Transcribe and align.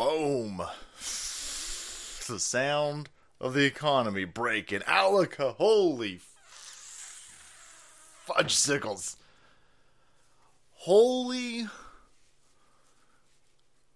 Boom. 0.00 0.62
The 0.96 2.38
sound 2.38 3.10
of 3.38 3.52
the 3.52 3.66
economy 3.66 4.24
breaking. 4.24 4.80
Alaka, 4.86 5.52
holy 5.52 6.20
fudge 8.24 8.54
sickles. 8.54 9.18
Holy 10.72 11.66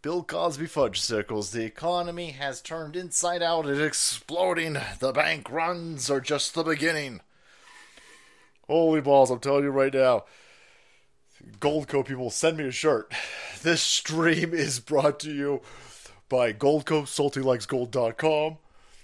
Bill 0.03 0.23
Cosby 0.23 0.67
fudge 0.67 1.01
sickles. 1.01 1.53
The 1.53 1.65
economy 1.65 2.33
has 2.33 2.61
turned 2.61 2.97
inside 2.97 3.43
out. 3.43 3.65
It's 3.65 3.81
exploding. 3.81 4.77
The 4.99 5.13
bank 5.13 5.51
runs 5.51 6.11
are 6.11 6.21
just 6.21 6.55
the 6.55 6.65
beginning. 6.65 7.23
Holy 8.69 9.01
balls, 9.01 9.31
I'm 9.31 9.39
telling 9.39 9.65
you 9.65 9.71
right 9.71 9.95
now. 9.95 10.25
Goldco 11.61 12.05
people, 12.05 12.29
send 12.29 12.59
me 12.59 12.67
a 12.67 12.71
shirt. 12.71 13.11
This 13.63 13.81
stream 13.81 14.53
is 14.53 14.81
brought 14.81 15.19
to 15.21 15.33
you 15.33 15.63
by 16.29 16.53
Goldco, 16.53 17.03
saltylikesgold.com. 17.03 18.59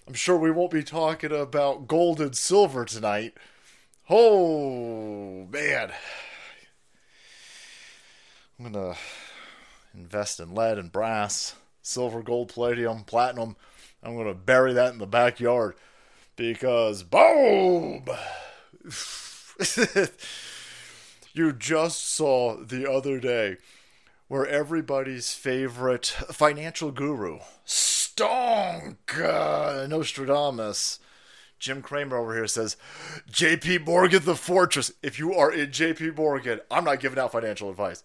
I'm 0.06 0.14
sure 0.14 0.36
we 0.36 0.50
won't 0.50 0.72
be 0.72 0.82
talking 0.82 1.32
about 1.32 1.86
gold 1.86 2.20
and 2.20 2.36
silver 2.36 2.84
tonight. 2.84 3.34
Oh, 4.08 5.46
man. 5.50 5.92
I'm 8.58 8.72
going 8.72 8.94
to 8.94 8.98
invest 9.94 10.40
in 10.40 10.54
lead 10.54 10.78
and 10.78 10.90
brass, 10.90 11.54
silver, 11.82 12.22
gold, 12.22 12.52
palladium, 12.52 13.04
platinum. 13.04 13.56
I'm 14.02 14.14
going 14.14 14.26
to 14.26 14.34
bury 14.34 14.72
that 14.72 14.92
in 14.92 14.98
the 14.98 15.06
backyard 15.06 15.74
because 16.36 17.02
boom! 17.02 18.04
you 21.34 21.52
just 21.52 22.14
saw 22.14 22.56
the 22.56 22.90
other 22.90 23.20
day 23.20 23.58
where 24.30 24.46
everybody's 24.46 25.32
favorite 25.32 26.06
financial 26.06 26.92
guru, 26.92 27.40
Stonk 27.66 28.96
uh, 29.18 29.88
Nostradamus, 29.88 31.00
Jim 31.58 31.82
Cramer 31.82 32.16
over 32.16 32.36
here 32.36 32.46
says, 32.46 32.76
JP 33.28 33.86
Morgan 33.86 34.24
the 34.24 34.36
Fortress. 34.36 34.92
If 35.02 35.18
you 35.18 35.34
are 35.34 35.50
in 35.50 35.70
JP 35.70 36.16
Morgan, 36.16 36.60
I'm 36.70 36.84
not 36.84 37.00
giving 37.00 37.18
out 37.18 37.32
financial 37.32 37.70
advice, 37.70 38.04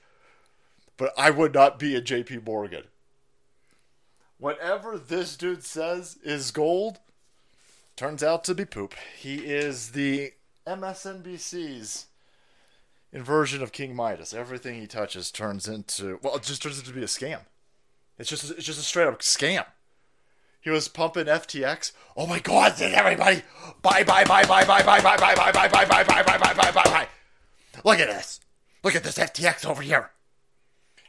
but 0.97 1.13
I 1.15 1.29
would 1.29 1.53
not 1.53 1.77
be 1.77 1.95
a 1.95 2.01
JP 2.01 2.43
Morgan. 2.47 2.85
Whatever 4.39 4.97
this 4.97 5.37
dude 5.37 5.63
says 5.63 6.17
is 6.23 6.49
gold, 6.49 6.97
turns 7.95 8.23
out 8.23 8.43
to 8.45 8.55
be 8.55 8.65
poop. 8.65 8.95
He 9.15 9.35
is 9.45 9.91
the 9.91 10.33
MSNBC's 10.65 12.07
inversion 13.15 13.63
of 13.63 13.71
King 13.71 13.95
Midas. 13.95 14.33
Everything 14.33 14.79
he 14.79 14.85
touches 14.85 15.31
turns 15.31 15.67
into 15.67 16.19
well, 16.21 16.35
it 16.35 16.43
just 16.43 16.61
turns 16.61 16.77
into 16.77 16.91
be 16.91 17.01
a 17.01 17.05
scam. 17.05 17.39
It's 18.19 18.29
just 18.29 18.51
it's 18.51 18.65
just 18.65 18.79
a 18.79 18.83
straight 18.83 19.07
up 19.07 19.19
scam. 19.19 19.65
He 20.59 20.69
was 20.69 20.87
pumping 20.87 21.25
FTX. 21.25 21.93
Oh 22.17 22.27
my 22.27 22.39
God! 22.39 22.75
Did 22.77 22.93
everybody 22.93 23.43
buy 23.81 24.03
buy 24.03 24.25
buy 24.25 24.43
buy 24.43 24.63
buy 24.63 24.83
buy 24.83 25.01
buy 25.01 25.17
buy 25.17 25.35
buy 25.35 25.35
buy 25.35 25.69
buy 25.69 25.85
buy 25.85 26.03
buy 26.03 26.23
buy 26.23 26.37
buy 26.37 26.53
buy 26.53 26.71
buy 26.71 26.83
buy? 26.83 27.07
Look 27.83 27.99
at 27.99 28.07
this! 28.07 28.39
Look 28.83 28.95
at 28.95 29.03
this 29.03 29.17
FTX 29.17 29.65
over 29.65 29.81
here. 29.81 30.11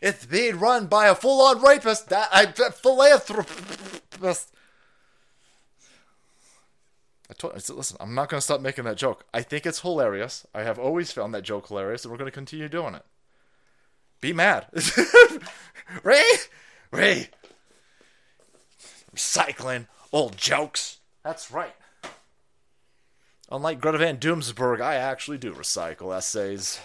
It's 0.00 0.26
being 0.26 0.58
run 0.58 0.86
by 0.86 1.08
a 1.08 1.14
full-on 1.14 1.62
rapist. 1.62 2.10
That 2.10 2.28
I 2.32 2.46
philanthropist. 2.46 4.52
I 7.30 7.34
told 7.34 7.54
I 7.54 7.58
said, 7.58 7.76
listen, 7.76 7.96
I'm 8.00 8.14
not 8.14 8.28
going 8.28 8.38
to 8.38 8.44
stop 8.44 8.60
making 8.60 8.84
that 8.84 8.96
joke. 8.96 9.24
I 9.34 9.42
think 9.42 9.66
it's 9.66 9.80
hilarious. 9.80 10.46
I 10.54 10.62
have 10.62 10.78
always 10.78 11.12
found 11.12 11.34
that 11.34 11.42
joke 11.42 11.68
hilarious, 11.68 12.04
and 12.04 12.12
we're 12.12 12.18
going 12.18 12.28
to 12.28 12.32
continue 12.32 12.68
doing 12.68 12.94
it. 12.94 13.04
Be 14.20 14.32
mad. 14.32 14.66
Ray? 16.02 16.24
Ray. 16.90 17.30
Recycling 19.14 19.88
old 20.12 20.36
jokes. 20.36 20.98
That's 21.24 21.50
right. 21.50 21.74
Unlike 23.50 23.80
Greta 23.80 23.98
Van 23.98 24.18
Doomsburg, 24.18 24.80
I 24.80 24.96
actually 24.96 25.38
do 25.38 25.52
recycle 25.52 26.16
essays. 26.16 26.80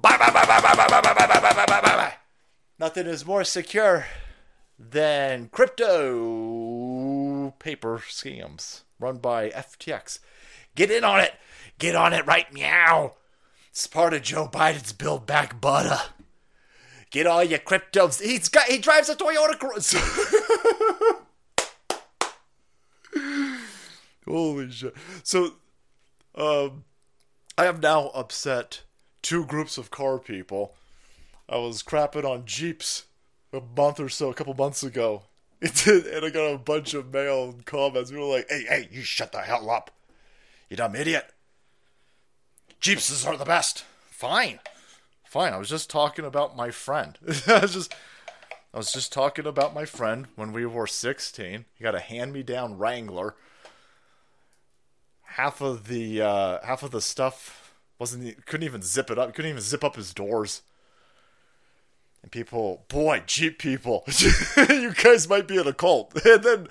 Bye, 0.00 0.16
bye, 0.18 0.30
bye, 0.30 2.14
Nothing 2.78 3.06
is 3.06 3.24
more 3.24 3.44
secure 3.44 4.06
than 4.78 5.48
crypto 5.52 6.73
paper 7.64 7.96
scams 8.06 8.82
run 9.00 9.16
by 9.16 9.48
FTX. 9.48 10.18
Get 10.74 10.90
in 10.90 11.02
on 11.02 11.20
it. 11.20 11.32
Get 11.78 11.96
on 11.96 12.12
it 12.12 12.26
right 12.26 12.52
meow. 12.52 13.14
It's 13.70 13.86
part 13.86 14.12
of 14.12 14.20
Joe 14.22 14.46
Biden's 14.46 14.92
Build 14.92 15.26
Back 15.26 15.62
Butter. 15.62 15.98
Get 17.10 17.26
all 17.26 17.42
your 17.42 17.58
cryptos. 17.58 18.20
He's 18.20 18.50
got. 18.50 18.66
He 18.66 18.76
drives 18.76 19.08
a 19.08 19.16
Toyota 19.16 19.58
Corolla. 19.58 19.80
Holy 24.26 24.70
shit! 24.70 24.94
So, 25.22 25.54
um, 26.34 26.84
I 27.56 27.64
have 27.64 27.80
now 27.80 28.08
upset 28.08 28.82
two 29.22 29.46
groups 29.46 29.78
of 29.78 29.90
car 29.90 30.18
people. 30.18 30.74
I 31.48 31.56
was 31.56 31.82
crapping 31.82 32.24
on 32.24 32.44
Jeeps 32.44 33.04
a 33.52 33.60
month 33.76 34.00
or 34.00 34.08
so, 34.08 34.30
a 34.30 34.34
couple 34.34 34.54
months 34.54 34.82
ago. 34.82 35.22
It 35.60 35.82
did, 35.84 36.06
and 36.06 36.26
I 36.26 36.30
got 36.30 36.52
a 36.52 36.58
bunch 36.58 36.92
of 36.94 37.12
mail 37.12 37.54
comments. 37.64 38.10
We 38.12 38.18
were 38.18 38.24
like, 38.24 38.46
"Hey, 38.50 38.64
hey, 38.68 38.88
you 38.92 39.02
shut 39.02 39.32
the 39.32 39.40
hell 39.40 39.70
up, 39.70 39.90
you 40.68 40.76
dumb 40.76 40.94
idiot! 40.94 41.32
Jeepses 42.80 43.26
are 43.26 43.36
the 43.36 43.44
best." 43.44 43.84
Fine, 44.10 44.60
fine. 45.24 45.52
I 45.52 45.56
was 45.56 45.68
just 45.70 45.88
talking 45.88 46.24
about 46.24 46.56
my 46.56 46.70
friend. 46.70 47.18
I 47.46 47.60
was 47.60 47.72
just, 47.72 47.94
I 48.72 48.76
was 48.76 48.92
just 48.92 49.12
talking 49.12 49.46
about 49.46 49.74
my 49.74 49.84
friend 49.86 50.26
when 50.36 50.52
we 50.52 50.66
were 50.66 50.86
sixteen. 50.86 51.64
He 51.74 51.82
got 51.82 51.94
a 51.94 52.00
hand-me-down 52.00 52.76
Wrangler. 52.76 53.34
Half 55.22 55.60
of 55.62 55.88
the 55.88 56.20
uh, 56.20 56.58
half 56.64 56.82
of 56.82 56.90
the 56.90 57.00
stuff 57.00 57.74
wasn't 57.98 58.44
couldn't 58.46 58.64
even 58.66 58.82
zip 58.82 59.10
it 59.10 59.18
up. 59.18 59.34
Couldn't 59.34 59.50
even 59.50 59.62
zip 59.62 59.82
up 59.82 59.96
his 59.96 60.12
doors. 60.12 60.62
And 62.24 62.30
people, 62.32 62.86
boy, 62.88 63.22
Jeep 63.26 63.58
people, 63.58 64.02
you 64.56 64.94
guys 64.94 65.28
might 65.28 65.46
be 65.46 65.58
in 65.58 65.66
a 65.66 65.74
cult. 65.74 66.18
And 66.24 66.42
then, 66.42 66.68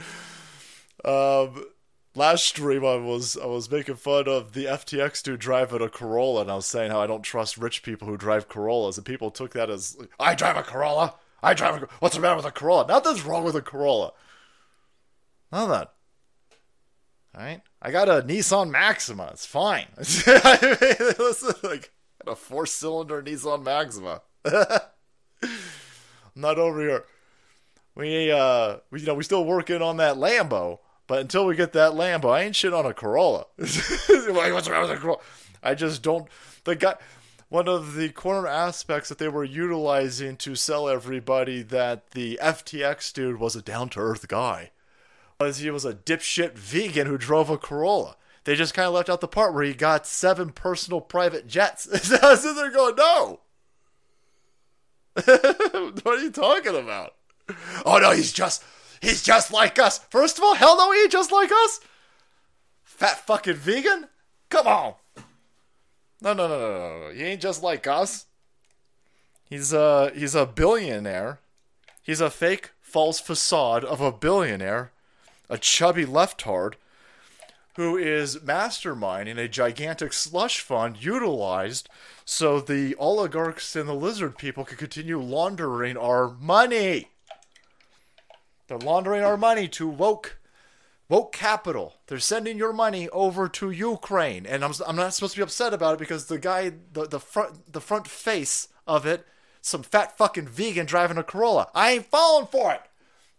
um, 1.05 1.65
last 2.15 2.47
stream 2.47 2.83
I 2.83 2.95
was 2.95 3.37
I 3.37 3.45
was 3.45 3.69
making 3.69 3.97
fun 3.97 4.27
of 4.27 4.53
the 4.53 4.65
FTX 4.65 5.21
dude 5.21 5.39
driving 5.39 5.83
a 5.83 5.89
Corolla, 5.89 6.41
and 6.41 6.49
I 6.49 6.55
was 6.55 6.65
saying 6.65 6.89
how 6.89 7.01
I 7.01 7.05
don't 7.05 7.21
trust 7.21 7.59
rich 7.59 7.83
people 7.83 8.07
who 8.07 8.17
drive 8.17 8.49
Corollas, 8.49 8.97
and 8.97 9.05
people 9.05 9.29
took 9.29 9.53
that 9.53 9.69
as 9.69 9.95
I 10.19 10.33
drive 10.33 10.57
a 10.57 10.63
Corolla. 10.63 11.13
I 11.43 11.53
drive 11.53 11.83
a. 11.83 11.87
What's 11.99 12.15
the 12.15 12.21
matter 12.21 12.35
with 12.35 12.45
a 12.45 12.51
Corolla? 12.51 12.87
Nothing's 12.87 13.21
wrong 13.21 13.43
with 13.43 13.55
a 13.55 13.61
Corolla. 13.61 14.13
That. 15.51 15.93
All 17.35 17.43
right, 17.43 17.61
I 17.79 17.91
got 17.91 18.09
a 18.09 18.23
Nissan 18.23 18.71
Maxima. 18.71 19.29
It's 19.33 19.45
fine. 19.45 19.85
Listen, 19.97 21.53
like 21.61 21.91
a 22.25 22.35
four-cylinder 22.35 23.21
Nissan 23.21 23.63
Maxima. 23.63 24.23
Not 26.35 26.57
over 26.57 26.81
here. 26.81 27.05
We 27.95 28.31
uh, 28.31 28.77
we, 28.89 29.01
you 29.01 29.05
know, 29.05 29.13
we 29.13 29.23
still 29.23 29.45
working 29.45 29.81
on 29.81 29.97
that 29.97 30.15
Lambo, 30.15 30.79
but 31.05 31.19
until 31.19 31.45
we 31.45 31.55
get 31.55 31.73
that 31.73 31.91
Lambo, 31.91 32.31
I 32.31 32.41
ain't 32.41 32.55
shit 32.55 32.73
on 32.73 32.85
a 32.85 32.93
Corolla. 32.93 33.45
What's 33.55 34.69
wrong 34.69 34.81
with 34.81 34.91
a 34.91 34.97
Corolla? 34.97 35.19
I 35.61 35.75
just 35.75 36.01
don't. 36.01 36.27
The 36.63 36.75
guy, 36.75 36.95
one 37.49 37.67
of 37.67 37.93
the 37.93 38.09
corner 38.09 38.47
aspects 38.47 39.09
that 39.09 39.19
they 39.19 39.27
were 39.27 39.43
utilizing 39.43 40.37
to 40.37 40.55
sell 40.55 40.89
everybody 40.89 41.61
that 41.61 42.11
the 42.11 42.39
FTX 42.41 43.13
dude 43.13 43.39
was 43.39 43.55
a 43.55 43.61
down 43.61 43.89
to 43.89 43.99
earth 43.99 44.27
guy, 44.27 44.71
was 45.39 45.59
he 45.59 45.69
was 45.69 45.85
a 45.85 45.93
dipshit 45.93 46.53
vegan 46.53 47.05
who 47.05 47.17
drove 47.17 47.51
a 47.51 47.57
Corolla. 47.57 48.15
They 48.45 48.55
just 48.55 48.73
kind 48.73 48.87
of 48.87 48.93
left 48.93 49.09
out 49.09 49.21
the 49.21 49.27
part 49.27 49.53
where 49.53 49.63
he 49.63 49.73
got 49.73 50.07
seven 50.07 50.49
personal 50.49 50.99
private 50.99 51.47
jets. 51.47 51.83
so 52.07 52.53
they're 52.53 52.71
going, 52.71 52.95
no. 52.95 53.39
what 55.25 56.05
are 56.05 56.19
you 56.19 56.31
talking 56.31 56.75
about? 56.75 57.15
Oh 57.85 57.99
no, 57.99 58.11
he's 58.11 58.31
just 58.31 58.63
he's 59.01 59.21
just 59.21 59.51
like 59.51 59.77
us. 59.77 59.99
First 60.09 60.37
of 60.37 60.43
all, 60.43 60.55
hell 60.55 60.77
no, 60.77 60.91
he 60.91 61.01
ain't 61.01 61.11
just 61.11 61.31
like 61.31 61.51
us. 61.51 61.79
Fat 62.83 63.25
fucking 63.25 63.55
vegan? 63.55 64.07
Come 64.49 64.67
on. 64.67 64.93
No, 66.21 66.33
no, 66.33 66.47
no, 66.47 66.59
no, 66.59 67.07
no. 67.07 67.13
He 67.13 67.21
ain't 67.23 67.41
just 67.41 67.61
like 67.61 67.85
us. 67.85 68.25
He's 69.43 69.73
a 69.73 70.11
he's 70.15 70.35
a 70.35 70.45
billionaire. 70.45 71.39
He's 72.01 72.21
a 72.21 72.29
fake 72.29 72.71
false 72.81 73.19
facade 73.19 73.83
of 73.83 74.01
a 74.01 74.11
billionaire, 74.11 74.91
a 75.49 75.57
chubby 75.57 76.05
leftard 76.05 76.75
who 77.75 77.97
is 77.97 78.37
masterminding 78.37 79.37
a 79.37 79.47
gigantic 79.47 80.13
slush 80.13 80.59
fund 80.59 81.03
utilized 81.03 81.89
so 82.25 82.59
the 82.59 82.95
oligarchs 82.95 83.75
and 83.75 83.89
the 83.89 83.93
lizard 83.93 84.37
people 84.37 84.63
can 84.63 84.77
continue 84.77 85.19
laundering 85.19 85.97
our 85.97 86.29
money. 86.29 87.09
They're 88.67 88.77
laundering 88.77 89.23
our 89.23 89.37
money 89.37 89.67
to 89.69 89.87
woke 89.87 90.37
woke 91.09 91.33
capital. 91.33 91.95
They're 92.07 92.19
sending 92.19 92.57
your 92.57 92.73
money 92.73 93.09
over 93.09 93.49
to 93.49 93.71
Ukraine, 93.71 94.45
and 94.45 94.63
I'm 94.63 94.73
I'm 94.87 94.95
not 94.95 95.13
supposed 95.13 95.33
to 95.33 95.39
be 95.39 95.43
upset 95.43 95.73
about 95.73 95.95
it 95.95 95.99
because 95.99 96.27
the 96.27 96.39
guy 96.39 96.71
the 96.93 97.07
the 97.07 97.19
front 97.19 97.71
the 97.73 97.81
front 97.81 98.07
face 98.07 98.69
of 98.87 99.05
it 99.05 99.25
some 99.61 99.81
fat 99.81 100.17
fucking 100.17 100.47
vegan 100.47 100.85
driving 100.85 101.17
a 101.17 101.23
Corolla. 101.23 101.69
I 101.73 101.91
ain't 101.91 102.05
falling 102.05 102.47
for 102.47 102.73
it. 102.73 102.81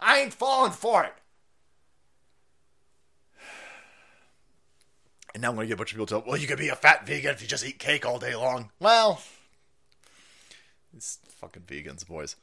I 0.00 0.20
ain't 0.20 0.32
falling 0.32 0.72
for 0.72 1.04
it. 1.04 1.12
And 5.34 5.42
now 5.42 5.48
I'm 5.50 5.56
going 5.56 5.64
to 5.64 5.68
get 5.68 5.74
a 5.74 5.76
bunch 5.78 5.90
of 5.90 5.96
people 5.96 6.06
tell, 6.06 6.24
well, 6.24 6.36
you 6.36 6.46
could 6.46 6.58
be 6.58 6.68
a 6.68 6.76
fat 6.76 7.06
vegan 7.06 7.32
if 7.32 7.42
you 7.42 7.48
just 7.48 7.66
eat 7.66 7.80
cake 7.80 8.06
all 8.06 8.20
day 8.20 8.36
long. 8.36 8.70
Well, 8.78 9.20
these 10.92 11.18
fucking 11.26 11.62
vegans, 11.62 12.06
boys. 12.06 12.36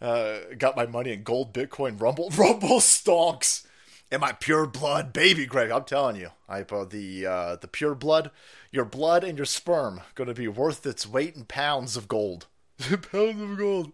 Uh, 0.00 0.40
got 0.58 0.76
my 0.76 0.84
money 0.84 1.12
in 1.12 1.22
gold, 1.22 1.54
Bitcoin, 1.54 2.00
Rumble, 2.00 2.28
Rumble 2.36 2.80
stonks, 2.80 3.64
and 4.10 4.20
my 4.20 4.32
pure 4.32 4.66
blood, 4.66 5.12
baby 5.12 5.46
Greg. 5.46 5.70
I'm 5.70 5.84
telling 5.84 6.16
you, 6.16 6.30
I 6.48 6.62
uh, 6.62 6.84
the 6.84 7.24
uh, 7.24 7.56
the 7.56 7.68
pure 7.68 7.94
blood, 7.94 8.32
your 8.72 8.84
blood 8.84 9.22
and 9.22 9.38
your 9.38 9.44
sperm 9.44 10.00
going 10.16 10.26
to 10.26 10.34
be 10.34 10.48
worth 10.48 10.84
its 10.84 11.06
weight 11.06 11.36
in 11.36 11.44
pounds 11.44 11.96
of 11.96 12.08
gold. 12.08 12.46
pounds 12.80 13.40
of 13.40 13.56
gold. 13.56 13.92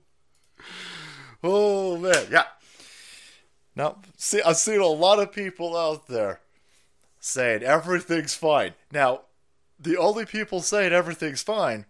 Oh 1.44 1.99
man, 1.99 2.26
yeah. 2.31 2.44
Now, 3.76 3.99
see, 4.16 4.40
I've 4.40 4.56
seen 4.56 4.81
a 4.81 4.87
lot 4.87 5.20
of 5.20 5.31
people 5.31 5.76
out 5.76 6.08
there 6.08 6.40
saying 7.20 7.62
everything's 7.62 8.35
fine. 8.35 8.75
Now, 8.93 9.23
the 9.79 9.97
only 9.97 10.26
people 10.26 10.61
saying 10.61 10.93
everything's 10.93 11.43
fine 11.43 11.87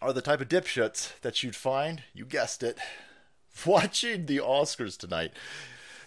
are 0.00 0.12
the 0.12 0.22
type 0.22 0.40
of 0.40 0.48
dipshits 0.48 1.18
that 1.20 1.42
you'd 1.42 1.56
find, 1.56 2.02
you 2.14 2.24
guessed 2.24 2.62
it, 2.62 2.78
watching 3.66 4.26
the 4.26 4.38
Oscars 4.38 4.96
tonight. 4.96 5.32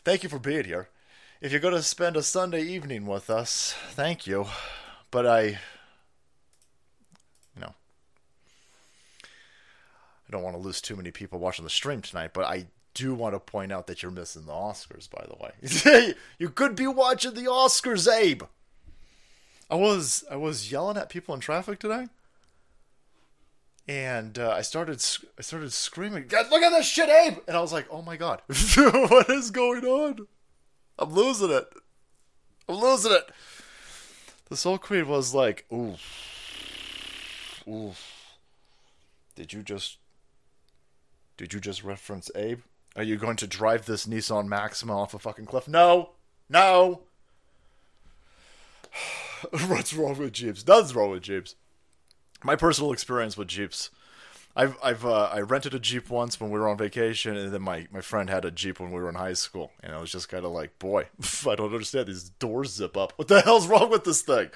Thank 0.03 0.23
you 0.23 0.29
for 0.29 0.39
being 0.39 0.65
here. 0.65 0.89
If 1.41 1.51
you're 1.51 1.61
going 1.61 1.73
to 1.73 1.81
spend 1.81 2.15
a 2.15 2.23
Sunday 2.23 2.61
evening 2.63 3.05
with 3.05 3.29
us, 3.29 3.75
thank 3.89 4.27
you. 4.27 4.45
But 5.09 5.25
I, 5.25 5.41
you 5.43 5.57
know, 7.59 7.73
I 9.23 10.31
don't 10.31 10.43
want 10.43 10.55
to 10.55 10.61
lose 10.61 10.81
too 10.81 10.95
many 10.95 11.11
people 11.11 11.39
watching 11.39 11.63
the 11.63 11.69
stream 11.69 12.01
tonight, 12.01 12.31
but 12.33 12.45
I 12.45 12.67
do 12.93 13.13
want 13.13 13.35
to 13.35 13.39
point 13.39 13.71
out 13.71 13.87
that 13.87 14.01
you're 14.03 14.11
missing 14.11 14.45
the 14.45 14.51
Oscars, 14.51 15.09
by 15.09 15.25
the 15.27 15.35
way. 15.41 16.13
you 16.39 16.49
could 16.49 16.75
be 16.75 16.87
watching 16.87 17.33
the 17.33 17.45
Oscars, 17.45 18.11
Abe. 18.11 18.43
I 19.69 19.75
was 19.75 20.25
I 20.29 20.35
was 20.35 20.69
yelling 20.69 20.97
at 20.97 21.09
people 21.09 21.33
in 21.33 21.39
traffic 21.39 21.79
today, 21.79 22.07
and 23.87 24.37
uh, 24.37 24.51
I 24.51 24.61
started 24.61 25.03
I 25.37 25.41
started 25.41 25.71
screaming, 25.71 26.25
"Look 26.29 26.61
at 26.61 26.69
this 26.71 26.85
shit, 26.85 27.07
Abe!" 27.07 27.37
And 27.47 27.55
I 27.55 27.61
was 27.61 27.71
like, 27.71 27.87
"Oh 27.89 28.01
my 28.01 28.17
god, 28.17 28.41
what 28.75 29.29
is 29.29 29.49
going 29.49 29.85
on? 29.85 30.27
I'm 30.99 31.13
losing 31.13 31.51
it. 31.51 31.73
I'm 32.67 32.75
losing 32.75 33.13
it." 33.13 33.31
The 34.49 34.57
Soul 34.57 34.77
Queen 34.77 35.07
was 35.07 35.33
like, 35.33 35.65
"Ooh, 35.71 35.95
ooh, 37.65 37.93
did 39.35 39.53
you 39.53 39.63
just 39.63 39.99
did 41.37 41.53
you 41.53 41.61
just 41.61 41.81
reference 41.81 42.29
Abe?" 42.35 42.59
Are 42.95 43.03
you 43.03 43.15
going 43.15 43.37
to 43.37 43.47
drive 43.47 43.85
this 43.85 44.05
Nissan 44.05 44.47
Maxima 44.47 44.97
off 44.97 45.13
a 45.13 45.19
fucking 45.19 45.45
cliff? 45.45 45.67
No! 45.67 46.11
No! 46.49 47.01
What's 49.67 49.93
wrong 49.93 50.17
with 50.17 50.33
Jeeps? 50.33 50.67
Nothing's 50.67 50.95
wrong 50.95 51.11
with 51.11 51.23
Jeeps. 51.23 51.55
My 52.43 52.55
personal 52.55 52.91
experience 52.91 53.37
with 53.37 53.47
Jeeps. 53.47 53.89
I've 54.55 54.75
I've 54.83 55.05
uh, 55.05 55.29
I 55.31 55.39
rented 55.39 55.73
a 55.73 55.79
Jeep 55.79 56.09
once 56.09 56.39
when 56.39 56.51
we 56.51 56.59
were 56.59 56.67
on 56.67 56.77
vacation, 56.77 57.37
and 57.37 57.53
then 57.53 57.61
my, 57.61 57.87
my 57.89 58.01
friend 58.01 58.29
had 58.29 58.43
a 58.43 58.51
Jeep 58.51 58.81
when 58.81 58.91
we 58.91 58.99
were 58.99 59.07
in 59.07 59.15
high 59.15 59.33
school, 59.33 59.71
and 59.81 59.93
I 59.93 60.01
was 60.01 60.11
just 60.11 60.27
kind 60.27 60.43
of 60.43 60.51
like, 60.51 60.77
boy, 60.77 61.07
I 61.47 61.55
don't 61.55 61.71
understand 61.71 62.07
these 62.07 62.29
doors 62.31 62.73
zip 62.73 62.97
up. 62.97 63.13
What 63.15 63.29
the 63.29 63.41
hell's 63.41 63.67
wrong 63.67 63.89
with 63.89 64.03
this 64.03 64.21
thing? 64.21 64.49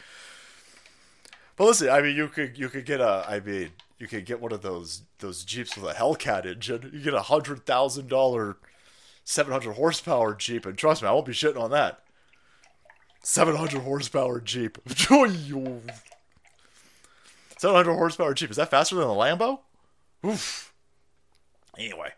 But 1.56 1.66
listen, 1.66 1.90
I 1.90 2.02
mean, 2.02 2.16
you 2.16 2.28
could 2.28 2.58
you 2.58 2.68
could 2.68 2.86
get 2.86 3.00
a, 3.00 3.26
I 3.26 3.40
mean, 3.40 3.72
you 4.00 4.08
could 4.08 4.26
get 4.26 4.42
one 4.42 4.52
of 4.52 4.62
those 4.62 5.04
those 5.20 5.44
Jeeps 5.44 5.78
with 5.78 5.90
a 5.90 5.94
Hellcat 5.94 6.46
engine. 6.46 6.90
You 6.94 7.00
get 7.00 7.14
a 7.14 7.22
hundred 7.22 7.66
thousand 7.66 8.10
dollar, 8.10 8.58
seven 9.24 9.54
hundred 9.54 9.74
horsepower 9.74 10.36
Jeep, 10.36 10.66
and 10.66 10.78
trust 10.78 11.02
me, 11.02 11.08
I 11.08 11.12
won't 11.12 11.26
be 11.26 11.34
shitting 11.34 11.62
on 11.62 11.72
that. 11.72 12.02
Seven 13.22 13.56
hundred 13.56 13.82
horsepower 13.82 14.40
Jeep. 14.42 14.78
Seven 14.88 15.82
hundred 17.64 17.94
horsepower 17.96 18.34
Jeep. 18.34 18.52
Is 18.52 18.58
that 18.58 18.70
faster 18.70 18.96
than 18.96 19.08
a 19.08 19.12
Lambo? 19.12 19.60
Oof. 20.26 20.74
Anyway. 21.78 22.12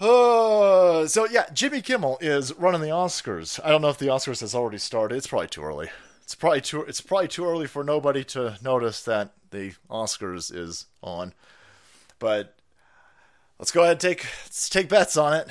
Uh, 0.00 1.06
so 1.06 1.26
yeah, 1.26 1.44
Jimmy 1.52 1.80
Kimmel 1.80 2.18
is 2.20 2.52
running 2.54 2.80
the 2.80 2.88
Oscars. 2.88 3.60
I 3.62 3.68
don't 3.68 3.82
know 3.82 3.90
if 3.90 3.98
the 3.98 4.06
Oscars 4.06 4.40
has 4.40 4.54
already 4.54 4.78
started. 4.78 5.16
It's 5.16 5.26
probably 5.26 5.48
too 5.48 5.62
early. 5.62 5.90
It's 6.22 6.34
probably 6.34 6.60
too. 6.60 6.82
It's 6.82 7.00
probably 7.00 7.28
too 7.28 7.44
early 7.44 7.66
for 7.66 7.84
nobody 7.84 8.24
to 8.24 8.56
notice 8.62 9.02
that 9.04 9.32
the 9.50 9.74
Oscars 9.90 10.54
is 10.54 10.86
on. 11.02 11.34
But 12.18 12.56
let's 13.58 13.70
go 13.70 13.82
ahead 13.82 13.92
and 13.92 14.00
take 14.00 14.26
let's 14.44 14.68
take 14.68 14.88
bets 14.88 15.16
on 15.16 15.34
it. 15.34 15.48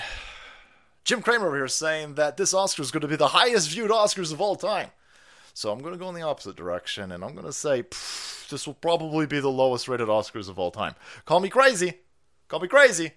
Jim 1.03 1.21
Cramer 1.21 1.55
here 1.55 1.67
saying 1.67 2.15
that 2.15 2.37
this 2.37 2.53
Oscar 2.53 2.81
is 2.81 2.91
going 2.91 3.01
to 3.01 3.07
be 3.07 3.15
the 3.15 3.29
highest 3.29 3.69
viewed 3.69 3.91
Oscars 3.91 4.31
of 4.31 4.39
all 4.39 4.55
time. 4.55 4.89
So 5.53 5.71
I'm 5.71 5.79
going 5.79 5.93
to 5.93 5.99
go 5.99 6.07
in 6.09 6.15
the 6.15 6.21
opposite 6.21 6.55
direction, 6.55 7.11
and 7.11 7.23
I'm 7.23 7.33
going 7.33 7.45
to 7.45 7.53
say 7.53 7.83
this 8.49 8.65
will 8.65 8.75
probably 8.75 9.25
be 9.25 9.39
the 9.39 9.49
lowest 9.49 9.87
rated 9.87 10.07
Oscars 10.07 10.47
of 10.47 10.57
all 10.57 10.71
time. 10.71 10.95
Call 11.25 11.39
me 11.39 11.49
crazy, 11.49 11.95
call 12.47 12.59
me 12.59 12.67
crazy, 12.67 13.11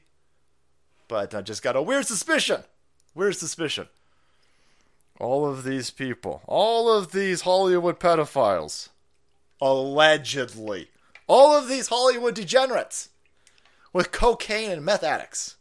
but 1.06 1.35
I 1.35 1.43
just 1.43 1.62
got 1.62 1.77
a 1.77 1.83
weird 1.83 2.06
suspicion. 2.06 2.65
Weird 3.15 3.37
suspicion. 3.37 3.89
All 5.21 5.47
of 5.47 5.65
these 5.65 5.91
people, 5.91 6.43
all 6.47 6.91
of 6.91 7.13
these 7.13 7.43
Hollywood 7.43 8.01
pedophiles, 8.01 8.89
allegedly, 9.61 10.91
all 11.27 11.57
of 11.57 11.69
these 11.69 11.89
Hollywood 11.89 12.35
degenerates 12.35 13.11
with 13.93 14.13
cocaine 14.13 14.71
and 14.71 14.85
meth 14.85 15.05
addicts 15.05 15.57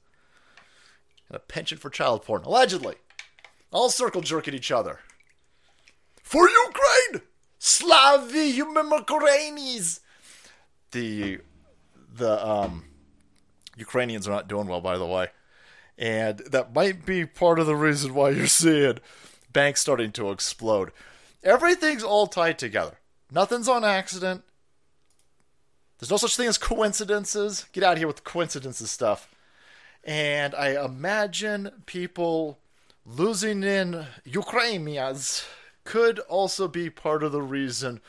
and 1.30 1.36
a 1.38 1.40
penchant 1.40 1.82
for 1.82 1.90
child 1.90 2.24
porn, 2.24 2.44
allegedly, 2.44 2.96
all 3.72 3.90
circle 3.90 4.22
jerking 4.22 4.54
each 4.54 4.72
other. 4.72 5.00
For 6.22 6.48
Ukraine! 6.50 7.22
Slavi 7.60 8.54
you 8.54 8.74
Ukrainians! 8.74 10.02
The, 10.92 11.40
the, 12.14 12.48
um, 12.48 12.86
Ukrainians 13.78 14.28
are 14.28 14.32
not 14.32 14.48
doing 14.48 14.68
well, 14.68 14.82
by 14.82 14.98
the 14.98 15.06
way. 15.06 15.30
And 15.98 16.40
that 16.40 16.74
might 16.74 17.06
be 17.06 17.26
part 17.26 17.60
of 17.60 17.66
the 17.66 17.76
reason 17.76 18.14
why 18.14 18.30
you're 18.32 18.48
seeing 18.48 19.00
banks 19.54 19.82
starting 19.82 20.12
to 20.14 20.32
explode. 20.32 20.92
Everything's 21.44 22.04
all 22.04 22.28
tied 22.28 22.60
together. 22.60 22.98
Nothing's 23.32 23.68
on 23.68 23.84
accident. 23.84 24.44
There's 26.00 26.12
no 26.12 26.18
such 26.18 26.36
thing 26.36 26.48
as 26.48 26.58
coincidences. 26.58 27.66
Get 27.72 27.84
out 27.84 27.94
of 27.94 27.98
here 28.00 28.08
with 28.08 28.18
the 28.18 28.24
coincidences 28.24 28.92
stuff. 28.92 29.34
And 30.04 30.54
I 30.56 30.84
imagine 30.84 31.84
people 31.86 32.60
losing 33.06 33.64
in 33.64 34.06
Ukrainians 34.26 35.46
could 35.84 36.20
also 36.20 36.68
be 36.68 36.90
part 36.90 37.24
of 37.24 37.32
the 37.32 37.42
reason 37.42 38.02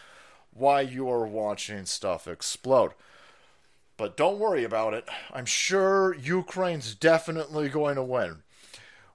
why 0.53 0.81
you 0.81 1.11
are 1.11 1.27
watching 1.27 1.85
stuff 1.85 2.29
explode. 2.29 2.93
But 3.97 4.17
don't 4.17 4.39
worry 4.39 4.65
about 4.65 4.95
it. 4.95 5.09
I'm 5.33 5.47
sure 5.47 6.15
Ukraine's 6.15 6.95
definitely 6.95 7.69
going 7.69 7.97
to 7.97 8.03
win. 8.03 8.44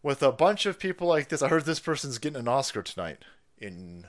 With 0.02 0.24
a 0.24 0.32
bunch 0.32 0.66
of 0.66 0.80
people 0.80 1.08
like 1.08 1.28
this, 1.28 1.42
I 1.42 1.50
heard 1.50 1.66
this 1.66 1.80
person's 1.80 2.20
getting 2.20 2.40
an 2.40 2.48
Oscar 2.48 2.82
tonight 2.82 3.26
in 3.58 4.08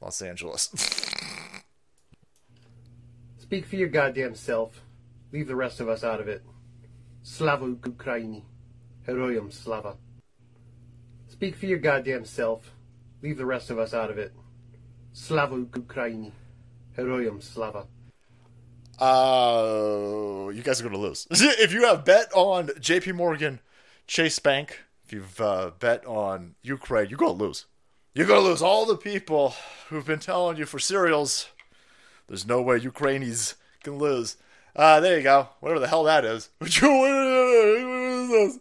Los 0.00 0.22
Angeles. 0.22 0.70
Speak 3.38 3.66
for 3.66 3.76
your 3.76 3.88
goddamn 3.88 4.34
self. 4.34 4.80
Leave 5.32 5.48
the 5.48 5.56
rest 5.56 5.80
of 5.80 5.88
us 5.88 6.02
out 6.02 6.20
of 6.20 6.28
it. 6.28 6.42
Slava 7.22 7.66
Ukraini. 7.66 8.44
Heroyam 9.06 9.52
Slava. 9.52 9.96
Speak 11.28 11.56
for 11.56 11.66
your 11.66 11.78
goddamn 11.78 12.24
self. 12.24 12.72
Leave 13.20 13.36
the 13.36 13.44
rest 13.44 13.68
of 13.68 13.78
us 13.78 13.92
out 13.92 14.10
of 14.10 14.16
it. 14.16 14.32
Slava 15.12 15.56
Ukraini. 15.56 16.32
Heroyam 16.96 17.42
Slava. 17.42 17.86
Uh, 18.98 20.48
you 20.54 20.62
guys 20.62 20.80
are 20.80 20.84
going 20.84 20.94
to 20.94 21.00
lose. 21.00 21.26
if 21.30 21.72
you 21.72 21.84
have 21.86 22.04
bet 22.06 22.32
on 22.34 22.68
JP 22.68 23.14
Morgan, 23.14 23.60
Chase 24.06 24.38
Bank, 24.38 24.80
if 25.04 25.12
you've 25.12 25.40
uh, 25.40 25.70
bet 25.78 26.04
on 26.06 26.54
Ukraine, 26.62 27.08
you're 27.08 27.18
going 27.18 27.38
to 27.38 27.44
lose. 27.44 27.66
You're 28.14 28.26
going 28.26 28.42
to 28.42 28.48
lose 28.48 28.62
all 28.62 28.84
the 28.84 28.96
people 28.96 29.54
who've 29.88 30.06
been 30.06 30.18
telling 30.18 30.58
you 30.58 30.66
for 30.66 30.78
cereals 30.78 31.48
there's 32.28 32.46
no 32.46 32.62
way 32.62 32.78
Ukrainians 32.78 33.56
can 33.82 33.98
lose. 33.98 34.36
Uh, 34.74 35.00
there 35.00 35.18
you 35.18 35.22
go. 35.22 35.50
Whatever 35.60 35.80
the 35.80 35.88
hell 35.88 36.04
that 36.04 36.24
is. 36.24 36.48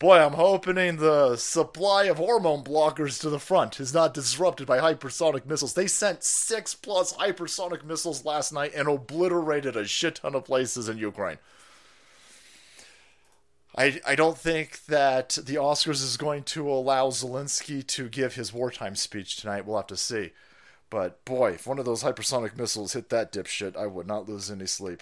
Boy, 0.00 0.18
I'm 0.18 0.32
hoping 0.32 0.96
the 0.96 1.36
supply 1.36 2.04
of 2.04 2.16
hormone 2.18 2.64
blockers 2.64 3.20
to 3.20 3.30
the 3.30 3.38
front 3.38 3.78
is 3.80 3.94
not 3.94 4.14
disrupted 4.14 4.66
by 4.66 4.78
hypersonic 4.78 5.44
missiles. 5.46 5.74
They 5.74 5.86
sent 5.86 6.24
six 6.24 6.74
plus 6.74 7.12
hypersonic 7.14 7.84
missiles 7.84 8.24
last 8.24 8.52
night 8.52 8.74
and 8.74 8.88
obliterated 8.88 9.76
a 9.76 9.86
shit 9.86 10.16
ton 10.16 10.34
of 10.34 10.44
places 10.44 10.88
in 10.88 10.98
Ukraine. 10.98 11.38
I, 13.78 14.00
I 14.04 14.16
don't 14.16 14.36
think 14.36 14.86
that 14.86 15.38
the 15.40 15.54
Oscars 15.54 16.02
is 16.02 16.16
going 16.16 16.42
to 16.44 16.68
allow 16.68 17.10
Zelensky 17.10 17.86
to 17.86 18.08
give 18.08 18.34
his 18.34 18.52
wartime 18.52 18.96
speech 18.96 19.36
tonight. 19.36 19.64
We'll 19.64 19.76
have 19.76 19.86
to 19.86 19.96
see. 19.96 20.32
But 20.90 21.24
boy, 21.24 21.52
if 21.52 21.64
one 21.64 21.78
of 21.78 21.84
those 21.84 22.02
hypersonic 22.02 22.56
missiles 22.56 22.94
hit 22.94 23.08
that 23.10 23.32
dipshit, 23.32 23.76
I 23.76 23.86
would 23.86 24.08
not 24.08 24.28
lose 24.28 24.50
any 24.50 24.66
sleep. 24.66 25.00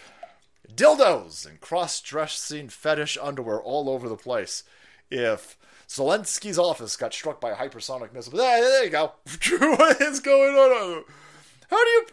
dildos 0.71 1.47
and 1.49 1.59
cross-dressing 1.59 2.68
fetish 2.68 3.16
underwear 3.23 3.62
all 3.62 3.88
over 3.88 4.11
the 4.11 4.16
place. 4.16 4.62
If 5.11 5.56
Zelensky's 5.88 6.59
office 6.59 6.99
got 6.99 7.14
struck 7.14 7.40
by 7.40 7.52
a 7.52 7.56
hypersonic 7.56 8.12
missile, 8.12 8.37
there, 8.37 8.61
there 8.61 8.85
you 8.85 8.90
go. 8.90 9.12
what 9.59 10.02
is 10.02 10.21
going 10.21 10.54
on? 10.54 11.04
How 11.71 11.83
do 11.83 11.90
you 11.92 12.06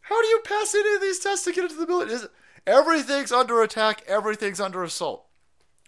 how 0.00 0.22
do 0.22 0.28
you 0.28 0.40
pass 0.44 0.74
any 0.74 0.94
of 0.94 1.02
these 1.02 1.18
tests 1.18 1.44
to 1.44 1.52
get 1.52 1.64
into 1.64 1.76
the 1.76 1.86
building? 1.86 2.08
Is, 2.08 2.26
everything's 2.66 3.32
under 3.32 3.62
attack. 3.62 4.02
Everything's 4.06 4.60
under 4.60 4.82
assault. 4.82 5.26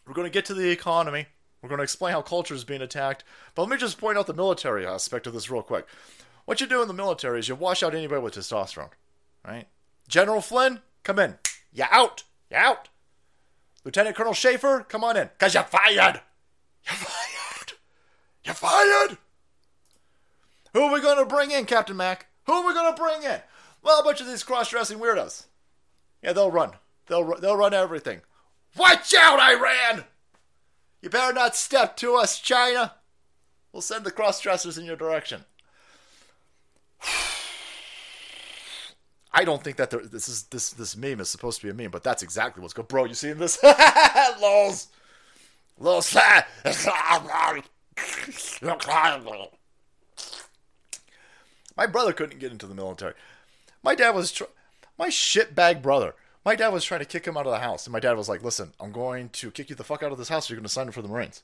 We're 0.07 0.15
going 0.15 0.27
to 0.27 0.33
get 0.33 0.45
to 0.47 0.55
the 0.55 0.71
economy. 0.71 1.27
We're 1.63 1.69
going 1.69 1.79
to 1.79 1.85
explain 1.85 2.13
how 2.13 2.23
culture 2.23 2.55
is 2.55 2.65
being 2.65 2.83
attacked. 2.83 3.25
But 3.55 3.63
let 3.63 3.71
me 3.71 3.77
just 3.77 3.99
point 3.99 4.19
out 4.19 4.27
the 4.27 4.35
military 4.35 4.87
aspect 4.87 5.27
of 5.27 5.33
this 5.33 5.51
real 5.51 5.63
quick. 5.63 5.87
What 6.45 6.61
you 6.61 6.67
do 6.67 6.83
in 6.83 6.89
the 6.89 6.95
military 6.95 7.39
is 7.39 7.49
you 7.49 7.55
wash 7.55 7.83
out 7.83 7.95
anybody 7.95 8.21
with 8.21 8.35
testosterone, 8.35 8.91
right? 9.47 9.67
General 10.07 10.43
Flynn, 10.43 10.81
come 11.03 11.19
in. 11.19 11.39
You 11.73 11.85
out. 11.91 12.25
You 12.51 12.59
out. 12.59 12.91
Lieutenant 13.85 14.17
Colonel 14.17 14.35
Schaefer, 14.35 14.85
come 14.89 15.05
on 15.05 15.17
in. 15.17 15.29
Because 15.29 15.55
you're 15.55 15.63
fired. 15.63 16.21
You're 16.85 16.97
fired. 16.97 17.73
You're 18.45 18.55
fired. 18.55 19.19
Who 20.75 20.83
are 20.83 20.93
we 20.93 21.01
going 21.01 21.19
to 21.19 21.25
bring 21.25 21.51
in, 21.51 21.65
Captain 21.65 21.97
Mac? 21.97 22.27
Who 22.47 22.53
are 22.53 22.67
we 22.67 22.75
going 22.75 22.95
to 22.95 23.01
bring 23.01 23.23
in? 23.23 23.41
Well, 23.83 24.01
a 24.01 24.05
bunch 24.05 24.21
of 24.21 24.27
these 24.27 24.43
cross-dressing 24.43 24.99
weirdos. 24.99 25.47
Yeah, 26.23 26.33
they'll 26.33 26.51
run. 26.51 26.73
They'll 27.07 27.37
they'll 27.37 27.57
run 27.57 27.75
everything. 27.75 28.23
Watch 28.77 29.15
out, 29.15 29.39
Iran! 29.41 30.05
You 31.01 31.11
better 31.11 31.33
not 31.33 31.55
step 31.55 31.97
to 31.99 32.15
us, 32.17 32.41
China. 32.41 32.95
We'll 33.73 33.83
send 33.83 34.05
the 34.05 34.11
cross-dressers 34.11 34.79
in 34.79 34.85
your 34.85 34.97
direction. 34.97 35.45
I 39.33 39.45
don't 39.45 39.63
think 39.65 39.77
that 39.77 39.91
there, 39.91 40.01
this 40.01 40.29
is 40.29 40.45
this 40.45 40.71
this 40.71 40.97
meme 40.97 41.19
is 41.21 41.29
supposed 41.29 41.61
to 41.61 41.67
be 41.67 41.71
a 41.71 41.75
meme, 41.75 41.91
but 41.91 42.05
that's 42.05 42.23
exactly 42.23 42.63
what's 42.63 42.73
going. 42.73 42.87
Bro, 42.87 43.07
you 43.07 43.15
seeing 43.15 43.39
this? 43.39 43.61
Lols, 44.41 44.89
lols. 45.79 46.15
My 51.77 51.87
brother 51.87 52.13
couldn't 52.13 52.39
get 52.39 52.53
into 52.53 52.67
the 52.67 52.75
military. 52.75 53.15
My 53.83 53.95
dad 53.95 54.15
was 54.15 54.31
tr- 54.33 54.45
my 54.97 55.09
shitbag 55.09 55.83
brother. 55.83 56.15
My 56.45 56.55
dad 56.55 56.69
was 56.69 56.85
trying 56.85 57.01
to 57.01 57.07
kick 57.07 57.27
him 57.27 57.37
out 57.37 57.47
of 57.47 57.53
the 57.53 57.61
house, 57.61 57.87
and 57.87 57.93
my 57.93 58.01
dad 58.01 58.17
was 58.17 58.29
like, 58.29 58.43
"Listen, 58.43 58.73
I'm 58.79 58.93
going 58.93 59.31
to 59.31 59.51
kick 59.51 59.71
you 59.71 59.77
the 59.77 59.85
fuck 59.85 60.03
out 60.03 60.13
of 60.13 60.19
this 60.19 60.29
house. 60.29 60.51
You're 60.51 60.59
going 60.59 60.65
to 60.65 60.73
sign 60.73 60.89
up 60.89 60.95
for 60.95 61.03
the 61.03 61.09
Marines." 61.09 61.43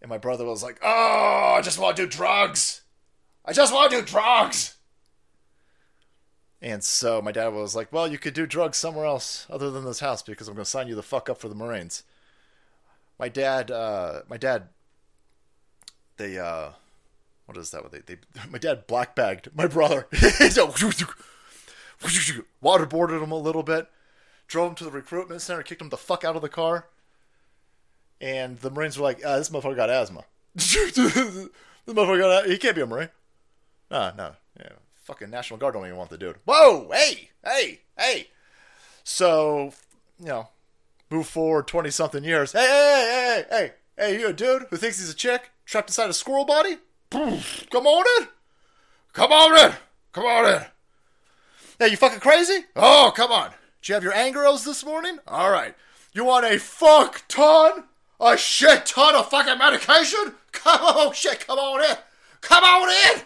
And 0.00 0.08
my 0.08 0.18
brother 0.18 0.46
was 0.46 0.62
like, 0.62 0.78
"Oh, 0.82 1.54
I 1.58 1.60
just 1.60 1.78
want 1.78 1.96
to 1.96 2.02
do 2.04 2.08
drugs. 2.08 2.82
I 3.44 3.52
just 3.52 3.72
want 3.72 3.90
to 3.90 4.00
do 4.00 4.06
drugs." 4.06 4.76
And 6.62 6.84
so 6.84 7.20
my 7.20 7.32
dad 7.32 7.48
was 7.48 7.76
like, 7.76 7.92
"Well, 7.92 8.10
you 8.10 8.18
could 8.18 8.34
do 8.34 8.46
drugs 8.46 8.78
somewhere 8.78 9.04
else 9.04 9.46
other 9.50 9.70
than 9.70 9.84
this 9.84 10.00
house 10.00 10.22
because 10.22 10.48
I'm 10.48 10.54
going 10.54 10.64
to 10.64 10.70
sign 10.70 10.88
you 10.88 10.94
the 10.94 11.02
fuck 11.02 11.28
up 11.28 11.38
for 11.38 11.48
the 11.48 11.54
Marines." 11.54 12.02
My 13.18 13.28
dad, 13.28 13.70
uh, 13.70 14.22
my 14.30 14.38
dad, 14.38 14.68
they, 16.16 16.38
uh, 16.38 16.70
what 17.44 17.58
is 17.58 17.70
that? 17.72 17.82
What 17.82 17.92
they, 17.92 17.98
they, 17.98 18.16
my 18.50 18.56
dad 18.56 18.86
black 18.86 19.14
bagged 19.14 19.48
my 19.54 19.66
brother. 19.66 20.06
waterboarded 22.62 23.22
him 23.22 23.32
a 23.32 23.38
little 23.38 23.62
bit, 23.62 23.88
drove 24.46 24.70
him 24.70 24.74
to 24.76 24.84
the 24.84 24.90
recruitment 24.90 25.42
center, 25.42 25.62
kicked 25.62 25.82
him 25.82 25.88
the 25.88 25.96
fuck 25.96 26.24
out 26.24 26.36
of 26.36 26.42
the 26.42 26.48
car, 26.48 26.86
and 28.20 28.58
the 28.60 28.70
Marines 28.70 28.98
were 28.98 29.04
like, 29.04 29.20
ah, 29.24 29.36
"This 29.36 29.50
motherfucker 29.50 29.76
got 29.76 29.90
asthma. 29.90 30.24
this 30.54 30.96
motherfucker 31.86 32.20
got 32.20 32.46
he 32.46 32.58
can't 32.58 32.74
be 32.74 32.82
a 32.82 32.86
Marine." 32.86 33.10
Nah, 33.90 34.12
no, 34.16 34.32
yeah, 34.58 34.70
fucking 35.04 35.30
National 35.30 35.58
Guard 35.58 35.74
don't 35.74 35.86
even 35.86 35.96
want 35.96 36.10
the 36.10 36.18
dude. 36.18 36.36
Whoa, 36.44 36.90
hey, 36.92 37.30
hey, 37.44 37.80
hey. 37.98 38.28
So, 39.04 39.72
you 40.18 40.26
know, 40.26 40.48
move 41.10 41.26
forward 41.26 41.66
twenty 41.66 41.90
something 41.90 42.24
years. 42.24 42.52
Hey, 42.52 42.60
hey, 42.60 42.64
hey, 42.68 43.44
hey, 43.50 43.56
hey, 43.56 43.72
hey, 44.12 44.20
you 44.20 44.28
a 44.28 44.32
dude 44.32 44.66
who 44.70 44.76
thinks 44.76 44.98
he's 44.98 45.10
a 45.10 45.14
chick 45.14 45.50
trapped 45.64 45.90
inside 45.90 46.10
a 46.10 46.14
squirrel 46.14 46.44
body? 46.44 46.78
Come 47.10 47.86
on 47.86 48.04
in. 48.20 48.28
Come 49.12 49.32
on 49.32 49.58
in. 49.58 49.74
Come 50.12 50.24
on 50.24 50.52
in. 50.54 50.62
Hey, 51.80 51.88
you 51.88 51.96
fucking 51.96 52.20
crazy? 52.20 52.66
Oh, 52.76 53.10
come 53.16 53.32
on. 53.32 53.52
Did 53.80 53.88
you 53.88 53.94
have 53.94 54.04
your 54.04 54.12
Angeros 54.12 54.66
this 54.66 54.84
morning? 54.84 55.18
All 55.26 55.50
right. 55.50 55.74
You 56.12 56.26
want 56.26 56.44
a 56.44 56.58
fuck 56.58 57.24
ton? 57.26 57.84
A 58.20 58.36
shit 58.36 58.84
ton 58.84 59.14
of 59.14 59.30
fucking 59.30 59.56
medication? 59.56 60.34
Come 60.52 60.82
on, 60.82 61.12
shit, 61.14 61.46
come 61.46 61.58
on 61.58 61.82
in. 61.82 61.96
Come 62.42 62.64
on 62.64 62.90
in. 62.90 63.22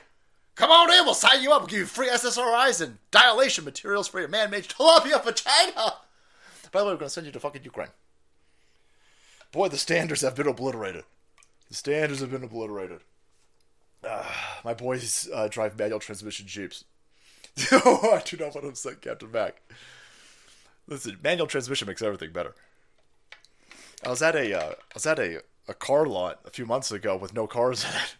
Come 0.54 0.70
on 0.70 0.88
in. 0.92 1.04
We'll 1.04 1.14
sign 1.14 1.42
you 1.42 1.50
up. 1.50 1.62
We'll 1.62 1.66
give 1.66 1.80
you 1.80 1.84
free 1.84 2.06
SSRIs 2.06 2.80
and 2.80 2.98
dilation 3.10 3.64
materials 3.64 4.06
for 4.06 4.20
your 4.20 4.28
man-made 4.28 4.68
tilapia 4.68 5.20
vagina. 5.24 5.94
By 6.70 6.78
the 6.78 6.84
way, 6.84 6.92
we're 6.92 6.98
going 6.98 7.06
to 7.06 7.10
send 7.10 7.26
you 7.26 7.32
to 7.32 7.40
fucking 7.40 7.64
Ukraine. 7.64 7.88
Boy, 9.50 9.66
the 9.66 9.78
standards 9.78 10.20
have 10.20 10.36
been 10.36 10.46
obliterated. 10.46 11.02
The 11.68 11.74
standards 11.74 12.20
have 12.20 12.30
been 12.30 12.44
obliterated. 12.44 13.00
Uh, 14.08 14.22
my 14.64 14.74
boys 14.74 15.28
uh, 15.34 15.48
drive 15.48 15.76
manual 15.76 15.98
transmission 15.98 16.46
Jeeps. 16.46 16.84
Oh, 17.72 18.10
I 18.14 18.22
do 18.24 18.36
not 18.36 18.54
want 18.54 18.62
to 18.62 18.68
upset 18.68 19.00
Captain 19.00 19.30
Mac. 19.30 19.60
Listen, 20.86 21.18
manual 21.22 21.46
transmission 21.46 21.88
makes 21.88 22.02
everything 22.02 22.32
better. 22.32 22.54
I 24.04 24.10
was 24.10 24.22
at 24.22 24.36
a 24.36 24.58
uh, 24.58 24.70
I 24.72 24.94
was 24.94 25.06
at 25.06 25.18
a, 25.18 25.42
a 25.66 25.74
car 25.74 26.06
lot 26.06 26.40
a 26.44 26.50
few 26.50 26.66
months 26.66 26.90
ago 26.90 27.16
with 27.16 27.32
no 27.32 27.46
cars 27.46 27.84
in 27.84 27.90
it. 27.90 28.16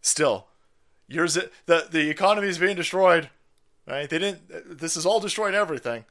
Still, 0.00 0.46
yours 1.08 1.38
the 1.66 1.88
the 1.90 2.10
economy 2.10 2.48
is 2.48 2.58
being 2.58 2.76
destroyed. 2.76 3.30
Right? 3.86 4.08
They 4.08 4.18
didn't. 4.18 4.78
This 4.78 4.96
is 4.96 5.06
all 5.06 5.20
destroying 5.20 5.54
everything. 5.54 6.04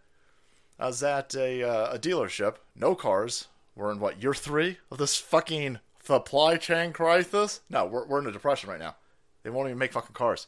I 0.80 0.88
was 0.88 1.04
at 1.04 1.36
a 1.36 1.64
uh, 1.64 1.94
a 1.94 2.00
dealership, 2.00 2.56
no 2.76 2.96
cars. 2.96 3.48
We're 3.76 3.92
in 3.92 4.00
what 4.00 4.22
year 4.22 4.34
three 4.34 4.80
of 4.90 4.98
this 4.98 5.18
fucking 5.18 5.80
supply 6.04 6.58
chain 6.58 6.94
crisis? 6.94 7.62
No, 7.70 7.86
we're 7.86 8.06
we're 8.06 8.20
in 8.20 8.28
a 8.28 8.32
depression 8.32 8.70
right 8.70 8.80
now. 8.80 8.96
They 9.44 9.50
won't 9.50 9.68
even 9.68 9.78
make 9.78 9.94
fucking 9.94 10.14
cars. 10.14 10.48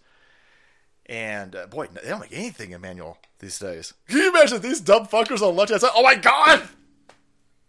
And 1.08 1.56
uh, 1.56 1.68
boy, 1.68 1.88
they 1.88 2.10
don't 2.10 2.20
make 2.22 2.34
anything 2.34 2.72
in 2.72 2.82
manual 2.82 3.18
these 3.40 3.60
days. 3.60 3.94
Can 4.08 4.18
you 4.18 4.30
imagine 4.30 4.62
these 4.62 4.80
dumb 4.80 5.06
fuckers 5.06 5.42
on 5.42 5.54
the 5.54 5.60
left 5.60 5.72
hand? 5.72 5.84
Oh 5.96 6.04
my 6.04 6.16
god! 6.16 6.64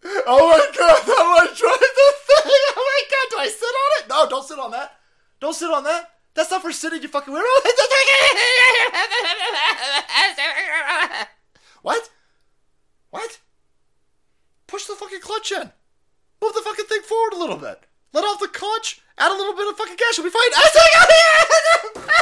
Oh 0.05 0.51
my 0.51 0.67
god! 0.79 1.03
Do 1.05 1.13
I 1.13 1.47
try 1.55 1.77
the 1.81 2.13
thing? 2.27 2.61
Oh 2.77 2.77
my 2.77 3.03
god! 3.11 3.27
Do 3.31 3.39
I 3.39 3.49
sit 3.49 3.65
on 3.65 3.91
it? 3.99 4.09
No, 4.09 4.29
don't 4.29 4.47
sit 4.47 4.59
on 4.59 4.71
that. 4.71 4.93
Don't 5.41 5.55
sit 5.55 5.71
on 5.71 5.85
that. 5.85 6.11
That's 6.35 6.51
not 6.51 6.63
for 6.63 6.73
sitting, 6.73 7.03
you 7.03 7.09
fucking 7.09 7.33
weirdo. 7.33 7.45
what? 11.83 12.11
What? 13.11 13.41
Push 14.67 14.87
the 14.87 14.95
fucking 14.95 15.21
clutch 15.21 15.53
in. 15.53 15.71
Move 16.43 16.55
the 16.55 16.63
fucking 16.65 16.87
thing 16.87 17.03
forward 17.03 17.35
a 17.35 17.39
little 17.39 17.57
bit. 17.57 17.87
Let 18.13 18.25
off 18.25 18.41
the 18.41 18.49
clutch. 18.49 19.01
Add 19.19 19.31
a 19.31 19.35
little 19.35 19.55
bit 19.55 19.69
of 19.69 19.77
fucking 19.77 19.95
gas. 19.97 20.19
You'll 20.19 20.27
be 20.27 20.31
fine. 20.31 20.51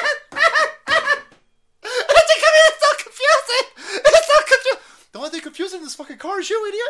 It's 1.84 2.80
so 2.80 2.88
confusing. 3.02 3.66
It's 4.04 4.26
so 4.26 4.36
confusing. 4.46 4.80
The 5.12 5.18
only 5.18 5.30
thing 5.30 5.40
confusing 5.42 5.78
in 5.78 5.84
this 5.84 5.94
fucking 5.94 6.18
car 6.18 6.40
is 6.40 6.50
you, 6.50 6.66
idiot. 6.66 6.82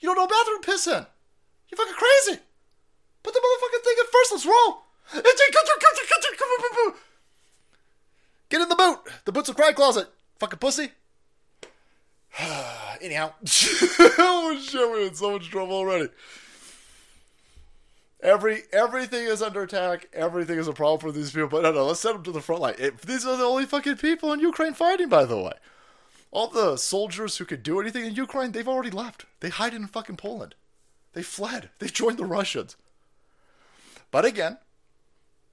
You 0.00 0.08
don't 0.08 0.16
know 0.16 0.26
bathroom 0.26 0.62
piss 0.62 0.86
in. 0.86 1.06
You 1.68 1.76
fucking 1.76 1.94
crazy. 1.94 2.40
Put 3.22 3.34
the 3.34 3.40
motherfucking 3.40 3.84
thing 3.84 3.94
in 3.98 4.06
first. 4.10 4.32
Let's 4.32 4.46
roll. 4.46 4.82
Get 8.48 8.60
in 8.60 8.68
the 8.68 8.76
boot. 8.76 8.98
The 9.24 9.32
boot's 9.32 9.48
a 9.48 9.54
cry 9.54 9.72
closet. 9.72 10.08
Fucking 10.38 10.58
pussy. 10.58 10.90
Anyhow. 13.00 13.32
oh 13.44 14.58
shit, 14.62 14.90
we're 14.90 15.06
in 15.06 15.14
so 15.14 15.32
much 15.32 15.48
trouble 15.48 15.74
already. 15.74 16.08
Every 18.22 18.62
everything 18.72 19.24
is 19.24 19.42
under 19.42 19.62
attack. 19.62 20.08
Everything 20.12 20.58
is 20.58 20.68
a 20.68 20.72
problem 20.72 21.00
for 21.00 21.12
these 21.12 21.32
people. 21.32 21.48
But 21.48 21.62
no, 21.62 21.72
no, 21.72 21.86
let's 21.86 22.00
send 22.00 22.16
them 22.16 22.24
to 22.24 22.32
the 22.32 22.40
front 22.40 22.62
line. 22.62 22.74
These 23.04 23.26
are 23.26 23.36
the 23.36 23.44
only 23.44 23.66
fucking 23.66 23.96
people 23.96 24.32
in 24.32 24.40
Ukraine 24.40 24.74
fighting, 24.74 25.08
by 25.08 25.24
the 25.24 25.38
way. 25.38 25.52
All 26.32 26.48
the 26.48 26.78
soldiers 26.78 27.36
who 27.36 27.44
could 27.44 27.62
do 27.62 27.78
anything 27.78 28.06
in 28.06 28.14
Ukraine, 28.14 28.52
they've 28.52 28.66
already 28.66 28.90
left. 28.90 29.26
They 29.40 29.50
hide 29.50 29.74
in 29.74 29.86
fucking 29.86 30.16
Poland. 30.16 30.54
They 31.12 31.22
fled. 31.22 31.68
They 31.78 31.88
joined 31.88 32.16
the 32.16 32.24
Russians. 32.24 32.76
But 34.10 34.24
again, 34.24 34.56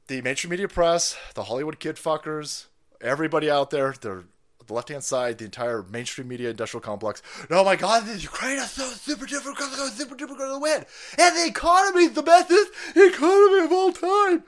the 0.08 0.22
mainstream 0.22 0.52
media 0.52 0.70
press, 0.70 1.18
the 1.36 1.44
Hollywood 1.44 1.80
kid 1.80 1.98
fuckers, 1.98 2.68
everybody 3.02 3.52
out 3.52 3.72
there, 3.72 3.94
the 4.00 4.24
left 4.70 4.88
hand 4.90 5.04
side, 5.04 5.38
the 5.38 5.46
entire 5.46 5.84
mainstream 5.84 6.30
media 6.30 6.50
industrial 6.50 6.82
complex. 6.82 7.22
Oh 7.50 7.66
my 7.66 7.76
god, 7.76 8.06
the 8.06 8.18
Ukraine 8.18 8.60
is 8.60 8.72
so 8.72 8.86
super 8.88 9.26
duper, 9.26 9.56
super 9.92 10.16
going 10.16 10.38
to 10.38 10.60
win. 10.60 10.86
And 11.18 11.36
the 11.36 11.46
economy 11.46 12.06
is 12.06 12.14
the 12.14 12.24
best 12.24 12.52
economy 12.96 13.66
of 13.66 13.72
all 13.72 13.92
time. 13.92 14.44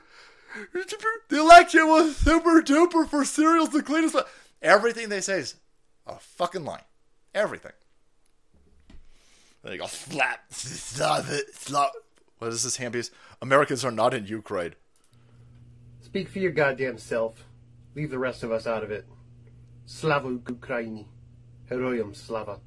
The 1.30 1.40
election 1.40 1.88
was 1.88 2.16
super 2.16 2.62
duper 2.62 3.08
for 3.08 3.26
cereals, 3.26 3.70
the 3.70 3.84
cleanest. 3.84 4.16
Everything 4.62 5.10
they 5.10 5.22
say 5.22 5.40
is 5.40 5.56
a 6.12 6.20
fucking 6.20 6.66
lie. 6.66 6.84
Everything. 7.34 7.72
Then 9.64 9.74
you 9.74 9.80
go, 9.80 9.88
slap, 9.88 10.40
slap 10.50 11.26
it, 11.30 11.54
slap. 11.56 11.92
What 12.40 12.52
is 12.52 12.64
this, 12.64 12.78
Hambies? 12.78 13.12
Americans 13.42 13.86
are 13.86 13.92
not 13.92 14.14
in 14.14 14.26
Ukraine. 14.26 14.74
Speak 16.02 16.28
for 16.30 16.40
your 16.40 16.52
goddamn 16.52 16.98
self. 16.98 17.46
Leave 17.96 18.10
the 18.10 18.20
rest 18.20 18.44
of 18.44 18.52
us 18.52 18.66
out 18.66 18.84
of 18.84 18.92
it. 18.92 19.06
Slava 19.86 20.30
Ukraini. 20.30 21.06
Heroyam 21.70 22.16
Slava. 22.16 22.60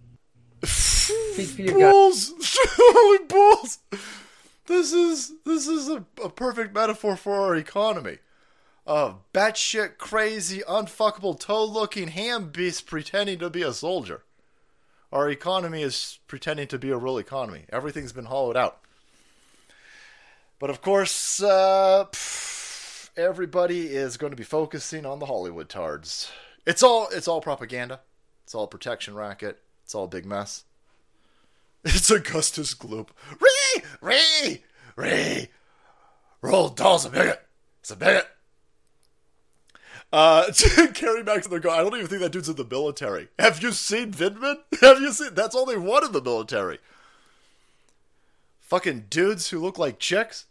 Speak 0.62 1.48
for 1.48 1.62
your. 1.62 1.90
Bulls! 1.90 2.32
Holy 2.40 3.26
bulls! 3.26 3.78
This 4.66 4.92
is 4.92 5.32
this 5.44 5.66
is 5.66 5.88
a, 5.88 6.04
a 6.22 6.30
perfect 6.30 6.74
metaphor 6.74 7.16
for 7.16 7.34
our 7.34 7.56
economy. 7.56 8.18
A 8.86 9.14
batshit 9.32 9.96
crazy, 9.96 10.60
unfuckable, 10.68 11.38
toe-looking 11.38 12.08
ham 12.08 12.50
beast 12.50 12.86
pretending 12.86 13.38
to 13.38 13.48
be 13.48 13.62
a 13.62 13.72
soldier. 13.72 14.24
Our 15.10 15.30
economy 15.30 15.82
is 15.82 16.18
pretending 16.26 16.66
to 16.68 16.78
be 16.78 16.90
a 16.90 16.98
real 16.98 17.18
economy. 17.18 17.64
Everything's 17.70 18.12
been 18.12 18.26
hollowed 18.26 18.56
out. 18.56 18.80
But 20.58 20.70
of 20.70 20.82
course, 20.82 21.42
uh, 21.42 22.06
pff, 22.10 23.10
everybody 23.16 23.86
is 23.86 24.16
going 24.16 24.32
to 24.32 24.36
be 24.36 24.44
focusing 24.44 25.06
on 25.06 25.18
the 25.18 25.26
Hollywood 25.26 25.68
tards. 25.68 26.30
It's 26.66 26.82
all 26.82 27.08
it's 27.10 27.28
all 27.28 27.40
propaganda. 27.40 28.00
It's 28.44 28.54
all 28.54 28.66
protection 28.66 29.14
racket. 29.14 29.60
It's 29.84 29.94
all 29.94 30.04
a 30.04 30.08
big 30.08 30.26
mess. 30.26 30.64
It's 31.84 32.10
Augustus 32.10 32.74
Gloop. 32.74 33.08
Ree! 33.38 33.82
Ree! 34.00 34.62
Ree! 34.96 35.48
Roald 36.42 36.76
Dahl's 36.76 37.04
a 37.04 37.10
bigot. 37.10 37.42
It's 37.80 37.90
a 37.90 37.96
bigot. 37.96 38.26
Uh, 40.14 40.52
Carrie 40.94 41.25
Maxwell, 41.25 41.59
go. 41.59 41.71
I 41.71 41.78
don't 41.78 41.92
even 41.97 42.06
think 42.06 42.23
that 42.23 42.30
dude's 42.30 42.49
in 42.49 42.54
the 42.54 42.64
military. 42.64 43.30
Have 43.37 43.61
you 43.61 43.73
seen 43.73 44.12
Vindman? 44.12 44.59
Have 44.80 45.00
you 45.00 45.11
seen? 45.11 45.35
That's 45.35 45.56
all 45.56 45.66
they 45.66 45.76
want 45.76 46.04
in 46.04 46.12
the 46.12 46.23
military. 46.23 46.78
Fucking 48.61 49.06
dudes 49.11 49.49
who 49.49 49.59
look 49.59 49.76
like 49.76 49.99
chicks. 49.99 50.47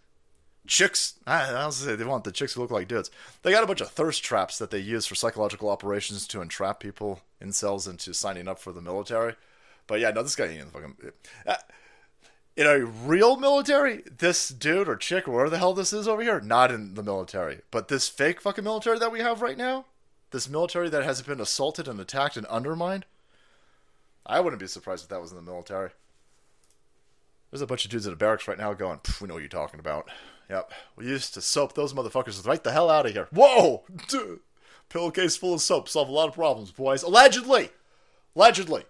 Chicks. 0.67 1.13
I 1.25 1.50
don't 1.50 1.72
say 1.72 1.96
they 1.96 2.03
want 2.03 2.25
the 2.25 2.34
chicks 2.34 2.53
who 2.53 2.62
look 2.62 2.72
like 2.72 2.89
dudes. 2.89 3.10
They 3.43 3.51
got 3.51 3.63
a 3.63 3.67
bunch 3.67 3.79
of 3.79 3.89
thirst 3.89 4.22
traps 4.22 4.58
that 4.58 4.70
they 4.70 4.79
use 4.79 5.05
for 5.05 5.15
psychological 5.15 5.70
operations 5.70 6.27
to 6.27 6.41
entrap 6.41 6.82
people 6.82 7.22
in 7.39 7.53
cells 7.53 7.88
into 7.88 8.13
signing 8.13 8.50
up 8.50 8.60
for 8.60 8.74
the 8.74 8.82
military. 8.82 9.36
But 9.88 10.01
yeah, 10.01 10.12
no, 10.12 10.24
this 10.24 10.36
guy 10.36 10.48
ain't 10.48 10.60
in 10.60 10.65
the 10.65 10.74
fucking. 10.74 10.96
Uh, 11.48 11.55
in 12.55 12.67
a 12.67 12.86
real 12.86 13.36
military, 13.36 14.03
this 14.17 14.50
dude 14.50 14.88
or 14.88 14.95
chick 14.95 15.27
or 15.27 15.31
whatever 15.31 15.50
the 15.50 15.57
hell 15.57 15.74
this 15.74 15.93
is 15.93 16.07
over 16.07 16.22
here, 16.22 16.39
not 16.39 16.72
in 16.72 16.93
the 16.93 17.03
military. 17.03 17.62
But 17.72 17.88
this 17.88 18.07
fake 18.07 18.41
fucking 18.41 18.63
military 18.63 19.00
that 19.00 19.12
we 19.12 19.19
have 19.19 19.41
right 19.41 19.57
now, 19.57 19.86
this 20.31 20.50
military 20.50 20.89
that 20.89 21.03
has 21.03 21.22
been 21.22 21.41
assaulted 21.41 21.88
and 21.88 22.00
attacked 22.00 22.38
and 22.38 22.45
undermined, 22.48 23.05
I 24.25 24.39
wouldn't 24.39 24.60
be 24.60 24.67
surprised 24.67 25.03
if 25.03 25.10
that 25.10 25.22
was 25.22 25.31
in 25.31 25.38
the 25.38 25.43
military. 25.43 25.89
There's 27.50 27.62
a 27.62 27.67
bunch 27.67 27.86
of 27.86 27.91
dudes 27.91 28.05
in 28.05 28.12
the 28.12 28.17
barracks 28.17 28.48
right 28.48 28.57
now 28.57 28.74
going, 28.74 29.00
we 29.22 29.27
know 29.27 29.36
what 29.36 29.41
you're 29.41 29.50
talking 29.50 29.79
about. 29.79 30.10
Yep, 30.50 30.72
we 30.95 31.05
used 31.05 31.33
to 31.33 31.41
soap 31.41 31.74
those 31.74 31.93
motherfuckers 31.93 32.45
right 32.45 32.63
the 32.63 32.72
hell 32.72 32.89
out 32.89 33.05
of 33.05 33.13
here. 33.13 33.27
Whoa! 33.31 33.83
Dude. 34.07 34.39
Pillowcase 34.89 35.38
full 35.38 35.53
of 35.53 35.62
soap, 35.62 35.89
solve 35.89 36.10
a 36.10 36.12
lot 36.12 36.27
of 36.27 36.36
problems, 36.36 36.72
boys. 36.72 37.01
Allegedly! 37.03 37.69
Allegedly! 38.36 38.83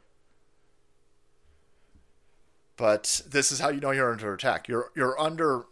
But 2.76 3.22
this 3.28 3.52
is 3.52 3.60
how 3.60 3.70
you 3.70 3.80
know 3.80 3.92
you're 3.92 4.12
under 4.12 4.34
attack. 4.34 4.68
You're 4.68 4.92
you're 4.96 5.20
under 5.20 5.66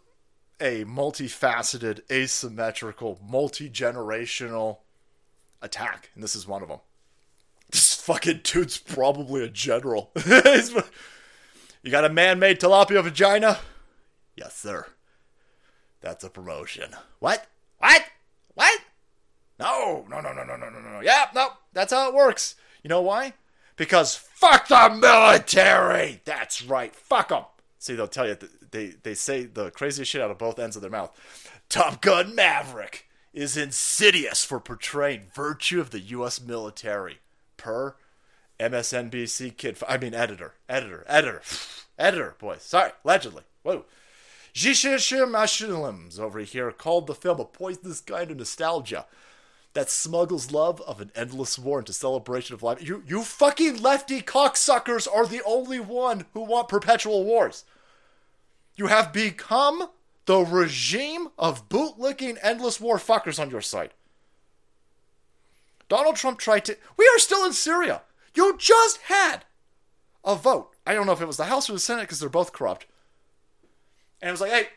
a 0.60 0.84
multifaceted, 0.84 2.08
asymmetrical, 2.10 3.18
multi-generational 3.28 4.78
attack, 5.60 6.10
and 6.14 6.22
this 6.22 6.36
is 6.36 6.46
one 6.46 6.62
of 6.62 6.68
them. 6.68 6.78
This 7.70 7.94
fucking 7.94 8.40
dude's 8.44 8.78
probably 8.78 9.42
a 9.42 9.48
general. 9.48 10.12
you 10.26 11.90
got 11.90 12.04
a 12.04 12.10
man-made 12.10 12.60
tilapia 12.60 13.02
vagina? 13.02 13.58
Yes, 14.36 14.56
sir. 14.56 14.86
That's 16.00 16.22
a 16.22 16.30
promotion. 16.30 16.90
What? 17.18 17.46
What? 17.78 18.04
What? 18.54 18.80
No, 19.58 20.04
no, 20.08 20.20
no, 20.20 20.32
no, 20.32 20.44
no, 20.44 20.56
no, 20.56 20.68
no, 20.68 20.80
no. 20.80 21.00
Yeah, 21.02 21.26
no, 21.34 21.48
that's 21.72 21.92
how 21.92 22.08
it 22.08 22.14
works. 22.14 22.56
You 22.82 22.88
know 22.88 23.00
why? 23.00 23.34
Because 23.82 24.14
fuck 24.14 24.68
the 24.68 24.90
military. 24.90 26.20
That's 26.24 26.62
right. 26.62 26.94
Fuck 26.94 27.30
them. 27.30 27.46
See, 27.80 27.96
they'll 27.96 28.06
tell 28.06 28.28
you 28.28 28.38
they 28.70 28.92
they 29.02 29.14
say 29.14 29.42
the 29.42 29.72
craziest 29.72 30.08
shit 30.08 30.20
out 30.20 30.30
of 30.30 30.38
both 30.38 30.60
ends 30.60 30.76
of 30.76 30.82
their 30.82 30.90
mouth. 30.92 31.10
Top 31.68 32.00
Gun 32.00 32.32
Maverick 32.32 33.08
is 33.34 33.56
insidious 33.56 34.44
for 34.44 34.60
portraying 34.60 35.32
virtue 35.34 35.80
of 35.80 35.90
the 35.90 35.98
U.S. 35.98 36.40
military. 36.40 37.18
Per 37.56 37.96
MSNBC 38.60 39.56
kid. 39.56 39.78
I 39.88 39.98
mean, 39.98 40.14
editor, 40.14 40.54
editor, 40.68 41.04
editor, 41.08 41.42
editor. 41.98 42.36
Boy, 42.38 42.58
sorry, 42.60 42.92
allegedly. 43.04 43.42
Whoa. 43.64 43.84
Jishishim 44.54 45.32
Ashilims 45.32 46.20
over 46.20 46.38
here 46.38 46.70
called 46.70 47.08
the 47.08 47.16
film 47.16 47.40
a 47.40 47.44
poisonous 47.44 48.00
kind 48.00 48.30
of 48.30 48.36
nostalgia 48.36 49.06
that 49.74 49.90
smuggles 49.90 50.52
love 50.52 50.80
of 50.82 51.00
an 51.00 51.10
endless 51.14 51.58
war 51.58 51.78
into 51.78 51.92
celebration 51.92 52.54
of 52.54 52.62
life. 52.62 52.86
You, 52.86 53.02
you 53.06 53.22
fucking 53.22 53.80
lefty 53.80 54.20
cocksuckers 54.20 55.08
are 55.12 55.26
the 55.26 55.42
only 55.44 55.80
one 55.80 56.26
who 56.34 56.42
want 56.42 56.68
perpetual 56.68 57.24
wars. 57.24 57.64
You 58.76 58.88
have 58.88 59.12
become 59.12 59.88
the 60.26 60.40
regime 60.40 61.28
of 61.38 61.68
bootlicking 61.68 62.38
endless 62.42 62.80
war 62.80 62.98
fuckers 62.98 63.40
on 63.40 63.50
your 63.50 63.60
side. 63.60 63.94
Donald 65.88 66.16
Trump 66.16 66.38
tried 66.38 66.64
to. 66.66 66.76
We 66.96 67.10
are 67.14 67.18
still 67.18 67.44
in 67.44 67.52
Syria. 67.52 68.02
You 68.34 68.56
just 68.58 68.98
had 69.02 69.44
a 70.24 70.34
vote. 70.34 70.70
I 70.86 70.94
don't 70.94 71.06
know 71.06 71.12
if 71.12 71.20
it 71.20 71.26
was 71.26 71.36
the 71.36 71.44
House 71.44 71.68
or 71.68 71.74
the 71.74 71.78
Senate 71.78 72.02
because 72.02 72.20
they're 72.20 72.28
both 72.28 72.52
corrupt 72.52 72.86
and 74.22 74.28
it 74.28 74.32
was 74.32 74.40
like, 74.40 74.52
hey, 74.52 74.68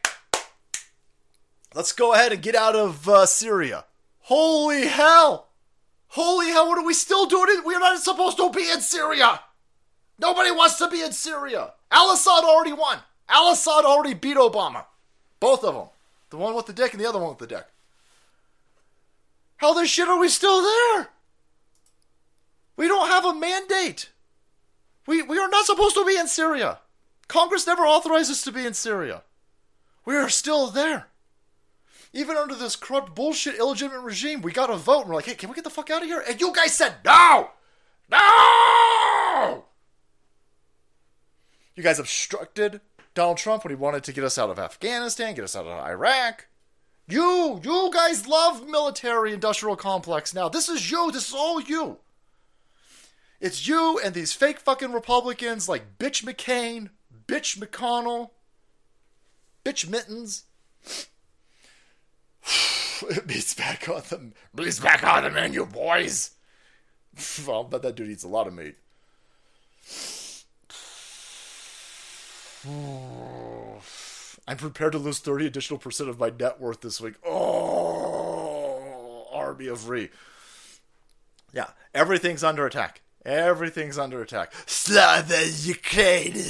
let's 1.75 1.91
go 1.91 2.13
ahead 2.13 2.31
and 2.33 2.41
get 2.41 2.55
out 2.55 2.75
of 2.75 3.07
uh, 3.07 3.27
Syria. 3.27 3.85
Holy 4.25 4.87
hell! 4.87 5.49
Holy 6.07 6.47
hell, 6.47 6.67
what 6.67 6.79
are 6.79 6.85
we 6.85 6.95
still 6.95 7.27
doing? 7.27 7.61
We're 7.63 7.79
not 7.79 7.99
supposed 7.99 8.37
to 8.37 8.49
be 8.49 8.67
in 8.71 8.81
Syria! 8.81 9.39
Nobody 10.17 10.49
wants 10.49 10.77
to 10.79 10.89
be 10.89 11.03
in 11.03 11.11
Syria! 11.11 11.73
Al 11.91 12.11
Assad 12.11 12.43
already 12.43 12.73
won! 12.73 12.97
Al 13.29 13.51
Assad 13.51 13.85
already 13.85 14.15
beat 14.15 14.37
Obama. 14.37 14.85
Both 15.39 15.63
of 15.63 15.75
them. 15.75 15.89
The 16.31 16.37
one 16.37 16.55
with 16.55 16.65
the 16.65 16.73
dick 16.73 16.93
and 16.93 17.03
the 17.03 17.07
other 17.07 17.19
one 17.19 17.29
with 17.29 17.37
the 17.37 17.45
dick. 17.45 17.67
How 19.57 19.75
the 19.75 19.85
shit 19.85 20.07
are 20.07 20.19
we 20.19 20.29
still 20.29 20.63
there? 20.63 21.09
We 22.77 22.87
don't 22.87 23.09
have 23.09 23.25
a 23.25 23.33
mandate. 23.35 24.09
We, 25.05 25.21
we 25.21 25.37
are 25.37 25.49
not 25.49 25.67
supposed 25.67 25.93
to 25.97 26.03
be 26.03 26.17
in 26.17 26.27
Syria. 26.27 26.79
Congress 27.27 27.67
never 27.67 27.83
authorized 27.83 28.31
us 28.31 28.41
to 28.41 28.51
be 28.51 28.65
in 28.65 28.73
Syria. 28.73 29.21
We 30.03 30.15
are 30.15 30.29
still 30.29 30.71
there. 30.71 31.09
Even 32.15 32.37
under 32.37 32.55
this 32.55 32.77
corrupt 32.77 33.13
bullshit 33.13 33.59
illegitimate 33.59 33.99
regime, 33.99 34.41
we 34.41 34.53
got 34.53 34.69
a 34.69 34.77
vote 34.77 35.01
and 35.01 35.09
we're 35.09 35.15
like, 35.15 35.25
hey, 35.25 35.35
can 35.35 35.49
we 35.49 35.55
get 35.55 35.65
the 35.65 35.69
fuck 35.69 35.89
out 35.89 36.01
of 36.01 36.07
here? 36.07 36.23
And 36.25 36.39
you 36.39 36.53
guys 36.53 36.73
said 36.73 36.93
no! 37.03 37.49
No! 38.09 39.65
You 41.75 41.83
guys 41.83 41.99
obstructed 41.99 42.79
Donald 43.15 43.37
Trump 43.37 43.65
when 43.65 43.71
he 43.71 43.75
wanted 43.75 44.05
to 44.05 44.13
get 44.13 44.23
us 44.23 44.37
out 44.37 44.49
of 44.49 44.57
Afghanistan, 44.57 45.35
get 45.35 45.43
us 45.43 45.57
out 45.57 45.65
of 45.65 45.85
Iraq. 45.85 46.47
You, 47.05 47.59
you 47.61 47.91
guys 47.93 48.25
love 48.25 48.65
military 48.65 49.33
industrial 49.33 49.75
complex 49.75 50.33
now. 50.33 50.47
This 50.47 50.69
is 50.69 50.89
you. 50.89 51.11
This 51.11 51.27
is 51.27 51.35
all 51.35 51.59
you. 51.59 51.97
It's 53.41 53.67
you 53.67 53.99
and 53.99 54.13
these 54.13 54.31
fake 54.31 54.59
fucking 54.59 54.93
Republicans 54.93 55.67
like 55.67 55.99
Bitch 55.99 56.23
McCain, 56.23 56.91
Bitch 57.27 57.57
McConnell, 57.57 58.29
bitch 59.65 59.89
mittens. 59.89 60.45
Meat's 63.25 63.53
back 63.53 63.89
on 63.89 64.01
the 64.09 64.31
meat's 64.55 64.79
back 64.79 65.03
on 65.03 65.23
the 65.23 65.29
menu, 65.29 65.65
boys. 65.65 66.31
I'll 67.47 67.63
bet 67.63 67.81
that 67.81 67.95
dude 67.95 68.09
eats 68.09 68.23
a 68.23 68.27
lot 68.27 68.47
of 68.47 68.53
meat. 68.53 68.75
I'm 74.47 74.57
prepared 74.57 74.91
to 74.93 74.99
lose 74.99 75.19
30 75.19 75.47
additional 75.47 75.79
percent 75.79 76.09
of 76.09 76.19
my 76.19 76.29
net 76.29 76.59
worth 76.59 76.81
this 76.81 77.01
week. 77.01 77.15
Oh, 77.25 79.27
army 79.31 79.67
of 79.67 79.89
re. 79.89 80.09
Yeah, 81.53 81.69
everything's 81.93 82.43
under 82.43 82.65
attack. 82.65 83.01
Everything's 83.25 83.97
under 83.97 84.21
attack. 84.21 84.53
Slava 84.67 85.47
Ukraine 85.47 86.43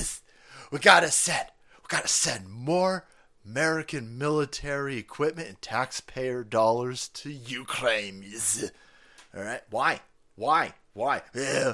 We 0.72 0.80
gotta 0.80 1.10
send. 1.10 1.48
We 1.78 1.86
gotta 1.88 2.08
send 2.08 2.50
more 2.50 3.06
American 3.46 4.18
military 4.18 4.98
equipment 4.98 5.48
and 5.48 5.62
taxpayer 5.62 6.44
dollars 6.44 7.10
to 7.10 7.32
Ukraine. 7.32 8.26
All 9.36 9.44
right, 9.44 9.62
why? 9.70 10.02
Why? 10.36 10.74
Why? 10.94 11.22
Yeah, 11.34 11.74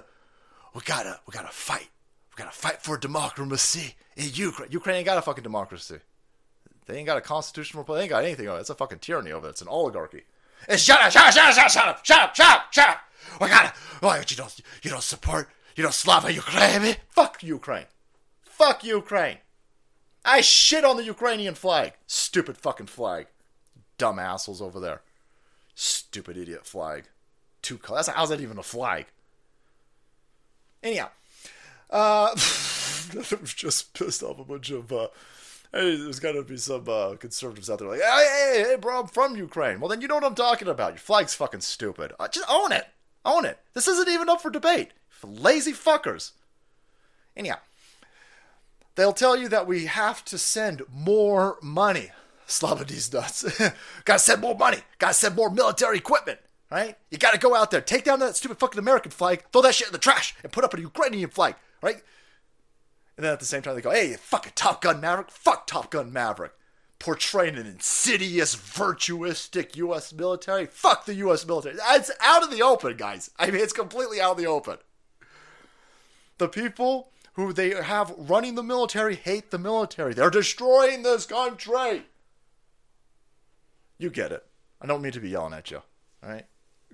we 0.74 0.82
gotta, 0.84 1.20
we 1.26 1.32
gotta 1.32 1.52
fight. 1.52 1.90
We 2.32 2.44
gotta 2.44 2.56
fight 2.56 2.82
for 2.82 2.98
democracy 2.98 3.96
in 4.16 4.30
Ukraine. 4.34 4.72
Ukraine 4.72 4.98
ain't 4.98 5.06
got 5.06 5.18
a 5.18 5.22
fucking 5.22 5.44
democracy. 5.44 6.00
They 6.88 6.98
ain't 6.98 7.06
got 7.06 7.18
a 7.18 7.22
constitutional. 7.22 7.84
They 7.84 8.02
ain't 8.02 8.10
got 8.10 8.24
anything 8.24 8.48
of 8.48 8.58
it. 8.58 8.62
It's 8.62 8.70
a 8.70 8.76
fucking 8.76 9.00
tyranny 9.00 9.32
over 9.32 9.48
it. 9.48 9.52
It's 9.52 9.62
an 9.62 9.68
oligarchy. 9.68 10.24
It's 10.68 10.84
shut 10.84 11.02
up, 11.02 11.12
shut 11.12 11.28
up, 11.28 11.34
shut 11.34 11.48
up, 11.48 11.54
shut 11.54 11.66
up, 11.66 11.72
shut 11.72 11.88
up, 11.88 12.06
shut 12.06 12.20
up, 12.20 12.36
shut 12.36 12.50
up, 12.50 12.74
shut 12.74 12.90
up. 12.90 13.00
We 13.40 13.48
gotta. 13.48 13.74
Why 14.00 14.18
you 14.18 14.36
don't, 14.36 14.60
you 14.84 14.90
don't 14.90 15.04
support, 15.04 15.50
you 15.76 15.84
don't 15.84 15.94
Slava 15.94 16.34
Ukraine? 16.34 16.96
Fuck 17.10 17.44
Ukraine. 17.44 17.86
Fuck 18.44 18.84
Ukraine. 18.84 19.38
I 20.24 20.42
shit 20.42 20.86
on 20.86 20.98
the 20.98 21.04
Ukrainian 21.04 21.56
flag. 21.56 21.94
Stupid 22.08 22.58
fucking 22.58 22.88
flag. 22.88 23.28
Dumb 23.98 24.20
assholes 24.20 24.62
over 24.62 24.80
there. 24.80 25.02
Stupid 25.76 26.38
idiot 26.38 26.66
flag. 26.66 27.06
Two 27.62 27.78
colors. 27.78 28.08
How's 28.08 28.30
that 28.30 28.42
even 28.42 28.58
a 28.58 28.64
flag? 28.64 29.06
Anyhow, 30.84 31.10
uh, 31.90 32.36
just 32.36 33.94
pissed 33.94 34.24
off 34.24 34.40
a 34.40 34.44
bunch 34.44 34.72
of. 34.72 34.92
Uh, 34.92 35.08
hey, 35.72 35.96
there's 35.96 36.20
got 36.20 36.32
to 36.34 36.44
be 36.44 36.58
some 36.58 36.88
uh, 36.88 37.16
conservatives 37.16 37.70
out 37.70 37.80
there 37.80 37.88
like, 37.88 38.02
hey, 38.02 38.54
hey, 38.56 38.64
hey, 38.70 38.76
bro, 38.78 39.02
I'm 39.02 39.08
from 39.08 39.36
Ukraine. 39.36 39.80
Well, 39.80 39.90
then 39.90 40.02
you 40.02 40.08
know 40.08 40.16
what 40.16 40.24
I'm 40.24 40.36
talking 40.36 40.68
about. 40.68 40.94
Your 40.94 41.00
flag's 41.00 41.36
fucking 41.36 41.62
stupid. 41.62 42.14
Uh, 42.20 42.28
just 42.28 42.50
own 42.50 42.72
it. 42.72 42.88
Own 43.24 43.46
it. 43.46 43.60
This 43.74 43.88
isn't 43.88 44.10
even 44.10 44.30
up 44.30 44.42
for 44.42 44.50
debate. 44.50 44.92
For 45.10 45.28
lazy 45.28 45.74
fuckers. 45.74 46.32
Anyhow, 47.38 47.58
they'll 48.96 49.14
tell 49.14 49.38
you 49.38 49.48
that 49.50 49.68
we 49.68 49.86
have 49.86 50.24
to 50.26 50.38
send 50.38 50.84
more 50.92 51.58
money. 51.62 52.12
These 52.88 53.14
nuts. 53.14 53.44
gotta 54.06 54.20
send 54.20 54.42
more 54.42 54.58
money. 54.58 54.80
Gotta 55.00 55.14
send 55.14 55.36
more 55.36 55.50
military 55.50 55.98
equipment. 55.98 56.40
Right? 56.70 56.98
You 57.10 57.18
gotta 57.18 57.38
go 57.38 57.56
out 57.56 57.72
there, 57.72 57.82
take 57.82 58.04
down 58.04 58.20
that 58.20 58.36
stupid 58.36 58.60
fucking 58.60 58.80
American 58.80 59.12
flag, 59.12 59.44
throw 59.52 59.62
that 59.62 59.76
shit 59.76 59.88
in 59.88 59.94
the 59.94 60.00
trash, 60.00 60.36
and 60.44 60.52
put 60.52 60.64
up 60.64 60.74
a 60.74 60.80
Ukrainian 60.80 61.30
flag. 61.30 61.56
Right? 61.82 62.02
And 63.18 63.26
then 63.26 63.34
at 63.34 63.40
the 63.40 63.46
same 63.46 63.62
time, 63.62 63.76
they 63.76 63.82
go, 63.82 63.92
hey, 63.92 64.14
fucking 64.14 64.54
Top 64.56 64.82
Gun 64.82 65.00
Maverick. 65.02 65.32
Fuck 65.32 65.68
Top 65.68 65.92
Gun 65.92 66.12
Maverick. 66.12 66.54
Portraying 66.98 67.56
an 67.56 67.68
insidious, 67.68 68.56
virtuistic 68.56 69.76
U.S. 69.76 70.14
military. 70.14 70.66
Fuck 70.66 71.06
the 71.06 71.16
U.S. 71.16 71.46
military. 71.46 71.76
It's 71.92 72.12
out 72.22 72.44
of 72.44 72.52
the 72.52 72.62
open, 72.62 72.96
guys. 72.96 73.32
I 73.38 73.52
mean, 73.52 73.62
it's 73.62 73.74
completely 73.74 74.22
out 74.22 74.32
of 74.32 74.38
the 74.38 74.48
open. 74.48 74.78
The 76.38 76.48
people 76.48 77.12
who 77.34 77.54
they 77.54 77.70
have 77.82 78.14
running 78.18 78.56
the 78.56 78.64
military 78.64 79.16
hate 79.16 79.52
the 79.52 79.58
military. 79.58 80.14
They're 80.14 80.30
destroying 80.30 81.04
this 81.04 81.26
country. 81.26 82.04
You 83.98 84.10
get 84.10 84.32
it. 84.32 84.46
I 84.82 84.88
don't 84.88 85.02
mean 85.02 85.12
to 85.14 85.20
be 85.20 85.30
yelling 85.30 85.54
at 85.54 85.72
you. 85.72 85.82
All 86.24 86.30
right. 86.30 86.46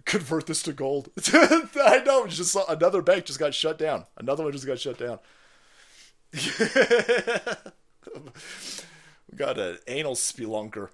Convert 0.06 0.46
this 0.46 0.62
to 0.64 0.74
gold. 0.74 1.10
I 1.34 2.04
know. 2.06 2.28
Just 2.28 2.56
another 2.70 3.02
bank 3.02 3.26
just 3.26 3.40
got 3.40 3.54
shut 3.54 3.78
down. 3.78 4.06
Another 4.18 4.44
one 4.44 4.52
just 4.52 4.68
got 4.68 4.80
shut 4.80 5.00
down. 5.00 5.20
we 6.34 6.58
got 9.36 9.58
an 9.58 9.78
anal 9.88 10.16
spelunker. 10.16 10.90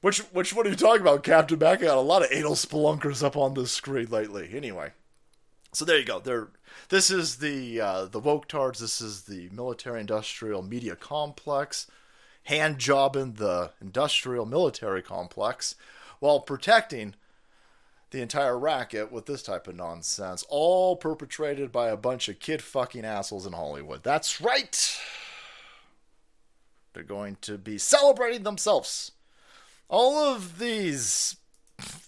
Which 0.00 0.18
which 0.32 0.54
one 0.54 0.66
are 0.66 0.70
you 0.70 0.76
talking 0.76 1.00
about, 1.00 1.22
Captain 1.22 1.58
Mac? 1.58 1.78
I 1.78 1.86
got 1.86 1.96
a 1.96 2.00
lot 2.00 2.22
of 2.22 2.28
anal 2.30 2.56
spelunkers 2.56 3.22
up 3.22 3.36
on 3.36 3.54
the 3.54 3.66
screen 3.66 4.08
lately. 4.10 4.50
Anyway, 4.52 4.90
so 5.74 5.84
there 5.84 5.98
you 5.98 6.04
go. 6.04 6.20
There, 6.20 6.48
this 6.88 7.10
is 7.10 7.36
the 7.36 7.80
uh, 7.80 8.04
the 8.06 8.20
woke 8.20 8.48
tards. 8.48 8.80
This 8.80 9.00
is 9.00 9.22
the 9.22 9.48
military-industrial 9.52 10.62
media 10.62 10.96
complex, 10.96 11.86
hand 12.44 12.78
jobbing 12.78 13.34
the 13.34 13.72
industrial 13.80 14.46
military 14.46 15.02
complex, 15.02 15.74
while 16.20 16.40
protecting 16.40 17.14
the 18.10 18.22
entire 18.22 18.56
racket 18.56 19.10
with 19.10 19.26
this 19.26 19.42
type 19.42 19.66
of 19.66 19.74
nonsense, 19.74 20.44
all 20.48 20.94
perpetrated 20.94 21.72
by 21.72 21.88
a 21.88 21.96
bunch 21.96 22.28
of 22.28 22.38
kid 22.38 22.62
fucking 22.62 23.04
assholes 23.04 23.44
in 23.44 23.52
Hollywood. 23.52 24.04
That's 24.04 24.40
right. 24.40 25.00
They're 26.92 27.02
going 27.02 27.38
to 27.40 27.58
be 27.58 27.76
celebrating 27.76 28.44
themselves. 28.44 29.10
All 29.88 30.16
of 30.16 30.60
these 30.60 31.36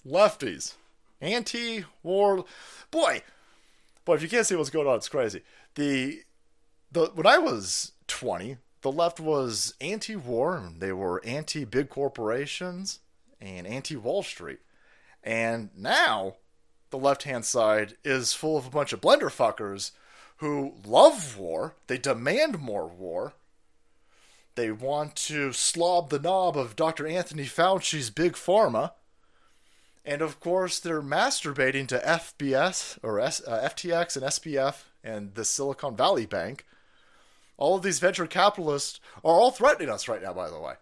lefties, 0.08 0.74
anti 1.20 1.84
war. 2.04 2.44
Boy, 2.92 3.22
boy, 4.06 4.14
if 4.14 4.22
you 4.22 4.28
can't 4.28 4.46
see 4.46 4.56
what's 4.56 4.70
going 4.70 4.86
on, 4.86 4.96
it's 4.96 5.10
crazy. 5.10 5.42
The, 5.74 6.22
the 6.90 7.10
When 7.14 7.26
I 7.26 7.36
was 7.36 7.92
20, 8.06 8.56
the 8.80 8.90
left 8.90 9.20
was 9.20 9.74
anti 9.78 10.16
war, 10.16 10.70
they 10.78 10.92
were 10.92 11.22
anti 11.26 11.66
big 11.66 11.90
corporations 11.90 13.00
and 13.38 13.66
anti 13.66 13.96
Wall 13.96 14.22
Street. 14.22 14.60
And 15.22 15.68
now 15.76 16.36
the 16.90 16.98
left 16.98 17.24
hand 17.24 17.44
side 17.44 17.96
is 18.04 18.32
full 18.32 18.56
of 18.56 18.66
a 18.66 18.70
bunch 18.70 18.94
of 18.94 19.00
blender 19.02 19.28
fuckers 19.28 19.90
who 20.38 20.74
love 20.84 21.36
war, 21.38 21.74
they 21.86 21.98
demand 21.98 22.60
more 22.60 22.86
war. 22.86 23.34
They 24.54 24.70
want 24.70 25.16
to 25.16 25.52
slob 25.52 26.10
the 26.10 26.18
knob 26.18 26.56
of 26.56 26.76
Dr. 26.76 27.06
Anthony 27.06 27.44
Fauci's 27.44 28.10
big 28.10 28.32
pharma. 28.34 28.92
And 30.06 30.22
of 30.22 30.40
course, 30.40 30.78
they're 30.78 31.02
masturbating 31.02 31.86
to 31.88 31.98
FBS 31.98 32.98
or 33.02 33.20
S, 33.20 33.42
uh, 33.46 33.68
FTX 33.68 34.16
and 34.16 34.24
SBF 34.24 34.84
and 35.04 35.34
the 35.34 35.44
Silicon 35.44 35.96
Valley 35.96 36.24
Bank. 36.24 36.64
All 37.58 37.76
of 37.76 37.82
these 37.82 37.98
venture 37.98 38.26
capitalists 38.26 39.00
are 39.24 39.34
all 39.34 39.50
threatening 39.50 39.90
us 39.90 40.08
right 40.08 40.22
now, 40.22 40.32
by 40.32 40.48
the 40.48 40.60
way 40.60 40.74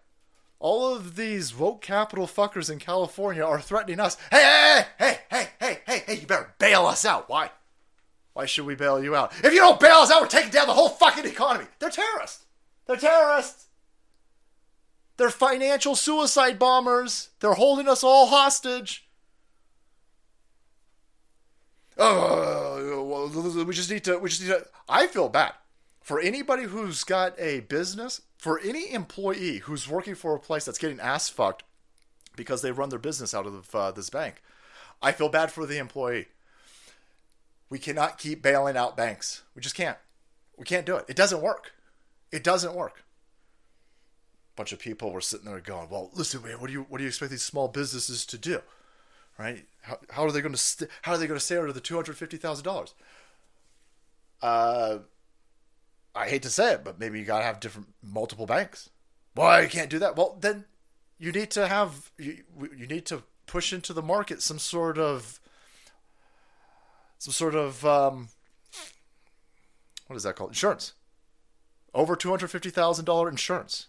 all 0.65 0.95
of 0.95 1.15
these 1.15 1.55
woke 1.55 1.81
capital 1.81 2.25
fuckers 2.25 2.71
in 2.71 2.79
California 2.79 3.43
are 3.43 3.61
threatening 3.61 3.99
us. 3.99 4.17
Hey, 4.31 4.41
hey, 4.41 4.85
hey, 4.97 5.19
hey, 5.29 5.49
hey, 5.59 5.79
hey, 5.85 6.03
hey, 6.07 6.15
you 6.15 6.25
better 6.25 6.55
bail 6.57 6.87
us 6.87 7.05
out. 7.05 7.29
Why? 7.29 7.51
Why 8.33 8.45
should 8.45 8.65
we 8.65 8.73
bail 8.73 9.03
you 9.03 9.15
out? 9.15 9.31
If 9.43 9.53
you 9.53 9.59
don't 9.59 9.79
bail 9.79 9.97
us 9.97 10.11
out, 10.11 10.21
we're 10.21 10.27
taking 10.27 10.49
down 10.49 10.67
the 10.67 10.73
whole 10.73 10.89
fucking 10.89 11.25
economy. 11.25 11.67
They're 11.79 11.89
terrorists. 11.89 12.45
They're 12.87 12.97
terrorists. 12.97 13.67
They're 15.17 15.29
financial 15.29 15.95
suicide 15.95 16.57
bombers. 16.59 17.29
They're 17.39 17.53
holding 17.53 17.87
us 17.87 18.03
all 18.03 18.27
hostage. 18.27 19.04
Oh, 21.97 23.63
we 23.65 23.73
just 23.73 23.89
need 23.89 24.03
to. 24.03 24.17
We 24.17 24.29
just 24.29 24.41
need 24.41 24.49
to. 24.49 24.65
I 24.89 25.07
feel 25.07 25.29
bad 25.29 25.53
for 26.05 26.19
anybody 26.19 26.63
who's 26.63 27.03
got 27.03 27.33
a 27.39 27.61
business 27.61 28.21
for 28.37 28.59
any 28.59 28.93
employee 28.93 29.57
who's 29.57 29.89
working 29.89 30.13
for 30.13 30.35
a 30.35 30.39
place 30.39 30.63
that's 30.63 30.77
getting 30.77 30.99
ass 30.99 31.29
fucked 31.29 31.63
because 32.35 32.61
they 32.61 32.71
run 32.71 32.89
their 32.89 32.99
business 32.99 33.33
out 33.33 33.47
of 33.47 33.73
uh, 33.73 33.89
this 33.89 34.11
bank, 34.11 34.43
I 35.01 35.11
feel 35.11 35.29
bad 35.29 35.51
for 35.51 35.65
the 35.65 35.79
employee. 35.79 36.27
We 37.71 37.79
cannot 37.79 38.19
keep 38.19 38.43
bailing 38.43 38.77
out 38.77 38.95
banks. 38.95 39.41
We 39.55 39.63
just 39.63 39.73
can't. 39.73 39.97
We 40.57 40.63
can't 40.63 40.85
do 40.85 40.95
it. 40.95 41.05
It 41.07 41.15
doesn't 41.15 41.41
work. 41.41 41.71
It 42.31 42.43
doesn't 42.43 42.75
work. 42.75 43.03
A 44.53 44.55
bunch 44.55 44.71
of 44.71 44.77
people 44.79 45.11
were 45.11 45.21
sitting 45.21 45.47
there 45.47 45.59
going, 45.59 45.89
"Well, 45.89 46.11
listen, 46.13 46.43
man, 46.43 46.59
what 46.59 46.67
do 46.67 46.73
you 46.73 46.85
what 46.87 46.99
do 46.99 47.03
you 47.03 47.07
expect 47.07 47.31
these 47.31 47.41
small 47.41 47.67
businesses 47.67 48.25
to 48.27 48.37
do? 48.37 48.61
Right? 49.37 49.65
How, 49.81 49.99
how 50.09 50.23
are 50.23 50.31
they 50.31 50.41
going 50.41 50.53
to 50.53 50.57
st- 50.57 50.89
how 51.01 51.13
are 51.13 51.17
they 51.17 51.27
going 51.27 51.39
to 51.39 51.45
stay 51.45 51.57
under 51.57 51.73
the 51.73 51.81
two 51.81 51.95
hundred 51.95 52.17
fifty 52.17 52.37
thousand 52.37 52.63
dollars?" 52.63 52.93
Uh, 54.41 54.99
I 56.15 56.27
hate 56.29 56.43
to 56.43 56.49
say 56.49 56.73
it, 56.73 56.83
but 56.83 56.99
maybe 56.99 57.19
you 57.19 57.25
got 57.25 57.39
to 57.39 57.45
have 57.45 57.59
different 57.59 57.89
multiple 58.01 58.45
banks. 58.45 58.89
Why 59.33 59.61
you 59.61 59.69
can't 59.69 59.89
do 59.89 59.99
that? 59.99 60.15
Well, 60.15 60.37
then 60.39 60.65
you 61.17 61.31
need 61.31 61.51
to 61.51 61.67
have 61.67 62.11
you 62.17 62.43
you 62.59 62.87
need 62.87 63.05
to 63.07 63.23
push 63.45 63.73
into 63.73 63.93
the 63.93 64.01
market 64.01 64.41
some 64.41 64.59
sort 64.59 64.97
of 64.97 65.39
some 67.17 67.33
sort 67.33 67.55
of 67.55 67.85
um, 67.85 68.29
what 70.07 70.15
is 70.15 70.23
that 70.23 70.35
called? 70.35 70.51
Insurance. 70.51 70.93
Over 71.93 72.15
two 72.15 72.29
hundred 72.29 72.51
fifty 72.51 72.69
thousand 72.69 73.05
dollar 73.05 73.29
insurance. 73.29 73.87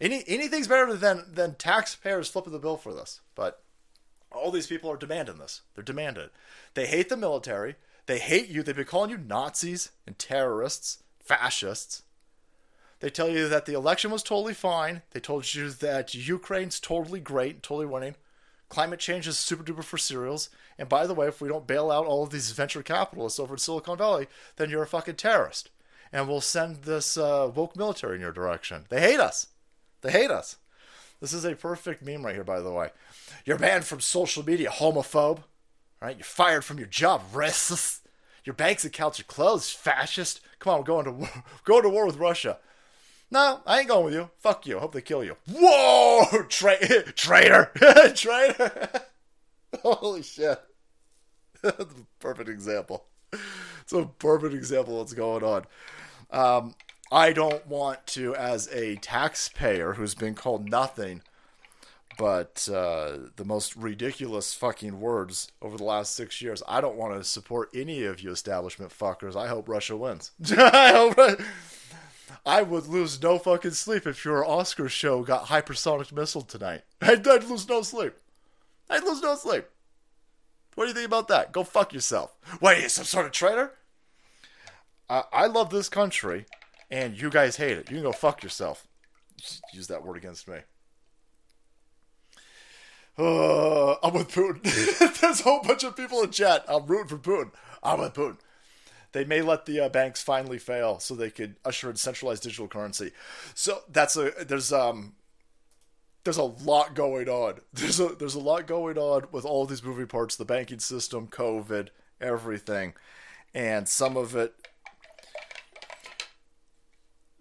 Any 0.00 0.24
anything's 0.26 0.68
better 0.68 0.94
than 0.94 1.24
than 1.32 1.54
taxpayers 1.56 2.28
flipping 2.28 2.52
the 2.52 2.58
bill 2.58 2.76
for 2.76 2.94
this. 2.94 3.20
But 3.34 3.62
all 4.34 4.50
these 4.50 4.66
people 4.66 4.90
are 4.90 4.96
demanding 4.96 5.38
this. 5.38 5.62
They're 5.74 5.84
demanding 5.84 6.24
it. 6.24 6.32
They 6.74 6.86
hate 6.86 7.08
the 7.08 7.16
military. 7.16 7.76
They 8.06 8.18
hate 8.18 8.48
you. 8.48 8.62
They've 8.62 8.74
been 8.74 8.84
calling 8.84 9.10
you 9.10 9.18
Nazis 9.18 9.90
and 10.06 10.18
terrorists 10.18 11.02
fascists. 11.22 12.02
They 13.00 13.10
tell 13.10 13.28
you 13.28 13.48
that 13.48 13.66
the 13.66 13.74
election 13.74 14.10
was 14.10 14.22
totally 14.22 14.54
fine. 14.54 15.02
They 15.10 15.20
told 15.20 15.54
you 15.54 15.70
that 15.70 16.14
Ukraine's 16.14 16.78
totally 16.78 17.20
great, 17.20 17.62
totally 17.62 17.86
winning. 17.86 18.14
Climate 18.68 19.00
change 19.00 19.26
is 19.26 19.38
super 19.38 19.64
duper 19.64 19.82
for 19.82 19.98
cereals. 19.98 20.48
And 20.78 20.88
by 20.88 21.06
the 21.06 21.14
way, 21.14 21.26
if 21.26 21.40
we 21.40 21.48
don't 21.48 21.66
bail 21.66 21.90
out 21.90 22.06
all 22.06 22.22
of 22.22 22.30
these 22.30 22.52
venture 22.52 22.82
capitalists 22.82 23.40
over 23.40 23.54
in 23.54 23.58
Silicon 23.58 23.98
Valley, 23.98 24.28
then 24.56 24.70
you're 24.70 24.82
a 24.82 24.86
fucking 24.86 25.16
terrorist. 25.16 25.70
And 26.12 26.28
we'll 26.28 26.40
send 26.40 26.82
this 26.82 27.16
uh, 27.16 27.50
woke 27.52 27.76
military 27.76 28.16
in 28.16 28.20
your 28.20 28.32
direction. 28.32 28.84
They 28.88 29.00
hate 29.00 29.20
us. 29.20 29.48
They 30.02 30.12
hate 30.12 30.30
us. 30.30 30.56
This 31.20 31.32
is 31.32 31.44
a 31.44 31.54
perfect 31.54 32.02
meme 32.04 32.24
right 32.24 32.34
here, 32.34 32.44
by 32.44 32.60
the 32.60 32.72
way. 32.72 32.90
You're 33.44 33.58
banned 33.58 33.84
from 33.84 34.00
social 34.00 34.44
media, 34.44 34.70
homophobe. 34.70 35.42
Right? 36.00 36.16
You're 36.16 36.24
fired 36.24 36.64
from 36.64 36.78
your 36.78 36.88
job, 36.88 37.22
racist. 37.32 38.00
Your 38.44 38.54
bank's 38.54 38.84
accounts 38.84 39.20
are 39.20 39.24
closed, 39.24 39.70
fascist. 39.72 40.40
Come 40.58 40.72
on, 40.74 40.80
we're 40.80 40.84
going 40.86 41.04
to 41.04 41.12
war, 41.12 41.30
going 41.64 41.82
to 41.82 41.88
war 41.88 42.06
with 42.06 42.16
Russia. 42.16 42.58
No, 43.30 43.60
I 43.66 43.80
ain't 43.80 43.88
going 43.88 44.04
with 44.04 44.14
you. 44.14 44.30
Fuck 44.40 44.66
you. 44.66 44.78
Hope 44.78 44.92
they 44.92 45.00
kill 45.00 45.24
you. 45.24 45.36
Whoa, 45.50 46.42
Tra- 46.48 47.12
traitor, 47.12 47.70
traitor. 48.14 48.88
Holy 49.82 50.22
shit. 50.22 50.60
perfect 52.18 52.50
example. 52.50 53.06
It's 53.82 53.92
a 53.92 54.04
perfect 54.04 54.54
example 54.54 54.94
of 54.94 55.00
what's 55.00 55.14
going 55.14 55.42
on. 55.42 55.64
Um, 56.30 56.74
I 57.10 57.32
don't 57.32 57.66
want 57.66 58.06
to, 58.08 58.34
as 58.36 58.68
a 58.68 58.96
taxpayer 58.96 59.94
who's 59.94 60.14
been 60.14 60.34
called 60.34 60.68
nothing 60.68 61.22
but 62.18 62.68
uh, 62.72 63.18
the 63.36 63.44
most 63.44 63.76
ridiculous 63.76 64.54
fucking 64.54 65.00
words 65.00 65.50
over 65.60 65.76
the 65.76 65.84
last 65.84 66.14
six 66.14 66.40
years. 66.42 66.62
I 66.68 66.80
don't 66.80 66.96
want 66.96 67.14
to 67.14 67.24
support 67.24 67.70
any 67.74 68.04
of 68.04 68.20
you 68.20 68.30
establishment 68.30 68.92
fuckers. 68.92 69.36
I 69.36 69.48
hope 69.48 69.68
Russia 69.68 69.96
wins. 69.96 70.32
I 70.56 70.92
hope. 70.92 71.40
I 72.44 72.62
would 72.62 72.86
lose 72.86 73.22
no 73.22 73.38
fucking 73.38 73.72
sleep 73.72 74.06
if 74.06 74.24
your 74.24 74.44
Oscar 74.44 74.88
show 74.88 75.22
got 75.22 75.46
hypersonic 75.46 76.12
missile 76.12 76.42
tonight. 76.42 76.82
I'd, 77.00 77.26
I'd 77.26 77.44
lose 77.44 77.68
no 77.68 77.82
sleep. 77.82 78.14
I'd 78.90 79.04
lose 79.04 79.22
no 79.22 79.36
sleep. 79.36 79.64
What 80.74 80.84
do 80.84 80.88
you 80.88 80.94
think 80.94 81.06
about 81.06 81.28
that? 81.28 81.52
Go 81.52 81.64
fuck 81.64 81.92
yourself. 81.92 82.36
Are 82.62 82.74
you, 82.74 82.88
some 82.88 83.04
sort 83.04 83.26
of 83.26 83.32
traitor? 83.32 83.72
I, 85.08 85.24
I 85.32 85.46
love 85.46 85.70
this 85.70 85.88
country, 85.88 86.46
and 86.90 87.20
you 87.20 87.30
guys 87.30 87.56
hate 87.56 87.76
it. 87.76 87.90
You 87.90 87.96
can 87.96 88.04
go 88.04 88.12
fuck 88.12 88.42
yourself. 88.42 88.86
Use 89.72 89.88
that 89.88 90.04
word 90.04 90.16
against 90.16 90.48
me. 90.48 90.58
Uh, 93.18 93.92
I'm 94.02 94.14
with 94.14 94.30
Putin. 94.30 94.62
There's 95.20 95.40
a 95.40 95.42
whole 95.42 95.62
bunch 95.62 95.84
of 95.84 95.96
people 95.96 96.22
in 96.22 96.30
chat. 96.30 96.64
I'm 96.68 96.86
rooting 96.86 97.08
for 97.08 97.18
Putin. 97.18 97.50
I'm 97.82 98.00
with 98.00 98.14
Putin. 98.14 98.38
They 99.12 99.24
may 99.24 99.42
let 99.42 99.66
the 99.66 99.80
uh, 99.80 99.88
banks 99.90 100.22
finally 100.22 100.58
fail 100.58 100.98
so 100.98 101.14
they 101.14 101.30
could 101.30 101.56
usher 101.64 101.90
in 101.90 101.96
centralized 101.96 102.42
digital 102.42 102.68
currency. 102.68 103.12
So 103.54 103.82
that's 103.90 104.16
a 104.16 104.32
there's 104.46 104.72
um 104.72 105.14
there's 106.24 106.38
a 106.38 106.44
lot 106.44 106.94
going 106.94 107.28
on. 107.28 107.60
There's 107.72 108.00
a 108.00 108.08
there's 108.08 108.36
a 108.36 108.40
lot 108.40 108.66
going 108.66 108.96
on 108.96 109.24
with 109.32 109.44
all 109.44 109.66
these 109.66 109.82
moving 109.82 110.06
parts, 110.06 110.36
the 110.36 110.44
banking 110.44 110.78
system, 110.78 111.26
COVID, 111.26 111.88
everything. 112.20 112.94
And 113.52 113.88
some 113.88 114.16
of 114.16 114.34
it 114.34 114.54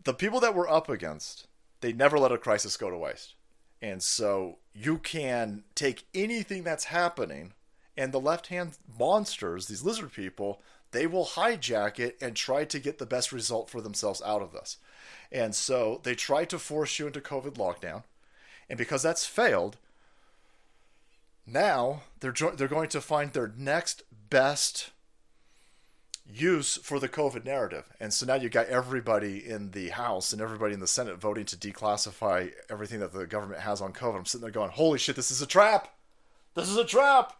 the 0.03 0.13
people 0.13 0.39
that 0.39 0.55
we're 0.55 0.69
up 0.69 0.89
against, 0.89 1.47
they 1.81 1.93
never 1.93 2.17
let 2.17 2.31
a 2.31 2.37
crisis 2.37 2.75
go 2.75 2.89
to 2.89 2.97
waste. 2.97 3.35
And 3.81 4.03
so 4.03 4.57
you 4.73 4.97
can 4.99 5.63
take 5.75 6.05
anything 6.13 6.63
that's 6.63 6.85
happening 6.85 7.53
and 7.97 8.11
the 8.11 8.19
left-hand 8.19 8.77
monsters, 8.99 9.67
these 9.67 9.83
lizard 9.83 10.13
people, 10.13 10.61
they 10.91 11.07
will 11.07 11.25
hijack 11.25 11.99
it 11.99 12.17
and 12.21 12.35
try 12.35 12.63
to 12.65 12.79
get 12.79 12.99
the 12.99 13.05
best 13.05 13.31
result 13.31 13.69
for 13.69 13.81
themselves 13.81 14.21
out 14.25 14.41
of 14.41 14.51
this. 14.51 14.77
And 15.31 15.55
so 15.55 15.99
they 16.03 16.15
try 16.15 16.45
to 16.45 16.59
force 16.59 16.99
you 16.99 17.07
into 17.07 17.21
COVID 17.21 17.53
lockdown 17.53 18.03
and 18.71 18.77
because 18.77 19.03
that's 19.03 19.25
failed, 19.25 19.75
now 21.45 22.03
they're 22.21 22.31
jo- 22.31 22.55
they're 22.55 22.69
going 22.69 22.87
to 22.87 23.01
find 23.01 23.33
their 23.33 23.51
next 23.57 24.03
best 24.29 24.91
use 26.33 26.77
for 26.77 26.99
the 26.99 27.09
COVID 27.09 27.45
narrative. 27.45 27.89
And 27.99 28.13
so 28.13 28.25
now 28.25 28.35
you 28.35 28.49
got 28.49 28.67
everybody 28.67 29.47
in 29.47 29.71
the 29.71 29.89
House 29.89 30.33
and 30.33 30.41
everybody 30.41 30.73
in 30.73 30.79
the 30.79 30.87
Senate 30.87 31.17
voting 31.19 31.45
to 31.45 31.57
declassify 31.57 32.51
everything 32.69 32.99
that 32.99 33.13
the 33.13 33.25
government 33.25 33.61
has 33.61 33.81
on 33.81 33.93
COVID. 33.93 34.17
I'm 34.17 34.25
sitting 34.25 34.43
there 34.43 34.51
going, 34.51 34.71
"Holy 34.71 34.99
shit, 34.99 35.15
this 35.15 35.31
is 35.31 35.41
a 35.41 35.47
trap! 35.47 35.93
This 36.55 36.69
is 36.69 36.77
a 36.77 36.85
trap!" 36.85 37.33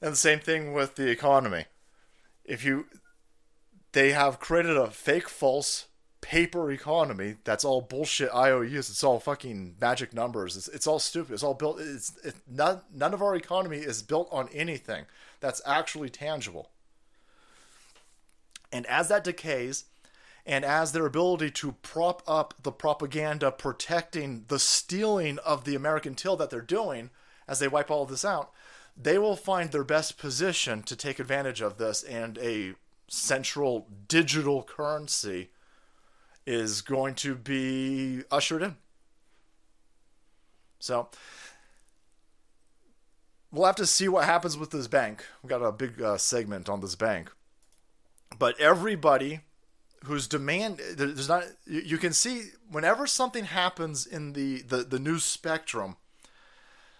And 0.00 0.12
the 0.12 0.16
same 0.16 0.40
thing 0.40 0.72
with 0.72 0.96
the 0.96 1.08
economy. 1.08 1.66
If 2.44 2.64
you 2.64 2.86
they 3.92 4.12
have 4.12 4.40
created 4.40 4.76
a 4.76 4.90
fake 4.90 5.28
false 5.28 5.86
paper 6.22 6.70
economy 6.70 7.34
that's 7.44 7.64
all 7.64 7.82
bullshit 7.82 8.30
IOUs. 8.32 8.88
It's 8.88 9.04
all 9.04 9.20
fucking 9.20 9.76
magic 9.80 10.14
numbers. 10.14 10.56
It's, 10.56 10.68
it's 10.68 10.86
all 10.86 10.98
stupid. 10.98 11.34
It's 11.34 11.42
all 11.42 11.52
built. 11.52 11.78
It's 11.80 12.16
it, 12.24 12.36
none, 12.48 12.80
none 12.94 13.12
of 13.12 13.20
our 13.20 13.34
economy 13.34 13.78
is 13.78 14.02
built 14.02 14.28
on 14.32 14.48
anything 14.54 15.04
that's 15.40 15.60
actually 15.66 16.08
tangible. 16.08 16.70
And 18.72 18.86
as 18.86 19.08
that 19.08 19.24
decays, 19.24 19.84
and 20.44 20.64
as 20.64 20.92
their 20.92 21.06
ability 21.06 21.50
to 21.50 21.72
prop 21.82 22.22
up 22.26 22.54
the 22.62 22.72
propaganda 22.72 23.52
protecting 23.52 24.44
the 24.48 24.58
stealing 24.58 25.38
of 25.40 25.64
the 25.64 25.74
American 25.74 26.14
till 26.14 26.36
that 26.36 26.50
they're 26.50 26.60
doing, 26.60 27.10
as 27.46 27.58
they 27.58 27.68
wipe 27.68 27.90
all 27.90 28.06
this 28.06 28.24
out, 28.24 28.50
they 28.96 29.18
will 29.18 29.36
find 29.36 29.70
their 29.70 29.84
best 29.84 30.18
position 30.18 30.82
to 30.82 30.96
take 30.96 31.18
advantage 31.18 31.60
of 31.60 31.78
this 31.78 32.02
and 32.02 32.38
a 32.38 32.74
central 33.08 33.86
digital 34.08 34.62
currency 34.62 35.50
is 36.46 36.80
going 36.80 37.14
to 37.14 37.34
be 37.34 38.22
ushered 38.30 38.62
in. 38.62 38.76
So 40.80 41.08
we'll 43.52 43.66
have 43.66 43.76
to 43.76 43.86
see 43.86 44.08
what 44.08 44.24
happens 44.24 44.56
with 44.56 44.70
this 44.70 44.88
bank. 44.88 45.24
We've 45.42 45.50
got 45.50 45.62
a 45.62 45.70
big 45.70 46.00
uh, 46.02 46.18
segment 46.18 46.68
on 46.68 46.80
this 46.80 46.96
bank, 46.96 47.30
but 48.42 48.58
everybody 48.58 49.38
who's 50.02 50.26
demand 50.26 50.80
there's 50.96 51.28
not 51.28 51.44
you 51.64 51.96
can 51.96 52.12
see 52.12 52.46
whenever 52.68 53.06
something 53.06 53.44
happens 53.44 54.04
in 54.04 54.32
the 54.32 54.62
the, 54.62 54.78
the 54.78 54.98
news 54.98 55.22
spectrum 55.22 55.94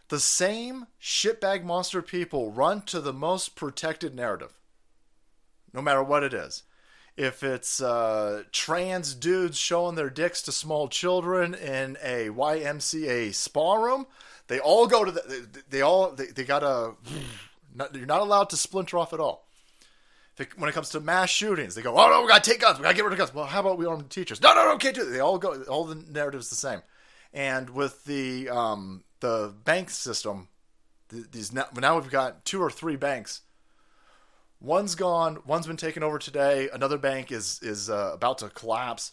the 0.09 0.21
same 0.21 0.87
shitbag 1.01 1.65
monster 1.65 2.01
people 2.01 2.53
run 2.53 2.81
to 2.81 3.01
the 3.01 3.13
most 3.13 3.57
protected 3.57 4.15
narrative 4.15 4.53
no 5.73 5.83
matter 5.83 6.01
what 6.01 6.23
it 6.23 6.33
is 6.33 6.63
if 7.17 7.43
it's 7.43 7.83
uh, 7.83 8.45
trans 8.53 9.13
dudes 9.13 9.59
showing 9.59 9.97
their 9.97 10.11
dicks 10.11 10.43
to 10.43 10.53
small 10.53 10.87
children 10.87 11.55
in 11.55 11.97
a 12.01 12.29
YMCA 12.29 13.35
spa 13.35 13.75
room, 13.75 14.07
they 14.47 14.59
all 14.59 14.87
go 14.87 15.05
to 15.05 15.13
the. 15.13 15.21
They, 15.21 15.61
they 15.69 15.81
all 15.83 16.13
they, 16.13 16.29
they 16.29 16.45
gotta. 16.45 16.95
You're 17.95 18.07
not 18.07 18.23
allowed 18.23 18.49
to 18.49 18.57
splinter 18.57 18.97
off 18.97 19.13
at 19.13 19.21
all. 19.21 19.47
When 20.57 20.69
it 20.69 20.73
comes 20.73 20.91
to 20.91 21.01
mass 21.01 21.29
shootings, 21.29 21.75
they 21.75 21.83
go, 21.83 21.95
"Oh 21.97 22.09
no, 22.09 22.23
we 22.23 22.29
gotta 22.29 22.49
take 22.49 22.61
guns. 22.61 22.79
We 22.79 22.83
gotta 22.85 22.95
get 22.95 23.05
rid 23.05 23.13
of 23.13 23.19
guns." 23.19 23.35
Well, 23.35 23.45
how 23.45 23.61
about 23.61 23.79
we 23.79 23.87
arm 23.87 23.99
the 23.99 24.05
teachers? 24.09 24.41
No, 24.41 24.55
no, 24.55 24.65
no, 24.65 24.79
can't 24.79 24.95
do 24.95 25.03
it. 25.03 25.11
They 25.11 25.21
all 25.21 25.39
go. 25.39 25.63
All 25.65 25.85
the 25.85 25.95
narratives 25.95 26.49
the 26.49 26.57
same. 26.57 26.83
And 27.35 27.71
with 27.71 28.05
the 28.05 28.49
um, 28.49 29.05
the 29.21 29.55
bank 29.65 29.91
system, 29.91 30.49
these 31.11 31.53
now, 31.53 31.67
now 31.79 31.99
we've 31.99 32.11
got 32.11 32.45
two 32.45 32.63
or 32.63 32.71
three 32.71 32.97
banks 32.97 33.43
One's 34.63 34.95
gone. 34.95 35.39
One's 35.45 35.67
been 35.67 35.77
taken 35.77 36.05
over 36.05 36.19
today. 36.21 36.69
Another 36.73 36.97
bank 36.97 37.33
is 37.33 37.59
is 37.63 37.91
uh, 37.91 38.13
about 38.15 38.39
to 38.39 38.49
collapse. 38.49 39.13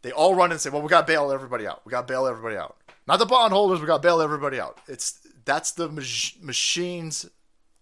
They 0.00 0.12
all 0.12 0.34
run 0.34 0.50
and 0.50 0.58
say, 0.60 0.70
"Well, 0.70 0.80
we 0.80 0.88
got 0.88 1.06
to 1.06 1.12
bail 1.12 1.30
everybody 1.30 1.66
out. 1.66 1.82
We 1.84 1.90
got 1.90 2.08
to 2.08 2.12
bail 2.12 2.26
everybody 2.26 2.56
out. 2.56 2.78
Not 3.06 3.18
the 3.18 3.26
bondholders. 3.26 3.80
We 3.80 3.86
got 3.86 4.02
to 4.02 4.08
bail 4.08 4.22
everybody 4.22 4.58
out." 4.58 4.78
It's 4.88 5.20
that's 5.44 5.72
the 5.72 5.90
mach- 5.90 6.42
machine's 6.42 7.28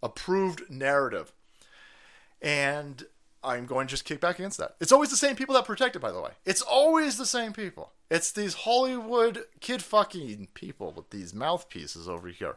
approved 0.03 0.69
narrative, 0.69 1.33
and 2.43 3.05
I'm 3.43 3.67
going 3.67 3.87
to 3.87 3.91
just 3.91 4.05
kick 4.05 4.21
back 4.21 4.39
against 4.39 4.59
that. 4.59 4.77
It's 4.81 4.93
always 4.93 5.11
the 5.11 5.17
same 5.17 5.37
people 5.37 5.55
that 5.55 5.65
protect 5.65 5.97
it. 5.97 6.01
By 6.01 6.13
the 6.13 6.21
way, 6.21 6.33
it's 6.45 6.63
always 6.63 7.17
the 7.17 7.27
same 7.27 7.53
people. 7.53 7.93
It's 8.11 8.33
these 8.33 8.55
Hollywood 8.55 9.45
kid 9.61 9.83
fucking 9.83 10.49
people 10.55 10.93
with 10.93 11.11
these 11.11 11.33
mouthpieces 11.33 12.09
over 12.09 12.29
here. 12.29 12.57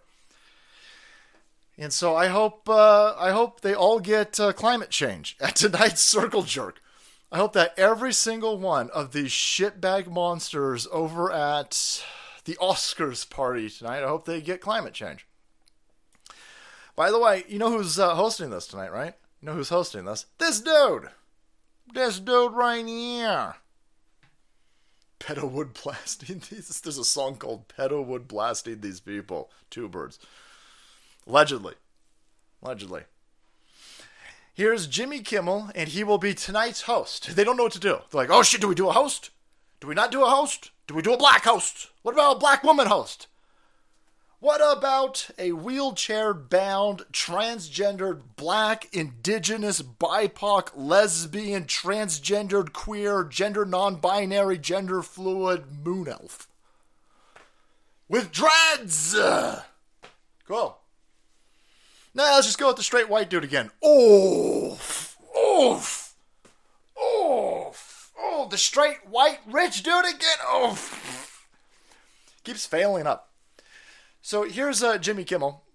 And 1.77 1.91
so 1.91 2.15
I 2.15 2.27
hope 2.27 2.69
uh, 2.69 3.15
I 3.17 3.31
hope 3.31 3.61
they 3.61 3.73
all 3.73 3.99
get 3.99 4.39
uh, 4.39 4.53
climate 4.53 4.89
change 4.89 5.37
at 5.41 5.55
tonight's 5.55 6.01
Circle 6.01 6.43
Jerk. 6.43 6.81
I 7.31 7.37
hope 7.37 7.53
that 7.53 7.73
every 7.77 8.13
single 8.13 8.59
one 8.59 8.91
of 8.91 9.11
these 9.11 9.31
shitbag 9.31 10.07
monsters 10.07 10.87
over 10.91 11.31
at 11.31 12.03
the 12.45 12.55
Oscars 12.61 13.27
party 13.27 13.69
tonight, 13.69 14.03
I 14.03 14.07
hope 14.07 14.25
they 14.25 14.39
get 14.39 14.61
climate 14.61 14.93
change. 14.93 15.25
By 16.95 17.09
the 17.09 17.17
way, 17.17 17.43
you 17.47 17.57
know 17.57 17.71
who's 17.71 17.97
uh, 17.97 18.13
hosting 18.13 18.51
this 18.51 18.67
tonight, 18.67 18.91
right? 18.91 19.15
You 19.43 19.47
know 19.47 19.55
who's 19.55 19.67
hosting 19.67 20.05
this? 20.05 20.25
This 20.37 20.61
dude! 20.61 21.09
This 21.93 22.17
dude 22.17 22.53
right 22.53 22.87
here! 22.87 23.55
Pedo 25.19 25.51
wood 25.51 25.71
blasting 25.83 26.41
these. 26.49 26.79
There's 26.79 26.97
a 26.97 27.03
song 27.03 27.35
called 27.35 27.67
Pedo 27.67 28.05
wood 28.05 28.25
blasting 28.25 28.79
these 28.79 29.01
people. 29.01 29.51
Two 29.69 29.89
birds. 29.89 30.17
Allegedly. 31.27 31.73
Allegedly. 32.61 33.01
Here's 34.53 34.87
Jimmy 34.87 35.19
Kimmel, 35.19 35.71
and 35.75 35.89
he 35.89 36.05
will 36.05 36.17
be 36.17 36.33
tonight's 36.33 36.83
host. 36.83 37.35
They 37.35 37.43
don't 37.43 37.57
know 37.57 37.63
what 37.63 37.73
to 37.73 37.81
do. 37.81 37.97
They're 38.11 38.21
like, 38.21 38.29
oh 38.31 38.43
shit, 38.43 38.61
do 38.61 38.69
we 38.69 38.75
do 38.75 38.87
a 38.87 38.93
host? 38.93 39.31
Do 39.81 39.87
we 39.87 39.93
not 39.93 40.09
do 40.09 40.23
a 40.23 40.29
host? 40.29 40.71
Do 40.87 40.93
we 40.93 41.01
do 41.01 41.13
a 41.13 41.17
black 41.17 41.43
host? 41.43 41.89
What 42.01 42.13
about 42.13 42.37
a 42.37 42.39
black 42.39 42.63
woman 42.63 42.87
host? 42.87 43.27
What 44.43 44.59
about 44.77 45.29
a 45.39 45.53
wheelchair 45.53 46.33
bound, 46.33 47.05
transgendered, 47.13 48.23
black, 48.35 48.93
indigenous, 48.93 49.81
BIPOC, 49.81 50.71
lesbian, 50.75 51.63
transgendered, 51.63 52.73
queer, 52.73 53.23
gender 53.23 53.63
non 53.63 53.95
binary, 53.95 54.57
gender 54.57 55.01
fluid 55.01 55.85
moon 55.85 56.09
elf? 56.09 56.49
With 58.09 58.33
dreads! 58.33 59.13
Cool. 60.45 60.77
Now 62.13 62.35
let's 62.35 62.47
just 62.47 62.59
go 62.59 62.67
with 62.67 62.75
the 62.75 62.83
straight 62.83 63.07
white 63.07 63.29
dude 63.29 63.45
again. 63.45 63.71
Oof. 63.81 65.15
Oof. 65.39 66.15
Oof. 67.01 68.11
Oh, 68.19 68.49
the 68.51 68.57
straight 68.57 69.07
white 69.09 69.39
rich 69.49 69.83
dude 69.83 70.03
again. 70.03 70.37
Oof. 70.53 71.47
Keeps 72.43 72.65
failing 72.65 73.07
up. 73.07 73.29
So 74.25 74.43
here's 74.43 74.81
uh, 74.81 74.97
Jimmy 74.97 75.25
Kimmel. 75.25 75.65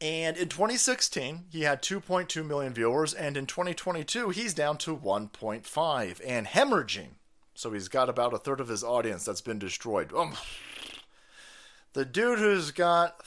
And 0.00 0.38
in 0.38 0.48
2016, 0.48 1.44
he 1.50 1.62
had 1.62 1.82
2.2 1.82 2.44
million 2.44 2.72
viewers. 2.72 3.12
And 3.12 3.36
in 3.36 3.44
2022, 3.44 4.30
he's 4.30 4.54
down 4.54 4.78
to 4.78 4.96
1.5 4.96 6.20
and 6.26 6.46
hemorrhaging. 6.46 7.10
So 7.54 7.72
he's 7.72 7.88
got 7.88 8.08
about 8.08 8.32
a 8.32 8.38
third 8.38 8.60
of 8.60 8.68
his 8.68 8.82
audience 8.82 9.26
that's 9.26 9.42
been 9.42 9.58
destroyed. 9.58 10.10
Um, 10.14 10.32
the 11.92 12.06
dude 12.06 12.38
who's 12.38 12.70
got 12.70 13.22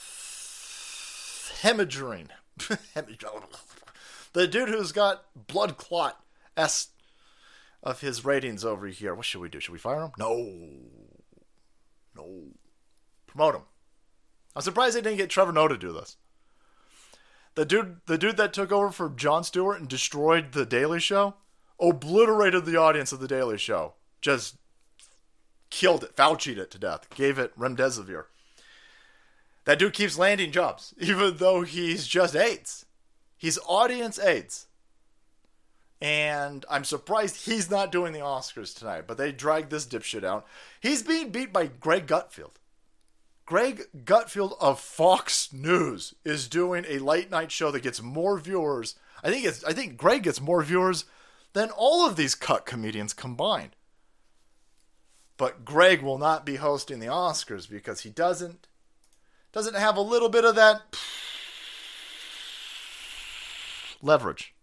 hemorrhaging. 1.62 2.30
the 4.32 4.48
dude 4.48 4.68
who's 4.68 4.90
got 4.90 5.26
blood 5.46 5.76
clot 5.76 6.24
s 6.56 6.88
of 7.84 8.00
his 8.00 8.24
ratings 8.24 8.64
over 8.64 8.88
here. 8.88 9.14
What 9.14 9.26
should 9.26 9.42
we 9.42 9.48
do? 9.48 9.60
Should 9.60 9.72
we 9.72 9.78
fire 9.78 10.02
him? 10.02 10.10
No. 10.18 10.34
No. 12.16 12.48
Promote 13.28 13.54
him. 13.54 13.62
I'm 14.54 14.62
surprised 14.62 14.96
they 14.96 15.00
didn't 15.00 15.18
get 15.18 15.30
Trevor 15.30 15.52
Noah 15.52 15.70
to 15.70 15.78
do 15.78 15.92
this. 15.92 16.16
The 17.54 17.64
dude, 17.64 18.00
the 18.06 18.18
dude 18.18 18.36
that 18.36 18.52
took 18.52 18.72
over 18.72 18.90
for 18.90 19.08
Jon 19.10 19.44
Stewart 19.44 19.80
and 19.80 19.88
destroyed 19.88 20.52
the 20.52 20.66
Daily 20.66 21.00
Show. 21.00 21.34
obliterated 21.80 22.64
the 22.64 22.76
audience 22.76 23.10
of 23.12 23.20
The 23.20 23.28
Daily 23.28 23.58
Show. 23.58 23.94
Just 24.20 24.56
killed 25.70 26.04
it, 26.04 26.14
Fauci'd 26.14 26.58
it 26.58 26.70
to 26.72 26.78
death, 26.78 27.08
gave 27.14 27.38
it 27.38 27.58
remdesivir. 27.58 28.24
That 29.64 29.78
dude 29.78 29.92
keeps 29.92 30.18
landing 30.18 30.52
jobs, 30.52 30.94
even 31.00 31.36
though 31.36 31.62
he's 31.62 32.06
just 32.06 32.36
AIDS. 32.36 32.86
He's 33.36 33.58
audience 33.66 34.18
AIDS. 34.18 34.66
And 36.02 36.64
I'm 36.70 36.84
surprised 36.84 37.44
he's 37.44 37.70
not 37.70 37.92
doing 37.92 38.12
the 38.12 38.20
Oscars 38.20 38.76
tonight, 38.76 39.04
but 39.06 39.18
they 39.18 39.32
dragged 39.32 39.70
this 39.70 39.86
dipshit 39.86 40.24
out. 40.24 40.46
He's 40.80 41.02
being 41.02 41.30
beat 41.30 41.52
by 41.52 41.66
Greg 41.66 42.06
Gutfeld. 42.06 42.54
Greg 43.50 43.88
Gutfeld 44.04 44.54
of 44.60 44.78
Fox 44.78 45.52
News 45.52 46.14
is 46.24 46.46
doing 46.46 46.84
a 46.86 47.00
late 47.00 47.32
night 47.32 47.50
show 47.50 47.72
that 47.72 47.82
gets 47.82 48.00
more 48.00 48.38
viewers. 48.38 48.94
I 49.24 49.30
think 49.30 49.44
it's 49.44 49.64
I 49.64 49.72
think 49.72 49.96
Greg 49.96 50.22
gets 50.22 50.40
more 50.40 50.62
viewers 50.62 51.04
than 51.52 51.70
all 51.70 52.06
of 52.06 52.14
these 52.14 52.36
cut 52.36 52.64
comedians 52.64 53.12
combined. 53.12 53.74
But 55.36 55.64
Greg 55.64 56.00
will 56.00 56.16
not 56.16 56.46
be 56.46 56.56
hosting 56.56 57.00
the 57.00 57.08
Oscars 57.08 57.68
because 57.68 58.02
he 58.02 58.10
doesn't 58.10 58.68
doesn't 59.50 59.74
have 59.74 59.96
a 59.96 60.00
little 60.00 60.28
bit 60.28 60.44
of 60.44 60.54
that 60.54 60.82
leverage 64.00 64.54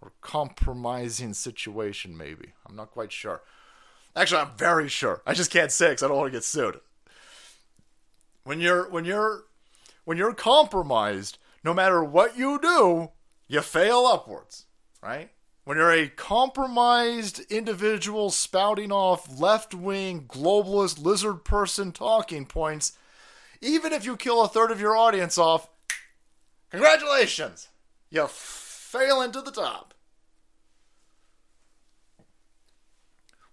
or 0.00 0.12
compromising 0.22 1.34
situation 1.34 2.16
maybe. 2.16 2.54
I'm 2.66 2.74
not 2.74 2.90
quite 2.90 3.12
sure. 3.12 3.42
Actually, 4.16 4.40
I'm 4.40 4.56
very 4.56 4.88
sure. 4.88 5.20
I 5.26 5.34
just 5.34 5.50
can't 5.50 5.70
say 5.70 5.92
cuz 5.92 6.02
I 6.02 6.08
don't 6.08 6.16
want 6.16 6.32
to 6.32 6.38
get 6.38 6.44
sued 6.44 6.80
when 8.44 8.60
you're 8.60 8.88
when 8.88 9.04
you're 9.04 9.44
when 10.04 10.18
you're 10.18 10.34
compromised, 10.34 11.38
no 11.64 11.74
matter 11.74 12.04
what 12.04 12.38
you 12.38 12.58
do, 12.60 13.10
you 13.48 13.60
fail 13.62 14.06
upwards, 14.06 14.66
right? 15.02 15.30
When 15.64 15.78
you're 15.78 15.92
a 15.92 16.08
compromised 16.08 17.40
individual 17.50 18.30
spouting 18.30 18.92
off 18.92 19.40
left-wing 19.40 20.26
globalist 20.28 21.02
lizard 21.02 21.42
person 21.42 21.90
talking 21.90 22.44
points, 22.44 22.98
even 23.62 23.94
if 23.94 24.04
you 24.04 24.16
kill 24.16 24.42
a 24.42 24.48
third 24.48 24.70
of 24.70 24.80
your 24.80 24.94
audience 24.94 25.38
off, 25.38 25.68
congratulations, 26.70 27.68
you 28.10 28.26
fail 28.28 29.22
into 29.22 29.40
the 29.40 29.50
top. 29.50 29.93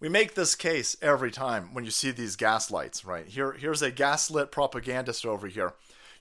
We 0.02 0.10
make 0.10 0.34
this 0.34 0.56
case 0.56 0.98
every 1.02 1.32
time 1.32 1.74
when 1.74 1.86
you 1.86 1.92
see 1.92 2.12
these 2.12 2.36
gaslights, 2.36 3.06
right? 3.06 3.28
Here, 3.28 3.54
here's 3.54 3.84
a 3.84 3.92
gaslit 3.92 4.52
propagandist 4.52 5.26
over 5.26 5.48
here. 5.48 5.74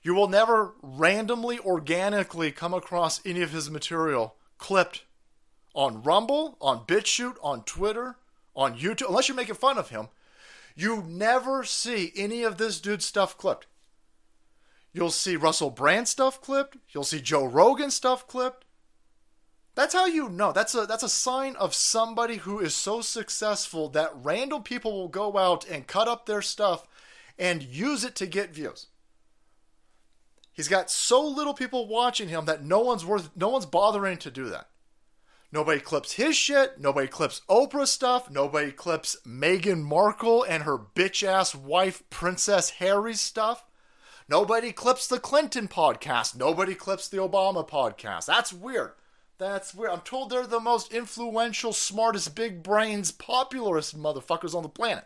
You 0.03 0.13
will 0.13 0.29
never 0.29 0.73
randomly, 0.81 1.59
organically 1.59 2.51
come 2.51 2.73
across 2.73 3.25
any 3.25 3.41
of 3.41 3.51
his 3.51 3.69
material 3.69 4.35
clipped 4.59 5.03
on 5.73 6.03
Rumble, 6.03 6.57
on 6.61 6.85
BitChute, 6.85 7.37
on 7.41 7.63
Twitter, 7.63 8.17
on 8.55 8.77
YouTube, 8.77 9.09
unless 9.09 9.27
you're 9.27 9.35
making 9.35 9.55
fun 9.55 9.79
of 9.79 9.89
him. 9.89 10.09
You 10.75 11.03
never 11.07 11.63
see 11.63 12.11
any 12.15 12.43
of 12.43 12.57
this 12.57 12.79
dude's 12.79 13.05
stuff 13.05 13.37
clipped. 13.37 13.65
You'll 14.93 15.11
see 15.11 15.35
Russell 15.35 15.71
Brand 15.71 16.07
stuff 16.07 16.39
clipped. 16.39 16.77
You'll 16.89 17.03
see 17.03 17.21
Joe 17.21 17.45
Rogan 17.45 17.89
stuff 17.89 18.27
clipped. 18.27 18.65
That's 19.73 19.93
how 19.93 20.05
you 20.05 20.29
know. 20.29 20.51
That's 20.51 20.75
a 20.75 20.85
that's 20.85 21.03
a 21.03 21.09
sign 21.09 21.55
of 21.55 21.73
somebody 21.73 22.37
who 22.37 22.59
is 22.59 22.75
so 22.75 23.01
successful 23.01 23.89
that 23.89 24.11
random 24.13 24.63
people 24.63 24.91
will 24.93 25.07
go 25.07 25.37
out 25.37 25.67
and 25.67 25.87
cut 25.87 26.07
up 26.07 26.25
their 26.25 26.41
stuff 26.41 26.87
and 27.39 27.63
use 27.63 28.03
it 28.03 28.15
to 28.15 28.25
get 28.25 28.53
views. 28.53 28.87
He's 30.51 30.67
got 30.67 30.91
so 30.91 31.25
little 31.25 31.53
people 31.53 31.87
watching 31.87 32.27
him 32.27 32.45
that 32.45 32.63
no 32.63 32.79
one's 32.79 33.05
worth 33.05 33.29
no 33.35 33.49
one's 33.49 33.65
bothering 33.65 34.17
to 34.17 34.31
do 34.31 34.49
that. 34.49 34.67
Nobody 35.53 35.81
clips 35.81 36.13
his 36.13 36.35
shit, 36.35 36.79
nobody 36.79 37.07
clips 37.07 37.41
Oprah 37.49 37.87
stuff, 37.87 38.29
nobody 38.29 38.71
clips 38.71 39.17
Meghan 39.25 39.83
Markle 39.83 40.43
and 40.43 40.63
her 40.63 40.77
bitch 40.77 41.27
ass 41.27 41.53
wife 41.53 42.03
Princess 42.09 42.71
Harry's 42.71 43.19
stuff. 43.19 43.65
Nobody 44.29 44.71
clips 44.71 45.07
the 45.07 45.19
Clinton 45.19 45.67
podcast, 45.67 46.37
nobody 46.37 46.73
clips 46.73 47.07
the 47.09 47.17
Obama 47.17 47.67
podcast. 47.67 48.27
That's 48.27 48.53
weird. 48.53 48.91
That's 49.41 49.73
weird. 49.73 49.89
I'm 49.89 50.01
told 50.01 50.29
they're 50.29 50.45
the 50.45 50.59
most 50.59 50.93
influential, 50.93 51.73
smartest, 51.73 52.35
big 52.35 52.61
brains, 52.61 53.11
popularist 53.11 53.95
motherfuckers 53.95 54.53
on 54.53 54.61
the 54.61 54.69
planet. 54.69 55.05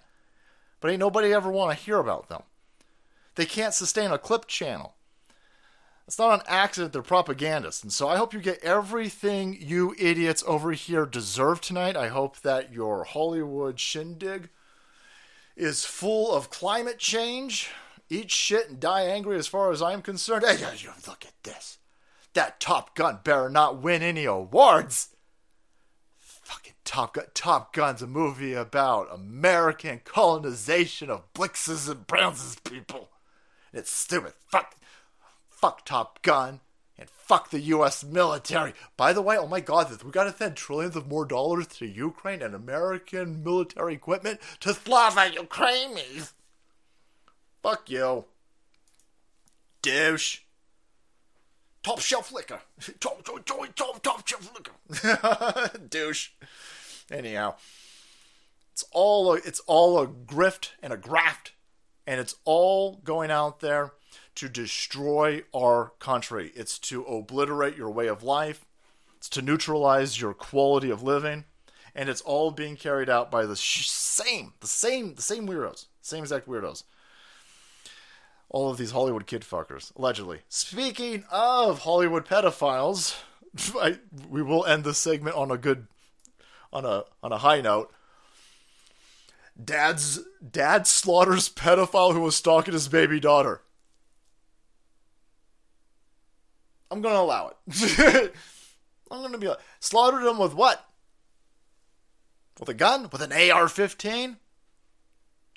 But 0.81 0.91
ain't 0.91 0.99
nobody 0.99 1.31
ever 1.31 1.49
want 1.49 1.71
to 1.71 1.81
hear 1.81 1.99
about 1.99 2.27
them. 2.27 2.43
They 3.35 3.45
can't 3.45 3.73
sustain 3.73 4.11
a 4.11 4.17
clip 4.17 4.45
channel. 4.47 4.95
It's 6.05 6.19
not 6.19 6.41
an 6.41 6.45
accident 6.49 6.91
they're 6.91 7.01
propagandists. 7.01 7.81
And 7.81 7.93
so 7.93 8.09
I 8.09 8.17
hope 8.17 8.33
you 8.33 8.41
get 8.41 8.61
everything 8.61 9.57
you 9.57 9.95
idiots 9.97 10.43
over 10.45 10.73
here 10.73 11.05
deserve 11.05 11.61
tonight. 11.61 11.95
I 11.95 12.09
hope 12.09 12.41
that 12.41 12.73
your 12.73 13.05
Hollywood 13.05 13.79
shindig 13.79 14.49
is 15.55 15.85
full 15.85 16.35
of 16.35 16.49
climate 16.49 16.99
change. 16.99 17.69
Eat 18.09 18.31
shit 18.31 18.67
and 18.67 18.81
die 18.81 19.03
angry 19.03 19.37
as 19.37 19.47
far 19.47 19.71
as 19.71 19.81
I'm 19.81 20.01
concerned. 20.01 20.43
Hey, 20.45 20.57
look 21.07 21.23
at 21.23 21.41
this 21.43 21.77
that 22.35 22.59
Top 22.59 22.95
Gun 22.95 23.19
better 23.23 23.49
not 23.49 23.81
win 23.81 24.01
any 24.01 24.25
awards. 24.25 25.09
Fucking 26.19 26.73
Top 26.83 27.15
Gun. 27.15 27.25
Top 27.33 27.73
Gun's 27.73 28.03
a 28.03 28.07
movie 28.07 28.53
about 28.53 29.13
American 29.13 30.01
colonization 30.05 31.09
of 31.09 31.33
Blixes 31.33 31.89
and 31.89 32.05
Brownses 32.05 32.63
people. 32.63 33.09
It's 33.73 33.91
stupid. 33.91 34.33
Fuck. 34.47 34.75
Fuck 35.49 35.85
Top 35.85 36.21
Gun. 36.21 36.61
And 36.97 37.09
fuck 37.09 37.49
the 37.49 37.59
U.S. 37.59 38.05
military. 38.05 38.73
By 38.95 39.11
the 39.11 39.21
way, 39.21 39.37
oh 39.37 39.47
my 39.47 39.59
god, 39.59 40.01
we 40.03 40.11
gotta 40.11 40.31
send 40.33 40.55
trillions 40.55 40.95
of 40.95 41.09
more 41.09 41.25
dollars 41.25 41.67
to 41.67 41.85
Ukraine 41.85 42.41
and 42.41 42.55
American 42.55 43.43
military 43.43 43.95
equipment 43.95 44.39
to 44.61 44.73
Slava 44.73 45.29
Ukrainians. 45.33 46.33
Fuck 47.61 47.89
you. 47.89 48.25
Douche 49.81 50.39
top 51.85 51.99
shelf 51.99 52.31
liquor. 52.31 52.61
Top, 52.99 53.23
top, 53.23 53.45
top, 53.45 53.75
top, 53.75 54.01
top 54.01 54.27
shelf 54.27 54.51
liquor. 54.55 55.77
Douche. 55.89 56.29
Anyhow, 57.11 57.55
it's 58.73 58.83
all 58.91 59.33
a, 59.33 59.35
it's 59.35 59.59
all 59.67 59.99
a 60.01 60.07
grift 60.07 60.71
and 60.81 60.91
a 60.91 60.97
graft, 60.97 61.51
and 62.07 62.19
it's 62.19 62.35
all 62.43 62.99
going 63.03 63.29
out 63.29 63.59
there 63.59 63.93
to 64.33 64.49
destroy 64.49 65.43
our 65.53 65.91
country. 65.99 66.51
It's 66.55 66.79
to 66.79 67.03
obliterate 67.03 67.77
your 67.77 67.91
way 67.91 68.07
of 68.07 68.23
life. 68.23 68.65
It's 69.17 69.29
to 69.29 69.43
neutralize 69.43 70.19
your 70.19 70.33
quality 70.33 70.89
of 70.89 71.03
living, 71.03 71.45
and 71.93 72.09
it's 72.09 72.21
all 72.21 72.49
being 72.49 72.75
carried 72.75 73.09
out 73.11 73.29
by 73.29 73.45
the 73.45 73.55
sh- 73.55 73.87
same, 73.87 74.53
the 74.59 74.67
same, 74.67 75.13
the 75.13 75.21
same 75.21 75.47
weirdos, 75.47 75.85
same 76.01 76.23
exact 76.23 76.47
weirdos 76.47 76.83
all 78.49 78.69
of 78.69 78.77
these 78.77 78.91
Hollywood 78.91 79.27
kid 79.27 79.41
fuckers, 79.41 79.95
allegedly. 79.95 80.41
Speaking 80.49 81.23
of 81.31 81.79
Hollywood 81.79 82.25
pedophiles, 82.25 83.19
I, 83.75 83.99
we 84.29 84.41
will 84.41 84.65
end 84.65 84.84
this 84.84 84.97
segment 84.97 85.36
on 85.36 85.51
a 85.51 85.58
good, 85.58 85.88
on 86.71 86.86
a 86.86 87.03
on 87.23 87.31
a 87.31 87.38
high 87.38 87.62
note. 87.62 87.91
Dad's 89.62 90.19
dad 90.51 90.86
slaughters 90.86 91.49
pedophile 91.49 92.13
who 92.13 92.21
was 92.21 92.36
stalking 92.36 92.73
his 92.73 92.89
baby 92.89 93.19
daughter. 93.19 93.62
I'm 96.91 97.01
gonna 97.01 97.19
allow 97.19 97.53
it. 97.67 98.34
I'm 99.12 99.21
gonna 99.21 99.38
be 99.38 99.47
like, 99.47 99.60
slaughtered 99.79 100.23
him 100.23 100.38
with 100.38 100.53
what? 100.53 100.86
With 102.60 102.69
a 102.69 102.73
gun? 102.73 103.10
With 103.12 103.21
an 103.21 103.31
AR-15? 103.31 104.38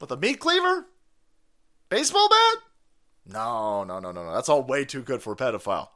With 0.01 0.11
a 0.11 0.16
meat 0.16 0.40
cleaver? 0.40 0.87
Baseball 1.88 2.29
bat? 2.29 2.62
No, 3.28 3.84
no, 3.84 4.00
no, 4.00 4.10
no, 4.10 4.24
no. 4.24 4.34
That's 4.34 4.48
all 4.48 4.62
way 4.62 4.84
too 4.84 5.02
good 5.02 5.22
for 5.22 5.34
a 5.34 5.36
pedophile. 5.36 5.88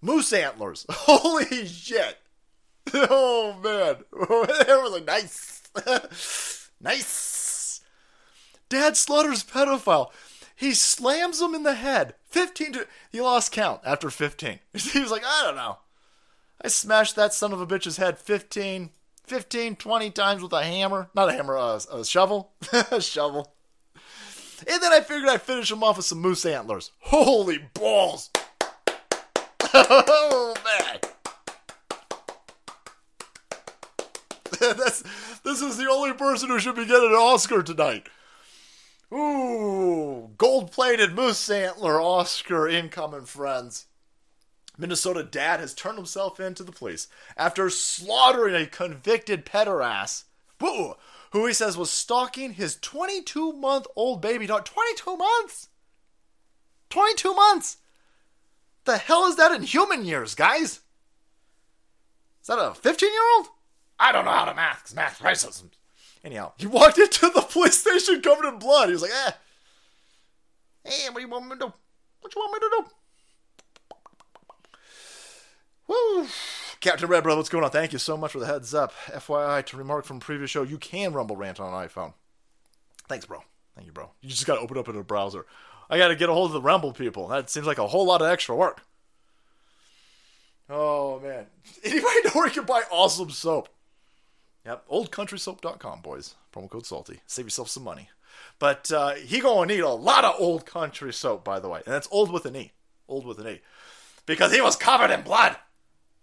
Moose 0.00 0.32
antlers. 0.32 0.86
Holy 0.90 1.66
shit. 1.66 2.18
Oh 2.94 3.56
man. 3.64 4.04
they 4.66 4.74
was 4.74 4.92
like 4.92 5.04
nice. 5.04 5.60
nice. 6.80 7.80
Dad 8.68 8.96
slaughters 8.96 9.42
pedophile. 9.42 10.10
He 10.54 10.72
slams 10.72 11.40
him 11.40 11.54
in 11.56 11.64
the 11.64 11.74
head. 11.74 12.14
15 12.30 12.72
to 12.72 12.86
he 13.10 13.20
lost 13.20 13.50
count 13.50 13.80
after 13.84 14.08
15. 14.08 14.60
He 14.72 15.00
was 15.00 15.10
like, 15.10 15.24
I 15.26 15.42
don't 15.44 15.56
know. 15.56 15.78
I 16.62 16.68
smashed 16.68 17.16
that 17.16 17.34
son 17.34 17.52
of 17.52 17.60
a 17.60 17.66
bitch's 17.66 17.96
head 17.96 18.18
15 18.18 18.90
15 19.24 19.76
20 19.76 20.10
times 20.12 20.42
with 20.42 20.52
a 20.52 20.62
hammer. 20.62 21.10
Not 21.12 21.28
a 21.28 21.32
hammer, 21.32 21.56
uh, 21.56 21.80
a 21.92 22.04
shovel. 22.04 22.52
a 22.72 23.00
shovel. 23.00 23.52
And 24.60 24.82
then 24.82 24.92
I 24.92 25.00
figured 25.00 25.28
I'd 25.28 25.42
finish 25.42 25.70
him 25.70 25.82
off 25.82 25.96
with 25.96 26.06
some 26.06 26.20
moose 26.20 26.46
antlers. 26.46 26.90
Holy 27.00 27.58
balls! 27.74 28.30
oh 29.74 30.54
man! 30.64 31.00
That's, 34.76 35.02
this 35.44 35.60
is 35.60 35.76
the 35.76 35.90
only 35.90 36.14
person 36.14 36.48
who 36.48 36.58
should 36.58 36.76
be 36.76 36.86
getting 36.86 37.10
an 37.10 37.16
Oscar 37.16 37.62
tonight. 37.62 38.08
Ooh, 39.12 40.30
gold 40.36 40.72
plated 40.72 41.14
moose 41.14 41.48
antler 41.50 42.00
Oscar 42.00 42.66
incoming, 42.68 43.26
friends. 43.26 43.86
Minnesota 44.78 45.22
dad 45.22 45.60
has 45.60 45.74
turned 45.74 45.96
himself 45.96 46.40
in 46.40 46.54
to 46.54 46.64
the 46.64 46.72
police 46.72 47.08
after 47.36 47.70
slaughtering 47.70 48.54
a 48.54 48.66
convicted 48.66 49.46
pederast 49.46 50.24
who, 50.60 50.94
who 51.36 51.46
he 51.46 51.52
says 51.52 51.76
was 51.76 51.90
stalking 51.90 52.54
his 52.54 52.76
22 52.76 53.52
month 53.52 53.86
old 53.94 54.22
baby 54.22 54.46
dog. 54.46 54.64
22 54.64 55.16
months! 55.16 55.68
22 56.90 57.34
months! 57.34 57.76
The 58.84 58.96
hell 58.96 59.26
is 59.26 59.36
that 59.36 59.52
in 59.52 59.62
human 59.62 60.04
years, 60.04 60.34
guys? 60.34 60.80
Is 62.40 62.48
that 62.48 62.58
a 62.58 62.74
15 62.74 63.08
year 63.08 63.36
old? 63.36 63.48
I 63.98 64.12
don't 64.12 64.24
know 64.24 64.30
how 64.30 64.46
to 64.46 64.54
math, 64.54 64.78
because 64.82 64.94
math 64.94 65.18
racism. 65.20 65.70
Anyhow, 66.24 66.52
he 66.56 66.66
walked 66.66 66.98
into 66.98 67.28
the 67.28 67.42
police 67.42 67.78
station 67.78 68.22
covered 68.22 68.48
in 68.48 68.58
blood. 68.58 68.86
He 68.88 68.92
was 68.92 69.02
like, 69.02 69.10
eh. 69.26 69.32
Hey, 70.84 71.08
what 71.10 71.16
do 71.16 71.22
you 71.22 71.28
want 71.28 71.44
me 71.44 71.50
to 71.50 71.66
do? 71.66 71.72
What 72.20 72.34
you 72.34 72.40
want 72.40 72.52
me 72.54 72.60
to 72.60 72.76
do? 72.78 72.84
Woo! 75.88 76.26
Captain 76.86 77.08
Red 77.08 77.24
Brother, 77.24 77.38
what's 77.38 77.48
going 77.48 77.64
on? 77.64 77.70
Thank 77.70 77.92
you 77.92 77.98
so 77.98 78.16
much 78.16 78.30
for 78.30 78.38
the 78.38 78.46
heads 78.46 78.72
up. 78.72 78.92
FYI, 79.08 79.66
to 79.66 79.76
remark 79.76 80.04
from 80.04 80.20
previous 80.20 80.50
show, 80.50 80.62
you 80.62 80.78
can 80.78 81.12
Rumble 81.12 81.34
Rant 81.34 81.58
on 81.58 81.72
iPhone. 81.72 82.12
Thanks, 83.08 83.26
bro. 83.26 83.42
Thank 83.74 83.88
you, 83.88 83.92
bro. 83.92 84.10
You 84.20 84.28
just 84.28 84.46
got 84.46 84.54
to 84.54 84.60
open 84.60 84.78
up 84.78 84.88
in 84.88 84.94
a 84.94 85.02
browser. 85.02 85.46
I 85.90 85.98
got 85.98 86.08
to 86.08 86.14
get 86.14 86.28
a 86.28 86.32
hold 86.32 86.50
of 86.50 86.52
the 86.52 86.60
Rumble 86.60 86.92
people. 86.92 87.26
That 87.26 87.50
seems 87.50 87.66
like 87.66 87.78
a 87.78 87.88
whole 87.88 88.06
lot 88.06 88.22
of 88.22 88.28
extra 88.28 88.54
work. 88.54 88.82
Oh, 90.70 91.18
man. 91.18 91.46
Anybody 91.84 92.20
know 92.24 92.30
where 92.34 92.46
you 92.46 92.52
can 92.52 92.66
buy 92.66 92.82
awesome 92.92 93.30
soap? 93.30 93.68
Yep, 94.64 94.88
oldcountrysoap.com, 94.88 96.02
boys. 96.02 96.36
Promo 96.54 96.70
code 96.70 96.86
SALTY. 96.86 97.18
Save 97.26 97.46
yourself 97.46 97.68
some 97.68 97.82
money. 97.82 98.10
But 98.60 98.92
uh, 98.92 99.14
he 99.14 99.40
gonna 99.40 99.66
need 99.66 99.80
a 99.80 99.88
lot 99.88 100.24
of 100.24 100.36
old 100.38 100.66
country 100.66 101.12
soap, 101.12 101.42
by 101.42 101.58
the 101.58 101.68
way. 101.68 101.82
And 101.84 101.92
that's 101.92 102.06
old 102.12 102.30
with 102.30 102.46
an 102.46 102.54
E. 102.54 102.70
Old 103.08 103.26
with 103.26 103.40
an 103.40 103.48
E. 103.48 103.60
Because 104.24 104.54
he 104.54 104.60
was 104.60 104.76
covered 104.76 105.10
in 105.10 105.22
blood. 105.22 105.56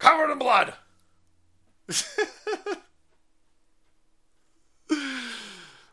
Covered 0.04 0.32
in 0.34 0.38
blood. 0.38 0.74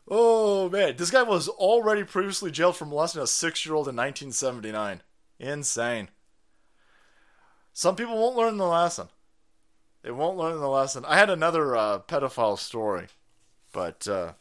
oh, 0.09 0.69
man. 0.69 0.97
This 0.97 1.13
guy 1.13 1.23
was 1.23 1.49
already 1.49 2.03
previously 2.03 2.51
jailed 2.51 2.77
for 2.77 2.87
molesting 2.87 3.23
a 3.23 3.29
six 3.29 3.65
year 3.65 3.77
old 3.77 3.87
in 3.87 3.95
1979. 3.95 5.03
Insane. 5.39 6.09
Some 7.73 7.95
people 7.95 8.19
won't 8.19 8.37
learn 8.37 8.57
the 8.57 8.67
lesson. 8.67 9.11
They 10.03 10.11
won't 10.11 10.37
learn 10.37 10.59
the 10.59 10.69
lesson. 10.69 11.05
I 11.07 11.17
had 11.17 11.31
another 11.31 11.77
uh, 11.77 12.01
pedophile 12.01 12.59
story, 12.59 13.07
but 13.73 14.09
uh, 14.09 14.33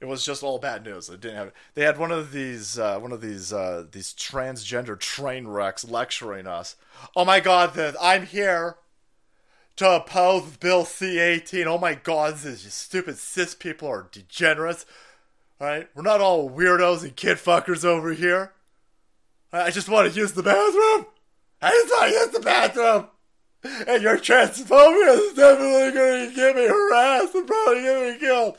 it 0.00 0.06
was 0.06 0.24
just 0.24 0.42
all 0.42 0.58
bad 0.58 0.84
news. 0.84 1.08
It 1.08 1.20
didn't 1.20 1.36
have. 1.36 1.52
They 1.74 1.82
had 1.82 1.98
one 1.98 2.12
of 2.12 2.32
these, 2.32 2.78
uh, 2.78 2.98
one 2.98 3.12
of 3.12 3.20
these, 3.20 3.52
uh, 3.52 3.86
these 3.90 4.12
transgender 4.12 4.98
train 4.98 5.46
wrecks 5.46 5.84
lecturing 5.84 6.46
us. 6.46 6.76
Oh 7.16 7.24
my 7.24 7.40
God, 7.40 7.76
I'm 8.00 8.26
here 8.26 8.76
to 9.76 9.90
oppose 9.90 10.56
Bill 10.56 10.84
C-18. 10.84 11.66
Oh 11.66 11.78
my 11.78 11.94
God, 11.94 12.38
these 12.38 12.72
stupid 12.72 13.18
cis 13.18 13.54
people 13.54 13.88
are 13.88 14.08
degenerates. 14.10 14.86
All 15.60 15.66
right, 15.66 15.88
we're 15.94 16.02
not 16.02 16.20
all 16.20 16.50
weirdos 16.50 17.02
and 17.02 17.16
kid 17.16 17.38
fuckers 17.38 17.84
over 17.84 18.12
here. 18.12 18.52
I 19.52 19.70
just 19.70 19.88
want 19.88 20.12
to 20.12 20.18
use 20.18 20.32
the 20.32 20.42
bathroom. 20.42 21.06
I 21.62 21.70
just 21.70 21.90
want 21.92 22.10
to 22.10 22.18
use 22.18 22.28
the 22.28 22.40
bathroom. 22.40 23.06
And 23.88 24.02
your 24.02 24.18
transphobia 24.18 25.16
is 25.16 25.34
definitely 25.34 25.92
going 25.92 26.28
to 26.28 26.36
get 26.36 26.56
me 26.56 26.66
harassed 26.66 27.34
and 27.34 27.46
probably 27.46 27.82
get 27.82 28.12
me 28.12 28.18
killed. 28.18 28.58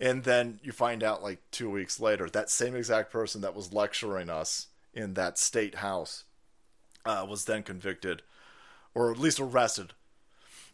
And 0.00 0.24
then 0.24 0.60
you 0.62 0.72
find 0.72 1.02
out 1.02 1.22
like 1.22 1.40
two 1.50 1.70
weeks 1.70 1.98
later, 1.98 2.28
that 2.30 2.50
same 2.50 2.76
exact 2.76 3.10
person 3.10 3.40
that 3.40 3.54
was 3.54 3.72
lecturing 3.72 4.30
us 4.30 4.68
in 4.94 5.14
that 5.14 5.38
state 5.38 5.76
house 5.76 6.24
uh, 7.04 7.26
was 7.28 7.44
then 7.44 7.62
convicted, 7.62 8.22
or 8.94 9.10
at 9.10 9.18
least 9.18 9.40
arrested, 9.40 9.94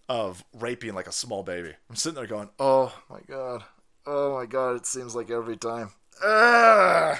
of 0.08 0.44
raping 0.52 0.94
like 0.94 1.06
a 1.06 1.12
small 1.12 1.42
baby. 1.42 1.72
I'm 1.88 1.96
sitting 1.96 2.16
there 2.16 2.26
going, 2.26 2.50
oh 2.58 2.94
my 3.08 3.20
god, 3.26 3.64
oh 4.06 4.34
my 4.34 4.46
god, 4.46 4.76
it 4.76 4.86
seems 4.86 5.14
like 5.14 5.30
every 5.30 5.56
time. 5.56 5.90
Ugh. 6.22 7.18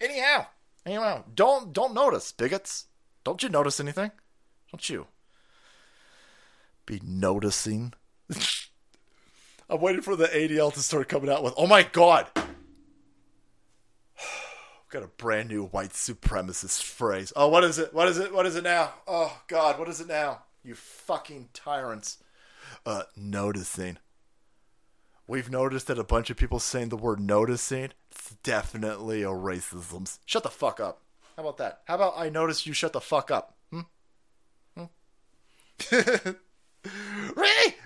Anyhow, 0.00 0.46
anyhow, 0.84 1.24
don't 1.34 1.72
don't 1.72 1.94
notice, 1.94 2.32
bigots. 2.32 2.86
Don't 3.22 3.42
you 3.42 3.48
notice 3.48 3.78
anything? 3.78 4.10
Don't 4.72 4.88
you? 4.88 5.06
Be 6.86 7.00
noticing. 7.04 7.92
I'm 9.70 9.80
waiting 9.80 10.02
for 10.02 10.16
the 10.16 10.26
ADL 10.26 10.74
to 10.74 10.80
start 10.80 11.08
coming 11.08 11.30
out 11.30 11.44
with, 11.44 11.54
oh 11.56 11.68
my 11.68 11.84
god! 11.84 12.26
got 14.90 15.04
a 15.04 15.06
brand 15.06 15.48
new 15.48 15.66
white 15.66 15.90
supremacist 15.90 16.82
phrase. 16.82 17.32
Oh, 17.36 17.46
what 17.46 17.62
is 17.62 17.78
it? 17.78 17.94
What 17.94 18.08
is 18.08 18.18
it? 18.18 18.34
What 18.34 18.46
is 18.46 18.56
it 18.56 18.64
now? 18.64 18.94
Oh 19.06 19.40
god, 19.46 19.78
what 19.78 19.88
is 19.88 20.00
it 20.00 20.08
now? 20.08 20.42
You 20.64 20.74
fucking 20.74 21.50
tyrants. 21.54 22.18
Uh, 22.84 23.04
noticing. 23.16 23.98
We've 25.28 25.48
noticed 25.48 25.86
that 25.86 26.00
a 26.00 26.04
bunch 26.04 26.30
of 26.30 26.36
people 26.36 26.58
saying 26.58 26.88
the 26.88 26.96
word 26.96 27.20
noticing. 27.20 27.90
It's 28.10 28.34
definitely 28.42 29.22
a 29.22 29.28
racism. 29.28 30.18
Shut 30.26 30.42
the 30.42 30.50
fuck 30.50 30.80
up. 30.80 31.02
How 31.36 31.44
about 31.44 31.58
that? 31.58 31.82
How 31.84 31.94
about 31.94 32.14
I 32.16 32.28
notice 32.28 32.66
you 32.66 32.72
shut 32.72 32.92
the 32.92 33.00
fuck 33.00 33.30
up? 33.30 33.54
Hmm? 33.70 33.82
Hmm? 34.76 34.86
Ray! 37.36 37.76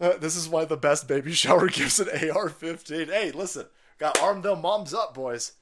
Uh, 0.00 0.16
this 0.16 0.34
is 0.34 0.48
why 0.48 0.64
the 0.64 0.76
best 0.76 1.06
baby 1.06 1.32
shower 1.32 1.68
gives 1.68 2.00
an 2.00 2.08
AR-15. 2.08 3.08
Hey, 3.08 3.30
listen, 3.32 3.66
got 3.98 4.20
arm 4.20 4.42
them 4.42 4.62
moms 4.62 4.94
up, 4.94 5.14
boys. 5.14 5.52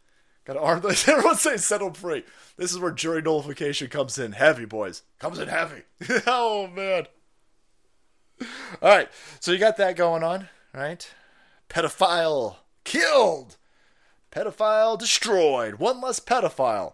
Got 0.44 0.54
to 0.54 0.60
arm 0.60 0.80
them. 0.80 0.92
Everyone 1.06 1.36
say 1.36 1.56
set 1.56 1.80
them 1.80 1.92
free. 1.92 2.24
This 2.56 2.72
is 2.72 2.78
where 2.78 2.90
jury 2.90 3.20
nullification 3.20 3.88
comes 3.88 4.18
in 4.18 4.32
heavy, 4.32 4.64
boys. 4.64 5.02
Comes 5.18 5.38
in 5.38 5.48
heavy. 5.48 5.82
oh 6.26 6.68
man. 6.68 7.06
All 8.80 8.88
right, 8.88 9.08
so 9.40 9.50
you 9.50 9.58
got 9.58 9.76
that 9.78 9.96
going 9.96 10.22
on, 10.22 10.48
right? 10.72 11.10
Pedophile 11.68 12.56
killed. 12.84 13.56
Pedophile 14.30 14.98
destroyed. 14.98 15.74
One 15.74 16.00
less 16.00 16.20
pedophile 16.20 16.92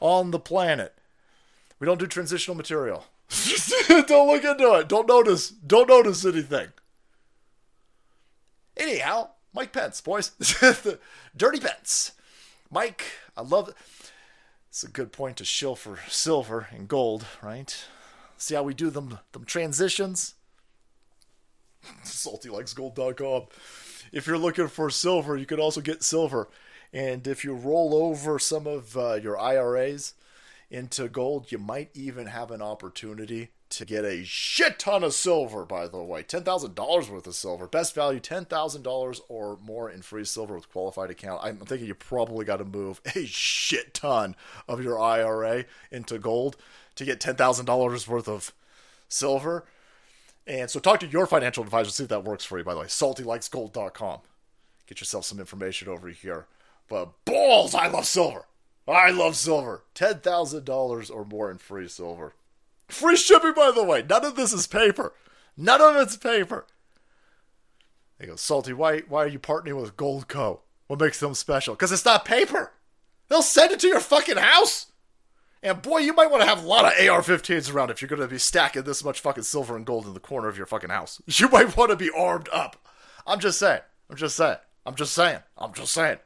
on 0.00 0.32
the 0.32 0.40
planet. 0.40 0.94
We 1.78 1.86
don't 1.86 2.00
do 2.00 2.06
transitional 2.06 2.56
material. 2.56 3.04
don't 4.06 4.28
look 4.28 4.44
into 4.44 4.74
it. 4.74 4.88
Don't 4.88 5.08
notice. 5.08 5.48
Don't 5.48 5.88
notice 5.88 6.24
anything. 6.24 6.68
Anyhow, 8.76 9.30
Mike 9.52 9.72
Pence, 9.72 10.00
boys. 10.00 10.32
Dirty 11.36 11.60
Pence. 11.60 12.12
Mike, 12.70 13.04
I 13.36 13.42
love 13.42 13.68
it. 13.68 13.74
It's 14.68 14.82
a 14.82 14.88
good 14.88 15.12
point 15.12 15.36
to 15.36 15.44
shill 15.44 15.76
for 15.76 16.00
silver 16.08 16.68
and 16.72 16.88
gold, 16.88 17.26
right? 17.42 17.84
See 18.36 18.54
how 18.56 18.64
we 18.64 18.74
do 18.74 18.90
them 18.90 19.20
them 19.32 19.44
transitions? 19.44 20.34
SaltyLikesGold.com. 22.04 23.44
If 24.10 24.26
you're 24.26 24.38
looking 24.38 24.68
for 24.68 24.90
silver, 24.90 25.36
you 25.36 25.46
can 25.46 25.60
also 25.60 25.80
get 25.80 26.02
silver. 26.02 26.48
And 26.92 27.26
if 27.26 27.44
you 27.44 27.54
roll 27.54 27.94
over 27.94 28.38
some 28.38 28.66
of 28.66 28.96
uh, 28.96 29.14
your 29.14 29.38
IRAs 29.38 30.14
into 30.70 31.08
gold, 31.08 31.52
you 31.52 31.58
might 31.58 31.90
even 31.94 32.26
have 32.26 32.50
an 32.50 32.62
opportunity 32.62 33.50
to 33.70 33.84
get 33.84 34.04
a 34.04 34.24
shit 34.24 34.78
ton 34.78 35.02
of 35.02 35.14
silver, 35.14 35.64
by 35.64 35.88
the 35.88 36.02
way. 36.02 36.22
$10,000 36.22 37.10
worth 37.10 37.26
of 37.26 37.34
silver. 37.34 37.66
Best 37.66 37.94
value 37.94 38.20
$10,000 38.20 39.20
or 39.28 39.58
more 39.62 39.90
in 39.90 40.02
free 40.02 40.24
silver 40.24 40.54
with 40.54 40.70
qualified 40.70 41.10
account. 41.10 41.40
I'm 41.42 41.58
thinking 41.58 41.88
you 41.88 41.94
probably 41.94 42.44
got 42.44 42.58
to 42.58 42.64
move 42.64 43.00
a 43.14 43.24
shit 43.26 43.94
ton 43.94 44.36
of 44.68 44.82
your 44.82 45.00
IRA 45.00 45.64
into 45.90 46.18
gold 46.18 46.56
to 46.94 47.04
get 47.04 47.20
$10,000 47.20 48.08
worth 48.08 48.28
of 48.28 48.52
silver. 49.08 49.64
And 50.46 50.70
so 50.70 50.78
talk 50.78 51.00
to 51.00 51.06
your 51.06 51.26
financial 51.26 51.64
advisor, 51.64 51.90
see 51.90 52.04
if 52.04 52.10
that 52.10 52.24
works 52.24 52.44
for 52.44 52.58
you, 52.58 52.64
by 52.64 52.74
the 52.74 52.80
way. 52.80 52.86
SaltyLikesGold.com. 52.86 54.20
Get 54.86 55.00
yourself 55.00 55.24
some 55.24 55.40
information 55.40 55.88
over 55.88 56.08
here. 56.08 56.46
But 56.88 57.24
balls, 57.24 57.74
I 57.74 57.88
love 57.88 58.06
silver. 58.06 58.44
I 58.86 59.10
love 59.10 59.36
silver. 59.36 59.84
$10,000 59.94 61.10
or 61.10 61.24
more 61.24 61.50
in 61.50 61.58
free 61.58 61.88
silver. 61.88 62.34
Free 62.88 63.16
shipping, 63.16 63.54
by 63.54 63.70
the 63.70 63.84
way. 63.84 64.02
None 64.02 64.24
of 64.24 64.36
this 64.36 64.52
is 64.52 64.66
paper. 64.66 65.14
None 65.56 65.80
of 65.80 65.96
it's 65.96 66.16
paper. 66.16 66.66
They 68.18 68.26
go, 68.26 68.36
Salty, 68.36 68.72
why, 68.72 69.00
why 69.00 69.24
are 69.24 69.28
you 69.28 69.38
partnering 69.38 69.80
with 69.80 69.96
Goldco? 69.96 70.60
What 70.86 71.00
makes 71.00 71.18
them 71.18 71.34
special? 71.34 71.74
Because 71.74 71.92
it's 71.92 72.04
not 72.04 72.24
paper. 72.24 72.72
They'll 73.28 73.42
send 73.42 73.72
it 73.72 73.80
to 73.80 73.88
your 73.88 74.00
fucking 74.00 74.36
house. 74.36 74.86
And 75.62 75.80
boy, 75.80 75.98
you 75.98 76.12
might 76.12 76.30
want 76.30 76.42
to 76.42 76.48
have 76.48 76.62
a 76.62 76.66
lot 76.66 76.84
of 76.84 77.08
AR 77.08 77.22
15s 77.22 77.72
around 77.72 77.90
if 77.90 78.02
you're 78.02 78.08
going 78.08 78.20
to 78.20 78.28
be 78.28 78.38
stacking 78.38 78.82
this 78.82 79.02
much 79.02 79.20
fucking 79.20 79.44
silver 79.44 79.74
and 79.76 79.86
gold 79.86 80.06
in 80.06 80.12
the 80.12 80.20
corner 80.20 80.48
of 80.48 80.58
your 80.58 80.66
fucking 80.66 80.90
house. 80.90 81.22
You 81.26 81.48
might 81.48 81.74
want 81.74 81.90
to 81.90 81.96
be 81.96 82.10
armed 82.10 82.50
up. 82.52 82.76
I'm 83.26 83.40
just 83.40 83.58
saying. 83.58 83.80
I'm 84.10 84.16
just 84.16 84.36
saying. 84.36 84.58
I'm 84.84 84.94
just 84.94 85.14
saying. 85.14 85.38
I'm 85.56 85.72
just 85.72 85.92
saying. 85.94 86.18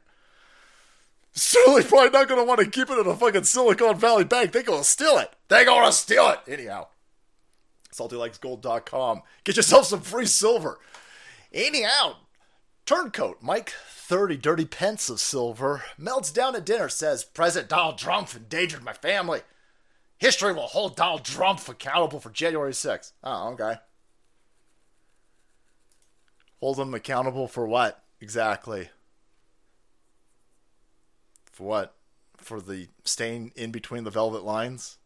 Certainly 1.39 1.83
probably 1.83 2.09
not 2.09 2.27
going 2.27 2.41
to 2.41 2.45
want 2.45 2.59
to 2.59 2.69
keep 2.69 2.89
it 2.89 2.99
in 2.99 3.07
a 3.07 3.15
fucking 3.15 3.45
Silicon 3.45 3.97
Valley 3.97 4.25
bank. 4.25 4.51
They're 4.51 4.61
going 4.61 4.81
to 4.81 4.87
steal 4.87 5.17
it. 5.19 5.31
They're 5.47 5.63
going 5.63 5.85
to 5.85 5.91
steal 5.93 6.27
it. 6.29 6.39
Anyhow, 6.51 6.87
saltylikesgold.com. 7.93 9.21
Get 9.45 9.55
yourself 9.55 9.85
some 9.85 10.01
free 10.01 10.25
silver. 10.25 10.79
Anyhow, 11.53 12.17
Turncoat 12.85 13.41
Mike, 13.41 13.73
30 13.87 14.35
dirty 14.35 14.65
pence 14.65 15.09
of 15.09 15.21
silver, 15.21 15.83
melts 15.97 16.31
down 16.31 16.57
at 16.57 16.65
dinner, 16.65 16.89
says 16.89 17.23
President 17.23 17.69
Donald 17.69 17.97
Trump 17.97 18.35
endangered 18.35 18.83
my 18.83 18.93
family. 18.93 19.39
History 20.17 20.51
will 20.51 20.67
hold 20.67 20.97
Donald 20.97 21.23
Trump 21.23 21.65
accountable 21.69 22.19
for 22.19 22.31
January 22.31 22.73
6th. 22.73 23.13
Oh, 23.23 23.51
okay. 23.53 23.75
Hold 26.59 26.79
him 26.79 26.93
accountable 26.93 27.47
for 27.47 27.65
what 27.65 28.03
exactly? 28.19 28.89
For 31.59 31.65
what? 31.65 31.93
For 32.37 32.61
the 32.61 32.87
staying 33.03 33.51
in 33.57 33.71
between 33.71 34.05
the 34.05 34.09
velvet 34.09 34.45
lines? 34.45 34.97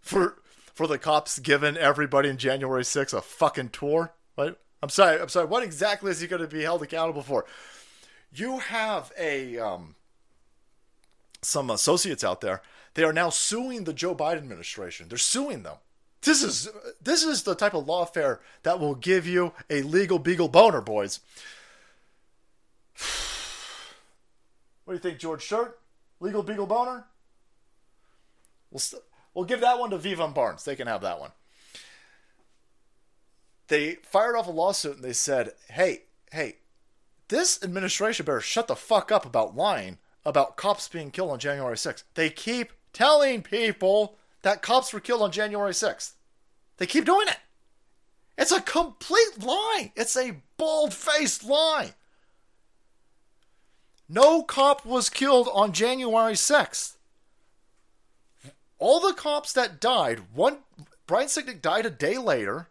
For 0.00 0.40
for 0.72 0.86
the 0.86 0.98
cops 0.98 1.40
giving 1.40 1.76
everybody 1.76 2.28
in 2.28 2.36
January 2.36 2.84
6th 2.84 3.12
a 3.12 3.20
fucking 3.20 3.70
tour? 3.70 4.14
What? 4.36 4.60
I'm 4.80 4.88
sorry. 4.88 5.20
I'm 5.20 5.28
sorry. 5.28 5.46
What 5.46 5.64
exactly 5.64 6.12
is 6.12 6.20
he 6.20 6.28
going 6.28 6.42
to 6.42 6.48
be 6.48 6.62
held 6.62 6.84
accountable 6.84 7.22
for? 7.22 7.44
You 8.32 8.60
have 8.60 9.10
a 9.18 9.58
um, 9.58 9.96
some 11.42 11.70
associates 11.70 12.22
out 12.22 12.40
there. 12.40 12.62
They 12.94 13.02
are 13.02 13.12
now 13.12 13.30
suing 13.30 13.82
the 13.82 13.92
Joe 13.92 14.14
Biden 14.14 14.38
administration. 14.38 15.08
They're 15.08 15.18
suing 15.18 15.64
them. 15.64 15.78
This 16.22 16.44
is 16.44 16.70
this 17.02 17.24
is 17.24 17.42
the 17.42 17.56
type 17.56 17.74
of 17.74 17.86
lawfare 17.86 18.38
that 18.62 18.78
will 18.78 18.94
give 18.94 19.26
you 19.26 19.54
a 19.68 19.82
legal 19.82 20.20
beagle 20.20 20.48
boner, 20.48 20.80
boys. 20.80 21.18
What 24.84 24.94
do 24.94 24.96
you 24.96 25.02
think, 25.02 25.18
George 25.18 25.42
Shirt? 25.42 25.78
Legal 26.20 26.42
beagle 26.42 26.66
boner? 26.66 27.06
We'll 28.70 28.80
st- 28.80 29.02
we'll 29.32 29.44
give 29.44 29.60
that 29.60 29.78
one 29.78 29.90
to 29.90 29.98
Viva 29.98 30.28
Barnes. 30.28 30.64
They 30.64 30.76
can 30.76 30.86
have 30.86 31.02
that 31.02 31.20
one. 31.20 31.30
They 33.68 33.94
fired 34.02 34.36
off 34.36 34.46
a 34.46 34.50
lawsuit 34.50 34.96
and 34.96 35.04
they 35.04 35.12
said, 35.12 35.52
"Hey, 35.70 36.04
hey, 36.30 36.58
this 37.28 37.62
administration 37.62 38.26
better 38.26 38.40
shut 38.40 38.68
the 38.68 38.76
fuck 38.76 39.10
up 39.10 39.24
about 39.24 39.56
lying 39.56 39.98
about 40.24 40.56
cops 40.56 40.88
being 40.88 41.10
killed 41.10 41.30
on 41.30 41.38
January 41.38 41.76
6th. 41.76 42.04
They 42.14 42.30
keep 42.30 42.72
telling 42.92 43.42
people 43.42 44.16
that 44.42 44.62
cops 44.62 44.92
were 44.92 45.00
killed 45.00 45.22
on 45.22 45.32
January 45.32 45.72
6th. 45.72 46.12
They 46.76 46.86
keep 46.86 47.04
doing 47.04 47.28
it. 47.28 47.38
It's 48.36 48.52
a 48.52 48.60
complete 48.60 49.42
lie. 49.42 49.92
It's 49.94 50.16
a 50.16 50.42
bald 50.56 50.92
faced 50.92 51.44
lie. 51.44 51.94
No 54.08 54.42
cop 54.42 54.84
was 54.84 55.08
killed 55.08 55.48
on 55.52 55.72
January 55.72 56.34
6th. 56.34 56.96
All 58.78 59.00
the 59.00 59.14
cops 59.14 59.52
that 59.52 59.80
died, 59.80 60.20
one 60.34 60.58
Brian 61.06 61.28
Sicknick 61.28 61.62
died 61.62 61.86
a 61.86 61.90
day 61.90 62.18
later. 62.18 62.68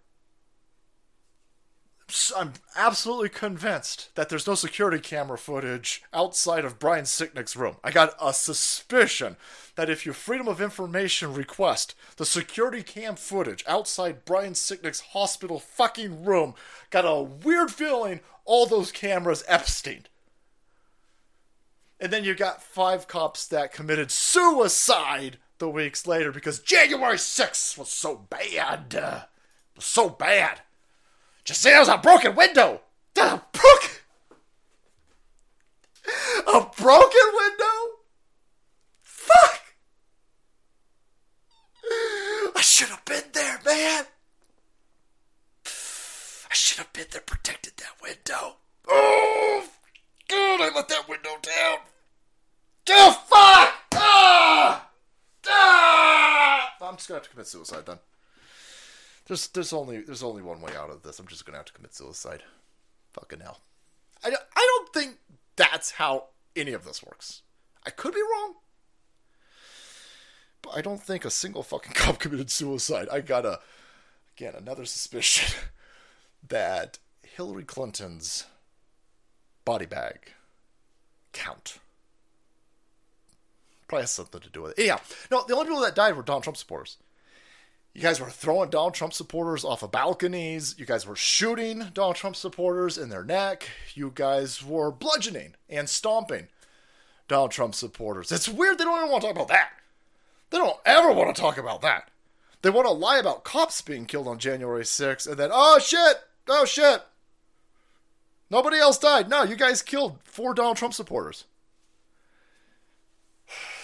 I'm 2.36 2.54
absolutely 2.76 3.30
convinced 3.30 4.14
that 4.16 4.30
there's 4.30 4.46
no 4.46 4.54
security 4.54 5.00
camera 5.00 5.38
footage 5.38 6.04
outside 6.14 6.66
of 6.66 6.78
Brian 6.78 7.06
Sicknick's 7.06 7.56
room. 7.56 7.78
I 7.84 7.90
got 7.92 8.16
a 8.22 8.34
suspicion 8.34 9.38
that 9.76 9.90
if 9.90 10.06
you 10.06 10.14
Freedom 10.14 10.48
of 10.48 10.62
Information 10.62 11.34
request 11.34 11.96
the 12.18 12.26
security 12.26 12.84
cam 12.84 13.16
footage 13.16 13.64
outside 13.68 14.26
Brian 14.26 14.54
Sicknick's 14.54 15.00
hospital 15.00 15.60
fucking 15.60 16.26
room, 16.26 16.54
got 16.92 17.06
a 17.06 17.24
weird 17.24 17.72
feeling 17.72 18.20
all 18.46 18.68
those 18.68 18.92
cameras 18.92 19.44
Epstein. 19.48 20.06
And 22.04 22.12
then 22.12 22.26
you 22.26 22.36
got 22.36 22.62
five 22.62 23.08
cops 23.08 23.48
that 23.48 23.72
committed 23.72 24.12
suicide 24.12 25.38
the 25.58 25.70
weeks 25.70 26.06
later 26.06 26.34
because 26.34 26.60
January 26.60 27.16
6th 27.16 27.78
was 27.78 27.88
so 27.88 28.28
bad. 28.30 28.94
Uh, 28.94 29.22
was 29.74 29.86
so 29.86 30.10
bad. 30.10 30.60
Just 31.46 31.62
say 31.62 31.74
it 31.74 31.80
was 31.80 31.88
a 31.88 31.98
broken 31.98 32.36
window. 32.36 32.82
A 33.18 33.42
broken, 33.54 33.90
a 36.46 36.66
broken 36.78 37.28
window. 37.38 38.00
Fuck. 39.02 39.62
I 42.54 42.60
should 42.60 42.90
have 42.90 43.06
been 43.06 43.24
there, 43.32 43.62
man. 43.66 44.08
I 45.66 46.54
should 46.54 46.80
have 46.80 46.92
been 46.92 47.08
there, 47.12 47.22
protected 47.22 47.78
that 47.78 48.02
window. 48.02 48.58
Oh, 48.90 49.70
God, 50.28 50.60
I 50.60 50.70
let 50.76 50.90
that 50.90 51.08
window 51.08 51.38
down. 51.42 51.78
Oh, 52.90 53.12
fuck! 53.12 53.74
Ah! 53.94 54.90
Ah! 55.48 56.76
I'm 56.82 56.96
just 56.98 57.08
gonna 57.08 57.20
have 57.20 57.24
to 57.24 57.30
commit 57.30 57.48
suicide 57.48 57.86
then. 57.86 58.00
There's 59.26 59.48
there's 59.48 59.72
only 59.72 60.02
there's 60.02 60.24
only 60.24 60.42
one 60.42 60.62
way 60.62 60.76
out 60.76 60.90
of 60.90 61.02
this. 61.04 61.20
I'm 61.20 61.28
just 61.28 61.46
gonna 61.46 61.58
have 61.58 61.66
to 61.68 61.74
commit 61.74 61.96
suicide. 61.96 62.44
Fucking 63.14 63.40
hell. 63.40 63.60
I 64.24 64.30
don't, 64.30 64.42
I 64.56 64.68
don't 64.78 64.94
think 64.94 65.18
that's 65.56 65.92
how 65.92 66.26
any 66.56 66.74
of 66.74 66.84
this 66.84 67.04
works. 67.04 67.42
I 67.86 67.90
could 67.90 68.14
be 68.14 68.22
wrong. 68.22 68.56
But 70.62 70.78
I 70.78 70.82
don't 70.82 71.02
think 71.02 71.26
a 71.26 71.30
single 71.30 71.64
fucking 71.64 71.92
cop 71.96 72.20
committed 72.20 72.52
suicide. 72.52 73.08
I 73.12 73.22
got 73.22 73.46
a 73.46 73.60
again 74.36 74.56
another 74.56 74.86
suspicion 74.86 75.58
that 76.48 77.00
Hillary 77.22 77.64
Clinton's 77.64 78.46
body 79.66 79.86
bag 79.86 80.34
count 81.32 81.80
probably 83.94 84.04
has 84.04 84.12
something 84.12 84.42
to 84.42 84.50
do 84.50 84.64
with 84.64 84.80
it. 84.80 84.86
Yeah, 84.88 84.98
no, 85.30 85.44
the 85.48 85.54
only 85.54 85.68
people 85.68 85.82
that 85.82 85.94
died 85.94 86.18
were 86.18 86.24
Donald 86.24 86.44
Trump 86.44 86.58
supporters. 86.58 86.98
You 87.94 88.02
guys 88.02 88.20
were 88.20 88.32
throwing 88.32 88.72
Donald 88.72 88.96
Trump 88.96 89.14
supporters 89.14 89.64
off 89.64 89.84
of 89.84 89.92
balconies. 89.92 90.74
You 90.80 90.88
guys 90.88 91.06
were 91.06 91.16
shooting 91.16 91.92
Donald 91.94 92.16
Trump 92.16 92.36
supporters 92.36 92.98
in 92.98 93.10
their 93.10 93.24
neck. 93.24 93.70
You 93.94 94.12
guys 94.16 94.64
were 94.64 94.90
bludgeoning 94.90 95.54
and 95.70 95.88
stomping 95.88 96.48
Donald 97.28 97.52
Trump 97.52 97.76
supporters. 97.76 98.32
It's 98.32 98.50
weird 98.50 98.80
they 98.80 98.84
don't 98.84 98.98
even 98.98 99.12
want 99.12 99.22
to 99.22 99.28
talk 99.28 99.36
about 99.36 99.50
that. 99.50 99.70
They 100.50 100.58
don't 100.58 100.80
ever 100.88 101.12
want 101.12 101.36
to 101.36 101.40
talk 101.40 101.60
about 101.60 101.84
that. 101.84 102.10
They 102.64 102.72
want 102.72 102.88
to 102.88 102.94
lie 102.94 103.20
about 103.20 103.44
cops 103.44 103.84
being 103.84 104.08
killed 104.08 104.28
on 104.28 104.40
January 104.40 104.86
6th 104.86 105.28
and 105.28 105.38
then, 105.38 105.52
oh 105.54 105.78
shit, 105.78 106.16
oh 106.50 106.66
shit. 106.66 107.04
Nobody 108.50 108.78
else 108.78 108.98
died. 108.98 109.30
No, 109.30 109.44
you 109.44 109.56
guys 109.56 109.84
killed 109.84 110.18
four 110.24 110.56
Donald 110.56 110.78
Trump 110.78 110.96
supporters. 110.96 111.46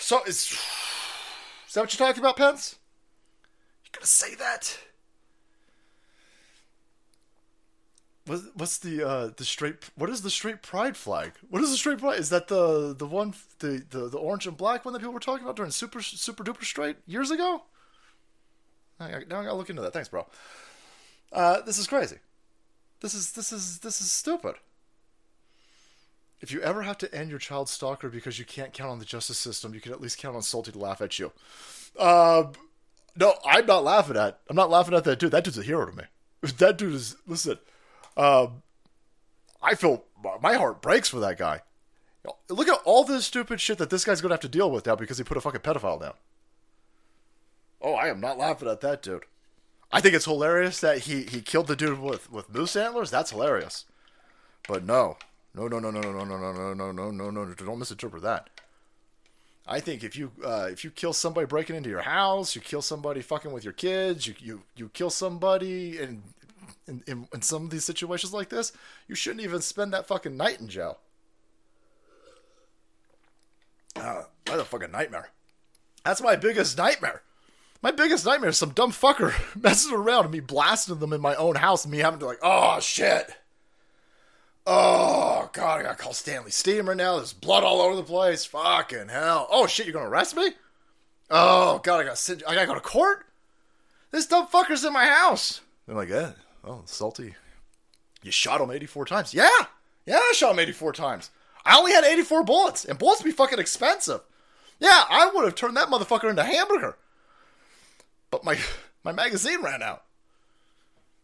So 0.10 0.24
is, 0.24 0.38
is 1.68 1.74
that 1.76 1.82
what 1.82 1.93
you're 1.93 2.07
talking 2.07 2.24
about, 2.24 2.36
Pence? 2.36 2.80
You 3.86 3.91
gonna 3.93 4.07
say 4.07 4.34
that? 4.34 4.80
What, 8.26 8.39
what's 8.55 8.80
the 8.80 9.07
uh, 9.07 9.30
the 9.38 9.45
straight? 9.45 9.91
What 9.93 10.10
is 10.10 10.24
the 10.24 10.32
straight 10.32 10.64
pride 10.64 10.97
flag? 10.97 11.34
What 11.51 11.62
is 11.62 11.70
the 11.70 11.78
straight 11.78 11.99
pride? 11.99 12.18
Is 12.18 12.30
that 12.30 12.47
the 12.47 12.95
the 12.97 13.05
one 13.05 13.36
the, 13.60 13.86
the, 13.88 14.10
the 14.10 14.18
orange 14.18 14.47
and 14.47 14.57
black 14.57 14.84
one 14.84 14.93
that 14.93 14.99
people 14.99 15.14
were 15.14 15.20
talking 15.20 15.43
about 15.43 15.57
during 15.57 15.70
super 15.70 16.01
super 16.01 16.43
duper 16.43 16.64
straight 16.64 16.97
years 17.05 17.30
ago? 17.30 17.66
Now 18.99 19.05
I 19.05 19.22
gotta 19.22 19.53
look 19.53 19.70
into 19.70 19.84
that. 19.84 19.93
Thanks, 19.93 20.10
bro. 20.10 20.26
Uh, 21.32 21.62
this 21.62 21.78
is 21.78 21.86
crazy. 21.86 22.18
This 23.01 23.14
is 23.14 23.34
this 23.34 23.51
is 23.51 23.78
this 23.78 24.01
is 24.01 24.12
stupid. 24.12 24.55
If 26.42 26.52
you 26.52 26.62
ever 26.62 26.84
have 26.84 26.98
to 27.00 27.14
end 27.14 27.30
your 27.30 27.40
child 27.40 27.68
stalker 27.68 28.10
because 28.10 28.40
you 28.40 28.46
can't 28.46 28.72
count 28.74 28.92
on 28.92 29.00
the 29.00 29.06
justice 29.06 29.38
system, 29.38 29.74
you 29.74 29.82
can 29.82 29.92
at 29.92 30.02
least 30.02 30.18
count 30.18 30.36
on 30.36 30.42
Salty 30.42 30.72
to 30.72 30.80
laugh 30.80 31.02
at 31.02 31.20
you. 31.20 31.32
Uh, 31.98 32.46
no, 33.16 33.34
I'm 33.46 33.66
not 33.66 33.84
laughing 33.84 34.16
at. 34.16 34.40
I'm 34.50 34.56
not 34.56 34.70
laughing 34.70 34.94
at 34.94 35.04
that 35.04 35.20
dude. 35.20 35.32
That 35.32 35.44
dude's 35.44 35.58
a 35.58 35.64
hero 35.64 35.86
to 35.86 35.96
me. 35.96 36.04
That 36.58 36.78
dude 36.78 36.94
is. 36.94 37.18
Listen, 37.28 37.60
um, 38.16 38.64
I 39.62 39.76
feel 39.76 40.06
my 40.42 40.54
heart 40.54 40.82
breaks 40.82 41.10
for 41.10 41.20
that 41.20 41.38
guy. 41.38 41.62
Look 42.48 42.70
at 42.70 42.80
all 42.86 43.04
this 43.04 43.26
stupid 43.26 43.60
shit 43.60 43.78
that 43.78 43.90
this 43.90 44.06
guy's 44.06 44.22
gonna 44.22 44.36
have 44.36 44.42
to 44.42 44.48
deal 44.50 44.72
with 44.72 44.86
now 44.86 44.96
because 44.96 45.18
he 45.18 45.24
put 45.26 45.36
a 45.36 45.42
fucking 45.42 45.62
pedophile 45.62 46.00
down. 46.00 46.14
Oh, 47.82 47.94
I 47.94 48.08
am 48.08 48.22
not 48.22 48.38
laughing 48.38 48.70
at 48.70 48.82
that 48.82 49.02
dude. 49.02 49.24
I 49.92 50.02
think 50.02 50.16
it's 50.16 50.26
hilarious 50.26 50.80
that 50.80 51.00
he 51.00 51.24
he 51.24 51.42
killed 51.42 51.68
the 51.68 51.76
dude 51.76 52.00
with 52.00 52.32
with 52.32 52.54
moose 52.54 52.76
antlers. 52.76 53.12
That's 53.12 53.32
hilarious. 53.32 53.86
But 54.68 54.86
no, 54.86 55.18
no, 55.68 55.80
no, 55.80 55.91
no, 55.91 56.01
no, 56.01 56.12
no, 56.12 56.26
no, 56.26 56.38
no, 56.38 56.74
no, 56.74 56.74
no, 56.74 56.91
no, 56.91 57.12
no, 57.12 57.30
no, 57.32 57.45
no. 57.45 57.53
Don't 57.53 57.80
misinterpret 57.80 58.24
that. 58.24 58.49
I 59.68 59.80
think 59.80 60.03
if 60.03 60.16
you 60.16 60.32
uh, 60.43 60.68
if 60.72 60.84
you 60.84 60.89
kill 60.89 61.14
somebody 61.14 61.45
breaking 61.45 61.76
into 61.76 61.89
your 61.89 62.01
house, 62.01 62.55
you 62.55 62.62
kill 62.62 62.82
somebody 62.82 63.22
fucking 63.22 63.51
with 63.51 63.64
your 63.64 63.74
kids, 63.74 64.26
you 64.26 64.34
you, 64.39 64.64
you 64.76 64.89
kill 64.89 65.12
somebody 65.12 65.99
in, 65.99 66.24
in 66.88 67.03
in 67.05 67.28
in 67.34 67.41
some 67.43 67.66
of 67.66 67.70
these 67.70 67.86
situations 67.86 68.34
like 68.34 68.49
this, 68.49 68.72
you 69.07 69.14
shouldn't 69.14 69.43
even 69.43 69.62
spend 69.62 69.93
that 69.93 70.07
fucking 70.07 70.36
night 70.36 70.60
in 70.60 70.68
jail. 70.68 70.97
Uh, 73.95 74.24
that's 74.45 74.62
a 74.62 74.66
fucking 74.66 74.91
nightmare. 74.91 75.30
That's 76.03 76.22
my 76.22 76.36
biggest 76.36 76.78
nightmare. 76.78 77.22
My 77.82 77.91
biggest 77.91 78.26
nightmare 78.26 78.49
is 78.49 78.57
some 78.57 78.72
dumb 78.72 78.91
fucker 78.91 79.34
messing 79.62 79.93
around 79.93 80.26
and 80.26 80.34
me 80.34 80.39
blasting 80.39 80.99
them 80.99 81.14
in 81.14 81.22
my 81.22 81.36
own 81.36 81.55
house 81.55 81.86
and 81.86 81.91
me 81.91 81.99
having 81.99 82.20
to 82.20 82.26
like, 82.26 82.39
oh 82.41 82.80
shit. 82.80 83.30
Oh 84.66 85.49
god, 85.53 85.80
I 85.80 85.84
gotta 85.84 85.97
call 85.97 86.14
Stanley 86.14 86.51
Steamer 86.51 86.95
now. 86.95 87.18
There's 87.18 87.34
blood 87.34 87.64
all 87.64 87.82
over 87.82 87.95
the 87.95 88.03
place. 88.03 88.45
Fucking 88.45 89.10
hell. 89.10 89.47
Oh 89.49 89.68
shit, 89.68 89.86
you're 89.86 89.93
gonna 89.93 90.10
arrest 90.10 90.36
me? 90.36 90.51
Oh 91.30 91.80
god, 91.80 92.01
I 92.01 92.03
gotta 92.03 92.16
sit 92.16 92.43
I 92.47 92.55
gotta 92.55 92.68
go 92.68 92.76
to 92.76 92.80
court? 92.82 93.26
This 94.12 94.26
dumb 94.26 94.47
fucker's 94.47 94.84
in 94.84 94.93
my 94.93 95.05
house. 95.05 95.62
They're 95.86 95.95
like, 95.95 96.10
yeah, 96.10 96.32
oh 96.64 96.82
salty. 96.86 97.36
You 98.22 98.32
shot 98.32 98.62
him 98.62 98.72
84 98.72 99.05
times. 99.05 99.34
Yeah! 99.34 99.47
Yeah, 100.05 100.18
I 100.18 100.34
shot 100.36 100.51
him 100.51 100.60
84 100.60 100.93
times. 100.93 101.32
I 101.66 101.78
only 101.78 101.91
had 101.91 102.03
84 102.03 102.43
bullets, 102.43 102.84
and 102.86 102.97
bullets 102.97 103.22
be 103.22 103.32
fucking 103.32 103.60
expensive. 103.60 104.22
Yeah, 104.80 105.03
I 105.10 105.30
would 105.34 105.45
have 105.45 105.55
turned 105.55 105.78
that 105.78 105.89
motherfucker 105.89 106.30
into 106.30 106.43
hamburger. 106.43 106.97
But 108.32 108.43
my 108.43 108.57
my 109.03 109.12
magazine 109.12 109.62
ran 109.62 109.82
out. 109.82 110.03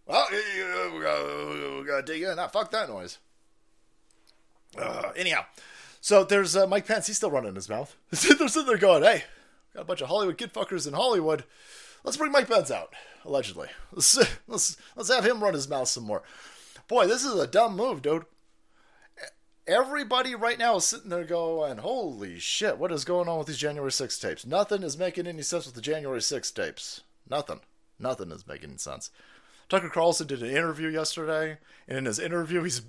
Well, 0.08 0.28
we 0.32 1.02
gotta, 1.02 1.78
we 1.80 1.86
gotta 1.86 2.04
dig 2.04 2.22
in. 2.22 2.38
Ah, 2.38 2.48
fuck 2.48 2.72
that 2.72 2.90
noise. 2.90 3.18
Uh, 4.78 5.12
anyhow, 5.16 5.46
so 6.02 6.24
there's 6.24 6.56
uh, 6.56 6.68
Mike 6.68 6.86
Pence. 6.86 7.08
He's 7.08 7.18
still 7.18 7.32
running 7.32 7.56
his 7.56 7.70
mouth. 7.70 7.96
They're 8.10 8.48
sitting 8.48 8.68
there 8.68 8.78
going, 8.78 9.04
"Hey, 9.04 9.24
got 9.74 9.82
a 9.82 9.86
bunch 9.86 10.02
of 10.02 10.10
Hollywood 10.10 10.38
kid 10.38 10.54
fuckers 10.54 10.88
in 10.88 10.94
Hollywood. 10.94 11.46
Let's 12.04 12.18
bring 12.18 12.32
Mike 12.32 12.48
Pence 12.48 12.70
out." 12.70 12.94
Allegedly, 13.24 13.70
let's 13.92 14.18
let's 14.48 14.78
let's 14.96 15.12
have 15.12 15.26
him 15.26 15.44
run 15.44 15.54
his 15.54 15.70
mouth 15.70 15.88
some 15.88 16.04
more. 16.04 16.22
Boy, 16.88 17.08
this 17.08 17.26
is 17.26 17.34
a 17.34 17.48
dumb 17.48 17.76
move, 17.76 18.02
dude. 18.02 18.26
Everybody 19.66 20.36
right 20.36 20.60
now 20.60 20.76
is 20.76 20.86
sitting 20.86 21.10
there 21.10 21.24
going, 21.24 21.80
"Holy 21.80 22.38
shit, 22.38 22.78
what 22.78 22.92
is 22.92 23.04
going 23.06 23.28
on 23.28 23.40
with 23.40 23.48
these 23.48 23.58
January 23.58 23.92
6 23.92 24.20
tapes?" 24.20 24.46
Nothing 24.46 24.84
is 24.84 24.98
making 24.98 25.26
any 25.26 25.42
sense 25.42 25.66
with 25.66 25.74
the 25.74 25.82
January 25.82 26.22
6 26.22 26.52
tapes. 26.52 27.02
Nothing. 27.28 27.62
Nothing 27.98 28.30
is 28.32 28.46
making 28.46 28.78
sense. 28.78 29.10
Tucker 29.70 29.90
Carlson 29.90 30.28
did 30.28 30.44
an 30.44 30.50
interview 30.50 30.90
yesterday, 30.90 31.58
and 31.88 31.98
in 31.98 32.06
his 32.06 32.20
interview, 32.20 32.64
he's 32.64 32.82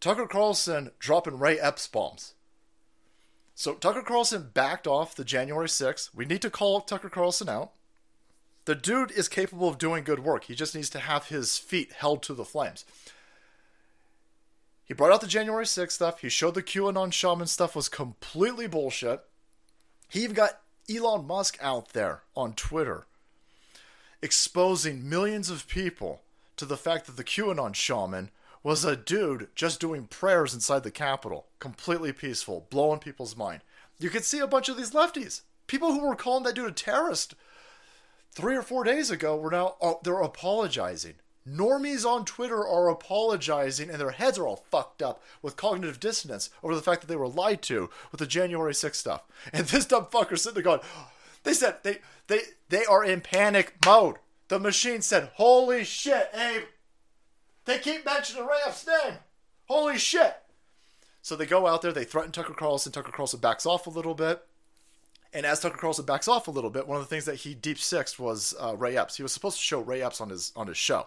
Tucker 0.00 0.26
Carlson 0.26 0.90
dropping 0.98 1.38
Ray 1.38 1.58
Epps 1.58 1.86
bombs. 1.86 2.34
So 3.54 3.74
Tucker 3.74 4.02
Carlson 4.02 4.50
backed 4.52 4.86
off 4.86 5.14
the 5.14 5.24
January 5.24 5.68
6th. 5.68 6.10
We 6.14 6.24
need 6.24 6.42
to 6.42 6.50
call 6.50 6.80
Tucker 6.80 7.08
Carlson 7.08 7.48
out. 7.48 7.72
The 8.64 8.74
dude 8.74 9.12
is 9.12 9.28
capable 9.28 9.68
of 9.68 9.78
doing 9.78 10.04
good 10.04 10.20
work. 10.20 10.44
He 10.44 10.54
just 10.54 10.74
needs 10.74 10.90
to 10.90 10.98
have 10.98 11.28
his 11.28 11.58
feet 11.58 11.92
held 11.92 12.22
to 12.24 12.34
the 12.34 12.44
flames. 12.44 12.84
He 14.84 14.94
brought 14.94 15.12
out 15.12 15.20
the 15.20 15.26
January 15.26 15.64
6th 15.64 15.92
stuff. 15.92 16.20
He 16.20 16.28
showed 16.28 16.54
the 16.54 16.62
QAnon 16.62 17.12
shaman 17.12 17.46
stuff 17.46 17.76
was 17.76 17.88
completely 17.88 18.66
bullshit. 18.66 19.20
He 20.08 20.24
even 20.24 20.34
got 20.34 20.60
Elon 20.90 21.26
Musk 21.26 21.58
out 21.60 21.90
there 21.92 22.22
on 22.34 22.54
Twitter 22.54 23.06
exposing 24.24 25.06
millions 25.06 25.50
of 25.50 25.68
people 25.68 26.22
to 26.56 26.64
the 26.64 26.78
fact 26.78 27.04
that 27.04 27.18
the 27.18 27.22
QAnon 27.22 27.74
shaman 27.74 28.30
was 28.62 28.82
a 28.82 28.96
dude 28.96 29.48
just 29.54 29.80
doing 29.80 30.06
prayers 30.06 30.54
inside 30.54 30.82
the 30.82 30.90
Capitol, 30.90 31.44
completely 31.58 32.10
peaceful, 32.10 32.66
blowing 32.70 33.00
people's 33.00 33.36
mind. 33.36 33.60
You 33.98 34.08
could 34.08 34.24
see 34.24 34.38
a 34.38 34.46
bunch 34.46 34.70
of 34.70 34.78
these 34.78 34.92
lefties, 34.92 35.42
people 35.66 35.92
who 35.92 36.08
were 36.08 36.16
calling 36.16 36.42
that 36.44 36.54
dude 36.54 36.70
a 36.70 36.72
terrorist 36.72 37.34
three 38.30 38.56
or 38.56 38.62
four 38.62 38.82
days 38.82 39.10
ago, 39.10 39.36
were 39.36 39.50
now 39.50 39.74
oh, 39.82 40.00
they're 40.02 40.20
apologizing. 40.20 41.16
Normies 41.46 42.06
on 42.06 42.24
Twitter 42.24 42.66
are 42.66 42.88
apologizing, 42.88 43.90
and 43.90 44.00
their 44.00 44.12
heads 44.12 44.38
are 44.38 44.46
all 44.46 44.64
fucked 44.70 45.02
up 45.02 45.22
with 45.42 45.58
cognitive 45.58 46.00
dissonance 46.00 46.48
over 46.62 46.74
the 46.74 46.80
fact 46.80 47.02
that 47.02 47.08
they 47.08 47.16
were 47.16 47.28
lied 47.28 47.60
to 47.62 47.90
with 48.10 48.18
the 48.18 48.26
January 48.26 48.72
6th 48.72 48.94
stuff. 48.94 49.24
And 49.52 49.66
this 49.66 49.84
dumb 49.84 50.06
fucker 50.06 50.38
sitting 50.38 50.54
there 50.54 50.62
going, 50.62 50.80
they 51.44 51.54
said 51.54 51.76
they 51.82 51.98
they 52.26 52.40
they 52.68 52.84
are 52.84 53.04
in 53.04 53.20
panic 53.20 53.74
mode. 53.84 54.16
The 54.48 54.58
machine 54.58 55.00
said, 55.00 55.30
"Holy 55.34 55.84
shit, 55.84 56.30
Abe! 56.34 56.64
They 57.64 57.78
keep 57.78 58.04
mentioning 58.04 58.46
Ray's 58.46 58.86
name. 58.86 59.18
Holy 59.68 59.98
shit!" 59.98 60.36
So 61.22 61.36
they 61.36 61.46
go 61.46 61.66
out 61.66 61.80
there, 61.80 61.92
they 61.92 62.04
threaten 62.04 62.32
Tucker 62.32 62.52
Carlson. 62.52 62.92
Tucker 62.92 63.10
Carlson 63.10 63.40
backs 63.40 63.64
off 63.64 63.86
a 63.86 63.90
little 63.90 64.14
bit. 64.14 64.44
And 65.32 65.46
as 65.46 65.58
Tucker 65.58 65.78
Carlson 65.78 66.04
backs 66.04 66.28
off 66.28 66.48
a 66.48 66.50
little 66.50 66.70
bit, 66.70 66.86
one 66.86 66.96
of 66.96 67.02
the 67.02 67.08
things 67.08 67.24
that 67.24 67.36
he 67.36 67.54
deep 67.54 67.78
sixed 67.78 68.20
was 68.20 68.54
uh, 68.60 68.76
Ray 68.76 68.96
Epps. 68.96 69.16
He 69.16 69.22
was 69.22 69.32
supposed 69.32 69.56
to 69.56 69.62
show 69.62 69.80
Ray 69.80 70.02
Epps 70.02 70.20
on 70.20 70.28
his 70.28 70.52
on 70.54 70.66
his 70.66 70.76
show. 70.76 71.06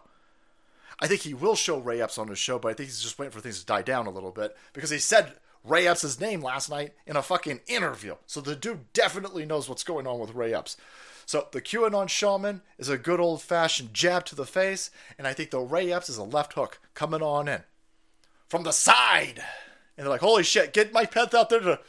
I 1.00 1.06
think 1.06 1.22
he 1.22 1.36
will 1.36 1.56
show 1.56 1.78
Ray 1.78 2.02
Epps 2.02 2.18
on 2.18 2.28
his 2.28 2.40
show, 2.40 2.58
but 2.58 2.70
I 2.70 2.74
think 2.74 2.90
he's 2.90 3.02
just 3.02 3.20
waiting 3.20 3.32
for 3.32 3.40
things 3.40 3.60
to 3.60 3.66
die 3.66 3.84
down 3.84 4.08
a 4.08 4.12
little 4.12 4.32
bit 4.32 4.58
because 4.74 4.90
he 4.90 4.98
said 4.98 5.34
Ray 5.68 5.88
Epps' 5.88 6.20
name 6.20 6.42
last 6.42 6.70
night 6.70 6.94
in 7.06 7.16
a 7.16 7.22
fucking 7.22 7.62
interview. 7.68 8.16
So 8.26 8.42
the 8.42 8.56
dude 8.56 8.92
definitely 8.94 9.46
knows 9.46 9.68
what's 9.68 9.84
going 9.84 10.08
on 10.08 10.20
with 10.20 10.36
Ray 10.36 10.54
Epps. 10.54 10.78
So 11.26 11.48
the 11.52 11.62
QAnon 11.62 12.08
shaman 12.08 12.62
is 12.78 12.88
a 12.88 12.98
good 12.98 13.20
old 13.20 13.42
fashioned 13.42 13.94
jab 13.94 14.26
to 14.26 14.36
the 14.36 14.46
face, 14.46 14.90
and 15.18 15.28
I 15.28 15.34
think 15.34 15.52
the 15.52 15.60
Ray 15.60 15.92
Epps 15.92 16.10
is 16.10 16.18
a 16.18 16.24
left 16.24 16.54
hook 16.54 16.80
coming 16.94 17.22
on 17.22 17.48
in 17.50 17.64
from 18.48 18.64
the 18.64 18.72
side. 18.72 19.44
And 19.98 20.06
they're 20.06 20.10
like, 20.10 20.22
"Holy 20.22 20.44
shit, 20.44 20.74
get 20.74 20.94
Mike 20.94 21.12
Pence 21.12 21.34
out 21.34 21.50
there 21.50 21.60
to, 21.60 21.80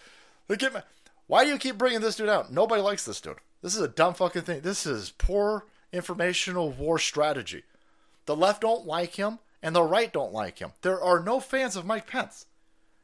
to 0.48 0.56
get 0.56 0.72
my." 0.72 0.82
Why 1.28 1.44
do 1.44 1.50
you 1.50 1.58
keep 1.58 1.78
bringing 1.78 2.00
this 2.00 2.16
dude 2.16 2.28
out? 2.28 2.50
Nobody 2.50 2.82
likes 2.82 3.04
this 3.04 3.20
dude. 3.20 3.36
This 3.62 3.76
is 3.76 3.82
a 3.82 3.88
dumb 3.88 4.14
fucking 4.14 4.42
thing. 4.42 4.62
This 4.62 4.86
is 4.86 5.10
poor 5.10 5.66
informational 5.92 6.70
war 6.70 6.98
strategy. 6.98 7.64
The 8.26 8.34
left 8.34 8.62
don't 8.62 8.86
like 8.86 9.14
him, 9.14 9.38
and 9.62 9.74
the 9.74 9.82
right 9.82 10.12
don't 10.12 10.32
like 10.32 10.58
him. 10.58 10.72
There 10.82 11.00
are 11.00 11.20
no 11.20 11.38
fans 11.38 11.76
of 11.76 11.86
Mike 11.86 12.06
Pence. 12.06 12.46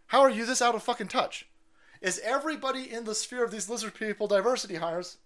How 0.08 0.20
are 0.20 0.30
you 0.30 0.46
this 0.46 0.62
out 0.62 0.74
of 0.74 0.82
fucking 0.82 1.08
touch? 1.08 1.46
Is 2.00 2.20
everybody 2.22 2.92
in 2.92 3.04
the 3.04 3.14
sphere 3.14 3.44
of 3.44 3.50
these 3.50 3.68
lizard 3.68 3.94
people 3.94 4.26
diversity 4.26 4.76
hires? 4.76 5.16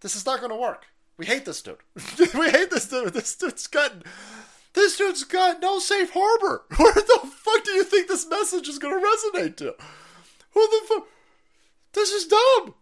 This 0.00 0.16
is 0.16 0.24
not 0.24 0.40
going 0.40 0.50
to 0.50 0.56
work. 0.56 0.86
We 1.16 1.26
hate 1.26 1.44
this 1.44 1.62
dude. 1.62 1.78
we 2.34 2.50
hate 2.50 2.70
this 2.70 2.88
dude. 2.88 3.12
This 3.12 3.34
dude's 3.36 3.66
got 3.66 3.92
this 4.74 4.96
dude's 4.96 5.24
got 5.24 5.60
no 5.60 5.78
safe 5.78 6.10
harbor. 6.12 6.64
Where 6.76 6.92
the 6.92 7.20
fuck 7.32 7.64
do 7.64 7.72
you 7.72 7.84
think 7.84 8.08
this 8.08 8.28
message 8.28 8.68
is 8.68 8.78
going 8.78 9.00
to 9.00 9.06
resonate 9.06 9.56
to? 9.56 9.74
Who 10.52 10.68
the 10.68 10.86
fuck? 10.86 11.08
This 11.92 12.10
is 12.10 12.26
dumb. 12.26 12.74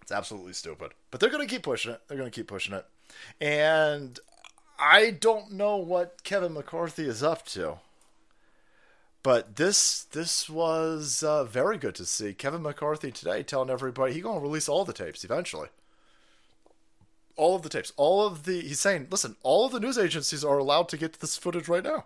It's 0.00 0.12
absolutely 0.12 0.54
stupid. 0.54 0.92
But 1.10 1.20
they're 1.20 1.30
going 1.30 1.46
to 1.46 1.52
keep 1.52 1.62
pushing 1.62 1.92
it. 1.92 2.00
They're 2.08 2.16
going 2.16 2.30
to 2.30 2.34
keep 2.34 2.48
pushing 2.48 2.74
it. 2.74 2.86
And 3.40 4.18
I 4.78 5.10
don't 5.10 5.52
know 5.52 5.76
what 5.76 6.24
Kevin 6.24 6.54
McCarthy 6.54 7.06
is 7.06 7.22
up 7.22 7.44
to. 7.48 7.78
But 9.22 9.56
this 9.56 10.04
this 10.04 10.50
was 10.50 11.22
uh, 11.22 11.44
very 11.44 11.78
good 11.78 11.94
to 11.96 12.04
see. 12.04 12.34
Kevin 12.34 12.62
McCarthy 12.62 13.12
today 13.12 13.42
telling 13.42 13.70
everybody 13.70 14.14
he's 14.14 14.22
going 14.22 14.38
to 14.38 14.42
release 14.42 14.68
all 14.68 14.84
the 14.84 14.92
tapes 14.92 15.24
eventually. 15.24 15.68
All 17.36 17.54
of 17.54 17.62
the 17.62 17.68
tapes, 17.68 17.92
all 17.96 18.26
of 18.26 18.44
the 18.44 18.60
he's 18.60 18.80
saying, 18.80 19.06
listen, 19.10 19.36
all 19.42 19.66
of 19.66 19.72
the 19.72 19.80
news 19.80 19.96
agencies 19.96 20.44
are 20.44 20.58
allowed 20.58 20.88
to 20.88 20.96
get 20.96 21.20
this 21.20 21.36
footage 21.36 21.68
right 21.68 21.84
now. 21.84 22.04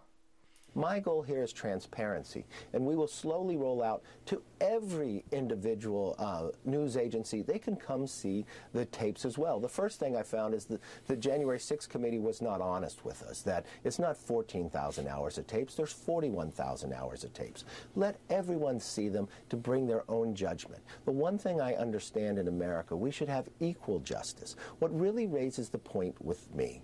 My 0.77 1.01
goal 1.01 1.23
here 1.23 1.43
is 1.43 1.55
transparency, 1.55 2.45
and 2.75 2.85
we 2.85 2.97
will 2.97 3.09
slowly 3.09 3.57
roll 3.57 3.83
out 3.83 4.03
to 4.27 4.43
every 4.61 5.25
individual 5.33 6.15
uh, 6.19 6.49
news 6.67 6.99
agency. 6.99 7.41
They 7.41 7.59
can 7.59 7.77
come 7.77 8.07
see 8.07 8.45
the 8.75 8.85
tapes 8.85 9.25
as 9.25 9.39
well. 9.39 9.59
The 9.59 9.71
first 9.71 9.99
thing 9.99 10.19
I 10.19 10.23
found 10.23 10.53
is 10.53 10.67
that 10.67 10.83
the 11.07 11.17
January 11.17 11.57
6th 11.57 11.89
committee 11.89 12.19
was 12.19 12.43
not 12.43 12.61
honest 12.61 13.07
with 13.07 13.23
us, 13.23 13.41
that 13.41 13.65
it's 13.85 13.99
not 13.99 14.19
14,000 14.19 15.09
hours 15.09 15.39
of 15.39 15.47
tapes, 15.47 15.75
there's 15.75 15.93
41,000 15.93 16.93
hours 16.93 17.25
of 17.25 17.33
tapes. 17.33 17.65
Let 17.95 18.19
everyone 18.29 18.79
see 18.79 19.09
them 19.09 19.29
to 19.49 19.57
bring 19.57 19.87
their 19.87 20.05
own 20.11 20.35
judgment. 20.35 20.83
The 21.07 21.11
one 21.11 21.39
thing 21.39 21.59
I 21.59 21.73
understand 21.77 22.39
in 22.39 22.49
America, 22.49 22.95
we 22.95 23.11
should 23.11 23.31
have 23.31 23.49
equal 23.61 24.01
justice. 24.01 24.57
What 24.81 24.95
really 25.01 25.27
raises 25.27 25.71
the 25.71 25.79
point 25.79 26.23
with 26.23 26.55
me 26.55 26.83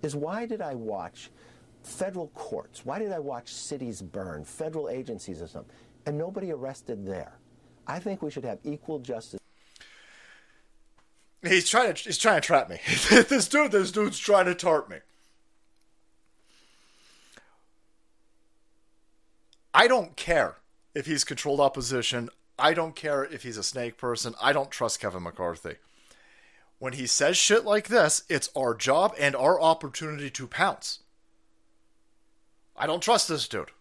is 0.00 0.16
why 0.16 0.46
did 0.46 0.62
I 0.62 0.74
watch 0.74 1.30
federal 1.88 2.28
courts. 2.28 2.84
Why 2.84 2.98
did 2.98 3.12
I 3.12 3.18
watch 3.18 3.52
cities 3.52 4.02
burn, 4.02 4.44
federal 4.44 4.88
agencies 4.88 5.42
or 5.42 5.48
something, 5.48 5.74
and 6.06 6.16
nobody 6.16 6.52
arrested 6.52 7.06
there? 7.06 7.38
I 7.86 7.98
think 7.98 8.22
we 8.22 8.30
should 8.30 8.44
have 8.44 8.58
equal 8.64 8.98
justice. 8.98 9.40
He's 11.42 11.68
trying 11.68 11.94
to 11.94 12.02
he's 12.02 12.18
trying 12.18 12.40
to 12.40 12.46
trap 12.46 12.68
me. 12.68 12.78
this 13.10 13.48
dude, 13.48 13.72
this 13.72 13.92
dude's 13.92 14.18
trying 14.18 14.46
to 14.46 14.54
tarp 14.54 14.90
me. 14.90 14.98
I 19.72 19.86
don't 19.86 20.16
care 20.16 20.56
if 20.94 21.06
he's 21.06 21.24
controlled 21.24 21.60
opposition. 21.60 22.28
I 22.58 22.74
don't 22.74 22.96
care 22.96 23.24
if 23.24 23.44
he's 23.44 23.56
a 23.56 23.62
snake 23.62 23.96
person. 23.96 24.34
I 24.42 24.52
don't 24.52 24.70
trust 24.70 25.00
Kevin 25.00 25.22
McCarthy. 25.22 25.76
When 26.80 26.94
he 26.94 27.06
says 27.06 27.36
shit 27.36 27.64
like 27.64 27.88
this, 27.88 28.24
it's 28.28 28.50
our 28.56 28.74
job 28.74 29.14
and 29.18 29.36
our 29.36 29.60
opportunity 29.60 30.30
to 30.30 30.46
pounce. 30.48 31.00
I 32.78 32.86
don't 32.86 33.02
trust 33.02 33.28
this 33.28 33.48
dude. 33.48 33.72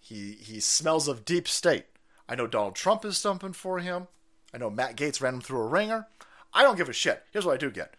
He 0.00 0.32
he 0.32 0.60
smells 0.60 1.08
of 1.08 1.24
deep 1.24 1.48
state. 1.48 1.86
I 2.28 2.34
know 2.34 2.46
Donald 2.46 2.76
Trump 2.76 3.04
is 3.04 3.18
stumping 3.18 3.52
for 3.52 3.80
him. 3.80 4.08
I 4.52 4.58
know 4.58 4.70
Matt 4.70 4.96
Gaetz 4.96 5.20
ran 5.20 5.34
him 5.34 5.40
through 5.40 5.60
a 5.60 5.66
ringer. 5.66 6.06
I 6.52 6.62
don't 6.62 6.76
give 6.76 6.88
a 6.88 6.92
shit. 6.92 7.24
Here's 7.32 7.44
what 7.44 7.54
I 7.54 7.58
do 7.58 7.70
get. 7.70 7.94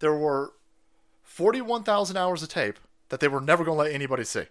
There 0.00 0.14
were 0.14 0.52
41,000 1.22 2.16
hours 2.16 2.42
of 2.42 2.50
tape 2.50 2.78
that 3.08 3.20
they 3.20 3.28
were 3.28 3.40
never 3.40 3.64
going 3.64 3.76
to 3.76 3.84
let 3.84 3.92
anybody 3.92 4.24
see. 4.24 4.44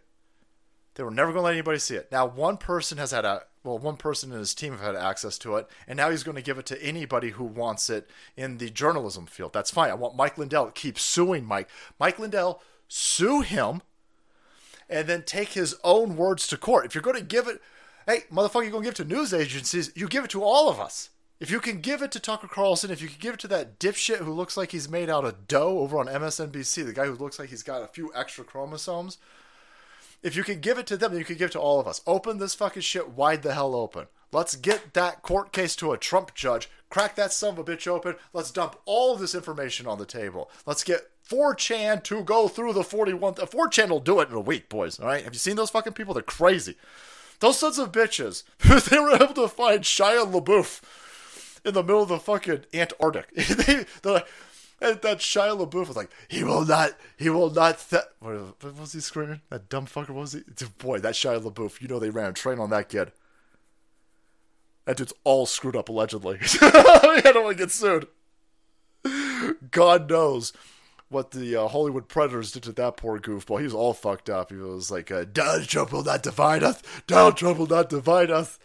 They 0.95 1.03
were 1.03 1.11
never 1.11 1.31
going 1.31 1.41
to 1.41 1.45
let 1.45 1.53
anybody 1.53 1.77
see 1.77 1.95
it. 1.95 2.11
Now, 2.11 2.25
one 2.25 2.57
person 2.57 2.97
has 2.97 3.11
had 3.11 3.25
a 3.25 3.43
well, 3.63 3.77
one 3.79 3.97
person 3.97 4.31
in 4.31 4.37
his 4.37 4.53
team 4.53 4.73
have 4.73 4.81
had 4.81 4.95
access 4.95 5.39
to 5.39 5.55
it, 5.55 5.67
and 5.87 5.97
now 5.97 6.11
he's 6.11 6.23
going 6.23 6.35
to 6.35 6.41
give 6.41 6.59
it 6.59 6.67
to 6.67 6.81
anybody 6.83 7.31
who 7.31 7.43
wants 7.43 7.89
it 7.89 8.09
in 8.37 8.59
the 8.59 8.69
journalism 8.69 9.25
field. 9.25 9.53
That's 9.53 9.71
fine. 9.71 9.89
I 9.89 9.95
want 9.95 10.15
Mike 10.15 10.37
Lindell 10.37 10.67
to 10.67 10.71
keep 10.71 10.99
suing 10.99 11.45
Mike. 11.45 11.67
Mike 11.99 12.19
Lindell, 12.19 12.61
sue 12.87 13.41
him 13.41 13.81
and 14.89 15.07
then 15.07 15.23
take 15.23 15.49
his 15.49 15.75
own 15.83 16.15
words 16.15 16.47
to 16.47 16.57
court. 16.57 16.85
If 16.85 16.95
you're 16.95 17.01
going 17.01 17.17
to 17.17 17.23
give 17.23 17.47
it, 17.47 17.61
hey, 18.05 18.23
motherfucker, 18.31 18.63
you're 18.63 18.71
going 18.71 18.83
to 18.83 18.91
give 18.91 18.99
it 18.99 19.03
to 19.03 19.05
news 19.05 19.33
agencies, 19.33 19.91
you 19.95 20.07
give 20.07 20.25
it 20.25 20.31
to 20.31 20.43
all 20.43 20.69
of 20.69 20.79
us. 20.79 21.09
If 21.39 21.51
you 21.51 21.59
can 21.59 21.81
give 21.81 22.01
it 22.01 22.11
to 22.13 22.19
Tucker 22.19 22.47
Carlson, 22.47 22.91
if 22.91 23.01
you 23.01 23.09
can 23.09 23.17
give 23.19 23.33
it 23.33 23.39
to 23.41 23.47
that 23.49 23.77
dipshit 23.77 24.19
who 24.19 24.31
looks 24.31 24.55
like 24.55 24.71
he's 24.71 24.87
made 24.87 25.09
out 25.09 25.25
of 25.25 25.47
dough 25.47 25.79
over 25.79 25.99
on 25.99 26.07
MSNBC, 26.07 26.85
the 26.85 26.93
guy 26.93 27.05
who 27.05 27.15
looks 27.15 27.39
like 27.39 27.49
he's 27.49 27.63
got 27.63 27.83
a 27.83 27.87
few 27.87 28.11
extra 28.15 28.45
chromosomes, 28.45 29.17
If 30.23 30.35
you 30.35 30.43
can 30.43 30.59
give 30.59 30.79
it 30.79 30.87
to 30.87 30.97
them, 30.97 31.15
you 31.15 31.23
can 31.23 31.37
give 31.37 31.49
it 31.49 31.51
to 31.53 31.59
all 31.59 31.79
of 31.79 31.87
us. 31.87 32.01
Open 32.07 32.39
this 32.39 32.55
fucking 32.55 32.81
shit 32.81 33.09
wide 33.09 33.43
the 33.43 33.53
hell 33.53 33.75
open. 33.75 34.07
Let's 34.31 34.55
get 34.55 34.93
that 34.93 35.21
court 35.21 35.51
case 35.51 35.75
to 35.75 35.91
a 35.91 35.97
Trump 35.99 36.33
judge. 36.33 36.67
Crack 36.89 37.15
that 37.15 37.31
son 37.31 37.53
of 37.53 37.59
a 37.59 37.63
bitch 37.63 37.85
open. 37.85 38.15
Let's 38.33 38.49
dump 38.49 38.75
all 38.85 39.15
this 39.15 39.35
information 39.35 39.85
on 39.85 39.99
the 39.99 40.05
table. 40.05 40.49
Let's 40.65 40.83
get 40.83 41.11
4chan 41.29 42.03
to 42.03 42.23
go 42.23 42.47
through 42.47 42.73
the 42.73 42.83
41. 42.83 43.35
4chan 43.35 43.89
will 43.89 43.99
do 43.99 44.19
it 44.19 44.29
in 44.29 44.35
a 44.35 44.39
week, 44.39 44.69
boys. 44.69 44.99
All 44.99 45.07
right? 45.07 45.23
Have 45.23 45.33
you 45.33 45.39
seen 45.39 45.55
those 45.55 45.69
fucking 45.69 45.93
people? 45.93 46.13
They're 46.13 46.23
crazy. 46.23 46.75
Those 47.39 47.59
sons 47.59 47.79
of 47.79 47.91
bitches. 47.91 48.43
they 48.89 48.99
were 48.99 49.15
able 49.15 49.33
to 49.33 49.47
find 49.47 49.81
Shia 49.81 50.31
LaBeouf 50.31 50.81
in 51.65 51.73
the 51.73 51.83
middle 51.83 52.03
of 52.03 52.09
the 52.09 52.19
fucking 52.19 52.65
Antarctic. 52.73 53.33
they, 53.35 53.85
they're 54.01 54.13
like, 54.13 54.27
and 54.81 55.01
that 55.01 55.19
Shia 55.19 55.57
LaBeouf 55.57 55.87
was 55.87 55.95
like, 55.95 56.11
he 56.27 56.43
will 56.43 56.65
not, 56.65 56.91
he 57.17 57.29
will 57.29 57.49
not. 57.49 57.79
Th-. 57.89 58.03
What, 58.19 58.35
what 58.63 58.79
was 58.79 58.93
he 58.93 58.99
screaming? 58.99 59.41
That 59.49 59.69
dumb 59.69 59.85
fucker 59.85 60.09
what 60.09 60.21
was 60.21 60.33
he? 60.33 60.43
Boy, 60.77 60.99
that 60.99 61.13
Shia 61.15 61.41
LaBeouf. 61.41 61.81
You 61.81 61.87
know 61.87 61.99
they 61.99 62.09
ran 62.09 62.31
a 62.31 62.33
train 62.33 62.59
on 62.59 62.69
that 62.69 62.89
kid. 62.89 63.11
That 64.85 64.97
dude's 64.97 65.13
all 65.23 65.47
screwed 65.47 65.75
up 65.75 65.89
allegedly. 65.89 66.37
I 66.61 67.21
don't 67.23 67.43
want 67.43 67.57
to 67.57 67.63
get 67.63 67.71
sued. 67.71 68.07
God 69.71 70.09
knows 70.09 70.53
what 71.09 71.31
the 71.31 71.55
uh, 71.55 71.67
Hollywood 71.67 72.07
Predators 72.07 72.51
did 72.51 72.63
to 72.63 72.71
that 72.73 72.97
poor 72.97 73.19
goofball. 73.19 73.59
He 73.59 73.65
was 73.65 73.73
all 73.73 73.93
fucked 73.93 74.29
up. 74.29 74.51
He 74.51 74.57
was 74.57 74.89
like, 74.89 75.11
uh, 75.11 75.25
Donald 75.31 75.67
Trump 75.67 75.91
will 75.91 76.03
not 76.03 76.23
divide 76.23 76.63
us. 76.63 76.81
Donald 77.07 77.37
Trump 77.37 77.59
will 77.59 77.67
not 77.67 77.89
divide 77.89 78.31
us. 78.31 78.59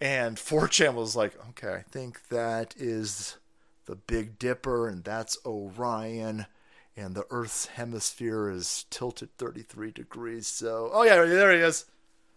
And 0.00 0.36
4chan 0.36 0.94
was 0.94 1.16
like, 1.16 1.34
okay, 1.50 1.74
I 1.74 1.82
think 1.82 2.28
that 2.28 2.74
is 2.76 3.38
the 3.86 3.96
Big 3.96 4.38
Dipper, 4.38 4.86
and 4.86 5.02
that's 5.02 5.38
Orion. 5.44 6.46
And 6.96 7.14
the 7.14 7.26
Earth's 7.30 7.66
hemisphere 7.66 8.50
is 8.50 8.84
tilted 8.90 9.36
33 9.38 9.90
degrees. 9.92 10.46
So, 10.46 10.90
oh, 10.92 11.02
yeah, 11.04 11.16
there 11.16 11.52
he 11.52 11.58
is. 11.58 11.86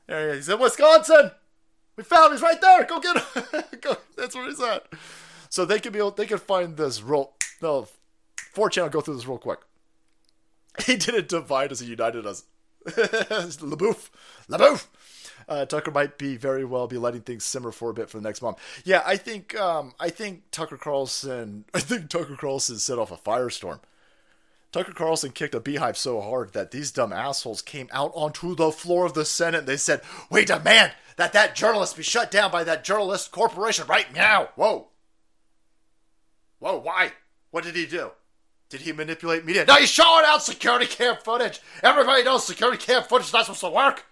There 0.07 0.27
he 0.27 0.37
is. 0.37 0.45
He's 0.45 0.53
in 0.53 0.59
Wisconsin. 0.59 1.31
We 1.95 2.03
found 2.03 2.27
him. 2.27 2.31
He's 2.33 2.41
right 2.41 2.61
there. 2.61 2.83
Go 2.85 2.99
get 2.99 3.17
him. 3.17 3.63
Go. 3.81 3.97
That's 4.17 4.35
where 4.35 4.47
he's 4.47 4.61
at. 4.61 4.87
So 5.49 5.65
they 5.65 5.79
could 5.79 5.93
be 5.93 5.99
able, 5.99 6.11
they 6.11 6.25
could 6.25 6.41
find 6.41 6.77
this 6.77 7.01
real. 7.01 7.33
No, 7.61 7.87
4chan 8.55 8.83
will 8.83 8.89
go 8.89 9.01
through 9.01 9.15
this 9.15 9.27
real 9.27 9.37
quick. 9.37 9.59
He 10.85 10.95
didn't 10.95 11.27
divide 11.27 11.71
us, 11.71 11.81
he 11.81 11.87
united 11.87 12.25
us. 12.25 12.45
LaBeouf. 12.85 14.09
LaBeouf. 14.49 14.87
Uh, 15.47 15.65
Tucker 15.65 15.91
might 15.91 16.17
be 16.17 16.37
very 16.37 16.63
well 16.63 16.87
be 16.87 16.97
letting 16.97 17.21
things 17.21 17.43
simmer 17.43 17.71
for 17.71 17.89
a 17.89 17.93
bit 17.93 18.09
for 18.09 18.17
the 18.17 18.23
next 18.23 18.41
month. 18.41 18.57
Yeah, 18.85 19.03
I 19.05 19.17
think 19.17 19.59
um, 19.59 19.93
I 19.99 20.09
think 20.09 20.43
Tucker 20.51 20.77
Carlson 20.77 21.65
I 21.73 21.79
think 21.79 22.09
Tucker 22.09 22.35
Carlson 22.35 22.77
set 22.77 22.99
off 22.99 23.11
a 23.11 23.17
firestorm. 23.17 23.79
Tucker 24.71 24.93
Carlson 24.93 25.31
kicked 25.31 25.53
a 25.53 25.59
beehive 25.59 25.97
so 25.97 26.21
hard 26.21 26.53
that 26.53 26.71
these 26.71 26.91
dumb 26.91 27.11
assholes 27.11 27.61
came 27.61 27.89
out 27.91 28.11
onto 28.15 28.55
the 28.55 28.71
floor 28.71 29.05
of 29.05 29.13
the 29.13 29.25
Senate 29.25 29.59
and 29.59 29.67
they 29.67 29.77
said, 29.77 30.01
"We 30.29 30.45
demand 30.45 30.93
that 31.17 31.33
that 31.33 31.55
journalist 31.55 31.97
be 31.97 32.03
shut 32.03 32.31
down 32.31 32.51
by 32.51 32.63
that 32.63 32.85
journalist 32.85 33.31
corporation 33.31 33.85
right 33.87 34.13
now." 34.13 34.49
Whoa. 34.55 34.87
Whoa, 36.59 36.77
why? 36.77 37.11
What 37.49 37.63
did 37.63 37.75
he 37.75 37.85
do? 37.85 38.11
Did 38.71 38.81
he 38.81 38.93
manipulate 38.93 39.43
media? 39.43 39.65
No, 39.67 39.75
he's 39.75 39.89
showing 39.89 40.23
out 40.25 40.41
security 40.41 40.85
cam 40.85 41.17
footage. 41.17 41.59
Everybody 41.83 42.23
knows 42.23 42.47
security 42.47 42.77
cam 42.77 43.03
footage 43.03 43.27
is 43.27 43.33
not 43.33 43.45
supposed 43.45 43.59
to 43.59 43.69
work. 43.69 44.05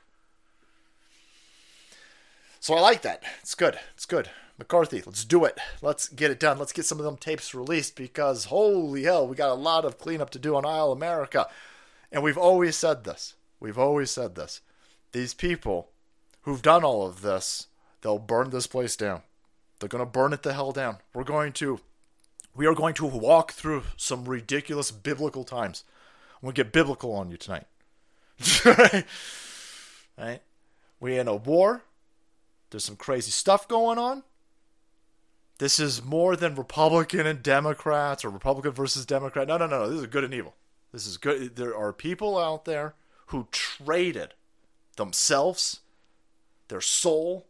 So 2.59 2.73
I 2.73 2.81
like 2.81 3.01
that. 3.03 3.23
It's 3.41 3.55
good. 3.55 3.79
It's 3.95 4.05
good. 4.05 4.29
McCarthy, 4.57 5.01
let's 5.05 5.23
do 5.23 5.45
it. 5.45 5.57
Let's 5.81 6.09
get 6.09 6.29
it 6.29 6.41
done. 6.41 6.59
Let's 6.59 6.73
get 6.73 6.83
some 6.83 6.99
of 6.99 7.05
them 7.05 7.15
tapes 7.15 7.55
released 7.55 7.95
because 7.95 8.45
holy 8.45 9.03
hell, 9.03 9.25
we 9.25 9.37
got 9.37 9.49
a 9.49 9.53
lot 9.53 9.85
of 9.85 9.97
cleanup 9.97 10.29
to 10.31 10.39
do 10.39 10.57
on 10.57 10.65
Isle 10.65 10.91
America. 10.91 11.47
And 12.11 12.21
we've 12.21 12.37
always 12.37 12.75
said 12.75 13.05
this. 13.05 13.35
We've 13.61 13.79
always 13.79 14.11
said 14.11 14.35
this. 14.35 14.59
These 15.13 15.33
people 15.33 15.91
who've 16.41 16.61
done 16.61 16.83
all 16.83 17.07
of 17.07 17.21
this, 17.21 17.67
they'll 18.01 18.19
burn 18.19 18.49
this 18.49 18.67
place 18.67 18.97
down. 18.97 19.21
They're 19.79 19.87
going 19.87 20.03
to 20.03 20.11
burn 20.11 20.33
it 20.33 20.43
the 20.43 20.51
hell 20.51 20.73
down. 20.73 20.97
We're 21.13 21.23
going 21.23 21.53
to 21.53 21.79
we 22.55 22.65
are 22.65 22.75
going 22.75 22.93
to 22.95 23.05
walk 23.05 23.53
through 23.53 23.83
some 23.97 24.25
ridiculous 24.25 24.91
biblical 24.91 25.43
times. 25.43 25.83
I'm 26.35 26.47
going 26.47 26.55
to 26.55 26.63
get 26.63 26.73
biblical 26.73 27.13
on 27.13 27.29
you 27.29 27.37
tonight. 27.37 27.67
right? 30.17 30.41
We're 30.99 31.19
in 31.19 31.27
a 31.27 31.35
war. 31.35 31.83
There's 32.69 32.85
some 32.85 32.95
crazy 32.95 33.31
stuff 33.31 33.67
going 33.67 33.97
on. 33.97 34.23
This 35.57 35.79
is 35.79 36.03
more 36.03 36.35
than 36.35 36.55
Republican 36.55 37.27
and 37.27 37.43
Democrats 37.43 38.23
or 38.23 38.29
Republican 38.29 38.71
versus 38.71 39.05
Democrat. 39.05 39.47
No, 39.47 39.57
no, 39.57 39.67
no. 39.67 39.89
This 39.89 39.99
is 39.99 40.07
good 40.07 40.23
and 40.23 40.33
evil. 40.33 40.55
This 40.93 41.05
is 41.05 41.17
good. 41.17 41.55
There 41.55 41.75
are 41.75 41.91
people 41.91 42.37
out 42.37 42.65
there 42.65 42.95
who 43.27 43.47
traded 43.51 44.33
themselves, 44.95 45.81
their 46.69 46.81
soul. 46.81 47.45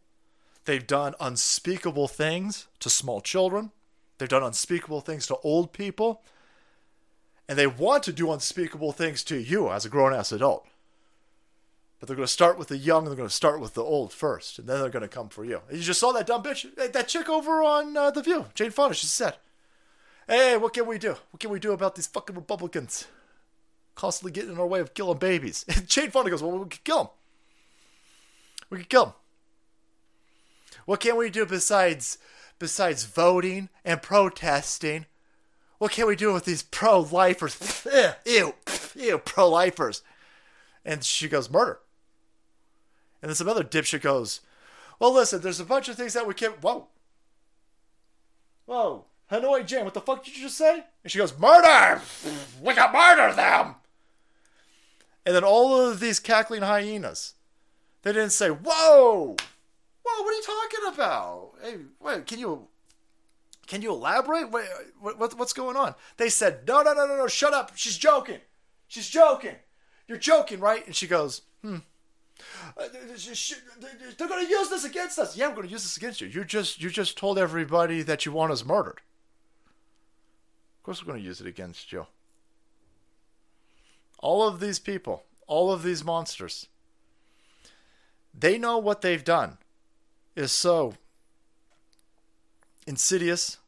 They've 0.64 0.86
done 0.86 1.14
unspeakable 1.20 2.08
things 2.08 2.66
to 2.80 2.90
small 2.90 3.20
children. 3.20 3.70
They've 4.20 4.28
done 4.28 4.42
unspeakable 4.42 5.00
things 5.00 5.26
to 5.28 5.38
old 5.38 5.72
people. 5.72 6.22
And 7.48 7.58
they 7.58 7.66
want 7.66 8.02
to 8.02 8.12
do 8.12 8.30
unspeakable 8.30 8.92
things 8.92 9.24
to 9.24 9.38
you 9.38 9.70
as 9.70 9.86
a 9.86 9.88
grown 9.88 10.12
ass 10.12 10.30
adult. 10.30 10.68
But 11.98 12.06
they're 12.06 12.16
going 12.16 12.26
to 12.26 12.32
start 12.32 12.58
with 12.58 12.68
the 12.68 12.76
young 12.76 13.06
they're 13.06 13.14
going 13.14 13.28
to 13.28 13.34
start 13.34 13.60
with 13.60 13.72
the 13.72 13.82
old 13.82 14.12
first. 14.12 14.58
And 14.58 14.68
then 14.68 14.78
they're 14.78 14.90
going 14.90 15.02
to 15.02 15.08
come 15.08 15.30
for 15.30 15.42
you. 15.42 15.62
You 15.72 15.80
just 15.80 15.98
saw 15.98 16.12
that 16.12 16.26
dumb 16.26 16.42
bitch, 16.42 16.66
that 16.76 17.08
chick 17.08 17.30
over 17.30 17.62
on 17.62 17.96
uh, 17.96 18.10
The 18.10 18.22
View, 18.22 18.44
Jane 18.54 18.70
Fonda. 18.70 18.94
She 18.94 19.06
said, 19.06 19.36
Hey, 20.28 20.58
what 20.58 20.74
can 20.74 20.86
we 20.86 20.98
do? 20.98 21.16
What 21.30 21.40
can 21.40 21.50
we 21.50 21.58
do 21.58 21.72
about 21.72 21.94
these 21.94 22.06
fucking 22.06 22.36
Republicans? 22.36 23.06
Constantly 23.94 24.32
getting 24.32 24.52
in 24.52 24.60
our 24.60 24.66
way 24.66 24.80
of 24.80 24.92
killing 24.92 25.18
babies. 25.18 25.64
And 25.74 25.88
Jane 25.88 26.10
Fonda 26.10 26.30
goes, 26.30 26.42
Well, 26.42 26.58
we 26.58 26.68
could 26.68 26.84
kill 26.84 27.04
them. 27.04 27.08
We 28.68 28.78
could 28.78 28.90
kill 28.90 29.04
them. 29.06 29.14
What 30.84 31.00
can 31.00 31.16
we 31.16 31.30
do 31.30 31.46
besides 31.46 32.18
besides 32.60 33.04
voting 33.04 33.68
and 33.84 34.00
protesting? 34.00 35.06
What 35.78 35.90
can 35.90 36.06
we 36.06 36.14
do 36.14 36.32
with 36.32 36.44
these 36.44 36.62
pro 36.62 37.00
lifers? 37.00 37.84
Ew, 38.24 38.54
ew, 38.94 39.18
pro 39.18 39.48
lifers. 39.48 40.02
And 40.84 41.02
she 41.02 41.28
goes, 41.28 41.50
murder. 41.50 41.80
And 43.20 43.28
then 43.28 43.34
some 43.34 43.48
other 43.48 43.64
dipshit 43.64 44.02
goes, 44.02 44.40
well, 45.00 45.12
listen, 45.12 45.40
there's 45.40 45.58
a 45.58 45.64
bunch 45.64 45.88
of 45.88 45.96
things 45.96 46.12
that 46.12 46.26
we 46.26 46.34
can't. 46.34 46.62
Whoa. 46.62 46.86
Whoa. 48.66 49.06
Hanoi 49.32 49.64
Jane, 49.64 49.84
what 49.84 49.94
the 49.94 50.00
fuck 50.00 50.24
did 50.24 50.36
you 50.36 50.44
just 50.44 50.58
say? 50.58 50.84
And 51.02 51.10
she 51.10 51.18
goes, 51.18 51.36
murder! 51.38 52.00
We 52.62 52.74
can 52.74 52.92
murder 52.92 53.34
them! 53.34 53.76
And 55.24 55.34
then 55.34 55.44
all 55.44 55.80
of 55.80 56.00
these 56.00 56.18
cackling 56.18 56.62
hyenas, 56.62 57.34
they 58.02 58.12
didn't 58.12 58.32
say, 58.32 58.48
whoa! 58.48 59.36
What 60.18 60.32
are 60.32 60.36
you 60.36 60.42
talking 60.42 60.94
about? 60.94 61.52
Hey, 61.62 61.76
wait, 62.00 62.26
can 62.26 62.38
you 62.38 62.68
can 63.70 63.82
you 63.82 63.92
elaborate? 63.92 64.50
Wait, 64.50 64.66
what, 65.00 65.38
what's 65.38 65.52
going 65.52 65.76
on? 65.76 65.94
They 66.16 66.28
said, 66.28 66.66
no, 66.66 66.82
no, 66.82 66.92
no, 66.92 67.06
no, 67.06 67.16
no, 67.16 67.28
shut 67.28 67.54
up. 67.54 67.70
She's 67.76 67.96
joking. 67.96 68.40
She's 68.88 69.08
joking. 69.08 69.54
You're 70.08 70.18
joking, 70.18 70.58
right? 70.58 70.84
And 70.84 70.96
she 70.96 71.06
goes, 71.06 71.42
hmm. 71.62 71.76
Uh, 72.76 72.88
they're 74.18 74.26
going 74.26 74.44
to 74.44 74.50
use 74.50 74.70
this 74.70 74.84
against 74.84 75.20
us. 75.20 75.36
Yeah, 75.36 75.46
I'm 75.46 75.54
going 75.54 75.68
to 75.68 75.72
use 75.72 75.84
this 75.84 75.96
against 75.96 76.20
you. 76.20 76.26
You 76.26 76.44
just 76.44 76.82
you 76.82 76.90
just 76.90 77.16
told 77.16 77.38
everybody 77.38 78.02
that 78.02 78.26
you 78.26 78.32
want 78.32 78.50
us 78.50 78.64
murdered. 78.64 79.00
Of 80.78 80.82
course, 80.82 81.00
we're 81.00 81.12
going 81.12 81.22
to 81.22 81.28
use 81.28 81.40
it 81.40 81.46
against 81.46 81.92
you. 81.92 82.06
All 84.18 84.48
of 84.48 84.58
these 84.58 84.80
people, 84.80 85.22
all 85.46 85.70
of 85.70 85.82
these 85.84 86.02
monsters, 86.02 86.66
they 88.34 88.58
know 88.58 88.78
what 88.78 89.02
they've 89.02 89.22
done 89.22 89.58
is 90.36 90.52
so 90.52 90.94
insidious, 92.86 93.58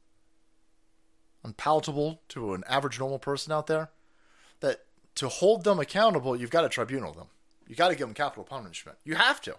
unpalatable 1.44 2.20
to 2.28 2.54
an 2.54 2.64
average 2.68 2.98
normal 2.98 3.18
person 3.18 3.52
out 3.52 3.66
there 3.66 3.90
that 4.60 4.84
to 5.16 5.28
hold 5.28 5.64
them 5.64 5.78
accountable, 5.78 6.36
you've 6.36 6.50
got 6.50 6.62
to 6.62 6.68
tribunal 6.68 7.12
them. 7.12 7.26
You 7.68 7.76
got 7.76 7.88
to 7.88 7.94
give 7.94 8.06
them 8.06 8.14
capital 8.14 8.44
punishment. 8.44 8.98
You 9.04 9.14
have 9.14 9.40
to. 9.42 9.56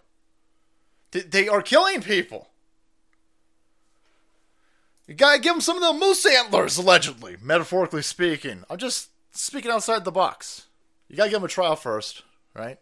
They 1.12 1.48
are 1.48 1.62
killing 1.62 2.02
people. 2.02 2.50
You 5.08 5.14
gotta 5.16 5.40
give 5.40 5.54
them 5.54 5.62
some 5.62 5.76
of 5.76 5.84
the 5.84 6.06
moose 6.06 6.26
antlers, 6.26 6.78
allegedly, 6.78 7.36
metaphorically 7.42 8.02
speaking. 8.02 8.64
I'm 8.70 8.78
just 8.78 9.10
speaking 9.32 9.70
outside 9.70 10.06
the 10.06 10.12
box. 10.12 10.68
You 11.10 11.18
gotta 11.18 11.30
give 11.30 11.42
them 11.42 11.46
a 11.46 11.50
trial 11.50 11.76
first, 11.76 12.24
right? 12.56 12.80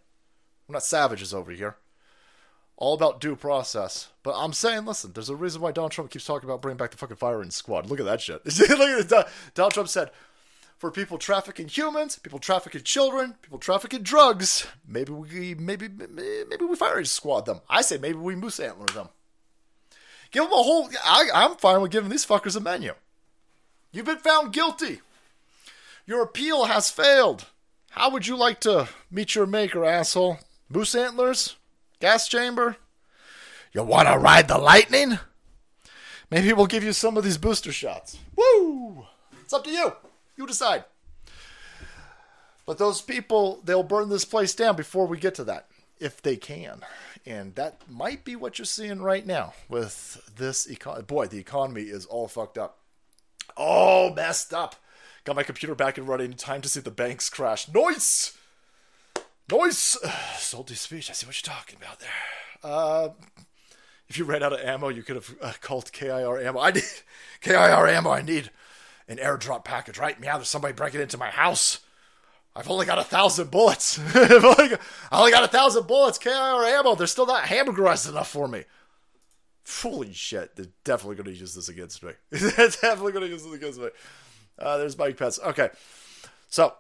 We're 0.68 0.74
not 0.74 0.84
savages 0.84 1.34
over 1.34 1.52
here 1.52 1.78
all 2.82 2.96
about 2.96 3.22
due 3.22 3.36
process. 3.36 4.10
But 4.24 4.34
I'm 4.36 4.54
saying, 4.54 4.86
listen, 4.86 5.14
there's 5.14 5.30
a 5.30 5.36
reason 5.36 5.62
why 5.62 5.72
Donald 5.72 5.92
Trump 5.92 6.10
keeps 6.10 6.26
talking 6.26 6.50
about 6.50 6.64
bringing 6.64 6.80
back 6.80 6.90
the 6.90 6.98
fucking 6.98 7.16
firing 7.16 7.52
squad. 7.52 7.86
Look 7.86 8.00
at 8.00 8.08
that 8.08 8.22
shit. 8.22 8.44
Look 8.60 8.80
at 8.80 9.08
this. 9.08 9.24
Donald 9.54 9.74
Trump 9.74 9.88
said, 9.88 10.10
for 10.80 10.90
people 10.90 11.20
trafficking 11.20 11.68
humans, 11.68 12.18
people 12.18 12.40
trafficking 12.40 12.82
children, 12.82 13.36
people 13.44 13.60
trafficking 13.60 14.02
drugs, 14.02 14.66
maybe 14.88 15.12
we 15.12 15.54
maybe 15.54 15.88
maybe 15.90 16.66
we 16.66 16.76
firing 16.76 17.06
squad 17.06 17.46
them. 17.46 17.62
I 17.70 17.84
say 17.84 18.00
maybe 18.00 18.18
we 18.18 18.36
moose 18.36 18.60
antler 18.60 18.88
them. 18.88 19.10
Give 20.32 20.44
them 20.44 20.52
a 20.52 20.56
whole. 20.56 20.90
I, 21.06 21.28
I'm 21.36 21.58
fine 21.58 21.82
with 21.82 21.92
giving 21.92 22.10
these 22.10 22.26
fuckers 22.26 22.56
a 22.56 22.60
menu. 22.60 22.94
You've 23.92 24.08
been 24.08 24.18
found 24.18 24.54
guilty. 24.54 25.02
Your 26.08 26.24
appeal 26.24 26.66
has 26.66 26.90
failed. 26.90 27.46
How 27.92 28.10
would 28.10 28.26
you 28.26 28.36
like 28.36 28.60
to 28.62 28.90
meet 29.12 29.36
your 29.36 29.46
maker, 29.46 29.86
asshole? 29.86 30.40
Moose 30.68 30.96
antlers? 30.96 31.58
Gas 32.02 32.28
chamber? 32.28 32.78
You 33.74 33.84
want 33.84 34.08
to 34.08 34.18
ride 34.18 34.48
the 34.48 34.58
lightning? 34.58 35.20
Maybe 36.32 36.52
we'll 36.52 36.66
give 36.66 36.84
you 36.84 36.94
some 36.94 37.16
of 37.16 37.24
these 37.24 37.38
booster 37.38 37.72
shots. 37.72 38.18
Woo! 38.36 39.06
It's 39.44 39.54
up 39.54 39.64
to 39.66 39.70
you. 39.70 39.94
You 40.36 40.48
decide. 40.48 40.86
But 42.66 42.80
those 42.80 43.02
people, 43.02 43.62
they'll 43.64 43.84
burn 43.84 44.10
this 44.10 44.26
place 44.26 44.56
down 44.56 44.76
before 44.76 45.06
we 45.06 45.20
get 45.20 45.36
to 45.36 45.44
that, 45.44 45.68
if 46.00 46.24
they 46.24 46.38
can. 46.38 46.82
And 47.24 47.54
that 47.54 47.82
might 47.88 48.26
be 48.26 48.36
what 48.36 48.58
you're 48.58 48.66
seeing 48.66 49.04
right 49.04 49.26
now 49.26 49.54
with 49.70 50.28
this 50.36 50.66
economy. 50.66 51.04
Boy, 51.04 51.28
the 51.28 51.38
economy 51.38 51.84
is 51.84 52.08
all 52.08 52.28
fucked 52.28 52.58
up. 52.58 52.80
All 53.56 54.12
messed 54.12 54.56
up. 54.56 54.76
Got 55.24 55.36
my 55.36 55.44
computer 55.44 55.76
back 55.76 56.00
and 56.00 56.08
running. 56.08 56.32
in 56.32 56.38
Time 56.38 56.62
to 56.62 56.70
see 56.70 56.80
the 56.80 56.90
banks 56.90 57.30
crash. 57.30 57.72
Noise! 57.72 58.36
Noise! 59.50 59.98
Salty 60.38 60.76
speech. 60.76 61.10
I 61.10 61.14
see 61.14 61.26
what 61.26 61.36
you're 61.36 61.56
talking 61.56 61.78
about 61.82 62.00
there. 62.00 62.10
Uh, 62.64 63.10
if 64.08 64.18
you 64.18 64.26
ran 64.26 64.44
out 64.44 64.54
of 64.54 64.60
ammo, 64.60 64.90
you 64.90 65.04
could 65.04 65.16
have 65.16 65.36
uh, 65.42 65.54
called 65.62 65.92
KIR 65.92 66.40
ammo. 66.42 66.60
I 66.60 66.72
need 66.72 66.84
KIR 67.42 67.88
ammo. 67.88 68.12
I 68.12 68.22
need 68.22 68.52
an 69.08 69.18
airdrop 69.18 69.64
package 69.64 69.98
right 69.98 70.20
meow. 70.20 70.38
There's 70.38 70.50
somebody 70.50 70.74
breaking 70.74 71.02
into 71.02 71.18
my 71.18 71.30
house. 71.30 71.80
I've 72.56 72.70
only 72.70 72.86
got 72.86 73.00
a 73.00 73.04
thousand 73.04 73.50
bullets. 73.50 73.98
Only 74.16 74.68
got, 74.70 74.82
I 75.10 75.20
only 75.20 75.32
got 75.32 75.46
a 75.46 75.48
thousand 75.48 75.88
bullets. 75.88 76.18
KIR 76.18 76.34
ammo. 76.34 76.96
They're 76.96 77.08
still 77.08 77.26
not 77.26 77.44
hamburgerized 77.46 78.10
enough 78.10 78.30
for 78.30 78.46
me. 78.46 78.66
Holy 79.82 80.12
shit! 80.12 80.54
They're 80.58 80.66
definitely 80.84 81.16
going 81.16 81.34
to 81.34 81.40
use 81.40 81.56
this 81.56 81.70
against 81.70 82.04
me. 82.04 82.12
They're 82.30 82.68
definitely 82.68 83.14
going 83.14 83.26
to 83.26 83.32
use 83.32 83.44
this 83.44 83.54
against 83.54 83.80
me. 83.80 83.88
Uh, 84.60 84.78
there's 84.78 84.98
Mike 84.98 85.16
Pence. 85.16 85.40
Okay, 85.40 85.70
so 86.50 86.74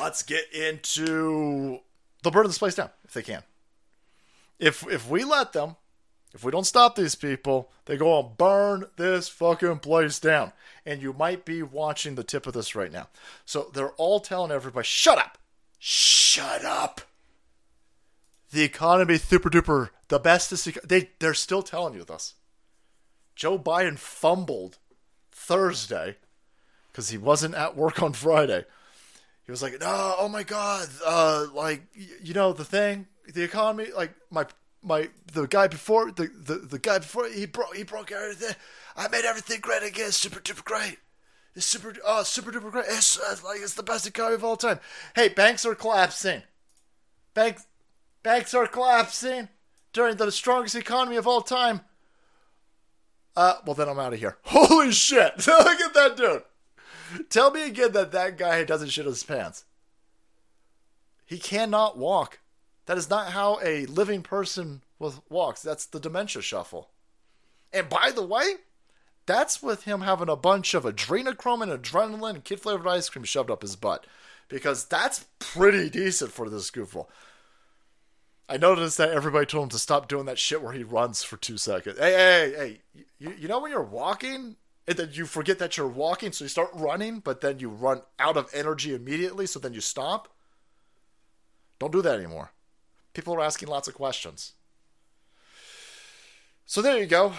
let's 0.00 0.22
get 0.22 0.52
into 0.52 1.80
they'll 2.22 2.32
burn 2.32 2.46
this 2.46 2.58
place 2.58 2.74
down 2.74 2.90
if 3.04 3.12
they 3.12 3.22
can. 3.22 3.42
If 4.58 4.86
if 4.88 5.08
we 5.08 5.24
let 5.24 5.52
them, 5.52 5.76
if 6.34 6.44
we 6.44 6.50
don't 6.50 6.64
stop 6.64 6.96
these 6.96 7.14
people, 7.14 7.70
they 7.86 7.96
go 7.96 8.20
and 8.20 8.36
burn 8.36 8.84
this 8.96 9.28
fucking 9.28 9.78
place 9.78 10.18
down. 10.18 10.52
And 10.84 11.02
you 11.02 11.12
might 11.12 11.44
be 11.44 11.62
watching 11.62 12.14
the 12.14 12.24
tip 12.24 12.46
of 12.46 12.52
this 12.52 12.74
right 12.74 12.92
now. 12.92 13.08
So 13.44 13.70
they're 13.72 13.92
all 13.92 14.20
telling 14.20 14.52
everybody, 14.52 14.84
shut 14.84 15.18
up! 15.18 15.38
Shut 15.78 16.64
up! 16.64 17.00
The 18.52 18.62
economy 18.62 19.18
super 19.18 19.50
duper 19.50 19.90
the 20.08 20.18
best 20.18 20.50
bestest 20.50 20.88
they 20.88 21.10
they're 21.18 21.34
still 21.34 21.62
telling 21.62 21.94
you 21.94 22.04
this. 22.04 22.34
Joe 23.34 23.58
Biden 23.58 23.98
fumbled 23.98 24.78
Thursday 25.32 26.16
because 26.90 27.10
he 27.10 27.18
wasn't 27.18 27.54
at 27.54 27.76
work 27.76 28.02
on 28.02 28.12
Friday. 28.12 28.64
He 29.46 29.52
was 29.52 29.62
like, 29.62 29.80
"No, 29.80 30.16
oh 30.18 30.28
my 30.28 30.42
God, 30.42 30.88
uh, 31.04 31.46
like 31.54 31.82
you 31.94 32.34
know 32.34 32.52
the 32.52 32.64
thing, 32.64 33.06
the 33.32 33.44
economy, 33.44 33.92
like 33.96 34.12
my 34.28 34.46
my 34.82 35.08
the 35.32 35.46
guy 35.46 35.68
before 35.68 36.10
the 36.10 36.26
the, 36.26 36.54
the 36.54 36.78
guy 36.80 36.98
before 36.98 37.28
he 37.28 37.46
broke 37.46 37.76
he 37.76 37.84
broke 37.84 38.10
everything. 38.10 38.56
I 38.96 39.08
made 39.08 39.24
everything 39.24 39.60
great 39.60 39.84
again, 39.84 40.10
super 40.10 40.40
duper 40.40 40.64
great. 40.64 40.98
It's 41.54 41.64
super 41.64 41.94
oh 42.04 42.24
super 42.24 42.50
duper 42.50 42.72
great. 42.72 42.86
It's 42.88 43.18
uh, 43.18 43.36
like 43.44 43.60
it's 43.60 43.74
the 43.74 43.84
best 43.84 44.06
economy 44.06 44.34
of 44.34 44.44
all 44.44 44.56
time. 44.56 44.80
Hey, 45.14 45.28
banks 45.28 45.64
are 45.64 45.76
collapsing. 45.76 46.42
Banks 47.32 47.66
banks 48.24 48.52
are 48.52 48.66
collapsing 48.66 49.48
during 49.92 50.16
the 50.16 50.32
strongest 50.32 50.74
economy 50.74 51.16
of 51.16 51.26
all 51.28 51.40
time. 51.40 51.82
Uh, 53.36 53.54
well 53.64 53.74
then 53.74 53.88
I'm 53.88 53.98
out 53.98 54.12
of 54.12 54.18
here. 54.18 54.38
Holy 54.44 54.90
shit! 54.90 55.34
Look 55.46 55.80
at 55.80 55.94
that 55.94 56.16
dude. 56.16 56.42
Tell 57.30 57.50
me 57.50 57.66
again 57.66 57.92
that 57.92 58.12
that 58.12 58.38
guy 58.38 58.64
doesn't 58.64 58.90
shit 58.90 59.06
his 59.06 59.22
pants. 59.22 59.64
He 61.26 61.38
cannot 61.38 61.98
walk. 61.98 62.40
That 62.86 62.98
is 62.98 63.10
not 63.10 63.32
how 63.32 63.58
a 63.64 63.86
living 63.86 64.22
person 64.22 64.82
walks. 65.28 65.62
That's 65.62 65.86
the 65.86 66.00
dementia 66.00 66.42
shuffle. 66.42 66.90
And 67.72 67.88
by 67.88 68.12
the 68.14 68.24
way, 68.24 68.54
that's 69.26 69.62
with 69.62 69.84
him 69.84 70.02
having 70.02 70.28
a 70.28 70.36
bunch 70.36 70.72
of 70.72 70.84
adrenochrome 70.84 71.62
and 71.62 71.72
adrenaline 71.72 72.30
and 72.36 72.44
kid 72.44 72.60
flavored 72.60 72.86
ice 72.86 73.08
cream 73.08 73.24
shoved 73.24 73.50
up 73.50 73.62
his 73.62 73.76
butt. 73.76 74.06
Because 74.48 74.84
that's 74.84 75.26
pretty 75.40 75.90
decent 75.90 76.30
for 76.30 76.48
this 76.48 76.70
goofball. 76.70 77.08
I 78.48 78.56
noticed 78.56 78.96
that 78.98 79.10
everybody 79.10 79.44
told 79.44 79.64
him 79.64 79.70
to 79.70 79.78
stop 79.78 80.06
doing 80.06 80.26
that 80.26 80.38
shit 80.38 80.62
where 80.62 80.72
he 80.72 80.84
runs 80.84 81.24
for 81.24 81.36
two 81.36 81.58
seconds. 81.58 81.98
Hey, 81.98 82.12
hey, 82.12 82.54
hey, 82.56 83.02
you, 83.18 83.34
you 83.36 83.48
know 83.48 83.58
when 83.58 83.72
you're 83.72 83.82
walking 83.82 84.54
and 84.88 84.96
then 84.96 85.10
you 85.12 85.26
forget 85.26 85.58
that 85.58 85.76
you're 85.76 85.88
walking, 85.88 86.32
so 86.32 86.44
you 86.44 86.48
start 86.48 86.70
running, 86.72 87.18
but 87.18 87.40
then 87.40 87.58
you 87.58 87.68
run 87.68 88.02
out 88.18 88.36
of 88.36 88.48
energy 88.54 88.94
immediately, 88.94 89.46
so 89.46 89.58
then 89.58 89.74
you 89.74 89.80
stop? 89.80 90.28
Don't 91.78 91.92
do 91.92 92.02
that 92.02 92.18
anymore. 92.18 92.52
People 93.12 93.34
are 93.34 93.40
asking 93.40 93.68
lots 93.68 93.88
of 93.88 93.94
questions. 93.94 94.52
So 96.66 96.82
there 96.82 96.98
you 96.98 97.06
go. 97.06 97.32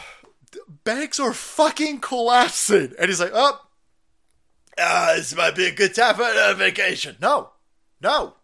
Banks 0.83 1.19
are 1.19 1.33
fucking 1.33 1.99
collapsing. 1.99 2.93
And 2.99 3.09
he's 3.09 3.19
like, 3.19 3.31
oh, 3.33 3.61
uh, 4.77 5.15
this 5.15 5.35
might 5.35 5.55
be 5.55 5.67
a 5.67 5.73
good 5.73 5.95
time 5.95 6.15
for 6.15 6.23
a 6.23 6.53
vacation. 6.53 7.15
No, 7.21 7.51
no, 8.01 8.35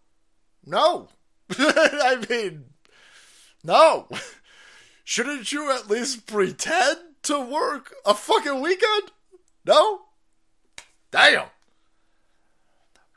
no. 0.64 1.08
I 1.50 2.24
mean, 2.28 2.64
no. 3.62 4.08
Shouldn't 5.04 5.52
you 5.52 5.70
at 5.70 5.90
least 5.90 6.26
pretend 6.26 6.98
to 7.24 7.40
work 7.40 7.94
a 8.04 8.14
fucking 8.14 8.60
weekend? 8.60 9.12
No? 9.64 10.02
Damn. 11.10 11.48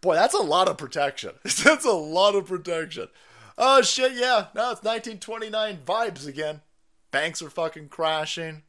Boy, 0.01 0.16
that's 0.16 0.34
a 0.34 0.41
lot 0.41 0.68
of 0.68 0.78
protection. 0.78 1.32
that's 1.64 1.86
a 1.86 1.91
lot 1.91 2.36
of 2.36 2.47
protection. 2.47 3.08
Oh 3.58 3.82
shit, 3.82 4.14
yeah. 4.14 4.47
Now 4.53 4.72
it's 4.72 4.84
1929 4.84 5.80
vibes 5.86 6.28
again. 6.28 6.62
Banks 7.12 7.41
are 7.41 7.49
fucking 7.49 7.89
crashing. 7.89 8.64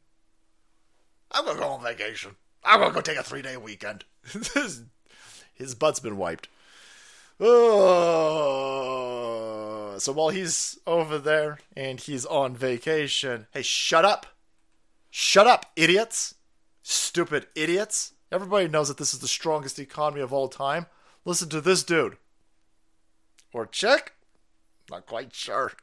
I'm 1.31 1.45
gonna 1.45 1.59
go 1.59 1.67
on 1.67 1.83
vacation. 1.83 2.35
I'm 2.63 2.79
gonna 2.79 2.93
go 2.93 3.01
take 3.01 3.17
a 3.17 3.23
three 3.23 3.41
day 3.41 3.57
weekend. 3.57 4.05
His 5.53 5.75
butt's 5.75 5.99
been 5.99 6.17
wiped. 6.17 6.47
Oh. 7.39 7.99
So 9.99 10.11
while 10.13 10.29
he's 10.29 10.79
over 10.87 11.17
there 11.17 11.59
and 11.75 11.99
he's 11.99 12.25
on 12.25 12.55
vacation, 12.55 13.47
hey, 13.51 13.61
shut 13.61 14.05
up. 14.05 14.25
Shut 15.21 15.47
up, 15.47 15.65
idiots. 15.75 16.35
Stupid 16.81 17.47
idiots. 17.53 18.13
Everybody 18.31 18.69
knows 18.69 18.87
that 18.87 18.95
this 18.95 19.13
is 19.13 19.19
the 19.19 19.27
strongest 19.27 19.77
economy 19.77 20.21
of 20.21 20.31
all 20.31 20.47
time. 20.47 20.85
Listen 21.25 21.49
to 21.49 21.59
this 21.59 21.83
dude. 21.83 22.15
Or 23.51 23.65
chick? 23.65 24.13
Not 24.89 25.07
quite 25.07 25.35
sure. 25.35 25.73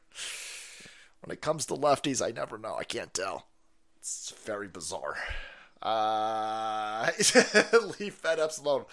When 1.21 1.31
it 1.31 1.39
comes 1.39 1.67
to 1.67 1.75
lefties, 1.75 2.19
I 2.19 2.31
never 2.31 2.57
know. 2.57 2.75
I 2.79 2.83
can't 2.83 3.13
tell. 3.13 3.45
It's 3.99 4.33
very 4.43 4.67
bizarre. 4.67 5.17
Uh, 5.83 7.11
leave 7.99 8.19
FedEx 8.19 8.59
alone. 8.59 8.85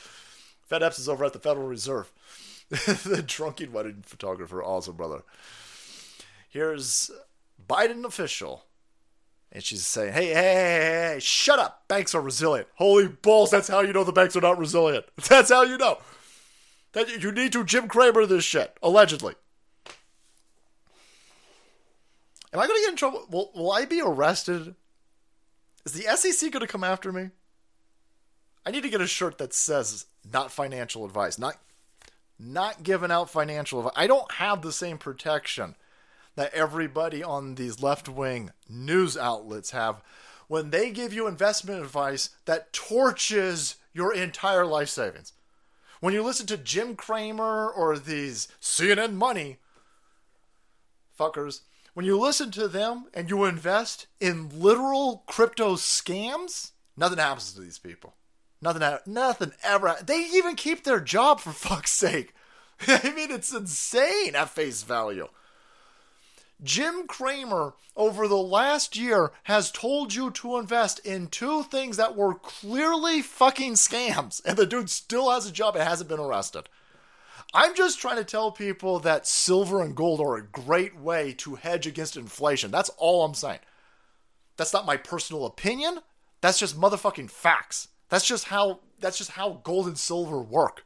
FedEx 0.70 0.98
is 0.98 1.08
over 1.08 1.24
at 1.24 1.32
the 1.32 1.38
Federal 1.38 1.68
Reserve. 1.68 2.12
the 2.68 3.24
drunken 3.26 3.72
wedding 3.72 4.04
photographer, 4.04 4.62
awesome 4.62 4.96
brother. 4.96 5.22
Here's 6.50 7.10
Biden 7.66 8.04
official. 8.04 8.66
And 9.54 9.62
she's 9.62 9.86
saying, 9.86 10.12
hey, 10.12 10.26
hey, 10.26 10.32
hey, 10.34 11.10
hey, 11.12 11.18
shut 11.20 11.60
up. 11.60 11.86
Banks 11.86 12.12
are 12.12 12.20
resilient. 12.20 12.66
Holy 12.74 13.06
balls, 13.06 13.52
that's 13.52 13.68
how 13.68 13.80
you 13.80 13.92
know 13.92 14.02
the 14.02 14.12
banks 14.12 14.34
are 14.34 14.40
not 14.40 14.58
resilient. 14.58 15.06
That's 15.28 15.50
how 15.50 15.62
you 15.62 15.78
know. 15.78 15.98
That 16.92 17.22
you 17.22 17.30
need 17.30 17.52
to 17.52 17.64
Jim 17.64 17.88
Cramer 17.88 18.26
this 18.26 18.44
shit, 18.44 18.76
allegedly. 18.82 19.34
Am 22.52 22.60
I 22.60 22.66
going 22.66 22.78
to 22.78 22.82
get 22.82 22.90
in 22.90 22.96
trouble? 22.96 23.26
Will, 23.30 23.50
will 23.54 23.72
I 23.72 23.84
be 23.84 24.00
arrested? 24.00 24.74
Is 25.84 25.92
the 25.92 26.16
SEC 26.16 26.52
going 26.52 26.60
to 26.60 26.72
come 26.72 26.84
after 26.84 27.12
me? 27.12 27.30
I 28.66 28.70
need 28.70 28.82
to 28.82 28.88
get 28.88 29.00
a 29.00 29.06
shirt 29.06 29.38
that 29.38 29.52
says 29.52 30.06
not 30.32 30.50
financial 30.50 31.04
advice, 31.04 31.38
not 31.38 31.56
not 32.38 32.82
giving 32.82 33.10
out 33.10 33.30
financial 33.30 33.80
advice. 33.80 33.94
I 33.96 34.06
don't 34.06 34.30
have 34.32 34.62
the 34.62 34.72
same 34.72 34.98
protection 34.98 35.76
that 36.36 36.52
everybody 36.54 37.22
on 37.22 37.54
these 37.54 37.82
left-wing 37.82 38.50
news 38.68 39.16
outlets 39.16 39.70
have 39.70 40.02
when 40.48 40.70
they 40.70 40.90
give 40.90 41.12
you 41.12 41.26
investment 41.26 41.80
advice 41.80 42.30
that 42.44 42.72
torches 42.72 43.76
your 43.92 44.12
entire 44.12 44.66
life 44.66 44.88
savings. 44.88 45.32
When 46.00 46.12
you 46.12 46.22
listen 46.22 46.46
to 46.48 46.56
Jim 46.56 46.96
Cramer 46.96 47.68
or 47.68 47.98
these 47.98 48.48
CNN 48.60 49.14
money 49.14 49.58
fuckers, 51.18 51.60
when 51.94 52.04
you 52.04 52.18
listen 52.18 52.50
to 52.52 52.68
them 52.68 53.06
and 53.14 53.30
you 53.30 53.44
invest 53.44 54.06
in 54.20 54.50
literal 54.60 55.22
crypto 55.26 55.76
scams, 55.76 56.72
nothing 56.96 57.18
happens 57.18 57.52
to 57.52 57.60
these 57.60 57.78
people. 57.78 58.14
Nothing, 58.60 58.98
nothing 59.06 59.52
ever. 59.62 59.96
They 60.04 60.18
even 60.34 60.56
keep 60.56 60.84
their 60.84 61.00
job 61.00 61.40
for 61.40 61.52
fuck's 61.52 61.92
sake. 61.92 62.34
I 62.88 63.12
mean, 63.14 63.30
it's 63.30 63.52
insane 63.52 64.34
at 64.34 64.50
face 64.50 64.82
value. 64.82 65.28
Jim 66.64 67.06
Cramer, 67.06 67.74
over 67.94 68.26
the 68.26 68.38
last 68.38 68.96
year, 68.96 69.32
has 69.44 69.70
told 69.70 70.14
you 70.14 70.30
to 70.32 70.56
invest 70.56 70.98
in 71.00 71.28
two 71.28 71.62
things 71.62 71.96
that 71.98 72.16
were 72.16 72.34
clearly 72.34 73.22
fucking 73.22 73.74
scams, 73.74 74.44
and 74.44 74.56
the 74.56 74.66
dude 74.66 74.90
still 74.90 75.30
has 75.30 75.46
a 75.46 75.52
job 75.52 75.76
and 75.76 75.86
hasn't 75.86 76.08
been 76.08 76.18
arrested. 76.18 76.68
I'm 77.52 77.74
just 77.74 78.00
trying 78.00 78.16
to 78.16 78.24
tell 78.24 78.50
people 78.50 78.98
that 79.00 79.28
silver 79.28 79.80
and 79.80 79.94
gold 79.94 80.20
are 80.20 80.36
a 80.36 80.42
great 80.42 80.98
way 80.98 81.32
to 81.34 81.54
hedge 81.54 81.86
against 81.86 82.16
inflation. 82.16 82.72
That's 82.72 82.90
all 82.96 83.24
I'm 83.24 83.34
saying. 83.34 83.60
That's 84.56 84.72
not 84.72 84.86
my 84.86 84.96
personal 84.96 85.46
opinion. 85.46 86.00
That's 86.40 86.58
just 86.58 86.80
motherfucking 86.80 87.30
facts. 87.30 87.88
That's 88.08 88.26
just 88.26 88.46
how 88.46 88.80
that's 88.98 89.18
just 89.18 89.32
how 89.32 89.60
gold 89.64 89.86
and 89.86 89.98
silver 89.98 90.40
work. 90.40 90.84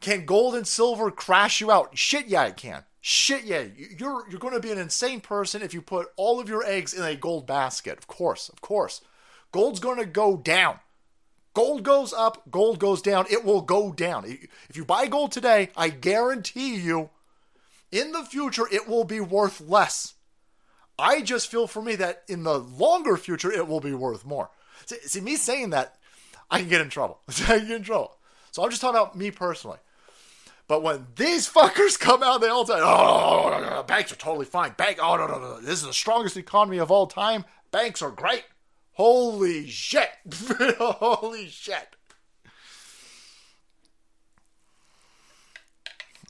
Can 0.00 0.24
gold 0.24 0.54
and 0.54 0.66
silver 0.66 1.10
crash 1.10 1.60
you 1.60 1.70
out? 1.70 1.96
Shit 1.96 2.26
yeah 2.26 2.44
it 2.44 2.56
can. 2.56 2.84
Shit 3.10 3.44
yeah. 3.44 3.64
You're 3.98 4.28
you're 4.28 4.38
going 4.38 4.52
to 4.52 4.60
be 4.60 4.70
an 4.70 4.76
insane 4.76 5.22
person 5.22 5.62
if 5.62 5.72
you 5.72 5.80
put 5.80 6.08
all 6.16 6.40
of 6.40 6.48
your 6.50 6.62
eggs 6.62 6.92
in 6.92 7.02
a 7.02 7.16
gold 7.16 7.46
basket. 7.46 7.96
Of 7.96 8.06
course. 8.06 8.50
Of 8.50 8.60
course. 8.60 9.00
Gold's 9.50 9.80
going 9.80 9.96
to 9.96 10.04
go 10.04 10.36
down. 10.36 10.80
Gold 11.54 11.84
goes 11.84 12.12
up, 12.12 12.50
gold 12.50 12.78
goes 12.78 13.00
down. 13.00 13.24
It 13.30 13.46
will 13.46 13.62
go 13.62 13.92
down. 13.92 14.26
If 14.68 14.76
you 14.76 14.84
buy 14.84 15.06
gold 15.06 15.32
today, 15.32 15.70
I 15.74 15.88
guarantee 15.88 16.74
you 16.74 17.08
in 17.90 18.12
the 18.12 18.24
future 18.24 18.66
it 18.70 18.86
will 18.86 19.04
be 19.04 19.20
worth 19.20 19.62
less. 19.62 20.12
I 20.98 21.22
just 21.22 21.50
feel 21.50 21.66
for 21.66 21.80
me 21.80 21.96
that 21.96 22.24
in 22.28 22.42
the 22.42 22.58
longer 22.58 23.16
future 23.16 23.50
it 23.50 23.66
will 23.66 23.80
be 23.80 23.94
worth 23.94 24.26
more. 24.26 24.50
See, 24.84 24.98
see 25.06 25.20
me 25.22 25.36
saying 25.36 25.70
that, 25.70 25.96
I 26.50 26.60
can 26.60 26.68
get 26.68 26.82
in 26.82 26.90
trouble. 26.90 27.20
I 27.28 27.32
can 27.32 27.68
get 27.68 27.76
in 27.76 27.82
trouble. 27.84 28.18
So 28.50 28.62
I'm 28.62 28.68
just 28.68 28.82
talking 28.82 29.00
about 29.00 29.16
me 29.16 29.30
personally. 29.30 29.78
But 30.68 30.82
when 30.82 31.06
these 31.16 31.48
fuckers 31.48 31.98
come 31.98 32.22
out, 32.22 32.42
they 32.42 32.48
all 32.48 32.66
say, 32.66 32.74
"Oh, 32.76 33.82
banks 33.88 34.12
are 34.12 34.16
totally 34.16 34.44
fine. 34.44 34.72
Bank, 34.76 34.98
oh 35.02 35.16
no, 35.16 35.26
no, 35.26 35.38
no, 35.38 35.60
this 35.60 35.80
is 35.80 35.86
the 35.86 35.94
strongest 35.94 36.36
economy 36.36 36.76
of 36.76 36.90
all 36.90 37.06
time. 37.06 37.46
Banks 37.70 38.02
are 38.02 38.10
great. 38.10 38.44
Holy 38.92 39.66
shit! 39.66 40.10
Holy 40.78 41.48
shit!" 41.48 41.96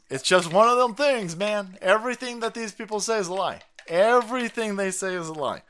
It's 0.08 0.22
just 0.22 0.52
one 0.52 0.68
of 0.68 0.78
them 0.78 0.94
things, 0.94 1.36
man. 1.36 1.76
Everything 1.82 2.40
that 2.40 2.54
these 2.54 2.72
people 2.72 3.00
say 3.00 3.18
is 3.18 3.28
a 3.28 3.34
lie. 3.34 3.60
Everything 3.88 4.76
they 4.76 4.90
say 4.90 5.14
is 5.14 5.28
a 5.28 5.34
lie. 5.34 5.62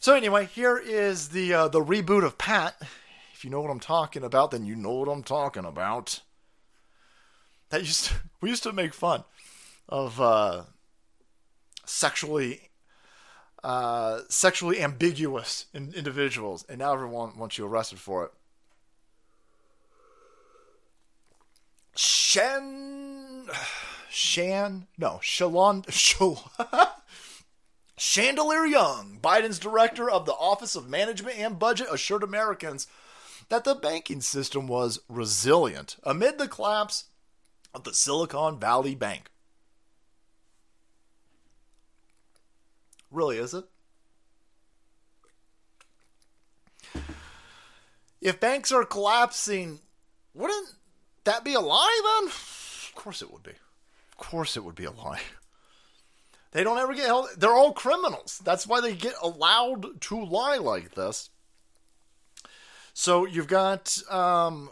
So 0.00 0.14
anyway, 0.14 0.46
here 0.46 0.78
is 0.78 1.28
the 1.28 1.52
uh, 1.52 1.68
the 1.68 1.84
reboot 1.84 2.24
of 2.24 2.38
Pat. 2.38 2.80
If 3.34 3.44
you 3.44 3.50
know 3.50 3.60
what 3.60 3.70
I'm 3.70 3.80
talking 3.80 4.24
about, 4.24 4.50
then 4.52 4.64
you 4.64 4.74
know 4.74 4.94
what 4.94 5.08
I'm 5.08 5.22
talking 5.22 5.66
about. 5.66 6.20
That 7.70 7.80
used 7.80 8.06
to, 8.06 8.14
we 8.40 8.50
used 8.50 8.62
to 8.64 8.72
make 8.72 8.94
fun 8.94 9.24
of 9.88 10.20
uh, 10.20 10.64
sexually 11.84 12.70
uh, 13.62 14.20
sexually 14.28 14.80
ambiguous 14.80 15.66
in, 15.74 15.92
individuals, 15.94 16.64
and 16.68 16.78
now 16.78 16.92
everyone 16.94 17.36
wants 17.36 17.58
you 17.58 17.66
arrested 17.66 17.98
for 17.98 18.24
it. 18.24 18.32
Shan, 21.94 23.46
Shan, 24.10 24.86
no, 24.96 25.20
Shalon, 25.22 25.84
Shal, 25.90 26.50
Chandelier 27.98 28.64
Young, 28.64 29.18
Biden's 29.20 29.58
director 29.58 30.08
of 30.08 30.24
the 30.24 30.32
Office 30.32 30.74
of 30.74 30.88
Management 30.88 31.38
and 31.38 31.58
Budget, 31.58 31.88
assured 31.92 32.22
Americans 32.22 32.86
that 33.50 33.64
the 33.64 33.74
banking 33.74 34.22
system 34.22 34.66
was 34.66 35.00
resilient 35.08 35.96
amid 36.04 36.38
the 36.38 36.48
collapse 36.48 37.09
of 37.74 37.84
the 37.84 37.94
Silicon 37.94 38.58
Valley 38.58 38.94
Bank. 38.94 39.30
Really, 43.10 43.38
is 43.38 43.54
it? 43.54 43.64
If 48.20 48.38
banks 48.38 48.70
are 48.70 48.84
collapsing, 48.84 49.80
wouldn't 50.34 50.74
that 51.24 51.44
be 51.44 51.54
a 51.54 51.60
lie 51.60 52.18
then? 52.20 52.28
Of 52.28 52.92
course 52.94 53.22
it 53.22 53.32
would 53.32 53.42
be. 53.42 53.52
Of 53.52 54.16
course 54.18 54.56
it 54.56 54.64
would 54.64 54.74
be 54.74 54.84
a 54.84 54.90
lie. 54.90 55.20
They 56.52 56.64
don't 56.64 56.78
ever 56.78 56.94
get 56.94 57.06
held. 57.06 57.28
They're 57.36 57.54
all 57.54 57.72
criminals. 57.72 58.40
That's 58.44 58.66
why 58.66 58.80
they 58.80 58.94
get 58.94 59.14
allowed 59.22 60.00
to 60.02 60.24
lie 60.24 60.56
like 60.56 60.94
this. 60.94 61.30
So 62.92 63.24
you've 63.24 63.46
got 63.46 63.96
um, 64.10 64.70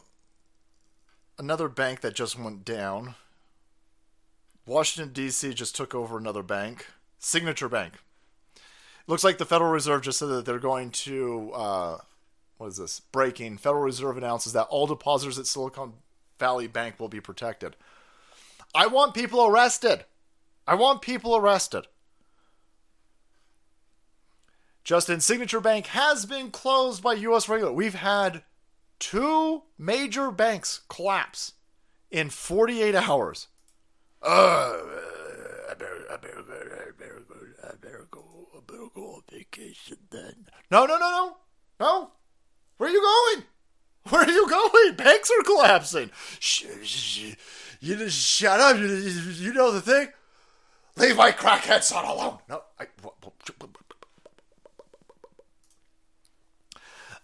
another 1.38 1.68
bank 1.68 2.00
that 2.00 2.14
just 2.14 2.38
went 2.38 2.64
down. 2.64 3.14
Washington, 4.66 5.12
D.C. 5.12 5.54
just 5.54 5.74
took 5.74 5.94
over 5.94 6.18
another 6.18 6.42
bank, 6.42 6.86
Signature 7.18 7.68
Bank. 7.68 7.94
Looks 9.06 9.24
like 9.24 9.38
the 9.38 9.46
Federal 9.46 9.70
Reserve 9.70 10.02
just 10.02 10.18
said 10.18 10.28
that 10.28 10.44
they're 10.44 10.58
going 10.58 10.90
to, 10.90 11.50
uh, 11.54 11.98
what 12.58 12.66
is 12.66 12.76
this? 12.76 13.00
Breaking. 13.00 13.56
Federal 13.56 13.82
Reserve 13.82 14.18
announces 14.18 14.52
that 14.52 14.66
all 14.68 14.86
depositors 14.86 15.38
at 15.38 15.46
Silicon 15.46 15.94
Valley 16.38 16.66
Bank 16.66 17.00
will 17.00 17.08
be 17.08 17.20
protected. 17.20 17.76
I 18.74 18.86
want 18.86 19.14
people 19.14 19.46
arrested. 19.46 20.04
I 20.66 20.74
want 20.74 21.00
people 21.00 21.34
arrested. 21.34 21.86
Justin 24.84 25.20
Signature 25.20 25.60
Bank 25.60 25.86
has 25.88 26.26
been 26.26 26.50
closed 26.50 27.02
by 27.02 27.14
U.S. 27.14 27.48
regulators. 27.48 27.76
We've 27.76 27.94
had 27.94 28.42
two 28.98 29.62
major 29.78 30.30
banks 30.30 30.80
collapse 30.88 31.54
in 32.10 32.30
48 32.30 32.94
hours. 32.94 33.48
Uh, 34.22 34.26
I 35.70 35.74
better, 35.78 36.04
I 36.10 36.16
better, 36.16 36.40
I 36.40 36.90
better, 36.98 37.24
go, 37.28 37.36
I 37.62 37.74
better 37.80 38.08
go, 38.10 38.48
I 38.56 38.60
better 38.66 38.88
go 38.94 39.14
on 39.14 39.22
vacation 39.30 39.98
then. 40.10 40.46
No, 40.70 40.86
no, 40.86 40.98
no, 40.98 41.10
no, 41.10 41.36
no. 41.78 42.10
Where 42.78 42.88
are 42.88 42.92
you 42.92 43.00
going? 43.00 43.44
Where 44.08 44.22
are 44.22 44.30
you 44.30 44.48
going? 44.48 44.94
Banks 44.96 45.30
are 45.30 45.44
collapsing. 45.44 46.10
You 47.80 47.96
just 47.96 48.26
shut 48.26 48.60
up. 48.60 48.76
You, 48.76 48.86
you 48.86 49.52
know 49.52 49.70
the 49.70 49.80
thing. 49.80 50.08
Leave 50.96 51.16
my 51.16 51.30
crackhead 51.30 51.82
son 51.82 52.04
alone. 52.04 52.38
No, 52.48 52.62
I. 52.78 52.86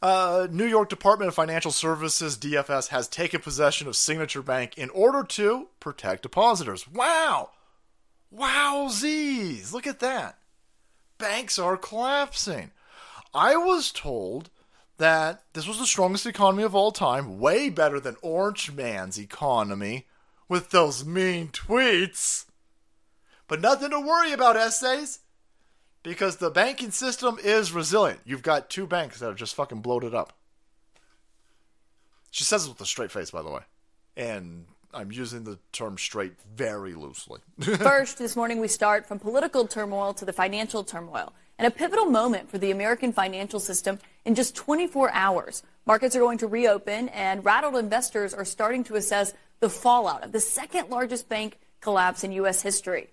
Uh, 0.05 0.47
New 0.51 0.67
York 0.67 0.91
Department 0.91 1.29
of 1.29 1.35
Financial 1.35 1.71
Services, 1.71 2.37
DFS, 2.37 2.89
has 2.89 3.09
taken 3.09 3.41
possession 3.41 3.89
of 3.89 3.97
Signature 3.97 4.43
Bank 4.43 4.77
in 4.77 4.91
order 4.91 5.25
to 5.25 5.69
protect 5.81 6.21
depositors. 6.21 6.87
Wow! 6.87 7.53
Wowzies! 8.31 9.73
Look 9.73 9.87
at 9.87 10.01
that. 10.01 10.37
Banks 11.17 11.59
are 11.59 11.79
collapsing. 11.79 12.73
I 13.33 13.57
was 13.57 13.91
told 13.91 14.51
that 14.99 15.43
this 15.55 15.67
was 15.67 15.79
the 15.79 15.87
strongest 15.87 16.27
economy 16.27 16.65
of 16.65 16.75
all 16.75 16.93
time, 16.93 17.39
way 17.39 17.71
better 17.71 17.99
than 17.99 18.17
Orange 18.21 18.71
Man's 18.73 19.19
economy, 19.19 20.05
with 20.51 20.69
those 20.69 21.07
mean 21.07 21.49
tweets. 21.49 22.45
But 23.49 23.63
nothing 23.63 23.89
to 23.89 24.01
worry 24.01 24.33
about, 24.33 24.59
essays 24.59 25.21
because 26.05 26.37
the 26.37 26.51
banking 26.51 26.93
system 26.93 27.39
is 27.43 27.73
resilient. 27.73 28.21
You've 28.25 28.43
got 28.43 28.71
two 28.71 28.87
banks 28.87 29.19
that 29.19 29.29
are 29.29 29.35
just 29.35 29.57
fucking 29.57 29.81
bloated 29.81 30.15
up. 30.15 30.35
She 32.31 32.45
says 32.45 32.67
it 32.67 32.69
with 32.69 32.81
a 32.81 32.87
straight 32.87 33.11
face, 33.11 33.33
by 33.33 33.43
the 33.43 33.51
way. 33.51 33.63
And 34.17 34.67
I'm 34.93 35.11
using 35.11 35.43
the 35.43 35.59
term 35.73 35.99
straight 35.99 36.35
very 36.55 36.95
loosely. 36.95 37.41
First, 37.61 38.19
this 38.19 38.37
morning 38.37 38.61
we 38.61 38.69
start 38.69 39.07
from 39.07 39.19
political 39.19 39.67
turmoil 39.67 40.15
to 40.15 40.25
the 40.25 40.33
financial 40.33 40.85
turmoil. 40.85 41.33
And 41.59 41.67
a 41.67 41.71
pivotal 41.71 42.07
moment 42.07 42.51
for 42.51 42.59
the 42.59 42.71
American 42.71 43.13
financial 43.13 43.61
system 43.61 43.99
in 44.25 44.35
just 44.35 44.55
24 44.57 45.11
hours. 45.13 45.63
Markets 45.87 46.17
are 46.17 46.21
going 46.21 46.39
to 46.39 46.49
reopen, 46.49 47.09
and 47.11 47.45
rattled 47.45 47.77
investors 47.77 48.35
are 48.35 48.45
starting 48.45 48.83
to 48.85 48.97
assess 48.97 49.33
the 49.61 49.71
fallout 49.71 50.25
of 50.25 50.33
the 50.33 50.41
second 50.41 50.91
largest 50.91 51.29
bank 51.29 51.59
collapse 51.81 52.25
in 52.25 52.33
U.S. 52.33 52.61
history. 52.63 53.09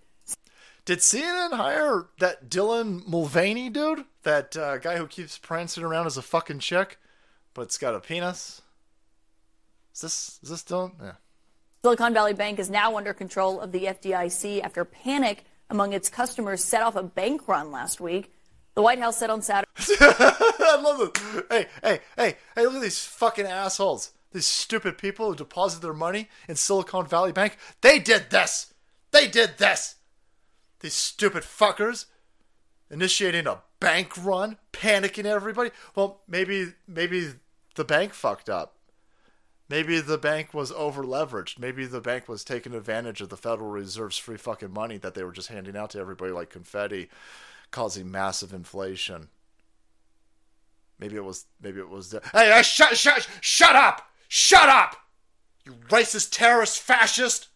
Did 0.91 0.99
CNN 0.99 1.53
hire 1.53 2.07
that 2.19 2.49
Dylan 2.49 3.07
Mulvaney 3.07 3.69
dude? 3.69 4.03
That 4.23 4.57
uh, 4.57 4.77
guy 4.77 4.97
who 4.97 5.07
keeps 5.07 5.37
prancing 5.37 5.85
around 5.85 6.05
as 6.05 6.17
a 6.17 6.21
fucking 6.21 6.59
chick, 6.59 6.99
but 7.53 7.61
it's 7.61 7.77
got 7.77 7.95
a 7.95 8.01
penis? 8.01 8.61
Is 9.95 10.01
this 10.01 10.39
is 10.43 10.49
this 10.49 10.63
Dylan? 10.63 10.91
Yeah. 11.01 11.13
Silicon 11.81 12.13
Valley 12.13 12.33
Bank 12.33 12.59
is 12.59 12.69
now 12.69 12.97
under 12.97 13.13
control 13.13 13.61
of 13.61 13.71
the 13.71 13.85
FDIC 13.85 14.61
after 14.61 14.83
panic 14.83 15.45
among 15.69 15.93
its 15.93 16.09
customers 16.09 16.61
set 16.61 16.83
off 16.83 16.97
a 16.97 17.03
bank 17.03 17.47
run 17.47 17.71
last 17.71 18.01
week. 18.01 18.33
The 18.75 18.81
White 18.81 18.99
House 18.99 19.15
said 19.15 19.29
on 19.29 19.41
Saturday. 19.41 19.71
I 20.01 20.77
love 20.83 20.99
it. 20.99 21.45
Hey, 21.49 21.67
hey, 21.81 21.99
hey, 22.17 22.35
hey, 22.53 22.65
look 22.65 22.75
at 22.75 22.81
these 22.81 23.05
fucking 23.05 23.45
assholes. 23.45 24.11
These 24.33 24.45
stupid 24.45 24.97
people 24.97 25.29
who 25.29 25.35
deposit 25.37 25.81
their 25.81 25.93
money 25.93 26.27
in 26.49 26.57
Silicon 26.57 27.07
Valley 27.07 27.31
Bank. 27.31 27.55
They 27.79 27.97
did 27.97 28.29
this. 28.29 28.73
They 29.11 29.29
did 29.29 29.57
this. 29.57 29.95
These 30.81 30.93
stupid 30.93 31.43
fuckers 31.43 32.05
initiating 32.89 33.47
a 33.47 33.61
bank 33.79 34.13
run, 34.23 34.57
panicking 34.73 35.25
everybody. 35.25 35.71
Well, 35.95 36.21
maybe 36.27 36.73
maybe 36.87 37.33
the 37.75 37.85
bank 37.85 38.13
fucked 38.13 38.49
up. 38.49 38.75
Maybe 39.69 40.01
the 40.01 40.17
bank 40.17 40.53
was 40.53 40.71
over 40.73 41.03
leveraged. 41.03 41.57
Maybe 41.57 41.85
the 41.85 42.01
bank 42.01 42.27
was 42.27 42.43
taking 42.43 42.73
advantage 42.73 43.21
of 43.21 43.29
the 43.29 43.37
Federal 43.37 43.69
Reserve's 43.69 44.17
free 44.17 44.35
fucking 44.35 44.73
money 44.73 44.97
that 44.97 45.13
they 45.13 45.23
were 45.23 45.31
just 45.31 45.47
handing 45.47 45.77
out 45.77 45.91
to 45.91 45.99
everybody 45.99 46.33
like 46.33 46.49
confetti, 46.49 47.09
causing 47.71 48.11
massive 48.11 48.53
inflation. 48.53 49.29
Maybe 50.99 51.15
it 51.15 51.23
was. 51.23 51.45
Maybe 51.61 51.79
it 51.79 51.89
was. 51.89 52.09
The, 52.09 52.21
hey, 52.33 52.61
shut, 52.63 52.97
shut, 52.97 53.27
shut 53.39 53.75
up! 53.75 54.09
Shut 54.27 54.69
up! 54.69 54.95
You 55.65 55.73
racist, 55.89 56.31
terrorist, 56.31 56.79
fascist. 56.79 57.47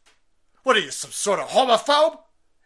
What 0.64 0.76
are 0.76 0.80
you, 0.80 0.92
some 0.92 1.12
sort 1.12 1.40
of 1.40 1.50
homophobe? 1.50 2.20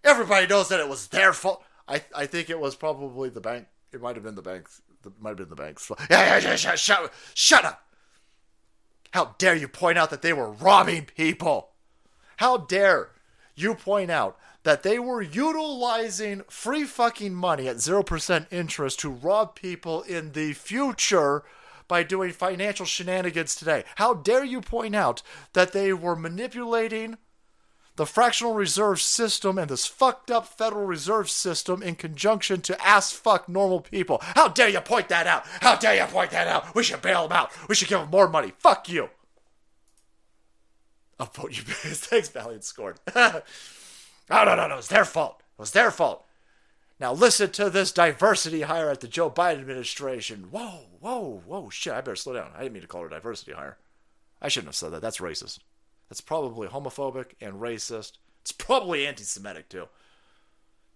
Everybody 0.03 0.47
knows 0.47 0.69
that 0.69 0.79
it 0.79 0.89
was 0.89 1.07
their 1.07 1.33
fault. 1.33 1.63
I, 1.87 2.03
I 2.15 2.25
think 2.25 2.49
it 2.49 2.59
was 2.59 2.75
probably 2.75 3.29
the 3.29 3.41
bank. 3.41 3.67
It 3.91 4.01
might 4.01 4.15
have 4.15 4.23
been 4.23 4.35
the 4.35 4.41
banks. 4.41 4.81
It 5.05 5.13
might 5.19 5.29
have 5.29 5.37
been 5.37 5.49
the 5.49 5.55
banks. 5.55 5.89
Yeah, 6.09 6.37
yeah, 6.37 6.49
yeah, 6.49 6.55
shut, 6.55 6.79
shut, 6.79 7.13
shut 7.33 7.65
up. 7.65 7.83
How 9.11 9.35
dare 9.37 9.55
you 9.55 9.67
point 9.67 9.97
out 9.97 10.11
that 10.11 10.21
they 10.21 10.33
were 10.33 10.51
robbing 10.51 11.05
people? 11.05 11.69
How 12.37 12.57
dare 12.57 13.11
you 13.55 13.73
point 13.75 14.11
out 14.11 14.37
that 14.63 14.83
they 14.83 14.99
were 14.99 15.21
utilizing 15.21 16.43
free 16.47 16.83
fucking 16.83 17.33
money 17.33 17.67
at 17.67 17.77
0% 17.77 18.45
interest 18.51 18.99
to 18.99 19.09
rob 19.09 19.55
people 19.55 20.03
in 20.03 20.33
the 20.33 20.53
future 20.53 21.43
by 21.87 22.03
doing 22.03 22.31
financial 22.31 22.85
shenanigans 22.85 23.55
today? 23.55 23.83
How 23.95 24.13
dare 24.13 24.43
you 24.43 24.61
point 24.61 24.95
out 24.95 25.23
that 25.53 25.71
they 25.73 25.91
were 25.91 26.15
manipulating 26.15 27.17
the 27.99 28.05
fractional 28.05 28.53
reserve 28.53 29.01
system 29.01 29.57
and 29.57 29.69
this 29.69 29.85
fucked 29.85 30.31
up 30.31 30.47
Federal 30.47 30.85
Reserve 30.85 31.29
System 31.29 31.83
in 31.83 31.95
conjunction 31.95 32.61
to 32.61 32.81
ass 32.81 33.11
fuck 33.11 33.49
normal 33.49 33.81
people. 33.81 34.19
How 34.21 34.47
dare 34.47 34.69
you 34.69 34.79
point 34.79 35.09
that 35.09 35.27
out? 35.27 35.45
How 35.59 35.75
dare 35.75 35.97
you 35.97 36.05
point 36.05 36.31
that 36.31 36.47
out? 36.47 36.73
We 36.73 36.81
should 36.81 37.01
bail 37.01 37.27
them 37.27 37.37
out. 37.37 37.51
We 37.67 37.75
should 37.75 37.89
give 37.89 37.99
them 37.99 38.09
more 38.09 38.29
money. 38.29 38.53
Fuck 38.57 38.87
you. 38.87 39.09
I'll 41.19 41.25
vote 41.25 41.57
you. 41.57 41.63
Thanks, 41.63 42.29
Valiant 42.29 42.63
scored. 42.63 43.01
no, 43.13 43.41
no, 44.29 44.55
no, 44.55 44.67
no. 44.69 44.77
was 44.77 44.87
their 44.87 45.03
fault. 45.03 45.41
It 45.41 45.59
was 45.59 45.71
their 45.71 45.91
fault. 45.91 46.25
Now 47.01 47.11
listen 47.11 47.51
to 47.51 47.69
this 47.69 47.91
diversity 47.91 48.61
hire 48.61 48.89
at 48.89 49.01
the 49.01 49.09
Joe 49.09 49.29
Biden 49.29 49.59
administration. 49.59 50.47
Whoa, 50.51 50.85
whoa, 51.01 51.43
whoa, 51.45 51.69
shit. 51.69 51.91
I 51.91 51.99
better 51.99 52.15
slow 52.15 52.35
down. 52.35 52.51
I 52.55 52.61
didn't 52.61 52.75
mean 52.75 52.81
to 52.81 52.87
call 52.87 53.01
her 53.01 53.09
diversity 53.09 53.51
hire. 53.51 53.77
I 54.41 54.47
shouldn't 54.47 54.69
have 54.69 54.75
said 54.75 54.91
that. 54.91 55.01
That's 55.01 55.17
racist. 55.17 55.59
That's 56.09 56.21
probably 56.21 56.67
homophobic 56.67 57.27
and 57.39 57.55
racist. 57.55 58.13
It's 58.41 58.51
probably 58.51 59.05
anti 59.05 59.23
Semitic, 59.23 59.69
too. 59.69 59.87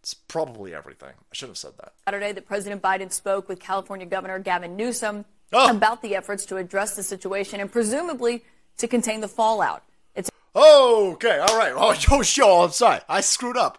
It's 0.01 0.14
probably 0.14 0.74
everything. 0.74 1.09
I 1.11 1.34
should 1.34 1.49
have 1.49 1.57
said 1.57 1.74
that. 1.80 1.93
Saturday 2.05 2.32
that 2.34 2.45
President 2.45 2.82
Biden 2.82 3.11
spoke 3.11 3.47
with 3.47 3.59
California 3.59 4.05
Governor 4.05 4.39
Gavin 4.39 4.76
Newsom 4.76 5.26
Oh. 5.55 5.70
about 5.70 6.01
the 6.01 6.16
efforts 6.16 6.45
to 6.47 6.57
address 6.57 6.95
the 6.95 7.03
situation 7.03 7.59
and 7.59 7.72
presumably 7.72 8.43
to 8.78 8.88
contain 8.88 9.22
the 9.22 9.28
fallout. 9.28 9.84
It's 10.16 10.32
Okay, 10.55 11.38
all 11.38 11.57
right. 11.57 11.74
Oh, 11.76 11.93
yo, 12.09 12.24
show. 12.24 12.64
I'm 12.64 12.72
sorry. 12.72 12.99
I 13.07 13.22
screwed 13.22 13.55
up. 13.55 13.78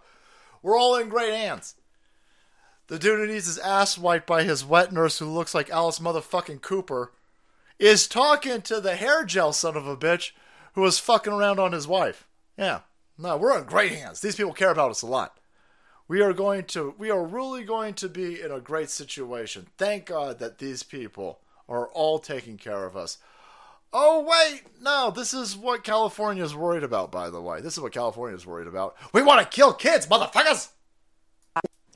We're 0.62 0.78
all 0.78 0.94
in 0.96 1.08
great 1.08 1.34
hands. 1.34 1.74
The 2.86 2.98
dude 2.98 3.18
who 3.18 3.26
needs 3.26 3.46
his 3.46 3.58
ass 3.58 3.98
wiped 3.98 4.26
by 4.26 4.44
his 4.44 4.64
wet 4.64 4.92
nurse 4.92 5.18
who 5.18 5.26
looks 5.26 5.52
like 5.54 5.68
Alice 5.68 5.98
motherfucking 5.98 6.60
Cooper 6.62 7.12
is 7.78 8.06
talking 8.06 8.62
to 8.62 8.80
the 8.80 8.94
hair 8.94 9.24
gel 9.24 9.52
son 9.52 9.76
of 9.76 9.86
a 9.86 9.96
bitch 9.96 10.30
who 10.74 10.82
was 10.82 10.98
fucking 10.98 11.32
around 11.32 11.58
on 11.58 11.72
his 11.72 11.88
wife. 11.88 12.26
Yeah. 12.56 12.80
No, 13.16 13.36
we're 13.36 13.58
in 13.58 13.64
great 13.64 13.92
hands. 13.92 14.20
These 14.20 14.36
people 14.36 14.52
care 14.52 14.70
about 14.70 14.90
us 14.90 15.02
a 15.02 15.06
lot. 15.06 15.38
We 16.06 16.20
are 16.20 16.32
going 16.32 16.64
to, 16.64 16.94
we 16.98 17.10
are 17.10 17.24
really 17.24 17.64
going 17.64 17.94
to 17.94 18.08
be 18.08 18.40
in 18.40 18.50
a 18.50 18.60
great 18.60 18.90
situation. 18.90 19.68
Thank 19.78 20.06
God 20.06 20.38
that 20.38 20.58
these 20.58 20.82
people 20.82 21.40
are 21.68 21.86
all 21.88 22.18
taking 22.18 22.58
care 22.58 22.84
of 22.84 22.96
us. 22.96 23.18
Oh, 23.92 24.26
wait, 24.28 24.62
no, 24.82 25.12
this 25.14 25.32
is 25.32 25.56
what 25.56 25.84
California 25.84 26.42
is 26.42 26.54
worried 26.54 26.82
about, 26.82 27.12
by 27.12 27.30
the 27.30 27.40
way. 27.40 27.60
This 27.60 27.74
is 27.74 27.80
what 27.80 27.92
California 27.92 28.36
is 28.36 28.44
worried 28.44 28.66
about. 28.66 28.96
We 29.12 29.22
want 29.22 29.40
to 29.40 29.56
kill 29.56 29.72
kids, 29.72 30.08
motherfuckers! 30.08 30.70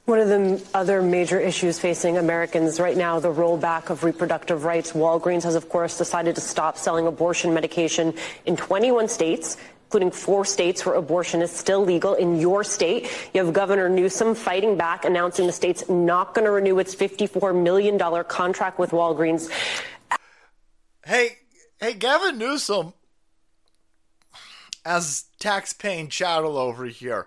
One 0.09 0.21
of 0.21 0.29
the 0.29 0.67
other 0.73 1.03
major 1.03 1.39
issues 1.39 1.79
facing 1.79 2.17
Americans 2.17 2.81
right 2.81 2.97
now, 2.97 3.21
the 3.21 3.31
rollback 3.31 3.91
of 3.91 4.05
reproductive 4.05 4.65
rights. 4.65 4.93
Walgreens 4.93 5.43
has, 5.43 5.55
of 5.55 5.69
course, 5.69 5.99
decided 5.99 6.35
to 6.37 6.41
stop 6.41 6.79
selling 6.79 7.07
abortion 7.07 7.53
medication 7.53 8.15
in 8.47 8.57
21 8.57 9.09
states, 9.09 9.59
including 9.85 10.11
four 10.11 10.47
states 10.47 10.87
where 10.87 10.95
abortion 10.95 11.43
is 11.43 11.51
still 11.51 11.85
legal. 11.85 12.15
In 12.15 12.41
your 12.41 12.65
state, 12.65 13.11
you 13.35 13.45
have 13.45 13.53
Governor 13.53 13.91
Newsom 13.91 14.35
fighting 14.35 14.79
back, 14.79 15.05
announcing 15.05 15.47
the 15.47 15.53
state's 15.53 15.87
not 15.91 16.33
going 16.33 16.47
to 16.47 16.53
renew 16.53 16.79
its 16.79 16.95
$54 16.95 17.55
million 17.63 17.99
contract 18.25 18.79
with 18.79 18.93
Walgreens. 18.93 19.51
Hey, 21.05 21.37
hey, 21.83 21.93
Gavin 21.93 22.39
Newsom, 22.39 22.95
as 24.87 25.25
tax-paying 25.39 26.09
chattel 26.09 26.57
over 26.57 26.87
here, 26.87 27.27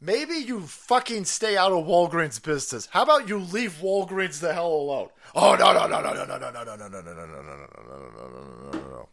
maybe 0.00 0.34
you 0.34 0.60
fucking 0.62 1.24
stay 1.24 1.56
out 1.56 1.72
of 1.72 1.86
Walgreens 1.86 2.42
business. 2.42 2.88
How 2.90 3.02
about 3.02 3.28
you 3.28 3.38
leave 3.38 3.78
Walgreens 3.82 4.40
the 4.40 4.54
hell 4.54 4.72
alone? 4.72 5.08
Oh 5.34 5.54
no 5.54 5.72
no 5.72 5.86
no 5.86 6.00
no 6.00 6.12
no 6.12 6.24
no 6.24 6.38
no 6.38 6.50
no 6.50 6.64
no 6.64 6.76
no 6.76 6.88
no 6.88 6.88
no 6.88 7.00
no 7.00 7.22
no 7.22 7.22
no 7.22 7.66
no 7.66 7.98
no 7.98 8.08
no 8.08 8.28
no. 8.28 8.70
No 8.72 8.88
no 8.88 9.08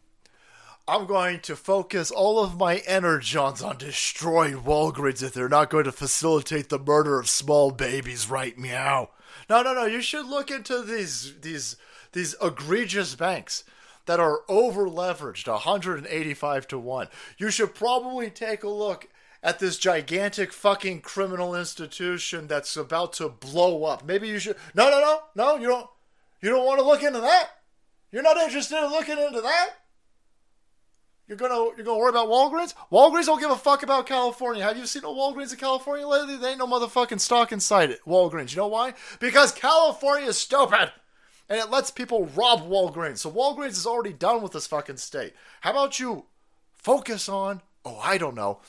I'm 0.88 1.04
going 1.04 1.40
to 1.40 1.54
focus 1.54 2.10
all 2.10 2.42
of 2.42 2.56
my 2.56 2.76
energies 2.86 3.62
on 3.62 3.76
destroying 3.76 4.62
Walgreens 4.62 5.22
if 5.22 5.34
they're 5.34 5.46
not 5.46 5.68
going 5.68 5.84
to 5.84 5.92
facilitate 5.92 6.70
the 6.70 6.78
murder 6.78 7.20
of 7.20 7.28
small 7.28 7.70
babies, 7.70 8.30
right? 8.30 8.56
Meow. 8.58 9.10
No, 9.50 9.62
no, 9.62 9.74
no. 9.74 9.84
You 9.84 10.00
should 10.00 10.24
look 10.26 10.50
into 10.50 10.82
these 10.82 11.34
these 11.42 11.76
these 12.12 12.34
egregious 12.42 13.14
banks 13.14 13.64
that 14.06 14.18
are 14.18 14.40
over 14.48 14.88
leveraged, 14.88 15.46
185 15.46 16.68
to 16.68 16.78
one. 16.78 17.08
You 17.36 17.50
should 17.50 17.74
probably 17.74 18.30
take 18.30 18.62
a 18.62 18.70
look 18.70 19.08
at 19.42 19.58
this 19.58 19.78
gigantic 19.78 20.52
fucking 20.52 21.00
criminal 21.00 21.54
institution 21.54 22.46
that's 22.46 22.76
about 22.76 23.12
to 23.14 23.28
blow 23.28 23.84
up. 23.84 24.04
Maybe 24.04 24.28
you 24.28 24.38
should. 24.38 24.56
No, 24.74 24.90
no, 24.90 25.00
no, 25.00 25.22
no. 25.34 25.56
You 25.56 25.68
don't. 25.68 25.88
You 26.40 26.50
don't 26.50 26.66
want 26.66 26.78
to 26.80 26.86
look 26.86 27.02
into 27.02 27.20
that. 27.20 27.48
You're 28.12 28.22
not 28.22 28.36
interested 28.36 28.76
in 28.78 28.90
looking 28.90 29.18
into 29.18 29.40
that. 29.40 29.70
You're 31.26 31.36
gonna 31.36 31.76
you're 31.76 31.84
gonna 31.84 31.98
worry 31.98 32.08
about 32.08 32.28
Walgreens? 32.28 32.74
Walgreens 32.90 33.26
don't 33.26 33.40
give 33.40 33.50
a 33.50 33.56
fuck 33.56 33.82
about 33.82 34.06
California. 34.06 34.62
Have 34.62 34.78
you 34.78 34.86
seen 34.86 35.04
a 35.04 35.08
Walgreens 35.08 35.52
in 35.52 35.58
California 35.58 36.06
lately? 36.06 36.36
They 36.36 36.50
ain't 36.50 36.58
no 36.58 36.66
motherfucking 36.66 37.20
stock 37.20 37.52
inside 37.52 37.90
it. 37.90 38.00
Walgreens. 38.06 38.52
You 38.52 38.58
know 38.58 38.68
why? 38.68 38.94
Because 39.20 39.52
California 39.52 40.28
is 40.28 40.38
stupid. 40.38 40.92
And 41.50 41.58
it 41.58 41.70
lets 41.70 41.90
people 41.90 42.26
rob 42.34 42.68
Walgreens. 42.68 43.18
So 43.18 43.30
Walgreens 43.30 43.70
is 43.70 43.86
already 43.86 44.12
done 44.12 44.42
with 44.42 44.52
this 44.52 44.66
fucking 44.66 44.98
state. 44.98 45.34
How 45.62 45.70
about 45.70 45.98
you 45.98 46.26
focus 46.76 47.28
on 47.28 47.62
oh, 47.88 48.00
I 48.02 48.18
don't 48.18 48.34
know. 48.34 48.60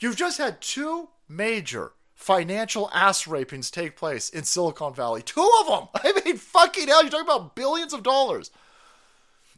You've 0.00 0.16
just 0.16 0.38
had 0.38 0.60
two 0.60 1.10
major 1.28 1.92
financial 2.14 2.90
ass 2.92 3.24
rapings 3.24 3.70
take 3.70 3.96
place 3.96 4.30
in 4.30 4.44
Silicon 4.44 4.94
Valley. 4.94 5.22
Two 5.22 5.48
of 5.60 5.66
them! 5.66 5.88
I 6.04 6.20
mean, 6.24 6.36
fucking 6.36 6.88
hell, 6.88 7.02
you're 7.02 7.10
talking 7.10 7.26
about 7.26 7.54
billions 7.54 7.92
of 7.92 8.02
dollars. 8.02 8.50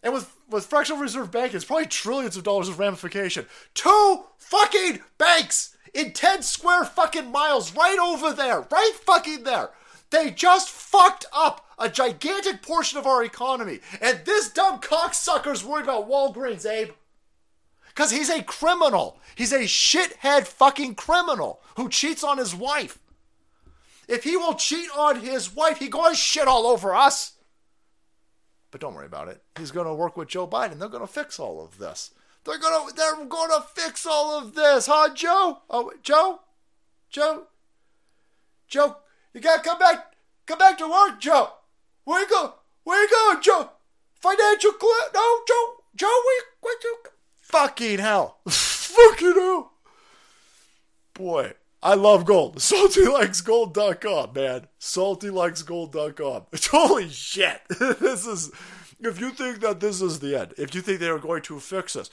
And 0.03 0.13
with, 0.13 0.37
with 0.51 0.67
fractional 0.67 1.01
reserve 1.01 1.31
banking, 1.31 1.57
it's 1.57 1.65
probably 1.65 1.87
trillions 1.87 2.37
of 2.37 2.43
dollars 2.43 2.69
of 2.69 2.81
ramification. 2.81 3.47
Two 3.75 4.25
fucking 4.37 5.01
banks 5.17 5.77
in 5.95 6.13
10 6.13 6.43
square 6.43 6.85
fucking 6.85 7.31
miles 7.31 7.75
right 7.77 7.99
over 7.99 8.33
there, 8.33 8.67
right 8.71 8.93
fucking 9.07 9.45
there. 9.45 9.71
They 10.11 10.31
just 10.31 10.69
fucked 10.69 11.25
up 11.33 11.67
a 11.79 11.89
gigantic 11.89 12.63
portion 12.63 12.99
of 12.99 13.07
our 13.07 13.23
economy. 13.23 13.81
And 14.01 14.21
this 14.25 14.51
dumb 14.51 14.81
cocksucker's 14.81 15.65
worried 15.65 15.85
about 15.85 16.09
Walgreens, 16.09 16.69
Abe. 16.69 16.91
Because 17.95 18.11
he's 18.11 18.31
a 18.31 18.43
criminal. 18.43 19.21
He's 19.35 19.53
a 19.53 19.61
shithead 19.61 20.47
fucking 20.47 20.95
criminal 20.95 21.61
who 21.77 21.89
cheats 21.89 22.25
on 22.25 22.39
his 22.39 22.55
wife. 22.55 22.99
If 24.09 24.25
he 24.25 24.37
will 24.37 24.55
cheat 24.55 24.89
on 24.97 25.21
his 25.21 25.55
wife, 25.55 25.79
he 25.79 25.89
going 25.89 26.13
to 26.13 26.17
shit 26.17 26.49
all 26.49 26.67
over 26.67 26.95
us. 26.95 27.33
But 28.71 28.81
don't 28.81 28.95
worry 28.95 29.07
about 29.07 29.29
it. 29.29 29.43
He's 29.59 29.71
going 29.71 29.87
to 29.87 29.95
work 29.95 30.17
with 30.17 30.29
Joe 30.29 30.47
Biden. 30.47 30.79
They're 30.79 30.89
going 30.89 31.07
to 31.07 31.13
fix 31.13 31.39
all 31.39 31.63
of 31.63 31.79
this. 31.79 32.11
They're 32.45 32.59
going 32.59 32.89
to 32.89 32.97
they're 32.97 33.25
going 33.25 33.51
to 33.51 33.63
fix 33.75 34.05
all 34.05 34.37
of 34.37 34.55
this, 34.55 34.87
huh, 34.87 35.15
Joe? 35.15 35.61
Oh, 35.71 35.93
Joe? 36.03 36.41
Joe? 37.09 37.45
Joe, 38.67 38.97
you 39.33 39.41
got 39.41 39.63
to 39.63 39.69
come 39.69 39.79
back 39.79 40.15
come 40.47 40.59
back 40.59 40.79
to 40.79 40.89
work, 40.89 41.21
Joe. 41.21 41.51
Where 42.05 42.23
you 42.23 42.29
go? 42.29 42.55
Where 42.85 43.01
you 43.01 43.09
go, 43.09 43.41
Joe? 43.41 43.71
Financial 44.15 44.73
clear? 44.73 45.03
No, 45.15 45.41
Joe. 45.47 45.75
Joe, 45.95 46.07
where, 46.07 46.43
where 46.63 46.77
you 46.83 46.97
Fucking 47.43 47.99
hell. 47.99 48.39
Fucking 48.49 49.35
hell. 49.35 49.73
Boy, 51.15 51.53
I 51.83 51.95
love 51.95 52.25
gold. 52.25 52.57
SaltyLikesGold.com, 52.59 54.33
man. 54.33 54.69
SaltyLikesGold.com. 54.81 56.47
Holy 56.71 57.09
shit. 57.11 57.61
this 57.69 58.27
is. 58.27 58.51
If 59.01 59.21
you 59.21 59.31
think 59.31 59.61
that 59.61 59.81
this 59.81 60.01
is 60.01 60.21
the 60.21 60.41
end, 60.41 60.55
if 60.57 60.77
you 60.77 60.81
think 60.81 61.01
they 61.01 61.09
are 61.09 61.19
going 61.19 61.43
to 61.43 61.59
fix 61.59 61.95
this, 61.95 62.09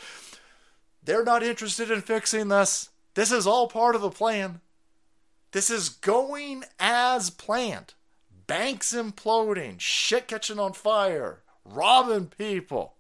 they're 1.04 1.24
not 1.24 1.44
interested 1.44 1.92
in 1.92 2.02
fixing 2.02 2.48
this. 2.48 2.90
This 3.14 3.32
is 3.32 3.46
all 3.46 3.68
part 3.68 3.94
of 3.94 4.02
the 4.02 4.10
plan. 4.10 4.62
This 5.52 5.70
is 5.70 5.90
going 5.90 6.64
as 6.80 7.30
planned. 7.30 7.94
Banks 8.48 8.92
imploding, 8.92 9.80
shit 9.80 10.28
catching 10.28 10.58
on 10.60 10.74
fire, 10.74 11.44
robbing 11.64 12.26
people, 12.26 12.96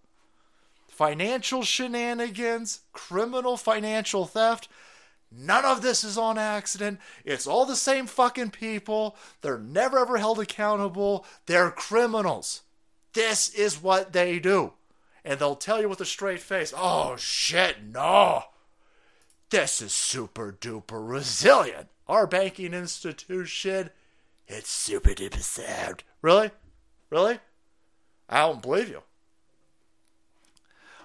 financial 0.99 1.63
shenanigans, 1.63 2.81
criminal 2.91 3.55
financial 3.55 4.25
theft. 4.25 4.67
None 5.31 5.63
of 5.63 5.81
this 5.81 6.03
is 6.03 6.17
on 6.17 6.37
accident. 6.37 6.99
It's 7.23 7.47
all 7.47 7.65
the 7.65 7.77
same 7.77 8.05
fucking 8.05 8.51
people. 8.51 9.15
They're 9.39 9.57
never 9.57 9.99
ever 9.99 10.17
held 10.17 10.41
accountable. 10.41 11.25
They're 11.45 11.71
criminals. 11.71 12.63
This 13.13 13.47
is 13.47 13.81
what 13.81 14.11
they 14.11 14.39
do. 14.39 14.73
and 15.23 15.39
they'll 15.39 15.55
tell 15.55 15.79
you 15.81 15.87
with 15.87 16.01
a 16.01 16.05
straight 16.05 16.41
face, 16.41 16.73
"Oh 16.75 17.15
shit, 17.17 17.83
no, 17.83 18.43
this 19.51 19.81
is 19.81 19.93
super 19.93 20.51
duper 20.51 21.07
resilient. 21.07 21.89
Our 22.07 22.25
banking 22.25 22.73
institution, 22.73 23.89
it's 24.47 24.69
super 24.69 25.11
duper 25.11 25.41
sound." 25.41 26.03
Really, 26.21 26.51
really? 27.09 27.39
I 28.29 28.39
don't 28.39 28.61
believe 28.61 28.89
you. 28.89 29.03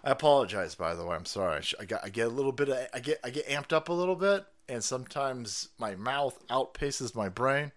I 0.05 0.11
apologize, 0.11 0.75
by 0.75 0.95
the 0.95 1.05
way. 1.05 1.17
I'm 1.17 1.25
sorry. 1.25 1.57
I, 1.57 1.83
I, 1.83 1.85
got, 1.87 2.05
I 2.05 2.09
get 2.11 2.27
a 2.27 2.31
little 2.31 2.53
bit. 2.53 2.69
Of, 2.69 2.87
I 2.93 3.01
get 3.01 3.21
I 3.25 3.31
get 3.31 3.49
amped 3.49 3.73
up 3.73 3.89
a 3.89 3.93
little 3.93 4.17
bit, 4.17 4.45
and 4.69 4.85
sometimes 4.85 5.71
my 5.79 5.95
mouth 5.95 6.39
outpaces 6.49 7.15
my 7.15 7.31
brain. 7.31 7.73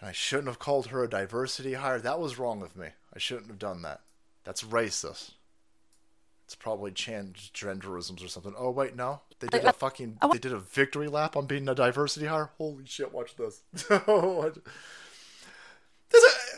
And 0.00 0.08
I 0.08 0.12
shouldn't 0.12 0.48
have 0.48 0.60
called 0.60 0.86
her 0.88 1.02
a 1.02 1.10
diversity 1.10 1.74
hire. 1.74 1.98
That 1.98 2.20
was 2.20 2.38
wrong 2.38 2.62
of 2.62 2.76
me. 2.76 2.88
I 3.12 3.18
shouldn't 3.18 3.48
have 3.48 3.58
done 3.58 3.82
that. 3.82 4.00
That's 4.44 4.62
racist. 4.62 5.32
It's 6.44 6.54
probably 6.54 6.92
transgenderisms 6.92 8.24
or 8.24 8.28
something. 8.28 8.54
Oh 8.56 8.70
wait, 8.70 8.96
no, 8.96 9.20
they 9.40 9.48
did 9.48 9.64
a 9.64 9.72
fucking. 9.72 10.18
They 10.32 10.38
did 10.38 10.52
a 10.52 10.58
victory 10.58 11.08
lap 11.08 11.36
on 11.36 11.46
being 11.46 11.68
a 11.68 11.74
diversity 11.74 12.26
hire. 12.26 12.50
Holy 12.58 12.86
shit! 12.86 13.12
Watch 13.12 13.36
this. 13.36 13.62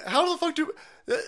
how 0.07 0.33
the 0.33 0.39
fuck 0.39 0.55
do 0.55 0.71
uh, 0.71 0.73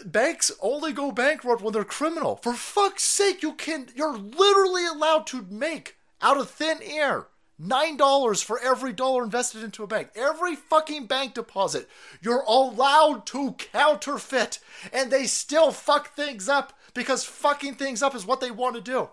banks 0.05 0.53
only 0.61 0.93
go 0.93 1.13
bankrupt 1.13 1.63
when 1.63 1.73
they're 1.73 1.85
criminal? 1.85 2.37
For 2.37 2.55
fuck's 2.55 3.03
sake, 3.03 3.43
you 3.43 3.53
can. 3.55 3.89
You're 3.95 4.17
literally 4.17 4.87
allowed 4.87 5.27
to 5.29 5.47
make 5.51 5.97
out 6.23 6.37
of 6.37 6.51
thin 6.51 6.79
air 6.83 7.29
nine 7.59 7.97
dollars 7.97 8.43
for 8.43 8.61
every 8.61 8.93
dollar 8.93 9.23
invested 9.25 9.63
into 9.63 9.83
a 9.83 9.87
bank. 9.87 10.11
Every 10.15 10.57
fucking 10.57 11.07
bank 11.07 11.35
deposit, 11.35 11.89
you're 12.21 12.45
allowed 12.47 13.27
to 13.27 13.53
counterfeit, 13.53 14.59
and 14.93 15.11
they 15.11 15.25
still 15.25 15.71
fuck 15.71 16.15
things 16.15 16.49
up 16.49 16.73
because 16.95 17.25
fucking 17.25 17.75
things 17.75 18.03
up 18.03 18.15
is 18.15 18.27
what 18.27 18.41
they 18.41 18.51
want 18.51 18.75
to 18.77 18.81
do. 18.81 19.11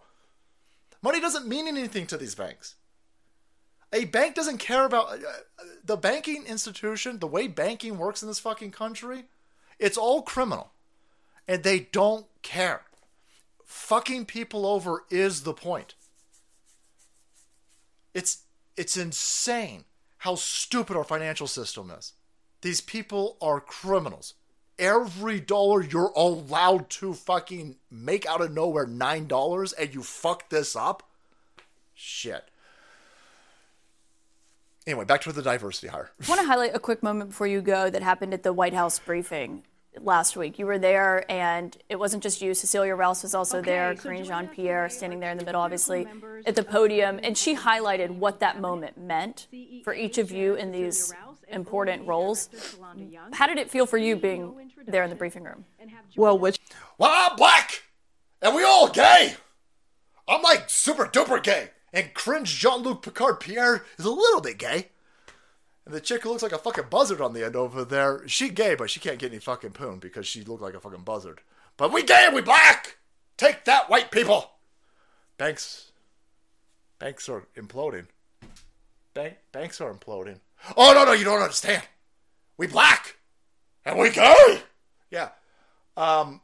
Money 1.01 1.19
doesn't 1.19 1.47
mean 1.47 1.67
anything 1.67 2.05
to 2.07 2.17
these 2.17 2.35
banks. 2.35 2.75
A 3.93 4.05
bank 4.05 4.35
doesn't 4.35 4.59
care 4.59 4.85
about 4.85 5.11
uh, 5.11 5.17
the 5.83 5.97
banking 5.97 6.45
institution, 6.45 7.19
the 7.19 7.27
way 7.27 7.47
banking 7.47 7.97
works 7.97 8.21
in 8.21 8.27
this 8.27 8.39
fucking 8.39 8.71
country 8.71 9.25
it's 9.81 9.97
all 9.97 10.21
criminal. 10.21 10.71
And 11.47 11.63
they 11.63 11.79
don't 11.79 12.27
care. 12.43 12.83
Fucking 13.65 14.25
people 14.25 14.65
over 14.65 15.03
is 15.09 15.41
the 15.41 15.53
point. 15.53 15.95
It's 18.13 18.43
it's 18.77 18.95
insane 18.95 19.85
how 20.19 20.35
stupid 20.35 20.95
our 20.95 21.03
financial 21.03 21.47
system 21.47 21.91
is. 21.91 22.13
These 22.61 22.79
people 22.79 23.37
are 23.41 23.59
criminals. 23.59 24.35
Every 24.77 25.39
dollar 25.39 25.83
you're 25.83 26.13
allowed 26.15 26.89
to 26.91 27.13
fucking 27.13 27.77
make 27.89 28.25
out 28.25 28.41
of 28.41 28.51
nowhere 28.51 28.85
$9 28.87 29.73
and 29.77 29.93
you 29.93 30.03
fuck 30.03 30.49
this 30.49 30.75
up? 30.75 31.03
Shit. 31.93 32.49
Anyway, 34.87 35.05
back 35.05 35.21
to 35.21 35.31
the 35.31 35.41
diversity 35.41 35.87
hire. 35.87 36.11
I 36.23 36.29
want 36.29 36.41
to 36.41 36.47
highlight 36.47 36.75
a 36.75 36.79
quick 36.79 37.03
moment 37.03 37.31
before 37.31 37.47
you 37.47 37.61
go 37.61 37.89
that 37.89 38.01
happened 38.01 38.33
at 38.33 38.43
the 38.43 38.53
White 38.53 38.73
House 38.73 38.97
briefing 38.99 39.63
last 39.99 40.37
week. 40.37 40.57
You 40.57 40.65
were 40.65 40.79
there, 40.79 41.29
and 41.29 41.75
it 41.89 41.97
wasn't 41.97 42.23
just 42.23 42.41
you. 42.41 42.53
Cecilia 42.53 42.95
Rouse 42.95 43.23
was 43.23 43.35
also 43.35 43.59
okay, 43.59 43.71
there. 43.71 43.95
So 43.95 44.03
Karine 44.03 44.25
Jean 44.25 44.47
Pierre 44.47 44.89
standing 44.89 45.19
there 45.19 45.31
in 45.31 45.37
the 45.37 45.45
middle, 45.45 45.61
obviously, 45.61 46.07
at 46.45 46.55
the 46.55 46.63
podium. 46.63 47.19
And 47.23 47.37
she 47.37 47.55
highlighted 47.55 48.11
what 48.11 48.39
that 48.39 48.59
moment 48.59 48.97
meant 48.97 49.47
for 49.83 49.93
each 49.93 50.17
of 50.17 50.31
you 50.31 50.55
in 50.55 50.71
these 50.71 51.13
important 51.49 52.07
roles. 52.07 52.49
How 53.33 53.47
did 53.47 53.57
it 53.57 53.69
feel 53.69 53.85
for 53.85 53.97
you 53.97 54.15
being 54.15 54.71
there 54.87 55.03
in 55.03 55.09
the 55.09 55.15
briefing 55.15 55.43
room? 55.43 55.65
Well, 56.15 56.37
which. 56.37 56.59
Well, 56.97 57.11
I'm 57.13 57.35
black, 57.35 57.83
and 58.41 58.55
we 58.55 58.63
all 58.63 58.89
gay. 58.89 59.35
I'm 60.27 60.41
like 60.41 60.69
super 60.69 61.05
duper 61.05 61.41
gay. 61.43 61.71
And 61.93 62.13
cringe 62.13 62.57
Jean 62.57 62.83
Luc 62.83 63.01
Picard 63.01 63.41
Pierre 63.41 63.83
is 63.97 64.05
a 64.05 64.11
little 64.11 64.39
bit 64.39 64.57
gay. 64.57 64.87
The 65.91 65.99
chick 65.99 66.23
who 66.23 66.29
looks 66.29 66.41
like 66.41 66.53
a 66.53 66.57
fucking 66.57 66.85
buzzard 66.89 67.19
on 67.19 67.33
the 67.33 67.45
end 67.45 67.57
over 67.57 67.83
there, 67.83 68.25
she 68.25 68.47
gay, 68.47 68.75
but 68.75 68.89
she 68.89 69.01
can't 69.01 69.19
get 69.19 69.31
any 69.31 69.39
fucking 69.39 69.71
poon 69.71 69.99
because 69.99 70.25
she 70.25 70.41
looked 70.41 70.61
like 70.61 70.73
a 70.73 70.79
fucking 70.79 71.03
buzzard. 71.03 71.41
But 71.75 71.91
we 71.91 72.01
gay 72.01 72.29
we 72.33 72.39
black! 72.39 72.97
Take 73.35 73.65
that, 73.65 73.89
white 73.89 74.09
people! 74.09 74.51
Banks. 75.37 75.91
Banks 76.97 77.27
are 77.27 77.45
imploding. 77.57 78.05
Bank, 79.13 79.35
banks 79.51 79.81
are 79.81 79.93
imploding. 79.93 80.39
Oh, 80.77 80.93
no, 80.93 81.03
no, 81.03 81.11
you 81.11 81.25
don't 81.25 81.41
understand. 81.41 81.83
We 82.55 82.67
black! 82.67 83.17
And 83.83 83.99
we 83.99 84.11
gay! 84.11 84.61
Yeah. 85.09 85.29
Um, 85.97 86.39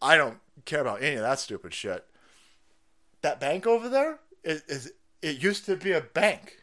I 0.00 0.16
don't 0.16 0.38
care 0.64 0.80
about 0.80 1.02
any 1.02 1.16
of 1.16 1.22
that 1.22 1.38
stupid 1.38 1.74
shit. 1.74 2.06
That 3.20 3.40
bank 3.40 3.66
over 3.66 3.90
there 3.90 4.20
is, 4.42 4.62
is 4.62 4.92
it 5.20 5.42
used 5.42 5.66
to 5.66 5.76
be 5.76 5.92
a 5.92 6.00
bank 6.00 6.59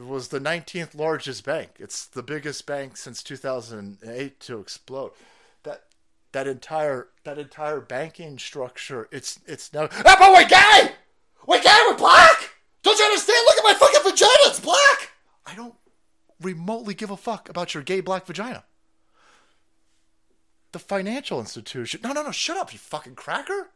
it 0.00 0.06
was 0.06 0.28
the 0.28 0.40
19th 0.40 0.94
largest 0.94 1.44
bank. 1.44 1.72
It's 1.78 2.06
the 2.06 2.22
biggest 2.22 2.64
bank 2.64 2.96
since 2.96 3.22
2008 3.22 4.40
to 4.40 4.58
explode. 4.58 5.12
That 5.64 5.84
that 6.32 6.46
entire 6.46 7.08
that 7.24 7.38
entire 7.38 7.80
banking 7.80 8.38
structure. 8.38 9.08
It's 9.12 9.40
it's 9.46 9.74
now. 9.74 9.88
Ah, 9.92 10.16
but 10.18 10.32
we're 10.32 10.48
gay. 10.48 10.94
We're 11.46 11.62
gay. 11.62 11.78
We're 11.86 11.98
black. 11.98 12.50
Don't 12.82 12.98
you 12.98 13.04
understand? 13.04 13.44
Look 13.46 13.58
at 13.58 13.64
my 13.64 13.74
fucking 13.74 14.10
vagina. 14.10 14.30
It's 14.46 14.60
black. 14.60 15.10
I 15.44 15.54
don't 15.54 15.74
remotely 16.40 16.94
give 16.94 17.10
a 17.10 17.16
fuck 17.16 17.50
about 17.50 17.74
your 17.74 17.82
gay 17.82 18.00
black 18.00 18.24
vagina. 18.24 18.64
The 20.72 20.78
financial 20.78 21.40
institution. 21.40 22.00
No, 22.02 22.12
no, 22.12 22.22
no. 22.22 22.30
Shut 22.30 22.56
up, 22.56 22.72
you 22.72 22.78
fucking 22.78 23.16
cracker. 23.16 23.68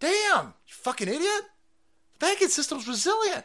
Damn, 0.00 0.54
you 0.66 0.74
fucking 0.74 1.06
idiot. 1.08 1.42
The 2.14 2.26
banking 2.26 2.48
system's 2.48 2.88
resilient 2.88 3.44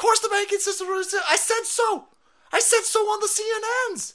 course 0.00 0.20
the 0.20 0.28
banking 0.28 0.58
system 0.58 0.88
was. 0.88 1.14
I 1.28 1.36
said 1.36 1.64
so. 1.64 2.08
I 2.52 2.58
said 2.58 2.82
so 2.82 3.00
on 3.00 3.20
the 3.20 3.28
CNNs. 3.28 4.14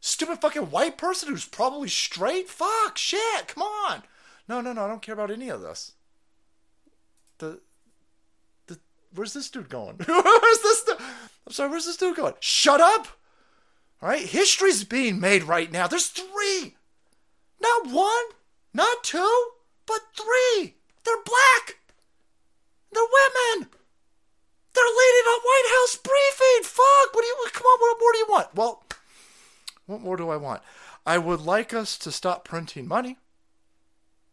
Stupid 0.00 0.40
fucking 0.40 0.70
white 0.70 0.96
person 0.96 1.28
who's 1.28 1.46
probably 1.46 1.88
straight. 1.88 2.48
Fuck, 2.48 2.96
shit, 2.96 3.48
come 3.48 3.62
on. 3.62 4.02
No, 4.48 4.60
no, 4.60 4.72
no, 4.72 4.84
I 4.84 4.88
don't 4.88 5.02
care 5.02 5.14
about 5.14 5.30
any 5.30 5.48
of 5.48 5.60
this. 5.62 5.92
The, 7.38 7.60
the, 8.66 8.78
where's 9.14 9.32
this 9.32 9.50
dude 9.50 9.68
going? 9.68 9.96
where's 10.06 10.58
this? 10.62 10.84
Du- 10.84 10.98
I'm 11.46 11.52
sorry, 11.52 11.70
where's 11.70 11.86
this 11.86 11.96
dude 11.96 12.16
going? 12.16 12.34
Shut 12.40 12.80
up. 12.80 13.08
All 14.02 14.08
right, 14.10 14.22
history's 14.24 14.84
being 14.84 15.18
made 15.18 15.42
right 15.44 15.72
now. 15.72 15.86
There's 15.86 16.08
three, 16.08 16.76
not 17.60 17.90
one, 17.90 18.24
not 18.72 19.02
two, 19.02 19.46
but 19.86 20.00
three. 20.14 20.74
They're 21.04 21.22
black. 21.24 21.78
They're 22.92 23.02
women. 23.02 23.70
They're 24.74 24.84
leading 24.84 25.26
a 25.26 25.38
White 25.40 25.68
House 25.70 25.96
briefing. 25.96 26.64
Fuck. 26.64 27.14
What 27.14 27.22
do 27.22 27.26
you 27.26 27.36
come 27.52 27.66
on? 27.66 27.78
What 27.80 28.00
more 28.00 28.12
do 28.12 28.18
you 28.18 28.26
want? 28.28 28.54
Well, 28.54 28.84
what 29.86 30.00
more 30.00 30.16
do 30.16 30.30
I 30.30 30.36
want? 30.36 30.62
I 31.06 31.18
would 31.18 31.40
like 31.40 31.72
us 31.72 31.96
to 31.98 32.10
stop 32.10 32.44
printing 32.44 32.88
money. 32.88 33.18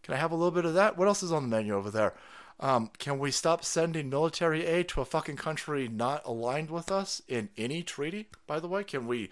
Can 0.03 0.15
I 0.15 0.17
have 0.17 0.31
a 0.31 0.35
little 0.35 0.51
bit 0.51 0.65
of 0.65 0.73
that? 0.73 0.97
What 0.97 1.07
else 1.07 1.21
is 1.21 1.31
on 1.31 1.43
the 1.43 1.55
menu 1.55 1.75
over 1.75 1.91
there? 1.91 2.13
Um, 2.59 2.89
can 2.97 3.19
we 3.19 3.31
stop 3.31 3.63
sending 3.63 4.09
military 4.09 4.65
aid 4.65 4.87
to 4.89 5.01
a 5.01 5.05
fucking 5.05 5.35
country 5.35 5.87
not 5.87 6.25
aligned 6.25 6.69
with 6.69 6.91
us 6.91 7.21
in 7.27 7.49
any 7.57 7.83
treaty? 7.83 8.27
By 8.47 8.59
the 8.59 8.67
way, 8.67 8.83
can 8.83 9.07
we? 9.07 9.29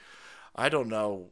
I 0.55 0.69
don't 0.69 0.89
know. 0.89 1.27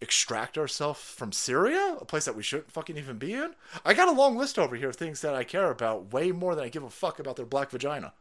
Extract 0.00 0.58
ourselves 0.58 1.00
from 1.00 1.30
Syria, 1.30 1.96
a 2.00 2.04
place 2.04 2.24
that 2.24 2.34
we 2.34 2.42
shouldn't 2.42 2.72
fucking 2.72 2.98
even 2.98 3.18
be 3.18 3.34
in. 3.34 3.54
I 3.84 3.94
got 3.94 4.08
a 4.08 4.12
long 4.12 4.36
list 4.36 4.58
over 4.58 4.74
here 4.74 4.88
of 4.88 4.96
things 4.96 5.20
that 5.20 5.34
I 5.34 5.44
care 5.44 5.70
about 5.70 6.12
way 6.12 6.32
more 6.32 6.56
than 6.56 6.64
I 6.64 6.70
give 6.70 6.82
a 6.82 6.90
fuck 6.90 7.20
about 7.20 7.36
their 7.36 7.46
black 7.46 7.70
vagina 7.70 8.12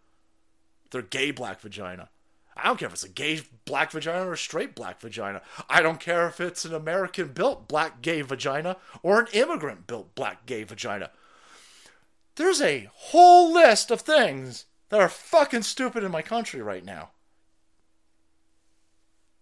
their 0.91 1.01
gay 1.01 1.31
black 1.31 1.59
vagina. 1.61 2.09
I 2.55 2.65
don't 2.65 2.77
care 2.77 2.88
if 2.88 2.93
it's 2.93 3.03
a 3.03 3.09
gay 3.09 3.41
black 3.65 3.91
vagina 3.91 4.27
or 4.27 4.34
a 4.34 4.38
straight 4.38 4.76
black 4.76 4.99
vagina. 4.99 5.41
I 5.69 5.81
don't 5.81 5.99
care 5.99 6.27
if 6.27 6.39
it's 6.39 6.65
an 6.65 6.73
American 6.73 7.30
built 7.30 7.68
black 7.68 8.01
gay 8.01 8.22
vagina 8.22 8.77
or 9.01 9.22
an 9.22 9.27
immigrant 9.34 9.88
built 9.88 10.13
black 10.15 10.45
gay 10.45 10.63
vagina. 10.63 11.11
There's 12.35 12.61
a 12.61 12.89
whole 12.93 13.53
list 13.53 13.89
of 13.91 14.01
things 14.01 14.65
that 14.89 14.99
are 14.99 15.09
fucking 15.09 15.63
stupid 15.63 16.03
in 16.03 16.11
my 16.11 16.22
country 16.22 16.61
right 16.61 16.84
now. 16.84 17.11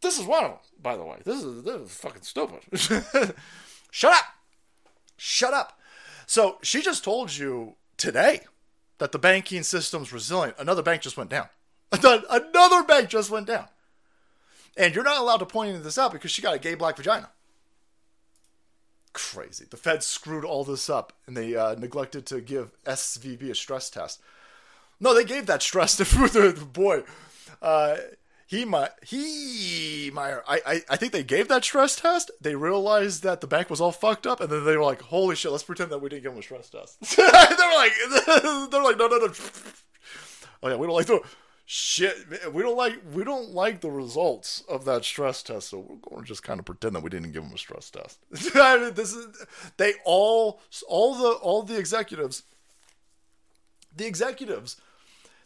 This 0.02 0.18
is 0.18 0.26
one 0.26 0.46
of 0.46 0.52
them, 0.52 0.60
by 0.82 0.96
the 0.96 1.04
way. 1.04 1.18
This 1.26 1.44
is, 1.44 1.64
this 1.64 1.82
is 1.82 1.94
fucking 1.96 2.22
stupid. 2.22 2.62
Shut 3.92 4.14
up! 4.14 4.26
Shut 5.18 5.54
up! 5.54 5.80
So 6.26 6.58
she 6.62 6.82
just 6.82 7.04
told 7.04 7.36
you 7.36 7.76
today 7.98 8.42
that 9.00 9.12
the 9.12 9.20
banking 9.20 9.64
system's 9.64 10.14
resilient. 10.14 10.56
Another 10.60 10.84
bank 10.84 11.02
just 11.02 11.18
went 11.18 11.30
down. 11.30 11.48
Another 11.92 12.84
bank 12.84 13.10
just 13.10 13.32
went 13.32 13.48
down. 13.48 13.68
And 14.78 14.94
you're 14.94 15.04
not 15.04 15.20
allowed 15.20 15.38
to 15.38 15.46
point 15.46 15.84
this 15.84 15.98
out 15.98 16.12
because 16.12 16.32
she 16.32 16.42
got 16.42 16.56
a 16.56 16.60
gay 16.60 16.76
black 16.76 16.96
vagina. 16.96 17.30
Crazy. 19.12 19.66
The 19.70 19.78
Fed 19.78 20.04
screwed 20.04 20.46
all 20.46 20.64
this 20.64 20.90
up 20.90 21.14
and 21.26 21.36
they 21.36 21.56
uh, 21.56 21.76
neglected 21.76 22.26
to 22.28 22.42
give 22.42 22.72
SVB 22.84 23.50
a 23.50 23.56
stress 23.56 23.90
test. 23.90 24.22
No, 25.00 25.14
they 25.14 25.24
gave 25.24 25.48
that 25.48 25.64
stress 25.64 25.96
to 25.98 26.04
the 26.04 26.66
boy. 26.66 27.04
Uh, 27.62 27.98
he 28.50 28.66
might 28.66 28.90
he 29.04 30.10
Meyer 30.12 30.44
I, 30.48 30.60
I 30.66 30.82
I 30.90 30.96
think 30.96 31.12
they 31.12 31.24
gave 31.24 31.48
that 31.50 31.64
stress 31.64 31.96
test. 31.96 32.32
They 32.42 32.56
realized 32.56 33.22
that 33.22 33.42
the 33.42 33.48
bank 33.48 33.70
was 33.70 33.80
all 33.80 33.92
fucked 33.92 34.26
up, 34.26 34.42
and 34.42 34.50
then 34.50 34.66
they 34.66 34.76
were 34.76 34.84
like, 34.84 35.04
"Holy 35.04 35.36
shit, 35.36 35.52
let's 35.52 35.64
pretend 35.64 35.92
that 35.92 36.00
we 36.00 36.10
didn't 36.10 36.24
give 36.24 36.32
them 36.32 36.40
a 36.40 36.42
stress 36.42 36.68
test." 36.68 37.00
they're 37.16 37.28
like, 37.76 37.92
they're 38.72 38.84
like, 38.84 38.98
no, 38.98 39.06
no, 39.06 39.18
no. 39.18 39.34
Oh 40.64 40.70
yeah, 40.70 40.78
we 40.78 40.88
don't 40.88 40.96
like 40.96 41.06
the 41.06 41.22
shit. 41.68 42.16
We 42.52 42.64
don't 42.64 42.76
like 42.76 43.00
we 43.14 43.24
don't 43.24 43.52
like 43.52 43.82
the 43.82 43.92
results 43.92 44.64
of 44.68 44.84
that 44.86 45.06
stress 45.06 45.44
test, 45.44 45.70
so 45.70 45.78
we're 45.78 45.98
going 45.98 46.24
to 46.24 46.28
just 46.28 46.42
kind 46.42 46.60
of 46.60 46.66
pretend 46.66 46.96
that 46.96 47.04
we 47.04 47.12
didn't 47.12 47.34
give 47.34 47.44
them 47.44 47.54
a 47.54 47.58
stress 47.60 47.92
test. 47.92 48.18
I 48.56 48.80
mean, 48.80 48.96
this 48.96 49.14
is 49.14 49.28
they 49.78 49.94
all 50.06 50.60
all 50.88 51.14
the 51.14 51.34
all 51.34 51.62
the 51.62 51.78
executives, 51.78 52.42
the 53.96 54.08
executives 54.08 54.78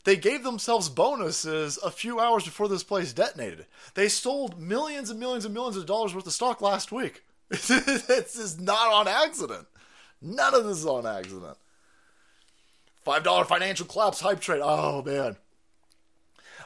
they 0.04 0.16
gave 0.16 0.44
themselves 0.44 0.90
bonuses 0.90 1.78
a 1.84 1.90
few 1.92 2.20
hours 2.20 2.44
before 2.44 2.68
this 2.68 2.84
place 2.84 3.14
detonated. 3.14 3.66
They 3.94 4.10
sold 4.10 4.60
millions 4.60 5.10
and 5.10 5.20
millions 5.20 5.46
and 5.46 5.54
millions 5.54 5.78
of 5.78 5.86
dollars 5.86 6.14
worth 6.14 6.28
of 6.28 6.34
stock 6.34 6.62
last 6.62 6.92
week. 6.92 7.24
this 7.50 8.36
is 8.36 8.60
not 8.60 8.92
on 8.92 9.08
accident. 9.08 9.68
None 10.22 10.56
of 10.56 10.66
this 10.66 10.78
is 10.80 10.86
on 10.86 11.06
accident. 11.06 11.58
Five 13.04 13.24
dollar 13.24 13.46
financial 13.46 13.86
collapse 13.86 14.22
hype 14.22 14.40
trade. 14.40 14.62
Oh 14.64 15.02
man. 15.04 15.38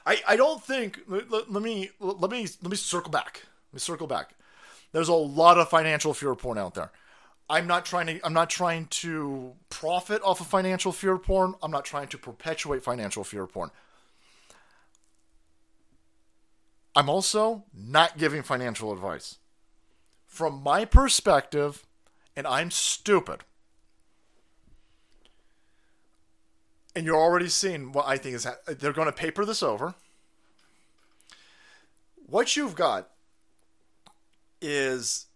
I, 0.05 0.21
I 0.27 0.35
don't 0.35 0.63
think 0.63 0.99
let, 1.07 1.51
let 1.51 1.61
me 1.61 1.89
let 1.99 2.31
me 2.31 2.47
let 2.61 2.71
me 2.71 2.77
circle 2.77 3.11
back. 3.11 3.43
Let 3.71 3.73
me 3.73 3.79
circle 3.79 4.07
back. 4.07 4.31
There's 4.93 5.09
a 5.09 5.13
lot 5.13 5.57
of 5.57 5.69
financial 5.69 6.13
fear 6.13 6.33
porn 6.35 6.57
out 6.57 6.75
there. 6.75 6.91
I'm 7.49 7.65
not 7.65 7.85
trying 7.85 8.07
to 8.07 8.19
I'm 8.25 8.33
not 8.33 8.49
trying 8.49 8.87
to 8.87 9.53
profit 9.69 10.21
off 10.23 10.41
of 10.41 10.47
financial 10.47 10.91
fear 10.91 11.17
porn. 11.17 11.55
I'm 11.63 11.71
not 11.71 11.85
trying 11.85 12.07
to 12.09 12.17
perpetuate 12.17 12.83
financial 12.83 13.23
fear 13.23 13.47
porn. 13.47 13.71
I'm 16.95 17.09
also 17.09 17.63
not 17.73 18.17
giving 18.17 18.41
financial 18.43 18.91
advice. 18.91 19.37
From 20.25 20.61
my 20.61 20.83
perspective, 20.83 21.85
and 22.35 22.45
I'm 22.45 22.71
stupid. 22.71 23.41
And 26.95 27.05
you're 27.05 27.15
already 27.15 27.49
seeing 27.49 27.91
what 27.91 28.07
I 28.07 28.17
think 28.17 28.35
is 28.35 28.45
ha- 28.45 28.57
they're 28.65 28.93
going 28.93 29.05
to 29.05 29.13
paper 29.13 29.45
this 29.45 29.61
over. 29.61 29.93
What 32.15 32.55
you've 32.55 32.75
got 32.75 33.09
is 34.59 35.26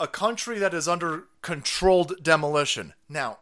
a 0.00 0.06
country 0.06 0.58
that 0.58 0.74
is 0.74 0.88
under 0.88 1.24
controlled 1.42 2.22
demolition. 2.22 2.94
Now, 3.08 3.38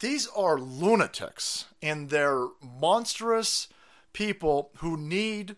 these 0.00 0.26
are 0.36 0.58
lunatics 0.58 1.66
and 1.80 2.10
they're 2.10 2.48
monstrous 2.62 3.68
people 4.12 4.70
who 4.78 4.96
need 4.96 5.56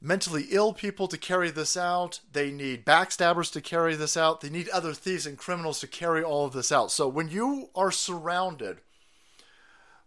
mentally 0.00 0.46
ill 0.50 0.72
people 0.72 1.08
to 1.08 1.18
carry 1.18 1.50
this 1.50 1.76
out. 1.76 2.20
They 2.32 2.50
need 2.50 2.84
backstabbers 2.84 3.52
to 3.52 3.60
carry 3.60 3.94
this 3.96 4.16
out. 4.16 4.40
They 4.40 4.50
need 4.50 4.68
other 4.68 4.92
thieves 4.92 5.26
and 5.26 5.36
criminals 5.36 5.80
to 5.80 5.86
carry 5.86 6.22
all 6.22 6.46
of 6.46 6.52
this 6.52 6.70
out. 6.70 6.90
So 6.90 7.08
when 7.08 7.28
you 7.28 7.70
are 7.74 7.90
surrounded 7.90 8.78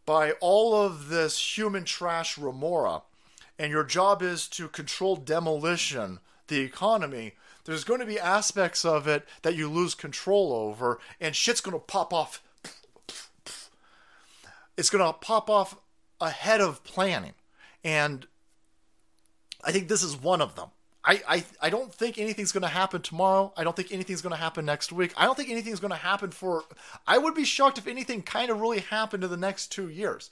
by 0.05 0.31
all 0.39 0.75
of 0.75 1.09
this 1.09 1.57
human 1.57 1.85
trash 1.85 2.37
remora, 2.37 3.01
and 3.59 3.71
your 3.71 3.83
job 3.83 4.21
is 4.21 4.47
to 4.47 4.69
control 4.69 5.17
demolition, 5.17 6.19
the 6.47 6.61
economy, 6.61 7.33
there's 7.69 7.83
going 7.83 7.99
to 7.99 8.05
be 8.05 8.19
aspects 8.19 8.83
of 8.83 9.07
it 9.07 9.27
that 9.43 9.55
you 9.55 9.69
lose 9.69 9.93
control 9.93 10.51
over, 10.53 10.99
and 11.21 11.35
shit's 11.35 11.61
going 11.61 11.73
to 11.73 11.79
pop 11.79 12.11
off. 12.11 12.41
It's 14.75 14.89
going 14.89 15.05
to 15.05 15.13
pop 15.13 15.51
off 15.51 15.77
ahead 16.19 16.61
of 16.61 16.83
planning. 16.83 17.33
And 17.83 18.25
I 19.63 19.71
think 19.71 19.87
this 19.87 20.01
is 20.01 20.17
one 20.17 20.41
of 20.41 20.55
them. 20.55 20.69
I, 21.05 21.21
I, 21.27 21.43
I 21.61 21.69
don't 21.69 21.93
think 21.93 22.17
anything's 22.17 22.51
going 22.51 22.63
to 22.63 22.69
happen 22.69 23.03
tomorrow. 23.03 23.53
I 23.55 23.63
don't 23.63 23.75
think 23.75 23.91
anything's 23.91 24.23
going 24.23 24.33
to 24.33 24.41
happen 24.41 24.65
next 24.65 24.91
week. 24.91 25.13
I 25.15 25.25
don't 25.25 25.35
think 25.35 25.49
anything's 25.49 25.79
going 25.79 25.91
to 25.91 25.97
happen 25.97 26.31
for. 26.31 26.63
I 27.05 27.19
would 27.19 27.35
be 27.35 27.45
shocked 27.45 27.77
if 27.77 27.85
anything 27.85 28.23
kind 28.23 28.49
of 28.49 28.59
really 28.59 28.79
happened 28.79 29.23
in 29.23 29.29
the 29.29 29.37
next 29.37 29.67
two 29.67 29.89
years. 29.89 30.31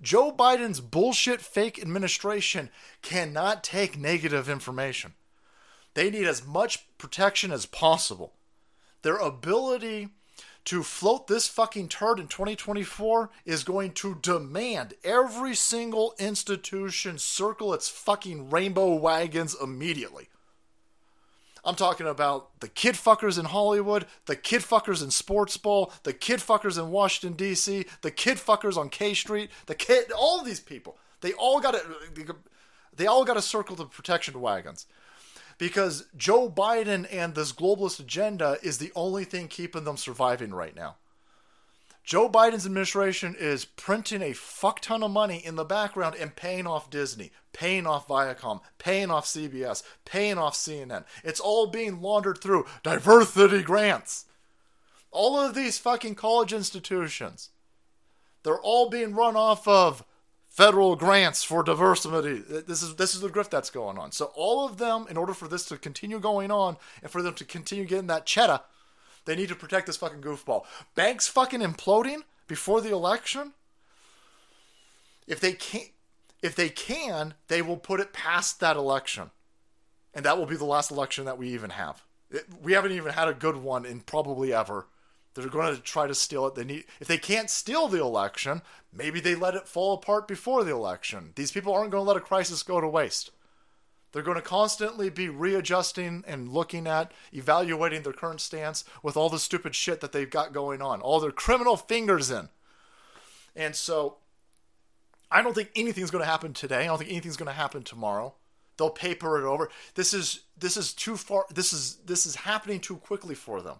Joe 0.00 0.32
Biden's 0.32 0.80
bullshit 0.80 1.42
fake 1.42 1.78
administration 1.78 2.70
cannot 3.02 3.62
take 3.62 3.98
negative 3.98 4.48
information. 4.48 5.12
They 5.94 6.10
need 6.10 6.26
as 6.26 6.46
much 6.46 6.86
protection 6.98 7.50
as 7.50 7.66
possible. 7.66 8.32
Their 9.02 9.16
ability 9.16 10.08
to 10.66 10.82
float 10.82 11.26
this 11.26 11.48
fucking 11.48 11.88
turd 11.88 12.20
in 12.20 12.28
2024 12.28 13.30
is 13.44 13.64
going 13.64 13.92
to 13.92 14.18
demand 14.20 14.94
every 15.02 15.54
single 15.54 16.14
institution 16.18 17.18
circle 17.18 17.72
its 17.72 17.88
fucking 17.88 18.50
rainbow 18.50 18.94
wagons 18.94 19.56
immediately. 19.60 20.28
I'm 21.64 21.74
talking 21.74 22.06
about 22.06 22.60
the 22.60 22.68
kid 22.68 22.94
fuckers 22.94 23.38
in 23.38 23.46
Hollywood, 23.46 24.06
the 24.26 24.36
kid 24.36 24.62
fuckers 24.62 25.02
in 25.02 25.10
Sports 25.10 25.56
Bowl, 25.56 25.92
the 26.04 26.12
kid 26.14 26.40
fuckers 26.40 26.78
in 26.78 26.90
Washington 26.90 27.36
D.C., 27.36 27.84
the 28.00 28.10
kid 28.10 28.38
fuckers 28.38 28.78
on 28.78 28.88
K 28.88 29.12
Street, 29.12 29.50
the 29.66 29.74
kid, 29.74 30.10
all 30.10 30.42
these 30.42 30.60
people. 30.60 30.96
They 31.20 31.34
all 31.34 31.60
got 31.60 31.72
to, 31.72 32.36
they 32.96 33.06
all 33.06 33.24
got 33.24 33.34
to 33.34 33.42
circle 33.42 33.76
the 33.76 33.84
protection 33.84 34.40
wagons 34.40 34.86
because 35.60 36.06
Joe 36.16 36.48
Biden 36.48 37.06
and 37.12 37.34
this 37.34 37.52
globalist 37.52 38.00
agenda 38.00 38.56
is 38.62 38.78
the 38.78 38.90
only 38.96 39.24
thing 39.24 39.46
keeping 39.46 39.84
them 39.84 39.98
surviving 39.98 40.54
right 40.54 40.74
now. 40.74 40.96
Joe 42.02 42.30
Biden's 42.30 42.64
administration 42.64 43.36
is 43.38 43.66
printing 43.66 44.22
a 44.22 44.32
fuck 44.32 44.80
ton 44.80 45.02
of 45.02 45.10
money 45.10 45.36
in 45.36 45.56
the 45.56 45.64
background 45.66 46.16
and 46.18 46.34
paying 46.34 46.66
off 46.66 46.88
Disney, 46.88 47.30
paying 47.52 47.86
off 47.86 48.08
Viacom, 48.08 48.62
paying 48.78 49.10
off 49.10 49.26
CBS, 49.26 49.82
paying 50.06 50.38
off 50.38 50.54
CNN. 50.54 51.04
It's 51.22 51.40
all 51.40 51.66
being 51.66 52.00
laundered 52.00 52.38
through 52.38 52.64
diversity 52.82 53.62
grants. 53.62 54.24
All 55.10 55.38
of 55.38 55.54
these 55.54 55.78
fucking 55.78 56.14
college 56.14 56.54
institutions, 56.54 57.50
they're 58.44 58.58
all 58.58 58.88
being 58.88 59.14
run 59.14 59.36
off 59.36 59.68
of 59.68 60.04
federal 60.60 60.94
grants 60.94 61.42
for 61.42 61.62
diversity. 61.62 62.42
This 62.66 62.82
is 62.82 62.96
this 62.96 63.14
is 63.14 63.22
the 63.22 63.30
grift 63.30 63.48
that's 63.48 63.70
going 63.70 63.96
on. 63.96 64.12
So 64.12 64.26
all 64.34 64.66
of 64.66 64.76
them, 64.76 65.06
in 65.08 65.16
order 65.16 65.32
for 65.32 65.48
this 65.48 65.64
to 65.66 65.78
continue 65.78 66.20
going 66.20 66.50
on 66.50 66.76
and 67.00 67.10
for 67.10 67.22
them 67.22 67.32
to 67.36 67.46
continue 67.46 67.86
getting 67.86 68.08
that 68.08 68.26
cheddar, 68.26 68.60
they 69.24 69.34
need 69.36 69.48
to 69.48 69.54
protect 69.54 69.86
this 69.86 69.96
fucking 69.96 70.20
goofball. 70.20 70.64
Banks 70.94 71.28
fucking 71.28 71.60
imploding 71.60 72.24
before 72.46 72.82
the 72.82 72.90
election. 72.90 73.54
If 75.26 75.40
they 75.40 75.54
can't, 75.54 75.92
if 76.42 76.54
they 76.54 76.68
can, 76.68 77.32
they 77.48 77.62
will 77.62 77.78
put 77.78 78.00
it 78.00 78.12
past 78.12 78.60
that 78.60 78.76
election, 78.76 79.30
and 80.12 80.26
that 80.26 80.36
will 80.36 80.44
be 80.44 80.56
the 80.56 80.66
last 80.66 80.90
election 80.90 81.24
that 81.24 81.38
we 81.38 81.48
even 81.48 81.70
have. 81.70 82.02
We 82.62 82.74
haven't 82.74 82.92
even 82.92 83.14
had 83.14 83.28
a 83.28 83.34
good 83.34 83.56
one 83.56 83.86
in 83.86 84.00
probably 84.00 84.52
ever. 84.52 84.88
They're 85.34 85.48
going 85.48 85.74
to 85.74 85.80
try 85.80 86.06
to 86.06 86.14
steal 86.14 86.46
it. 86.46 86.54
They 86.54 86.64
need 86.64 86.84
if 86.98 87.06
they 87.06 87.18
can't 87.18 87.48
steal 87.48 87.86
the 87.88 88.00
election, 88.00 88.62
maybe 88.92 89.20
they 89.20 89.34
let 89.34 89.54
it 89.54 89.68
fall 89.68 89.94
apart 89.94 90.26
before 90.26 90.64
the 90.64 90.72
election. 90.72 91.32
These 91.36 91.52
people 91.52 91.72
aren't 91.72 91.92
going 91.92 92.04
to 92.04 92.08
let 92.08 92.16
a 92.16 92.20
crisis 92.20 92.62
go 92.62 92.80
to 92.80 92.88
waste. 92.88 93.30
They're 94.12 94.22
going 94.22 94.36
to 94.36 94.42
constantly 94.42 95.08
be 95.08 95.28
readjusting 95.28 96.24
and 96.26 96.48
looking 96.48 96.88
at, 96.88 97.12
evaluating 97.32 98.02
their 98.02 98.12
current 98.12 98.40
stance 98.40 98.84
with 99.04 99.16
all 99.16 99.28
the 99.28 99.38
stupid 99.38 99.76
shit 99.76 100.00
that 100.00 100.10
they've 100.10 100.28
got 100.28 100.52
going 100.52 100.82
on, 100.82 101.00
all 101.00 101.20
their 101.20 101.30
criminal 101.30 101.76
fingers 101.76 102.28
in. 102.28 102.48
And 103.54 103.76
so, 103.76 104.16
I 105.30 105.42
don't 105.42 105.54
think 105.54 105.70
anything's 105.76 106.10
going 106.10 106.24
to 106.24 106.30
happen 106.30 106.52
today. 106.54 106.82
I 106.82 106.86
don't 106.86 106.98
think 106.98 107.10
anything's 107.10 107.36
going 107.36 107.46
to 107.46 107.52
happen 107.52 107.84
tomorrow. 107.84 108.34
They'll 108.76 108.90
paper 108.90 109.38
it 109.38 109.48
over. 109.48 109.70
This 109.94 110.12
is 110.12 110.40
this 110.58 110.76
is 110.76 110.92
too 110.92 111.16
far. 111.16 111.44
This 111.54 111.72
is 111.72 111.96
this 112.06 112.26
is 112.26 112.34
happening 112.34 112.80
too 112.80 112.96
quickly 112.96 113.34
for 113.34 113.60
them 113.60 113.76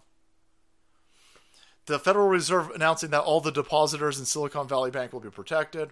the 1.85 1.99
Federal 1.99 2.27
Reserve 2.27 2.69
announcing 2.71 3.09
that 3.11 3.21
all 3.21 3.41
the 3.41 3.51
depositors 3.51 4.19
in 4.19 4.25
Silicon 4.25 4.67
Valley 4.67 4.91
Bank 4.91 5.13
will 5.13 5.19
be 5.19 5.29
protected. 5.29 5.91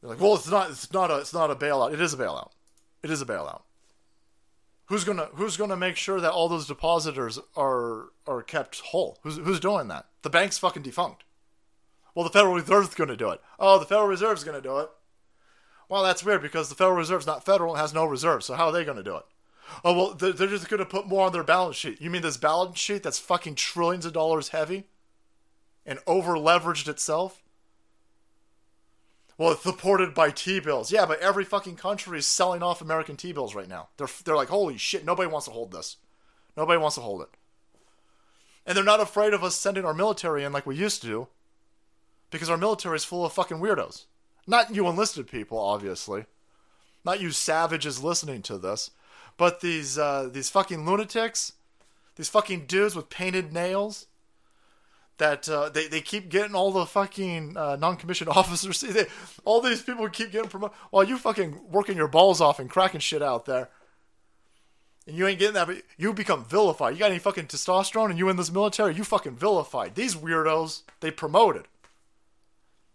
They're 0.00 0.10
like, 0.10 0.20
well, 0.20 0.34
it's 0.34 0.50
not, 0.50 0.70
it's 0.70 0.92
not 0.92 1.10
a, 1.10 1.18
it's 1.18 1.34
not 1.34 1.50
a 1.50 1.54
bailout. 1.54 1.92
It 1.92 2.00
is 2.00 2.12
a 2.12 2.16
bailout. 2.16 2.50
It 3.02 3.10
is 3.10 3.22
a 3.22 3.26
bailout. 3.26 3.62
Who's 4.86 5.04
gonna, 5.04 5.28
who's 5.34 5.56
gonna 5.56 5.76
make 5.76 5.96
sure 5.96 6.20
that 6.20 6.32
all 6.32 6.48
those 6.48 6.66
depositors 6.66 7.38
are, 7.56 8.06
are 8.26 8.42
kept 8.42 8.80
whole? 8.80 9.18
Who's, 9.22 9.36
who's 9.38 9.60
doing 9.60 9.88
that? 9.88 10.06
The 10.22 10.30
bank's 10.30 10.58
fucking 10.58 10.82
defunct. 10.82 11.24
Well, 12.14 12.24
the 12.24 12.30
Federal 12.30 12.54
Reserve's 12.54 12.94
gonna 12.94 13.16
do 13.16 13.30
it. 13.30 13.40
Oh, 13.58 13.78
the 13.78 13.84
Federal 13.84 14.08
Reserve's 14.08 14.44
gonna 14.44 14.60
do 14.60 14.78
it. 14.78 14.90
Well, 15.88 16.02
that's 16.02 16.24
weird 16.24 16.42
because 16.42 16.68
the 16.68 16.74
Federal 16.74 16.96
Reserve's 16.96 17.26
not 17.26 17.44
federal 17.44 17.72
and 17.72 17.80
has 17.80 17.94
no 17.94 18.04
reserves. 18.04 18.46
So 18.46 18.54
how 18.54 18.66
are 18.66 18.72
they 18.72 18.84
gonna 18.84 19.02
do 19.02 19.16
it? 19.16 19.24
Oh 19.84 19.94
well, 19.94 20.14
they're 20.14 20.32
just 20.32 20.68
going 20.68 20.78
to 20.78 20.86
put 20.86 21.06
more 21.06 21.26
on 21.26 21.32
their 21.32 21.42
balance 21.42 21.76
sheet. 21.76 22.00
You 22.00 22.10
mean 22.10 22.22
this 22.22 22.36
balance 22.36 22.78
sheet 22.78 23.02
that's 23.02 23.18
fucking 23.18 23.54
trillions 23.56 24.06
of 24.06 24.12
dollars 24.12 24.50
heavy, 24.50 24.84
and 25.84 25.98
over 26.06 26.34
leveraged 26.34 26.88
itself? 26.88 27.42
Well, 29.38 29.52
it's 29.52 29.62
supported 29.62 30.14
by 30.14 30.30
T 30.30 30.60
bills. 30.60 30.90
Yeah, 30.90 31.04
but 31.06 31.20
every 31.20 31.44
fucking 31.44 31.76
country 31.76 32.18
is 32.18 32.26
selling 32.26 32.62
off 32.62 32.80
American 32.80 33.16
T 33.16 33.32
bills 33.32 33.54
right 33.54 33.68
now. 33.68 33.88
They're 33.96 34.08
they're 34.24 34.36
like, 34.36 34.48
holy 34.48 34.78
shit, 34.78 35.04
nobody 35.04 35.28
wants 35.28 35.46
to 35.46 35.52
hold 35.52 35.72
this. 35.72 35.96
Nobody 36.56 36.78
wants 36.78 36.94
to 36.94 37.02
hold 37.02 37.22
it. 37.22 37.28
And 38.66 38.76
they're 38.76 38.84
not 38.84 39.00
afraid 39.00 39.34
of 39.34 39.44
us 39.44 39.54
sending 39.54 39.84
our 39.84 39.94
military 39.94 40.42
in 40.42 40.52
like 40.52 40.66
we 40.66 40.76
used 40.76 41.02
to 41.02 41.06
do, 41.06 41.28
because 42.30 42.50
our 42.50 42.56
military 42.56 42.96
is 42.96 43.04
full 43.04 43.24
of 43.24 43.32
fucking 43.32 43.58
weirdos. 43.58 44.06
Not 44.46 44.74
you 44.74 44.88
enlisted 44.88 45.28
people, 45.28 45.58
obviously 45.58 46.24
not 47.06 47.20
you 47.20 47.30
savages 47.30 48.02
listening 48.02 48.42
to 48.42 48.58
this, 48.58 48.90
but 49.36 49.60
these 49.60 49.98
uh, 49.98 50.28
these 50.32 50.50
fucking 50.50 50.84
lunatics, 50.86 51.52
these 52.16 52.28
fucking 52.28 52.66
dudes 52.66 52.94
with 52.94 53.10
painted 53.10 53.52
nails. 53.52 54.06
That 55.18 55.48
uh, 55.48 55.70
they, 55.70 55.88
they 55.88 56.02
keep 56.02 56.28
getting 56.28 56.54
all 56.54 56.70
the 56.72 56.84
fucking 56.84 57.56
uh, 57.56 57.76
non-commissioned 57.76 58.28
officers. 58.36 58.82
They, 58.82 59.06
all 59.46 59.62
these 59.62 59.80
people 59.80 60.06
keep 60.10 60.30
getting 60.30 60.50
promoted 60.50 60.76
while 60.90 61.04
you 61.04 61.16
fucking 61.16 61.58
working 61.70 61.96
your 61.96 62.08
balls 62.08 62.42
off 62.42 62.58
and 62.58 62.68
cracking 62.68 63.00
shit 63.00 63.22
out 63.22 63.46
there 63.46 63.70
and 65.06 65.16
you 65.16 65.26
ain't 65.26 65.38
getting 65.38 65.54
that, 65.54 65.68
but 65.68 65.82
you 65.96 66.12
become 66.12 66.44
vilified. 66.44 66.94
You 66.94 66.98
got 66.98 67.10
any 67.10 67.20
fucking 67.20 67.46
testosterone 67.46 68.10
and 68.10 68.18
you 68.18 68.28
in 68.28 68.36
this 68.36 68.50
military, 68.50 68.94
you 68.94 69.04
fucking 69.04 69.36
vilified. 69.36 69.94
These 69.94 70.16
weirdos, 70.16 70.82
they 71.00 71.10
promoted. 71.10 71.64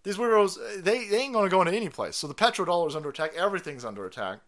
These 0.04 0.18
weirdos, 0.18 0.84
they, 0.84 1.08
they 1.08 1.22
ain't 1.22 1.34
gonna 1.34 1.50
go 1.50 1.62
into 1.62 1.74
any 1.74 1.90
place. 1.90 2.18
So 2.18 2.28
the 2.28 2.34
petrodollar's 2.34 2.96
under 2.96 3.10
attack, 3.10 3.34
everything's 3.36 3.86
under 3.86 4.06
attack. 4.06 4.40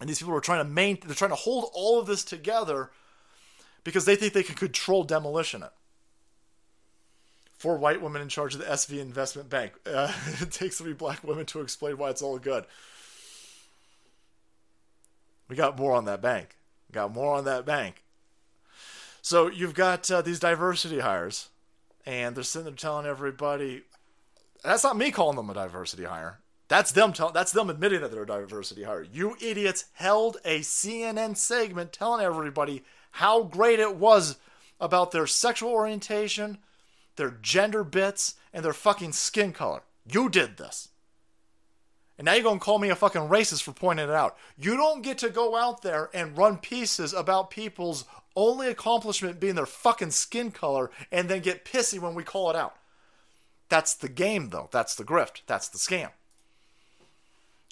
And 0.00 0.08
these 0.08 0.18
people 0.18 0.34
are 0.34 0.40
trying 0.40 0.64
to 0.64 0.70
main, 0.70 0.98
they're 1.04 1.14
trying 1.14 1.30
to 1.30 1.36
hold 1.36 1.70
all 1.72 1.98
of 1.98 2.06
this 2.06 2.24
together 2.24 2.90
because 3.84 4.04
they 4.04 4.16
think 4.16 4.32
they 4.32 4.42
can 4.42 4.54
control 4.54 5.04
demolition 5.04 5.62
it. 5.62 5.72
Four 7.58 7.76
white 7.76 8.00
women 8.00 8.22
in 8.22 8.28
charge 8.28 8.54
of 8.54 8.60
the 8.60 8.66
SV 8.66 9.00
Investment 9.00 9.50
Bank. 9.50 9.72
Uh, 9.86 10.12
it 10.40 10.52
takes 10.52 10.78
three 10.78 10.92
black 10.92 11.24
women 11.24 11.46
to 11.46 11.60
explain 11.60 11.98
why 11.98 12.10
it's 12.10 12.22
all 12.22 12.38
good. 12.38 12.64
We 15.48 15.56
got 15.56 15.78
more 15.78 15.92
on 15.92 16.04
that 16.04 16.20
bank. 16.20 16.56
Got 16.92 17.12
more 17.12 17.34
on 17.34 17.44
that 17.46 17.64
bank. 17.64 18.04
So 19.22 19.48
you've 19.48 19.74
got 19.74 20.10
uh, 20.10 20.22
these 20.22 20.38
diversity 20.38 21.00
hires, 21.00 21.48
and 22.06 22.36
they're 22.36 22.44
sitting 22.44 22.66
there 22.66 22.74
telling 22.74 23.06
everybody. 23.06 23.82
That's 24.62 24.84
not 24.84 24.96
me 24.96 25.10
calling 25.10 25.36
them 25.36 25.50
a 25.50 25.54
diversity 25.54 26.04
hire. 26.04 26.38
That's 26.68 26.92
them. 26.92 27.12
Tell, 27.12 27.32
that's 27.32 27.52
them 27.52 27.70
admitting 27.70 28.02
that 28.02 28.12
they're 28.12 28.22
a 28.22 28.26
diversity 28.26 28.84
hire. 28.84 29.02
You 29.02 29.36
idiots 29.40 29.86
held 29.94 30.36
a 30.44 30.60
CNN 30.60 31.36
segment 31.36 31.92
telling 31.92 32.24
everybody 32.24 32.84
how 33.12 33.42
great 33.42 33.80
it 33.80 33.96
was 33.96 34.36
about 34.78 35.10
their 35.10 35.26
sexual 35.26 35.70
orientation, 35.70 36.58
their 37.16 37.30
gender 37.42 37.82
bits, 37.82 38.34
and 38.52 38.64
their 38.64 38.74
fucking 38.74 39.12
skin 39.12 39.52
color. 39.52 39.82
You 40.10 40.28
did 40.28 40.56
this. 40.58 40.88
And 42.18 42.26
now 42.26 42.34
you're 42.34 42.52
to 42.52 42.58
call 42.58 42.78
me 42.78 42.90
a 42.90 42.96
fucking 42.96 43.28
racist 43.28 43.62
for 43.62 43.72
pointing 43.72 44.08
it 44.08 44.14
out. 44.14 44.36
You 44.58 44.76
don't 44.76 45.02
get 45.02 45.18
to 45.18 45.30
go 45.30 45.56
out 45.56 45.82
there 45.82 46.10
and 46.12 46.36
run 46.36 46.58
pieces 46.58 47.12
about 47.14 47.50
people's 47.50 48.04
only 48.34 48.68
accomplishment 48.68 49.40
being 49.40 49.54
their 49.54 49.66
fucking 49.66 50.10
skin 50.10 50.50
color 50.50 50.90
and 51.12 51.28
then 51.28 51.40
get 51.40 51.64
pissy 51.64 51.98
when 51.98 52.14
we 52.14 52.24
call 52.24 52.50
it 52.50 52.56
out. 52.56 52.76
That's 53.68 53.94
the 53.94 54.08
game, 54.08 54.50
though. 54.50 54.68
That's 54.72 54.94
the 54.94 55.04
grift. 55.04 55.42
That's 55.46 55.68
the 55.68 55.78
scam. 55.78 56.10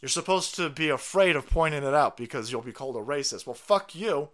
You're 0.01 0.09
supposed 0.09 0.55
to 0.57 0.69
be 0.69 0.89
afraid 0.89 1.37
of 1.37 1.49
pointing 1.49 1.83
it 1.83 1.95
out 1.95 2.17
because 2.17 2.53
you'll 2.53 2.63
be 2.63 2.73
called 2.73 2.97
a 2.97 3.01
racist. 3.01 3.47
Well, 3.47 3.55
fuck 3.55 3.95
you. 3.95 4.29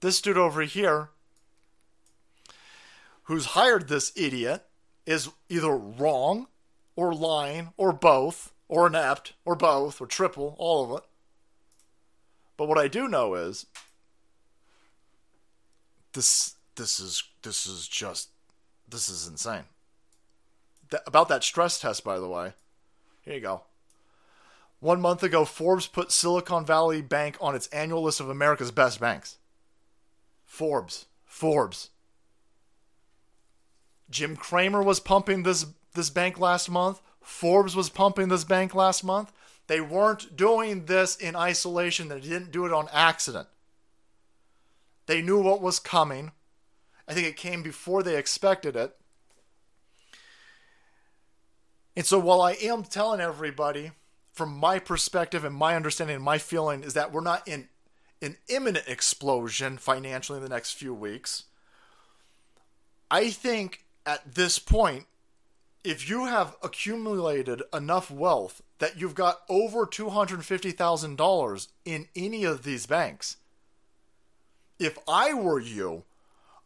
This 0.00 0.20
dude 0.20 0.38
over 0.38 0.62
here, 0.62 1.10
who's 3.24 3.46
hired 3.46 3.88
this 3.88 4.12
idiot, 4.16 4.64
is 5.06 5.30
either 5.48 5.76
wrong 5.76 6.46
or 6.96 7.14
lying 7.14 7.72
or 7.76 7.92
both 7.92 8.52
or 8.72 8.86
inept, 8.86 9.34
or 9.44 9.54
both, 9.54 10.00
or 10.00 10.06
triple, 10.06 10.56
all 10.58 10.82
of 10.84 10.98
it. 10.98 11.06
But 12.56 12.68
what 12.68 12.78
I 12.78 12.88
do 12.88 13.06
know 13.06 13.34
is 13.34 13.66
this 16.14 16.54
this 16.76 16.98
is 16.98 17.22
this 17.42 17.66
is 17.66 17.86
just 17.86 18.30
this 18.88 19.10
is 19.10 19.26
insane. 19.26 19.64
That, 20.88 21.02
about 21.06 21.28
that 21.28 21.44
stress 21.44 21.78
test, 21.78 22.02
by 22.02 22.18
the 22.18 22.28
way. 22.28 22.54
Here 23.20 23.34
you 23.34 23.40
go. 23.40 23.64
One 24.82 25.00
month 25.00 25.22
ago, 25.22 25.44
Forbes 25.44 25.86
put 25.86 26.10
Silicon 26.10 26.66
Valley 26.66 27.02
Bank 27.02 27.36
on 27.40 27.54
its 27.54 27.68
annual 27.68 28.02
list 28.02 28.18
of 28.18 28.28
America's 28.28 28.72
best 28.72 28.98
banks. 28.98 29.38
Forbes. 30.44 31.06
Forbes. 31.24 31.90
Jim 34.10 34.34
Cramer 34.34 34.82
was 34.82 34.98
pumping 34.98 35.44
this 35.44 35.66
this 35.94 36.10
bank 36.10 36.40
last 36.40 36.68
month. 36.68 37.00
Forbes 37.20 37.76
was 37.76 37.90
pumping 37.90 38.26
this 38.26 38.42
bank 38.42 38.74
last 38.74 39.04
month. 39.04 39.30
They 39.68 39.80
weren't 39.80 40.36
doing 40.36 40.86
this 40.86 41.14
in 41.14 41.36
isolation, 41.36 42.08
they 42.08 42.18
didn't 42.18 42.50
do 42.50 42.66
it 42.66 42.72
on 42.72 42.88
accident. 42.92 43.46
They 45.06 45.22
knew 45.22 45.40
what 45.40 45.62
was 45.62 45.78
coming. 45.78 46.32
I 47.06 47.14
think 47.14 47.28
it 47.28 47.36
came 47.36 47.62
before 47.62 48.02
they 48.02 48.16
expected 48.16 48.74
it. 48.74 48.96
And 51.94 52.04
so 52.04 52.18
while 52.18 52.40
I 52.40 52.54
am 52.54 52.82
telling 52.82 53.20
everybody, 53.20 53.92
from 54.32 54.56
my 54.56 54.78
perspective 54.78 55.44
and 55.44 55.54
my 55.54 55.76
understanding 55.76 56.16
and 56.16 56.24
my 56.24 56.38
feeling, 56.38 56.82
is 56.82 56.94
that 56.94 57.12
we're 57.12 57.20
not 57.20 57.46
in 57.46 57.68
an 58.22 58.36
imminent 58.48 58.88
explosion 58.88 59.76
financially 59.76 60.38
in 60.38 60.42
the 60.42 60.48
next 60.48 60.72
few 60.72 60.94
weeks. 60.94 61.44
I 63.10 63.30
think 63.30 63.84
at 64.06 64.34
this 64.34 64.58
point, 64.58 65.06
if 65.84 66.08
you 66.08 66.26
have 66.26 66.56
accumulated 66.62 67.62
enough 67.74 68.10
wealth 68.10 68.62
that 68.78 69.00
you've 69.00 69.14
got 69.14 69.42
over 69.48 69.84
$250,000 69.84 71.68
in 71.84 72.08
any 72.14 72.44
of 72.44 72.62
these 72.62 72.86
banks, 72.86 73.36
if 74.78 74.98
I 75.08 75.34
were 75.34 75.60
you, 75.60 76.04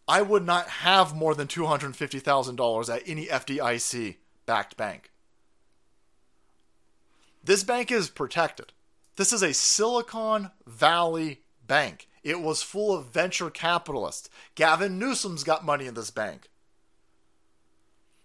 I 0.07 0.23
would 0.23 0.45
not 0.45 0.69
have 0.69 1.17
more 1.17 1.35
than 1.35 1.49
$250,000 1.49 2.95
at 2.95 3.03
any 3.07 3.27
FDIC 3.27 4.17
backed 4.45 4.77
bank. 4.77 5.11
This 7.47 7.62
bank 7.62 7.93
is 7.93 8.10
protected. 8.10 8.73
This 9.14 9.32
is 9.32 9.40
a 9.40 9.55
Silicon 9.55 10.51
Valley 10.66 11.43
bank. 11.64 12.09
It 12.24 12.40
was 12.40 12.60
full 12.60 12.93
of 12.93 13.06
venture 13.06 13.51
capitalists. 13.51 14.28
Gavin 14.56 14.98
Newsom's 14.98 15.44
got 15.44 15.64
money 15.64 15.86
in 15.86 15.94
this 15.94 16.10
bank. 16.10 16.48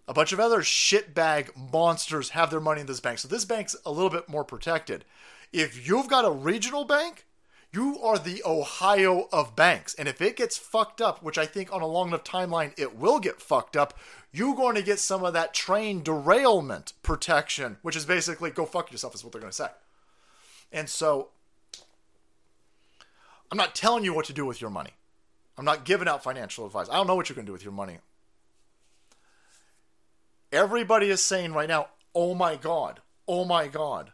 A 0.07 0.13
bunch 0.15 0.33
of 0.33 0.39
other 0.39 0.61
shitbag 0.61 1.55
monsters 1.71 2.29
have 2.29 2.49
their 2.49 2.59
money 2.59 2.81
in 2.81 2.87
this 2.87 2.99
bank. 2.99 3.19
So 3.19 3.27
this 3.27 3.45
bank's 3.45 3.75
a 3.85 3.91
little 3.91 4.09
bit 4.09 4.27
more 4.27 4.43
protected. 4.43 5.05
If 5.53 5.87
you've 5.87 6.09
got 6.09 6.25
a 6.25 6.31
regional 6.31 6.83
bank, 6.83 7.27
you 7.71 7.99
are 8.01 8.17
the 8.17 8.41
Ohio 8.43 9.29
of 9.31 9.55
banks. 9.55 9.93
And 9.93 10.07
if 10.07 10.19
it 10.19 10.35
gets 10.35 10.57
fucked 10.57 10.99
up, 10.99 11.21
which 11.21 11.37
I 11.37 11.45
think 11.45 11.71
on 11.71 11.81
a 11.81 11.87
long 11.87 12.07
enough 12.07 12.23
timeline 12.23 12.73
it 12.75 12.97
will 12.97 13.19
get 13.19 13.39
fucked 13.39 13.77
up, 13.77 13.93
you're 14.31 14.55
going 14.55 14.75
to 14.75 14.81
get 14.81 14.99
some 14.99 15.23
of 15.23 15.33
that 15.33 15.53
train 15.53 16.03
derailment 16.03 16.93
protection, 17.03 17.77
which 17.81 17.95
is 17.95 18.05
basically 18.05 18.49
go 18.49 18.65
fuck 18.65 18.91
yourself, 18.91 19.13
is 19.13 19.23
what 19.23 19.33
they're 19.33 19.41
going 19.41 19.51
to 19.51 19.55
say. 19.55 19.69
And 20.71 20.89
so 20.89 21.29
I'm 23.51 23.57
not 23.57 23.75
telling 23.75 24.05
you 24.05 24.13
what 24.13 24.25
to 24.25 24.33
do 24.33 24.45
with 24.45 24.61
your 24.61 24.69
money. 24.69 24.91
I'm 25.57 25.65
not 25.65 25.83
giving 25.83 26.07
out 26.07 26.23
financial 26.23 26.65
advice. 26.65 26.87
I 26.89 26.95
don't 26.95 27.07
know 27.07 27.15
what 27.15 27.27
you're 27.27 27.35
going 27.35 27.45
to 27.45 27.49
do 27.49 27.53
with 27.53 27.63
your 27.63 27.73
money. 27.73 27.97
Everybody 30.51 31.09
is 31.09 31.23
saying 31.23 31.53
right 31.53 31.67
now, 31.67 31.89
"Oh 32.15 32.33
my 32.33 32.55
god. 32.55 33.01
Oh 33.27 33.45
my 33.45 33.67
god." 33.67 34.11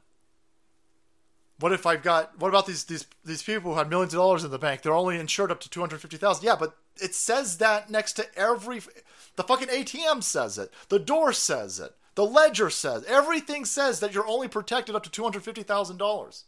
What 1.60 1.72
if 1.72 1.86
I've 1.88 2.04
got 2.04 2.40
what 2.40 2.50
about 2.50 2.68
these 2.68 2.84
these 2.84 3.08
these 3.24 3.42
people 3.44 3.72
who 3.72 3.78
had 3.78 3.90
millions 3.90 4.14
of 4.14 4.20
dollars 4.20 4.44
in 4.44 4.52
the 4.52 4.60
bank? 4.60 4.82
They're 4.82 4.94
only 4.94 5.20
insured 5.20 5.52
up 5.52 5.60
to 5.62 5.70
250,000. 5.70 6.44
Yeah, 6.44 6.56
but 6.60 6.76
it 7.02 7.16
says 7.16 7.58
that 7.58 7.90
next 7.90 8.14
to 8.14 8.38
every 8.38 8.82
the 9.38 9.44
fucking 9.44 9.70
ATM 9.70 10.24
says 10.24 10.58
it. 10.58 10.74
The 10.90 11.00
door 11.00 11.32
says 11.32 11.80
it. 11.80 11.96
The 12.16 12.26
ledger 12.26 12.72
says. 12.72 13.04
Everything 13.06 13.64
says 13.64 14.00
that 14.00 14.14
you're 14.14 14.28
only 14.28 14.48
protected 14.48 14.96
up 14.96 15.04
to 15.04 15.10
$250,000. 15.22 16.44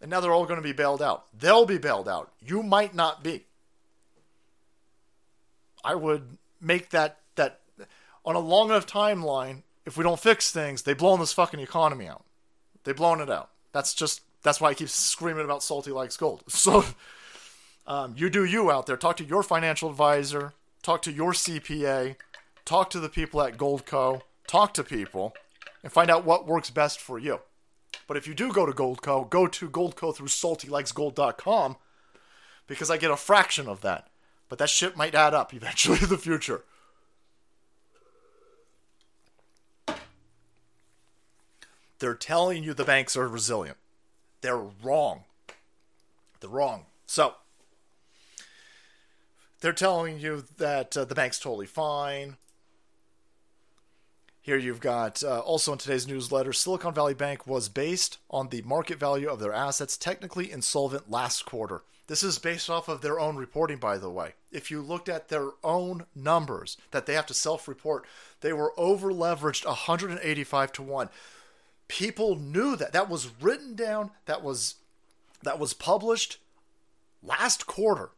And 0.00 0.10
now 0.10 0.20
they're 0.20 0.32
all 0.32 0.44
going 0.44 0.60
to 0.60 0.62
be 0.62 0.72
bailed 0.72 1.02
out. 1.02 1.24
They'll 1.36 1.66
be 1.66 1.78
bailed 1.78 2.08
out. 2.08 2.30
You 2.38 2.62
might 2.62 2.94
not 2.94 3.24
be. 3.24 3.46
I 5.82 5.94
would 5.94 6.36
make 6.60 6.90
that 6.90 7.18
that 7.36 7.60
on 8.24 8.34
a 8.34 8.40
long 8.40 8.68
enough 8.68 8.86
timeline. 8.86 9.62
If 9.86 9.96
we 9.96 10.04
don't 10.04 10.20
fix 10.20 10.50
things, 10.50 10.82
they 10.82 10.92
blown 10.92 11.18
this 11.18 11.32
fucking 11.32 11.60
economy 11.60 12.06
out. 12.06 12.24
They 12.84 12.92
blown 12.92 13.20
it 13.20 13.30
out. 13.30 13.50
That's 13.72 13.94
just 13.94 14.20
that's 14.42 14.60
why 14.60 14.70
I 14.70 14.74
keep 14.74 14.88
screaming 14.88 15.44
about 15.44 15.62
salty 15.62 15.90
likes 15.90 16.16
gold. 16.16 16.44
So 16.48 16.84
um, 17.88 18.14
you 18.16 18.28
do 18.28 18.44
you 18.44 18.70
out 18.70 18.86
there. 18.86 18.98
Talk 18.98 19.16
to 19.16 19.24
your 19.24 19.42
financial 19.42 19.88
advisor. 19.88 20.52
Talk 20.82 21.00
to 21.02 21.12
your 21.12 21.32
CPA. 21.32 22.16
Talk 22.66 22.90
to 22.90 23.00
the 23.00 23.08
people 23.08 23.40
at 23.42 23.56
Goldco. 23.56 24.20
Talk 24.46 24.74
to 24.74 24.84
people 24.84 25.34
and 25.82 25.90
find 25.90 26.10
out 26.10 26.24
what 26.24 26.46
works 26.46 26.68
best 26.68 27.00
for 27.00 27.18
you. 27.18 27.40
But 28.06 28.18
if 28.18 28.26
you 28.26 28.34
do 28.34 28.52
go 28.52 28.66
to 28.66 28.72
Goldco, 28.72 29.28
go 29.28 29.46
to 29.46 29.70
Goldco 29.70 30.14
through 30.14 30.28
saltylikesgold.com 30.28 31.76
because 32.66 32.90
I 32.90 32.98
get 32.98 33.10
a 33.10 33.16
fraction 33.16 33.66
of 33.66 33.80
that. 33.80 34.08
But 34.50 34.58
that 34.58 34.68
shit 34.68 34.96
might 34.96 35.14
add 35.14 35.32
up 35.32 35.54
eventually 35.54 35.98
in 36.02 36.10
the 36.10 36.18
future. 36.18 36.64
They're 41.98 42.14
telling 42.14 42.62
you 42.62 42.74
the 42.74 42.84
banks 42.84 43.16
are 43.16 43.26
resilient. 43.26 43.78
They're 44.42 44.58
wrong. 44.58 45.24
They're 46.40 46.50
wrong. 46.50 46.84
So, 47.06 47.34
they're 49.60 49.72
telling 49.72 50.18
you 50.18 50.44
that 50.58 50.96
uh, 50.96 51.04
the 51.04 51.14
bank's 51.14 51.38
totally 51.38 51.66
fine. 51.66 52.36
Here 54.40 54.56
you've 54.56 54.80
got 54.80 55.22
uh, 55.22 55.40
also 55.40 55.72
in 55.72 55.78
today's 55.78 56.08
newsletter 56.08 56.52
Silicon 56.52 56.94
Valley 56.94 57.12
Bank 57.12 57.46
was 57.46 57.68
based 57.68 58.18
on 58.30 58.48
the 58.48 58.62
market 58.62 58.98
value 58.98 59.28
of 59.28 59.40
their 59.40 59.52
assets, 59.52 59.96
technically 59.96 60.50
insolvent 60.50 61.10
last 61.10 61.44
quarter. 61.44 61.82
This 62.06 62.22
is 62.22 62.38
based 62.38 62.70
off 62.70 62.88
of 62.88 63.02
their 63.02 63.20
own 63.20 63.36
reporting, 63.36 63.76
by 63.76 63.98
the 63.98 64.08
way. 64.08 64.32
If 64.50 64.70
you 64.70 64.80
looked 64.80 65.10
at 65.10 65.28
their 65.28 65.50
own 65.62 66.06
numbers 66.14 66.78
that 66.90 67.04
they 67.04 67.12
have 67.12 67.26
to 67.26 67.34
self 67.34 67.68
report, 67.68 68.06
they 68.40 68.54
were 68.54 68.72
over 68.78 69.12
leveraged 69.12 69.66
185 69.66 70.72
to 70.72 70.82
1. 70.82 71.10
People 71.88 72.36
knew 72.36 72.74
that. 72.76 72.92
That 72.92 73.10
was 73.10 73.28
written 73.42 73.74
down, 73.74 74.12
that 74.24 74.42
was 74.42 74.76
that 75.42 75.58
was 75.58 75.74
published 75.74 76.38
last 77.22 77.66
quarter. 77.66 78.10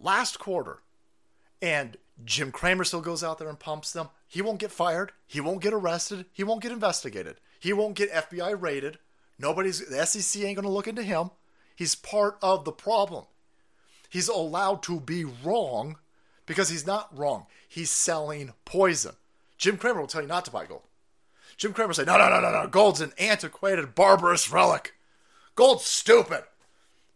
Last 0.00 0.38
quarter. 0.38 0.78
And 1.60 1.96
Jim 2.24 2.52
Cramer 2.52 2.84
still 2.84 3.00
goes 3.00 3.22
out 3.22 3.38
there 3.38 3.48
and 3.48 3.58
pumps 3.58 3.92
them. 3.92 4.08
He 4.26 4.42
won't 4.42 4.58
get 4.58 4.70
fired. 4.70 5.12
He 5.26 5.40
won't 5.40 5.62
get 5.62 5.72
arrested. 5.74 6.26
He 6.32 6.44
won't 6.44 6.62
get 6.62 6.72
investigated. 6.72 7.36
He 7.58 7.72
won't 7.72 7.96
get 7.96 8.12
FBI 8.12 8.60
raided. 8.60 8.98
Nobody's 9.38 9.86
the 9.86 10.04
SEC 10.06 10.42
ain't 10.42 10.56
going 10.56 10.64
to 10.64 10.72
look 10.72 10.88
into 10.88 11.02
him. 11.02 11.30
He's 11.74 11.94
part 11.94 12.38
of 12.42 12.64
the 12.64 12.72
problem. 12.72 13.24
He's 14.08 14.28
allowed 14.28 14.82
to 14.84 15.00
be 15.00 15.24
wrong 15.24 15.96
because 16.46 16.68
he's 16.68 16.86
not 16.86 17.16
wrong. 17.16 17.46
He's 17.68 17.90
selling 17.90 18.52
poison. 18.64 19.12
Jim 19.56 19.76
Cramer 19.76 20.00
will 20.00 20.06
tell 20.06 20.22
you 20.22 20.28
not 20.28 20.44
to 20.46 20.50
buy 20.50 20.66
gold. 20.66 20.82
Jim 21.56 21.72
Cramer 21.72 21.88
will 21.88 21.94
say, 21.94 22.04
no, 22.04 22.18
no, 22.18 22.28
no, 22.28 22.40
no, 22.40 22.50
no. 22.50 22.66
Gold's 22.66 23.00
an 23.00 23.12
antiquated, 23.18 23.94
barbarous 23.94 24.50
relic. 24.50 24.94
Gold's 25.54 25.84
stupid. 25.84 26.44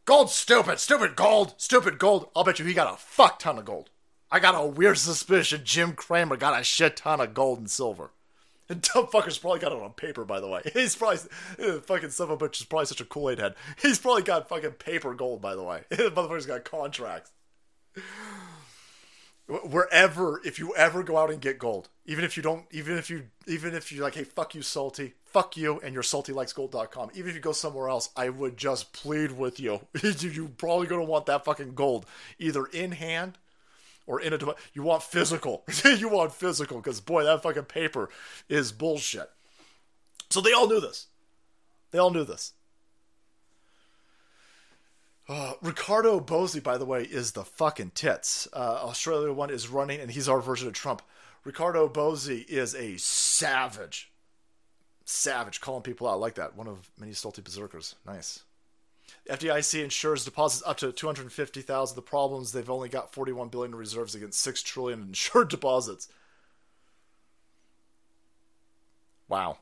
Gold's 0.04 0.34
stupid. 0.34 0.78
Stupid 0.80 1.16
gold. 1.16 1.54
Stupid 1.56 1.98
gold. 1.98 2.28
I'll 2.36 2.44
bet 2.44 2.58
you 2.58 2.64
he 2.64 2.74
got 2.74 2.92
a 2.92 2.96
fuck 2.96 3.38
ton 3.38 3.58
of 3.58 3.64
gold. 3.64 3.90
I 4.30 4.38
got 4.38 4.60
a 4.60 4.66
weird 4.66 4.98
suspicion 4.98 5.62
Jim 5.64 5.92
Cramer 5.92 6.36
got 6.36 6.60
a 6.60 6.64
shit 6.64 6.96
ton 6.96 7.20
of 7.20 7.34
gold 7.34 7.58
and 7.58 7.70
silver. 7.70 8.10
And 8.66 8.80
dumb 8.80 9.08
fucker's 9.08 9.36
probably 9.36 9.58
got 9.58 9.72
it 9.72 9.82
on 9.82 9.92
paper, 9.92 10.24
by 10.24 10.40
the 10.40 10.48
way. 10.48 10.62
He's 10.72 10.96
probably 10.96 11.18
uh, 11.62 11.80
fucking 11.80 12.08
son 12.08 12.30
of 12.30 12.40
a 12.40 12.48
bitch 12.48 12.62
is 12.62 12.64
probably 12.66 12.86
such 12.86 13.02
a 13.02 13.04
Kool 13.04 13.28
Aid 13.28 13.38
head. 13.38 13.56
He's 13.82 13.98
probably 13.98 14.22
got 14.22 14.48
fucking 14.48 14.70
paper 14.72 15.12
gold, 15.12 15.42
by 15.42 15.54
the 15.54 15.62
way. 15.62 15.82
the 15.90 16.10
motherfucker's 16.10 16.46
got 16.46 16.64
contracts. 16.64 17.30
Wherever, 19.46 20.40
if 20.42 20.58
you 20.58 20.74
ever 20.74 21.02
go 21.02 21.18
out 21.18 21.30
and 21.30 21.40
get 21.40 21.58
gold, 21.58 21.90
even 22.06 22.24
if 22.24 22.36
you 22.36 22.42
don't, 22.42 22.64
even 22.70 22.96
if 22.96 23.10
you, 23.10 23.24
even 23.46 23.74
if 23.74 23.92
you're 23.92 24.02
like, 24.02 24.14
hey, 24.14 24.24
fuck 24.24 24.54
you, 24.54 24.62
salty, 24.62 25.12
fuck 25.26 25.56
you, 25.56 25.80
and 25.80 25.92
you're 25.92 26.02
saltylikesgold.com. 26.02 27.10
Even 27.14 27.28
if 27.28 27.34
you 27.34 27.42
go 27.42 27.52
somewhere 27.52 27.90
else, 27.90 28.08
I 28.16 28.30
would 28.30 28.56
just 28.56 28.94
plead 28.94 29.32
with 29.32 29.60
you. 29.60 29.80
You're 30.02 30.48
probably 30.48 30.86
gonna 30.86 31.04
want 31.04 31.26
that 31.26 31.44
fucking 31.44 31.74
gold 31.74 32.06
either 32.38 32.64
in 32.66 32.92
hand 32.92 33.36
or 34.06 34.20
in 34.20 34.32
a 34.32 34.38
device. 34.38 34.56
You 34.72 34.82
want 34.82 35.02
physical. 35.02 35.64
you 35.84 36.08
want 36.08 36.32
physical 36.32 36.78
because 36.78 37.00
boy, 37.00 37.24
that 37.24 37.42
fucking 37.42 37.64
paper 37.64 38.08
is 38.48 38.72
bullshit. 38.72 39.30
So 40.30 40.40
they 40.40 40.52
all 40.52 40.68
knew 40.68 40.80
this. 40.80 41.08
They 41.90 41.98
all 41.98 42.10
knew 42.10 42.24
this. 42.24 42.54
Uh, 45.26 45.54
Riccardo 45.62 46.20
Bosi, 46.20 46.62
by 46.62 46.76
the 46.76 46.84
way, 46.84 47.02
is 47.02 47.32
the 47.32 47.44
fucking 47.44 47.92
tits. 47.94 48.46
Uh, 48.52 48.80
Australia 48.82 49.32
one 49.32 49.50
is 49.50 49.68
running, 49.68 50.00
and 50.00 50.10
he's 50.10 50.28
our 50.28 50.40
version 50.40 50.68
of 50.68 50.74
Trump. 50.74 51.00
Riccardo 51.44 51.88
Bosi 51.88 52.46
is 52.48 52.74
a 52.74 52.96
savage, 52.98 54.10
savage, 55.04 55.60
calling 55.60 55.82
people 55.82 56.08
out 56.08 56.20
like 56.20 56.34
that. 56.34 56.56
One 56.56 56.68
of 56.68 56.90
many 56.98 57.12
salty 57.12 57.42
berserkers. 57.42 57.94
Nice. 58.06 58.42
FDIC 59.28 59.82
insures 59.82 60.24
deposits 60.24 60.62
up 60.66 60.76
to 60.78 60.92
250,000. 60.92 61.96
The 61.96 62.02
problems 62.02 62.52
they've 62.52 62.68
only 62.68 62.88
got 62.88 63.14
41 63.14 63.48
billion 63.48 63.72
in 63.72 63.78
reserves 63.78 64.14
against 64.14 64.40
6 64.40 64.62
trillion 64.62 65.00
in 65.00 65.08
insured 65.08 65.48
deposits. 65.48 66.08
Wow. 69.28 69.58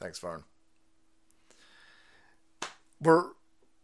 Thanks, 0.00 0.18
Vern. 0.18 0.44
We're 3.00 3.26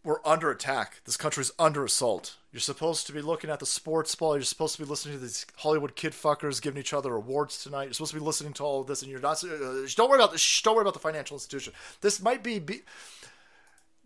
we're 0.05 0.21
under 0.25 0.51
attack. 0.51 1.01
This 1.05 1.17
country's 1.17 1.51
under 1.59 1.85
assault. 1.85 2.37
You're 2.53 2.61
supposed 2.61 3.07
to 3.07 3.13
be 3.13 3.23
looking 3.23 3.51
at 3.51 3.59
the 3.59 3.67
sports 3.67 4.15
ball. 4.15 4.37
You're 4.37 4.45
supposed 4.45 4.77
to 4.77 4.83
be 4.83 4.89
listening 4.89 5.17
to 5.17 5.21
these 5.21 5.47
Hollywood 5.57 5.97
kid 5.97 6.13
fuckers 6.13 6.63
giving 6.63 6.79
each 6.79 6.93
other 6.93 7.15
awards 7.15 7.63
tonight. 7.63 7.85
You're 7.85 7.95
supposed 7.95 8.13
to 8.13 8.21
be 8.21 8.25
listening 8.25 8.53
to 8.55 8.63
all 8.63 8.83
of 8.83 8.87
this, 8.87 9.03
and 9.03 9.11
you're 9.11 9.21
not. 9.21 9.43
Uh, 9.43 9.87
don't 9.97 10.11
worry 10.11 10.21
about 10.21 10.33
this. 10.33 10.63
Don't 10.63 10.77
worry 10.77 10.83
about 10.83 10.95
the 10.95 11.01
financial 11.01 11.35
institution. 11.35 11.73
This 12.01 12.23
might 12.23 12.45
be, 12.45 12.59
be 12.59 12.83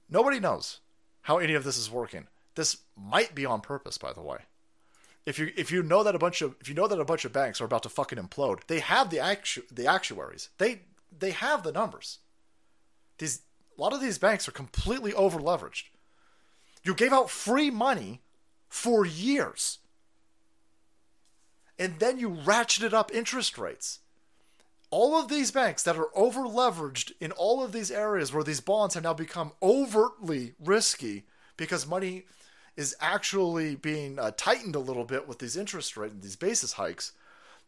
Nobody 0.08 0.40
knows 0.40 0.78
how 1.22 1.38
any 1.38 1.54
of 1.54 1.64
this 1.64 1.76
is 1.76 1.90
working. 1.90 2.26
This 2.54 2.78
might 2.96 3.34
be 3.34 3.44
on 3.44 3.60
purpose, 3.60 3.98
by 3.98 4.12
the 4.12 4.22
way. 4.22 4.38
If 5.26 5.38
you 5.38 5.52
if 5.56 5.70
you 5.70 5.82
know 5.82 6.02
that 6.02 6.14
a 6.14 6.18
bunch 6.18 6.40
of 6.40 6.56
if 6.60 6.68
you 6.68 6.74
know 6.74 6.88
that 6.88 6.98
a 6.98 7.04
bunch 7.04 7.24
of 7.24 7.32
banks 7.32 7.60
are 7.60 7.66
about 7.66 7.82
to 7.82 7.88
fucking 7.88 8.18
implode, 8.18 8.60
they 8.66 8.80
have 8.80 9.10
the 9.10 9.18
actu- 9.18 9.66
the 9.70 9.86
actuaries. 9.86 10.48
They 10.56 10.82
they 11.16 11.32
have 11.32 11.62
the 11.62 11.72
numbers. 11.72 12.18
These 13.18 13.42
a 13.78 13.80
lot 13.80 13.92
of 13.92 14.00
these 14.00 14.18
banks 14.18 14.48
are 14.48 14.52
completely 14.52 15.14
over 15.14 15.38
leveraged. 15.38 15.84
You 16.82 16.94
gave 16.94 17.12
out 17.12 17.30
free 17.30 17.70
money 17.70 18.22
for 18.68 19.06
years. 19.06 19.78
And 21.78 21.98
then 22.00 22.18
you 22.18 22.30
ratcheted 22.30 22.92
up 22.92 23.14
interest 23.14 23.56
rates 23.56 24.00
all 24.90 25.18
of 25.18 25.28
these 25.28 25.50
banks 25.50 25.82
that 25.82 25.98
are 25.98 26.08
over 26.14 26.42
leveraged 26.42 27.12
in 27.20 27.32
all 27.32 27.62
of 27.62 27.72
these 27.72 27.90
areas 27.90 28.32
where 28.32 28.44
these 28.44 28.60
bonds 28.60 28.94
have 28.94 29.04
now 29.04 29.12
become 29.12 29.52
overtly 29.62 30.54
risky 30.58 31.24
because 31.56 31.86
money 31.86 32.24
is 32.76 32.96
actually 33.00 33.74
being 33.74 34.18
uh, 34.18 34.30
tightened 34.36 34.74
a 34.74 34.80
little 34.80 35.04
bit 35.04 35.28
with 35.28 35.38
these 35.40 35.56
interest 35.56 35.96
rate 35.96 36.12
and 36.12 36.22
these 36.22 36.36
basis 36.36 36.74
hikes 36.74 37.12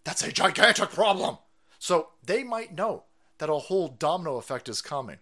that's 0.05 0.23
a 0.23 0.33
gigantic 0.33 0.91
problem 0.91 1.37
so 1.79 2.09
they 2.25 2.43
might 2.43 2.75
know 2.75 3.05
that 3.39 3.51
a 3.51 3.55
whole 3.55 3.89
domino 3.89 4.37
effect 4.37 4.69
is 4.69 4.81
coming 4.81 5.19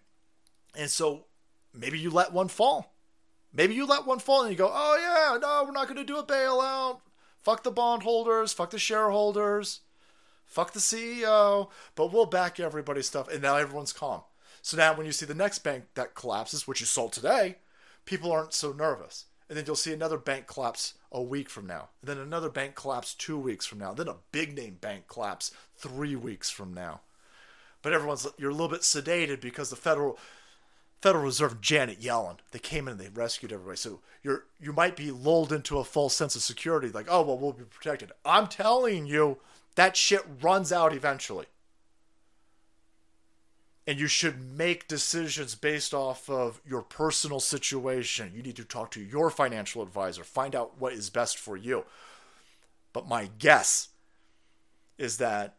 and 0.79 0.91
so 0.91 1.27
maybe 1.75 1.99
you 1.99 2.11
let 2.11 2.33
one 2.33 2.49
fall 2.49 2.95
maybe 3.53 3.75
you 3.75 3.85
let 3.85 4.07
one 4.07 4.19
fall 4.19 4.43
and 4.43 4.51
you 4.51 4.57
go 4.57 4.71
oh 4.73 4.97
yeah 4.99 5.39
no 5.39 5.65
we're 5.65 5.73
not 5.73 5.87
going 5.87 5.99
to 5.99 6.05
do 6.05 6.17
a 6.17 6.25
bailout 6.25 7.01
fuck 7.43 7.63
the 7.63 7.71
bondholders 7.71 8.55
fuck 8.55 8.71
the 8.71 8.79
shareholders 8.79 9.81
fuck 10.49 10.73
the 10.73 10.81
CEO, 10.81 11.69
but 11.95 12.13
we'll 12.13 12.27
back 12.27 12.59
everybody's 12.59 13.07
stuff. 13.07 13.29
And 13.29 13.43
now 13.43 13.57
everyone's 13.57 13.93
calm. 13.93 14.23
So 14.63 14.77
now 14.77 14.95
when 14.95 15.07
you 15.07 15.13
see 15.13 15.27
the 15.27 15.35
next 15.35 15.61
bank 15.61 15.85
that 15.95 16.15
collapses, 16.15 16.67
which 16.67 16.81
you 16.81 16.87
sold 16.87 17.13
today, 17.13 17.57
people 18.05 18.33
aren't 18.33 18.55
so 18.55 18.73
nervous. 18.73 19.27
And 19.49 19.57
then 19.57 19.65
you'll 19.67 19.77
see 19.77 19.93
another 19.93 20.19
bank 20.19 20.47
collapse 20.47 20.95
a 21.13 21.23
week 21.23 21.49
from 21.49 21.67
now. 21.67 21.91
And 22.03 22.11
then 22.11 22.19
another 22.19 22.51
bank 22.51 22.75
collapse 22.75 23.15
two 23.15 23.39
weeks 23.39 23.65
from 23.65 23.79
now. 23.79 23.95
Then 23.95 24.09
a 24.09 24.17
big 24.33 24.57
name 24.57 24.79
bank 24.81 25.07
collapse 25.07 25.53
three 25.77 26.17
weeks 26.17 26.51
from 26.51 26.75
now. 26.75 27.03
But 27.81 27.93
everyone's 27.93 28.27
you're 28.37 28.51
a 28.51 28.55
little 28.55 28.69
bit 28.69 28.81
sedated 28.81 29.41
because 29.41 29.71
the 29.71 29.77
federal 29.77 30.19
Federal 31.01 31.25
Reserve 31.25 31.61
Janet 31.61 32.01
Yellen. 32.01 32.39
They 32.51 32.59
came 32.59 32.89
in 32.89 32.93
and 32.93 33.01
they 33.01 33.09
rescued 33.09 33.53
everybody. 33.53 33.77
So 33.77 34.01
you're 34.23 34.45
you 34.61 34.73
might 34.73 34.97
be 34.97 35.11
lulled 35.11 35.53
into 35.53 35.79
a 35.79 35.85
false 35.85 36.15
sense 36.15 36.35
of 36.35 36.43
security, 36.43 36.89
like, 36.89 37.07
oh 37.09 37.23
well, 37.23 37.39
we'll 37.39 37.53
be 37.53 37.65
protected. 37.65 38.13
I'm 38.25 38.47
telling 38.49 39.07
you, 39.07 39.39
that 39.77 39.97
shit 39.97 40.23
runs 40.41 40.73
out 40.73 40.93
eventually. 40.93 41.47
And 43.87 43.99
you 43.99 44.07
should 44.07 44.39
make 44.39 44.87
decisions 44.87 45.55
based 45.55 45.95
off 45.95 46.29
of 46.29 46.61
your 46.67 46.83
personal 46.83 47.41
situation. 47.41 48.33
You 48.35 48.43
need 48.43 48.57
to 48.57 48.65
talk 48.65 48.91
to 48.91 49.01
your 49.01 49.31
financial 49.31 49.83
advisor, 49.83 50.25
find 50.25 50.55
out 50.55 50.79
what 50.79 50.93
is 50.93 51.09
best 51.09 51.39
for 51.39 51.57
you. 51.57 51.85
But 52.93 53.09
my 53.09 53.31
guess 53.39 53.89
is 54.99 55.19
that 55.19 55.55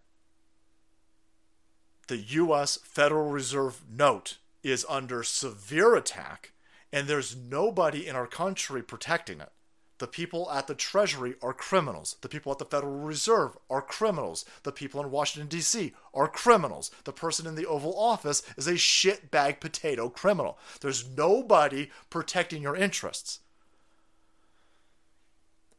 the 2.08 2.18
US 2.18 2.78
Federal 2.84 3.30
Reserve 3.30 3.82
note 3.90 4.38
is 4.64 4.86
under 4.90 5.24
severe 5.24 5.96
attack, 5.96 6.54
and 6.92 7.08
there's 7.08 7.36
nobody 7.36 8.08
in 8.08 8.16
our 8.16 8.28
country 8.28 8.82
protecting 8.82 9.40
it. 9.40 9.52
The 10.00 10.08
people 10.08 10.50
at 10.50 10.68
the 10.68 10.76
Treasury 10.76 11.36
are 11.42 11.54
criminals. 11.54 12.16
The 12.22 12.30
people 12.30 12.54
at 12.54 12.58
the 12.58 12.66
Federal 12.66 13.00
Reserve 13.00 13.58
are 13.70 13.82
criminals. 13.82 14.46
The 14.64 14.72
people 14.72 15.02
in 15.02 15.12
Washington, 15.12 15.50
D.C. 15.50 15.94
are 16.14 16.30
criminals. 16.30 16.90
The 17.04 17.12
person 17.12 17.46
in 17.46 17.56
the 17.56 17.66
Oval 17.66 17.98
Office 18.00 18.42
is 18.56 18.66
a 18.66 18.74
shitbag 18.74 19.60
potato 19.60 20.08
criminal. 20.08 20.58
There's 20.80 21.08
nobody 21.10 21.90
protecting 22.10 22.62
your 22.62 22.78
interests. 22.78 23.42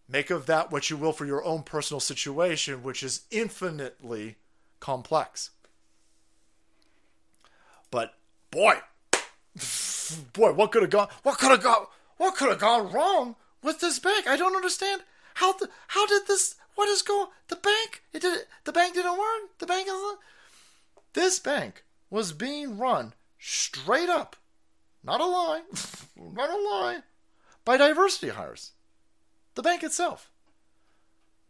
Make 0.06 0.28
of 0.28 0.44
that 0.46 0.70
what 0.70 0.90
you 0.90 0.98
will 0.98 1.12
for 1.12 1.24
your 1.24 1.42
own 1.44 1.62
personal 1.62 2.00
situation, 2.00 2.82
which 2.82 3.02
is 3.02 3.22
infinitely 3.30 4.36
complex. 4.80 5.50
But 7.90 8.14
boy, 8.50 8.74
boy, 10.32 10.52
what 10.52 10.72
could 10.72 10.82
have 10.82 10.90
gone? 10.90 11.08
What 11.22 11.38
could 11.38 11.50
have 11.50 11.62
gone? 11.62 11.86
What 12.16 12.36
could 12.36 12.50
have 12.50 12.58
gone 12.58 12.92
wrong 12.92 13.36
with 13.62 13.80
this 13.80 13.98
bank. 13.98 14.26
I 14.26 14.36
don't 14.36 14.56
understand 14.56 15.02
how 15.34 15.52
the 15.52 15.68
how 15.88 16.06
did 16.06 16.26
this 16.26 16.56
what 16.74 16.88
is 16.88 17.02
going 17.02 17.28
the 17.48 17.56
bank 17.56 18.02
it 18.12 18.22
did 18.22 18.46
the 18.64 18.72
bank 18.72 18.94
didn't 18.94 19.18
work. 19.18 19.58
The 19.58 19.66
bank 19.66 19.88
is 19.88 20.16
this 21.12 21.38
bank 21.38 21.84
was 22.08 22.32
being 22.32 22.78
run 22.78 23.14
straight 23.38 24.08
up, 24.08 24.36
not 25.02 25.20
a 25.20 25.26
lie, 25.26 25.62
not 26.16 26.50
a 26.50 26.56
lie, 26.56 26.98
by 27.64 27.76
diversity 27.76 28.28
hires. 28.28 28.72
The 29.54 29.62
bank 29.62 29.82
itself. 29.82 30.30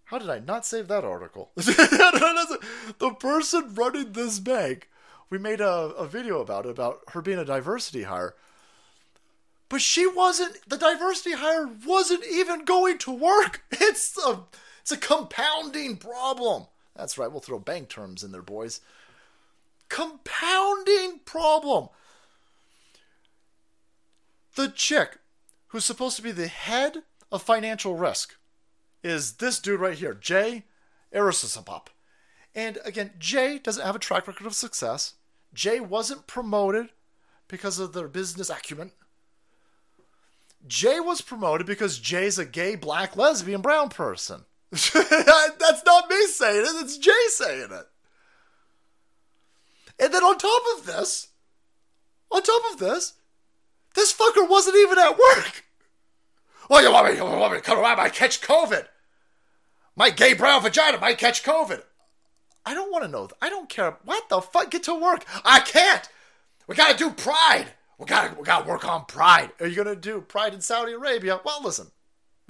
How 0.04 0.18
did 0.18 0.30
I 0.30 0.40
not 0.40 0.66
save 0.66 0.88
that 0.88 1.04
article? 1.04 1.52
the 1.54 3.16
person 3.20 3.74
running 3.74 4.12
this 4.12 4.40
bank, 4.40 4.88
we 5.30 5.38
made 5.38 5.60
a, 5.60 5.70
a 5.70 6.06
video 6.06 6.40
about 6.40 6.66
it, 6.66 6.70
about 6.70 7.00
her 7.12 7.22
being 7.22 7.38
a 7.38 7.44
diversity 7.44 8.02
hire. 8.02 8.34
But 9.68 9.80
she 9.80 10.06
wasn't, 10.06 10.58
the 10.68 10.76
diversity 10.76 11.36
hire 11.36 11.70
wasn't 11.86 12.24
even 12.26 12.64
going 12.64 12.98
to 12.98 13.12
work. 13.12 13.62
It's 13.72 14.18
a, 14.24 14.40
it's 14.82 14.92
a 14.92 14.96
compounding 14.96 15.96
problem. 15.96 16.66
That's 16.96 17.16
right, 17.16 17.30
we'll 17.30 17.40
throw 17.40 17.58
bank 17.58 17.88
terms 17.88 18.22
in 18.22 18.32
there, 18.32 18.42
boys. 18.42 18.80
Compounding 19.88 21.20
problem. 21.24 21.88
The 24.56 24.68
chick 24.68 25.18
who's 25.68 25.84
supposed 25.84 26.16
to 26.16 26.22
be 26.22 26.32
the 26.32 26.48
head 26.48 26.98
of 27.30 27.42
financial 27.42 27.94
risk 27.94 28.36
is 29.02 29.34
this 29.34 29.60
dude 29.60 29.80
right 29.80 29.96
here, 29.96 30.14
Jay 30.14 30.64
Ersapah. 31.14 31.86
And 32.54 32.78
again, 32.84 33.12
Jay 33.18 33.58
doesn't 33.58 33.84
have 33.84 33.96
a 33.96 34.00
track 34.00 34.26
record 34.26 34.46
of 34.46 34.54
success. 34.54 35.14
Jay 35.52 35.80
wasn't 35.80 36.26
promoted 36.26 36.90
because 37.48 37.78
of 37.78 37.92
their 37.92 38.08
business 38.08 38.50
acumen. 38.50 38.92
Jay 40.66 41.00
was 41.00 41.20
promoted 41.20 41.66
because 41.66 41.98
Jay's 41.98 42.38
a 42.38 42.44
gay, 42.44 42.76
black, 42.76 43.16
lesbian, 43.16 43.60
brown 43.60 43.88
person. 43.88 44.44
That's 44.70 45.84
not 45.84 46.08
me 46.08 46.26
saying 46.26 46.60
it, 46.60 46.84
it's 46.84 46.98
Jay 46.98 47.12
saying 47.28 47.68
it. 47.72 47.86
And 49.98 50.14
then 50.14 50.22
on 50.22 50.38
top 50.38 50.62
of 50.78 50.86
this, 50.86 51.28
on 52.30 52.42
top 52.42 52.62
of 52.72 52.78
this, 52.78 53.14
this 53.94 54.14
fucker 54.14 54.48
wasn't 54.48 54.76
even 54.76 54.98
at 54.98 55.18
work. 55.18 55.64
Well, 56.68 56.82
you 56.82 56.92
want 56.92 57.08
me, 57.08 57.16
you 57.16 57.24
want 57.24 57.52
me 57.52 57.58
to 57.58 57.64
come 57.64 57.78
around, 57.78 57.98
I 57.98 58.04
might 58.04 58.14
catch 58.14 58.40
COVID. 58.40 58.86
My 59.96 60.10
gay 60.10 60.34
brown 60.34 60.62
vagina 60.62 60.98
might 60.98 61.18
catch 61.18 61.42
COVID. 61.42 61.82
I 62.64 62.74
don't 62.74 62.90
want 62.92 63.04
to 63.04 63.10
know. 63.10 63.28
I 63.40 63.48
don't 63.48 63.68
care. 63.68 63.96
What 64.04 64.28
the 64.28 64.40
fuck? 64.40 64.70
Get 64.70 64.82
to 64.84 64.94
work. 64.94 65.24
I 65.44 65.60
can't. 65.60 66.08
We 66.66 66.74
gotta 66.76 66.96
do 66.96 67.10
pride. 67.10 67.66
We 67.98 68.06
gotta 68.06 68.34
we 68.38 68.44
gotta 68.44 68.68
work 68.68 68.86
on 68.86 69.04
pride. 69.06 69.52
Are 69.60 69.66
you 69.66 69.76
gonna 69.76 69.96
do 69.96 70.20
pride 70.20 70.54
in 70.54 70.60
Saudi 70.60 70.92
Arabia? 70.92 71.40
Well, 71.44 71.62
listen. 71.62 71.88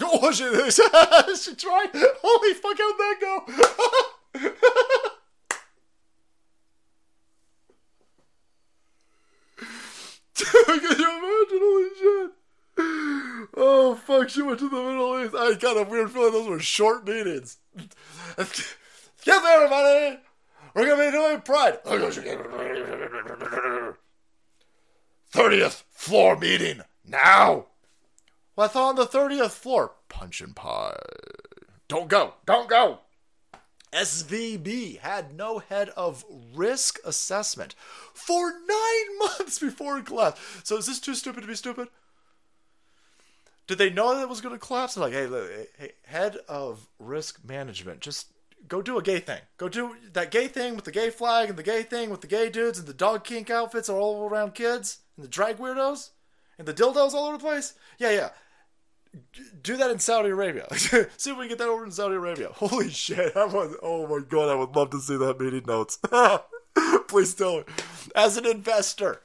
Oh, 0.02 0.32
she, 0.32 0.44
she 1.50 1.54
tried. 1.56 1.90
Holy 1.92 2.54
fuck, 2.54 2.78
how'd 2.78 2.98
that 2.98 3.16
go? 3.20 3.44
Can 10.34 10.98
you 10.98 11.18
imagine? 11.18 11.58
Holy 11.60 11.88
shit. 11.98 12.30
Oh 13.56 13.94
fuck, 14.06 14.30
she 14.30 14.42
went 14.42 14.58
to 14.60 14.68
the 14.68 14.76
Middle 14.76 15.22
East. 15.22 15.34
I 15.36 15.54
got 15.54 15.76
a 15.76 15.82
weird 15.82 16.10
feeling 16.10 16.32
those 16.32 16.48
were 16.48 16.60
short 16.60 17.06
meetings. 17.06 17.58
Me, 19.26 19.32
everybody. 19.32 20.18
We're 20.74 20.86
gonna 20.86 21.04
be 21.04 21.10
doing 21.10 21.40
Pride. 21.40 21.84
30th 25.32 25.82
floor 25.90 26.36
meeting 26.36 26.80
now. 27.04 27.66
Thought 28.56 28.76
on 28.76 28.96
the 28.96 29.06
30th 29.06 29.52
floor. 29.52 29.92
Punch 30.08 30.40
and 30.40 30.54
pie. 30.54 30.96
Don't 31.88 32.08
go. 32.08 32.34
Don't 32.46 32.68
go. 32.68 33.00
SVB 33.92 35.00
had 35.00 35.34
no 35.34 35.58
head 35.58 35.88
of 35.96 36.24
risk 36.54 36.98
assessment 37.04 37.74
for 38.14 38.52
nine 38.52 39.18
months 39.18 39.58
before 39.58 39.98
it 39.98 40.06
collapsed. 40.06 40.66
So 40.66 40.76
is 40.76 40.86
this 40.86 41.00
too 41.00 41.14
stupid 41.14 41.40
to 41.40 41.46
be 41.46 41.54
stupid? 41.54 41.88
Did 43.66 43.78
they 43.78 43.90
know 43.90 44.14
that 44.14 44.22
it 44.22 44.28
was 44.28 44.40
going 44.40 44.54
to 44.54 44.64
collapse? 44.64 44.96
Like, 44.96 45.12
hey, 45.12 45.28
hey, 45.78 45.92
head 46.04 46.38
of 46.48 46.88
risk 46.98 47.40
management, 47.44 48.00
just 48.00 48.28
go 48.68 48.82
do 48.82 48.98
a 48.98 49.02
gay 49.02 49.18
thing. 49.18 49.40
Go 49.56 49.68
do 49.68 49.96
that 50.12 50.30
gay 50.30 50.48
thing 50.48 50.76
with 50.76 50.84
the 50.84 50.92
gay 50.92 51.10
flag 51.10 51.48
and 51.48 51.58
the 51.58 51.62
gay 51.62 51.82
thing 51.82 52.10
with 52.10 52.20
the 52.20 52.26
gay 52.26 52.50
dudes 52.50 52.78
and 52.78 52.86
the 52.86 52.94
dog 52.94 53.24
kink 53.24 53.50
outfits 53.50 53.88
all 53.88 54.28
around 54.28 54.54
kids 54.54 54.98
and 55.16 55.24
the 55.24 55.28
drag 55.28 55.58
weirdos 55.58 56.10
and 56.58 56.66
the 56.66 56.74
dildos 56.74 57.14
all 57.14 57.26
over 57.26 57.38
the 57.38 57.42
place. 57.42 57.74
Yeah, 57.98 58.10
yeah. 58.10 58.30
Do 59.62 59.76
that 59.76 59.90
in 59.90 59.98
Saudi 59.98 60.28
Arabia. 60.28 60.66
see 60.76 60.98
if 60.98 61.26
we 61.26 61.34
can 61.34 61.48
get 61.48 61.58
that 61.58 61.68
over 61.68 61.84
in 61.84 61.90
Saudi 61.90 62.14
Arabia. 62.14 62.48
Holy 62.52 62.90
shit! 62.90 63.36
I 63.36 63.44
was, 63.46 63.74
oh 63.82 64.06
my 64.06 64.24
god, 64.24 64.50
I 64.50 64.54
would 64.54 64.76
love 64.76 64.90
to 64.90 65.00
see 65.00 65.16
that 65.16 65.40
meeting 65.40 65.64
notes. 65.66 65.98
Please 67.08 67.34
tell 67.34 67.58
me. 67.58 67.64
As 68.14 68.36
an 68.36 68.46
investor, 68.46 69.20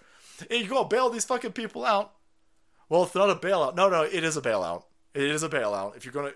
you 0.49 0.67
go 0.67 0.83
bail 0.85 1.09
these 1.09 1.25
fucking 1.25 1.51
people 1.51 1.85
out. 1.85 2.13
Well, 2.89 3.03
it's 3.03 3.13
not 3.13 3.29
a 3.29 3.35
bailout. 3.35 3.75
No, 3.75 3.89
no, 3.89 4.03
it 4.03 4.23
is 4.23 4.37
a 4.37 4.41
bailout. 4.41 4.83
It 5.13 5.23
is 5.23 5.43
a 5.43 5.49
bailout. 5.49 5.95
If 5.95 6.03
you're 6.03 6.13
gonna, 6.13 6.33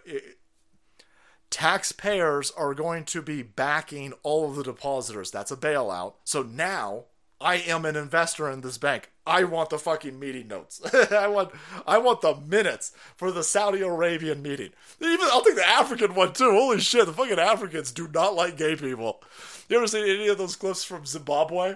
taxpayers 1.49 2.51
are 2.51 2.73
going 2.73 3.05
to 3.05 3.21
be 3.21 3.41
backing 3.41 4.13
all 4.23 4.49
of 4.49 4.55
the 4.55 4.63
depositors. 4.63 5.31
That's 5.31 5.51
a 5.51 5.57
bailout. 5.57 6.13
So 6.23 6.43
now 6.43 7.05
I 7.41 7.55
am 7.55 7.85
an 7.85 7.95
investor 7.95 8.49
in 8.49 8.61
this 8.61 8.77
bank. 8.77 9.11
I 9.25 9.43
want 9.43 9.69
the 9.69 9.77
fucking 9.77 10.19
meeting 10.19 10.47
notes. 10.47 10.81
I 11.11 11.27
want 11.27 11.51
I 11.87 11.97
want 11.99 12.21
the 12.21 12.35
minutes 12.35 12.93
for 13.15 13.31
the 13.31 13.43
Saudi 13.43 13.81
Arabian 13.81 14.41
meeting. 14.41 14.71
Even 14.99 15.27
I'll 15.31 15.43
take 15.43 15.55
the 15.55 15.67
African 15.67 16.15
one 16.15 16.33
too. 16.33 16.51
Holy 16.51 16.79
shit, 16.79 17.05
the 17.05 17.13
fucking 17.13 17.39
Africans 17.39 17.91
do 17.91 18.07
not 18.07 18.35
like 18.35 18.57
gay 18.57 18.75
people. 18.75 19.23
You 19.69 19.77
ever 19.77 19.87
seen 19.87 20.03
any 20.03 20.27
of 20.27 20.37
those 20.37 20.55
clips 20.55 20.83
from 20.83 21.05
Zimbabwe? 21.05 21.75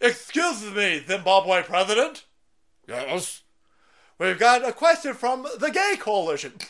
Excuse 0.00 0.62
me, 0.72 1.02
Zimbabwe 1.06 1.62
president? 1.62 2.24
Yes. 2.88 3.42
We've 4.18 4.38
got 4.38 4.66
a 4.66 4.72
question 4.72 5.12
from 5.14 5.46
the 5.58 5.70
gay 5.70 5.96
coalition. 5.98 6.54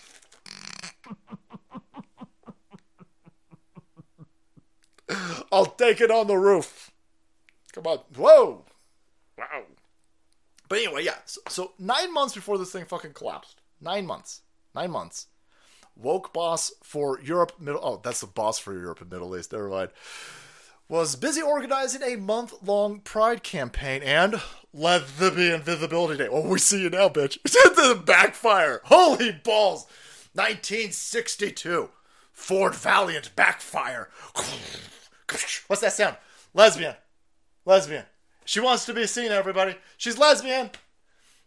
I'll 5.53 5.67
take 5.67 6.01
it 6.01 6.11
on 6.11 6.27
the 6.27 6.37
roof. 6.37 6.91
Come 7.73 7.87
on. 7.87 7.99
Whoa. 8.17 8.65
Wow. 9.39 9.65
But 10.69 10.79
anyway, 10.79 11.05
yeah. 11.05 11.17
So, 11.27 11.41
so, 11.49 11.73
nine 11.79 12.13
months 12.13 12.35
before 12.35 12.59
this 12.59 12.73
thing 12.73 12.85
fucking 12.85 13.13
collapsed. 13.13 13.61
Nine 13.81 14.07
months. 14.07 14.43
Nine 14.75 14.91
months. 14.91 15.27
Woke 15.95 16.33
boss 16.33 16.73
for 16.83 17.21
Europe, 17.21 17.53
Middle. 17.59 17.81
Oh, 17.83 18.01
that's 18.03 18.21
the 18.21 18.27
boss 18.27 18.59
for 18.59 18.73
Europe 18.73 19.01
and 19.01 19.11
Middle 19.11 19.37
East. 19.37 19.53
Never 19.53 19.69
mind. 19.69 19.91
Was 20.89 21.17
busy 21.17 21.43
organizing 21.43 22.03
a 22.03 22.17
month 22.17 22.55
long 22.63 23.01
pride 23.01 23.43
campaign 23.43 24.03
and 24.03 24.41
let 24.73 25.09
there 25.19 25.31
be 25.31 25.51
Invisibility 25.51 26.19
day. 26.19 26.29
Oh, 26.31 26.49
we 26.49 26.59
see 26.59 26.83
you 26.83 26.91
now, 26.91 27.09
bitch. 27.09 27.39
It's 27.45 27.55
the 27.55 28.01
backfire. 28.05 28.81
Holy 28.85 29.33
balls. 29.33 29.87
1962. 30.35 31.89
Ford 32.37 32.75
Valiant 32.75 33.35
backfire. 33.35 34.09
What's 35.67 35.81
that 35.81 35.95
sound? 35.95 36.17
Lesbian. 36.55 36.95
Lesbian. 37.65 38.05
She 38.45 38.61
wants 38.61 38.85
to 38.85 38.95
be 38.95 39.07
seen, 39.07 39.33
everybody. 39.33 39.75
She's 39.97 40.19
lesbian. 40.19 40.71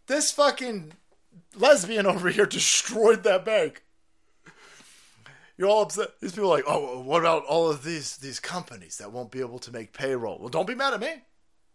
This 0.08 0.32
fucking 0.32 0.92
lesbian 1.56 2.06
over 2.06 2.28
here 2.28 2.44
destroyed 2.58 3.22
that 3.22 3.44
bank. 3.44 3.84
You're 5.56 5.68
all 5.68 5.82
upset. 5.82 6.20
These 6.20 6.32
people 6.32 6.52
are 6.52 6.56
like, 6.56 6.64
oh, 6.66 7.00
what 7.00 7.20
about 7.20 7.44
all 7.44 7.70
of 7.70 7.84
these 7.84 8.16
these 8.16 8.40
companies 8.40 8.98
that 8.98 9.12
won't 9.12 9.30
be 9.30 9.40
able 9.40 9.60
to 9.60 9.72
make 9.72 9.92
payroll? 9.92 10.38
Well, 10.38 10.48
don't 10.48 10.66
be 10.66 10.74
mad 10.74 10.92
at 10.92 11.00
me. 11.00 11.22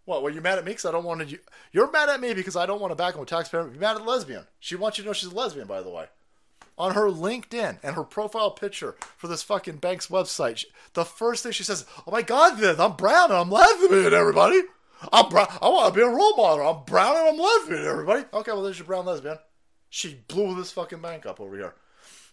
What? 0.03 0.23
Were 0.23 0.29
you 0.29 0.41
mad 0.41 0.59
at 0.59 0.65
me 0.65 0.71
because 0.71 0.85
I 0.85 0.91
don't 0.91 1.05
want 1.05 1.27
to? 1.27 1.39
You're 1.71 1.89
mad 1.89 2.09
at 2.09 2.19
me 2.19 2.33
because 2.33 2.57
I 2.57 2.65
don't 2.65 2.81
want 2.81 2.91
to 2.91 2.95
back 2.95 3.17
on 3.17 3.25
taxpayer. 3.25 3.69
You're 3.71 3.79
mad 3.79 3.95
at 3.95 4.05
lesbian. 4.05 4.45
She 4.59 4.75
wants 4.75 4.97
you 4.97 5.03
to 5.05 5.09
know 5.09 5.13
she's 5.13 5.31
a 5.31 5.35
lesbian, 5.35 5.67
by 5.67 5.81
the 5.81 5.89
way 5.89 6.07
on 6.77 6.93
her 6.93 7.09
LinkedIn 7.09 7.79
and 7.81 7.95
her 7.95 8.03
profile 8.03 8.51
picture 8.51 8.95
for 9.17 9.27
this 9.27 9.43
fucking 9.43 9.77
bank's 9.77 10.07
website, 10.07 10.65
the 10.93 11.05
first 11.05 11.43
thing 11.43 11.51
she 11.51 11.63
says, 11.63 11.85
"Oh 12.05 12.11
my 12.11 12.21
God, 12.21 12.57
this 12.57 12.79
I'm 12.79 12.95
brown 12.95 13.31
and 13.31 13.39
I'm 13.39 13.51
lesbian, 13.51 14.13
everybody. 14.13 14.61
I'm 15.11 15.29
brown. 15.29 15.47
I 15.61 15.69
want 15.69 15.93
to 15.93 15.99
be 15.99 16.05
a 16.05 16.09
role 16.09 16.35
model. 16.35 16.67
I'm 16.67 16.83
brown 16.85 17.15
and 17.15 17.27
I'm 17.29 17.37
lesbian, 17.37 17.85
everybody. 17.85 18.25
Okay, 18.33 18.51
well 18.51 18.63
there's 18.63 18.79
your 18.79 18.87
brown 18.87 19.05
lesbian. 19.05 19.37
She 19.89 20.21
blew 20.27 20.55
this 20.55 20.71
fucking 20.71 21.01
bank 21.01 21.25
up 21.25 21.39
over 21.39 21.55
here. 21.55 21.75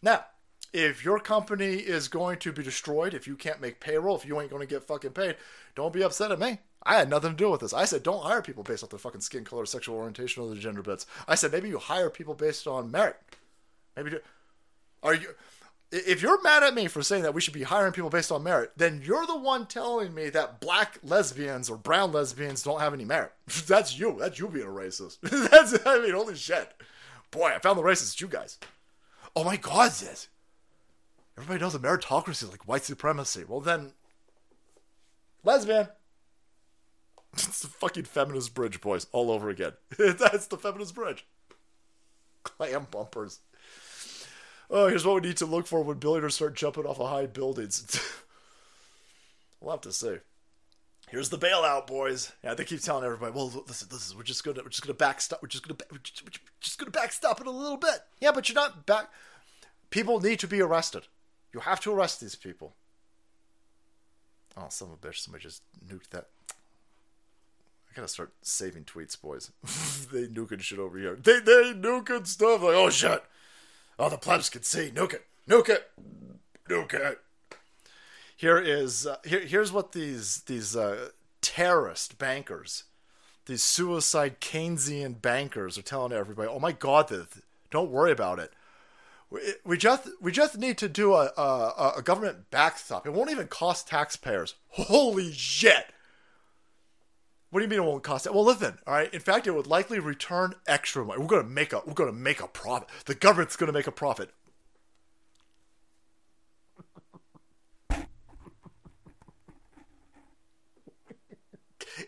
Now, 0.03 0.25
if 0.73 1.05
your 1.05 1.21
company 1.21 1.75
is 1.75 2.09
going 2.09 2.39
to 2.39 2.53
be 2.53 2.63
destroyed, 2.63 3.15
if 3.15 3.27
you 3.27 3.37
can't 3.37 3.61
make 3.61 3.79
payroll, 3.79 4.17
if 4.17 4.25
you 4.25 4.41
ain't 4.41 4.51
going 4.51 4.67
to 4.67 4.75
get 4.75 4.87
fucking 4.87 5.11
paid, 5.11 5.37
don't 5.75 5.93
be 5.93 6.03
upset 6.03 6.33
at 6.33 6.41
me. 6.41 6.59
I 6.85 6.97
had 6.97 7.11
nothing 7.11 7.31
to 7.31 7.37
do 7.37 7.51
with 7.51 7.61
this. 7.61 7.75
I 7.75 7.85
said 7.85 8.03
don't 8.03 8.25
hire 8.25 8.43
people 8.43 8.65
based 8.65 8.83
off 8.83 8.91
their 8.91 8.99
fucking 8.99 9.21
skin 9.21 9.45
color, 9.45 9.67
sexual 9.67 9.97
orientation, 9.97 10.43
or 10.43 10.49
their 10.49 10.59
gender 10.59 10.83
bits. 10.83 11.07
I 11.29 11.35
said 11.35 11.53
maybe 11.53 11.69
you 11.69 11.79
hire 11.79 12.11
people 12.11 12.35
based 12.35 12.67
on 12.67 12.91
merit. 12.91 13.17
Maybe 13.97 14.11
do. 14.11 14.21
Are 15.03 15.15
you? 15.15 15.29
If 15.91 16.23
you're 16.23 16.41
mad 16.41 16.63
at 16.63 16.75
me 16.75 16.89
for 16.89 17.03
saying 17.03 17.23
that 17.23 17.35
we 17.35 17.43
should 17.43 17.53
be 17.53 17.65
hiring 17.65 17.93
people 17.93 18.09
based 18.09 18.33
on 18.33 18.43
merit, 18.43 18.73
then 18.77 19.03
you're 19.05 19.27
the 19.27 19.37
one 19.37 19.67
telling 19.67 20.15
me 20.15 20.31
that 20.31 20.59
black 20.59 20.99
lesbians 21.03 21.69
or 21.69 21.77
brown 21.77 22.13
lesbians 22.13 22.63
don't 22.63 22.81
have 22.81 22.95
any 22.95 23.05
merit. 23.05 23.33
That's 23.67 23.99
you. 23.99 24.17
That's 24.19 24.39
you 24.39 24.49
being 24.49 24.67
a 24.67 24.71
racist. 24.71 25.19
That's 25.51 25.77
I 25.87 26.01
mean, 26.01 26.15
holy 26.15 26.35
shit. 26.35 26.73
Boy, 27.31 27.53
I 27.55 27.59
found 27.59 27.79
the 27.79 27.83
racist. 27.83 28.21
You 28.21 28.29
guys. 28.29 28.59
Oh 29.37 29.45
my 29.45 29.57
God, 29.57 29.91
this. 29.91 30.29
Everybody 31.37 31.61
knows 31.61 31.73
that 31.73 31.83
meritocracy 31.83 32.45
is 32.45 32.51
like 32.51 32.69
white 32.69 32.85
supremacy. 32.85 33.45
Well 33.47 33.61
then, 33.61 33.93
lesbian. 35.45 35.89
It's 37.35 37.63
the 37.63 37.69
fucking 37.69 38.05
feminist 38.05 38.53
bridge, 38.53 38.83
boys, 38.83 39.07
all 39.11 39.31
over 39.31 39.49
again. 39.49 39.73
That's 39.97 40.49
the 40.49 40.59
feminist 40.59 40.95
bridge. 40.95 41.25
Clam 42.43 42.87
bumpers. 42.91 43.41
Oh, 44.75 44.89
here's 44.89 45.05
what 45.05 45.23
we 45.23 45.29
need 45.29 45.37
to 45.37 45.47
look 45.47 45.67
for 45.67 45.83
when 45.83 45.99
billionaires 45.99 46.35
start 46.35 46.55
jumping 46.55 46.87
off 46.87 46.99
of 46.99 47.11
high 47.11 47.27
buildings. 47.27 48.01
we'll 49.61 49.73
have 49.73 49.83
to 49.83 49.93
see. 49.93 50.17
Here's 51.11 51.29
the 51.29 51.37
bailout, 51.37 51.87
boys. 51.87 52.33
Yeah, 52.43 52.55
they 52.55 52.65
keep 52.65 52.81
telling 52.81 53.05
everybody, 53.05 53.33
"Well, 53.33 53.53
listen, 53.69 53.89
listen, 53.93 54.17
we're 54.17 54.23
just 54.23 54.43
gonna, 54.43 54.63
we're 54.63 54.71
just 54.71 54.83
gonna 54.83 54.95
backstop, 54.95 55.43
we're 55.43 55.49
just 55.49 55.69
gonna, 55.69 55.79
we're 55.93 55.99
just, 55.99 56.25
we're 56.25 56.31
just 56.63 56.79
gonna 56.79 56.91
backstop 56.91 57.39
it 57.39 57.47
a 57.47 57.51
little 57.51 57.77
bit." 57.77 58.01
Yeah, 58.19 58.33
but 58.33 58.49
you're 58.49 58.55
not 58.55 58.87
back. 58.87 59.11
People 59.91 60.21
need 60.21 60.39
to 60.39 60.49
be 60.49 60.63
arrested. 60.63 61.07
You 61.53 61.61
have 61.61 61.81
to 61.81 61.93
arrest 61.93 62.23
these 62.23 62.35
people. 62.35 62.73
Oh, 64.57 64.69
son 64.71 64.89
of 64.89 64.95
a 64.95 65.07
bitch! 65.07 65.19
Somebody 65.19 65.43
just 65.43 65.63
nuked 65.87 66.09
that. 66.13 66.29
I 66.51 67.95
gotta 67.95 68.09
start 68.09 68.33
saving 68.41 68.85
tweets, 68.85 69.21
boys. 69.21 69.51
they 70.13 70.29
nuking 70.29 70.63
shit 70.63 70.79
over 70.79 70.99
here. 70.99 71.17
They 71.17 71.41
they 71.41 71.75
nuking 71.75 72.27
stuff 72.27 72.63
like, 72.63 72.75
oh 72.75 72.89
shit. 72.89 73.23
Oh, 74.03 74.09
the 74.09 74.19
plebs 74.19 74.51
can 74.51 74.65
see. 74.65 74.91
Nuke 74.91 75.15
it. 75.15 75.27
Nuke 75.49 75.69
it. 75.69 75.89
Nuke 76.69 76.95
it. 76.95 77.21
Here 78.37 78.59
is 78.59 79.07
uh, 79.07 79.19
here. 79.25 79.39
Here's 79.39 79.71
what 79.71 79.93
these 79.93 80.41
these 80.41 80.75
uh, 80.75 81.11
terrorist 81.41 82.19
bankers, 82.19 82.83
these 83.47 83.63
suicide 83.63 84.41
Keynesian 84.41 85.23
bankers, 85.23 85.79
are 85.79 85.83
telling 85.83 86.11
everybody. 86.11 86.49
Oh 86.49 86.59
my 86.59 86.73
God! 86.73 87.15
Don't 87.71 87.93
worry 87.93 88.11
about 88.11 88.41
it. 88.41 88.53
We, 89.31 89.41
we 89.65 89.79
just 89.79 90.09
we 90.21 90.33
just 90.33 90.59
need 90.59 90.79
to 90.79 90.89
do 90.89 91.15
a 91.15 91.31
a, 91.37 91.93
a 91.99 92.03
government 92.03 92.51
backstop. 92.51 93.07
It 93.07 93.13
won't 93.13 93.31
even 93.31 93.47
cost 93.47 93.87
taxpayers. 93.87 94.57
Holy 94.71 95.33
shit! 95.33 95.93
What 97.53 97.61
do 97.61 97.65
you 97.67 97.69
mean 97.69 97.81
it 97.81 97.85
won't 97.85 98.03
cost 98.03 98.25
it? 98.25 98.33
Well, 98.33 98.47
listen, 98.47 98.79
all 98.87 98.95
right. 98.95 99.13
In 99.13 99.21
fact, 99.21 99.47
it 99.47 99.51
would 99.51 99.67
likely 99.67 99.99
return 99.99 100.55
extra 100.67 101.05
money. 101.05 101.21
We're 101.21 101.27
gonna 101.27 101.43
make 101.45 101.75
a 101.75 101.83
we're 101.85 101.93
gonna 101.93 102.11
make 102.11 102.41
a 102.41 102.49
profit. 102.49 102.89
The 103.05 103.15
government's 103.15 103.57
gonna 103.57 103.73
make 103.73 103.87
a 103.87 103.93
profit. 103.93 104.31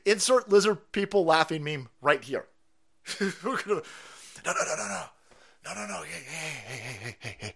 Insert 0.07 0.49
lizard 0.49 0.91
people 0.93 1.27
laughing 1.27 1.63
meme 1.63 1.91
right 2.01 2.25
here. 2.25 2.47
we're 3.21 3.61
gonna 3.63 3.83
no 4.47 4.53
no 4.53 4.55
no 4.55 4.77
no 4.77 4.89
no 4.89 5.05
no 5.67 5.75
no 5.75 5.87
no 5.87 6.03
hey 6.05 6.23
hey 6.27 6.63
hey 6.65 6.77
hey 7.03 7.17
hey 7.21 7.37
hey. 7.39 7.55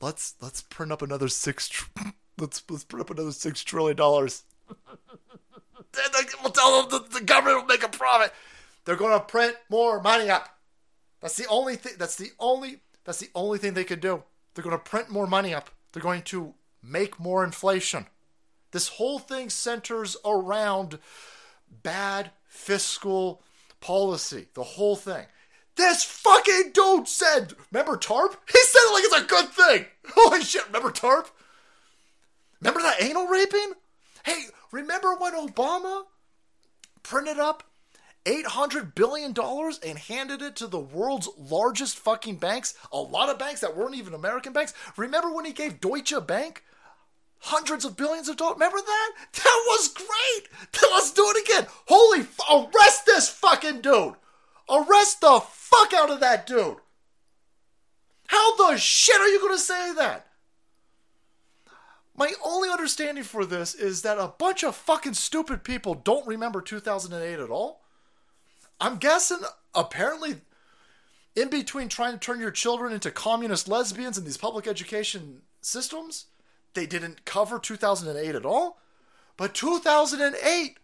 Let's 0.00 0.34
let's 0.40 0.62
print 0.62 0.90
up 0.90 1.00
another 1.00 1.28
six. 1.28 1.68
Tr- 1.68 1.86
let's 2.40 2.64
let's 2.68 2.82
print 2.82 3.02
up 3.02 3.10
another 3.10 3.30
six 3.30 3.62
trillion 3.62 3.96
dollars. 3.96 4.42
we'll 6.42 6.52
tell 6.52 6.82
them 6.82 6.90
the, 6.90 7.18
the 7.18 7.24
government 7.24 7.58
will 7.58 7.66
make 7.66 7.82
a 7.82 7.88
profit. 7.88 8.32
They're 8.84 8.96
going 8.96 9.18
to 9.18 9.24
print 9.24 9.56
more 9.68 10.00
money 10.00 10.30
up. 10.30 10.48
That's 11.20 11.36
the 11.36 11.46
only 11.48 11.76
thing. 11.76 11.92
That's 11.98 12.16
the 12.16 12.30
only. 12.38 12.80
That's 13.04 13.18
the 13.18 13.30
only 13.34 13.58
thing 13.58 13.74
they 13.74 13.84
can 13.84 14.00
do. 14.00 14.22
They're 14.54 14.64
going 14.64 14.76
to 14.76 14.82
print 14.82 15.10
more 15.10 15.26
money 15.26 15.54
up. 15.54 15.70
They're 15.92 16.02
going 16.02 16.22
to 16.22 16.54
make 16.82 17.18
more 17.18 17.44
inflation. 17.44 18.06
This 18.72 18.88
whole 18.88 19.18
thing 19.18 19.50
centers 19.50 20.16
around 20.24 20.98
bad 21.82 22.30
fiscal 22.46 23.42
policy. 23.80 24.48
The 24.54 24.62
whole 24.62 24.96
thing. 24.96 25.26
This 25.76 26.04
fucking 26.04 26.72
dude 26.74 27.08
said, 27.08 27.54
remember 27.70 27.96
TARP? 27.96 28.36
He 28.52 28.58
said 28.60 28.80
it 28.82 28.92
like 28.92 29.04
it's 29.04 29.16
a 29.16 29.26
good 29.26 29.48
thing. 29.48 29.86
Holy 30.14 30.42
shit, 30.42 30.66
remember 30.66 30.90
TARP? 30.90 31.30
Remember 32.60 32.82
that 32.82 33.02
anal 33.02 33.26
raping? 33.26 33.72
Hey, 34.24 34.44
remember 34.72 35.14
when 35.14 35.34
Obama 35.34 36.04
printed 37.02 37.38
up 37.38 37.64
$800 38.24 38.94
billion 38.94 39.34
and 39.86 39.98
handed 39.98 40.42
it 40.42 40.56
to 40.56 40.66
the 40.66 40.78
world's 40.78 41.28
largest 41.38 41.98
fucking 41.98 42.36
banks? 42.36 42.74
A 42.92 42.98
lot 42.98 43.28
of 43.28 43.38
banks 43.38 43.60
that 43.60 43.76
weren't 43.76 43.94
even 43.94 44.14
American 44.14 44.52
banks. 44.52 44.74
Remember 44.96 45.32
when 45.32 45.44
he 45.44 45.52
gave 45.52 45.80
Deutsche 45.80 46.14
Bank 46.26 46.64
hundreds 47.38 47.84
of 47.84 47.96
billions 47.96 48.28
of 48.28 48.36
dollars? 48.36 48.54
Remember 48.54 48.78
that? 48.78 49.12
That 49.34 49.62
was 49.68 49.88
great. 49.88 50.48
Let's 50.92 51.12
do 51.12 51.24
it 51.34 51.44
again. 51.48 51.66
Holy, 51.86 52.20
f- 52.20 52.38
arrest 52.50 53.06
this 53.06 53.28
fucking 53.28 53.80
dude. 53.80 54.14
Arrest 54.68 55.20
the 55.20 55.40
fuck 55.44 55.92
out 55.94 56.10
of 56.10 56.20
that 56.20 56.46
dude. 56.46 56.76
How 58.26 58.56
the 58.56 58.76
shit 58.76 59.20
are 59.20 59.28
you 59.28 59.48
to 59.48 59.58
say 59.58 59.92
that? 59.94 60.26
My 62.20 62.34
only 62.44 62.68
understanding 62.68 63.24
for 63.24 63.46
this 63.46 63.74
is 63.74 64.02
that 64.02 64.18
a 64.18 64.34
bunch 64.36 64.62
of 64.62 64.76
fucking 64.76 65.14
stupid 65.14 65.64
people 65.64 65.94
don't 65.94 66.26
remember 66.26 66.60
2008 66.60 67.40
at 67.40 67.48
all. 67.48 67.80
I'm 68.78 68.98
guessing, 68.98 69.38
apparently, 69.74 70.42
in 71.34 71.48
between 71.48 71.88
trying 71.88 72.12
to 72.12 72.18
turn 72.18 72.38
your 72.38 72.50
children 72.50 72.92
into 72.92 73.10
communist 73.10 73.68
lesbians 73.68 74.18
in 74.18 74.26
these 74.26 74.36
public 74.36 74.66
education 74.66 75.40
systems, 75.62 76.26
they 76.74 76.84
didn't 76.84 77.24
cover 77.24 77.58
2008 77.58 78.34
at 78.34 78.44
all. 78.44 78.78
But 79.38 79.54
2008 79.54 80.76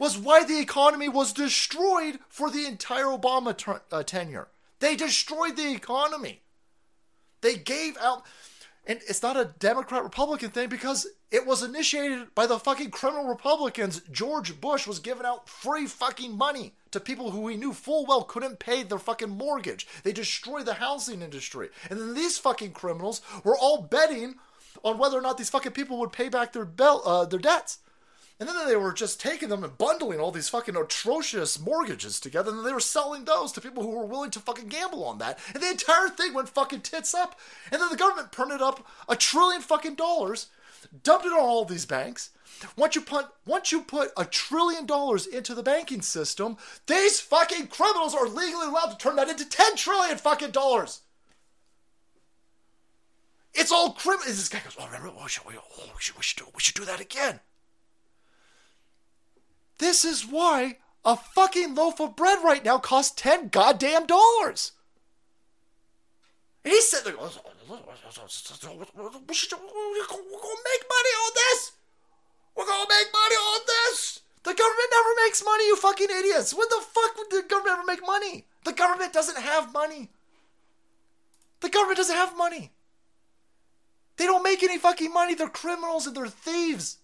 was 0.00 0.18
why 0.18 0.42
the 0.42 0.58
economy 0.58 1.08
was 1.08 1.32
destroyed 1.32 2.18
for 2.28 2.50
the 2.50 2.66
entire 2.66 3.04
Obama 3.04 3.56
ter- 3.56 3.82
uh, 3.92 4.02
tenure. 4.02 4.48
They 4.80 4.96
destroyed 4.96 5.56
the 5.56 5.70
economy. 5.70 6.40
They 7.42 7.54
gave 7.54 7.96
out 7.98 8.24
and 8.88 9.00
it's 9.06 9.22
not 9.22 9.36
a 9.36 9.50
Democrat 9.58 10.02
Republican 10.02 10.48
thing 10.48 10.70
because 10.70 11.06
it 11.30 11.46
was 11.46 11.62
initiated 11.62 12.34
by 12.34 12.46
the 12.46 12.58
fucking 12.58 12.90
criminal 12.90 13.26
Republicans. 13.26 14.00
George 14.10 14.58
Bush 14.62 14.86
was 14.86 14.98
giving 14.98 15.26
out 15.26 15.46
free 15.46 15.86
fucking 15.86 16.36
money 16.36 16.72
to 16.90 16.98
people 16.98 17.30
who 17.30 17.46
he 17.48 17.56
knew 17.58 17.74
full 17.74 18.06
well 18.06 18.22
couldn't 18.22 18.58
pay 18.58 18.82
their 18.82 18.98
fucking 18.98 19.28
mortgage. 19.28 19.86
They 20.04 20.12
destroyed 20.12 20.64
the 20.64 20.74
housing 20.74 21.20
industry. 21.20 21.68
And 21.90 22.00
then 22.00 22.14
these 22.14 22.38
fucking 22.38 22.72
criminals 22.72 23.20
were 23.44 23.58
all 23.58 23.82
betting 23.82 24.36
on 24.82 24.96
whether 24.96 25.18
or 25.18 25.22
not 25.22 25.36
these 25.36 25.50
fucking 25.50 25.72
people 25.72 25.98
would 25.98 26.12
pay 26.12 26.30
back 26.30 26.54
their 26.54 26.64
bel- 26.64 27.02
uh, 27.04 27.26
their 27.26 27.38
debts. 27.38 27.80
And 28.40 28.48
then 28.48 28.68
they 28.68 28.76
were 28.76 28.92
just 28.92 29.20
taking 29.20 29.48
them 29.48 29.64
and 29.64 29.76
bundling 29.76 30.20
all 30.20 30.30
these 30.30 30.48
fucking 30.48 30.76
atrocious 30.76 31.58
mortgages 31.58 32.20
together, 32.20 32.52
and 32.52 32.64
they 32.64 32.72
were 32.72 32.78
selling 32.78 33.24
those 33.24 33.50
to 33.52 33.60
people 33.60 33.82
who 33.82 33.90
were 33.90 34.06
willing 34.06 34.30
to 34.30 34.38
fucking 34.38 34.68
gamble 34.68 35.04
on 35.04 35.18
that. 35.18 35.40
And 35.52 35.62
the 35.62 35.70
entire 35.70 36.08
thing 36.08 36.34
went 36.34 36.48
fucking 36.48 36.82
tits 36.82 37.14
up. 37.14 37.38
And 37.72 37.82
then 37.82 37.88
the 37.90 37.96
government 37.96 38.30
printed 38.30 38.62
up 38.62 38.86
a 39.08 39.16
trillion 39.16 39.60
fucking 39.60 39.96
dollars, 39.96 40.46
dumped 41.02 41.26
it 41.26 41.32
on 41.32 41.40
all 41.40 41.64
these 41.64 41.84
banks. 41.84 42.30
Once 42.76 42.94
you 42.94 43.00
put 43.00 43.26
once 43.44 43.72
you 43.72 43.80
put 43.80 44.10
a 44.16 44.24
trillion 44.24 44.86
dollars 44.86 45.26
into 45.26 45.54
the 45.54 45.62
banking 45.62 46.02
system, 46.02 46.56
these 46.86 47.20
fucking 47.20 47.66
criminals 47.68 48.14
are 48.14 48.28
legally 48.28 48.66
allowed 48.66 48.90
to 48.90 48.98
turn 48.98 49.16
that 49.16 49.28
into 49.28 49.48
ten 49.48 49.76
trillion 49.76 50.16
fucking 50.16 50.50
dollars. 50.50 51.02
It's 53.54 53.72
all 53.72 53.92
criminal. 53.92 54.26
This 54.26 54.48
guy 54.48 54.60
goes, 54.60 54.76
"Oh, 54.78 54.86
remember? 54.86 55.10
Oh, 55.18 55.26
should 55.26 55.44
we, 55.46 55.54
oh, 55.56 55.82
we, 55.82 56.00
should, 56.00 56.16
we 56.16 56.22
should 56.22 56.38
do 56.38 56.46
we 56.54 56.60
should 56.60 56.74
do 56.74 56.84
that 56.84 57.00
again." 57.00 57.40
This 59.78 60.04
is 60.04 60.26
why 60.26 60.78
a 61.04 61.16
fucking 61.16 61.74
loaf 61.74 62.00
of 62.00 62.16
bread 62.16 62.38
right 62.44 62.64
now 62.64 62.78
costs 62.78 63.14
10 63.20 63.48
goddamn 63.48 64.06
dollars. 64.06 64.72
He 66.64 66.80
said, 66.80 67.04
we're 67.04 67.12
to 67.14 67.16
make 67.16 67.28
money 70.88 71.14
on 71.14 71.32
this. 71.34 71.72
We're 72.54 72.64
to 72.64 72.86
make 72.88 73.12
money 73.12 73.36
on 73.36 73.60
this. 73.66 74.20
The 74.42 74.54
government 74.54 74.88
never 74.90 75.08
makes 75.24 75.44
money, 75.44 75.66
you 75.66 75.76
fucking 75.76 76.08
idiots. 76.10 76.54
When 76.54 76.68
the 76.68 76.80
fuck 76.80 77.16
would 77.16 77.30
the 77.30 77.42
government 77.48 77.78
ever 77.78 77.86
make 77.86 78.06
money? 78.06 78.44
The 78.64 78.72
government 78.72 79.12
doesn't 79.12 79.38
have 79.38 79.72
money. 79.72 80.10
The 81.60 81.68
government 81.68 81.98
doesn't 81.98 82.16
have 82.16 82.36
money. 82.36 82.72
They 84.16 84.26
don't 84.26 84.42
make 84.42 84.62
any 84.62 84.78
fucking 84.78 85.12
money. 85.12 85.34
They're 85.34 85.48
criminals 85.48 86.06
and 86.06 86.16
they're 86.16 86.28
thieves. 86.28 86.98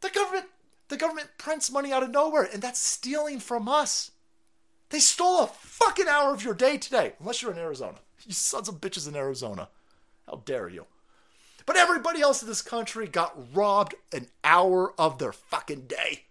The 0.00 0.10
government 0.10 0.46
the 0.88 0.96
government 0.96 1.30
prints 1.38 1.70
money 1.70 1.92
out 1.92 2.02
of 2.02 2.10
nowhere, 2.10 2.48
and 2.52 2.62
that's 2.62 2.78
stealing 2.78 3.40
from 3.40 3.68
us. 3.68 4.12
They 4.90 5.00
stole 5.00 5.42
a 5.42 5.46
fucking 5.48 6.06
hour 6.06 6.32
of 6.32 6.44
your 6.44 6.54
day 6.54 6.78
today, 6.78 7.14
unless 7.18 7.42
you're 7.42 7.52
in 7.52 7.58
Arizona. 7.58 7.98
You 8.24 8.32
sons 8.32 8.68
of 8.68 8.80
bitches 8.80 9.06
in 9.06 9.14
Arizona. 9.14 9.68
How 10.26 10.42
dare 10.44 10.68
you? 10.68 10.86
But 11.64 11.76
everybody 11.76 12.20
else 12.20 12.42
in 12.42 12.48
this 12.48 12.62
country 12.62 13.06
got 13.06 13.36
robbed 13.54 13.94
an 14.12 14.26
hour 14.42 14.92
of 14.98 15.18
their 15.18 15.30
fucking 15.30 15.82
day. 15.82 16.24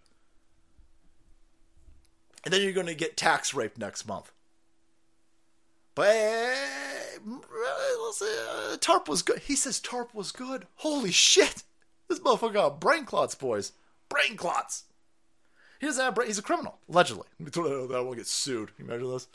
And 2.44 2.52
then 2.52 2.60
you're 2.60 2.72
going 2.72 2.86
to 2.88 2.94
get 2.94 3.16
tax 3.16 3.54
rape 3.54 3.78
next 3.78 4.06
month. 4.06 4.30
But 5.94 6.08
uh, 7.24 8.76
TARP 8.78 9.08
was 9.08 9.22
good. 9.22 9.38
He 9.38 9.56
says 9.56 9.80
TARP 9.80 10.14
was 10.14 10.32
good. 10.32 10.66
Holy 10.74 11.12
shit. 11.12 11.62
This 12.08 12.18
motherfucker 12.18 12.52
got 12.52 12.80
brain 12.80 13.06
clots, 13.06 13.34
boys 13.34 13.72
brain 14.08 14.36
clots. 14.36 14.84
He 15.80 15.86
doesn't 15.86 16.02
have 16.02 16.14
brain. 16.14 16.28
He's 16.28 16.38
a 16.38 16.42
criminal, 16.42 16.78
allegedly. 16.88 17.26
I 17.40 17.50
don't 17.50 18.16
get 18.16 18.26
sued. 18.26 18.74
Can 18.76 18.86
you 18.86 18.92
imagine 18.92 19.10
this? 19.10 19.28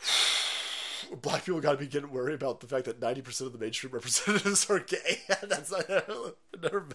Black 1.22 1.44
people 1.44 1.60
got 1.60 1.72
to 1.72 1.78
be 1.78 1.86
getting 1.86 2.10
worried 2.10 2.34
about 2.34 2.60
the 2.60 2.66
fact 2.66 2.86
that 2.86 3.00
90% 3.00 3.42
of 3.42 3.52
the 3.52 3.58
mainstream 3.58 3.92
representatives 3.94 4.68
are 4.70 4.80
gay. 4.80 5.20
That's 5.42 5.70
not, 5.70 5.90
I 5.90 6.02
never, 6.62 6.86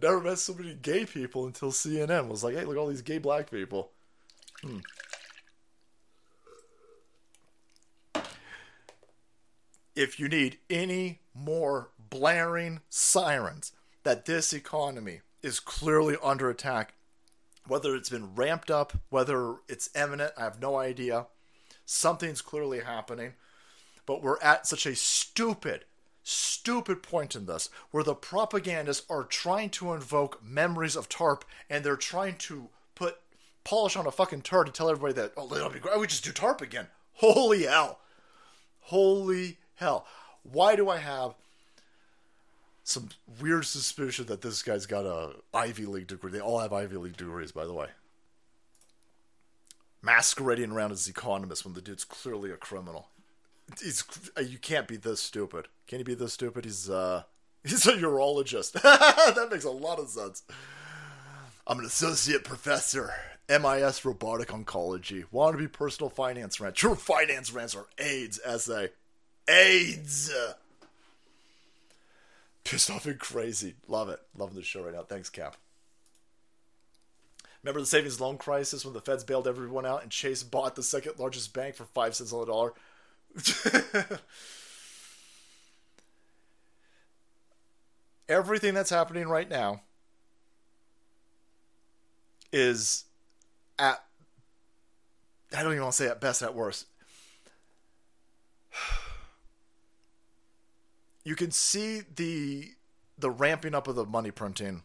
never 0.00 0.20
met 0.20 0.38
so 0.38 0.54
many 0.54 0.74
gay 0.74 1.04
people 1.04 1.46
until 1.46 1.70
CNN 1.70 2.28
was 2.28 2.44
like, 2.44 2.54
hey, 2.54 2.64
look 2.64 2.76
at 2.76 2.80
all 2.80 2.88
these 2.88 3.02
gay 3.02 3.18
black 3.18 3.50
people. 3.50 3.90
Hmm. 4.62 4.78
if 9.94 10.18
you 10.18 10.28
need 10.28 10.58
any 10.70 11.20
more 11.34 11.90
blaring 12.10 12.80
sirens 12.88 13.72
that 14.02 14.26
this 14.26 14.52
economy 14.52 15.20
is 15.42 15.60
clearly 15.60 16.16
under 16.22 16.48
attack, 16.50 16.94
whether 17.66 17.94
it's 17.94 18.08
been 18.08 18.34
ramped 18.34 18.70
up, 18.70 18.92
whether 19.10 19.56
it's 19.68 19.90
imminent, 19.94 20.32
I 20.36 20.44
have 20.44 20.60
no 20.60 20.76
idea. 20.76 21.26
Something's 21.84 22.42
clearly 22.42 22.80
happening, 22.80 23.34
but 24.06 24.22
we're 24.22 24.40
at 24.40 24.66
such 24.66 24.86
a 24.86 24.94
stupid, 24.94 25.84
stupid 26.22 27.02
point 27.02 27.34
in 27.34 27.46
this 27.46 27.68
where 27.90 28.04
the 28.04 28.14
propagandists 28.14 29.06
are 29.10 29.24
trying 29.24 29.70
to 29.70 29.92
invoke 29.92 30.42
memories 30.42 30.96
of 30.96 31.08
TARP 31.08 31.44
and 31.68 31.84
they're 31.84 31.96
trying 31.96 32.36
to 32.38 32.68
put 32.94 33.18
polish 33.64 33.96
on 33.96 34.06
a 34.06 34.12
fucking 34.12 34.42
turd 34.42 34.66
to 34.66 34.72
tell 34.72 34.90
everybody 34.90 35.14
that, 35.14 35.32
oh, 35.36 35.52
it'll 35.54 35.70
be 35.70 35.78
great. 35.78 35.98
We 35.98 36.06
just 36.06 36.24
do 36.24 36.32
TARP 36.32 36.60
again. 36.60 36.88
Holy 37.14 37.64
hell. 37.64 38.00
Holy 38.80 39.58
hell. 39.76 40.06
Why 40.42 40.74
do 40.74 40.88
I 40.88 40.98
have 40.98 41.34
some 42.84 43.10
weird 43.40 43.64
suspicion 43.64 44.26
that 44.26 44.42
this 44.42 44.62
guy's 44.62 44.86
got 44.86 45.04
a 45.04 45.34
Ivy 45.54 45.86
League 45.86 46.08
degree? 46.08 46.32
They 46.32 46.40
all 46.40 46.60
have 46.60 46.72
Ivy 46.72 46.96
League 46.96 47.16
degrees, 47.16 47.52
by 47.52 47.66
the 47.66 47.74
way. 47.74 47.88
Masquerading 50.02 50.72
around 50.72 50.92
as 50.92 51.08
economist 51.08 51.64
when 51.64 51.74
the 51.74 51.80
dude's 51.80 52.04
clearly 52.04 52.50
a 52.50 52.56
criminal. 52.56 53.08
He's 53.80 54.04
you 54.44 54.58
can't 54.58 54.88
be 54.88 54.96
this 54.96 55.20
stupid. 55.20 55.68
Can 55.86 55.98
you 55.98 56.04
be 56.04 56.14
this 56.14 56.32
stupid? 56.32 56.64
He's 56.64 56.90
uh 56.90 57.22
he's 57.64 57.86
a 57.86 57.92
urologist. 57.92 58.72
that 58.82 59.48
makes 59.50 59.64
a 59.64 59.70
lot 59.70 60.00
of 60.00 60.08
sense. 60.08 60.42
I'm 61.64 61.78
an 61.78 61.84
associate 61.84 62.42
professor, 62.42 63.14
MIS 63.48 64.04
robotic 64.04 64.48
oncology. 64.48 65.24
Want 65.30 65.54
to 65.54 65.58
be 65.58 65.68
personal 65.68 66.10
finance 66.10 66.60
rant. 66.60 66.74
True 66.74 66.96
finance 66.96 67.52
rants 67.52 67.76
are 67.76 67.86
AIDS 67.98 68.40
essay. 68.44 68.90
AIDS. 69.48 70.32
Pissed 72.64 72.90
off 72.90 73.06
and 73.06 73.18
crazy. 73.18 73.74
Love 73.88 74.08
it. 74.08 74.20
Loving 74.36 74.56
the 74.56 74.62
show 74.62 74.84
right 74.84 74.94
now. 74.94 75.02
Thanks, 75.02 75.28
Cap. 75.28 75.56
Remember 77.62 77.80
the 77.80 77.86
savings 77.86 78.20
loan 78.20 78.38
crisis 78.38 78.84
when 78.84 78.94
the 78.94 79.00
feds 79.00 79.22
bailed 79.24 79.46
everyone 79.46 79.86
out 79.86 80.02
and 80.02 80.10
Chase 80.10 80.42
bought 80.42 80.74
the 80.74 80.82
second 80.82 81.18
largest 81.18 81.54
bank 81.54 81.76
for 81.76 81.84
five 81.84 82.14
cents 82.14 82.32
on 82.32 82.40
the 82.40 82.46
dollar? 82.46 82.72
Everything 88.28 88.74
that's 88.74 88.90
happening 88.90 89.28
right 89.28 89.48
now 89.48 89.82
is 92.52 93.04
at 93.78 94.04
I 95.56 95.62
don't 95.62 95.72
even 95.72 95.82
want 95.82 95.94
to 95.94 96.02
say 96.02 96.08
at 96.08 96.20
best 96.20 96.42
at 96.42 96.54
worst. 96.54 96.86
You 101.24 101.36
can 101.36 101.50
see 101.50 102.02
the 102.14 102.72
the 103.18 103.30
ramping 103.30 103.74
up 103.74 103.86
of 103.88 103.94
the 103.94 104.04
money 104.04 104.30
printing. 104.30 104.82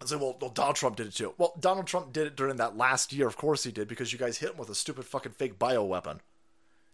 I 0.00 0.06
say, 0.06 0.16
well, 0.16 0.36
well, 0.40 0.50
Donald 0.50 0.76
Trump 0.76 0.96
did 0.96 1.06
it 1.06 1.14
too. 1.14 1.34
Well, 1.38 1.54
Donald 1.58 1.86
Trump 1.86 2.12
did 2.12 2.26
it 2.26 2.36
during 2.36 2.56
that 2.56 2.76
last 2.76 3.12
year, 3.12 3.26
of 3.26 3.36
course 3.36 3.64
he 3.64 3.70
did, 3.70 3.86
because 3.86 4.12
you 4.12 4.18
guys 4.18 4.38
hit 4.38 4.50
him 4.50 4.56
with 4.56 4.68
a 4.68 4.74
stupid 4.74 5.04
fucking 5.04 5.32
fake 5.32 5.58
bio 5.58 5.84
weapon, 5.84 6.20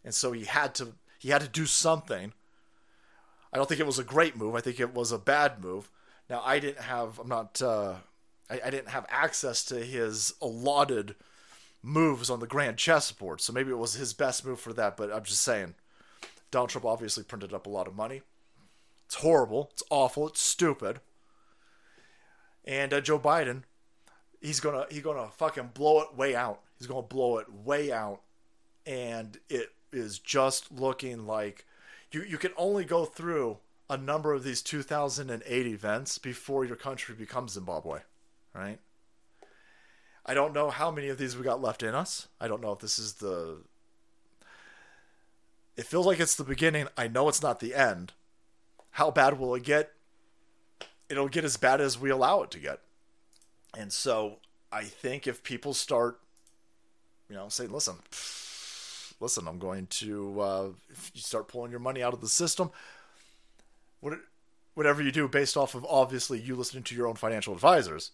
and 0.05 0.15
so 0.15 0.33
he 0.33 0.45
had 0.45 0.75
to 0.77 0.95
he 1.19 1.31
had 1.31 1.41
to 1.41 1.49
do 1.49 1.67
something. 1.67 2.33
I 3.53 3.57
don't 3.57 3.69
think 3.69 3.81
it 3.81 3.87
was 3.87 3.99
a 3.99 4.05
great 4.05 4.37
move. 4.37 4.55
I 4.55 4.61
think 4.61 4.79
it 4.79 4.95
was 4.95 5.11
a 5.11 5.19
bad 5.19 5.63
move. 5.63 5.91
Now 6.29 6.43
I 6.45 6.59
didn't 6.59 6.83
have 6.83 7.19
I'm 7.19 7.29
not 7.29 7.61
uh, 7.63 7.95
I, 8.51 8.61
I 8.67 8.71
didn't 8.71 8.91
have 8.91 9.07
access 9.09 9.65
to 9.67 9.77
his 9.85 10.35
allotted 10.43 11.15
moves 11.83 12.29
on 12.29 12.41
the 12.41 12.47
grand 12.47 12.77
chessboard, 12.77 13.41
so 13.41 13.53
maybe 13.53 13.71
it 13.71 13.79
was 13.79 13.95
his 13.95 14.13
best 14.13 14.45
move 14.45 14.61
for 14.61 14.73
that. 14.75 14.97
But 14.97 15.13
I'm 15.13 15.25
just 15.25 15.43
saying, 15.43 15.75
Donald 16.51 16.71
Trump 16.71 16.85
obviously 16.85 17.25
printed 17.25 17.55
up 17.55 17.67
a 17.67 17.71
lot 17.71 17.87
of 17.87 17.97
money. 17.97 18.23
It's 19.09 19.15
horrible. 19.15 19.71
It's 19.73 19.83
awful. 19.89 20.29
It's 20.29 20.41
stupid. 20.43 21.01
And 22.67 22.93
uh, 22.93 23.01
Joe 23.01 23.19
Biden, 23.19 23.63
he's 24.43 24.61
gonna 24.61 24.85
he's 24.91 25.01
gonna 25.01 25.31
fucking 25.31 25.71
blow 25.73 26.03
it 26.03 26.15
way 26.15 26.37
out. 26.37 26.61
He's 26.77 26.87
gonna 26.87 27.01
blow 27.01 27.39
it 27.39 27.51
way 27.51 27.91
out, 27.91 28.21
and 28.85 29.39
it 29.49 29.73
is 29.91 30.19
just 30.19 30.71
looking 30.71 31.27
like 31.27 31.65
you 32.13 32.23
you 32.23 32.37
can 32.37 32.53
only 32.59 32.85
go 32.85 33.07
through 33.07 33.57
a 33.89 33.97
number 33.97 34.35
of 34.35 34.45
these 34.45 34.61
2008 34.61 35.67
events 35.67 36.19
before 36.19 36.67
your 36.67 36.77
country 36.77 37.15
becomes 37.15 37.53
Zimbabwe, 37.53 38.01
right? 38.55 38.79
I 40.27 40.35
don't 40.35 40.53
know 40.53 40.69
how 40.69 40.91
many 40.91 41.09
of 41.09 41.17
these 41.17 41.35
we 41.35 41.45
got 41.45 41.63
left 41.63 41.83
in 41.83 41.95
us. 41.95 42.29
I 42.39 42.47
don't 42.47 42.61
know 42.61 42.73
if 42.73 42.81
this 42.81 42.99
is 42.99 43.15
the. 43.15 43.63
It 45.79 45.87
feels 45.87 46.05
like 46.05 46.21
it's 46.21 46.35
the 46.35 46.45
beginning. 46.45 46.89
I 46.99 47.09
know 47.09 47.31
it's 47.31 47.41
not 47.41 47.61
the 47.61 47.75
end. 47.75 48.13
How 48.91 49.11
bad 49.11 49.39
will 49.39 49.55
it 49.55 49.63
get? 49.63 49.93
It'll 51.09 51.29
get 51.29 51.45
as 51.45 51.57
bad 51.57 51.81
as 51.81 51.99
we 51.99 52.11
allow 52.11 52.43
it 52.43 52.51
to 52.53 52.59
get. 52.59 52.81
And 53.77 53.93
so 53.93 54.39
I 54.73 54.85
think 54.85 55.27
if 55.27 55.43
people 55.43 55.75
start, 55.75 56.21
you 57.29 57.37
know, 57.37 57.49
saying, 57.49 57.71
listen, 57.71 57.97
listen, 59.21 59.49
I'm 59.49 59.59
going 59.59 59.87
to, 59.87 60.41
uh, 60.41 60.69
if 60.91 61.11
you 61.15 61.21
start 61.21 61.49
pulling 61.49 61.71
your 61.71 61.81
money 61.81 62.03
out 62.03 62.13
of 62.13 62.21
the 62.21 62.29
system, 62.29 62.71
what, 64.01 64.19
whatever 64.75 65.03
you 65.03 65.13
do 65.13 65.29
based 65.29 65.57
off 65.57 65.75
of 65.75 65.85
obviously 65.89 66.41
you 66.41 66.55
listening 66.57 66.83
to 66.85 66.95
your 66.95 67.07
own 67.07 67.15
financial 67.15 67.55
advisors, 67.55 68.13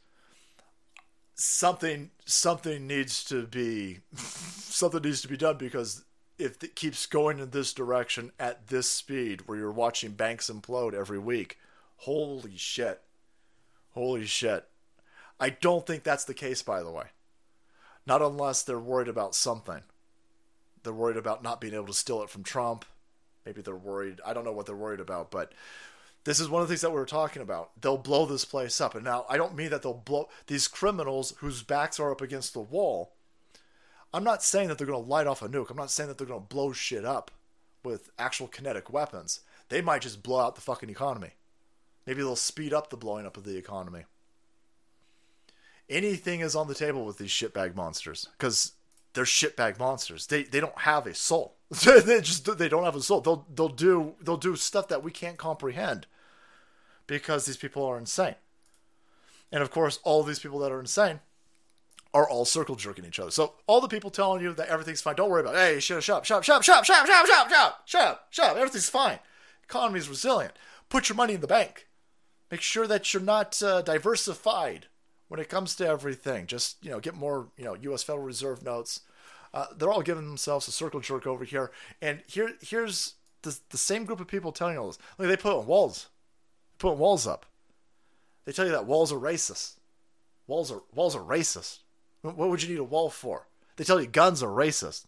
something 1.35 2.11
something 2.25 2.87
needs 2.87 3.25
to 3.25 3.47
be 3.47 3.99
something 4.15 5.03
needs 5.03 5.21
to 5.21 5.29
be 5.29 5.37
done 5.37 5.57
because 5.57 6.05
if 6.39 6.62
it 6.62 6.77
keeps 6.77 7.06
going 7.06 7.39
in 7.39 7.51
this 7.51 7.73
direction 7.73 8.32
at 8.39 8.69
this 8.69 8.89
speed 8.89 9.43
where 9.47 9.59
you're 9.59 9.70
watching 9.70 10.12
banks 10.12 10.51
implode 10.51 10.94
every 10.94 11.19
week 11.19 11.59
holy 11.98 12.56
shit 12.56 13.02
holy 13.93 14.27
shit 14.27 14.66
i 15.39 15.48
don't 15.48 15.86
think 15.86 16.02
that's 16.02 16.24
the 16.24 16.35
case 16.35 16.62
by 16.62 16.82
the 16.82 16.90
way 16.90 17.06
not 18.06 18.23
unless 18.23 18.62
they're 18.62 18.78
worried 18.78 19.09
about 19.09 19.35
something 19.35 19.82
they're 20.82 20.93
worried 20.93 21.16
about 21.16 21.43
not 21.43 21.61
being 21.61 21.74
able 21.74 21.86
to 21.86 21.94
steal 21.94 22.23
it 22.23 22.31
from 22.31 22.43
trump 22.43 22.85
maybe 23.47 23.62
they're 23.62 23.77
worried 23.77 24.20
i 24.27 24.32
don't 24.32 24.44
know 24.44 24.52
what 24.52 24.66
they're 24.66 24.77
worried 24.77 25.01
about 25.01 25.31
but 25.31 25.52
this 26.24 26.40
is 26.40 26.48
one 26.48 26.62
of 26.62 26.69
the 26.69 26.73
things 26.73 26.81
that 26.81 26.90
we 26.90 26.97
were 26.97 27.06
talking 27.06 27.43
about. 27.43 27.70
They'll 27.81 27.98
blow 27.98 28.24
this 28.24 28.44
place 28.44 28.81
up. 28.81 28.94
And 28.94 29.05
now 29.05 29.27
I 29.28 29.36
don't 29.36 29.55
mean 29.55 29.70
that 29.70 29.82
they'll 29.82 29.93
blow 29.93 30.28
these 30.47 30.69
criminals 30.69 31.35
whose 31.39 31.62
backs 31.62 32.01
are 32.01 32.11
up 32.11 32.23
against 32.23 32.55
the 32.55 32.61
wall. 32.61 33.12
I'm 34.15 34.23
not 34.23 34.45
saying 34.45 34.69
that 34.69 34.78
they're 34.78 34.86
going 34.86 35.03
to 35.03 35.11
light 35.11 35.27
off 35.27 35.43
a 35.43 35.49
nuke. 35.49 35.70
I'm 35.70 35.77
not 35.77 35.91
saying 35.91 36.09
that 36.09 36.19
they're 36.19 36.27
going 36.27 36.41
to 36.41 36.47
blow 36.47 36.73
shit 36.73 37.05
up 37.05 37.32
with 37.82 38.11
actual 38.16 38.47
kinetic 38.47 38.89
weapons. 38.89 39.41
They 39.70 39.82
might 39.82 40.03
just 40.03 40.23
blow 40.23 40.39
out 40.39 40.55
the 40.55 40.61
fucking 40.61 40.89
economy. 40.89 41.31
Maybe 42.07 42.23
they'll 42.23 42.36
speed 42.36 42.73
up 42.73 42.91
the 42.91 42.97
blowing 42.97 43.27
up 43.27 43.36
of 43.36 43.43
the 43.43 43.57
economy. 43.57 44.05
Anything 45.91 46.41
is 46.41 46.55
on 46.55 46.69
the 46.69 46.77
table 46.77 47.05
with 47.05 47.19
these 47.19 47.31
shitbag 47.31 47.74
monsters 47.74 48.28
because 48.39 48.74
they're 49.15 49.24
shitbag 49.24 49.81
monsters. 49.81 50.28
They 50.28 50.45
they 50.45 50.61
don't 50.61 50.78
have 50.78 51.07
a 51.09 51.15
soul. 51.15 51.57
they 51.85 52.20
just 52.20 52.57
they 52.57 52.69
don't 52.69 52.85
have 52.85 52.97
a 52.97 53.03
soul. 53.03 53.20
They'll 53.20 53.47
they'll 53.53 53.69
do 53.69 54.15
they'll 54.23 54.36
do 54.36 54.55
stuff 54.55 54.89
that 54.89 55.03
we 55.03 55.11
can't 55.11 55.39
comprehend 55.39 56.07
because 57.09 57.47
these 57.47 57.57
people 57.57 57.85
are 57.85 57.99
insane. 57.99 58.36
And 59.51 59.61
of 59.62 59.70
course, 59.70 59.99
all 60.05 60.23
these 60.23 60.39
people 60.39 60.61
that 60.61 60.73
are 60.73 60.81
insane 60.81 61.20
are 62.15 62.28
all 62.28 62.45
circle 62.45 62.77
jerking 62.77 63.05
each 63.05 63.19
other. 63.19 63.31
So 63.31 63.55
all 63.66 63.81
the 63.81 63.89
people 63.89 64.09
telling 64.09 64.43
you 64.43 64.55
that 64.55 64.69
everything's 64.69 65.03
fine, 65.03 65.16
don't 65.16 65.28
worry 65.28 65.43
about 65.43 65.57
it. 65.57 65.59
Hey, 65.59 65.81
shut 65.81 65.97
up, 65.97 66.03
shut 66.05 66.16
up, 66.16 66.24
shut 66.24 66.57
up, 66.57 66.65
shut 66.65 66.78
up, 66.78 66.85
shut 66.85 66.99
up, 66.99 67.07
shut 67.07 67.19
up, 67.19 67.27
shut 67.27 67.39
up, 67.39 67.82
shut 67.85 68.03
up, 68.03 68.27
shut 68.31 68.51
up, 68.51 68.57
everything's 68.57 68.89
fine. 68.89 69.19
Economy's 69.65 70.09
resilient. 70.09 70.55
Put 70.89 71.09
your 71.09 71.16
money 71.16 71.35
in 71.35 71.41
the 71.41 71.47
bank. 71.47 71.89
Make 72.51 72.61
sure 72.61 72.86
that 72.86 73.12
you're 73.12 73.23
not 73.23 73.61
uh, 73.62 73.82
diversified 73.82 74.86
when 75.28 75.41
it 75.41 75.49
comes 75.49 75.74
to 75.77 75.86
everything. 75.86 76.47
Just 76.47 76.82
you 76.85 76.91
know, 76.91 77.01
get 77.01 77.15
more 77.15 77.49
you 77.57 77.65
know 77.65 77.74
U.S. 77.74 78.03
Federal 78.03 78.24
Reserve 78.24 78.62
notes. 78.62 79.01
Uh, 79.53 79.66
they're 79.77 79.91
all 79.91 80.03
giving 80.03 80.27
themselves 80.27 80.69
a 80.69 80.73
circle 80.73 81.01
jerk 81.01 81.27
over 81.27 81.45
here, 81.45 81.73
and 82.01 82.23
here 82.27 82.53
here's 82.61 83.15
the 83.43 83.59
the 83.70 83.78
same 83.78 84.05
group 84.05 84.20
of 84.20 84.28
people 84.28 84.53
telling 84.53 84.74
you 84.74 84.81
all 84.81 84.86
this. 84.89 84.99
Look, 85.19 85.28
they 85.28 85.36
put 85.36 85.57
on 85.57 85.66
walls 85.66 86.09
put 86.78 86.97
walls 86.97 87.27
up. 87.27 87.47
They 88.45 88.53
tell 88.53 88.66
you 88.66 88.73
that 88.73 88.86
walls 88.86 89.12
are 89.12 89.19
racist. 89.19 89.77
Walls 90.47 90.70
are 90.70 90.82
walls 90.95 91.16
are 91.16 91.23
racist. 91.23 91.78
What 92.33 92.49
would 92.49 92.63
you 92.63 92.71
need 92.71 92.79
a 92.79 92.85
wall 92.85 93.11
for? 93.11 93.49
They 93.77 93.85
tell 93.85 94.01
you 94.01 94.07
guns 94.07 94.43
are 94.43 94.49
racist. 94.49 95.05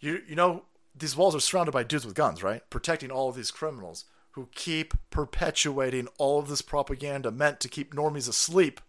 You 0.00 0.20
you 0.28 0.36
know 0.36 0.64
these 0.94 1.16
walls 1.16 1.34
are 1.34 1.40
surrounded 1.40 1.72
by 1.72 1.82
dudes 1.82 2.06
with 2.06 2.14
guns, 2.14 2.42
right? 2.42 2.68
Protecting 2.70 3.10
all 3.10 3.28
of 3.28 3.36
these 3.36 3.50
criminals 3.50 4.04
who 4.32 4.48
keep 4.54 4.94
perpetuating 5.10 6.08
all 6.18 6.38
of 6.38 6.48
this 6.48 6.62
propaganda 6.62 7.30
meant 7.30 7.60
to 7.60 7.68
keep 7.68 7.94
normies 7.94 8.28
asleep 8.28 8.80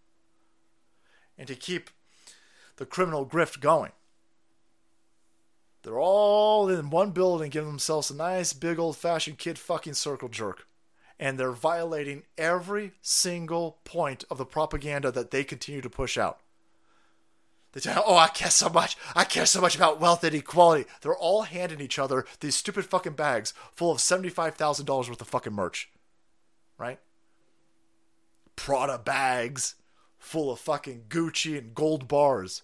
and 1.37 1.47
to 1.47 1.55
keep 1.55 1.89
the 2.77 2.85
criminal 2.85 3.25
grift 3.25 3.59
going. 3.59 3.91
They're 5.81 5.99
all 5.99 6.69
in 6.69 6.89
one 6.89 7.11
building 7.11 7.49
giving 7.49 7.69
themselves 7.69 8.09
a 8.09 8.15
nice 8.15 8.53
big 8.53 8.79
old 8.79 8.95
fashioned 8.95 9.37
kid 9.37 9.57
fucking 9.57 9.95
circle 9.95 10.29
jerk 10.29 10.67
and 11.19 11.39
they're 11.39 11.51
violating 11.51 12.23
every 12.37 12.91
single 13.01 13.79
point 13.83 14.23
of 14.29 14.37
the 14.37 14.45
propaganda 14.45 15.11
that 15.11 15.31
they 15.31 15.43
continue 15.43 15.81
to 15.81 15.89
push 15.89 16.17
out. 16.17 16.39
They 17.73 17.81
tell, 17.81 18.03
oh, 18.05 18.15
I 18.15 18.27
care 18.27 18.51
so 18.51 18.69
much. 18.69 18.95
I 19.15 19.23
care 19.23 19.47
so 19.47 19.59
much 19.59 19.75
about 19.75 19.99
wealth 19.99 20.23
and 20.23 20.35
equality. 20.35 20.85
They're 21.01 21.15
all 21.15 21.41
handing 21.41 21.81
each 21.81 21.99
other 21.99 22.25
these 22.39 22.55
stupid 22.55 22.85
fucking 22.85 23.13
bags 23.13 23.53
full 23.73 23.91
of 23.91 23.97
$75,000 23.97 24.87
worth 25.09 25.21
of 25.21 25.27
fucking 25.27 25.53
merch. 25.53 25.89
Right? 26.77 26.99
Prada 28.55 28.99
bags 28.99 29.75
full 30.19 30.51
of 30.51 30.59
fucking 30.59 31.05
Gucci 31.09 31.57
and 31.57 31.73
gold 31.73 32.07
bars. 32.07 32.61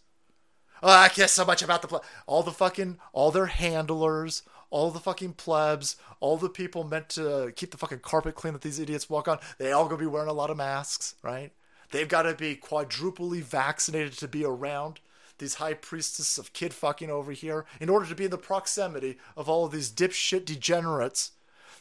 Oh, 0.81 0.89
I 0.89 1.09
care 1.09 1.27
so 1.27 1.43
much 1.43 1.61
about 1.61 1.81
the 1.81 1.87
ple- 1.87 2.05
all 2.25 2.43
the 2.43 2.51
fucking 2.51 2.99
all 3.11 3.31
their 3.31 3.47
handlers, 3.47 4.43
all 4.69 4.91
the 4.91 4.99
fucking 4.99 5.33
plebs, 5.33 5.97
all 6.19 6.37
the 6.37 6.49
people 6.49 6.83
meant 6.83 7.09
to 7.09 7.51
keep 7.55 7.71
the 7.71 7.77
fucking 7.77 7.99
carpet 7.99 8.35
clean 8.35 8.53
that 8.53 8.61
these 8.61 8.79
idiots 8.79 9.09
walk 9.09 9.27
on. 9.27 9.39
They 9.57 9.71
all 9.71 9.85
gonna 9.85 9.97
be 9.97 10.05
wearing 10.05 10.29
a 10.29 10.33
lot 10.33 10.51
of 10.51 10.57
masks, 10.57 11.15
right? 11.21 11.51
They've 11.91 12.07
got 12.07 12.23
to 12.23 12.35
be 12.35 12.55
quadruply 12.55 13.41
vaccinated 13.41 14.13
to 14.13 14.27
be 14.27 14.45
around 14.45 14.99
these 15.39 15.55
high 15.55 15.73
priestesses 15.73 16.37
of 16.37 16.53
kid 16.53 16.73
fucking 16.73 17.09
over 17.09 17.31
here 17.31 17.65
in 17.79 17.89
order 17.89 18.05
to 18.05 18.15
be 18.15 18.25
in 18.25 18.31
the 18.31 18.37
proximity 18.37 19.17
of 19.35 19.49
all 19.49 19.65
of 19.65 19.71
these 19.71 19.91
dipshit 19.91 20.45
degenerates. 20.45 21.31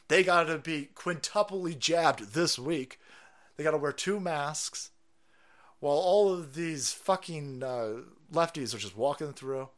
They 0.09 0.23
got 0.23 0.45
to 0.45 0.59
be 0.59 0.89
quintuply 0.95 1.79
jabbed 1.79 2.33
this 2.33 2.59
week. 2.59 2.99
They 3.57 3.65
got 3.65 3.73
to 3.73 3.77
wear 3.77 3.93
two 3.93 4.21
masks 4.21 4.91
while 5.81 5.97
all 5.97 6.33
of 6.33 6.55
these 6.55 6.93
fucking 6.93 7.63
uh, 7.63 7.97
lefties 8.33 8.75
are 8.75 8.79
just 8.79 8.97
walking 8.97 9.33
through. 9.33 9.69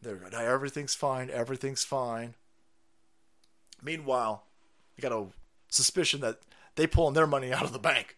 They're 0.00 0.16
going, 0.16 0.34
everything's 0.34 0.94
fine, 0.94 1.30
everything's 1.30 1.84
fine. 1.84 2.34
Meanwhile, 3.82 4.44
you 4.96 5.02
got 5.02 5.12
a 5.12 5.26
suspicion 5.68 6.20
that 6.20 6.40
they 6.76 6.86
pulling 6.86 7.14
their 7.14 7.26
money 7.26 7.52
out 7.52 7.64
of 7.64 7.72
the 7.72 7.78
bank. 7.78 8.16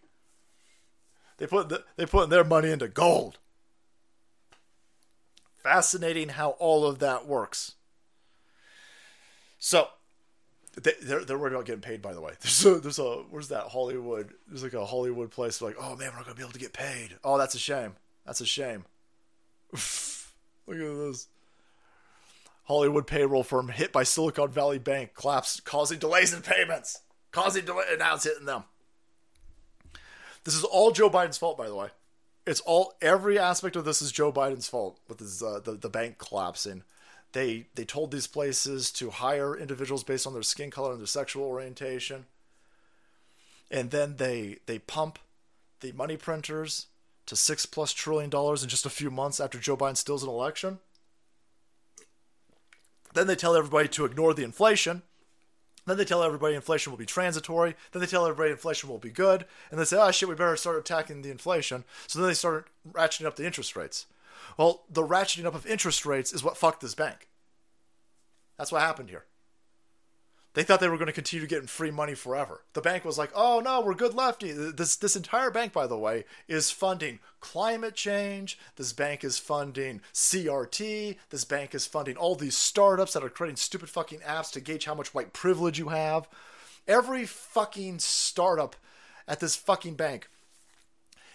They 1.37 1.47
put 1.47 1.69
the, 1.69 1.85
they 1.97 2.07
putting 2.07 2.31
their 2.31 2.45
money 2.45 2.71
into 2.71 2.89
gold. 2.89 3.39
Fascinating 5.63 6.31
how 6.31 6.51
all 6.51 6.87
of 6.87 6.99
that 6.99 7.27
works. 7.27 7.73
So, 9.59 9.89
they, 10.81 10.93
they're 11.03 11.25
they're 11.25 11.39
worried 11.39 11.55
about 11.55 11.65
getting 11.65 11.81
paid. 11.81 12.03
By 12.03 12.13
the 12.13 12.21
way, 12.21 12.33
there's 12.41 12.65
a 12.67 12.79
there's 12.79 12.99
a 12.99 13.17
where's 13.31 13.49
that 13.49 13.69
Hollywood? 13.69 14.33
There's 14.47 14.63
like 14.63 14.75
a 14.75 14.85
Hollywood 14.85 15.31
place. 15.31 15.63
Like, 15.63 15.77
oh 15.81 15.97
man, 15.97 16.11
we're 16.11 16.17
not 16.17 16.25
gonna 16.25 16.37
be 16.37 16.43
able 16.43 16.53
to 16.53 16.59
get 16.59 16.73
paid. 16.73 17.17
Oh, 17.25 17.39
that's 17.39 17.55
a 17.55 17.59
shame. 17.59 17.95
That's 18.27 18.41
a 18.41 18.47
shame. 18.47 18.85
Look 19.73 20.77
at 20.77 20.97
this. 20.97 21.29
Hollywood 22.65 23.07
payroll 23.07 23.43
firm 23.43 23.69
hit 23.69 23.93
by 23.93 24.05
Silicon 24.05 24.51
Valley 24.51 24.79
Bank 24.79 25.15
collapsed, 25.15 25.65
causing 25.65 25.99
delays 25.99 26.33
in 26.33 26.41
payments. 26.41 27.03
Causing 27.31 27.65
delay, 27.65 27.85
now 27.99 28.15
it's 28.15 28.25
hitting 28.25 28.47
them. 28.47 28.65
This 30.45 30.55
is 30.55 30.65
all 30.65 30.91
Joe 30.91 31.11
Biden's 31.11 31.39
fault, 31.39 31.57
by 31.57 31.69
the 31.69 31.75
way. 31.75 31.89
It's 32.47 32.61
all 32.61 32.95
every 33.01 33.39
aspect 33.39 33.77
of 33.77 33.85
this 33.85 34.03
is 34.03 34.13
Joe 34.13 34.31
Biden's 34.31 34.69
fault 34.69 35.01
with 35.09 35.19
his, 35.19 35.43
uh, 35.43 35.61
the 35.65 35.73
the 35.73 35.89
bank 35.89 36.19
collapsing. 36.19 36.83
They 37.33 37.67
they 37.75 37.85
told 37.85 38.11
these 38.11 38.27
places 38.27 38.93
to 38.93 39.11
hire 39.11 39.57
individuals 39.57 40.05
based 40.05 40.27
on 40.27 40.35
their 40.35 40.43
skin 40.43 40.71
color 40.71 40.93
and 40.93 41.01
their 41.01 41.07
sexual 41.07 41.45
orientation, 41.45 42.27
and 43.71 43.91
then 43.91 44.17
they 44.17 44.59
they 44.67 44.79
pump 44.79 45.19
the 45.81 45.93
money 45.93 46.19
printers 46.19 46.87
to 47.27 47.35
six 47.35 47.65
plus 47.65 47.93
trillion 47.93 48.29
dollars 48.29 48.63
in 48.63 48.69
just 48.69 48.85
a 48.85 48.91
few 48.91 49.11
months 49.11 49.41
after 49.41 49.59
Joe 49.59 49.77
Biden 49.77 49.97
steals 49.97 50.23
an 50.23 50.29
election. 50.29 50.79
Then 53.15 53.27
they 53.27 53.37
tell 53.37 53.57
everybody 53.57 53.89
to 53.89 54.05
ignore 54.05 54.35
the 54.35 54.45
inflation. 54.45 55.03
Then 55.87 55.97
they 55.97 56.05
tell 56.05 56.23
everybody 56.23 56.55
inflation 56.55 56.91
will 56.91 56.99
be 56.99 57.07
transitory. 57.07 57.75
Then 57.93 58.01
they 58.01 58.07
tell 58.07 58.27
everybody 58.27 58.51
inflation 58.51 58.89
will 58.89 58.99
be 58.99 59.11
good. 59.11 59.45
And 59.71 59.79
they 59.79 59.85
say, 59.85 59.99
oh 59.99 60.11
shit, 60.11 60.29
we 60.29 60.35
better 60.35 60.57
start 60.57 60.79
attacking 60.79 61.23
the 61.23 61.31
inflation. 61.31 61.85
So 62.07 62.19
then 62.19 62.29
they 62.29 62.35
start 62.35 62.69
ratcheting 62.91 63.27
up 63.27 63.37
the 63.37 63.47
interest 63.47 63.77
rates. 63.77 64.07
Well, 64.57 64.85
the 64.91 65.07
ratcheting 65.07 65.45
up 65.45 65.55
of 65.55 65.67
interest 65.67 66.07
rates 66.07 66.33
is 66.33 66.43
what 66.43 66.57
fucked 66.57 66.81
this 66.81 66.95
bank. 66.95 67.29
That's 68.57 68.73
what 68.73 68.83
happened 68.83 69.11
here. 69.11 69.25
They 70.55 70.63
thought 70.63 70.79
they 70.79 70.89
were 70.89 70.97
going 70.97 71.07
to 71.07 71.13
continue 71.13 71.49
getting 71.49 71.67
free 71.67 71.91
money 71.91 72.15
forever. 72.15 72.63
The 72.75 72.81
bank 72.81 73.05
was 73.05 73.19
like, 73.19 73.33
"Oh 73.35 73.61
no, 73.61 73.81
we're 73.81 73.95
good 73.95 74.15
lefty." 74.15 74.53
This 74.53 74.95
this 74.95 75.17
entire 75.17 75.51
bank, 75.51 75.73
by 75.73 75.89
the 75.89 75.99
way, 75.99 76.25
is 76.47 76.71
funding 76.71 77.19
climate 77.41 77.97
change. 77.97 78.57
This 78.77 78.93
bank 78.93 79.25
is 79.25 79.37
funding 79.37 80.01
CRT. 80.13 81.19
This 81.31 81.45
bank 81.45 81.75
is 81.75 81.87
funding 81.87 82.17
all 82.17 82.37
these 82.37 82.57
startups 82.57 83.13
that 83.13 83.25
are 83.25 83.29
creating 83.29 83.57
stupid 83.57 83.91
fucking 83.91 84.21
apps 84.21 84.53
to 84.53 84.61
gauge 84.61 84.85
how 84.85 84.95
much 84.95 85.13
white 85.13 85.33
privilege 85.33 85.79
you 85.79 85.89
have. 85.89 86.29
Every 86.87 87.27
fucking 87.27 87.99
startup 87.99 88.77
at 89.27 89.41
this 89.41 89.57
fucking 89.57 89.97
bank 89.97 90.29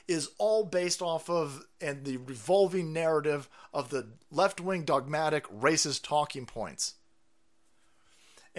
is 0.07 0.31
all 0.37 0.63
based 0.63 1.01
off 1.01 1.29
of 1.29 1.65
and 1.81 2.05
the 2.05 2.17
revolving 2.17 2.93
narrative 2.93 3.49
of 3.73 3.89
the 3.89 4.07
left-wing 4.31 4.85
dogmatic 4.85 5.45
racist 5.47 6.03
talking 6.03 6.45
points. 6.45 6.95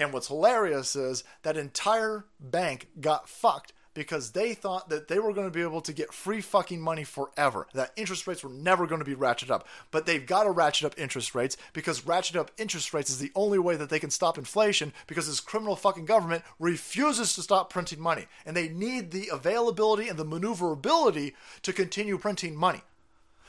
And 0.01 0.15
what's 0.15 0.29
hilarious 0.29 0.97
is 0.97 1.25
that 1.43 1.59
entire 1.59 2.25
bank 2.41 2.89
got 3.03 3.29
fucked 3.29 3.75
because 3.93 4.31
they 4.31 4.55
thought 4.55 4.89
that 4.89 5.09
they 5.09 5.19
were 5.19 5.35
going 5.35 5.47
to 5.47 5.53
be 5.53 5.61
able 5.61 5.83
to 5.83 5.93
get 5.93 6.15
free 6.15 6.41
fucking 6.41 6.81
money 6.81 7.05
forever. 7.05 7.67
That 7.75 7.93
interest 7.97 8.27
rates 8.27 8.43
were 8.43 8.49
never 8.49 8.87
going 8.87 9.01
to 9.01 9.05
be 9.05 9.15
ratcheted 9.15 9.51
up. 9.51 9.69
But 9.91 10.07
they've 10.07 10.25
got 10.25 10.45
to 10.45 10.53
ratchet 10.53 10.87
up 10.87 10.99
interest 10.99 11.35
rates 11.35 11.59
because 11.75 12.07
ratchet 12.07 12.37
up 12.37 12.51
interest 12.57 12.95
rates 12.95 13.11
is 13.11 13.19
the 13.19 13.33
only 13.35 13.59
way 13.59 13.77
that 13.77 13.91
they 13.91 13.99
can 13.99 14.09
stop 14.09 14.39
inflation 14.39 14.95
because 15.07 15.27
this 15.27 15.39
criminal 15.39 15.77
fucking 15.77 16.07
government 16.07 16.45
refuses 16.59 17.35
to 17.35 17.43
stop 17.43 17.69
printing 17.69 18.01
money. 18.01 18.25
And 18.47 18.57
they 18.57 18.71
need 18.71 19.11
the 19.11 19.29
availability 19.31 20.09
and 20.09 20.19
the 20.19 20.25
maneuverability 20.25 21.35
to 21.61 21.75
continue 21.75 22.17
printing 22.17 22.57
money. 22.57 22.81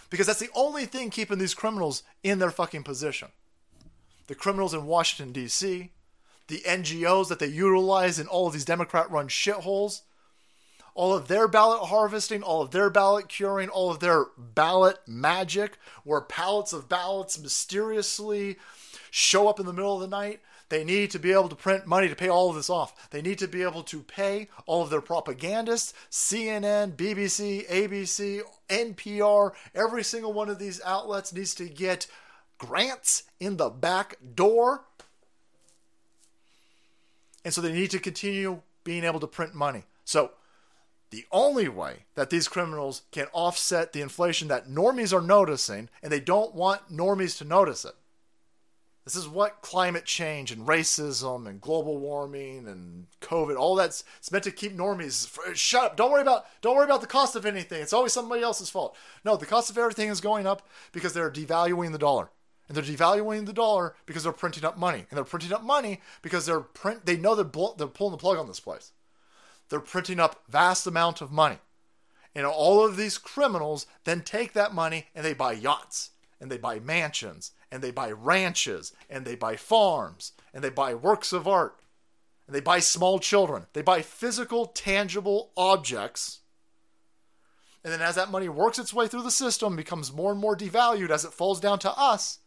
Because 0.09 0.27
that's 0.27 0.39
the 0.39 0.49
only 0.53 0.83
thing 0.85 1.11
keeping 1.11 1.37
these 1.37 1.53
criminals 1.53 2.03
in 2.23 2.39
their 2.39 2.51
fucking 2.51 2.83
position. 2.83 3.29
The 4.27 4.35
criminals 4.35 4.73
in 4.73 4.85
Washington, 4.85 5.31
D.C., 5.31 5.91
the 6.51 6.59
NGOs 6.59 7.29
that 7.29 7.39
they 7.39 7.47
utilize 7.47 8.19
in 8.19 8.27
all 8.27 8.45
of 8.45 8.53
these 8.53 8.65
Democrat 8.65 9.09
run 9.09 9.29
shitholes, 9.29 10.01
all 10.93 11.13
of 11.13 11.29
their 11.29 11.47
ballot 11.47 11.87
harvesting, 11.87 12.43
all 12.43 12.61
of 12.61 12.71
their 12.71 12.89
ballot 12.89 13.29
curing, 13.29 13.69
all 13.69 13.89
of 13.89 14.01
their 14.01 14.25
ballot 14.37 14.99
magic, 15.07 15.77
where 16.03 16.19
pallets 16.19 16.73
of 16.73 16.89
ballots 16.89 17.39
mysteriously 17.39 18.57
show 19.09 19.47
up 19.47 19.61
in 19.61 19.65
the 19.65 19.71
middle 19.71 19.95
of 19.95 20.01
the 20.01 20.07
night. 20.07 20.41
They 20.67 20.83
need 20.83 21.11
to 21.11 21.19
be 21.19 21.31
able 21.31 21.47
to 21.47 21.55
print 21.55 21.87
money 21.87 22.09
to 22.09 22.15
pay 22.15 22.27
all 22.27 22.49
of 22.49 22.57
this 22.57 22.69
off. 22.69 23.09
They 23.11 23.21
need 23.21 23.39
to 23.39 23.47
be 23.47 23.63
able 23.63 23.83
to 23.83 24.03
pay 24.03 24.49
all 24.65 24.83
of 24.83 24.89
their 24.89 25.01
propagandists, 25.01 25.93
CNN, 26.09 26.97
BBC, 26.97 27.65
ABC, 27.69 28.41
NPR, 28.69 29.51
every 29.73 30.03
single 30.03 30.33
one 30.33 30.49
of 30.49 30.59
these 30.59 30.81
outlets 30.83 31.31
needs 31.31 31.55
to 31.55 31.65
get 31.69 32.07
grants 32.57 33.23
in 33.39 33.57
the 33.57 33.69
back 33.69 34.17
door 34.35 34.83
and 37.43 37.53
so 37.53 37.61
they 37.61 37.71
need 37.71 37.91
to 37.91 37.99
continue 37.99 38.61
being 38.83 39.03
able 39.03 39.19
to 39.19 39.27
print 39.27 39.53
money. 39.53 39.83
So 40.05 40.31
the 41.11 41.25
only 41.31 41.67
way 41.67 42.05
that 42.15 42.29
these 42.29 42.47
criminals 42.47 43.03
can 43.11 43.27
offset 43.33 43.93
the 43.93 44.01
inflation 44.01 44.47
that 44.47 44.69
normies 44.69 45.13
are 45.13 45.21
noticing, 45.21 45.89
and 46.01 46.11
they 46.11 46.19
don't 46.19 46.55
want 46.55 46.91
normies 46.91 47.37
to 47.37 47.45
notice 47.45 47.85
it. 47.85 47.93
This 49.03 49.15
is 49.15 49.27
what 49.27 49.61
climate 49.61 50.05
change 50.05 50.51
and 50.51 50.67
racism 50.67 51.47
and 51.47 51.59
global 51.59 51.97
warming 51.97 52.67
and 52.67 53.07
COVID, 53.19 53.57
all 53.57 53.75
that's 53.75 54.03
it's 54.19 54.31
meant 54.31 54.43
to 54.43 54.51
keep 54.51 54.77
normies. 54.77 55.27
Shut 55.55 55.83
up! 55.83 55.97
Don't 55.97 56.11
worry 56.11 56.21
about 56.21 56.45
don't 56.61 56.75
worry 56.75 56.85
about 56.85 57.01
the 57.01 57.07
cost 57.07 57.35
of 57.35 57.45
anything. 57.45 57.81
It's 57.81 57.93
always 57.93 58.13
somebody 58.13 58.43
else's 58.43 58.69
fault. 58.69 58.95
No, 59.25 59.35
the 59.35 59.47
cost 59.47 59.71
of 59.71 59.77
everything 59.77 60.09
is 60.09 60.21
going 60.21 60.45
up 60.45 60.67
because 60.91 61.13
they're 61.13 61.31
devaluing 61.31 61.91
the 61.91 61.97
dollar 61.97 62.29
and 62.71 62.77
they're 62.77 62.95
devaluing 62.95 63.45
the 63.45 63.51
dollar 63.51 63.95
because 64.05 64.23
they're 64.23 64.31
printing 64.31 64.63
up 64.63 64.77
money, 64.77 65.05
and 65.09 65.17
they're 65.17 65.25
printing 65.25 65.51
up 65.51 65.61
money 65.61 65.99
because 66.21 66.45
they're 66.45 66.61
print. 66.61 67.05
They 67.05 67.17
know 67.17 67.35
they're 67.35 67.43
they're 67.77 67.87
pulling 67.87 68.11
the 68.11 68.17
plug 68.17 68.37
on 68.37 68.47
this 68.47 68.61
place. 68.61 68.93
They're 69.67 69.81
printing 69.81 70.21
up 70.21 70.43
vast 70.47 70.87
amount 70.87 71.19
of 71.19 71.33
money, 71.33 71.57
and 72.33 72.45
all 72.45 72.85
of 72.85 72.95
these 72.95 73.17
criminals 73.17 73.87
then 74.05 74.21
take 74.21 74.53
that 74.53 74.73
money 74.73 75.07
and 75.13 75.25
they 75.25 75.33
buy 75.33 75.51
yachts, 75.51 76.11
and 76.39 76.49
they 76.49 76.57
buy 76.57 76.79
mansions, 76.79 77.51
and 77.69 77.83
they 77.83 77.91
buy 77.91 78.09
ranches, 78.09 78.93
and 79.09 79.25
they 79.25 79.35
buy 79.35 79.57
farms, 79.57 80.31
and 80.53 80.63
they 80.63 80.69
buy 80.69 80.93
works 80.93 81.33
of 81.33 81.49
art, 81.49 81.77
and 82.47 82.55
they 82.55 82.61
buy 82.61 82.79
small 82.79 83.19
children. 83.19 83.65
They 83.73 83.81
buy 83.81 84.01
physical, 84.01 84.67
tangible 84.67 85.51
objects. 85.57 86.39
And 87.83 87.91
then 87.91 88.01
as 88.01 88.15
that 88.15 88.31
money 88.31 88.47
works 88.47 88.79
its 88.79 88.93
way 88.93 89.09
through 89.09 89.23
the 89.23 89.31
system, 89.31 89.75
becomes 89.75 90.13
more 90.13 90.31
and 90.31 90.39
more 90.39 90.55
devalued 90.55 91.09
as 91.09 91.25
it 91.25 91.33
falls 91.33 91.59
down 91.59 91.77
to 91.79 91.91
us, 91.97 92.37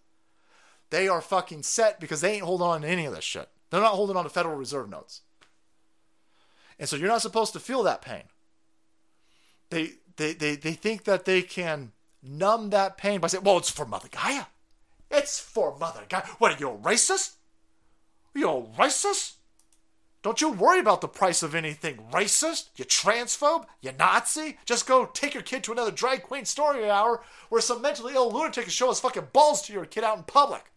they 0.94 1.08
are 1.08 1.20
fucking 1.20 1.64
set 1.64 1.98
because 1.98 2.20
they 2.20 2.34
ain't 2.34 2.44
holding 2.44 2.66
on 2.66 2.82
to 2.82 2.88
any 2.88 3.04
of 3.04 3.14
this 3.14 3.24
shit. 3.24 3.48
They're 3.70 3.80
not 3.80 3.94
holding 3.94 4.16
on 4.16 4.22
to 4.22 4.30
Federal 4.30 4.54
Reserve 4.54 4.88
notes. 4.88 5.22
And 6.78 6.88
so 6.88 6.94
you're 6.94 7.08
not 7.08 7.20
supposed 7.20 7.52
to 7.54 7.60
feel 7.60 7.82
that 7.82 8.00
pain. 8.00 8.22
They 9.70 9.94
they 10.16 10.34
they, 10.34 10.54
they 10.54 10.74
think 10.74 11.02
that 11.04 11.24
they 11.24 11.42
can 11.42 11.90
numb 12.22 12.70
that 12.70 12.96
pain 12.96 13.18
by 13.18 13.26
saying, 13.26 13.42
well, 13.42 13.58
it's 13.58 13.70
for 13.70 13.84
Mother 13.84 14.08
Gaia. 14.08 14.44
It's 15.10 15.40
for 15.40 15.76
Mother 15.78 16.02
Gaia. 16.08 16.22
What 16.38 16.52
are 16.52 16.60
you, 16.60 16.70
a 16.70 16.76
racist? 16.76 17.34
Are 18.36 18.38
you 18.38 18.48
a 18.48 18.62
racist? 18.62 19.32
Don't 20.22 20.40
you 20.40 20.50
worry 20.50 20.78
about 20.78 21.00
the 21.00 21.08
price 21.08 21.42
of 21.42 21.56
anything. 21.56 21.98
Racist? 22.12 22.68
You 22.76 22.84
transphobe? 22.84 23.66
You 23.80 23.90
Nazi? 23.98 24.58
Just 24.64 24.86
go 24.86 25.06
take 25.06 25.34
your 25.34 25.42
kid 25.42 25.64
to 25.64 25.72
another 25.72 25.90
drag 25.90 26.22
queen 26.22 26.44
story 26.44 26.88
hour 26.88 27.22
where 27.48 27.60
some 27.60 27.82
mentally 27.82 28.14
ill 28.14 28.30
lunatic 28.30 28.68
is 28.68 28.72
showing 28.72 28.92
his 28.92 29.00
fucking 29.00 29.28
balls 29.32 29.60
to 29.62 29.72
your 29.72 29.84
kid 29.84 30.04
out 30.04 30.16
in 30.16 30.22
public. 30.22 30.70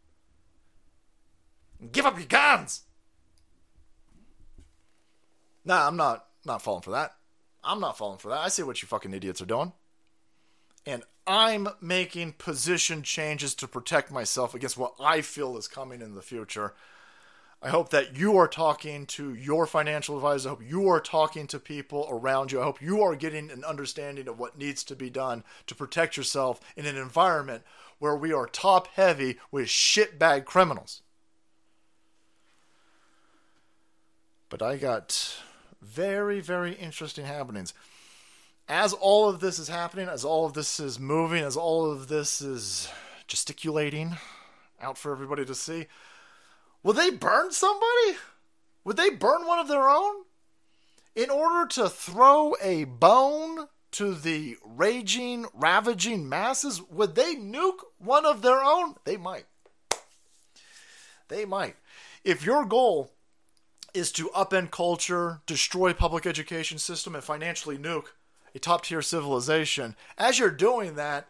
Give 1.92 2.06
up 2.06 2.18
your 2.18 2.28
guns. 2.28 2.84
Nah, 5.64 5.88
I'm 5.88 5.98
not 5.98 6.26
not 6.46 6.62
falling 6.62 6.82
for 6.82 6.92
that. 6.92 7.16
I'm 7.64 7.80
not 7.80 7.98
falling 7.98 8.18
for 8.18 8.30
that. 8.30 8.40
I 8.40 8.48
see 8.48 8.64
what 8.64 8.82
you 8.82 8.88
fucking 8.88 9.14
idiots 9.14 9.42
are 9.42 9.46
doing. 9.46 9.74
And 10.86 11.04
I'm 11.28 11.68
making 11.82 12.36
position 12.38 13.04
changes 13.04 13.54
to 13.56 13.68
protect 13.68 14.10
myself 14.10 14.56
against 14.56 14.78
what 14.78 14.94
I 15.00 15.20
feel 15.20 15.58
is 15.58 15.68
coming 15.68 16.02
in 16.02 16.16
the 16.16 16.22
future. 16.22 16.74
I 17.62 17.70
hope 17.70 17.90
that 17.90 18.16
you 18.16 18.38
are 18.38 18.48
talking 18.48 19.06
to 19.08 19.34
your 19.34 19.66
financial 19.66 20.16
advisor. 20.16 20.48
I 20.48 20.52
hope 20.52 20.64
you 20.66 20.88
are 20.88 21.02
talking 21.02 21.48
to 21.48 21.60
people 21.60 22.08
around 22.10 22.52
you. 22.52 22.62
I 22.62 22.64
hope 22.64 22.82
you 22.82 23.02
are 23.02 23.16
getting 23.16 23.52
an 23.52 23.66
understanding 23.66 24.28
of 24.28 24.40
what 24.40 24.58
needs 24.58 24.84
to 24.86 24.96
be 24.96 25.10
done 25.10 25.44
to 25.66 25.76
protect 25.76 26.16
yourself 26.16 26.62
in 26.78 26.86
an 26.86 26.96
environment 26.96 27.64
where 28.00 28.16
we 28.16 28.32
are 28.32 28.46
top 28.46 28.88
heavy 28.94 29.38
with 29.52 29.68
shitbag 29.68 30.46
criminals. 30.46 31.02
But 34.50 34.62
I 34.62 34.78
got 34.78 35.38
very, 35.82 36.40
very 36.40 36.74
interesting 36.74 37.26
happenings. 37.26 37.74
As 38.70 38.94
all 38.94 39.30
of 39.30 39.40
this 39.40 39.60
is 39.60 39.68
happening, 39.68 40.08
as 40.08 40.24
all 40.26 40.46
of 40.46 40.54
this 40.54 40.80
is 40.80 41.00
moving, 41.00 41.44
as 41.44 41.58
all 41.58 41.90
of 41.90 42.08
this 42.08 42.42
is 42.42 42.90
gesticulating 43.28 44.18
out 44.82 44.98
for 44.98 45.12
everybody 45.12 45.46
to 45.46 45.56
see, 45.56 45.88
will 46.84 46.94
they 46.94 47.10
burn 47.10 47.52
somebody? 47.52 48.18
Would 48.84 48.98
they 48.98 49.10
burn 49.10 49.46
one 49.46 49.60
of 49.60 49.68
their 49.68 49.90
own? 49.90 50.24
In 51.16 51.30
order 51.30 51.68
to 51.74 51.90
throw 51.90 52.56
a 52.62 52.86
bone 52.86 53.68
to 53.92 54.14
the 54.14 54.58
raging, 54.64 55.46
ravaging 55.54 56.30
masses, 56.30 56.82
would 56.90 57.16
they 57.16 57.36
nuke 57.36 57.80
one 57.98 58.26
of 58.26 58.42
their 58.42 58.64
own? 58.64 58.96
They 59.04 59.18
might. 59.18 59.46
They 61.28 61.44
might. 61.44 61.76
If 62.24 62.46
your 62.46 62.66
goal 62.66 63.17
is 63.94 64.12
to 64.14 64.30
upend 64.30 64.72
culture, 64.72 65.42
destroy 65.46 65.94
public 65.94 66.26
education 66.26 66.78
system, 66.78 67.16
and 67.16 67.24
financially 67.24 67.78
nuke 67.78 68.08
a 68.56 68.60
top 68.60 68.84
tier 68.84 69.02
civilization. 69.02 69.96
As 70.18 70.40
you're 70.40 70.50
doing 70.50 70.96
that, 70.96 71.28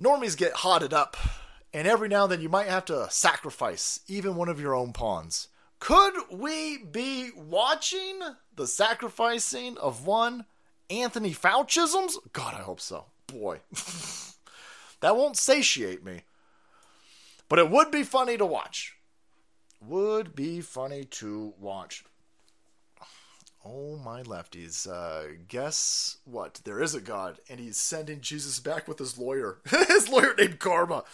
normies 0.00 0.36
get 0.36 0.52
hotted 0.52 0.92
up, 0.92 1.16
and 1.72 1.88
every 1.88 2.08
now 2.08 2.24
and 2.24 2.32
then 2.32 2.40
you 2.40 2.48
might 2.48 2.68
have 2.68 2.84
to 2.86 3.08
sacrifice 3.10 4.00
even 4.06 4.36
one 4.36 4.48
of 4.48 4.60
your 4.60 4.74
own 4.74 4.92
pawns. 4.92 5.48
Could 5.80 6.14
we 6.30 6.78
be 6.78 7.30
watching 7.36 8.20
the 8.54 8.66
sacrificing 8.66 9.78
of 9.78 10.06
one 10.06 10.44
Anthony 10.90 11.32
Fauciisms? 11.32 12.16
God, 12.32 12.54
I 12.54 12.62
hope 12.62 12.80
so. 12.80 13.06
Boy, 13.26 13.60
that 15.00 15.16
won't 15.16 15.36
satiate 15.36 16.04
me. 16.04 16.22
But 17.48 17.58
it 17.58 17.70
would 17.70 17.90
be 17.90 18.02
funny 18.02 18.36
to 18.36 18.44
watch 18.44 18.97
would 19.80 20.34
be 20.34 20.60
funny 20.60 21.04
to 21.04 21.54
watch. 21.58 22.04
Oh, 23.64 23.96
my 23.96 24.22
lefties. 24.22 24.88
Uh, 24.88 25.34
guess 25.48 26.18
what? 26.24 26.60
There 26.64 26.80
is 26.80 26.94
a 26.94 27.00
God, 27.00 27.38
and 27.48 27.60
he's 27.60 27.76
sending 27.76 28.20
Jesus 28.20 28.60
back 28.60 28.88
with 28.88 28.98
his 28.98 29.18
lawyer. 29.18 29.58
his 29.88 30.08
lawyer 30.08 30.34
named 30.36 30.58
Karma. 30.58 31.04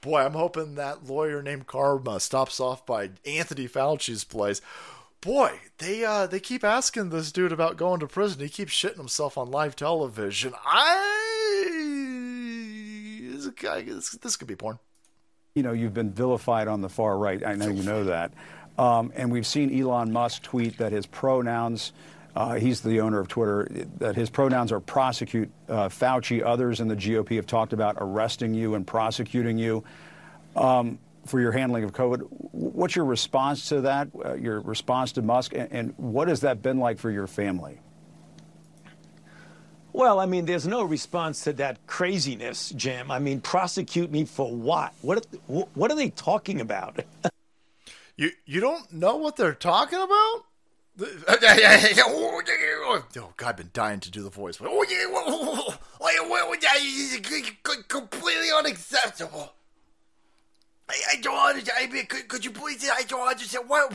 Boy, 0.00 0.22
I'm 0.22 0.32
hoping 0.32 0.74
that 0.74 1.06
lawyer 1.06 1.42
named 1.42 1.66
Karma 1.66 2.20
stops 2.20 2.58
off 2.58 2.86
by 2.86 3.10
Anthony 3.26 3.68
Fauci's 3.68 4.24
place. 4.24 4.60
Boy, 5.20 5.60
they 5.76 6.02
uh, 6.02 6.26
they 6.26 6.40
keep 6.40 6.64
asking 6.64 7.10
this 7.10 7.30
dude 7.30 7.52
about 7.52 7.76
going 7.76 8.00
to 8.00 8.06
prison. 8.06 8.40
He 8.40 8.48
keeps 8.48 8.72
shitting 8.72 8.96
himself 8.96 9.36
on 9.36 9.50
live 9.50 9.76
television. 9.76 10.54
I 10.64 11.30
this 13.84 14.10
this 14.10 14.36
could 14.36 14.48
be 14.48 14.56
porn 14.56 14.78
you 15.54 15.62
know, 15.62 15.72
you've 15.72 15.94
been 15.94 16.12
vilified 16.12 16.68
on 16.68 16.80
the 16.80 16.88
far 16.88 17.18
right. 17.18 17.44
I 17.44 17.54
know 17.54 17.68
you 17.68 17.82
know 17.82 18.04
that. 18.04 18.32
Um, 18.78 19.12
and 19.16 19.32
we've 19.32 19.46
seen 19.46 19.78
Elon 19.78 20.12
Musk 20.12 20.42
tweet 20.42 20.78
that 20.78 20.92
his 20.92 21.06
pronouns, 21.06 21.92
uh, 22.36 22.54
he's 22.54 22.80
the 22.82 23.00
owner 23.00 23.18
of 23.18 23.26
Twitter, 23.26 23.68
that 23.98 24.14
his 24.14 24.30
pronouns 24.30 24.70
are 24.70 24.80
prosecute. 24.80 25.50
Uh, 25.68 25.88
Fauci, 25.88 26.42
others 26.44 26.80
in 26.80 26.86
the 26.86 26.94
GOP 26.94 27.36
have 27.36 27.46
talked 27.46 27.72
about 27.72 27.96
arresting 27.98 28.54
you 28.54 28.76
and 28.76 28.86
prosecuting 28.86 29.58
you 29.58 29.82
um, 30.54 31.00
for 31.26 31.40
your 31.40 31.52
handling 31.52 31.82
of 31.82 31.92
COVID. 31.92 32.28
What's 32.52 32.94
your 32.94 33.04
response 33.04 33.68
to 33.70 33.80
that, 33.82 34.08
uh, 34.24 34.34
your 34.34 34.60
response 34.60 35.12
to 35.12 35.22
Musk, 35.22 35.52
and, 35.52 35.68
and 35.72 35.94
what 35.96 36.28
has 36.28 36.40
that 36.40 36.62
been 36.62 36.78
like 36.78 36.98
for 36.98 37.10
your 37.10 37.26
family? 37.26 37.80
Well, 39.92 40.20
I 40.20 40.26
mean, 40.26 40.46
there's 40.46 40.66
no 40.66 40.82
response 40.82 41.42
to 41.44 41.52
that 41.54 41.86
craziness, 41.86 42.70
Jim. 42.70 43.10
I 43.10 43.18
mean, 43.18 43.40
prosecute 43.40 44.10
me 44.10 44.24
for 44.24 44.54
what? 44.54 44.94
What? 45.02 45.26
What 45.46 45.90
are 45.90 45.96
they 45.96 46.10
talking 46.10 46.60
about? 46.60 47.04
you 48.16 48.30
you 48.46 48.60
don't 48.60 48.92
know 48.92 49.16
what 49.16 49.36
they're 49.36 49.54
talking 49.54 50.00
about? 50.00 50.44
Oh 53.16 53.32
God, 53.36 53.48
I've 53.48 53.56
been 53.56 53.70
dying 53.72 54.00
to 54.00 54.10
do 54.10 54.22
the 54.22 54.30
voice. 54.30 54.58
Oh 54.60 54.84
yeah, 54.88 55.06
completely 57.88 58.48
unacceptable. 58.56 59.52
I, 60.88 60.94
I 61.12 61.20
don't 61.20 61.38
understand. 61.38 61.78
I 61.80 61.92
mean, 61.92 62.06
could, 62.06 62.28
could 62.28 62.44
you 62.44 62.50
please? 62.50 62.88
I 62.92 63.02
don't 63.02 63.26
understand. 63.26 63.68
What 63.68 63.92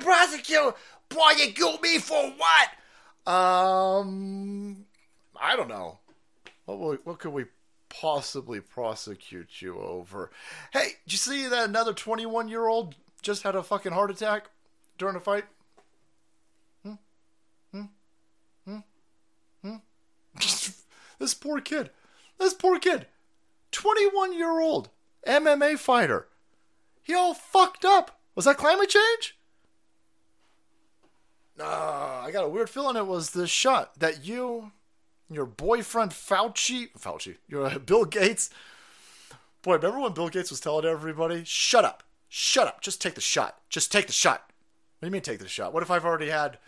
prosecute? 0.00 0.74
Prosecute 1.08 1.82
me 1.82 1.98
for 1.98 2.22
what? 2.30 2.68
Um, 3.26 4.84
I 5.40 5.56
don't 5.56 5.68
know. 5.68 5.98
What 6.66 7.06
what 7.06 7.18
could 7.18 7.32
we 7.32 7.46
possibly 7.88 8.60
prosecute 8.60 9.62
you 9.62 9.78
over? 9.78 10.30
Hey, 10.72 10.92
did 11.04 11.12
you 11.12 11.18
see 11.18 11.46
that 11.48 11.68
another 11.68 11.92
21 11.92 12.48
year 12.48 12.66
old 12.66 12.94
just 13.22 13.42
had 13.42 13.54
a 13.54 13.62
fucking 13.62 13.92
heart 13.92 14.10
attack 14.10 14.50
during 14.98 15.16
a 15.16 15.20
fight? 15.20 15.44
Hmm? 16.82 16.94
Hmm? 17.72 17.82
Hmm? 18.66 18.78
Hmm? 19.62 19.76
this 21.18 21.34
poor 21.34 21.60
kid. 21.60 21.90
This 22.38 22.54
poor 22.54 22.78
kid. 22.78 23.06
21 23.72 24.34
year 24.34 24.60
old 24.60 24.90
MMA 25.26 25.78
fighter. 25.78 26.28
He 27.02 27.14
all 27.14 27.34
fucked 27.34 27.84
up. 27.84 28.18
Was 28.34 28.46
that 28.46 28.56
climate 28.56 28.88
change? 28.88 29.36
Uh, 31.60 32.22
I 32.24 32.30
got 32.32 32.44
a 32.44 32.48
weird 32.48 32.70
feeling 32.70 32.96
it 32.96 33.06
was 33.06 33.30
the 33.30 33.46
shot 33.46 33.98
that 33.98 34.24
you, 34.24 34.72
your 35.30 35.46
boyfriend 35.46 36.10
Fauci, 36.10 36.88
Fauci, 36.98 37.36
your 37.48 37.66
uh, 37.66 37.78
Bill 37.86 38.04
Gates. 38.04 38.50
Boy, 39.62 39.76
remember 39.76 40.00
when 40.00 40.12
Bill 40.12 40.28
Gates 40.28 40.50
was 40.50 40.60
telling 40.60 40.84
everybody, 40.84 41.42
"Shut 41.44 41.84
up, 41.84 42.02
shut 42.28 42.66
up, 42.66 42.80
just 42.80 43.00
take 43.00 43.14
the 43.14 43.20
shot, 43.20 43.58
just 43.68 43.90
take 43.92 44.06
the 44.06 44.12
shot." 44.12 44.50
What 44.98 45.06
do 45.06 45.06
you 45.08 45.12
mean 45.12 45.22
take 45.22 45.38
the 45.38 45.48
shot? 45.48 45.72
What 45.72 45.82
if 45.82 45.90
I've 45.90 46.04
already 46.04 46.30
had, 46.30 46.58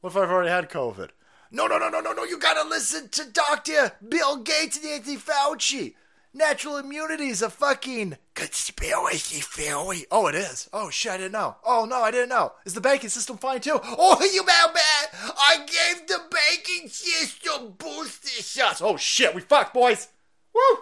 what 0.00 0.10
if 0.10 0.16
I've 0.16 0.30
already 0.30 0.50
had 0.50 0.70
COVID? 0.70 1.10
No, 1.50 1.66
no, 1.66 1.78
no, 1.78 1.88
no, 1.88 2.00
no, 2.00 2.12
no. 2.12 2.24
You 2.24 2.38
gotta 2.38 2.66
listen 2.68 3.10
to 3.10 3.24
Doctor 3.30 3.92
Bill 4.06 4.38
Gates 4.38 4.78
and 4.78 4.86
Anthony 4.86 5.16
Fauci. 5.18 5.94
Natural 6.34 6.78
immunity 6.78 7.28
is 7.28 7.42
a 7.42 7.50
fucking 7.50 8.16
conspiracy 8.32 9.40
theory. 9.40 10.06
Oh, 10.10 10.28
it 10.28 10.34
is. 10.34 10.66
Oh 10.72 10.88
shit, 10.88 11.12
I 11.12 11.16
didn't 11.18 11.32
know. 11.32 11.56
Oh 11.62 11.84
no, 11.84 12.00
I 12.00 12.10
didn't 12.10 12.30
know. 12.30 12.52
Is 12.64 12.72
the 12.72 12.80
banking 12.80 13.10
system 13.10 13.36
fine 13.36 13.60
too? 13.60 13.78
Oh, 13.82 14.18
you 14.32 14.42
bad 14.42 14.72
man! 14.72 15.34
I 15.36 15.58
gave 15.58 16.06
the 16.06 16.20
banking 16.30 16.88
system 16.88 17.74
booster 17.76 18.42
shots. 18.42 18.80
Oh 18.80 18.96
shit, 18.96 19.34
we 19.34 19.42
fucked, 19.42 19.74
boys. 19.74 20.08
Woo! 20.54 20.78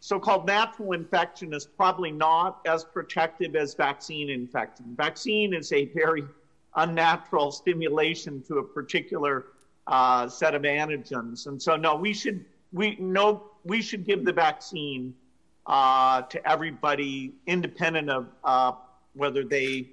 So-called 0.00 0.44
natural 0.44 0.92
infection 0.92 1.54
is 1.54 1.64
probably 1.66 2.10
not 2.10 2.62
as 2.66 2.82
protective 2.82 3.54
as 3.54 3.74
vaccine 3.74 4.28
infection. 4.28 4.86
Vaccine 4.96 5.54
is 5.54 5.72
a 5.72 5.84
very 5.94 6.24
unnatural 6.74 7.52
stimulation 7.52 8.42
to 8.48 8.58
a 8.58 8.62
particular 8.64 9.46
uh, 9.86 10.26
set 10.28 10.56
of 10.56 10.62
antigens, 10.62 11.46
and 11.46 11.62
so 11.62 11.76
no, 11.76 11.94
we 11.94 12.12
should 12.12 12.44
we 12.72 12.96
know 12.96 13.49
we 13.64 13.82
should 13.82 14.06
give 14.06 14.24
the 14.24 14.32
vaccine 14.32 15.14
uh, 15.66 16.22
to 16.22 16.50
everybody, 16.50 17.32
independent 17.46 18.10
of 18.10 18.26
uh, 18.44 18.72
whether 19.14 19.44
they 19.44 19.88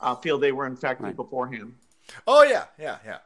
uh, 0.00 0.14
feel 0.16 0.38
they 0.38 0.52
were 0.52 0.66
infected 0.66 1.06
right. 1.06 1.16
beforehand. 1.16 1.74
Oh 2.26 2.42
yeah, 2.42 2.64
yeah, 2.78 2.98
yeah, 3.04 3.18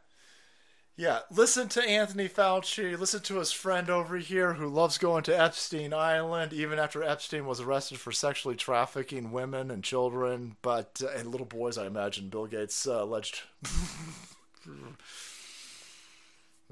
yeah. 0.97 1.21
Listen 1.31 1.69
to 1.69 1.83
Anthony 1.83 2.29
Fauci. 2.29 2.99
Listen 2.99 3.21
to 3.23 3.39
his 3.39 3.51
friend 3.51 3.89
over 3.91 4.19
here 4.19 4.55
who 4.55 4.69
loves 4.69 4.99
going 4.99 5.23
to 5.25 5.39
Epstein 5.39 5.93
Island, 5.93 6.53
even 6.53 6.79
after 6.79 7.03
Epstein 7.03 7.47
was 7.47 7.61
arrested 7.61 7.99
for 7.99 8.13
sexually 8.13 8.57
trafficking 8.57 9.33
women 9.33 9.71
and 9.71 9.83
children, 9.83 10.57
but 10.63 11.01
uh, 11.03 11.09
and 11.19 11.31
little 11.31 11.47
boys. 11.47 11.79
I 11.79 11.87
imagine 11.87 12.29
Bill 12.29 12.47
Gates 12.47 12.87
uh, 12.87 13.03
alleged. 13.03 13.41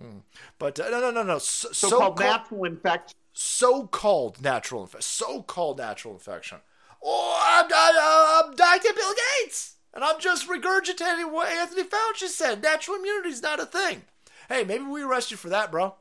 Hmm. 0.01 0.19
But 0.59 0.81
uh, 0.81 0.89
no, 0.91 1.01
no, 1.01 1.11
no, 1.11 1.23
no. 1.23 1.39
So, 1.39 1.73
so 1.73 2.15
natural 2.19 2.65
infection. 2.65 3.17
So-called 3.33 4.43
natural 4.43 4.83
infection. 4.83 5.03
So-called 5.03 5.79
natural 5.79 6.15
infection. 6.15 6.59
Oh, 7.03 7.39
I'm, 7.47 7.67
I'm, 7.67 8.51
I'm 8.51 8.57
Dr. 8.57 8.95
Bill 8.95 9.15
Gates. 9.43 9.75
And 9.93 10.03
I'm 10.03 10.19
just 10.19 10.49
regurgitating 10.49 11.31
what 11.31 11.49
Anthony 11.49 11.85
Fauci 11.85 12.27
said. 12.27 12.63
Natural 12.63 12.97
immunity 12.97 13.29
is 13.29 13.43
not 13.43 13.61
a 13.61 13.67
thing. 13.67 14.03
Hey, 14.49 14.65
maybe 14.65 14.85
we 14.85 15.03
arrest 15.03 15.31
you 15.31 15.37
for 15.37 15.49
that, 15.51 15.71
bro. 15.71 15.95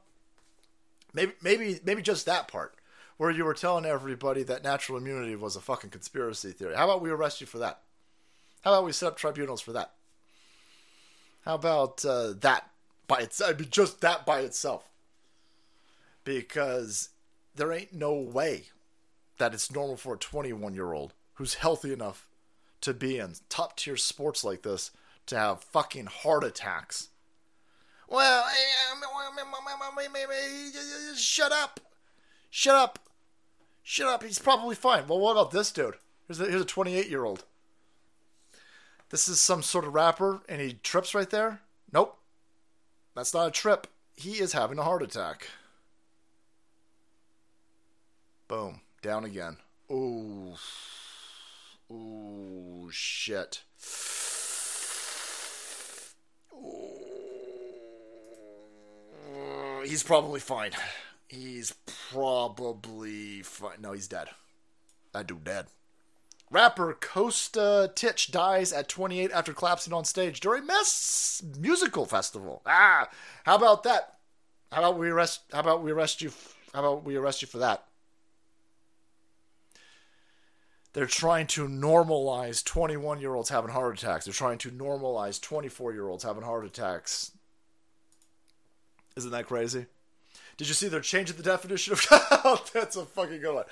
Maybe, 1.14 1.34
maybe, 1.42 1.80
maybe 1.86 2.02
just 2.02 2.26
that 2.26 2.48
part 2.48 2.76
where 3.18 3.30
you 3.30 3.46
were 3.46 3.54
telling 3.54 3.86
everybody 3.86 4.42
that 4.44 4.64
natural 4.64 4.98
immunity 4.98 5.36
was 5.36 5.56
a 5.56 5.62
fucking 5.62 5.92
conspiracy 5.92 6.52
theory. 6.52 6.76
How 6.76 6.86
about 6.86 7.02
we 7.02 7.12
arrest 7.12 7.40
you 7.40 7.48
for 7.48 7.60
that? 7.60 7.82
How 8.64 8.74
about 8.74 8.86
we 8.86 8.92
set 8.92 9.08
up 9.08 9.18
tribunals 9.18 9.62
for 9.62 9.74
that? 9.74 9.92
How 11.46 11.56
about 11.56 12.04
uh, 12.04 12.34
that 12.40 12.70
by 13.08 13.20
itself? 13.20 13.56
I 13.56 13.60
mean, 13.60 13.70
just 13.70 14.02
that 14.02 14.26
by 14.26 14.40
itself. 14.40 14.90
Because 16.24 17.10
there 17.56 17.72
ain't 17.72 17.94
no 17.94 18.14
way 18.14 18.66
that 19.38 19.54
it's 19.54 19.72
normal 19.72 19.98
for 19.98 20.16
a 20.16 20.18
21 20.18 20.74
year 20.74 20.94
old 20.94 21.14
who's 21.36 21.56
healthy 21.56 21.92
enough 21.92 22.28
to 22.82 22.94
be 22.94 23.18
in 23.18 23.34
top 23.50 23.78
tier 23.78 23.98
sports 23.98 24.44
like 24.44 24.62
this 24.64 24.92
to 25.26 25.38
have 25.38 25.64
fucking 25.64 26.06
heart 26.06 26.44
attacks. 26.44 27.10
Well, 28.08 28.46
shut 31.16 31.52
up. 31.52 31.80
Shut 32.50 32.76
up. 32.76 33.00
Shut 33.82 34.08
up. 34.08 34.24
He's 34.24 34.40
probably 34.40 34.76
fine. 34.76 35.08
Well, 35.08 35.20
what 35.20 35.32
about 35.32 35.52
this 35.52 35.72
dude? 35.72 35.96
Here's 36.28 36.40
a, 36.40 36.46
here's 36.46 36.62
a 36.62 36.66
28 36.66 37.10
year 37.10 37.26
old. 37.26 37.46
This 39.10 39.28
is 39.28 39.40
some 39.40 39.62
sort 39.62 39.86
of 39.86 39.94
rapper 39.94 40.42
and 40.48 40.62
he 40.62 40.74
trips 40.74 41.14
right 41.16 41.30
there? 41.30 41.62
Nope. 41.92 42.18
That's 43.16 43.34
not 43.34 43.48
a 43.48 43.52
trip. 43.52 43.88
He 44.16 44.34
is 44.42 44.54
having 44.54 44.80
a 44.80 44.84
heart 44.84 45.04
attack. 45.04 45.48
Boom. 48.48 48.82
Down 49.02 49.26
again. 49.26 49.58
Ooh. 49.92 50.56
Ooh, 51.92 52.90
shit. 52.92 53.64
Ooh. 56.54 56.94
He's 59.86 60.04
probably 60.04 60.40
fine. 60.40 60.72
He's 61.28 61.74
probably 62.12 63.42
fine. 63.42 63.82
No, 63.82 63.92
he's 63.92 64.08
dead. 64.08 64.30
That 65.14 65.28
dude 65.28 65.44
dead. 65.44 65.68
Rapper 66.54 66.96
Costa 67.02 67.92
Titch 67.96 68.30
dies 68.30 68.72
at 68.72 68.88
28 68.88 69.32
after 69.32 69.54
collapsing 69.54 69.92
on 69.92 70.06
stage 70.06 70.40
during 70.40 70.68
Mess 70.68 71.42
Musical 71.60 72.06
Festival. 72.06 72.62
Ah, 72.64 73.10
how 73.44 73.56
about 73.56 73.82
that? 73.84 74.20
How 74.72 74.78
about 74.78 75.00
we 75.00 75.10
arrest? 75.10 75.42
How 75.52 75.62
about 75.62 75.82
we 75.82 75.92
arrest 75.92 76.22
you? 76.22 76.32
How 76.72 76.82
about 76.82 77.06
we 77.06 77.16
arrest 77.16 77.42
you 77.42 77.48
for 77.48 77.58
that? 77.58 77.84
They're 80.94 81.08
trying 81.08 81.48
to 81.48 81.68
normalize 81.68 82.64
21 82.64 83.20
year 83.20 83.34
olds 83.34 83.50
having 83.50 83.72
heart 83.72 83.98
attacks. 83.98 84.26
They're 84.26 84.34
trying 84.34 84.60
to 84.60 84.70
normalize 84.70 85.42
24 85.42 85.94
year 85.94 86.08
olds 86.08 86.24
having 86.24 86.44
heart 86.44 86.66
attacks. 86.66 87.32
Isn't 89.16 89.32
that 89.32 89.48
crazy? 89.48 89.88
Did 90.58 90.68
you 90.68 90.76
see 90.76 90.88
they're 90.88 91.02
changing 91.02 91.38
the 91.38 91.44
definition 91.44 91.94
of. 91.94 92.70
that's 92.74 92.96
a 92.96 93.06
fucking 93.06 93.42
good 93.42 93.56
one. 93.56 93.66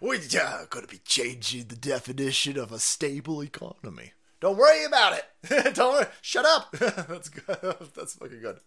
We're 0.00 0.18
going 0.18 0.86
to 0.86 0.90
be 0.90 1.00
changing 1.04 1.66
the 1.66 1.76
definition 1.76 2.58
of 2.58 2.72
a 2.72 2.78
stable 2.78 3.42
economy. 3.42 4.12
Don't 4.40 4.58
worry 4.58 4.84
about 4.84 5.18
it. 5.18 5.74
Don't 5.74 5.94
worry. 5.94 6.06
Shut 6.20 6.44
up. 6.44 6.70
that's 6.78 7.28
good. 7.28 7.76
That's 7.94 8.14
fucking 8.14 8.40
good. 8.40 8.60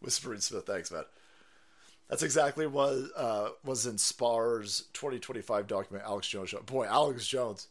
Whispering 0.00 0.40
Smith, 0.40 0.66
thanks, 0.66 0.90
man. 0.90 1.04
That's 2.08 2.22
exactly 2.22 2.66
what 2.66 2.96
uh, 3.16 3.50
was 3.64 3.86
in 3.86 3.98
SPARS 3.98 4.84
2025 4.94 5.66
document, 5.66 6.04
Alex 6.04 6.28
Jones. 6.28 6.54
Boy, 6.66 6.86
Alex 6.86 7.26
Jones. 7.26 7.68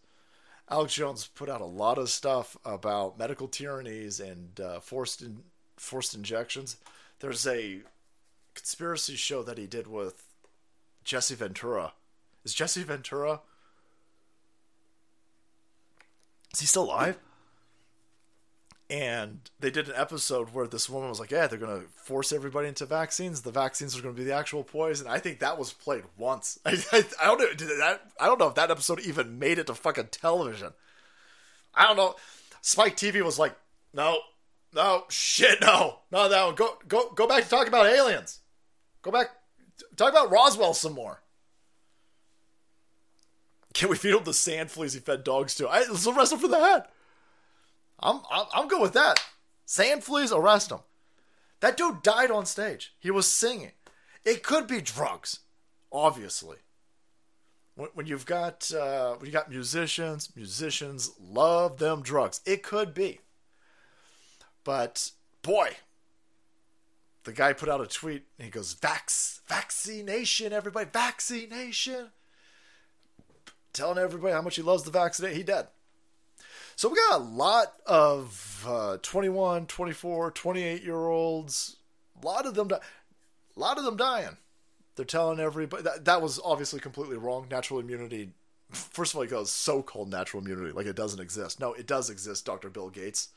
Alex 0.70 0.94
Jones 0.94 1.28
put 1.28 1.50
out 1.50 1.62
a 1.62 1.66
lot 1.66 1.98
of 1.98 2.10
stuff 2.10 2.56
about 2.64 3.18
medical 3.18 3.48
tyrannies 3.48 4.20
and 4.20 4.60
uh, 4.60 4.80
forced 4.80 5.22
in, 5.22 5.40
forced 5.78 6.14
injections. 6.14 6.78
There's 7.20 7.46
a 7.48 7.82
conspiracy 8.54 9.16
show 9.16 9.42
that 9.44 9.58
he 9.58 9.68
did 9.68 9.88
with 9.88 10.24
Jesse 11.04 11.36
Ventura. 11.36 11.94
Is 12.44 12.54
Jesse 12.54 12.84
Ventura? 12.84 13.42
Is 16.54 16.62
he 16.62 16.66
still 16.66 16.84
alive? 16.84 17.18
And 18.90 19.42
they 19.60 19.70
did 19.70 19.88
an 19.88 19.94
episode 19.96 20.50
where 20.50 20.66
this 20.66 20.90
woman 20.90 21.10
was 21.10 21.20
like, 21.20 21.30
"Yeah, 21.30 21.46
they're 21.46 21.60
gonna 21.60 21.84
force 21.96 22.32
everybody 22.32 22.68
into 22.68 22.88
vaccines. 22.88 23.44
The 23.44 23.52
vaccines 23.52 23.96
are 23.96 24.02
gonna 24.02 24.16
be 24.16 24.24
the 24.24 24.34
actual 24.34 24.64
poison." 24.64 25.06
I 25.08 25.20
think 25.20 25.40
that 25.40 25.60
was 25.60 25.72
played 25.72 26.06
once. 26.18 26.58
I, 26.66 26.72
I, 26.92 27.04
I 27.22 27.26
don't 27.28 27.40
know. 27.40 27.68
That, 27.78 28.02
I 28.20 28.26
don't 28.26 28.40
know 28.40 28.48
if 28.48 28.56
that 28.56 28.72
episode 28.72 29.00
even 29.02 29.38
made 29.38 29.60
it 29.60 29.68
to 29.68 29.76
fucking 29.76 30.08
television. 30.08 30.74
I 31.76 31.86
don't 31.86 31.98
know. 31.98 32.16
Spike 32.62 32.98
TV 32.98 33.22
was 33.22 33.38
like, 33.38 33.56
"No, 33.94 34.22
no, 34.74 35.06
shit, 35.10 35.62
no, 35.62 36.00
no, 36.12 36.28
no. 36.28 36.52
Go, 36.54 36.80
go, 36.88 37.12
go 37.12 37.28
back 37.28 37.44
to 37.44 37.50
talking 37.50 37.68
about 37.68 37.86
aliens. 37.86 38.40
Go 39.04 39.12
back, 39.12 39.30
talk 39.98 40.10
about 40.10 40.32
Roswell 40.32 40.74
some 40.74 40.94
more." 40.94 41.22
Can 43.74 43.90
we 43.90 43.96
feed 43.96 44.16
him 44.16 44.24
the 44.24 44.34
sand 44.34 44.72
fleas 44.72 44.94
he 44.94 45.00
fed 45.00 45.24
dogs 45.24 45.56
to? 45.56 45.68
I, 45.68 45.80
let's 45.80 46.08
arrest 46.08 46.34
him 46.34 46.40
for 46.40 46.48
that. 46.50 46.92
I'm, 48.00 48.22
I'm, 48.32 48.46
I'm 48.54 48.68
good 48.68 48.82
with 48.82 48.94
that. 48.94 49.24
Sand 49.66 50.04
fleas, 50.04 50.32
arrest 50.32 50.72
him. 50.72 50.80
That 51.60 51.78
dude 51.78 52.02
died 52.02 52.32
on 52.32 52.46
stage. 52.46 52.94
He 53.00 53.12
was 53.12 53.28
singing. 53.28 53.72
It 54.26 54.44
could 54.44 54.68
be 54.68 54.82
drugs, 54.82 55.40
obviously. 55.92 56.58
When, 57.76 57.90
when 57.94 58.06
you've 58.08 58.26
got 58.26 58.72
uh, 58.74 59.16
when 59.16 59.26
you 59.26 59.32
got 59.32 59.50
musicians, 59.50 60.36
musicians 60.36 61.12
love 61.20 61.78
them 61.78 62.02
drugs. 62.02 62.42
It 62.46 62.64
could 62.64 62.94
be. 62.94 63.20
But 64.64 65.12
boy, 65.42 65.72
the 67.24 67.34
guy 67.34 67.54
put 67.54 67.70
out 67.70 67.82
a 67.82 67.88
tweet 67.88 68.24
and 68.38 68.46
he 68.46 68.52
goes, 68.52 68.76
"Vax, 68.76 69.42
vaccination, 69.48 70.54
everybody, 70.54 70.90
vaccination." 70.92 72.10
Telling 73.74 73.98
everybody 73.98 74.34
how 74.34 74.42
much 74.42 74.56
he 74.56 74.62
loves 74.62 74.84
the 74.84 74.92
vaccinate. 74.92 75.36
He 75.36 75.44
dead. 75.44 75.68
So 76.76 76.88
we 76.88 76.96
got 77.10 77.20
a 77.20 77.24
lot 77.24 77.74
of 77.86 78.66
uh, 78.66 78.98
21, 79.02 79.66
24, 79.66 80.32
28 80.32 80.84
year 80.84 81.08
olds. 81.08 81.76
A 82.22 82.26
lot 82.26 82.46
of 82.46 82.56
them, 82.56 82.70
di- 82.70 82.76
a 82.76 83.60
lot 83.60 83.78
of 83.78 83.84
them 83.84 83.98
dying. 83.98 84.38
They're 84.96 85.04
telling 85.06 85.40
everybody 85.40 85.84
that, 85.84 86.06
that 86.06 86.22
was 86.22 86.40
obviously 86.44 86.80
completely 86.80 87.18
wrong. 87.18 87.48
Natural 87.52 87.80
immunity. 87.80 88.32
First 88.72 89.14
of 89.14 89.18
all, 89.18 89.24
it 89.24 89.30
goes 89.30 89.52
so-called 89.52 90.10
natural 90.10 90.42
immunity, 90.42 90.72
like 90.72 90.86
it 90.86 90.96
doesn't 90.96 91.20
exist. 91.20 91.60
No, 91.60 91.74
it 91.74 91.88
does 91.88 92.10
exist, 92.10 92.46
Dr. 92.46 92.70
Bill 92.70 92.90
Gates. 92.90 93.30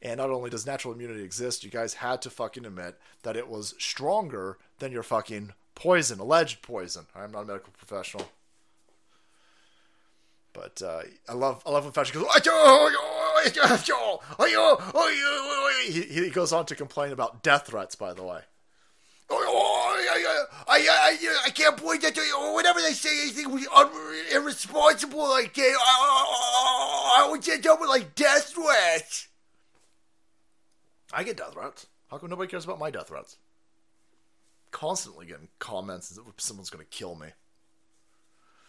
And 0.00 0.18
not 0.18 0.30
only 0.30 0.50
does 0.50 0.66
natural 0.66 0.92
immunity 0.92 1.22
exist, 1.22 1.62
you 1.62 1.70
guys 1.70 1.94
had 1.94 2.20
to 2.22 2.30
fucking 2.30 2.66
admit 2.66 2.98
that 3.22 3.36
it 3.36 3.46
was 3.46 3.76
stronger 3.78 4.58
than 4.80 4.90
your 4.90 5.04
fucking 5.04 5.52
poison, 5.76 6.18
alleged 6.18 6.62
poison. 6.62 7.06
I'm 7.14 7.30
not 7.30 7.42
a 7.42 7.46
medical 7.46 7.72
professional. 7.78 8.26
But 10.52 10.82
uh, 10.82 11.02
I 11.28 11.32
love 11.32 11.62
I 11.66 11.70
love 11.70 11.84
when 11.84 11.92
Fauci 11.92 12.12
goes. 12.12 12.26
He, 15.86 16.02
he 16.24 16.30
goes 16.30 16.52
on 16.52 16.66
to 16.66 16.74
complain 16.74 17.12
about 17.12 17.42
death 17.42 17.68
threats. 17.68 17.94
By 17.94 18.12
the 18.12 18.22
way, 18.22 18.40
I, 20.68 20.78
I, 20.78 21.42
I 21.46 21.50
can't 21.50 21.76
point 21.76 22.02
that 22.02 22.16
you. 22.16 22.54
Whenever 22.54 22.80
they 22.80 22.92
say 22.92 23.22
anything 23.22 23.66
irresponsible 24.34 25.28
like 25.28 25.54
that, 25.54 25.76
I, 25.80 27.24
I 27.24 27.30
would 27.30 27.42
say 27.42 27.60
something 27.60 27.88
like 27.88 28.14
death 28.14 28.52
threats. 28.54 29.28
I 31.12 31.24
get 31.24 31.36
death 31.36 31.54
threats. 31.54 31.86
How 32.10 32.18
come 32.18 32.30
nobody 32.30 32.50
cares 32.50 32.64
about 32.64 32.78
my 32.78 32.90
death 32.90 33.08
threats? 33.08 33.38
Constantly 34.70 35.26
getting 35.26 35.48
comments 35.58 36.10
that 36.10 36.22
someone's 36.36 36.70
going 36.70 36.84
to 36.84 36.90
kill 36.90 37.14
me. 37.14 37.28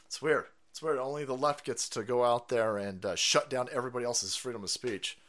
It's 0.06 0.22
weird. 0.22 0.46
It's 0.74 0.82
weird. 0.82 0.98
Only 0.98 1.24
the 1.24 1.38
left 1.38 1.66
gets 1.66 1.88
to 1.90 2.02
go 2.02 2.24
out 2.24 2.50
there 2.50 2.78
and 2.78 3.06
uh, 3.06 3.16
shut 3.16 3.48
down 3.48 3.70
everybody 3.72 4.06
else's 4.06 4.36
freedom 4.36 4.64
of 4.64 4.72
speech. 4.72 5.20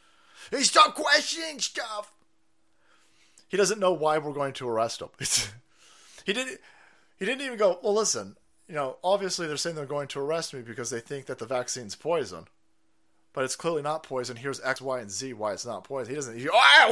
Hey, 0.49 0.63
stop 0.63 0.95
questioning 0.95 1.59
stuff. 1.59 2.11
He 3.47 3.55
doesn't 3.55 3.79
know 3.79 3.93
why 3.93 4.17
we're 4.17 4.33
going 4.33 4.53
to 4.53 4.67
arrest 4.67 5.03
him. 5.03 5.09
he 6.25 6.33
didn't. 6.33 6.59
He 7.19 7.25
didn't 7.25 7.45
even 7.45 7.59
go. 7.59 7.77
Well, 7.83 7.93
listen. 7.93 8.37
You 8.67 8.73
know, 8.73 8.97
obviously 9.03 9.45
they're 9.45 9.57
saying 9.57 9.75
they're 9.75 9.85
going 9.85 10.07
to 10.07 10.19
arrest 10.19 10.51
me 10.51 10.61
because 10.61 10.89
they 10.89 10.99
think 10.99 11.27
that 11.27 11.37
the 11.37 11.45
vaccine's 11.45 11.95
poison, 11.95 12.45
but 13.31 13.43
it's 13.43 13.55
clearly 13.55 13.83
not 13.83 14.01
poison. 14.01 14.37
Here's 14.37 14.59
X, 14.61 14.81
Y, 14.81 14.99
and 14.99 15.11
Z 15.11 15.33
why 15.33 15.53
it's 15.53 15.67
not 15.67 15.83
poison. 15.83 16.09
He 16.09 16.15
doesn't. 16.15 16.43
Why, 16.43 16.87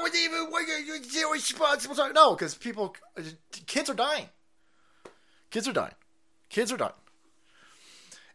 would 0.00 0.12
they 0.12 0.24
even? 0.24 0.46
Why 0.52 0.64
you 1.12 1.32
responsible? 1.32 1.96
No, 2.14 2.36
because 2.36 2.54
people, 2.54 2.94
kids 3.66 3.90
are 3.90 3.94
dying. 3.94 4.28
Kids 5.50 5.66
are 5.66 5.72
dying. 5.72 5.94
Kids 6.48 6.72
are 6.72 6.76
dying. 6.76 6.92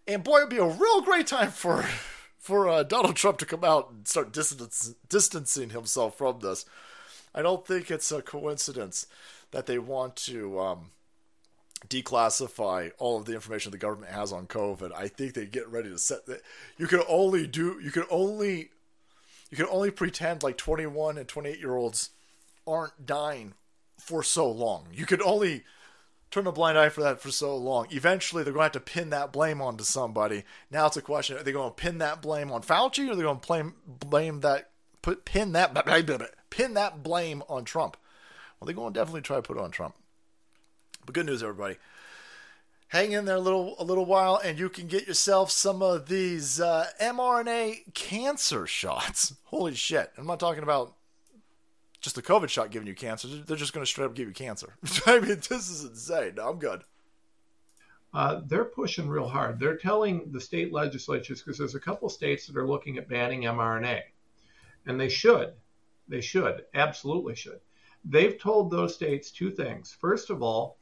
And 0.07 0.23
boy, 0.23 0.37
it'd 0.37 0.49
be 0.49 0.57
a 0.57 0.65
real 0.65 1.01
great 1.01 1.27
time 1.27 1.51
for 1.51 1.85
for 2.37 2.67
uh, 2.67 2.83
Donald 2.83 3.15
Trump 3.15 3.37
to 3.37 3.45
come 3.45 3.63
out 3.63 3.91
and 3.91 4.07
start 4.07 4.33
distance, 4.33 4.95
distancing 5.07 5.69
himself 5.69 6.17
from 6.17 6.39
this. 6.39 6.65
I 7.35 7.43
don't 7.43 7.65
think 7.65 7.91
it's 7.91 8.11
a 8.11 8.21
coincidence 8.21 9.05
that 9.51 9.67
they 9.67 9.77
want 9.77 10.15
to 10.17 10.59
um, 10.59 10.91
declassify 11.87 12.91
all 12.97 13.19
of 13.19 13.25
the 13.25 13.35
information 13.35 13.71
the 13.71 13.77
government 13.77 14.11
has 14.11 14.33
on 14.33 14.47
COVID. 14.47 14.91
I 14.95 15.07
think 15.07 15.33
they 15.33 15.45
get 15.45 15.67
ready 15.69 15.89
to 15.89 15.99
set 15.99 16.25
that. 16.25 16.41
You 16.77 16.87
can 16.87 17.03
only 17.07 17.47
do. 17.47 17.79
You 17.81 17.91
can 17.91 18.05
only. 18.09 18.71
You 19.49 19.57
can 19.57 19.67
only 19.69 19.91
pretend 19.91 20.43
like 20.43 20.57
21 20.57 21.17
and 21.17 21.27
28 21.27 21.59
year 21.59 21.75
olds 21.75 22.11
aren't 22.65 23.05
dying 23.05 23.53
for 23.99 24.23
so 24.23 24.49
long. 24.49 24.87
You 24.93 25.05
could 25.05 25.21
only 25.21 25.63
turn 26.31 26.47
a 26.47 26.51
blind 26.51 26.77
eye 26.77 26.89
for 26.89 27.01
that 27.01 27.19
for 27.19 27.29
so 27.29 27.55
long. 27.55 27.87
Eventually, 27.91 28.43
they're 28.43 28.53
going 28.53 28.61
to 28.69 28.77
have 28.77 28.85
to 28.85 28.91
pin 28.91 29.09
that 29.11 29.31
blame 29.31 29.61
onto 29.61 29.83
somebody. 29.83 30.43
Now 30.71 30.87
it's 30.87 30.97
a 30.97 31.01
question: 31.01 31.37
Are 31.37 31.43
they 31.43 31.51
going 31.51 31.69
to 31.69 31.75
pin 31.75 31.99
that 31.99 32.21
blame 32.21 32.51
on 32.51 32.63
Fauci, 32.63 33.07
or 33.07 33.11
are 33.11 33.15
they 33.15 33.21
going 33.21 33.39
to 33.39 33.47
blame 33.47 33.73
blame 33.85 34.39
that 34.39 34.69
put 35.01 35.25
pin 35.25 35.51
that 35.51 35.75
pin 36.49 36.73
that 36.73 37.03
blame 37.03 37.43
on 37.47 37.65
Trump? 37.65 37.97
Well, 38.59 38.65
they're 38.65 38.75
going 38.75 38.93
to 38.93 38.99
definitely 38.99 39.21
try 39.21 39.35
to 39.35 39.41
put 39.41 39.57
it 39.57 39.63
on 39.63 39.71
Trump. 39.71 39.95
But 41.05 41.13
good 41.13 41.25
news, 41.25 41.43
everybody. 41.43 41.77
Hang 42.87 43.13
in 43.13 43.25
there 43.25 43.37
a 43.37 43.41
little 43.41 43.75
a 43.79 43.83
little 43.83 44.05
while, 44.05 44.39
and 44.43 44.57
you 44.57 44.69
can 44.69 44.87
get 44.87 45.07
yourself 45.07 45.51
some 45.51 45.81
of 45.81 46.07
these 46.07 46.59
uh, 46.59 46.87
mRNA 47.01 47.93
cancer 47.93 48.65
shots. 48.67 49.35
Holy 49.45 49.75
shit! 49.75 50.11
I'm 50.17 50.27
not 50.27 50.39
talking 50.39 50.63
about 50.63 50.95
just 52.01 52.15
the 52.15 52.21
COVID 52.21 52.49
shot 52.49 52.71
giving 52.71 52.87
you 52.87 52.95
cancer. 52.95 53.27
They're 53.27 53.55
just 53.55 53.73
going 53.73 53.85
to 53.85 53.89
straight 53.89 54.05
up 54.05 54.15
give 54.15 54.27
you 54.27 54.33
cancer. 54.33 54.73
I 55.05 55.19
mean, 55.19 55.39
this 55.49 55.69
is 55.69 55.83
insane. 55.83 56.35
No, 56.35 56.49
I'm 56.49 56.59
good. 56.59 56.83
Uh, 58.13 58.41
they're 58.47 58.65
pushing 58.65 59.07
real 59.07 59.27
hard. 59.27 59.59
They're 59.59 59.77
telling 59.77 60.31
the 60.31 60.41
state 60.41 60.73
legislatures 60.73 61.41
because 61.41 61.57
there's 61.57 61.75
a 61.75 61.79
couple 61.79 62.09
states 62.09 62.47
that 62.47 62.57
are 62.57 62.67
looking 62.67 62.97
at 62.97 63.07
banning 63.07 63.43
mRNA, 63.43 64.01
and 64.85 64.99
they 64.99 65.07
should. 65.07 65.53
They 66.09 66.19
should 66.19 66.65
absolutely 66.73 67.35
should. 67.35 67.61
They've 68.03 68.37
told 68.37 68.69
those 68.69 68.95
states 68.95 69.31
two 69.31 69.51
things. 69.51 69.95
First 70.01 70.29
of 70.29 70.41
all, 70.41 70.77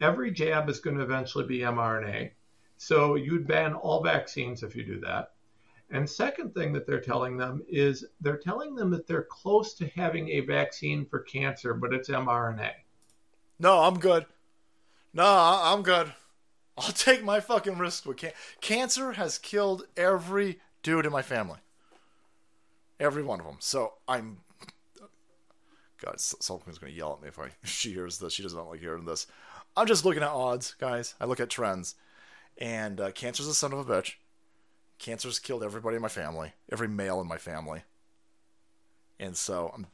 every 0.00 0.30
jab 0.30 0.68
is 0.68 0.80
going 0.80 0.98
to 0.98 1.04
eventually 1.04 1.46
be 1.46 1.60
mRNA. 1.60 2.32
So 2.76 3.14
you'd 3.14 3.46
ban 3.46 3.74
all 3.74 4.02
vaccines 4.02 4.62
if 4.62 4.74
you 4.74 4.84
do 4.84 5.00
that. 5.00 5.33
And 5.94 6.10
second 6.10 6.54
thing 6.54 6.72
that 6.72 6.88
they're 6.88 7.00
telling 7.00 7.36
them 7.36 7.62
is 7.68 8.04
they're 8.20 8.36
telling 8.36 8.74
them 8.74 8.90
that 8.90 9.06
they're 9.06 9.28
close 9.30 9.74
to 9.74 9.86
having 9.94 10.28
a 10.28 10.40
vaccine 10.40 11.06
for 11.06 11.20
cancer, 11.20 11.72
but 11.72 11.94
it's 11.94 12.08
mRNA. 12.08 12.72
No, 13.60 13.78
I'm 13.78 14.00
good. 14.00 14.26
No, 15.12 15.24
I'm 15.24 15.82
good. 15.82 16.12
I'll 16.76 16.92
take 16.92 17.22
my 17.22 17.38
fucking 17.38 17.78
risk 17.78 18.06
with 18.06 18.16
can- 18.16 18.32
cancer. 18.60 19.12
Has 19.12 19.38
killed 19.38 19.86
every 19.96 20.58
dude 20.82 21.06
in 21.06 21.12
my 21.12 21.22
family. 21.22 21.60
Every 22.98 23.22
one 23.22 23.38
of 23.38 23.46
them. 23.46 23.58
So 23.60 23.92
I'm. 24.08 24.38
God, 26.02 26.18
someone's 26.18 26.78
gonna 26.78 26.92
yell 26.92 27.12
at 27.12 27.22
me 27.22 27.28
if 27.28 27.38
I 27.38 27.50
she 27.62 27.92
hears 27.92 28.18
this. 28.18 28.32
She 28.32 28.42
doesn't 28.42 28.66
like 28.66 28.80
hearing 28.80 29.04
this. 29.04 29.28
I'm 29.76 29.86
just 29.86 30.04
looking 30.04 30.24
at 30.24 30.28
odds, 30.30 30.74
guys. 30.74 31.14
I 31.20 31.26
look 31.26 31.38
at 31.38 31.50
trends, 31.50 31.94
and 32.58 33.00
uh, 33.00 33.12
cancer's 33.12 33.46
a 33.46 33.54
son 33.54 33.72
of 33.72 33.78
a 33.78 33.84
bitch. 33.84 34.14
Cancer's 34.98 35.38
killed 35.38 35.62
everybody 35.62 35.96
in 35.96 36.02
my 36.02 36.08
family, 36.08 36.52
every 36.70 36.88
male 36.88 37.20
in 37.20 37.26
my 37.26 37.38
family, 37.38 37.82
and 39.18 39.36
so 39.36 39.72
I'm 39.74 39.86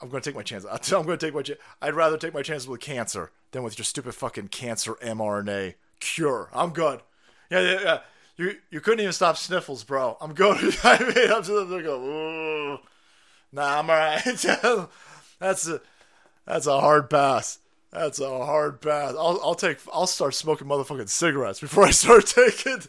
I'm 0.00 0.08
going 0.08 0.22
to 0.22 0.28
take 0.28 0.36
my 0.36 0.42
chance. 0.42 0.64
I'm 0.92 1.06
going 1.06 1.18
to 1.18 1.26
take 1.26 1.34
my 1.34 1.42
chance. 1.42 1.60
I'd 1.82 1.94
rather 1.94 2.16
take 2.16 2.34
my 2.34 2.42
chances 2.42 2.68
with 2.68 2.80
cancer 2.80 3.30
than 3.52 3.62
with 3.62 3.78
your 3.78 3.84
stupid 3.84 4.14
fucking 4.14 4.48
cancer 4.48 4.94
mRNA 4.94 5.74
cure. 6.00 6.48
I'm 6.52 6.70
good. 6.70 7.00
Yeah, 7.50 7.60
yeah, 7.60 7.80
yeah. 7.82 7.98
You 8.36 8.56
you 8.70 8.80
couldn't 8.80 9.00
even 9.00 9.12
stop 9.12 9.36
sniffles, 9.36 9.84
bro. 9.84 10.16
I'm 10.20 10.32
good. 10.32 10.76
I 10.84 10.98
mean, 10.98 11.30
I'm 11.30 11.42
just 11.42 11.50
Ooh. 11.50 12.78
nah, 13.52 13.78
I'm 13.78 13.90
alright. 13.90 14.24
that's 15.38 15.68
a 15.68 15.80
that's 16.46 16.66
a 16.66 16.80
hard 16.80 17.10
pass. 17.10 17.58
That's 17.92 18.20
a 18.20 18.44
hard 18.46 18.80
pass. 18.80 19.10
I'll 19.10 19.40
I'll 19.42 19.54
take 19.54 19.78
I'll 19.92 20.06
start 20.06 20.34
smoking 20.34 20.68
motherfucking 20.68 21.10
cigarettes 21.10 21.60
before 21.60 21.84
I 21.84 21.90
start 21.90 22.26
taking 22.26 22.80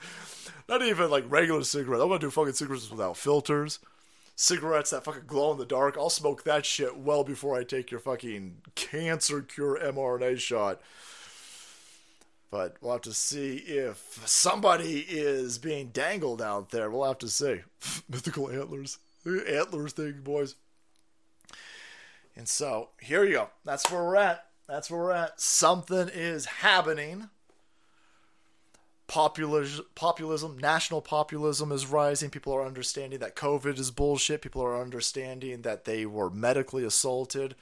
not 0.72 0.81
even 0.81 1.11
like 1.11 1.26
regular 1.27 1.64
cigarettes. 1.64 2.02
I'm 2.02 2.07
gonna 2.07 2.19
do 2.19 2.31
fucking 2.31 2.53
cigarettes 2.53 2.89
without 2.89 3.18
filters. 3.18 3.80
Cigarettes 4.38 4.91
that 4.91 5.03
fucking 5.03 5.23
glow 5.27 5.52
in 5.52 5.57
the 5.57 5.65
dark. 5.65 5.98
I'll 5.98 6.10
smoke 6.10 6.43
that 6.45 6.65
shit 6.65 6.98
well 6.98 7.26
before 7.26 7.60
I 7.60 7.64
take 7.64 7.91
your 7.91 7.99
fucking 7.99 8.61
cancer 8.73 9.41
cure 9.41 9.77
mRNA 9.77 10.39
shot. 10.39 10.81
But 12.49 12.77
we'll 12.81 12.93
have 12.93 13.02
to 13.02 13.14
see 13.14 13.57
if 13.57 14.22
somebody 14.26 15.06
is 15.07 15.57
being 15.57 15.89
dangled 15.89 16.41
out 16.41 16.69
there. 16.69 16.89
We'll 16.89 17.07
have 17.07 17.19
to 17.19 17.30
see. 17.30 17.61
Mythical 18.10 18.49
antlers. 18.49 18.98
Antlers 19.26 19.93
thing, 19.93 20.22
boys. 20.23 20.56
And 22.35 22.48
so, 22.48 22.89
here 22.99 23.26
you 23.26 23.34
go. 23.34 23.49
That's 23.65 23.89
where 23.91 24.03
we're 24.03 24.15
at. 24.15 24.45
That's 24.68 24.89
where 24.89 25.02
we're 25.02 25.11
at. 25.11 25.39
Something 25.39 26.10
is 26.10 26.45
happening. 26.45 27.30
Populism, 29.12 29.86
populism, 29.94 30.58
national 30.58 31.02
populism 31.02 31.74
is 31.74 31.86
rising. 31.86 32.30
People 32.30 32.54
are 32.54 32.66
understanding 32.66 33.20
that 33.20 33.36
COVID 33.36 33.78
is 33.78 33.92
bullshit. 33.92 34.42
People 34.42 34.64
are 34.64 34.82
understanding 34.82 35.64
that 35.64 35.84
they 35.84 36.06
were 36.06 36.30
medically 36.30 36.86
assaulted. 36.86 37.56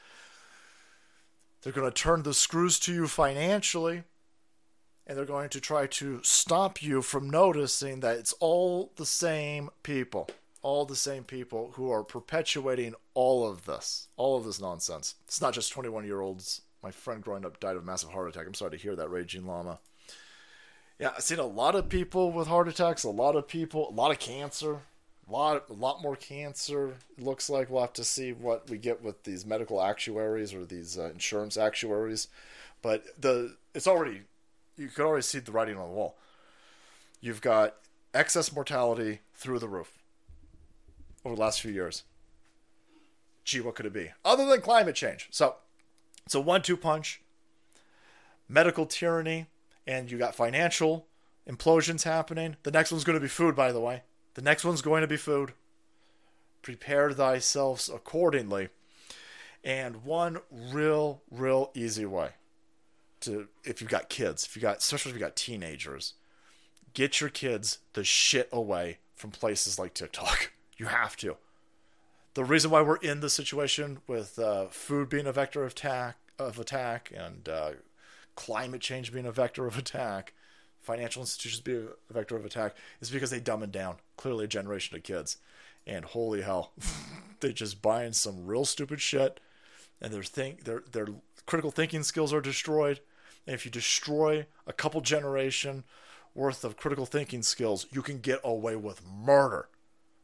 They're 1.63 1.73
going 1.73 1.89
to 1.89 2.03
turn 2.03 2.21
the 2.21 2.35
screws 2.35 2.77
to 2.81 2.93
you 2.93 3.07
financially, 3.07 4.03
and 5.07 5.17
they're 5.17 5.25
going 5.25 5.49
to 5.49 5.59
try 5.59 5.87
to 5.87 6.19
stop 6.21 6.83
you 6.83 7.01
from 7.01 7.31
noticing 7.31 8.01
that 8.01 8.17
it's 8.17 8.33
all 8.33 8.91
the 8.97 9.05
same 9.07 9.71
people, 9.81 10.29
all 10.61 10.85
the 10.85 10.95
same 10.95 11.23
people 11.23 11.71
who 11.73 11.89
are 11.89 12.03
perpetuating 12.03 12.93
all 13.15 13.49
of 13.49 13.65
this, 13.65 14.07
all 14.17 14.37
of 14.37 14.45
this 14.45 14.61
nonsense. 14.61 15.15
It's 15.25 15.41
not 15.41 15.55
just 15.55 15.71
21 15.71 16.05
year 16.05 16.21
olds 16.21 16.61
my 16.81 16.91
friend 16.91 17.23
growing 17.23 17.45
up 17.45 17.59
died 17.59 17.75
of 17.75 17.85
massive 17.85 18.09
heart 18.09 18.29
attack. 18.29 18.47
I'm 18.47 18.53
sorry 18.53 18.71
to 18.71 18.77
hear 18.77 18.95
that, 18.95 19.09
Raging 19.09 19.45
Llama. 19.45 19.79
Yeah, 20.99 21.11
I've 21.15 21.23
seen 21.23 21.39
a 21.39 21.45
lot 21.45 21.75
of 21.75 21.87
people 21.87 22.29
with 22.29 22.47
heart 22.47 22.67
attacks, 22.67 23.05
a 23.05 23.09
lot 23.09 23.37
of 23.37 23.47
people, 23.47 23.89
a 23.89 23.93
lot 23.93 24.11
of 24.11 24.19
cancer, 24.19 24.81
a 25.27 25.31
lot, 25.31 25.69
a 25.69 25.73
lot 25.73 26.01
more 26.01 26.17
cancer. 26.17 26.95
It 27.17 27.23
looks 27.23 27.49
like 27.49 27.69
we'll 27.69 27.81
have 27.81 27.93
to 27.93 28.03
see 28.03 28.33
what 28.33 28.69
we 28.69 28.77
get 28.77 29.01
with 29.01 29.23
these 29.23 29.45
medical 29.45 29.81
actuaries 29.81 30.53
or 30.53 30.65
these 30.65 30.97
uh, 30.97 31.11
insurance 31.11 31.55
actuaries. 31.55 32.27
But 32.81 33.05
the 33.19 33.55
it's 33.73 33.87
already 33.87 34.23
you 34.77 34.89
can 34.89 35.05
already 35.05 35.23
see 35.23 35.39
the 35.39 35.53
writing 35.53 35.77
on 35.77 35.87
the 35.87 35.95
wall. 35.95 36.17
You've 37.21 37.41
got 37.41 37.75
excess 38.13 38.53
mortality 38.53 39.19
through 39.33 39.59
the 39.59 39.69
roof 39.69 39.93
over 41.23 41.35
the 41.35 41.41
last 41.41 41.61
few 41.61 41.71
years. 41.71 42.03
Gee, 43.45 43.61
what 43.61 43.75
could 43.75 43.85
it 43.85 43.93
be? 43.93 44.11
Other 44.25 44.45
than 44.45 44.59
climate 44.59 44.95
change. 44.95 45.29
So 45.31 45.55
it's 46.25 46.35
a 46.35 46.41
one 46.41 46.61
two 46.61 46.75
punch. 46.75 47.21
Medical 48.49 48.85
tyranny, 48.85 49.45
and 49.89 50.11
you 50.11 50.17
got 50.19 50.35
financial 50.35 51.07
implosions 51.49 52.03
happening. 52.03 52.55
The 52.61 52.71
next 52.71 52.91
one's 52.91 53.03
going 53.03 53.17
to 53.17 53.21
be 53.21 53.27
food, 53.27 53.55
by 53.55 53.71
the 53.71 53.79
way. 53.79 54.03
The 54.35 54.41
next 54.43 54.63
one's 54.63 54.83
going 54.83 55.01
to 55.01 55.07
be 55.07 55.17
food. 55.17 55.53
Prepare 56.61 57.11
thyself 57.11 57.89
accordingly. 57.93 58.69
And 59.63 60.03
one 60.05 60.39
real, 60.51 61.23
real 61.31 61.71
easy 61.73 62.05
way 62.05 62.29
to, 63.21 63.47
if 63.63 63.81
you've 63.81 63.89
got 63.89 64.09
kids, 64.09 64.45
if 64.45 64.55
you 64.55 64.61
got, 64.61 64.77
especially 64.77 65.09
if 65.09 65.17
you 65.17 65.21
got 65.21 65.35
teenagers, 65.35 66.13
get 66.93 67.19
your 67.19 67.31
kids 67.31 67.79
the 67.93 68.03
shit 68.03 68.47
away 68.51 68.99
from 69.15 69.31
places 69.31 69.79
like 69.79 69.93
TikTok. 69.93 70.51
You 70.77 70.85
have 70.85 71.17
to 71.17 71.35
the 72.39 72.45
reason 72.45 72.71
why 72.71 72.81
we're 72.81 72.95
in 72.97 73.19
the 73.19 73.29
situation 73.29 73.99
with 74.07 74.39
uh, 74.39 74.67
food 74.67 75.09
being 75.09 75.27
a 75.27 75.31
vector 75.33 75.63
of 75.63 75.71
attack, 75.71 76.15
of 76.37 76.57
attack, 76.57 77.11
and 77.13 77.49
uh, 77.49 77.71
climate 78.39 78.79
change 78.79 79.11
being 79.11 79.25
a 79.25 79.33
vector 79.33 79.67
of 79.67 79.77
attack, 79.77 80.31
financial 80.81 81.21
institutions 81.21 81.59
being 81.59 81.89
a 82.09 82.13
vector 82.13 82.37
of 82.37 82.45
attack, 82.45 82.73
is 83.01 83.09
because 83.09 83.29
they 83.29 83.39
dumb 83.41 83.61
it 83.63 83.71
down. 83.71 83.97
Clearly, 84.15 84.45
a 84.45 84.47
generation 84.47 84.95
of 84.95 85.03
kids, 85.03 85.37
and 85.85 86.05
holy 86.05 86.41
hell, 86.41 86.71
they're 87.41 87.51
just 87.51 87.81
buying 87.81 88.13
some 88.13 88.45
real 88.45 88.63
stupid 88.63 89.01
shit, 89.01 89.41
and 90.01 90.13
their 90.13 90.23
think 90.23 90.63
their 90.63 90.83
their 90.89 91.07
critical 91.45 91.69
thinking 91.69 92.01
skills 92.01 92.31
are 92.31 92.39
destroyed. 92.39 93.01
And 93.45 93.53
if 93.53 93.65
you 93.65 93.71
destroy 93.71 94.45
a 94.65 94.71
couple 94.71 95.01
generation 95.01 95.83
worth 96.33 96.63
of 96.63 96.77
critical 96.77 97.05
thinking 97.05 97.43
skills, 97.43 97.87
you 97.91 98.01
can 98.01 98.19
get 98.19 98.39
away 98.41 98.77
with 98.77 99.01
murder. 99.05 99.67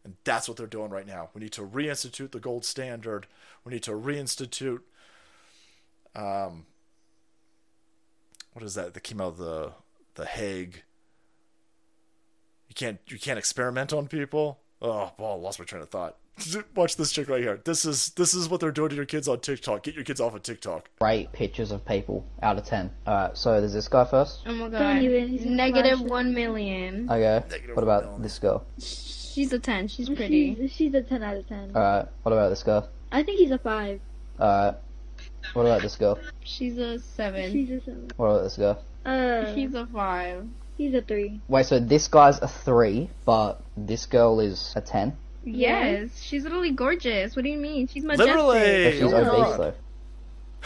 And 0.05 0.15
that's 0.23 0.47
what 0.47 0.55
they're 0.55 0.67
doing 0.67 0.91
right 0.91 1.07
now. 1.07 1.31
We 1.33 1.41
need 1.41 1.51
to 1.53 1.63
reinstitute 1.63 2.31
the 2.31 2.39
gold 2.39 2.63
standard. 2.63 3.27
We 3.65 3.73
need 3.73 3.83
to 3.83 3.91
reinstitute 3.91 4.81
um 6.15 6.65
what 8.55 8.63
is 8.63 8.75
that 8.75 8.93
that 8.93 9.01
came 9.01 9.19
out 9.19 9.33
of 9.33 9.37
the 9.37 9.73
the 10.15 10.25
Hague? 10.25 10.83
You 12.69 12.73
can't 12.73 12.99
you 13.07 13.19
can't 13.19 13.37
experiment 13.37 13.91
on 13.91 14.07
people. 14.07 14.59
Oh, 14.81 15.11
well, 15.17 15.33
I 15.33 15.35
lost 15.35 15.59
my 15.59 15.65
train 15.65 15.81
of 15.81 15.89
thought. 15.89 16.15
Watch 16.75 16.95
this 16.95 17.11
chick 17.11 17.27
right 17.27 17.41
here. 17.41 17.59
This 17.65 17.83
is 17.83 18.11
this 18.11 18.33
is 18.33 18.47
what 18.47 18.61
they're 18.61 18.71
doing 18.71 18.89
to 18.89 18.95
your 18.95 19.05
kids 19.05 19.27
on 19.27 19.41
TikTok. 19.41 19.83
Get 19.83 19.93
your 19.93 20.05
kids 20.05 20.21
off 20.21 20.35
of 20.35 20.41
TikTok. 20.41 20.89
Rate 21.01 21.33
pictures 21.33 21.71
of 21.71 21.85
people 21.85 22.25
out 22.41 22.57
of 22.57 22.65
ten. 22.65 22.91
Alright, 23.05 23.37
so 23.37 23.59
there's 23.59 23.73
this 23.73 23.89
guy 23.89 24.05
first. 24.05 24.39
Oh 24.45 24.53
my 24.53 24.69
god. 24.69 25.01
Negative 25.01 25.99
one 25.99 26.33
million. 26.33 27.09
Okay. 27.11 27.45
Negative 27.49 27.75
what 27.75 27.83
about 27.83 28.03
million. 28.03 28.21
this 28.21 28.39
girl? 28.39 28.65
She's 28.79 29.51
a 29.51 29.59
10. 29.59 29.89
She's 29.89 30.07
pretty. 30.07 30.55
She's, 30.55 30.71
she's 30.71 30.93
a 30.93 31.01
10 31.01 31.23
out 31.23 31.35
of 31.35 31.47
10. 31.49 31.71
Alright, 31.75 32.07
what 32.23 32.31
about 32.31 32.47
this 32.47 32.63
girl? 32.63 32.87
I 33.11 33.21
think 33.21 33.37
he's 33.37 33.51
a 33.51 33.57
5. 33.57 33.99
Alright. 34.39 34.75
What 35.53 35.63
about 35.65 35.81
this 35.81 35.95
girl? 35.95 36.19
She's 36.43 36.77
a 36.77 36.99
seven. 36.99 37.51
She's 37.51 37.69
a 37.71 37.79
seven. 37.81 38.09
What 38.17 38.25
about 38.27 38.43
this 38.43 38.57
girl? 38.57 38.81
Uh, 39.05 39.53
She's 39.53 39.73
a 39.75 39.85
five. 39.85 40.47
he's 40.77 40.93
a 40.93 41.01
three. 41.01 41.39
Wait, 41.47 41.65
so 41.65 41.79
this 41.79 42.07
guy's 42.07 42.39
a 42.41 42.47
three, 42.47 43.09
but 43.25 43.61
this 43.77 44.05
girl 44.07 44.39
is 44.39 44.73
a 44.75 44.81
ten. 44.81 45.15
Yes, 45.43 46.09
she's 46.21 46.43
literally 46.43 46.71
gorgeous. 46.71 47.35
What 47.35 47.43
do 47.43 47.49
you 47.49 47.57
mean? 47.59 47.87
She's 47.87 48.03
majestic. 48.03 48.35
Literally. 48.35 48.83
But 48.85 48.93
she's 48.93 49.03
Oh 49.03 49.11
my 49.11 49.19
obese 49.19 49.57
God. 49.57 49.59
though. 49.59 49.73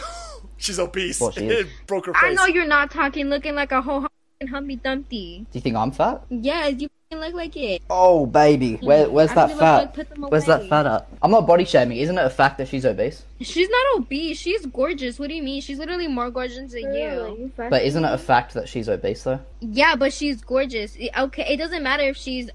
She's 0.56 0.78
obese. 0.78 1.20
Well, 1.20 1.30
she 1.32 1.46
is. 1.46 1.60
it 1.66 1.72
broke 1.86 2.06
her 2.06 2.12
face. 2.14 2.22
I 2.22 2.32
know 2.34 2.46
you're 2.46 2.66
not 2.66 2.90
talking, 2.90 3.26
looking 3.28 3.54
like 3.54 3.72
a 3.72 3.80
whole 3.82 4.02
fucking 4.02 4.09
Humpty 4.48 4.76
Dumpty. 4.76 5.46
Do 5.50 5.58
you 5.58 5.60
think 5.60 5.76
I'm 5.76 5.90
fat? 5.90 6.22
Yes, 6.30 6.80
you 6.80 6.88
fucking 7.10 7.22
look 7.22 7.34
like 7.34 7.56
it. 7.56 7.82
Oh 7.90 8.24
baby, 8.24 8.76
hmm. 8.76 8.86
Where, 8.86 9.10
where's 9.10 9.30
I 9.32 9.34
that 9.34 9.58
fat? 9.58 9.76
like 9.78 9.94
put 9.94 10.08
them 10.08 10.22
Where's 10.22 10.46
that 10.46 10.66
fat 10.68 10.86
at? 10.86 11.08
I'm 11.22 11.30
not 11.30 11.46
body 11.46 11.64
shaming. 11.64 11.98
Isn't 11.98 12.16
it 12.16 12.24
a 12.24 12.30
fact 12.30 12.56
that 12.58 12.68
she's 12.68 12.86
obese? 12.86 13.22
She's 13.40 13.68
not 13.68 13.98
obese. 13.98 14.38
She's 14.38 14.64
gorgeous. 14.64 15.18
What 15.18 15.28
do 15.28 15.34
you 15.34 15.42
mean? 15.42 15.60
She's 15.60 15.78
literally 15.78 16.08
more 16.08 16.30
gorgeous 16.30 16.72
than 16.72 16.94
you. 16.94 17.52
But 17.56 17.82
isn't 17.82 18.04
it 18.04 18.12
a 18.12 18.18
fact 18.18 18.54
that 18.54 18.68
she's 18.68 18.88
obese 18.88 19.22
though? 19.24 19.40
Yeah, 19.60 19.96
but 19.96 20.12
she's 20.12 20.40
gorgeous. 20.40 20.96
Okay, 21.18 21.46
it 21.52 21.58
doesn't 21.58 21.82
matter 21.82 22.04
if 22.04 22.16
she's 22.16 22.48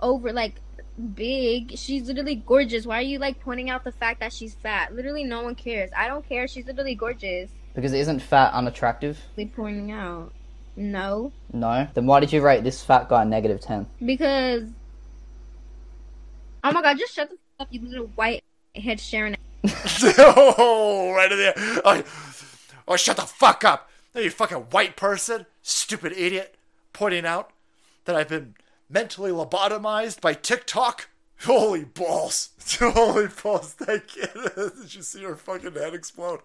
over 0.00 0.32
like 0.34 0.60
big. 1.14 1.78
She's 1.78 2.06
literally 2.06 2.34
gorgeous. 2.34 2.84
Why 2.84 2.98
are 2.98 3.02
you 3.02 3.18
like 3.18 3.40
pointing 3.40 3.70
out 3.70 3.84
the 3.84 3.92
fact 3.92 4.20
that 4.20 4.34
she's 4.34 4.54
fat? 4.54 4.94
Literally, 4.94 5.24
no 5.24 5.42
one 5.42 5.54
cares. 5.54 5.90
I 5.96 6.06
don't 6.06 6.28
care. 6.28 6.46
She's 6.46 6.66
literally 6.66 6.94
gorgeous. 6.94 7.50
Because 7.72 7.94
isn't 7.94 8.20
fat 8.20 8.52
unattractive? 8.52 9.18
They 9.36 9.46
pointing 9.46 9.90
out. 9.92 10.32
No, 10.76 11.32
No. 11.52 11.88
Then 11.94 12.06
why 12.06 12.20
did 12.20 12.32
you 12.32 12.40
rate 12.40 12.64
this 12.64 12.82
fat 12.82 13.08
guy 13.08 13.24
negative 13.24 13.60
ten? 13.60 13.86
because. 14.04 14.64
Oh 16.62 16.72
my 16.72 16.82
god! 16.82 16.98
Just 16.98 17.14
shut 17.14 17.28
the 17.28 17.34
f- 17.34 17.66
up, 17.66 17.68
you 17.70 17.80
little 17.80 18.06
white 18.14 18.44
head 18.74 19.00
Sharon. 19.00 19.36
oh, 20.18 21.12
right 21.14 21.30
in 21.32 21.38
there. 21.38 21.54
Oh, 21.84 22.02
oh, 22.88 22.96
shut 22.96 23.16
the 23.16 23.22
fuck 23.22 23.64
up. 23.64 23.90
Hey, 24.14 24.24
you 24.24 24.30
fucking 24.30 24.56
white 24.70 24.96
person, 24.96 25.46
stupid 25.62 26.12
idiot, 26.12 26.56
pointing 26.92 27.24
out 27.26 27.50
that 28.04 28.16
I've 28.16 28.28
been 28.28 28.54
mentally 28.88 29.30
lobotomized 29.30 30.20
by 30.20 30.34
TikTok. 30.34 31.08
Holy 31.44 31.84
balls. 31.84 32.50
Holy 32.78 33.28
balls. 33.42 33.72
Thank 33.74 34.16
you. 34.16 34.26
Did 34.82 34.94
you 34.94 35.02
see 35.02 35.22
her 35.22 35.36
fucking 35.36 35.72
head 35.74 35.94
explode? 35.94 36.40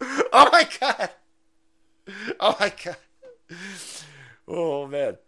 Oh 0.00 0.48
my 0.52 0.68
god. 0.80 1.10
Oh 2.38 2.56
my 2.60 2.72
god. 2.84 2.96
Oh 4.48 4.86
man. 4.86 5.18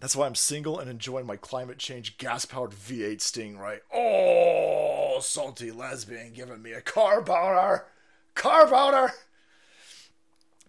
That's 0.00 0.14
why 0.14 0.26
I'm 0.26 0.36
single 0.36 0.78
and 0.78 0.88
enjoying 0.88 1.26
my 1.26 1.36
climate 1.36 1.78
change 1.78 2.18
gas 2.18 2.44
powered 2.44 2.70
V8 2.70 3.18
Stingray. 3.18 3.80
Oh, 3.92 5.18
salty 5.20 5.72
lesbian 5.72 6.32
giving 6.32 6.62
me 6.62 6.72
a 6.72 6.80
car 6.80 7.20
boner. 7.20 7.86
Car 8.34 8.68
boner. 8.68 9.12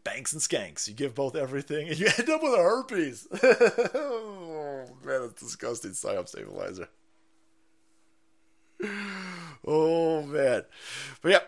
Banks 0.04 0.34
and 0.34 0.42
skanks. 0.42 0.88
You 0.88 0.96
give 0.96 1.14
both 1.14 1.36
everything 1.36 1.90
and 1.90 2.00
you 2.00 2.08
end 2.18 2.30
up 2.30 2.42
with 2.42 2.54
a 2.54 2.58
herpes. 2.58 3.28
oh, 3.94 4.86
man, 5.06 5.22
that's 5.22 5.42
disgusting. 5.42 5.92
Psyop 5.92 6.28
stabilizer. 6.28 6.90
Oh, 9.68 10.24
man. 10.24 10.64
But 11.22 11.32
yeah, 11.32 11.40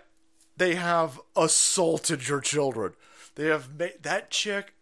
they 0.58 0.76
have 0.76 1.20
assaulted 1.36 2.28
your 2.28 2.42
children. 2.42 2.94
They 3.36 3.46
have 3.46 3.74
made 3.74 4.04
that 4.04 4.30
chick. 4.30 4.74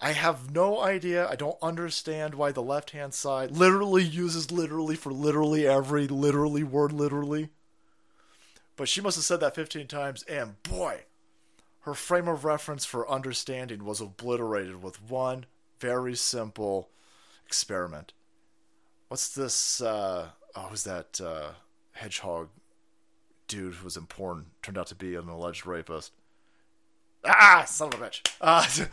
I 0.00 0.12
have 0.12 0.52
no 0.52 0.80
idea. 0.80 1.28
I 1.28 1.34
don't 1.34 1.58
understand 1.60 2.34
why 2.34 2.52
the 2.52 2.62
left 2.62 2.90
hand 2.90 3.14
side 3.14 3.50
literally 3.50 4.04
uses 4.04 4.52
literally 4.52 4.94
for 4.94 5.12
literally 5.12 5.66
every 5.66 6.06
literally 6.06 6.62
word 6.62 6.92
literally. 6.92 7.50
But 8.76 8.88
she 8.88 9.00
must 9.00 9.16
have 9.16 9.24
said 9.24 9.40
that 9.40 9.56
15 9.56 9.88
times, 9.88 10.22
and 10.24 10.62
boy, 10.62 11.00
her 11.80 11.94
frame 11.94 12.28
of 12.28 12.44
reference 12.44 12.84
for 12.84 13.10
understanding 13.10 13.84
was 13.84 14.00
obliterated 14.00 14.82
with 14.82 15.02
one 15.02 15.46
very 15.80 16.14
simple 16.14 16.90
experiment. 17.44 18.12
What's 19.08 19.34
this? 19.34 19.80
Uh, 19.80 20.28
oh, 20.54 20.68
was 20.70 20.84
that 20.84 21.20
uh, 21.20 21.50
hedgehog 21.92 22.50
dude 23.48 23.74
who 23.74 23.84
was 23.84 23.96
in 23.96 24.06
porn? 24.06 24.46
Turned 24.62 24.78
out 24.78 24.86
to 24.88 24.94
be 24.94 25.16
an 25.16 25.28
alleged 25.28 25.66
rapist. 25.66 26.12
Ah, 27.24 27.64
son 27.66 27.88
of 27.92 28.00
a 28.00 28.04
bitch. 28.04 28.20
Uh, 28.40 28.64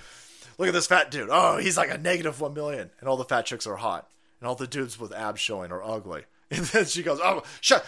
look 0.57 0.67
at 0.67 0.73
this 0.73 0.87
fat 0.87 1.11
dude. 1.11 1.29
Oh, 1.31 1.57
he's 1.57 1.77
like 1.77 1.91
a 1.91 1.97
negative 1.97 2.39
one 2.41 2.53
million, 2.53 2.91
and 2.99 3.09
all 3.09 3.17
the 3.17 3.25
fat 3.25 3.45
chicks 3.45 3.67
are 3.67 3.77
hot, 3.77 4.09
and 4.39 4.47
all 4.47 4.55
the 4.55 4.67
dudes 4.67 4.99
with 4.99 5.13
abs 5.13 5.41
showing 5.41 5.71
are 5.71 5.83
ugly. 5.83 6.23
And 6.51 6.63
then 6.65 6.85
she 6.85 7.01
goes, 7.01 7.19
"Oh, 7.23 7.41
shut! 7.59 7.83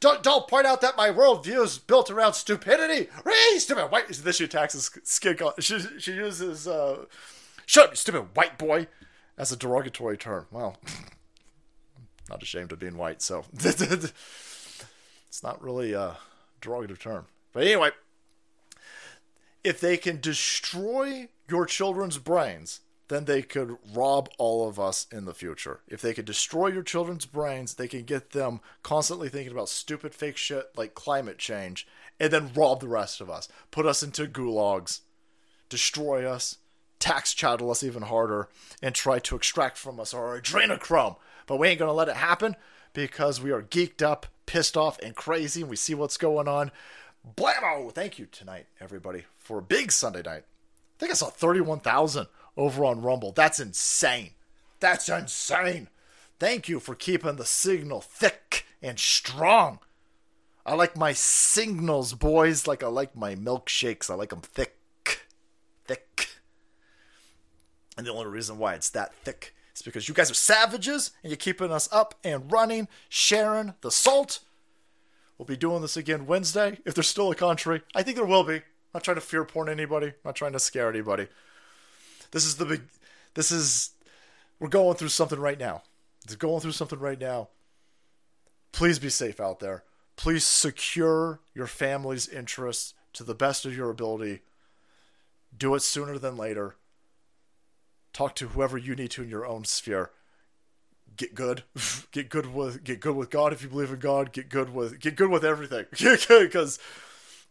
Don't 0.00 0.22
don't 0.22 0.48
point 0.48 0.66
out 0.66 0.80
that 0.80 0.96
my 0.96 1.10
worldview 1.10 1.62
is 1.64 1.76
built 1.76 2.10
around 2.10 2.32
stupidity. 2.32 3.10
Really 3.26 3.58
stupid 3.58 3.88
white." 3.88 4.08
Then 4.08 4.32
she 4.32 4.44
attacks 4.44 4.72
his 4.72 4.90
skin 5.04 5.36
color. 5.36 5.52
She 5.60 5.78
she 5.98 6.12
uses 6.12 6.66
uh, 6.66 7.04
"shut 7.66 7.90
up, 7.90 7.96
stupid 7.98 8.34
white 8.34 8.56
boy" 8.56 8.86
as 9.36 9.52
a 9.52 9.56
derogatory 9.56 10.16
term. 10.16 10.46
Well, 10.50 10.78
not 12.30 12.42
ashamed 12.42 12.72
of 12.72 12.78
being 12.78 12.96
white, 12.96 13.20
so 13.20 13.44
it's 13.52 15.42
not 15.42 15.62
really 15.62 15.92
a 15.92 16.16
derogative 16.62 16.98
term. 16.98 17.26
But 17.52 17.64
anyway, 17.64 17.90
if 19.66 19.80
they 19.80 19.96
can 19.96 20.20
destroy 20.20 21.26
your 21.48 21.66
children's 21.66 22.18
brains, 22.18 22.80
then 23.08 23.24
they 23.24 23.42
could 23.42 23.76
rob 23.92 24.28
all 24.38 24.68
of 24.68 24.78
us 24.78 25.08
in 25.10 25.24
the 25.24 25.34
future. 25.34 25.80
If 25.88 26.00
they 26.00 26.14
could 26.14 26.24
destroy 26.24 26.68
your 26.68 26.84
children's 26.84 27.26
brains, 27.26 27.74
they 27.74 27.88
can 27.88 28.04
get 28.04 28.30
them 28.30 28.60
constantly 28.84 29.28
thinking 29.28 29.52
about 29.52 29.68
stupid 29.68 30.14
fake 30.14 30.36
shit 30.36 30.70
like 30.76 30.94
climate 30.94 31.38
change 31.38 31.84
and 32.20 32.32
then 32.32 32.52
rob 32.54 32.78
the 32.80 32.86
rest 32.86 33.20
of 33.20 33.28
us. 33.28 33.48
Put 33.72 33.86
us 33.86 34.04
into 34.04 34.26
gulags, 34.26 35.00
destroy 35.68 36.24
us, 36.24 36.58
tax 37.00 37.34
chattel 37.34 37.72
us 37.72 37.82
even 37.82 38.02
harder, 38.02 38.48
and 38.80 38.94
try 38.94 39.18
to 39.18 39.34
extract 39.34 39.78
from 39.78 39.98
us 39.98 40.14
our 40.14 40.40
adrenochrome. 40.40 41.16
But 41.48 41.58
we 41.58 41.66
ain't 41.66 41.80
gonna 41.80 41.92
let 41.92 42.08
it 42.08 42.16
happen 42.16 42.54
because 42.92 43.42
we 43.42 43.50
are 43.50 43.62
geeked 43.62 44.00
up, 44.00 44.26
pissed 44.46 44.76
off, 44.76 44.96
and 45.00 45.16
crazy, 45.16 45.62
and 45.62 45.70
we 45.70 45.76
see 45.76 45.94
what's 45.94 46.16
going 46.16 46.46
on. 46.46 46.70
Blammo! 47.36 47.92
Thank 47.92 48.20
you 48.20 48.26
tonight, 48.26 48.66
everybody, 48.80 49.24
for 49.46 49.58
a 49.58 49.62
big 49.62 49.92
Sunday 49.92 50.22
night. 50.22 50.42
I 50.42 50.98
think 50.98 51.12
I 51.12 51.14
saw 51.14 51.28
31,000 51.28 52.26
over 52.56 52.84
on 52.84 53.00
Rumble. 53.00 53.30
That's 53.30 53.60
insane. 53.60 54.30
That's 54.80 55.08
insane. 55.08 55.88
Thank 56.38 56.68
you 56.68 56.80
for 56.80 56.94
keeping 56.94 57.36
the 57.36 57.44
signal 57.44 58.00
thick 58.00 58.66
and 58.82 58.98
strong. 58.98 59.78
I 60.66 60.74
like 60.74 60.96
my 60.96 61.12
signals, 61.12 62.12
boys, 62.12 62.66
like 62.66 62.82
I 62.82 62.88
like 62.88 63.14
my 63.14 63.36
milkshakes. 63.36 64.10
I 64.10 64.14
like 64.14 64.30
them 64.30 64.40
thick. 64.40 64.76
Thick. 65.84 66.28
And 67.96 68.04
the 68.04 68.12
only 68.12 68.26
reason 68.26 68.58
why 68.58 68.74
it's 68.74 68.90
that 68.90 69.14
thick 69.14 69.54
is 69.76 69.82
because 69.82 70.08
you 70.08 70.14
guys 70.14 70.30
are 70.30 70.34
savages 70.34 71.12
and 71.22 71.30
you're 71.30 71.36
keeping 71.36 71.70
us 71.70 71.88
up 71.92 72.16
and 72.24 72.50
running, 72.50 72.88
sharing 73.08 73.74
the 73.80 73.92
salt. 73.92 74.40
We'll 75.38 75.46
be 75.46 75.56
doing 75.56 75.82
this 75.82 75.96
again 75.96 76.26
Wednesday 76.26 76.78
if 76.84 76.94
there's 76.94 77.06
still 77.06 77.30
a 77.30 77.36
country. 77.36 77.82
I 77.94 78.02
think 78.02 78.16
there 78.16 78.26
will 78.26 78.44
be. 78.44 78.62
Not 78.96 79.04
trying 79.04 79.16
to 79.16 79.20
fear 79.20 79.44
porn 79.44 79.68
anybody. 79.68 80.14
not 80.24 80.34
trying 80.34 80.54
to 80.54 80.58
scare 80.58 80.88
anybody. 80.88 81.26
This 82.30 82.46
is 82.46 82.56
the 82.56 82.64
big. 82.64 82.80
This 83.34 83.52
is. 83.52 83.90
We're 84.58 84.68
going 84.68 84.96
through 84.96 85.08
something 85.08 85.38
right 85.38 85.58
now. 85.58 85.82
We're 86.26 86.36
going 86.36 86.62
through 86.62 86.72
something 86.72 86.98
right 86.98 87.20
now. 87.20 87.48
Please 88.72 88.98
be 88.98 89.10
safe 89.10 89.38
out 89.38 89.60
there. 89.60 89.84
Please 90.16 90.46
secure 90.46 91.40
your 91.54 91.66
family's 91.66 92.26
interests 92.26 92.94
to 93.12 93.22
the 93.22 93.34
best 93.34 93.66
of 93.66 93.76
your 93.76 93.90
ability. 93.90 94.40
Do 95.56 95.74
it 95.74 95.80
sooner 95.80 96.16
than 96.16 96.38
later. 96.38 96.76
Talk 98.14 98.34
to 98.36 98.48
whoever 98.48 98.78
you 98.78 98.94
need 98.94 99.10
to 99.10 99.24
in 99.24 99.28
your 99.28 99.44
own 99.44 99.66
sphere. 99.66 100.10
Get 101.18 101.34
good. 101.34 101.64
Get 102.12 102.30
good 102.30 102.54
with 102.54 102.82
get 102.82 103.00
good 103.00 103.14
with 103.14 103.28
God 103.28 103.52
if 103.52 103.62
you 103.62 103.68
believe 103.68 103.90
in 103.90 103.98
God. 103.98 104.32
Get 104.32 104.48
good 104.48 104.72
with 104.72 105.00
get 105.00 105.16
good 105.16 105.28
with 105.28 105.44
everything. 105.44 105.84
Because 106.28 106.78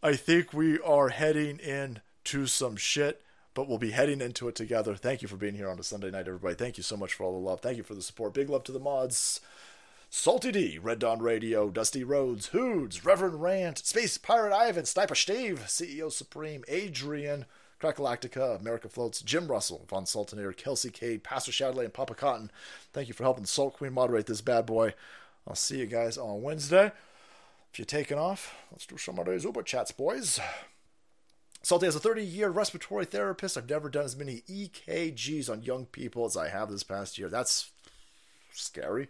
I 0.02 0.14
think 0.14 0.52
we 0.52 0.78
are 0.80 1.08
heading 1.08 1.58
into 1.58 2.46
some 2.46 2.76
shit, 2.76 3.22
but 3.54 3.66
we'll 3.66 3.78
be 3.78 3.92
heading 3.92 4.20
into 4.20 4.46
it 4.46 4.54
together. 4.54 4.94
Thank 4.94 5.22
you 5.22 5.28
for 5.28 5.36
being 5.36 5.54
here 5.54 5.70
on 5.70 5.78
a 5.78 5.82
Sunday 5.82 6.10
night, 6.10 6.28
everybody. 6.28 6.54
Thank 6.54 6.76
you 6.76 6.82
so 6.82 6.96
much 6.96 7.14
for 7.14 7.24
all 7.24 7.32
the 7.32 7.46
love. 7.46 7.60
Thank 7.60 7.78
you 7.78 7.82
for 7.82 7.94
the 7.94 8.02
support. 8.02 8.34
Big 8.34 8.50
love 8.50 8.62
to 8.64 8.72
the 8.72 8.78
mods. 8.78 9.40
Salty 10.10 10.52
D, 10.52 10.78
Red 10.78 10.98
Dawn 10.98 11.20
Radio, 11.20 11.70
Dusty 11.70 12.04
Rhodes, 12.04 12.48
Hoods, 12.48 13.04
Reverend 13.04 13.42
Rant, 13.42 13.78
Space 13.78 14.18
Pirate 14.18 14.54
Ivan, 14.54 14.84
Sniper 14.84 15.14
Steve, 15.14 15.64
CEO 15.66 16.12
Supreme, 16.12 16.62
Adrian, 16.68 17.46
Crackalactica, 17.80 18.60
America 18.60 18.88
Floats, 18.88 19.22
Jim 19.22 19.48
Russell, 19.48 19.86
Von 19.88 20.04
Sultanair, 20.04 20.56
Kelsey 20.56 20.90
Cade, 20.90 21.24
Pastor 21.24 21.52
Shadley, 21.52 21.84
and 21.84 21.94
Papa 21.94 22.14
Cotton. 22.14 22.50
Thank 22.92 23.08
you 23.08 23.14
for 23.14 23.24
helping 23.24 23.46
Salt 23.46 23.74
Queen 23.74 23.94
moderate 23.94 24.26
this 24.26 24.42
bad 24.42 24.66
boy. 24.66 24.94
I'll 25.48 25.54
see 25.54 25.78
you 25.78 25.86
guys 25.86 26.18
on 26.18 26.42
Wednesday. 26.42 26.92
If 27.76 27.80
you're 27.80 28.00
taking 28.00 28.16
off, 28.16 28.56
let's 28.72 28.86
do 28.86 28.96
some 28.96 29.18
of 29.18 29.26
those 29.26 29.44
Uber 29.44 29.62
chats, 29.62 29.92
boys. 29.92 30.40
Salty 31.62 31.86
as 31.86 31.94
a 31.94 32.00
30 32.00 32.24
year 32.24 32.48
respiratory 32.48 33.04
therapist, 33.04 33.58
I've 33.58 33.68
never 33.68 33.90
done 33.90 34.06
as 34.06 34.16
many 34.16 34.42
EKGs 34.48 35.50
on 35.50 35.60
young 35.60 35.84
people 35.84 36.24
as 36.24 36.38
I 36.38 36.48
have 36.48 36.70
this 36.70 36.82
past 36.82 37.18
year. 37.18 37.28
That's 37.28 37.70
scary. 38.54 39.08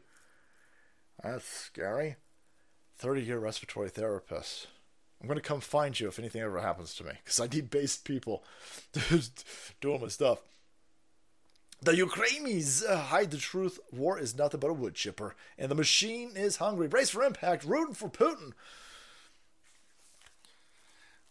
That's 1.22 1.46
scary. 1.46 2.16
30 2.98 3.22
year 3.22 3.38
respiratory 3.38 3.88
therapist. 3.88 4.66
I'm 5.22 5.28
gonna 5.28 5.40
come 5.40 5.60
find 5.60 6.00
you 6.00 6.08
if 6.08 6.18
anything 6.18 6.42
ever 6.42 6.58
happens 6.58 6.92
to 6.96 7.04
me, 7.04 7.12
because 7.22 7.38
I 7.38 7.46
need 7.46 7.70
based 7.70 8.04
people 8.04 8.42
doing 9.80 10.00
my 10.00 10.08
stuff. 10.08 10.40
The 11.82 11.96
Ukrainians 11.96 12.82
uh, 12.82 12.96
hide 12.96 13.30
the 13.30 13.36
truth. 13.36 13.78
War 13.92 14.18
is 14.18 14.36
nothing 14.36 14.60
but 14.60 14.70
a 14.70 14.72
wood 14.72 14.94
chipper, 14.94 15.34
and 15.58 15.70
the 15.70 15.74
machine 15.74 16.32
is 16.34 16.56
hungry. 16.56 16.88
Brace 16.88 17.10
for 17.10 17.22
impact. 17.22 17.64
Rooting 17.64 17.94
for 17.94 18.08
Putin. 18.08 18.52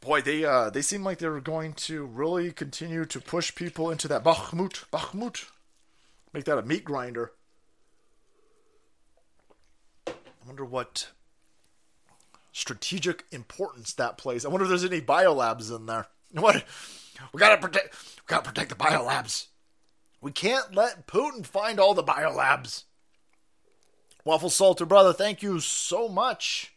Boy, 0.01 0.21
they 0.21 0.45
uh, 0.45 0.69
they 0.69 0.83
seem 0.83 1.03
like 1.03 1.17
they're 1.17 1.39
going 1.39 1.73
to 1.73 2.05
really 2.05 2.51
continue 2.51 3.05
to 3.05 3.19
push 3.19 3.55
people 3.55 3.89
into 3.89 4.07
that 4.07 4.23
Bakhmut. 4.23 4.85
Bakhmut. 4.91 5.45
Make 6.31 6.45
that 6.45 6.59
a 6.59 6.61
meat 6.61 6.85
grinder. 6.85 7.31
I 10.07 10.13
wonder 10.45 10.63
what 10.63 11.09
strategic 12.51 13.25
importance 13.31 13.93
that 13.93 14.17
plays. 14.17 14.45
I 14.45 14.49
wonder 14.49 14.65
if 14.65 14.69
there's 14.69 14.85
any 14.85 15.01
biolabs 15.01 15.75
in 15.75 15.87
there. 15.87 16.07
What? 16.31 16.65
We 17.31 17.39
gotta 17.39 17.57
protect. 17.57 17.93
We 17.93 18.23
gotta 18.27 18.43
protect 18.43 18.69
the 18.69 18.75
biolabs. 18.75 19.47
We 20.25 20.31
can't 20.31 20.73
let 20.73 21.05
Putin 21.05 21.45
find 21.45 21.79
all 21.79 21.93
the 21.93 22.03
biolabs. 22.03 22.85
Waffle 24.23 24.49
Salter 24.49 24.83
brother, 24.83 25.13
thank 25.13 25.43
you 25.43 25.59
so 25.59 26.09
much. 26.09 26.73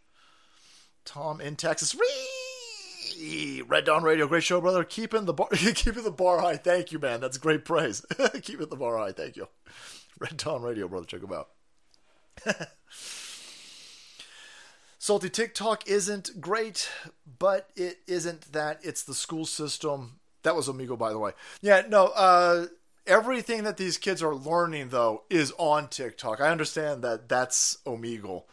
Tom 1.06 1.40
in 1.40 1.56
Texas. 1.56 1.94
Whee! 1.94 3.62
Red 3.62 3.86
Dawn 3.86 4.02
Radio, 4.02 4.26
great 4.26 4.44
show, 4.44 4.60
brother. 4.60 4.84
Keeping 4.84 5.24
the 5.24 5.32
bar, 5.32 5.48
keeping 5.52 6.04
the 6.04 6.10
bar 6.10 6.42
high. 6.42 6.58
Thank 6.58 6.92
you, 6.92 6.98
man. 6.98 7.22
That's 7.22 7.38
great 7.38 7.64
praise. 7.64 8.04
keeping 8.42 8.68
the 8.68 8.76
bar 8.76 8.98
high. 8.98 9.12
Thank 9.12 9.36
you. 9.36 9.48
Red 10.18 10.36
Dawn 10.36 10.60
Radio, 10.60 10.86
brother. 10.86 11.06
Check 11.06 11.22
them 11.22 11.32
out. 11.32 11.48
Salty 14.98 15.30
TikTok 15.30 15.88
isn't 15.88 16.38
great, 16.38 16.90
but 17.38 17.70
it 17.76 18.00
isn't 18.06 18.52
that. 18.52 18.80
It's 18.82 19.04
the 19.04 19.14
school 19.14 19.46
system. 19.46 20.18
That 20.42 20.54
was 20.54 20.68
Amigo, 20.68 20.96
by 20.96 21.12
the 21.12 21.18
way. 21.18 21.32
Yeah, 21.62 21.84
no. 21.88 22.08
Uh, 22.08 22.66
everything 23.09 23.64
that 23.64 23.76
these 23.76 23.98
kids 23.98 24.22
are 24.22 24.35
learning 24.35 24.90
though 24.90 25.24
is 25.28 25.52
on 25.59 25.89
TikTok. 25.89 26.40
I 26.40 26.51
understand 26.51 27.02
that 27.02 27.28
that's 27.28 27.78
Omegle, 27.85 28.44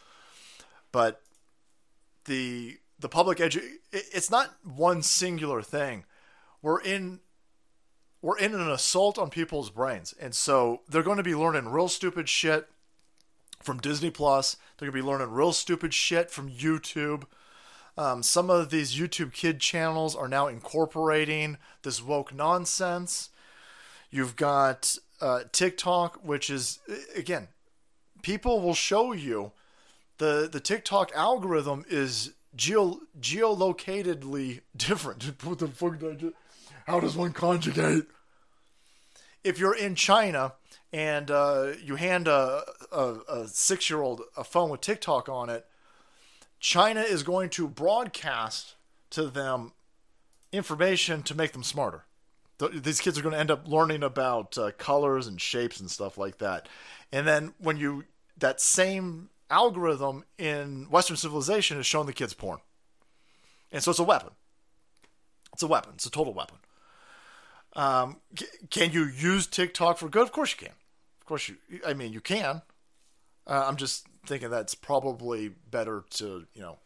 but 0.91 1.21
the 2.25 2.79
the 2.97 3.09
public 3.09 3.37
edu 3.37 3.61
it's 3.91 4.31
not 4.31 4.55
one 4.63 5.03
singular 5.03 5.61
thing. 5.61 6.05
We're 6.61 6.81
in 6.81 7.19
we're 8.21 8.39
in 8.39 8.55
an 8.55 8.71
assault 8.71 9.19
on 9.19 9.29
people's 9.29 9.69
brains, 9.69 10.15
and 10.19 10.33
so 10.33 10.81
they're 10.89 11.03
going 11.03 11.17
to 11.17 11.23
be 11.23 11.35
learning 11.35 11.69
real 11.69 11.89
stupid 11.89 12.27
shit 12.27 12.67
from 13.61 13.79
Disney 13.79 14.09
Plus. 14.09 14.57
They're 14.77 14.89
going 14.89 14.99
to 14.99 15.03
be 15.03 15.07
learning 15.07 15.31
real 15.31 15.53
stupid 15.53 15.93
shit 15.93 16.31
from 16.31 16.49
YouTube. 16.49 17.25
Um, 17.97 18.23
some 18.23 18.49
of 18.49 18.71
these 18.71 18.95
YouTube 18.95 19.31
kid 19.31 19.59
channels 19.59 20.15
are 20.15 20.27
now 20.27 20.47
incorporating 20.47 21.57
this 21.83 22.01
woke 22.01 22.33
nonsense. 22.33 23.29
You've 24.15 24.37
got 24.37 24.97
uh, 25.19 25.41
TikTok, 25.51 26.21
which 26.23 26.49
is 26.49 26.79
again, 27.17 27.49
people 28.21 28.61
will 28.61 28.73
show 28.73 29.11
you 29.11 29.51
the 30.19 30.47
the 30.49 30.61
TikTok 30.61 31.11
algorithm 31.13 31.83
is 31.89 32.31
geo 32.55 33.01
geolocatedly 33.19 34.61
different. 34.77 35.43
What 35.43 35.59
the 35.59 35.67
fuck 35.67 35.99
did 35.99 36.11
I 36.11 36.15
do? 36.15 36.33
How 36.87 37.01
does 37.01 37.17
one 37.17 37.33
conjugate? 37.33 38.05
If 39.43 39.59
you're 39.59 39.75
in 39.75 39.95
China 39.95 40.53
and 40.93 41.29
uh, 41.29 41.73
you 41.83 41.97
hand 41.97 42.29
a, 42.29 42.63
a, 42.93 43.15
a 43.27 43.47
six 43.49 43.89
year 43.89 44.01
old 44.01 44.21
a 44.37 44.45
phone 44.45 44.69
with 44.69 44.79
TikTok 44.79 45.27
on 45.27 45.49
it, 45.49 45.65
China 46.61 47.01
is 47.01 47.21
going 47.21 47.49
to 47.49 47.67
broadcast 47.67 48.75
to 49.09 49.27
them 49.27 49.73
information 50.53 51.21
to 51.23 51.35
make 51.35 51.51
them 51.51 51.63
smarter 51.63 52.05
these 52.73 53.01
kids 53.01 53.17
are 53.17 53.21
going 53.21 53.33
to 53.33 53.39
end 53.39 53.51
up 53.51 53.67
learning 53.67 54.03
about 54.03 54.57
uh, 54.57 54.71
colors 54.77 55.27
and 55.27 55.39
shapes 55.39 55.79
and 55.79 55.89
stuff 55.89 56.17
like 56.17 56.37
that. 56.37 56.67
And 57.11 57.27
then 57.27 57.53
when 57.57 57.77
you 57.77 58.05
that 58.37 58.61
same 58.61 59.29
algorithm 59.49 60.23
in 60.37 60.87
Western 60.89 61.17
civilization 61.17 61.79
is 61.79 61.85
showing 61.85 62.07
the 62.07 62.13
kids 62.13 62.33
porn, 62.33 62.59
and 63.71 63.83
so 63.83 63.91
it's 63.91 63.99
a 63.99 64.03
weapon. 64.03 64.31
It's 65.53 65.63
a 65.63 65.67
weapon. 65.67 65.93
It's 65.95 66.05
a 66.05 66.11
total 66.11 66.33
weapon. 66.33 66.57
Um, 67.73 68.17
c- 68.37 68.47
can 68.69 68.91
you 68.91 69.05
use 69.05 69.47
TikTok 69.47 69.97
for 69.97 70.09
good? 70.09 70.23
Of 70.23 70.31
course 70.31 70.51
you 70.51 70.67
can. 70.67 70.75
Of 71.21 71.25
course 71.25 71.49
you. 71.49 71.57
I 71.85 71.93
mean, 71.93 72.13
you 72.13 72.21
can. 72.21 72.61
Uh, 73.47 73.65
I'm 73.67 73.75
just 73.75 74.07
thinking 74.25 74.49
that's 74.49 74.75
probably 74.75 75.49
better 75.69 76.03
to 76.11 76.45
you 76.53 76.61
know 76.61 76.79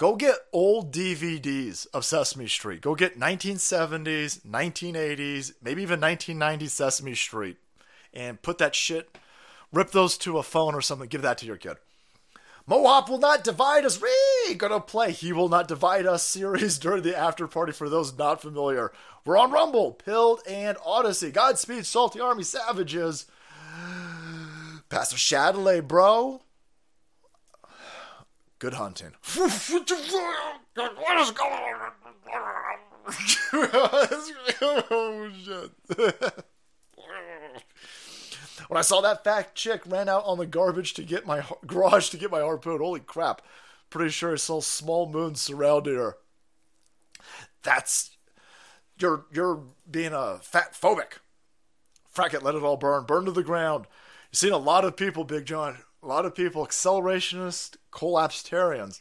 Go 0.00 0.16
get 0.16 0.36
old 0.50 0.94
DVDs 0.94 1.86
of 1.92 2.06
Sesame 2.06 2.48
Street. 2.48 2.80
Go 2.80 2.94
get 2.94 3.20
1970s, 3.20 4.40
1980s, 4.46 5.52
maybe 5.62 5.82
even 5.82 6.00
1990s 6.00 6.70
Sesame 6.70 7.14
Street 7.14 7.58
and 8.14 8.40
put 8.40 8.56
that 8.56 8.74
shit, 8.74 9.18
rip 9.70 9.90
those 9.90 10.16
to 10.16 10.38
a 10.38 10.42
phone 10.42 10.74
or 10.74 10.80
something, 10.80 11.06
give 11.06 11.20
that 11.20 11.36
to 11.36 11.46
your 11.46 11.58
kid. 11.58 11.76
Mohop 12.66 13.10
will 13.10 13.18
not 13.18 13.44
divide 13.44 13.84
us. 13.84 14.00
Ree! 14.00 14.54
Gonna 14.54 14.80
play 14.80 15.12
He 15.12 15.34
Will 15.34 15.50
Not 15.50 15.68
Divide 15.68 16.06
Us 16.06 16.22
series 16.26 16.78
during 16.78 17.02
the 17.02 17.14
after 17.14 17.46
party 17.46 17.72
for 17.72 17.90
those 17.90 18.16
not 18.16 18.40
familiar. 18.40 18.92
We're 19.26 19.36
on 19.36 19.50
Rumble, 19.50 19.92
Pilled, 19.92 20.40
and 20.48 20.78
Odysee. 20.78 21.30
Godspeed, 21.30 21.84
Salty 21.84 22.20
Army 22.20 22.44
Savages. 22.44 23.26
Pastor 24.88 25.16
Chatelet, 25.16 25.86
bro. 25.86 26.40
Good 28.60 28.74
hunting. 28.74 29.12
what 29.36 29.50
is 29.58 31.30
going 31.30 31.52
on? 31.54 31.90
oh, 34.90 35.30
shit. 35.44 35.70
when 38.68 38.78
I 38.78 38.82
saw 38.82 39.00
that 39.00 39.24
fat 39.24 39.54
chick 39.54 39.80
ran 39.86 40.10
out 40.10 40.24
on 40.26 40.36
the 40.36 40.44
garbage 40.44 40.92
to 40.94 41.02
get 41.02 41.26
my 41.26 41.42
garage 41.66 42.10
to 42.10 42.18
get 42.18 42.30
my 42.30 42.40
harpoon, 42.40 42.78
holy 42.78 43.00
crap. 43.00 43.40
Pretty 43.88 44.10
sure 44.10 44.34
I 44.34 44.36
saw 44.36 44.60
small 44.60 45.08
moons 45.08 45.40
surrounding 45.40 45.96
her. 45.96 46.18
That's 47.62 48.10
you're 48.98 49.24
you're 49.32 49.62
being 49.90 50.12
a 50.12 50.36
fat 50.42 50.74
phobic. 50.74 51.20
Frack 52.14 52.34
it, 52.34 52.42
let 52.42 52.54
it 52.54 52.62
all 52.62 52.76
burn, 52.76 53.06
burn 53.06 53.24
to 53.24 53.32
the 53.32 53.42
ground. 53.42 53.86
You've 54.30 54.38
seen 54.38 54.52
a 54.52 54.58
lot 54.58 54.84
of 54.84 54.98
people, 54.98 55.24
Big 55.24 55.46
John, 55.46 55.78
a 56.02 56.06
lot 56.06 56.24
of 56.24 56.34
people, 56.34 56.66
accelerationist, 56.66 57.76
collapsitarians. 57.92 59.00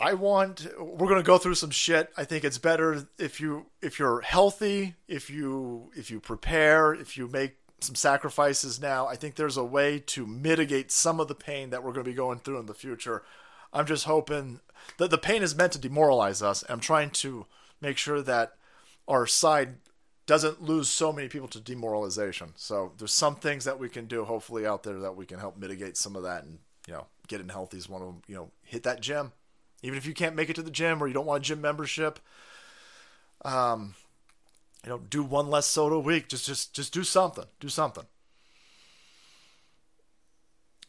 I 0.00 0.14
want 0.14 0.66
we're 0.80 1.06
going 1.06 1.20
to 1.20 1.22
go 1.22 1.38
through 1.38 1.54
some 1.54 1.70
shit. 1.70 2.10
I 2.16 2.24
think 2.24 2.42
it's 2.42 2.58
better 2.58 3.06
if 3.18 3.40
you 3.40 3.66
if 3.80 4.00
you're 4.00 4.20
healthy, 4.20 4.96
if 5.06 5.30
you 5.30 5.92
if 5.94 6.10
you 6.10 6.18
prepare, 6.18 6.92
if 6.92 7.16
you 7.16 7.28
make 7.28 7.58
some 7.78 7.94
sacrifices 7.94 8.80
now. 8.80 9.06
I 9.06 9.14
think 9.14 9.36
there's 9.36 9.56
a 9.56 9.64
way 9.64 10.00
to 10.06 10.26
mitigate 10.26 10.90
some 10.90 11.20
of 11.20 11.28
the 11.28 11.36
pain 11.36 11.70
that 11.70 11.84
we're 11.84 11.92
going 11.92 12.04
to 12.04 12.10
be 12.10 12.16
going 12.16 12.40
through 12.40 12.58
in 12.58 12.66
the 12.66 12.74
future. 12.74 13.22
I'm 13.72 13.86
just 13.86 14.04
hoping 14.04 14.60
that 14.98 15.10
the 15.10 15.18
pain 15.18 15.42
is 15.42 15.54
meant 15.54 15.72
to 15.72 15.78
demoralize 15.78 16.42
us. 16.42 16.64
I'm 16.68 16.80
trying 16.80 17.10
to 17.10 17.46
make 17.80 17.96
sure 17.96 18.22
that 18.22 18.56
our 19.12 19.26
side 19.26 19.74
doesn't 20.26 20.62
lose 20.62 20.88
so 20.88 21.12
many 21.12 21.28
people 21.28 21.48
to 21.48 21.60
demoralization. 21.60 22.52
So 22.56 22.92
there's 22.96 23.12
some 23.12 23.36
things 23.36 23.64
that 23.64 23.78
we 23.78 23.88
can 23.88 24.06
do, 24.06 24.24
hopefully, 24.24 24.66
out 24.66 24.82
there 24.82 24.98
that 25.00 25.16
we 25.16 25.26
can 25.26 25.38
help 25.38 25.58
mitigate 25.58 25.96
some 25.96 26.16
of 26.16 26.22
that. 26.22 26.44
And 26.44 26.58
you 26.88 26.94
know, 26.94 27.06
getting 27.28 27.50
healthy 27.50 27.76
is 27.76 27.88
one 27.88 28.00
of 28.00 28.08
them. 28.08 28.22
You 28.26 28.36
know, 28.36 28.50
hit 28.64 28.84
that 28.84 29.02
gym, 29.02 29.32
even 29.82 29.98
if 29.98 30.06
you 30.06 30.14
can't 30.14 30.34
make 30.34 30.48
it 30.48 30.56
to 30.56 30.62
the 30.62 30.70
gym 30.70 31.02
or 31.02 31.06
you 31.06 31.14
don't 31.14 31.26
want 31.26 31.44
a 31.44 31.46
gym 31.46 31.60
membership. 31.60 32.18
Um, 33.44 33.94
you 34.84 34.90
know, 34.90 34.98
do 34.98 35.22
one 35.22 35.50
less 35.50 35.66
soda 35.66 35.96
a 35.96 36.00
week. 36.00 36.28
Just, 36.28 36.46
just, 36.46 36.74
just 36.74 36.92
do 36.92 37.04
something. 37.04 37.44
Do 37.60 37.68
something 37.68 38.04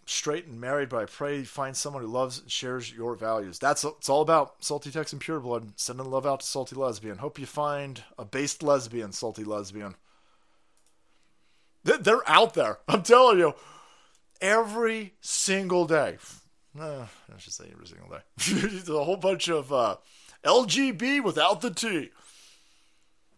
straight 0.06 0.46
and 0.46 0.60
married, 0.60 0.90
but 0.90 1.02
I 1.02 1.06
pray 1.06 1.40
you 1.40 1.46
find 1.46 1.76
someone 1.76 2.04
who 2.04 2.10
loves 2.10 2.40
and 2.40 2.52
shares 2.52 2.92
your 2.92 3.16
values. 3.16 3.60
That's 3.60 3.84
it's 3.84 4.10
all 4.10 4.22
about 4.22 4.64
Salty 4.64 4.92
Tex 4.92 5.12
and 5.12 5.22
Pure 5.22 5.42
Blood. 5.42 5.74
Sending 5.76 6.10
love 6.10 6.26
out 6.26 6.42
to 6.42 6.46
Salty 6.46 6.76
Lesbian. 6.76 7.18
Hope 7.18 7.40
you 7.40 7.46
find 7.46 8.04
a 8.18 8.26
based 8.26 8.64
lesbian, 8.64 9.12
Salty 9.12 9.44
Lesbian. 9.44 9.96
They're 11.84 12.28
out 12.30 12.54
there. 12.54 12.80
I'm 12.88 13.04
telling 13.04 13.40
you, 13.40 13.54
every 14.42 15.14
single 15.22 15.86
day. 15.86 16.18
Uh, 16.80 17.06
I 17.34 17.38
should 17.38 17.54
say 17.54 17.66
every 17.72 17.88
single 17.88 18.10
day. 18.10 18.94
A 18.94 19.04
whole 19.04 19.18
bunch 19.18 19.48
of 19.48 19.72
uh, 19.72 19.98
LGB 20.44 21.24
without 21.24 21.62
the 21.62 21.72
T. 21.72 22.10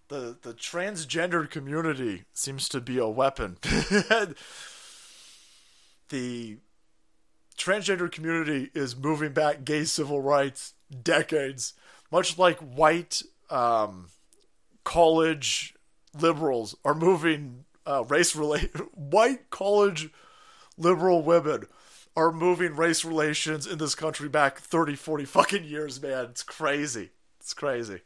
The 0.07 0.37
the 0.41 0.53
transgendered 0.53 1.49
community 1.49 2.25
seems 2.31 2.69
to 2.69 2.79
be 2.79 2.99
a 2.99 3.07
weapon. 3.07 3.57
the 6.09 6.57
transgender 7.57 8.11
community 8.11 8.69
is 8.73 8.95
moving 8.95 9.33
back 9.33 9.63
gay 9.63 9.85
civil 9.85 10.21
rights 10.21 10.73
decades, 11.03 11.73
much 12.11 12.37
like 12.37 12.59
white 12.59 13.21
um, 13.49 14.09
college 14.83 15.75
liberals 16.19 16.75
are 16.85 16.95
moving 16.95 17.65
uh, 17.85 18.03
race 18.07 18.35
relate 18.35 18.71
white 18.95 19.49
college 19.49 20.09
liberal 20.77 21.21
women 21.21 21.65
are 22.15 22.31
moving 22.31 22.75
race 22.75 23.03
relations 23.03 23.67
in 23.67 23.77
this 23.77 23.95
country 23.95 24.29
back 24.29 24.59
30, 24.59 24.95
40 24.95 25.25
fucking 25.25 25.63
years, 25.65 26.01
man. 26.01 26.25
It's 26.25 26.43
crazy. 26.43 27.09
It's 27.39 27.53
crazy. 27.53 28.01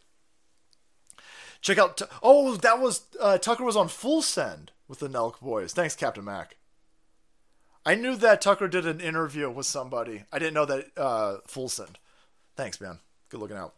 Check 1.62 1.78
out. 1.78 1.98
T- 1.98 2.06
oh, 2.24 2.56
that 2.56 2.80
was 2.80 3.04
uh, 3.20 3.38
Tucker 3.38 3.64
was 3.64 3.76
on 3.76 3.88
Full 3.88 4.22
Send 4.22 4.72
with 4.88 5.00
the 5.00 5.10
Nelk 5.10 5.40
Boys. 5.40 5.74
Thanks, 5.74 5.96
Captain 5.96 6.24
Mac. 6.24 6.56
I 7.86 7.96
knew 7.96 8.16
that 8.18 8.42
Tucker 8.42 8.68
did 8.68 8.86
an 8.86 9.00
interview 9.00 9.50
with 9.50 9.66
somebody. 9.66 10.24
I 10.32 10.40
didn't 10.40 10.54
know 10.54 10.66
that 10.66 10.86
uh, 10.98 11.38
Full 11.48 11.70
Send. 11.70 11.98
Thanks, 12.56 12.80
man. 12.82 13.00
Good 13.30 13.40
looking 13.40 13.58
out. 13.58 13.74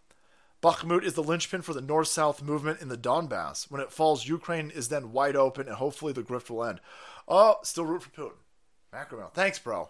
Bakhmut 0.61 1.03
is 1.03 1.13
the 1.13 1.23
linchpin 1.23 1.61
for 1.61 1.73
the 1.73 1.81
north-south 1.81 2.43
movement 2.43 2.81
in 2.81 2.87
the 2.87 2.97
Donbass. 2.97 3.71
When 3.71 3.81
it 3.81 3.91
falls, 3.91 4.27
Ukraine 4.27 4.69
is 4.69 4.89
then 4.89 5.11
wide 5.11 5.35
open, 5.35 5.67
and 5.67 5.77
hopefully 5.77 6.13
the 6.13 6.21
grift 6.21 6.49
will 6.49 6.63
end. 6.63 6.79
Oh, 7.27 7.55
still 7.63 7.85
root 7.85 8.03
for 8.03 8.09
Putin. 8.09 8.37
Macro. 8.91 9.31
Thanks, 9.33 9.57
bro. 9.57 9.89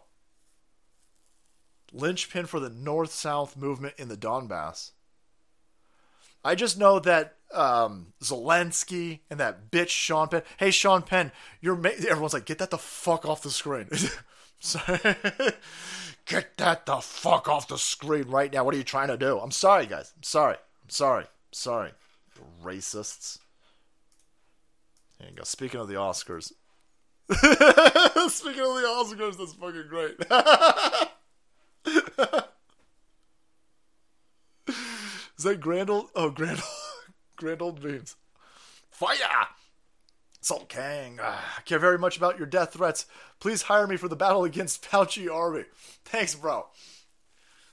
Linchpin 1.92 2.46
for 2.46 2.60
the 2.60 2.70
north-south 2.70 3.58
movement 3.58 3.96
in 3.98 4.08
the 4.08 4.16
Donbass. 4.16 4.92
I 6.44 6.56
just 6.56 6.78
know 6.78 7.00
that 7.00 7.36
um, 7.54 8.14
Zelensky 8.22 9.20
and 9.30 9.40
that 9.40 9.72
bitch 9.72 9.90
Sean 9.90 10.28
Penn. 10.28 10.44
Hey, 10.58 10.72
Sean 10.72 11.02
Penn, 11.02 11.32
you're 11.60 11.76
ma- 11.76 11.90
everyone's 11.90 12.34
like, 12.34 12.46
get 12.46 12.58
that 12.60 12.72
the 12.72 12.78
fuck 12.78 13.26
off 13.26 13.44
the 13.44 13.52
screen. 13.52 13.88
get 16.26 16.58
that 16.58 16.86
the 16.86 16.98
fuck 17.02 17.48
off 17.48 17.68
the 17.68 17.78
screen 17.78 18.30
right 18.30 18.54
now. 18.54 18.64
What 18.64 18.76
are 18.76 18.78
you 18.78 18.84
trying 18.84 19.08
to 19.08 19.18
do? 19.18 19.40
I'm 19.40 19.52
sorry, 19.52 19.86
guys. 19.86 20.14
I'm 20.16 20.24
sorry. 20.24 20.56
I'm 20.84 20.90
sorry. 20.90 21.24
I'm 21.24 21.30
sorry. 21.52 21.92
Racists. 22.64 23.40
There. 25.20 25.30
Speaking 25.44 25.80
of 25.80 25.88
the 25.88 25.96
Oscars. 25.96 26.52
Speaking 27.32 28.62
of 28.62 28.76
the 28.76 28.88
Oscars, 28.88 29.38
that's 29.38 29.54
fucking 29.54 29.86
great. 29.90 31.08
Is 35.42 35.46
that 35.46 35.60
Grand 35.60 35.90
Old? 35.90 36.12
Oh, 36.14 36.30
Grand 36.30 36.62
Grand 37.36 37.64
Old. 37.64 37.84
Fire! 38.92 39.48
Salt 40.40 40.70
Kang, 40.70 41.18
ah, 41.20 41.56
I 41.58 41.62
care 41.62 41.80
very 41.80 41.98
much 41.98 42.16
about 42.16 42.38
your 42.38 42.46
death 42.46 42.74
threats. 42.74 43.08
Please 43.40 43.64
hire 43.64 43.88
me 43.88 43.98
for 43.98 44.08
the 44.08 44.16
battle 44.16 44.44
against 44.44 44.84
Fauci 44.92 45.34
Army. 45.34 45.66
Thanks, 46.06 46.36
bro. 46.36 46.68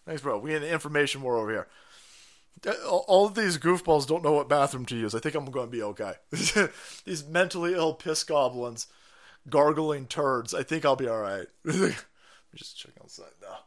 Thanks, 0.07 0.23
bro. 0.23 0.39
We 0.39 0.55
in 0.55 0.63
the 0.63 0.73
information 0.73 1.21
war 1.21 1.37
over 1.37 1.51
here. 1.51 1.67
All 2.89 3.27
of 3.27 3.35
these 3.35 3.59
goofballs 3.59 4.07
don't 4.07 4.25
know 4.25 4.33
what 4.33 4.49
bathroom 4.49 4.87
to 4.87 4.97
use. 4.97 5.15
I 5.15 5.19
think 5.19 5.35
I'm 5.35 5.45
going 5.45 5.67
to 5.67 5.71
be 5.71 5.83
okay. 5.83 6.15
these 7.05 7.27
mentally 7.29 7.75
ill 7.75 7.93
piss 7.93 8.25
goblins, 8.25 8.87
gargling 9.51 10.07
turds. 10.07 10.55
I 10.55 10.63
think 10.63 10.87
I'll 10.87 10.97
be 10.97 11.07
all 11.07 11.21
right. 11.21 11.49
just 12.55 12.79
check 12.79 12.93
outside 13.03 13.27
now 13.43 13.59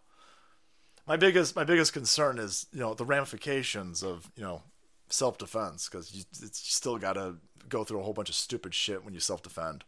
my 1.07 1.18
biggest 1.18 1.56
my 1.56 1.64
biggest 1.64 1.94
concern 1.94 2.38
is 2.38 2.68
you 2.72 2.80
know 2.80 2.94
the 2.94 3.06
ramifications 3.06 4.03
of 4.03 4.30
you 4.36 4.44
know 4.44 4.61
self 5.10 5.38
defense 5.38 5.90
because 5.90 6.14
you, 6.14 6.23
you 6.40 6.49
still 6.52 6.98
got 6.98 7.14
to 7.14 7.36
go 7.69 7.84
through 7.84 7.99
a 7.99 8.03
whole 8.03 8.14
bunch 8.14 8.30
of 8.30 8.36
stupid 8.36 8.73
shit 8.73 9.03
when 9.03 9.14
you 9.14 9.19
self 9.19 9.41
defend. 9.41 9.84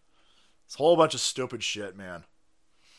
It's 0.65 0.75
a 0.75 0.79
whole 0.79 0.95
bunch 0.95 1.13
of 1.13 1.19
stupid 1.19 1.63
shit, 1.63 1.95
man. 1.95 2.23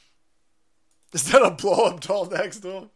Is 1.13 1.31
that 1.31 1.43
a 1.43 1.51
blow 1.51 1.87
up 1.87 2.01
doll 2.01 2.27
next 2.27 2.61
to 2.61 2.71
him? 2.71 2.91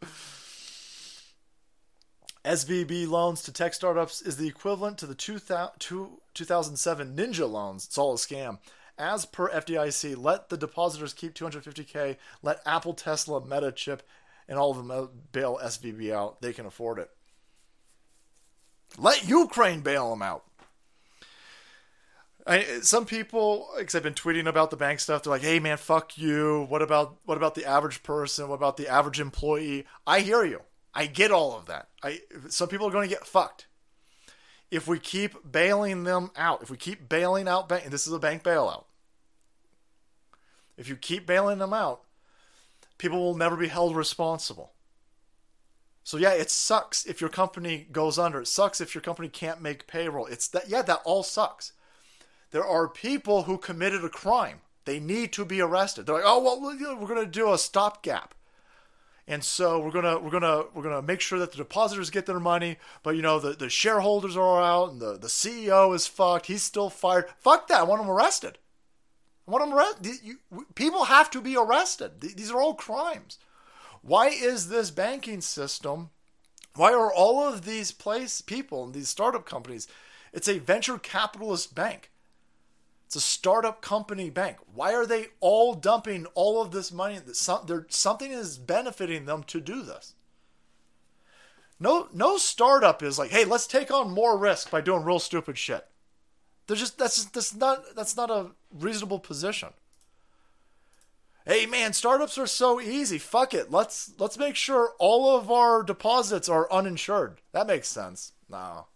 SVB 2.44 3.08
loans 3.08 3.42
to 3.42 3.52
tech 3.52 3.74
startups 3.74 4.22
is 4.22 4.36
the 4.36 4.48
equivalent 4.48 4.98
to 4.98 5.06
the 5.06 5.14
2007 5.14 7.16
Ninja 7.16 7.50
loans. 7.50 7.84
It's 7.84 7.98
all 7.98 8.14
a 8.14 8.16
scam. 8.16 8.58
As 8.96 9.26
per 9.26 9.50
FDIC, 9.50 10.16
let 10.16 10.48
the 10.48 10.56
depositors 10.56 11.12
keep 11.12 11.34
250k. 11.34 12.16
Let 12.42 12.60
Apple, 12.66 12.94
Tesla, 12.94 13.44
Meta 13.44 13.70
chip, 13.70 14.02
and 14.48 14.58
all 14.58 14.70
of 14.70 14.76
them 14.76 14.90
uh, 14.90 15.06
bail 15.32 15.58
SVB 15.62 16.12
out. 16.12 16.40
They 16.40 16.52
can 16.52 16.66
afford 16.66 16.98
it. 16.98 17.10
Let 18.96 19.28
Ukraine 19.28 19.80
bail 19.80 20.10
them 20.10 20.22
out. 20.22 20.44
I, 22.46 22.62
some 22.80 23.04
people, 23.04 23.68
because 23.76 23.94
I've 23.94 24.02
been 24.02 24.14
tweeting 24.14 24.48
about 24.48 24.70
the 24.70 24.76
bank 24.76 25.00
stuff, 25.00 25.22
they're 25.22 25.30
like, 25.30 25.42
"Hey, 25.42 25.58
man, 25.58 25.76
fuck 25.76 26.16
you. 26.16 26.64
What 26.70 26.80
about 26.80 27.18
what 27.26 27.36
about 27.36 27.54
the 27.54 27.66
average 27.66 28.02
person? 28.02 28.48
What 28.48 28.54
about 28.54 28.78
the 28.78 28.88
average 28.88 29.20
employee?" 29.20 29.84
I 30.06 30.20
hear 30.20 30.44
you. 30.44 30.62
I 30.94 31.06
get 31.06 31.30
all 31.30 31.54
of 31.54 31.66
that. 31.66 31.88
I 32.02 32.20
some 32.48 32.68
people 32.68 32.88
are 32.88 32.90
going 32.90 33.06
to 33.06 33.14
get 33.14 33.26
fucked 33.26 33.66
if 34.70 34.88
we 34.88 34.98
keep 34.98 35.50
bailing 35.50 36.04
them 36.04 36.30
out. 36.36 36.62
If 36.62 36.70
we 36.70 36.78
keep 36.78 37.06
bailing 37.06 37.48
out 37.48 37.68
bank, 37.68 37.84
and 37.84 37.92
this 37.92 38.06
is 38.06 38.12
a 38.14 38.18
bank 38.18 38.42
bailout. 38.42 38.84
If 40.78 40.88
you 40.88 40.96
keep 40.96 41.26
bailing 41.26 41.58
them 41.58 41.74
out, 41.74 42.04
people 42.98 43.18
will 43.18 43.36
never 43.36 43.56
be 43.56 43.68
held 43.68 43.96
responsible. 43.96 44.72
So 46.04 46.16
yeah, 46.16 46.32
it 46.32 46.50
sucks 46.50 47.06
if 47.06 47.20
your 47.20 47.30
company 47.30 47.86
goes 47.92 48.18
under. 48.18 48.40
It 48.40 48.48
sucks 48.48 48.80
if 48.80 48.94
your 48.94 49.02
company 49.02 49.28
can't 49.28 49.60
make 49.60 49.86
payroll. 49.86 50.26
It's 50.26 50.48
that 50.48 50.68
yeah, 50.68 50.82
that 50.82 51.02
all 51.04 51.22
sucks. 51.22 51.72
There 52.50 52.64
are 52.64 52.88
people 52.88 53.42
who 53.42 53.58
committed 53.58 54.04
a 54.04 54.08
crime. 54.08 54.60
They 54.84 55.00
need 55.00 55.32
to 55.34 55.44
be 55.44 55.60
arrested. 55.60 56.06
They're 56.06 56.14
like, 56.14 56.24
"Oh, 56.24 56.42
well, 56.42 56.60
we're 56.62 57.06
going 57.06 57.24
to 57.24 57.30
do 57.30 57.52
a 57.52 57.58
stopgap." 57.58 58.34
And 59.26 59.44
so 59.44 59.78
we're 59.78 59.90
gonna 59.90 60.18
we're 60.18 60.30
gonna 60.30 60.62
we're 60.72 60.82
gonna 60.82 61.02
make 61.02 61.20
sure 61.20 61.38
that 61.38 61.50
the 61.50 61.58
depositors 61.58 62.08
get 62.08 62.24
their 62.24 62.40
money, 62.40 62.78
but 63.02 63.14
you 63.14 63.20
know 63.20 63.38
the, 63.38 63.52
the 63.52 63.68
shareholders 63.68 64.38
are 64.38 64.62
out 64.62 64.92
and 64.92 65.02
the, 65.02 65.18
the 65.18 65.28
CEO 65.28 65.94
is 65.94 66.06
fucked. 66.06 66.46
He's 66.46 66.62
still 66.62 66.88
fired. 66.88 67.26
Fuck 67.36 67.68
that. 67.68 67.80
I 67.80 67.82
want 67.82 68.00
him 68.00 68.08
arrested. 68.08 68.56
What 69.48 69.62
I'm. 69.62 69.72
People 70.74 71.04
have 71.04 71.30
to 71.30 71.40
be 71.40 71.56
arrested. 71.56 72.20
These 72.20 72.50
are 72.50 72.60
all 72.60 72.74
crimes. 72.74 73.38
Why 74.02 74.28
is 74.28 74.68
this 74.68 74.90
banking 74.90 75.40
system? 75.40 76.10
Why 76.74 76.92
are 76.92 77.10
all 77.10 77.42
of 77.42 77.64
these 77.64 77.90
place 77.90 78.42
people 78.42 78.84
and 78.84 78.92
these 78.92 79.08
startup 79.08 79.46
companies? 79.46 79.88
It's 80.34 80.48
a 80.48 80.58
venture 80.58 80.98
capitalist 80.98 81.74
bank. 81.74 82.10
It's 83.06 83.16
a 83.16 83.22
startup 83.22 83.80
company 83.80 84.28
bank. 84.28 84.58
Why 84.74 84.92
are 84.92 85.06
they 85.06 85.28
all 85.40 85.72
dumping 85.72 86.26
all 86.34 86.60
of 86.60 86.70
this 86.70 86.92
money? 86.92 87.18
Something 87.32 88.30
is 88.30 88.58
benefiting 88.58 89.24
them 89.24 89.44
to 89.44 89.62
do 89.62 89.80
this. 89.80 90.12
No, 91.80 92.08
no 92.12 92.36
startup 92.36 93.02
is 93.02 93.18
like, 93.18 93.30
hey, 93.30 93.46
let's 93.46 93.66
take 93.66 93.90
on 93.90 94.10
more 94.10 94.36
risk 94.36 94.70
by 94.70 94.82
doing 94.82 95.04
real 95.04 95.18
stupid 95.18 95.56
shit. 95.56 95.86
They're 96.68 96.76
just 96.76 96.98
that's 96.98 97.16
just, 97.16 97.34
that's 97.34 97.54
not 97.54 97.96
that's 97.96 98.16
not 98.16 98.30
a 98.30 98.50
reasonable 98.72 99.18
position. 99.18 99.70
Hey 101.46 101.64
man, 101.64 101.94
startups 101.94 102.36
are 102.36 102.46
so 102.46 102.78
easy. 102.78 103.16
Fuck 103.16 103.54
it. 103.54 103.70
Let's 103.72 104.12
let's 104.18 104.38
make 104.38 104.54
sure 104.54 104.92
all 104.98 105.34
of 105.34 105.50
our 105.50 105.82
deposits 105.82 106.46
are 106.46 106.70
uninsured. 106.70 107.40
That 107.52 107.66
makes 107.66 107.88
sense. 107.88 108.32
No. 108.50 108.86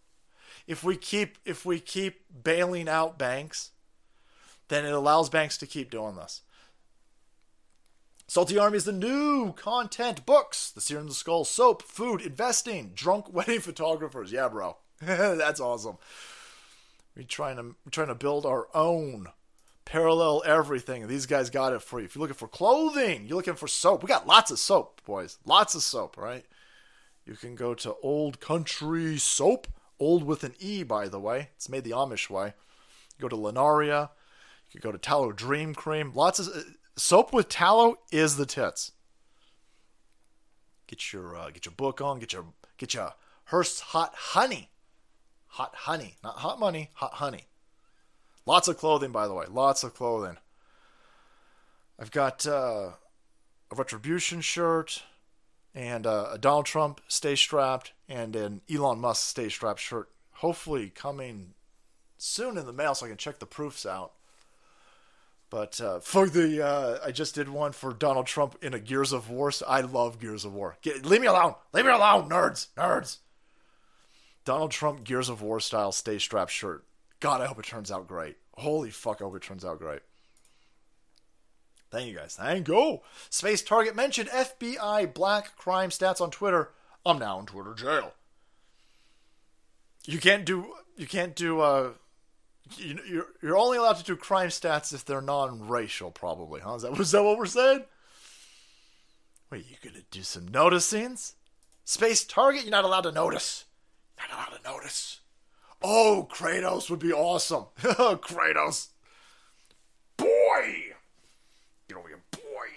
If 0.67 0.85
we 0.85 0.97
keep 0.97 1.39
if 1.47 1.65
we 1.65 1.81
keep 1.81 2.21
bailing 2.45 2.91
out 2.91 3.19
banks, 3.19 3.71
then 4.69 4.85
it 4.85 4.93
allows 4.93 5.31
banks 5.31 5.57
to 5.59 5.67
keep 5.67 5.91
doing 5.91 6.17
this. 6.17 6.43
Salty 8.29 8.59
Army 8.59 8.77
is 8.77 8.85
the 8.85 8.93
new 8.93 9.55
content 9.55 10.27
books. 10.27 10.71
The 10.71 10.83
Sear 10.83 11.03
the 11.03 11.15
Skull, 11.15 11.47
soap, 11.47 11.83
food, 11.83 12.21
investing, 12.21 12.93
drunk 12.95 13.27
wedding 13.33 13.61
photographers. 13.61 14.31
Yeah, 14.31 14.49
bro. 14.49 14.77
That's 15.01 15.61
awesome. 15.61 15.97
We're 17.17 17.25
trying 17.25 17.57
to 17.57 17.63
we're 17.63 17.91
trying 17.91 18.09
to 18.09 18.15
build 18.15 18.47
our 18.47 18.69
own 18.75 19.29
parallel 19.85 20.43
everything. 20.47 21.07
These 21.07 21.27
guys 21.27 21.51
got 21.51 21.73
it 21.73 21.83
for 21.83 21.99
you. 21.99 22.07
If 22.07 22.15
you're 22.15 22.21
looking 22.21 22.37
for 22.37 22.49
clothing, 22.49 23.27
you're 23.27 23.37
looking 23.37 23.55
for 23.55 23.69
soap. 23.69 24.03
We 24.03 24.09
got 24.09 24.27
lots 24.27 24.51
of 24.51 24.59
soap, 24.59 25.03
boys. 25.05 25.39
Lots 25.45 25.75
of 25.75 25.83
soap, 25.83 26.17
right? 26.17 26.45
You 27.25 27.35
can 27.35 27.55
go 27.55 27.75
to 27.75 27.95
Old 28.03 28.41
Country 28.41 29.19
Soap. 29.19 29.69
Old 30.01 30.25
with 30.25 30.43
an 30.43 30.55
E, 30.59 30.83
by 30.83 31.07
the 31.07 31.21
way. 31.21 31.51
It's 31.55 31.69
made 31.69 31.85
the 31.85 31.93
Amish 31.93 32.29
way. 32.29 32.55
You 33.17 33.23
go 33.23 33.29
to 33.29 33.37
Linaria. 33.37 34.11
You 34.71 34.81
can 34.81 34.89
go 34.89 34.93
to 34.93 34.99
Tallow 34.99 35.31
Dream 35.31 35.75
Cream. 35.75 36.13
Lots 36.13 36.41
of 36.41 36.49
uh, 36.49 36.61
soap 36.97 37.33
with 37.33 37.49
tallow 37.49 37.99
is 38.11 38.37
the 38.37 38.47
tits. 38.47 38.93
Get 40.89 41.13
your 41.13 41.37
uh, 41.37 41.51
get 41.51 41.67
your 41.67 41.75
book 41.75 42.01
on. 42.01 42.19
Get 42.19 42.33
your 42.33 42.47
get 42.79 42.95
your 42.95 43.13
Hearst 43.45 43.81
Hot 43.81 44.13
Honey 44.15 44.72
hot 45.53 45.75
honey, 45.75 46.17
not 46.25 46.39
hot 46.39 46.59
money, 46.59 46.89
hot 46.95 47.15
honey. 47.15 47.45
Lots 48.47 48.69
of 48.69 48.79
clothing, 48.79 49.13
by 49.13 49.29
the 49.29 49.35
way. 49.35 49.45
Lots 49.51 49.85
of 49.85 49.95
clothing. 49.95 50.39
I've 51.99 52.11
got 52.11 52.47
uh, 52.47 52.93
a 53.71 53.75
retribution 53.75 54.41
shirt 54.41 55.03
and 55.75 56.07
uh, 56.07 56.31
a 56.33 56.39
Donald 56.39 56.67
Trump 56.67 57.03
stay 57.07 57.37
strapped 57.37 57.93
and 58.09 58.35
an 58.35 58.63
Elon 58.73 58.99
Musk 58.99 59.29
stay 59.29 59.49
strapped 59.49 59.81
shirt. 59.81 60.09
Hopefully 60.37 60.91
coming 60.95 61.53
soon 62.17 62.57
in 62.57 62.65
the 62.65 62.73
mail 62.73 62.95
so 62.95 63.07
I 63.07 63.11
can 63.11 63.19
check 63.19 63.39
the 63.39 63.47
proofs 63.47 63.85
out. 63.85 64.13
But 65.51 65.79
uh, 65.83 66.01
for 66.01 66.31
the, 66.31 66.67
uh, 66.67 66.99
I 67.05 67.13
just 67.13 67.35
did 67.35 67.51
one 67.51 67.73
for 67.73 67.93
Donald 67.93 68.27
Trump 68.27 68.57
in 68.63 68.73
a 68.73 68.81
Gears 68.81 69.13
of 69.13 69.29
War. 69.29 69.53
So 69.53 69.67
I 69.69 69.83
love 69.83 70.19
Gears 70.19 70.47
of 70.47 70.55
War. 70.55 70.79
Get, 70.81 71.05
leave 71.05 71.21
me 71.21 71.27
alone. 71.27 71.57
Leave 71.75 71.85
me 71.85 71.93
alone, 71.93 72.31
nerds. 72.31 72.69
Nerds. 72.75 73.19
Donald 74.45 74.71
Trump 74.71 75.05
Gears 75.05 75.29
of 75.29 75.43
War 75.43 75.61
style 75.61 75.93
stay 75.93 76.19
strap 76.19 76.49
shirt 76.49 76.85
God, 77.23 77.41
I 77.41 77.47
hope 77.47 77.61
it 77.61 77.67
turns 77.67 77.93
out 77.93 78.09
great. 78.09 78.37
Holy 78.55 78.91
fuck, 78.91 79.21
I 79.21 79.25
hope 79.25 79.37
it 79.37 79.43
turns 79.43 79.65
out 79.65 79.79
great. 79.79 80.01
Thank 81.93 82.09
you 82.09 82.17
guys. 82.17 82.35
Thank 82.35 82.67
you. 82.67 82.99
Space 83.31 83.63
Target 83.63 83.95
mentioned 83.95 84.29
FBI 84.29 85.15
black 85.15 85.57
crime 85.57 85.91
stats 85.91 86.21
on 86.21 86.33
Twitter. 86.33 86.71
I'm 87.07 87.21
now 87.21 87.39
in 87.39 87.47
Twitter 87.47 87.75
jail. 87.75 88.15
You 90.05 90.19
can't 90.19 90.45
do. 90.45 90.75
You 90.97 91.07
can't 91.07 91.37
do. 91.37 91.61
Uh, 91.61 91.91
you, 92.77 92.99
you're 93.09 93.27
you're 93.41 93.57
only 93.57 93.79
allowed 93.79 93.99
to 93.99 94.05
do 94.05 94.17
crime 94.17 94.49
stats 94.49 94.93
if 94.93 95.05
they're 95.05 95.21
non-racial, 95.21 96.11
probably. 96.11 96.61
Huh? 96.61 96.75
Is 96.75 96.83
that 96.83 96.99
was 96.99 97.13
that 97.13 97.23
what 97.23 97.39
we're 97.39 97.47
saying? 97.47 97.85
Wait, 99.51 99.67
you 99.71 99.77
gonna 99.81 100.03
do 100.11 100.23
some 100.23 100.49
noticings? 100.49 101.35
Space 101.85 102.25
Target, 102.25 102.63
you're 102.63 102.73
not 102.73 102.85
allowed 102.85 103.03
to 103.03 103.13
notice. 103.13 103.67
Not 104.19 104.31
allowed 104.33 104.57
to 104.57 104.63
notice. 104.63 105.21
Oh, 105.83 106.29
Kratos 106.31 106.91
would 106.91 107.01
be 107.01 107.13
awesome. 107.13 107.67
Oh, 107.85 108.19
Kratos. 108.23 108.89
Boy! 110.17 110.93
Get 111.89 111.97
over 111.99 112.09
here, 112.09 112.23
boy. 112.31 112.69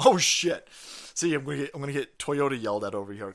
Oh, 0.00 0.18
shit. 0.18 0.68
See, 1.14 1.34
I'm 1.34 1.48
I'm 1.48 1.80
gonna 1.80 1.92
get 1.92 2.18
Toyota 2.18 2.60
yelled 2.60 2.84
at 2.84 2.94
over 2.94 3.12
here. 3.12 3.34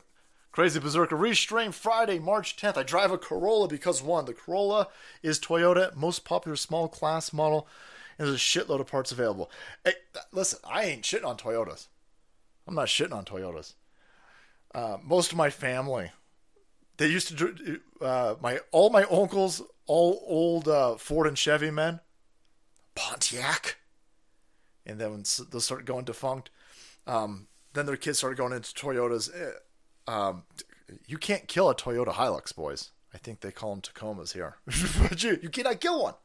Crazy 0.54 0.80
Berserker 0.80 1.18
restream 1.18 1.74
Friday, 1.74 2.20
March 2.20 2.56
10th. 2.56 2.78
I 2.78 2.84
drive 2.84 3.12
a 3.12 3.18
Corolla 3.18 3.68
because 3.68 4.04
one, 4.04 4.26
the 4.26 4.34
Corolla 4.34 4.88
is 5.24 5.40
Toyota 5.40 5.96
most 5.96 6.24
popular 6.24 6.56
small 6.56 6.88
class 6.88 7.34
model, 7.34 7.68
and 8.18 8.28
there's 8.28 8.36
a 8.36 8.40
shitload 8.40 8.80
of 8.80 8.86
parts 8.86 9.12
available. 9.12 9.50
Hey, 9.84 9.94
listen, 10.32 10.60
I 10.64 10.84
ain't 10.84 11.02
shitting 11.02 11.26
on 11.26 11.38
Toyotas. 11.38 11.88
I'm 12.68 12.76
not 12.76 12.86
shitting 12.86 13.14
on 13.16 13.26
Toyotas. 13.26 13.74
Uh, 14.74 14.98
most 15.04 15.32
of 15.32 15.38
my 15.38 15.50
family, 15.50 16.12
they 16.98 17.08
used 17.08 17.28
to 17.28 17.36
do 17.36 17.80
uh, 18.02 18.36
my 18.42 18.60
all 18.72 18.90
my 18.90 19.04
uncles, 19.04 19.62
all 19.86 20.24
old 20.28 20.68
uh, 20.68 20.96
Ford 20.96 21.28
and 21.28 21.38
Chevy 21.38 21.72
men, 21.72 22.00
Pontiac, 22.96 23.78
and 24.86 25.00
then 25.00 25.12
when 25.12 25.24
those 25.52 25.66
started 25.66 25.86
going 25.86 26.06
defunct, 26.06 26.50
um, 27.08 27.48
then 27.74 27.86
their 27.86 27.98
kids 27.98 28.18
started 28.18 28.38
going 28.38 28.54
into 28.54 28.74
Toyotas. 28.74 29.30
Um, 30.08 30.44
you 31.06 31.18
can't 31.18 31.48
kill 31.48 31.70
a 31.70 31.76
Toyota 31.76 32.14
Hilux, 32.14 32.56
boys. 32.56 32.92
I 33.14 33.18
think 33.18 33.42
they 33.42 33.52
call 33.52 33.72
them 33.72 33.82
Tacomas 33.82 34.34
here. 34.34 34.58
but 35.10 35.24
you, 35.24 35.40
you 35.42 35.50
cannot 35.50 35.80
kill 35.80 36.02
one. 36.02 36.16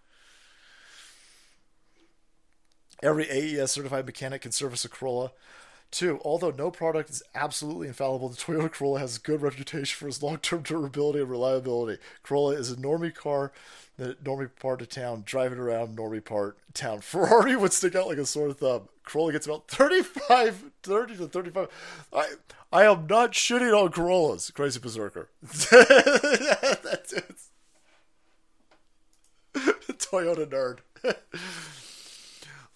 Every 3.02 3.28
AES 3.30 3.70
certified 3.70 4.06
mechanic 4.06 4.42
can 4.42 4.52
service 4.52 4.84
a 4.84 4.88
Corolla. 4.88 5.32
Two, 5.90 6.20
although 6.22 6.50
no 6.50 6.70
product 6.70 7.08
is 7.08 7.22
absolutely 7.34 7.88
infallible, 7.88 8.28
the 8.28 8.36
Toyota 8.36 8.70
Corolla 8.70 9.00
has 9.00 9.16
a 9.16 9.20
good 9.20 9.40
reputation 9.40 9.96
for 9.96 10.06
its 10.06 10.22
long-term 10.22 10.62
durability 10.64 11.20
and 11.20 11.30
reliability. 11.30 12.00
Corolla 12.22 12.56
is 12.56 12.70
a 12.70 12.76
normie 12.76 13.14
car, 13.14 13.52
the 13.96 14.14
normie 14.22 14.50
part 14.60 14.82
of 14.82 14.90
town, 14.90 15.22
driving 15.24 15.58
around 15.58 15.96
normie 15.96 16.24
part 16.24 16.58
town. 16.74 17.00
Ferrari 17.02 17.56
would 17.56 17.72
stick 17.72 17.94
out 17.94 18.06
like 18.06 18.18
a 18.18 18.26
sore 18.26 18.52
thumb. 18.52 18.88
Corolla 19.04 19.32
gets 19.32 19.46
about 19.46 19.68
35, 19.68 20.64
30 20.82 21.16
to 21.16 21.26
35. 21.26 21.68
I, 22.12 22.32
I 22.70 22.84
am 22.84 23.06
not 23.06 23.32
shitting 23.32 23.74
on 23.74 23.90
Corollas, 23.90 24.50
Crazy 24.50 24.78
Berserker. 24.78 25.30
That's 25.42 27.14
it. 27.14 27.36
Toyota 29.54 30.46
nerd. 30.46 30.80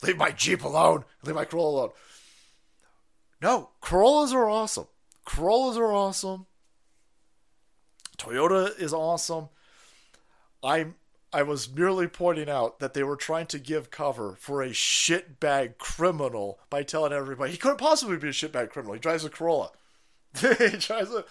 Leave 0.03 0.17
my 0.17 0.31
Jeep 0.31 0.65
alone. 0.65 1.05
Leave 1.23 1.35
my 1.35 1.45
Corolla 1.45 1.71
alone. 1.71 1.91
No, 3.43 3.71
Corollas 3.81 4.33
are 4.33 4.49
awesome. 4.49 4.87
Corollas 5.25 5.77
are 5.77 5.93
awesome. 5.93 6.47
Toyota 8.17 8.79
is 8.79 8.93
awesome. 8.93 9.49
I'm 10.63 10.95
I 11.33 11.43
was 11.43 11.69
merely 11.69 12.07
pointing 12.07 12.49
out 12.49 12.79
that 12.79 12.93
they 12.95 13.03
were 13.03 13.17
trying 13.17 13.47
to 13.47 13.59
give 13.59 13.91
cover 13.91 14.37
for 14.39 14.63
a 14.63 14.69
shitbag 14.69 15.79
criminal 15.79 16.61
by 16.69 16.83
telling 16.83 17.13
everybody 17.13 17.53
he 17.53 17.59
couldn't 17.59 17.79
possibly 17.79 18.19
be 18.19 18.29
a 18.29 18.33
shitbag 18.33 18.71
criminal. 18.71 18.95
He 18.95 19.01
drives 19.01 19.25
a 19.25 19.31
Corolla. 19.31 19.73
he 20.39 20.77
drives 20.77 21.11
a 21.11 21.25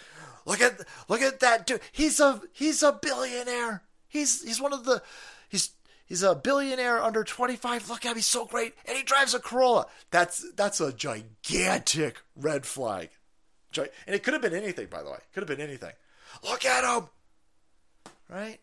look 0.46 0.60
at 0.60 0.82
look 1.08 1.22
at 1.22 1.40
that 1.40 1.66
dude. 1.66 1.82
He's 1.94 2.20
a 2.20 2.42
he's 2.52 2.84
a 2.84 2.92
billionaire. 2.92 3.84
He's 4.08 4.44
he's 4.44 4.60
one 4.60 4.74
of 4.74 4.84
the 4.84 5.02
he's 6.12 6.24
a 6.24 6.36
billionaire 6.36 7.02
under 7.02 7.24
25. 7.24 7.90
Look 7.90 8.06
at 8.06 8.12
him, 8.12 8.18
he's 8.18 8.26
so 8.26 8.46
great, 8.46 8.74
and 8.86 8.98
he 8.98 9.04
drives 9.04 9.34
a 9.34 9.40
Corolla. 9.40 9.88
That's 10.12 10.52
that's 10.56 10.82
a 10.82 10.92
gigantic 10.92 12.22
red 12.36 12.66
flag. 12.66 13.10
And 13.78 13.90
it 14.08 14.22
could 14.22 14.34
have 14.34 14.42
been 14.42 14.54
anything, 14.54 14.88
by 14.88 15.02
the 15.02 15.10
way. 15.10 15.20
Could 15.34 15.48
have 15.48 15.58
been 15.58 15.66
anything. 15.66 15.94
Look 16.44 16.66
at 16.66 16.84
him, 16.84 17.08
right? 18.30 18.60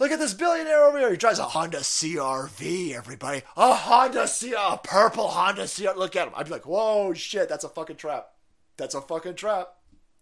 Look 0.00 0.10
at 0.10 0.18
this 0.18 0.34
billionaire 0.34 0.82
over 0.82 0.98
here. 0.98 1.12
He 1.12 1.16
drives 1.16 1.38
a 1.38 1.44
Honda 1.44 1.78
CRV, 1.78 2.92
everybody. 2.92 3.42
A 3.56 3.72
Honda 3.72 4.26
CR, 4.26 4.74
a 4.74 4.78
purple 4.78 5.28
Honda 5.28 5.68
CR. 5.68 5.96
Look 5.96 6.16
at 6.16 6.26
him. 6.26 6.34
I'd 6.36 6.46
be 6.46 6.52
like, 6.52 6.66
whoa, 6.66 7.12
shit, 7.12 7.48
that's 7.48 7.62
a 7.62 7.68
fucking 7.68 7.96
trap. 7.96 8.30
That's 8.76 8.96
a 8.96 9.00
fucking 9.00 9.36
trap. 9.36 9.68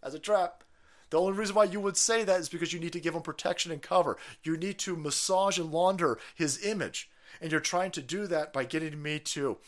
That's 0.02 0.14
a 0.14 0.18
trap. 0.18 0.64
The 1.10 1.20
only 1.20 1.32
reason 1.32 1.56
why 1.56 1.64
you 1.64 1.80
would 1.80 1.96
say 1.96 2.22
that 2.24 2.40
is 2.40 2.48
because 2.48 2.72
you 2.72 2.80
need 2.80 2.92
to 2.92 3.00
give 3.00 3.14
him 3.14 3.22
protection 3.22 3.72
and 3.72 3.82
cover. 3.82 4.16
You 4.42 4.56
need 4.56 4.78
to 4.80 4.96
massage 4.96 5.58
and 5.58 5.72
launder 5.72 6.18
his 6.34 6.64
image. 6.64 7.10
And 7.40 7.50
you're 7.50 7.60
trying 7.60 7.90
to 7.92 8.02
do 8.02 8.26
that 8.28 8.52
by 8.52 8.64
getting 8.64 9.02
me 9.02 9.18
to 9.18 9.58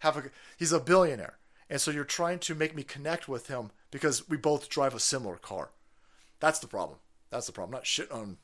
have 0.00 0.16
a. 0.16 0.24
He's 0.56 0.72
a 0.72 0.80
billionaire. 0.80 1.38
And 1.68 1.80
so 1.80 1.90
you're 1.90 2.04
trying 2.04 2.38
to 2.40 2.54
make 2.54 2.76
me 2.76 2.82
connect 2.82 3.28
with 3.28 3.48
him 3.48 3.70
because 3.90 4.28
we 4.28 4.36
both 4.36 4.68
drive 4.68 4.94
a 4.94 5.00
similar 5.00 5.36
car. 5.36 5.70
That's 6.40 6.58
the 6.58 6.68
problem. 6.68 6.98
That's 7.30 7.46
the 7.46 7.52
problem. 7.52 7.72
Not 7.72 7.86
shit 7.86 8.10
on. 8.10 8.36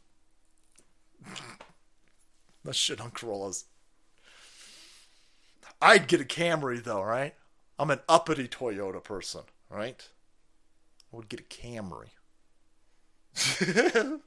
Not 2.65 2.75
shit 2.75 3.01
on 3.01 3.11
Corollas. 3.11 3.65
I'd 5.81 6.07
get 6.07 6.21
a 6.21 6.25
Camry 6.25 6.83
though, 6.83 7.03
right? 7.03 7.35
I'm 7.79 7.91
an 7.91 8.01
uppity 8.09 8.49
Toyota 8.49 9.03
person, 9.03 9.43
right? 9.69 10.09
I 11.13 11.17
would 11.17 11.29
get 11.29 11.41
a 11.41 11.45
Camry. 11.45 12.09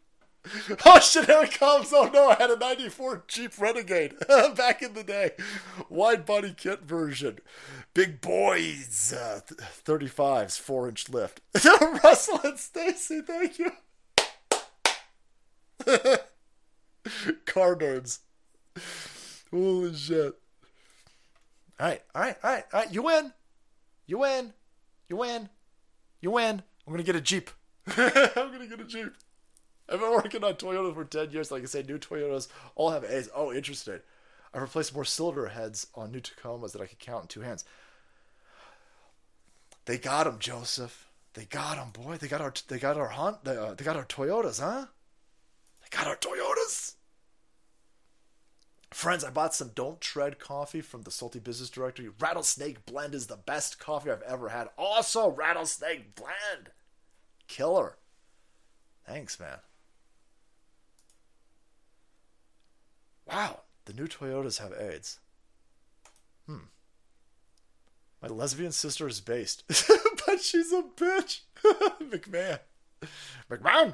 oh 0.86 1.00
shit, 1.00 1.26
here 1.26 1.44
it 1.44 1.52
comes. 1.52 1.92
Oh 1.94 2.10
no, 2.14 2.30
I 2.30 2.36
had 2.36 2.50
a 2.50 2.58
94 2.58 3.24
Jeep 3.28 3.60
Renegade 3.60 4.16
back 4.56 4.82
in 4.82 4.94
the 4.94 5.04
day. 5.04 5.32
Wide 5.90 6.26
body 6.26 6.54
kit 6.56 6.82
version. 6.84 7.40
Big 7.94 8.22
boys, 8.22 9.14
uh, 9.14 9.42
35s, 9.86 10.60
4 10.60 10.90
inch 10.90 11.10
lift. 11.10 11.42
Russell 12.04 12.40
and 12.44 12.60
Stacy, 12.60 13.22
thank 13.22 13.60
you. 13.60 13.72
Car 17.46 17.76
nerds. 17.76 18.20
Holy 19.52 19.96
shit. 19.96 20.34
All 21.80 21.88
right, 21.88 22.02
all 22.14 22.22
right, 22.22 22.38
all 22.44 22.52
right, 22.52 22.64
all 22.74 22.80
right. 22.82 22.94
You 22.94 23.04
win. 23.04 23.34
You 24.08 24.20
win. 24.20 24.54
You 25.10 25.18
win. 25.18 25.50
You 26.22 26.32
win. 26.32 26.64
I'm 26.88 26.94
gonna 26.94 27.04
get 27.04 27.16
a 27.16 27.22
Jeep. 27.22 27.50
I'm 27.98 28.52
gonna 28.52 28.68
get 28.68 28.80
a 28.80 28.86
Jeep. 28.86 29.14
I've 29.88 30.00
been 30.00 30.12
working 30.12 30.44
on 30.44 30.56
Toyotas 30.56 30.96
for 30.96 31.06
10 31.06 31.32
years. 31.32 31.52
Like 31.52 31.64
I 31.64 31.66
say, 31.66 31.84
new 31.84 32.00
Toyotas 32.00 32.48
all 32.76 32.92
have 32.92 33.04
A's. 33.04 33.30
Oh, 33.36 33.54
interesting. 33.54 34.00
I've 34.54 34.62
replaced 34.62 34.96
more 34.96 35.06
cylinder 35.06 35.48
heads 35.48 35.88
on 35.94 36.12
new 36.12 36.22
Tacomas 36.22 36.72
that 36.72 36.82
I 36.82 36.88
could 36.88 37.00
count 37.00 37.24
in 37.24 37.28
two 37.28 37.42
hands. 37.42 37.66
They 39.86 39.98
got 39.98 40.24
them, 40.24 40.40
Joseph. 40.40 41.12
They 41.34 41.46
got 41.46 41.76
them, 41.76 41.90
boy. 41.92 42.18
They 42.18 42.28
got 42.28 42.42
our 42.42 42.54
they 42.68 42.80
got 42.80 42.98
our 42.98 43.10
hunt. 43.10 43.44
They, 43.44 43.56
uh, 43.56 43.76
they 43.76 43.84
got 43.84 43.98
our 43.98 44.06
Toyotas, 44.06 44.60
huh? 44.60 44.86
They 45.82 45.96
got 45.96 46.08
our 46.08 46.16
Toyotas. 46.16 46.96
Friends, 48.92 49.26
I 49.26 49.30
bought 49.30 49.54
some 49.54 49.72
Don't 49.76 50.00
Tread 50.00 50.40
coffee 50.40 50.80
from 50.80 51.02
the 51.02 51.12
Salty 51.12 51.40
Business 51.40 51.70
Directory. 51.70 52.10
Rattlesnake 52.18 52.86
Blend 52.86 53.14
is 53.14 53.28
the 53.28 53.36
best 53.36 53.78
coffee 53.78 54.10
I've 54.10 54.22
ever 54.22 54.50
had. 54.50 54.70
Also, 54.78 55.30
Rattlesnake 55.30 56.16
Blend. 56.16 56.70
Killer. 57.48 57.98
Thanks, 59.06 59.40
man. 59.40 59.60
Wow, 63.28 63.62
the 63.86 63.94
new 63.94 64.08
Toyotas 64.08 64.60
have 64.60 64.74
AIDS. 64.74 65.20
Hmm. 66.48 66.68
My 68.22 68.28
lesbian 68.28 68.72
sister 68.72 69.08
is 69.08 69.22
based, 69.22 69.64
but 70.26 70.42
she's 70.42 70.72
a 70.72 70.84
bitch. 70.96 71.42
McMahon. 72.02 72.60
McMahon! 73.50 73.94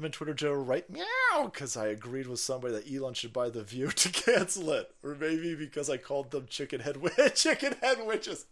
I'm 0.00 0.06
in 0.06 0.12
Twitter 0.12 0.32
jail 0.32 0.54
right 0.54 0.88
meow 0.88 1.44
because 1.44 1.76
I 1.76 1.88
agreed 1.88 2.26
with 2.26 2.40
somebody 2.40 2.72
that 2.72 2.90
Elon 2.90 3.12
should 3.12 3.34
buy 3.34 3.50
The 3.50 3.62
View 3.62 3.88
to 3.90 4.08
cancel 4.08 4.70
it. 4.70 4.94
Or 5.02 5.14
maybe 5.14 5.54
because 5.54 5.90
I 5.90 5.98
called 5.98 6.30
them 6.30 6.46
chicken 6.48 6.80
head, 6.80 6.96
chicken 7.34 7.74
head 7.82 8.06
witches. 8.06 8.46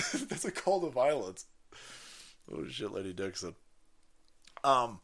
That's 0.28 0.44
a 0.44 0.52
call 0.52 0.80
to 0.82 0.90
violence. 0.90 1.46
Oh 2.52 2.66
shit, 2.68 2.92
Lady 2.92 3.12
Dixon. 3.12 3.54
Um, 4.64 5.00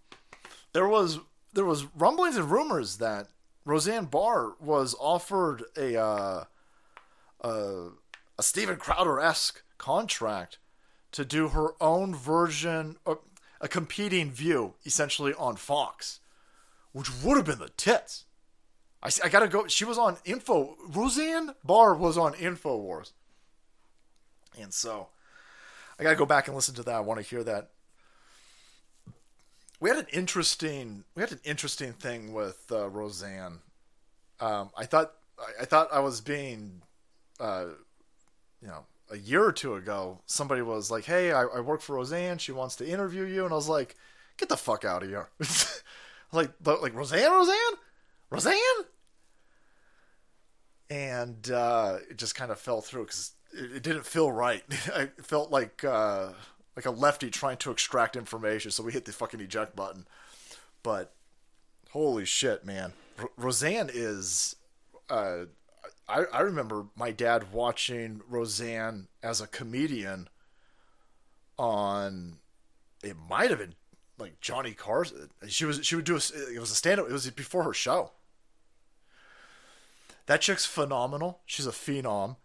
there 0.73 0.89
was 0.89 1.19
there 1.53 1.65
was 1.65 1.87
rumblings 1.97 2.37
and 2.37 2.51
rumors 2.51 2.99
that 2.99 3.29
Roseanne 3.65 4.07
Barr 4.07 4.55
was 4.61 4.95
offered 4.99 5.65
a 5.77 6.01
uh, 6.01 6.45
a, 7.41 7.89
a 8.39 8.43
Steven 8.43 8.77
Crowder 8.77 9.21
esque 9.21 9.63
contract 9.79 10.59
to 11.13 11.25
do 11.25 11.49
her 11.49 11.71
own 11.81 12.15
version, 12.15 12.97
or 13.05 13.21
a 13.61 13.69
competing 13.69 14.31
view, 14.31 14.75
essentially 14.85 15.33
on 15.35 15.57
Fox, 15.57 16.21
which 16.93 17.11
would 17.23 17.37
have 17.37 17.47
been 17.47 17.59
the 17.59 17.71
tits. 17.71 18.25
I, 19.03 19.11
I 19.25 19.29
gotta 19.29 19.49
go. 19.49 19.67
She 19.67 19.85
was 19.85 19.99
on 19.99 20.19
Info. 20.25 20.77
Roseanne 20.89 21.55
Barr 21.65 21.95
was 21.95 22.19
on 22.19 22.35
Infowars, 22.35 23.13
and 24.61 24.73
so 24.73 25.09
I 25.99 26.03
gotta 26.03 26.17
go 26.17 26.27
back 26.27 26.47
and 26.49 26.55
listen 26.55 26.75
to 26.77 26.83
that. 26.85 26.95
I 26.95 27.01
want 27.01 27.21
to 27.21 27.27
hear 27.27 27.45
that. 27.45 27.71
We 29.81 29.91
had 29.91 29.99
an 29.99 30.07
interesting. 30.13 31.05
We 31.15 31.23
had 31.23 31.33
an 31.33 31.41
interesting 31.45 31.93
thing 31.93 32.33
with 32.33 32.65
uh, 32.71 32.89
Roseanne. 32.89 33.59
Um, 34.41 34.71
I 34.77 34.87
thought. 34.87 35.13
I, 35.39 35.63
I 35.63 35.65
thought 35.67 35.93
I 35.93 35.99
was 35.99 36.23
being, 36.23 36.81
uh, 37.39 37.67
you 38.63 38.69
know, 38.69 38.87
a 39.11 39.17
year 39.17 39.45
or 39.45 39.53
two 39.53 39.75
ago, 39.75 40.21
somebody 40.27 40.63
was 40.63 40.91
like, 40.91 41.05
"Hey, 41.05 41.33
I, 41.33 41.43
I, 41.43 41.61
work 41.61 41.81
for 41.81 41.97
Roseanne. 41.97 42.39
She 42.39 42.53
wants 42.53 42.77
to 42.77 42.89
interview 42.89 43.25
you," 43.25 43.45
and 43.45 43.53
I 43.53 43.57
was 43.57 43.69
like, 43.69 43.95
"Get 44.37 44.49
the 44.49 44.57
fuck 44.57 44.85
out 44.85 45.03
of 45.03 45.09
here!" 45.09 45.29
like, 46.33 46.51
like 46.65 46.95
Roseanne, 46.95 47.31
Roseanne, 47.31 47.79
Roseanne, 48.31 48.85
and 50.91 51.51
uh, 51.51 51.99
it 52.11 52.19
just 52.19 52.35
kind 52.35 52.51
of 52.51 52.59
fell 52.59 52.81
through 52.81 53.05
because 53.05 53.33
it, 53.57 53.83
didn't 53.83 54.07
feel 54.07 54.31
right. 54.31 54.63
I 54.95 55.07
felt 55.23 55.51
like 55.51 55.85
uh, 55.85 56.31
like 56.75 56.87
a 56.87 56.91
lefty 56.91 57.31
trying 57.31 57.57
to 57.59 57.71
extract 57.71 58.17
information, 58.17 58.71
so 58.71 58.83
we 58.83 58.93
hit 58.93 59.05
the 59.05 59.13
fucking 59.13 59.41
eject 59.41 59.75
button. 59.75 60.07
But 60.83 61.13
holy 61.91 62.25
shit, 62.25 62.65
man, 62.65 62.93
R- 63.19 63.31
Roseanne 63.37 63.91
is. 63.93 64.57
Uh, 65.09 65.47
I, 66.09 66.25
I 66.33 66.41
remember 66.41 66.87
my 66.95 67.11
dad 67.11 67.53
watching 67.53 68.21
Roseanne 68.29 69.09
as 69.23 69.41
a 69.41 69.47
comedian 69.47 70.29
on 71.59 72.39
it 73.03 73.17
might 73.29 73.51
have 73.51 73.59
been 73.59 73.75
like 74.19 74.41
Johnny 74.41 74.73
Carson. 74.73 75.31
She 75.49 75.65
was 75.65 75.85
she 75.85 75.97
would 75.97 76.05
do 76.05 76.15
a, 76.15 76.21
it 76.53 76.61
was 76.61 76.71
a 76.71 76.75
stand 76.75 77.01
up. 77.01 77.09
It 77.09 77.13
was 77.13 77.29
before 77.31 77.65
her 77.65 77.75
show. 77.75 78.13
That 80.27 80.41
chick's 80.41 80.67
phenomenal. 80.67 81.41
She's 81.47 81.67
a 81.67 81.73
phenom, 81.73 82.37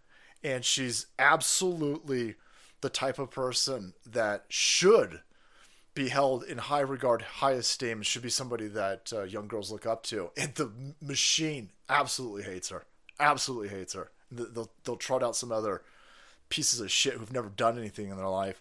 and 0.42 0.64
she's 0.64 1.06
absolutely 1.18 2.36
the 2.80 2.90
type 2.90 3.18
of 3.18 3.30
person 3.30 3.94
that 4.04 4.44
should 4.48 5.20
be 5.94 6.08
held 6.08 6.42
in 6.42 6.58
high 6.58 6.80
regard, 6.80 7.22
high 7.22 7.52
esteem. 7.52 8.02
Should 8.02 8.22
be 8.22 8.30
somebody 8.30 8.66
that 8.68 9.12
uh, 9.14 9.22
young 9.22 9.46
girls 9.46 9.70
look 9.70 9.86
up 9.86 10.02
to. 10.04 10.30
And 10.36 10.54
the 10.54 10.72
machine 11.00 11.70
absolutely 11.88 12.44
hates 12.44 12.70
her 12.70 12.86
absolutely 13.22 13.68
hates 13.68 13.94
her. 13.94 14.10
They'll 14.30 14.70
they'll 14.84 14.96
trot 14.96 15.22
out 15.22 15.36
some 15.36 15.52
other 15.52 15.82
pieces 16.48 16.80
of 16.80 16.90
shit 16.90 17.14
who've 17.14 17.32
never 17.32 17.48
done 17.48 17.78
anything 17.78 18.08
in 18.08 18.16
their 18.16 18.28
life. 18.28 18.60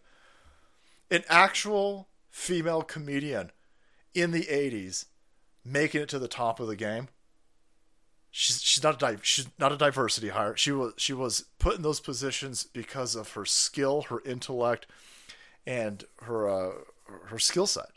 An 1.10 1.24
actual 1.28 2.08
female 2.30 2.84
comedian 2.84 3.52
in 4.14 4.32
the 4.32 4.44
'80s 4.44 5.06
making 5.66 6.02
it 6.02 6.10
to 6.10 6.20
the 6.20 6.28
top 6.28 6.60
of 6.60 6.68
the 6.68 6.76
game. 6.76 7.10
She's 8.32 8.62
she's 8.64 8.82
not 8.82 9.02
a 9.04 9.18
she's 9.22 9.48
not 9.60 9.74
a 9.74 9.78
diversity 9.78 10.30
hire. 10.30 10.56
She 10.56 10.72
was 10.72 10.94
she 10.96 11.12
was 11.12 11.46
put 11.60 11.76
in 11.76 11.82
those 11.82 12.00
positions 12.00 12.64
because 12.64 13.16
of 13.16 13.34
her 13.34 13.46
skill, 13.46 14.04
her 14.04 14.22
intellect, 14.26 14.88
and 15.68 16.06
her 16.24 16.50
uh, 16.50 16.72
her 17.26 17.40
skill 17.40 17.68
set. 17.68 17.90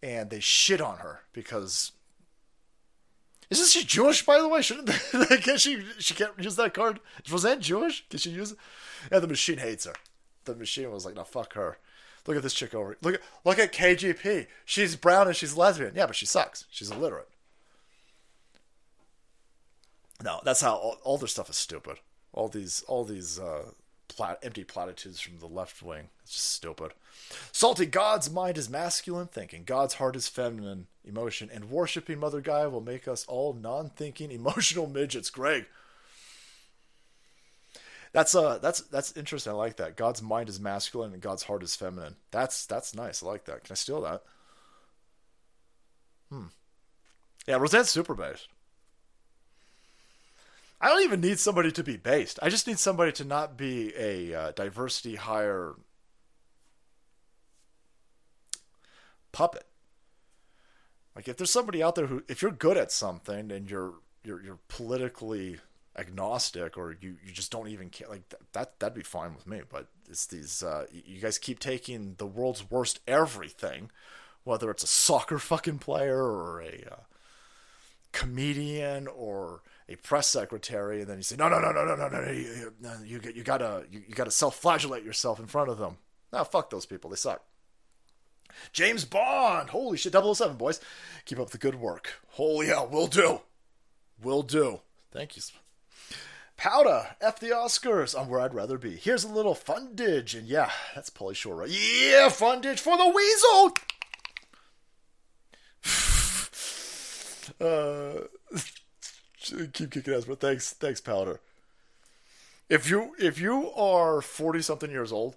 And 0.00 0.30
they 0.30 0.40
shit 0.40 0.80
on 0.80 0.98
her 0.98 1.22
because 1.32 1.92
isn't 3.50 3.68
she 3.68 3.84
Jewish, 3.84 4.24
by 4.24 4.40
the 4.40 4.48
way? 4.48 4.62
Shouldn't 4.62 4.88
can 5.42 5.58
she 5.58 5.82
she 5.98 6.14
can't 6.14 6.38
use 6.38 6.56
that 6.56 6.72
card? 6.72 7.00
Was 7.30 7.42
that 7.42 7.60
Jewish? 7.60 8.08
Can 8.08 8.18
she 8.18 8.30
use 8.30 8.52
it? 8.52 8.58
Yeah, 9.10 9.18
the 9.18 9.26
machine 9.26 9.58
hates 9.58 9.84
her. 9.84 9.94
The 10.44 10.54
machine 10.54 10.90
was 10.90 11.04
like, 11.04 11.16
no, 11.16 11.24
fuck 11.24 11.54
her. 11.54 11.78
Look 12.26 12.36
at 12.36 12.42
this 12.42 12.54
chick 12.54 12.74
over. 12.74 12.96
Look 13.02 13.14
at 13.14 13.20
look 13.44 13.58
at 13.58 13.72
KGP. 13.72 14.46
She's 14.64 14.94
brown 14.94 15.26
and 15.26 15.36
she's 15.36 15.56
lesbian. 15.56 15.94
Yeah, 15.94 16.06
but 16.06 16.16
she 16.16 16.26
sucks. 16.26 16.66
She's 16.70 16.90
illiterate. 16.90 17.28
No, 20.22 20.40
that's 20.44 20.60
how 20.60 20.74
all, 20.74 20.98
all 21.02 21.18
their 21.18 21.28
stuff 21.28 21.50
is 21.50 21.56
stupid. 21.56 21.98
All 22.32 22.48
these 22.48 22.82
all 22.86 23.04
these 23.04 23.38
uh, 23.38 23.70
plat- 24.08 24.38
empty 24.42 24.64
platitudes 24.64 25.20
from 25.20 25.38
the 25.38 25.46
left 25.46 25.82
wing. 25.82 26.08
It's 26.22 26.32
just 26.32 26.52
stupid. 26.52 26.92
Salty, 27.50 27.86
God's 27.86 28.30
mind 28.30 28.58
is 28.58 28.70
masculine 28.70 29.26
thinking. 29.26 29.64
God's 29.64 29.94
heart 29.94 30.16
is 30.16 30.28
feminine 30.28 30.86
emotion. 31.04 31.50
And 31.52 31.70
worshiping 31.70 32.18
Mother 32.18 32.40
Gaia 32.40 32.68
will 32.68 32.80
make 32.80 33.08
us 33.08 33.24
all 33.26 33.52
non 33.52 33.90
thinking, 33.90 34.30
emotional 34.30 34.86
midgets. 34.86 35.30
Greg. 35.30 35.66
That's 38.12 38.34
uh 38.34 38.58
that's 38.58 38.80
that's 38.82 39.16
interesting. 39.16 39.52
I 39.52 39.56
like 39.56 39.76
that. 39.76 39.96
God's 39.96 40.20
mind 40.20 40.50
is 40.50 40.60
masculine 40.60 41.14
and 41.14 41.22
God's 41.22 41.44
heart 41.44 41.62
is 41.62 41.74
feminine. 41.74 42.16
That's 42.30 42.66
that's 42.66 42.94
nice. 42.94 43.22
I 43.22 43.26
like 43.26 43.46
that. 43.46 43.64
Can 43.64 43.72
I 43.72 43.74
steal 43.74 44.02
that? 44.02 44.22
Hmm. 46.30 46.46
Yeah, 47.46 47.56
Roseanne's 47.56 47.90
super 47.90 48.14
based. 48.14 48.48
I 50.82 50.88
don't 50.88 51.04
even 51.04 51.20
need 51.20 51.38
somebody 51.38 51.70
to 51.70 51.84
be 51.84 51.96
based. 51.96 52.40
I 52.42 52.48
just 52.48 52.66
need 52.66 52.80
somebody 52.80 53.12
to 53.12 53.24
not 53.24 53.56
be 53.56 53.92
a 53.96 54.34
uh, 54.34 54.50
diversity 54.50 55.14
hire 55.14 55.76
puppet. 59.30 59.64
Like 61.14 61.28
if 61.28 61.36
there's 61.36 61.52
somebody 61.52 61.84
out 61.84 61.94
there 61.94 62.06
who, 62.06 62.24
if 62.26 62.42
you're 62.42 62.50
good 62.50 62.76
at 62.76 62.90
something 62.90 63.52
and 63.52 63.70
you're 63.70 63.94
you're 64.24 64.42
you're 64.42 64.58
politically 64.66 65.58
agnostic 65.96 66.76
or 66.76 66.96
you, 67.00 67.16
you 67.24 67.32
just 67.32 67.52
don't 67.52 67.68
even 67.68 67.90
care, 67.90 68.08
like 68.08 68.28
that, 68.30 68.40
that 68.52 68.80
that'd 68.80 68.94
be 68.94 69.02
fine 69.02 69.36
with 69.36 69.46
me. 69.46 69.60
But 69.68 69.86
it's 70.10 70.26
these 70.26 70.64
uh, 70.64 70.86
you 70.92 71.20
guys 71.20 71.38
keep 71.38 71.60
taking 71.60 72.16
the 72.18 72.26
world's 72.26 72.68
worst 72.68 72.98
everything, 73.06 73.92
whether 74.42 74.68
it's 74.68 74.82
a 74.82 74.88
soccer 74.88 75.38
fucking 75.38 75.78
player 75.78 76.22
or 76.24 76.60
a 76.60 76.84
uh, 76.90 76.96
comedian 78.10 79.06
or 79.06 79.62
a 79.92 79.96
press 79.96 80.28
secretary, 80.28 81.00
and 81.00 81.10
then 81.10 81.18
you 81.18 81.22
say, 81.22 81.36
no, 81.36 81.48
no, 81.48 81.58
no, 81.58 81.72
no, 81.72 81.84
no, 81.84 81.96
no, 81.96 82.08
no, 82.08 82.30
you, 82.30 82.72
you, 83.04 83.20
you 83.34 83.42
gotta, 83.42 83.84
you, 83.90 84.02
you 84.06 84.14
gotta 84.14 84.30
self-flagellate 84.30 85.04
yourself 85.04 85.38
in 85.38 85.46
front 85.46 85.70
of 85.70 85.78
them. 85.78 85.98
Now, 86.32 86.44
fuck 86.44 86.70
those 86.70 86.86
people. 86.86 87.10
They 87.10 87.16
suck. 87.16 87.42
James 88.72 89.04
Bond! 89.04 89.70
Holy 89.70 89.96
shit, 89.96 90.14
007, 90.14 90.56
boys. 90.56 90.80
Keep 91.24 91.40
up 91.40 91.50
the 91.50 91.58
good 91.58 91.76
work. 91.76 92.20
Holy 92.30 92.66
hell, 92.66 92.88
will 92.88 93.06
do. 93.06 93.40
Will 94.22 94.42
do. 94.42 94.80
Thank 95.10 95.36
you. 95.36 95.42
Powda, 96.58 97.14
F 97.20 97.40
the 97.40 97.48
Oscars. 97.48 98.18
I'm 98.18 98.28
where 98.28 98.40
I'd 98.40 98.54
rather 98.54 98.78
be. 98.78 98.96
Here's 98.96 99.24
a 99.24 99.28
little 99.28 99.54
fundage, 99.54 100.38
and 100.38 100.46
yeah, 100.46 100.70
that's 100.94 101.10
Pauly 101.10 101.34
Shore, 101.34 101.56
right? 101.56 101.70
Yeah, 101.70 102.28
fundage 102.28 102.78
for 102.78 102.96
the 102.96 103.08
weasel! 103.08 103.72
uh, 107.60 108.60
keep 109.72 109.90
kicking 109.90 110.14
ass, 110.14 110.24
but 110.24 110.40
thanks, 110.40 110.72
thanks, 110.72 111.00
Powder. 111.00 111.40
If 112.68 112.88
you 112.88 113.14
if 113.18 113.38
you 113.38 113.70
are 113.72 114.22
forty 114.22 114.62
something 114.62 114.90
years 114.90 115.12
old 115.12 115.36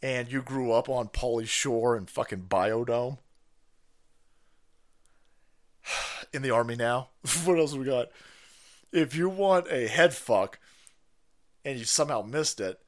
and 0.00 0.30
you 0.30 0.42
grew 0.42 0.72
up 0.72 0.88
on 0.88 1.08
Pauly 1.08 1.46
Shore 1.46 1.96
and 1.96 2.08
fucking 2.08 2.46
Biodome 2.48 3.18
in 6.32 6.42
the 6.42 6.50
army 6.50 6.76
now, 6.76 7.08
what 7.44 7.58
else 7.58 7.74
we 7.74 7.84
got? 7.84 8.08
If 8.92 9.14
you 9.14 9.28
want 9.28 9.66
a 9.70 9.88
head 9.88 10.14
fuck 10.14 10.58
and 11.64 11.78
you 11.78 11.84
somehow 11.84 12.22
missed 12.22 12.60
it, 12.60 12.80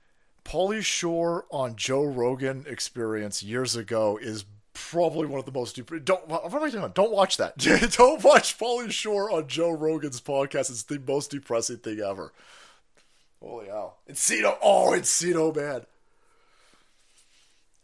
Pauly 0.45 0.85
Shore 0.85 1.47
on 1.51 1.77
Joe 1.77 2.05
Rogan 2.05 2.67
Experience 2.69 3.43
years 3.43 3.75
ago 3.75 4.19
is 4.21 4.45
probably 4.91 5.27
one 5.27 5.39
of 5.39 5.47
the 5.47 5.53
most 5.53 5.77
dep- 5.77 6.05
don't 6.05 6.29
what 6.29 6.53
am 6.53 6.63
I 6.63 6.71
doing? 6.71 6.93
Don't 6.95 7.13
watch 7.13 7.37
that. 7.39 7.57
don't 7.97 8.23
watch 8.23 8.59
Pauly 8.59 8.91
Shore 8.91 9.31
on 9.31 9.49
Joe 9.49 9.71
Rogan's 9.71 10.21
podcast. 10.21 10.71
It's 10.71 10.83
the 10.83 10.99
most 10.99 11.31
depressing 11.31 11.79
thing 11.79 12.01
ever. 12.01 12.33
Holy 13.41 13.67
hell! 13.67 13.99
Encino, 14.09 14.57
oh, 14.63 14.93
Encino 14.95 15.55
man. 15.55 15.83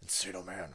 Encino 0.04 0.46
man. 0.46 0.74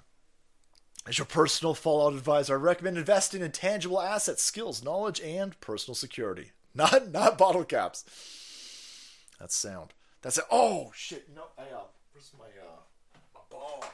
As 1.07 1.17
your 1.19 1.25
personal 1.25 1.75
Fallout 1.75 2.13
advisor, 2.13 2.53
I 2.53 2.57
recommend 2.57 2.97
investing 2.97 3.41
in 3.41 3.51
tangible 3.51 4.01
assets, 4.01 4.43
skills, 4.43 4.83
knowledge, 4.83 5.21
and 5.21 5.59
personal 5.61 5.95
security. 5.95 6.51
Not 6.75 7.09
not 7.09 7.37
bottle 7.37 7.63
caps. 7.63 8.03
That's 9.39 9.55
sound. 9.55 9.93
That's 10.21 10.37
it. 10.37 10.43
Oh 10.51 10.91
shit! 10.93 11.29
No, 11.33 11.43
I 11.57 11.61
uh, 11.73 11.83
where's 12.11 12.31
my 12.37 12.45
uh, 12.45 12.81
my 13.33 13.39
bomb? 13.49 13.89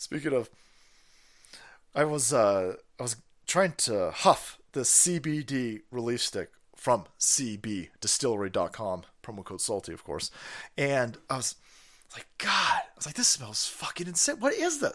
Speaking 0.00 0.32
of, 0.32 0.48
I 1.94 2.04
was 2.04 2.32
uh, 2.32 2.76
I 2.98 3.02
was 3.02 3.16
trying 3.46 3.74
to 3.78 4.10
huff 4.10 4.58
the 4.72 4.80
CBD 4.80 5.82
relief 5.90 6.22
stick 6.22 6.52
from 6.74 7.04
cbdistillery.com, 7.18 9.02
promo 9.22 9.44
code 9.44 9.60
salty, 9.60 9.92
of 9.92 10.02
course, 10.02 10.30
and 10.78 11.18
I 11.28 11.36
was 11.36 11.54
like, 12.14 12.26
God, 12.38 12.48
I 12.50 12.96
was 12.96 13.04
like, 13.04 13.14
this 13.14 13.28
smells 13.28 13.66
fucking 13.66 14.06
insane. 14.06 14.36
What 14.38 14.54
is 14.54 14.80
that? 14.80 14.94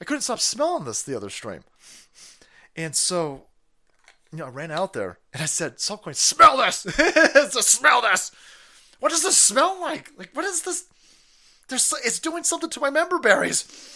I 0.00 0.06
couldn't 0.06 0.22
stop 0.22 0.40
smelling 0.40 0.86
this 0.86 1.02
the 1.02 1.14
other 1.14 1.28
stream, 1.28 1.64
and 2.74 2.96
so 2.96 3.42
you 4.32 4.38
know, 4.38 4.46
I 4.46 4.48
ran 4.48 4.70
out 4.70 4.94
there 4.94 5.18
and 5.34 5.42
I 5.42 5.46
said, 5.46 5.76
"Saltcoin, 5.76 6.16
smell 6.16 6.56
this! 6.56 6.76
Smell 7.66 8.00
this!" 8.00 8.32
What 8.98 9.12
does 9.12 9.24
this 9.24 9.36
smell 9.36 9.78
like? 9.78 10.12
Like, 10.16 10.30
what 10.32 10.46
is 10.46 10.62
this? 10.62 10.86
There's, 11.68 11.92
it's 12.02 12.18
doing 12.18 12.44
something 12.44 12.70
to 12.70 12.80
my 12.80 12.88
member 12.88 13.18
berries. 13.18 13.94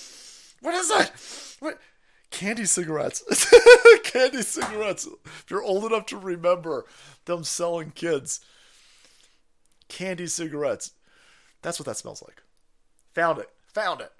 What 0.60 0.74
is 0.74 0.88
that? 0.88 1.12
What? 1.60 1.78
Candy 2.30 2.64
cigarettes. 2.64 3.22
Candy 4.04 4.42
cigarettes. 4.42 5.06
If 5.24 5.46
you're 5.48 5.62
old 5.62 5.84
enough 5.84 6.06
to 6.06 6.16
remember 6.16 6.86
them 7.24 7.44
selling 7.44 7.90
kids 7.90 8.40
candy 9.90 10.26
cigarettes. 10.26 10.92
That's 11.60 11.78
what 11.78 11.86
that 11.86 11.98
smells 11.98 12.22
like. 12.22 12.42
Found 13.14 13.38
it. 13.38 13.50
Found 13.74 14.00
it. 14.00 14.12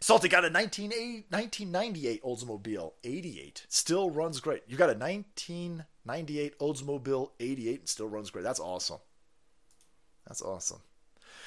Salty 0.00 0.28
got 0.28 0.44
a 0.44 0.48
1998 0.50 2.22
Oldsmobile 2.24 2.92
88. 3.04 3.66
Still 3.68 4.10
runs 4.10 4.40
great. 4.40 4.62
You 4.66 4.76
got 4.76 4.90
a 4.90 4.98
1998 4.98 6.58
Oldsmobile 6.58 7.30
88 7.38 7.78
and 7.80 7.88
still 7.88 8.08
runs 8.08 8.30
great. 8.30 8.42
That's 8.42 8.58
awesome. 8.58 8.98
That's 10.26 10.42
awesome. 10.42 10.80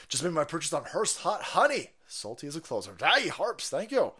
Just 0.07 0.23
made 0.23 0.33
my 0.33 0.43
purchase 0.43 0.71
on 0.71 0.85
Hearst 0.85 1.19
Hot 1.19 1.41
Honey. 1.41 1.89
Salty 2.07 2.47
as 2.47 2.55
a 2.55 2.61
closer. 2.61 2.95
Hey, 2.99 3.27
Harps, 3.27 3.69
thank 3.69 3.91
you. 3.91 4.13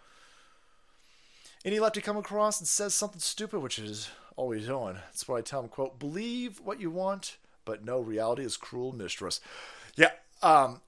Any 1.64 1.80
lefty 1.80 2.02
come 2.02 2.18
across 2.18 2.60
and 2.60 2.68
says 2.68 2.94
something 2.94 3.20
stupid, 3.20 3.60
which 3.60 3.80
is 3.80 4.10
always 4.36 4.70
on. 4.70 4.96
That's 4.96 5.28
what 5.28 5.38
I 5.38 5.42
tell 5.42 5.62
him, 5.62 5.70
quote, 5.70 6.00
believe 6.00 6.60
what 6.60 6.80
you 6.80 6.92
want, 6.92 7.38
but 7.64 7.84
no, 7.84 8.00
reality 8.00 8.44
is 8.44 8.58
cruel 8.58 8.92
mistress. 8.92 9.40
Yeah, 9.96 10.12
um, 10.44 10.82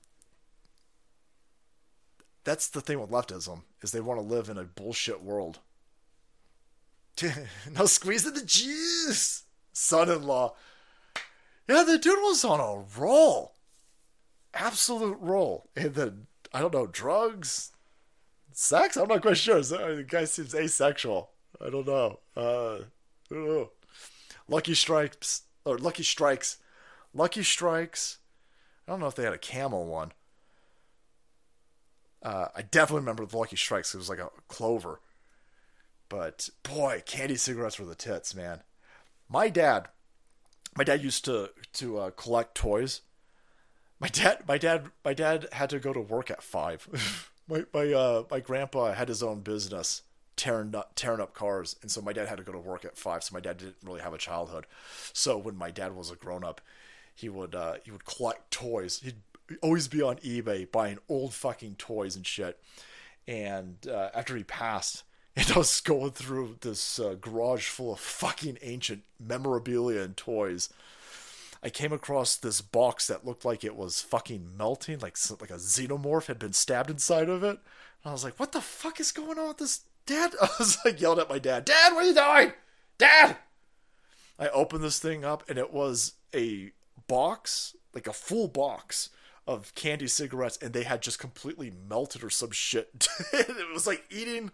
that's 2.43 2.67
the 2.69 2.81
thing 2.81 2.99
with 2.99 3.09
leftism, 3.09 3.61
is 3.81 3.91
they 3.91 4.01
want 4.01 4.19
to 4.19 4.25
live 4.25 4.49
in 4.49 4.57
a 4.57 4.63
bullshit 4.63 5.23
world. 5.23 5.59
no 7.71 7.85
squeezing 7.85 8.33
the 8.33 8.45
juice, 8.45 9.43
son-in-law. 9.73 10.53
Yeah, 11.67 11.83
the 11.83 11.97
dude 11.97 12.19
was 12.19 12.45
on 12.45 12.59
a 12.59 12.99
roll 12.99 13.53
absolute 14.57 15.17
roll. 15.19 15.69
And 15.75 15.93
then, 15.93 16.26
I 16.53 16.61
don't 16.61 16.73
know, 16.73 16.87
drugs, 16.87 17.71
sex? 18.51 18.97
I'm 18.97 19.07
not 19.07 19.21
quite 19.21 19.37
sure. 19.37 19.61
The 19.61 20.05
guy 20.07 20.25
seems 20.25 20.55
asexual. 20.55 21.31
I 21.59 21.69
don't 21.69 21.87
know. 21.87 22.19
Uh. 22.35 22.79
Lucky 24.47 24.73
Strikes, 24.73 25.43
or 25.65 25.77
Lucky 25.77 26.03
Strikes. 26.03 26.57
Lucky 27.13 27.43
Strikes. 27.43 28.17
I 28.87 28.91
don't 28.91 28.99
know 28.99 29.07
if 29.07 29.15
they 29.15 29.23
had 29.23 29.33
a 29.33 29.37
camel 29.37 29.85
one. 29.85 30.13
Uh, 32.23 32.47
I 32.55 32.61
definitely 32.61 33.01
remember 33.01 33.25
the 33.25 33.37
Lucky 33.37 33.55
Strikes. 33.55 33.93
It 33.93 33.97
was 33.97 34.09
like 34.09 34.19
a 34.19 34.29
clover. 34.47 35.01
But 36.09 36.49
boy, 36.63 37.03
candy 37.05 37.35
cigarettes 37.35 37.79
were 37.79 37.85
the 37.85 37.95
tits, 37.95 38.33
man. 38.33 38.61
My 39.29 39.49
dad, 39.49 39.87
my 40.77 40.83
dad 40.83 41.03
used 41.03 41.25
to 41.25 41.51
to 41.73 41.97
uh, 41.97 42.09
collect 42.11 42.55
toys 42.55 43.01
my 43.99 44.07
dad, 44.07 44.43
my 44.47 44.57
dad, 44.57 44.91
my 45.03 45.13
dad 45.13 45.47
had 45.51 45.69
to 45.71 45.79
go 45.79 45.93
to 45.93 46.01
work 46.01 46.29
at 46.29 46.43
five. 46.43 47.31
my 47.47 47.65
my 47.73 47.93
uh 47.93 48.23
my 48.29 48.39
grandpa 48.39 48.93
had 48.93 49.07
his 49.07 49.23
own 49.23 49.41
business 49.41 50.03
tearing 50.35 50.75
up 50.75 50.91
tearing 50.95 51.19
up 51.19 51.33
cars, 51.33 51.75
and 51.81 51.89
so 51.89 52.01
my 52.01 52.13
dad 52.13 52.27
had 52.27 52.37
to 52.37 52.43
go 52.43 52.51
to 52.51 52.59
work 52.59 52.85
at 52.85 52.97
five. 52.97 53.23
So 53.23 53.33
my 53.33 53.39
dad 53.39 53.57
didn't 53.57 53.77
really 53.83 54.01
have 54.01 54.13
a 54.13 54.17
childhood. 54.17 54.67
So 55.13 55.37
when 55.37 55.57
my 55.57 55.71
dad 55.71 55.95
was 55.95 56.11
a 56.11 56.15
grown 56.15 56.43
up, 56.43 56.61
he 57.15 57.29
would 57.29 57.55
uh 57.55 57.75
he 57.83 57.91
would 57.91 58.05
collect 58.05 58.51
toys. 58.51 58.99
He'd 59.03 59.21
always 59.61 59.87
be 59.87 60.01
on 60.01 60.17
eBay 60.17 60.71
buying 60.71 60.99
old 61.09 61.33
fucking 61.33 61.75
toys 61.75 62.15
and 62.15 62.25
shit. 62.25 62.59
And 63.27 63.75
uh, 63.87 64.09
after 64.13 64.35
he 64.37 64.43
passed, 64.43 65.03
and 65.35 65.51
I 65.51 65.57
was 65.57 65.81
going 65.81 66.11
through 66.11 66.57
this 66.61 66.99
uh, 66.99 67.15
garage 67.19 67.67
full 67.67 67.93
of 67.93 67.99
fucking 67.99 68.57
ancient 68.61 69.03
memorabilia 69.19 70.01
and 70.01 70.15
toys 70.15 70.69
I 71.63 71.69
came 71.69 71.91
across 71.91 72.35
this 72.35 72.61
box 72.61 73.07
that 73.07 73.25
looked 73.25 73.45
like 73.45 73.63
it 73.63 73.75
was 73.75 74.01
fucking 74.01 74.57
melting, 74.57 74.99
like 74.99 75.17
like 75.41 75.49
a 75.49 75.55
xenomorph 75.55 76.27
had 76.27 76.39
been 76.39 76.53
stabbed 76.53 76.89
inside 76.89 77.29
of 77.29 77.43
it. 77.43 77.59
And 78.03 78.09
I 78.09 78.11
was 78.11 78.23
like, 78.23 78.39
"What 78.39 78.51
the 78.51 78.61
fuck 78.61 78.99
is 78.99 79.11
going 79.11 79.39
on 79.39 79.49
with 79.49 79.57
this, 79.57 79.81
Dad?" 80.05 80.33
I 80.41 80.49
was 80.59 80.77
like 80.85 81.01
yelled 81.01 81.19
at 81.19 81.29
my 81.29 81.39
dad, 81.39 81.65
"Dad, 81.65 81.93
what 81.93 82.05
are 82.05 82.07
you 82.07 82.13
doing, 82.13 82.53
Dad?" 82.97 83.37
I 84.39 84.49
opened 84.49 84.83
this 84.83 84.99
thing 84.99 85.25
up, 85.25 85.49
and 85.49 85.57
it 85.57 85.73
was 85.73 86.13
a 86.33 86.71
box, 87.07 87.75
like 87.93 88.07
a 88.07 88.13
full 88.13 88.47
box 88.47 89.09
of 89.47 89.73
candy 89.75 90.07
cigarettes, 90.07 90.59
and 90.61 90.73
they 90.73 90.83
had 90.83 91.01
just 91.01 91.19
completely 91.19 91.71
melted 91.89 92.23
or 92.23 92.29
some 92.29 92.51
shit. 92.51 93.07
it 93.33 93.73
was 93.73 93.87
like 93.87 94.03
eating, 94.11 94.51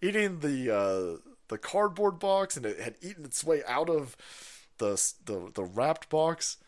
eating 0.00 0.40
the 0.40 0.74
uh, 0.74 1.30
the 1.48 1.58
cardboard 1.58 2.18
box, 2.18 2.56
and 2.56 2.64
it 2.64 2.78
had 2.78 2.96
eaten 3.00 3.24
its 3.24 3.42
way 3.42 3.62
out 3.66 3.90
of 3.90 4.16
the 4.78 5.12
the 5.24 5.50
the 5.54 5.64
wrapped 5.64 6.08
box, 6.08 6.58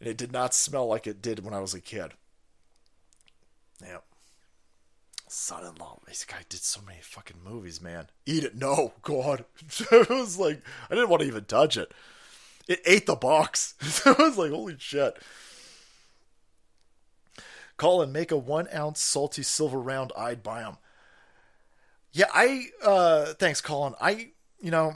and 0.00 0.08
it 0.08 0.16
did 0.16 0.32
not 0.32 0.54
smell 0.54 0.86
like 0.86 1.06
it 1.06 1.22
did 1.22 1.44
when 1.44 1.54
I 1.54 1.60
was 1.60 1.74
a 1.74 1.80
kid. 1.80 2.12
Yeah. 3.82 3.98
Son-in-law, 5.26 6.00
this 6.06 6.24
guy 6.24 6.44
did 6.48 6.60
so 6.60 6.80
many 6.86 7.00
fucking 7.02 7.38
movies, 7.44 7.80
man. 7.80 8.08
Eat 8.24 8.44
it, 8.44 8.54
no, 8.54 8.92
God. 9.02 9.44
it 9.90 10.08
was 10.08 10.38
like 10.38 10.62
I 10.90 10.94
didn't 10.94 11.10
want 11.10 11.22
to 11.22 11.28
even 11.28 11.44
touch 11.44 11.76
it. 11.76 11.92
It 12.68 12.80
ate 12.86 13.06
the 13.06 13.16
box. 13.16 13.74
it 14.06 14.18
was 14.18 14.38
like 14.38 14.50
holy 14.50 14.76
shit. 14.78 15.18
Colin, 17.76 18.12
make 18.12 18.30
a 18.30 18.36
one 18.36 18.68
ounce 18.74 19.00
salty 19.00 19.42
silver 19.42 19.80
round. 19.80 20.12
I'd 20.16 20.42
buy 20.42 20.60
them. 20.60 20.76
Yeah, 22.12 22.26
I. 22.32 22.66
uh 22.84 23.34
Thanks, 23.34 23.60
Colin. 23.60 23.94
I. 24.00 24.30
You 24.60 24.70
know 24.70 24.94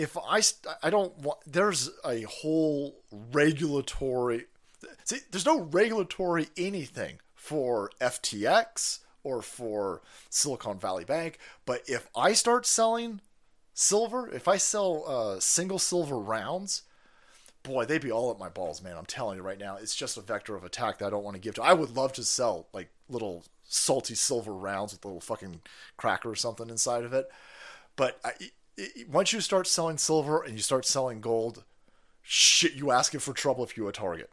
if 0.00 0.16
I 0.16 0.40
I 0.82 0.88
don't 0.88 1.16
want 1.18 1.40
there's 1.46 1.90
a 2.04 2.22
whole 2.22 3.02
regulatory 3.32 4.46
see 5.04 5.18
there's 5.30 5.44
no 5.44 5.60
regulatory 5.60 6.48
anything 6.56 7.20
for 7.34 7.90
FTX 8.00 9.00
or 9.22 9.42
for 9.42 10.00
Silicon 10.30 10.78
Valley 10.78 11.04
Bank, 11.04 11.38
but 11.66 11.82
if 11.86 12.08
I 12.16 12.32
start 12.32 12.64
selling 12.64 13.20
silver, 13.74 14.30
if 14.30 14.48
I 14.48 14.56
sell 14.56 15.04
uh, 15.06 15.40
single 15.40 15.78
silver 15.78 16.18
rounds, 16.18 16.82
boy, 17.62 17.84
they'd 17.84 18.00
be 18.00 18.10
all 18.10 18.30
at 18.30 18.38
my 18.38 18.48
balls, 18.48 18.82
man. 18.82 18.96
I'm 18.96 19.04
telling 19.04 19.36
you 19.36 19.42
right 19.42 19.58
now, 19.58 19.76
it's 19.76 19.94
just 19.94 20.16
a 20.16 20.22
vector 20.22 20.56
of 20.56 20.64
attack 20.64 20.98
that 20.98 21.06
I 21.08 21.10
don't 21.10 21.24
want 21.24 21.34
to 21.34 21.40
give 21.40 21.56
to. 21.56 21.62
I 21.62 21.74
would 21.74 21.94
love 21.94 22.14
to 22.14 22.24
sell 22.24 22.68
like 22.72 22.88
little 23.10 23.44
salty 23.64 24.14
silver 24.14 24.54
rounds 24.54 24.94
with 24.94 25.04
a 25.04 25.08
little 25.08 25.20
fucking 25.20 25.60
cracker 25.98 26.30
or 26.30 26.36
something 26.36 26.70
inside 26.70 27.04
of 27.04 27.12
it, 27.12 27.28
but 27.96 28.18
I, 28.24 28.32
once 29.10 29.32
you 29.32 29.40
start 29.40 29.66
selling 29.66 29.98
silver 29.98 30.42
and 30.42 30.54
you 30.54 30.62
start 30.62 30.84
selling 30.84 31.20
gold, 31.20 31.64
shit, 32.22 32.74
you 32.74 32.90
asking 32.90 33.20
for 33.20 33.32
trouble 33.32 33.64
if 33.64 33.76
you 33.76 33.88
a 33.88 33.92
target. 33.92 34.30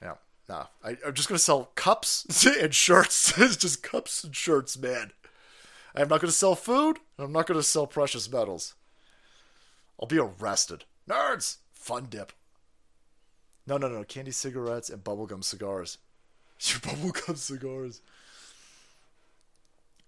Yeah, 0.00 0.14
nah. 0.48 0.66
I, 0.84 0.96
am 1.04 1.14
just 1.14 1.28
gonna 1.28 1.38
sell 1.38 1.70
cups 1.74 2.46
and 2.60 2.74
shirts. 2.74 3.32
it's 3.38 3.56
just 3.56 3.82
cups 3.82 4.24
and 4.24 4.34
shirts, 4.34 4.78
man. 4.78 5.12
I'm 5.94 6.08
not 6.08 6.20
gonna 6.20 6.32
sell 6.32 6.54
food. 6.54 6.98
I'm 7.18 7.32
not 7.32 7.46
gonna 7.46 7.62
sell 7.62 7.86
precious 7.86 8.30
metals. 8.30 8.74
I'll 10.00 10.08
be 10.08 10.18
arrested. 10.18 10.84
Nerds! 11.08 11.58
Fun 11.72 12.06
dip. 12.08 12.32
No, 13.66 13.76
no, 13.76 13.88
no. 13.88 14.04
Candy 14.04 14.30
cigarettes 14.30 14.90
and 14.90 15.04
bubblegum 15.04 15.44
cigars. 15.44 15.98
Your 16.60 16.80
bubblegum 16.80 17.36
cigars. 17.36 18.00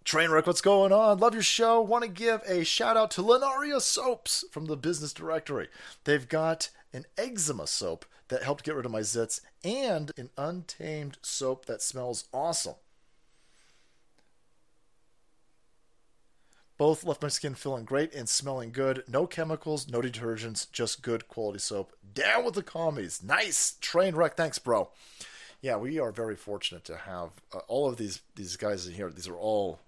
Trainwreck, 0.04 0.46
what's 0.46 0.60
going 0.60 0.92
on? 0.92 1.18
Love 1.18 1.32
your 1.32 1.42
show. 1.42 1.80
Want 1.80 2.04
to 2.04 2.10
give 2.10 2.42
a 2.46 2.62
shout 2.62 2.96
out 2.96 3.10
to 3.12 3.22
Linaria 3.22 3.80
Soaps 3.80 4.44
from 4.50 4.66
the 4.66 4.76
Business 4.76 5.14
Directory. 5.14 5.68
They've 6.04 6.28
got 6.28 6.68
an 6.92 7.06
eczema 7.16 7.66
soap 7.66 8.04
that 8.28 8.42
helped 8.42 8.64
get 8.64 8.74
rid 8.74 8.84
of 8.84 8.92
my 8.92 9.00
zits 9.00 9.40
and 9.64 10.12
an 10.18 10.28
untamed 10.36 11.16
soap 11.22 11.64
that 11.66 11.80
smells 11.80 12.24
awesome. 12.34 12.74
Both 16.76 17.04
left 17.04 17.22
my 17.22 17.28
skin 17.28 17.54
feeling 17.54 17.84
great 17.84 18.14
and 18.14 18.28
smelling 18.28 18.72
good. 18.72 19.04
No 19.08 19.26
chemicals, 19.26 19.88
no 19.88 20.02
detergents, 20.02 20.70
just 20.70 21.02
good 21.02 21.28
quality 21.28 21.60
soap. 21.60 21.92
Down 22.12 22.44
with 22.44 22.54
the 22.54 22.62
commies. 22.62 23.22
Nice. 23.22 23.76
Trainwreck. 23.80 24.34
Thanks, 24.34 24.58
bro. 24.58 24.90
Yeah, 25.62 25.76
we 25.76 25.98
are 25.98 26.12
very 26.12 26.36
fortunate 26.36 26.84
to 26.84 26.96
have 26.96 27.30
uh, 27.54 27.60
all 27.68 27.88
of 27.88 27.96
these 27.96 28.20
these 28.34 28.56
guys 28.56 28.86
in 28.86 28.92
here. 28.92 29.08
These 29.08 29.28
are 29.28 29.36
all 29.36 29.78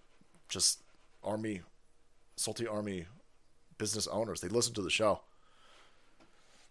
just 0.48 0.80
army, 1.22 1.62
salty 2.36 2.66
army 2.66 3.06
business 3.78 4.06
owners. 4.06 4.40
They 4.40 4.48
listen 4.48 4.74
to 4.74 4.82
the 4.82 4.90
show. 4.90 5.20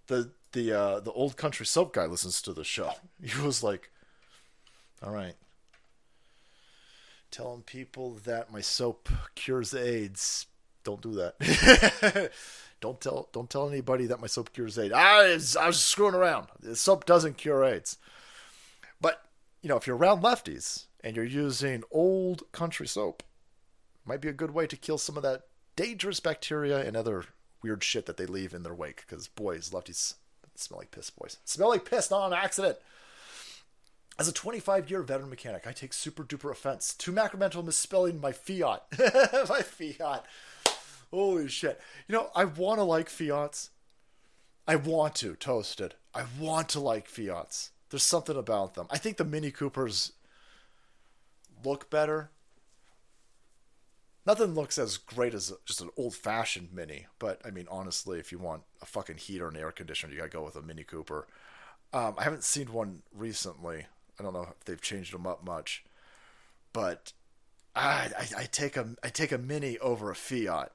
The 0.08 0.32
the 0.52 0.72
uh, 0.72 1.00
the 1.02 1.12
old 1.12 1.38
country 1.38 1.66
soap 1.66 1.94
guy 1.94 2.06
listens 2.06 2.42
to 2.44 2.54
the 2.54 2.64
show. 2.64 2.92
He 3.24 3.42
was 3.42 3.64
like, 3.64 3.92
"All 5.04 5.12
right, 5.12 5.36
telling 7.36 7.62
people 7.64 8.18
that 8.24 8.52
my 8.52 8.62
soap 8.62 9.10
cures 9.36 9.74
AIDS. 9.74 10.48
Don't 10.86 11.02
do 11.02 11.14
that. 11.16 12.32
don't 12.82 13.02
tell 13.02 13.28
don't 13.34 13.50
tell 13.50 13.68
anybody 13.68 14.06
that 14.06 14.22
my 14.22 14.28
soap 14.28 14.54
cures 14.54 14.78
AIDS. 14.78 14.94
I 14.94 15.34
was, 15.34 15.58
I 15.58 15.68
was 15.68 15.80
screwing 15.82 16.14
around. 16.14 16.48
The 16.62 16.76
soap 16.76 17.06
doesn't 17.06 17.38
cure 17.38 17.66
AIDS. 17.66 17.98
But 19.02 19.22
you 19.62 19.68
know, 19.68 19.76
if 19.76 19.86
you're 19.86 19.98
around 19.98 20.22
lefties 20.22 20.86
and 21.04 21.16
you're 21.16 21.26
using 21.26 21.84
old 21.92 22.50
country 22.54 22.88
soap, 22.88 23.24
might 24.06 24.22
be 24.22 24.30
a 24.30 24.34
good 24.34 24.51
way 24.51 24.67
to 24.67 24.77
kill 24.77 24.98
some 24.98 25.17
of 25.17 25.24
that 25.24 25.43
dangerous 25.75 26.19
bacteria 26.19 26.80
and 26.80 26.95
other 26.95 27.25
weird 27.61 27.84
shit 27.84 28.06
that 28.06 28.17
they 28.17 28.25
leave 28.25 28.53
in 28.53 28.64
their 28.64 28.74
wake. 28.74 29.03
Because 29.08 29.27
boys, 29.27 29.72
lefties, 29.72 30.16
Smell 30.56 30.80
like 30.80 30.92
piss, 30.92 31.09
boys. 31.09 31.38
Smell 31.45 31.69
like 31.69 31.90
piss, 31.90 32.09
not 32.09 32.22
on 32.22 32.34
accident. 32.34 32.77
As 34.17 34.27
a 34.27 34.34
25 34.34 34.90
year 34.90 35.01
veteran 35.01 35.30
mechanic, 35.30 35.67
I 35.67 35.74
take 35.74 35.93
super 35.93 36.24
duper 36.24 36.51
offense 36.51 36.93
to 36.95 37.11
Macromental 37.11 37.66
misspelling 37.66 38.22
my 38.22 38.32
Fiat. 38.32 38.84
my 39.50 39.61
Fiat. 39.61 40.25
Holy 41.11 41.50
shit. 41.50 41.80
You 42.08 42.16
know, 42.16 42.30
I 42.35 42.45
want 42.45 42.80
to 42.80 42.84
like 42.84 43.09
Fiats. 43.09 43.72
I 44.67 44.77
want 44.77 45.16
to, 45.16 45.35
toasted. 45.35 45.95
I 46.14 46.24
want 46.40 46.69
to 46.69 46.80
like 46.80 47.08
Fiats. 47.08 47.72
There's 47.90 48.03
something 48.03 48.38
about 48.38 48.74
them. 48.74 48.88
I 48.90 48.98
think 48.98 49.17
the 49.17 49.25
Mini 49.25 49.51
Coopers 49.51 50.14
look 51.64 51.90
better. 51.90 52.32
Nothing 54.26 54.56
looks 54.56 54.78
as 54.78 54.98
great 54.98 55.36
as 55.36 55.54
just 55.66 55.82
an 55.82 55.90
old 55.98 56.16
fashioned 56.16 56.74
Mini, 56.74 57.06
but 57.20 57.40
I 57.45 57.52
mean, 57.52 57.68
honestly, 57.70 58.20
if 58.20 58.32
you 58.32 58.40
want 58.40 58.64
a 58.82 58.86
fucking 58.86 59.18
heater 59.18 59.48
and 59.48 59.56
air 59.56 59.72
conditioner, 59.72 60.12
you 60.14 60.18
gotta 60.18 60.32
go 60.32 60.44
with 60.44 60.56
a 60.56 60.62
Mini 60.64 60.84
Cooper. 60.84 61.28
Um, 61.94 62.16
I 62.18 62.24
haven't 62.24 62.44
seen 62.44 62.74
one 62.74 63.04
recently. 63.14 63.86
I 64.20 64.24
don't 64.24 64.34
know 64.34 64.48
if 64.58 64.66
they've 64.66 64.82
changed 64.82 65.14
them 65.14 65.28
up 65.28 65.45
much, 65.45 65.84
but 66.74 67.14
I, 67.76 68.10
I, 68.18 68.42
I 68.42 68.44
take 68.45 68.78
a 68.78 68.95
I 69.04 69.10
take 69.10 69.32
a 69.32 69.38
Mini 69.38 69.78
over 69.78 70.10
a 70.10 70.16
Fiat. 70.16 70.72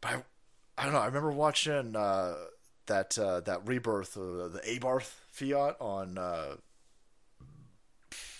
But 0.00 0.10
I, 0.10 0.22
I 0.78 0.84
don't 0.84 0.92
know. 0.92 1.00
I 1.00 1.06
remember 1.06 1.32
watching 1.32 1.96
uh, 1.96 2.34
that 2.86 3.18
uh, 3.18 3.40
that 3.40 3.66
rebirth 3.66 4.16
of 4.16 4.52
the 4.52 4.60
Abarth 4.60 5.10
Fiat 5.32 5.76
on 5.80 6.16
uh, 6.16 6.56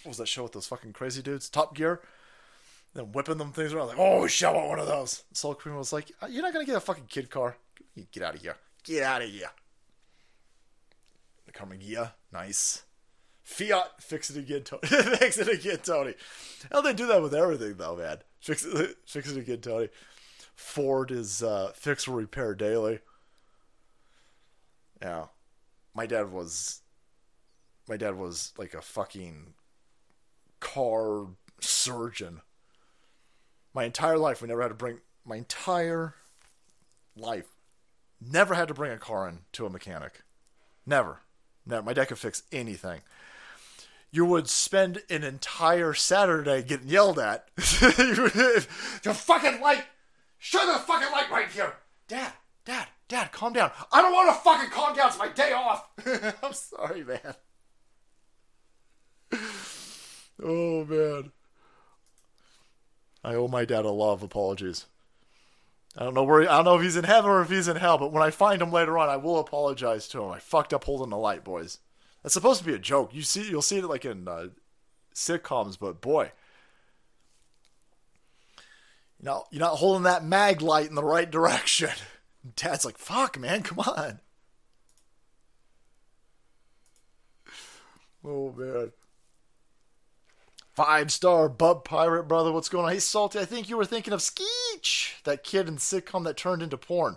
what 0.03 0.11
was 0.11 0.19
that 0.19 0.29
show 0.29 0.45
with 0.45 0.53
those 0.53 0.69
fucking 0.69 0.93
crazy 0.93 1.23
dudes? 1.23 1.49
Top 1.49 1.75
Gear. 1.75 2.01
Then 2.97 3.13
whipping 3.13 3.37
them 3.37 3.53
things 3.53 3.75
around 3.75 3.89
like, 3.89 3.99
oh, 3.99 4.27
shit, 4.27 4.49
I 4.49 4.53
want 4.53 4.69
one 4.71 4.79
of 4.79 4.87
those. 4.87 5.23
Soul 5.33 5.55
Cream 5.55 5.77
was 5.77 5.93
like, 5.93 6.11
you're 6.31 6.43
not 6.43 6.55
gonna 6.55 6.65
get 6.65 6.77
a 6.77 6.81
fucking 6.81 7.05
kid 7.11 7.29
car. 7.29 7.59
Get 8.11 8.23
out 8.23 8.37
of 8.37 8.41
here. 8.41 8.57
Get 8.85 9.03
out 9.03 9.21
of 9.21 9.29
here. 9.29 9.51
The 11.45 11.53
Karmann 11.53 11.87
Ghia, 11.87 12.13
nice. 12.33 12.85
Fiat, 13.43 14.01
fix 14.01 14.31
it 14.31 14.39
again, 14.39 14.63
Tony. 14.63 14.81
fix 14.87 15.37
it 15.37 15.47
again, 15.47 15.77
Tony. 15.83 16.15
Hell, 16.73 16.81
they 16.81 16.95
do 16.95 17.07
that 17.09 17.21
with 17.21 17.35
everything, 17.35 17.75
though, 17.77 17.97
man? 17.97 18.17
Fix 18.41 18.65
it, 18.65 18.97
fix 19.07 19.31
it 19.31 19.37
again, 19.37 19.61
Tony. 19.61 19.91
Ford 20.55 21.11
is 21.11 21.43
uh, 21.43 21.73
fix 21.75 22.09
or 22.09 22.17
repair 22.17 22.55
daily. 22.55 23.01
Yeah, 25.03 25.27
my 25.95 26.07
dad 26.07 26.33
was, 26.33 26.81
my 27.91 27.99
dad 27.99 28.17
was 28.17 28.55
like 28.57 28.73
a 28.73 28.81
fucking 28.81 29.53
car 30.61 31.27
surgeon. 31.61 32.41
My 33.77 33.85
entire 33.85 34.19
life, 34.19 34.43
we 34.43 34.49
never 34.49 34.63
had 34.63 34.69
to 34.69 34.75
bring 34.75 34.99
my 35.25 35.37
entire 35.37 36.15
life, 37.17 37.47
never 38.21 38.55
had 38.55 38.69
to 38.69 38.75
bring 38.75 38.91
a 38.91 38.99
car 38.99 39.29
in 39.29 39.41
to 39.53 39.67
a 39.67 39.71
mechanic. 39.71 40.23
Never, 40.87 41.21
never. 41.65 41.83
My 41.83 41.93
dad 41.93 42.07
could 42.07 42.19
fix 42.19 42.43
anything 42.51 43.03
you 44.11 44.25
would 44.25 44.49
spend 44.49 45.03
an 45.11 45.23
entire 45.23 45.93
Saturday 45.93 46.63
getting 46.63 46.89
yelled 46.89 47.19
at. 47.19 47.49
the 47.57 48.67
fucking 49.15 49.61
light! 49.61 49.85
Shut 50.39 50.67
the 50.67 50.81
fucking 50.81 51.13
light 51.13 51.31
right 51.31 51.49
here! 51.49 51.75
Dad, 52.09 52.33
Dad, 52.65 52.87
Dad, 53.09 53.31
calm 53.33 53.53
down. 53.53 53.73
I 53.93 54.01
don't 54.01 54.13
want 54.13 54.35
to 54.35 54.41
fucking 54.43 54.71
calm 54.71 54.97
down. 54.97 55.09
It's 55.09 55.19
my 55.19 55.29
day 55.29 55.53
off. 55.53 55.87
I'm 56.43 56.55
sorry, 56.55 57.05
man. 57.05 57.35
Oh, 60.43 60.85
man. 60.87 61.33
I 63.27 63.35
owe 63.35 63.49
my 63.49 63.65
dad 63.65 63.85
a 63.85 63.91
lot 63.91 64.13
of 64.13 64.23
apologies. 64.23 64.87
I 65.99 66.05
don't 66.05 66.15
know 66.15 66.23
where 66.23 66.43
he, 66.43 66.47
I 66.47 66.57
don't 66.57 66.65
know 66.65 66.77
if 66.77 66.83
he's 66.83 66.95
in 66.95 67.03
heaven 67.03 67.29
or 67.29 67.43
if 67.43 67.51
he's 67.51 67.67
in 67.67 67.77
hell, 67.77 67.99
but 67.99 68.13
when 68.13 68.23
I 68.23 68.31
find 68.31 68.63
him 68.63 68.71
later 68.71 68.97
on, 68.97 69.09
I 69.09 69.17
will 69.17 69.41
apologize 69.41 70.07
to 70.09 70.23
him. 70.23 70.31
I 70.31 70.39
fucked 70.39 70.73
up 70.73 70.85
holding 70.85 71.11
the 71.11 71.17
light, 71.17 71.43
boys. 71.43 71.79
That's 72.23 72.35
supposed 72.35 72.61
to 72.61 72.67
be 72.67 72.75
a 72.75 72.79
joke. 72.79 73.13
You 73.13 73.23
see, 73.23 73.49
you'll 73.51 73.63
see 73.63 73.79
it 73.79 73.85
like 73.85 74.05
in 74.05 74.29
uh, 74.29 74.49
sitcoms, 75.13 75.77
but 75.77 76.01
boy, 76.01 76.31
you 79.19 79.25
know, 79.25 79.45
you're 79.51 79.59
not 79.59 79.79
holding 79.79 80.05
that 80.05 80.25
mag 80.25 80.63
light 80.63 80.89
in 80.89 80.95
the 80.95 81.03
right 81.03 81.29
direction. 81.31 81.91
Dad's 82.57 82.85
like, 82.85 82.97
"Fuck, 82.97 83.41
man, 83.41 83.63
come 83.63 83.81
on." 83.81 84.21
Oh 88.29 88.53
man. 88.57 88.91
Five 90.77 91.11
star 91.11 91.49
Bub 91.49 91.85
Pirate 91.85 92.25
brother, 92.25 92.53
what's 92.53 92.69
going 92.69 92.85
on? 92.85 92.93
Hey 92.93 92.99
Salty, 92.99 93.39
I 93.39 93.45
think 93.45 93.69
you 93.69 93.77
were 93.77 93.85
thinking 93.85 94.13
of 94.13 94.21
Skeech, 94.21 95.23
that 95.25 95.43
kid 95.43 95.69
in 95.69 95.77
sitcom 95.77 96.25
that 96.25 96.37
turned 96.37 96.63
into 96.63 96.77
porn. 96.77 97.17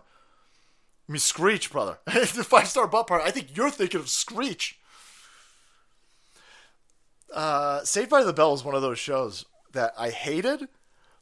I 1.07 1.11
mean 1.11 1.19
Screech, 1.19 1.69
brother. 1.69 1.99
the 2.05 2.45
five 2.47 2.67
star 2.67 2.87
Bub 2.87 3.07
Pirate. 3.07 3.25
I 3.25 3.31
think 3.31 3.55
you're 3.55 3.69
thinking 3.69 3.99
of 3.99 4.09
Screech 4.09 4.79
uh, 7.33 7.83
Saved 7.83 8.09
by 8.09 8.23
the 8.23 8.33
Bell 8.33 8.53
is 8.53 8.63
one 8.63 8.75
of 8.75 8.81
those 8.81 8.99
shows 8.99 9.45
that 9.73 9.93
I 9.97 10.09
hated, 10.09 10.67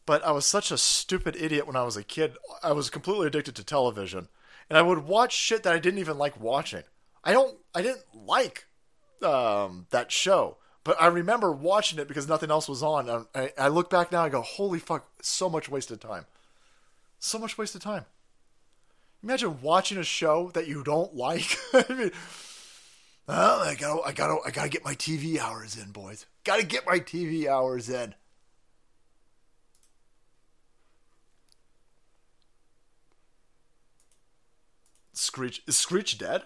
but 0.05 0.23
I 0.23 0.31
was 0.31 0.45
such 0.45 0.71
a 0.71 0.77
stupid 0.77 1.35
idiot 1.35 1.67
when 1.67 1.75
I 1.75 1.83
was 1.83 1.97
a 1.97 2.03
kid. 2.03 2.37
I 2.63 2.71
was 2.71 2.89
completely 2.89 3.27
addicted 3.27 3.55
to 3.55 3.63
television, 3.63 4.29
and 4.69 4.77
I 4.77 4.81
would 4.81 4.99
watch 4.99 5.33
shit 5.33 5.63
that 5.63 5.73
I 5.73 5.79
didn't 5.79 5.99
even 5.99 6.17
like 6.17 6.39
watching. 6.39 6.83
I 7.23 7.33
don't, 7.33 7.57
I 7.75 7.81
didn't 7.81 8.05
like 8.13 8.67
um, 9.21 9.87
that 9.89 10.11
show, 10.11 10.57
but 10.87 10.99
I 11.01 11.07
remember 11.07 11.51
watching 11.51 11.99
it 11.99 12.07
because 12.07 12.27
nothing 12.27 12.49
else 12.49 12.69
was 12.69 12.81
on. 12.81 13.09
Um, 13.09 13.27
I, 13.35 13.51
I 13.57 13.67
look 13.67 13.89
back 13.89 14.11
now 14.11 14.23
and 14.23 14.31
go, 14.31 14.41
"Holy 14.41 14.79
fuck! 14.79 15.05
So 15.21 15.49
much 15.49 15.67
wasted 15.67 15.99
time. 15.99 16.25
So 17.19 17.37
much 17.37 17.57
wasted 17.57 17.81
time." 17.81 18.05
Imagine 19.21 19.61
watching 19.61 19.97
a 19.97 20.03
show 20.03 20.49
that 20.53 20.67
you 20.67 20.83
don't 20.83 21.13
like. 21.13 21.57
I 21.73 21.85
mean 21.93 22.11
well, 23.27 23.59
I 23.59 23.75
got 23.75 23.99
I 24.05 24.13
got 24.13 24.39
I 24.45 24.51
got 24.51 24.63
to 24.63 24.69
get 24.69 24.85
my 24.85 24.95
TV 24.95 25.37
hours 25.37 25.77
in, 25.77 25.91
boys. 25.91 26.25
Got 26.45 26.61
to 26.61 26.65
get 26.65 26.85
my 26.85 26.99
TV 26.99 27.45
hours 27.47 27.89
in. 27.89 28.15
Screech 35.11 35.61
is 35.67 35.75
Screech 35.75 36.17
dead? 36.17 36.43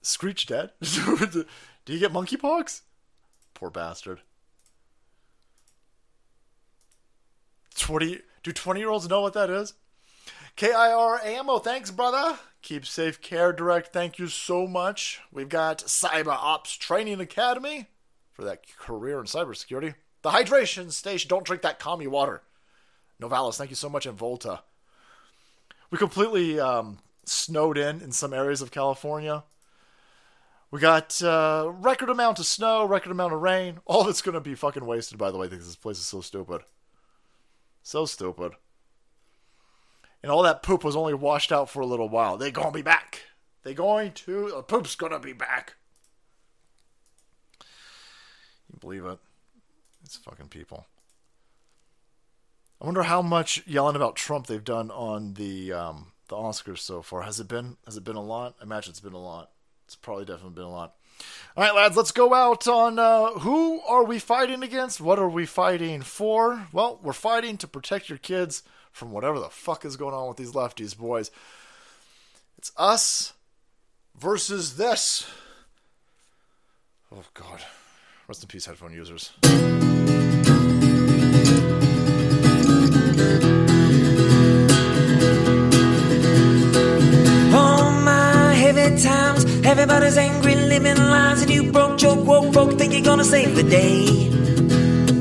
Screech 0.00 0.46
dead? 0.46 0.70
Do 1.86 1.94
you 1.94 1.98
get 1.98 2.12
monkeypox? 2.12 2.82
Poor 3.54 3.70
bastard. 3.70 4.20
20 7.78 8.20
do 8.42 8.52
20 8.52 8.80
year 8.80 8.90
olds 8.90 9.08
know 9.08 9.22
what 9.22 9.32
that 9.32 9.50
is? 9.50 9.74
KIR 10.56 11.20
ammo, 11.24 11.58
thanks, 11.58 11.90
brother. 11.90 12.38
Keep 12.62 12.86
safe, 12.86 13.20
Care 13.20 13.52
Direct. 13.52 13.92
Thank 13.92 14.18
you 14.18 14.26
so 14.26 14.66
much. 14.66 15.20
We've 15.30 15.48
got 15.48 15.78
Cyber 15.78 16.28
Ops 16.28 16.76
Training 16.76 17.20
Academy 17.20 17.88
for 18.32 18.42
that 18.44 18.64
career 18.76 19.18
in 19.20 19.26
cybersecurity. 19.26 19.94
The 20.22 20.30
hydration 20.30 20.90
station. 20.90 21.28
Don't 21.28 21.44
drink 21.44 21.62
that 21.62 21.78
commie 21.78 22.06
water. 22.06 22.42
Novalis, 23.20 23.56
thank 23.56 23.70
you 23.70 23.76
so 23.76 23.88
much. 23.88 24.06
And 24.06 24.16
Volta. 24.16 24.62
We 25.90 25.98
completely 25.98 26.58
um, 26.58 26.98
snowed 27.24 27.78
in 27.78 28.00
in 28.00 28.12
some 28.12 28.32
areas 28.32 28.62
of 28.62 28.70
California. 28.70 29.44
We 30.76 30.82
got 30.82 31.22
uh, 31.22 31.72
record 31.72 32.10
amount 32.10 32.38
of 32.38 32.44
snow, 32.44 32.84
record 32.84 33.10
amount 33.10 33.32
of 33.32 33.40
rain. 33.40 33.78
All 33.86 34.04
that's 34.04 34.20
going 34.20 34.34
to 34.34 34.42
be 34.42 34.54
fucking 34.54 34.84
wasted, 34.84 35.16
by 35.16 35.30
the 35.30 35.38
way, 35.38 35.48
because 35.48 35.64
this 35.64 35.74
place 35.74 35.96
is 35.96 36.04
so 36.04 36.20
stupid. 36.20 36.60
So 37.82 38.04
stupid. 38.04 38.52
And 40.22 40.30
all 40.30 40.42
that 40.42 40.62
poop 40.62 40.84
was 40.84 40.94
only 40.94 41.14
washed 41.14 41.50
out 41.50 41.70
for 41.70 41.80
a 41.80 41.86
little 41.86 42.10
while. 42.10 42.36
They 42.36 42.50
gonna 42.50 42.72
be 42.72 42.82
back. 42.82 43.22
They 43.62 43.72
going 43.72 44.12
to. 44.12 44.50
The 44.50 44.62
poop's 44.62 44.96
gonna 44.96 45.18
be 45.18 45.32
back. 45.32 45.76
You 48.70 48.78
believe 48.78 49.06
it? 49.06 49.18
It's 50.04 50.16
fucking 50.16 50.48
people. 50.48 50.84
I 52.82 52.84
wonder 52.84 53.04
how 53.04 53.22
much 53.22 53.66
yelling 53.66 53.96
about 53.96 54.14
Trump 54.14 54.46
they've 54.46 54.62
done 54.62 54.90
on 54.90 55.32
the 55.34 55.72
um, 55.72 56.12
the 56.28 56.36
Oscars 56.36 56.80
so 56.80 57.00
far. 57.00 57.22
Has 57.22 57.40
it 57.40 57.48
been? 57.48 57.78
Has 57.86 57.96
it 57.96 58.04
been 58.04 58.16
a 58.16 58.22
lot? 58.22 58.56
I 58.60 58.64
imagine 58.64 58.90
it's 58.90 59.00
been 59.00 59.14
a 59.14 59.18
lot. 59.18 59.52
It's 59.86 59.96
probably 59.96 60.24
definitely 60.24 60.54
been 60.54 60.64
a 60.64 60.70
lot. 60.70 60.94
All 61.56 61.64
right, 61.64 61.74
lads, 61.74 61.96
let's 61.96 62.10
go 62.10 62.34
out 62.34 62.68
on 62.68 62.98
uh, 62.98 63.30
who 63.38 63.80
are 63.82 64.04
we 64.04 64.18
fighting 64.18 64.62
against? 64.62 65.00
What 65.00 65.18
are 65.18 65.28
we 65.28 65.46
fighting 65.46 66.02
for? 66.02 66.66
Well, 66.72 67.00
we're 67.02 67.14
fighting 67.14 67.56
to 67.58 67.68
protect 67.68 68.08
your 68.08 68.18
kids 68.18 68.62
from 68.92 69.12
whatever 69.12 69.38
the 69.38 69.48
fuck 69.48 69.84
is 69.84 69.96
going 69.96 70.14
on 70.14 70.28
with 70.28 70.36
these 70.36 70.52
lefties, 70.52 70.96
boys. 70.96 71.30
It's 72.58 72.72
us 72.76 73.32
versus 74.18 74.76
this. 74.76 75.26
Oh, 77.12 77.24
God. 77.32 77.62
Rest 78.28 78.42
in 78.42 78.48
peace, 78.48 78.66
headphone 78.66 78.92
users. 78.92 79.32
Everybody's 89.66 90.16
angry, 90.16 90.54
living 90.54 90.96
lies, 90.96 91.42
and 91.42 91.50
you 91.50 91.72
broke, 91.72 91.98
joke, 91.98 92.24
woke, 92.24 92.52
broke, 92.52 92.78
think 92.78 92.92
you're 92.92 93.02
gonna 93.02 93.24
save 93.24 93.56
the 93.56 93.64
day. 93.64 94.04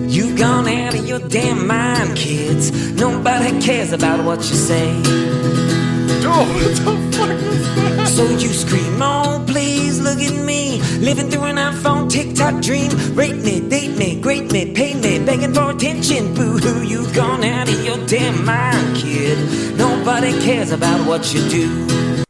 You've 0.07 0.37
gone 0.37 0.67
out 0.67 0.93
of 0.93 1.03
your 1.03 1.17
damn 1.17 1.65
mind, 1.65 2.15
kids. 2.15 2.71
Nobody 2.93 3.59
cares 3.59 3.91
about 3.91 4.23
what 4.23 4.37
you 4.49 4.55
say. 4.55 5.01
Oh, 6.27 6.41
what 6.41 6.75
the 6.75 7.17
fuck 7.17 7.29
was 7.29 7.75
that? 7.75 8.07
So 8.07 8.23
you 8.29 8.49
scream, 8.49 8.99
oh 9.01 9.43
please 9.47 10.01
look 10.01 10.19
at 10.19 10.43
me, 10.43 10.81
living 10.99 11.29
through 11.29 11.43
an 11.43 11.57
iPhone 11.57 12.09
TikTok 12.09 12.61
dream. 12.61 12.91
Rate 13.15 13.37
me, 13.37 13.67
date 13.67 13.95
me, 13.97 14.19
grate 14.19 14.51
me, 14.51 14.73
pay 14.73 14.93
me, 14.95 15.23
begging 15.23 15.53
for 15.53 15.71
attention. 15.71 16.33
Boo 16.33 16.57
hoo, 16.57 16.83
you've 16.83 17.13
gone 17.15 17.43
out 17.43 17.69
of 17.69 17.85
your 17.85 17.97
damn 18.07 18.43
mind, 18.43 18.97
kid. 18.97 19.37
Nobody 19.77 20.31
cares 20.41 20.71
about 20.71 21.07
what 21.07 21.33
you 21.33 21.41
do. 21.47 22.25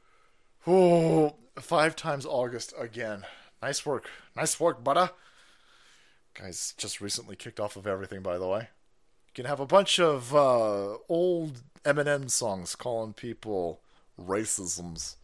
Oh, 0.67 1.34
five 1.59 1.95
times 1.95 2.25
August 2.25 2.73
again. 2.77 3.23
Nice 3.61 3.85
work. 3.85 4.09
Nice 4.35 4.59
work, 4.59 4.83
butter. 4.83 5.11
Guys 6.33 6.73
just 6.77 7.01
recently 7.01 7.35
kicked 7.35 7.59
off 7.59 7.75
of 7.75 7.87
everything, 7.87 8.21
by 8.21 8.37
the 8.37 8.47
way. 8.47 8.59
You 8.59 9.33
can 9.33 9.45
have 9.45 9.59
a 9.59 9.65
bunch 9.65 9.99
of 9.99 10.35
uh, 10.35 10.97
old 11.09 11.61
Eminem 11.83 12.29
songs 12.29 12.75
calling 12.75 13.13
people 13.13 13.81
racisms. 14.19 15.15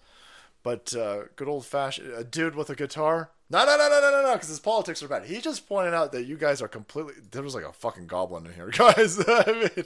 But 0.63 0.95
uh, 0.95 1.23
good 1.35 1.47
old 1.47 1.65
fashioned, 1.65 2.13
a 2.13 2.23
dude 2.23 2.55
with 2.55 2.69
a 2.69 2.75
guitar. 2.75 3.31
No, 3.49 3.65
no, 3.65 3.75
no, 3.77 3.89
no, 3.89 3.99
no, 3.99 4.11
no, 4.11 4.23
no, 4.23 4.33
because 4.33 4.47
his 4.47 4.59
politics 4.59 5.03
are 5.03 5.07
bad. 5.07 5.25
He 5.25 5.41
just 5.41 5.67
pointed 5.67 5.93
out 5.93 6.11
that 6.13 6.25
you 6.25 6.37
guys 6.37 6.61
are 6.61 6.67
completely. 6.67 7.15
There 7.31 7.43
was 7.43 7.55
like 7.55 7.65
a 7.65 7.73
fucking 7.73 8.07
goblin 8.07 8.45
in 8.45 8.53
here, 8.53 8.69
guys. 8.77 9.19
I 9.27 9.69
mean. 9.75 9.85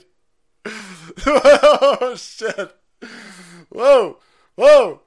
oh, 1.26 2.14
shit. 2.16 2.76
Whoa, 3.70 4.18
whoa. 4.54 5.00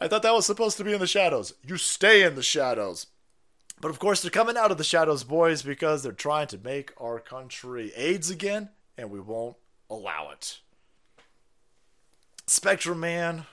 I 0.00 0.08
thought 0.08 0.22
that 0.22 0.32
was 0.34 0.46
supposed 0.46 0.78
to 0.78 0.84
be 0.84 0.94
in 0.94 1.00
the 1.00 1.06
shadows. 1.06 1.52
You 1.64 1.76
stay 1.76 2.22
in 2.22 2.34
the 2.34 2.42
shadows. 2.42 3.06
But 3.80 3.90
of 3.90 3.98
course, 3.98 4.22
they're 4.22 4.30
coming 4.30 4.56
out 4.56 4.70
of 4.70 4.78
the 4.78 4.84
shadows, 4.84 5.24
boys, 5.24 5.62
because 5.62 6.02
they're 6.02 6.12
trying 6.12 6.46
to 6.48 6.58
make 6.58 6.92
our 6.98 7.18
country 7.18 7.92
AIDS 7.96 8.30
again, 8.30 8.70
and 8.96 9.10
we 9.10 9.20
won't 9.20 9.56
allow 9.88 10.30
it. 10.30 10.60
Spectrum 12.46 13.00
Man. 13.00 13.46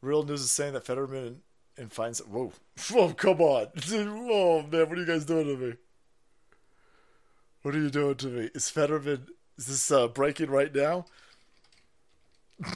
Real 0.00 0.24
news 0.24 0.42
is 0.42 0.50
saying 0.50 0.72
that 0.72 0.84
Fetterman 0.84 1.42
and 1.76 1.92
finds. 1.92 2.20
Whoa. 2.20 2.52
Whoa, 2.90 3.12
come 3.12 3.40
on. 3.40 3.68
Oh, 3.92 4.62
man, 4.62 4.88
what 4.88 4.98
are 4.98 5.00
you 5.00 5.06
guys 5.06 5.24
doing 5.24 5.46
to 5.46 5.56
me? 5.56 5.74
What 7.62 7.74
are 7.74 7.80
you 7.80 7.90
doing 7.90 8.16
to 8.16 8.26
me? 8.26 8.50
Is 8.54 8.68
Fetterman. 8.68 9.26
Is 9.58 9.66
this 9.66 9.90
uh, 9.90 10.08
breaking 10.08 10.50
right 10.50 10.74
now? 10.74 11.04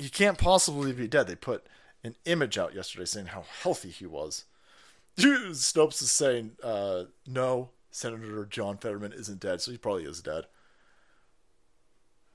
he 0.00 0.08
can't 0.08 0.38
possibly 0.38 0.92
be 0.92 1.06
dead. 1.06 1.26
They 1.26 1.34
put 1.34 1.66
an 2.02 2.16
image 2.24 2.56
out 2.56 2.74
yesterday 2.74 3.04
saying 3.04 3.26
how 3.26 3.44
healthy 3.62 3.90
he 3.90 4.06
was. 4.06 4.44
Snopes 5.18 6.02
is 6.02 6.10
saying, 6.10 6.52
uh, 6.62 7.04
no, 7.26 7.68
Senator 7.90 8.46
John 8.46 8.78
Fetterman 8.78 9.12
isn't 9.12 9.40
dead, 9.40 9.60
so 9.60 9.70
he 9.70 9.76
probably 9.76 10.04
is 10.04 10.22
dead. 10.22 10.46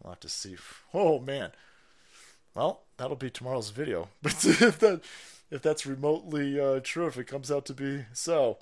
We'll 0.01 0.11
have 0.11 0.19
to 0.19 0.29
see. 0.29 0.57
Oh 0.93 1.19
man. 1.19 1.51
Well, 2.53 2.83
that'll 2.97 3.15
be 3.15 3.31
tomorrow's 3.31 3.71
video. 3.71 4.09
But 4.21 4.45
if 4.45 4.79
that 4.79 5.01
if 5.49 5.61
that's 5.61 5.85
remotely 5.85 6.59
uh, 6.59 6.81
true, 6.83 7.07
if 7.07 7.17
it 7.17 7.25
comes 7.25 7.51
out 7.51 7.65
to 7.65 7.73
be 7.73 8.05
so, 8.13 8.59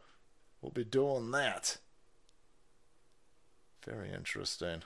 we'll 0.61 0.72
be 0.72 0.85
doing 0.85 1.32
that. 1.32 1.77
Very 3.85 4.14
interesting. 4.14 4.83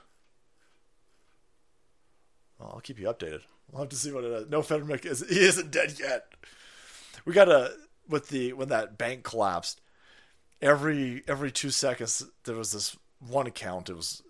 Well, 2.58 2.72
I'll 2.74 2.82
keep 2.82 3.00
you 3.00 3.06
updated. 3.08 3.42
We'll 3.72 3.82
have 3.82 3.90
to 3.90 3.96
see 3.96 4.12
what 4.12 4.24
it 4.24 4.32
is. 4.32 4.50
No, 4.50 4.62
Fetterman 4.62 5.00
is 5.04 5.26
he 5.28 5.40
isn't 5.40 5.72
dead 5.72 6.00
yet. 6.00 6.28
We 7.26 7.34
got 7.34 7.50
a 7.50 7.74
with 8.08 8.30
the 8.30 8.54
when 8.54 8.70
that 8.70 8.98
bank 8.98 9.24
collapsed. 9.24 9.82
Every 10.62 11.24
every 11.28 11.52
two 11.52 11.70
seconds 11.70 12.26
there 12.46 12.56
was 12.56 12.72
this 12.72 12.98
one 13.20 13.48
account. 13.48 13.90
It 13.90 13.96
was 13.96 14.24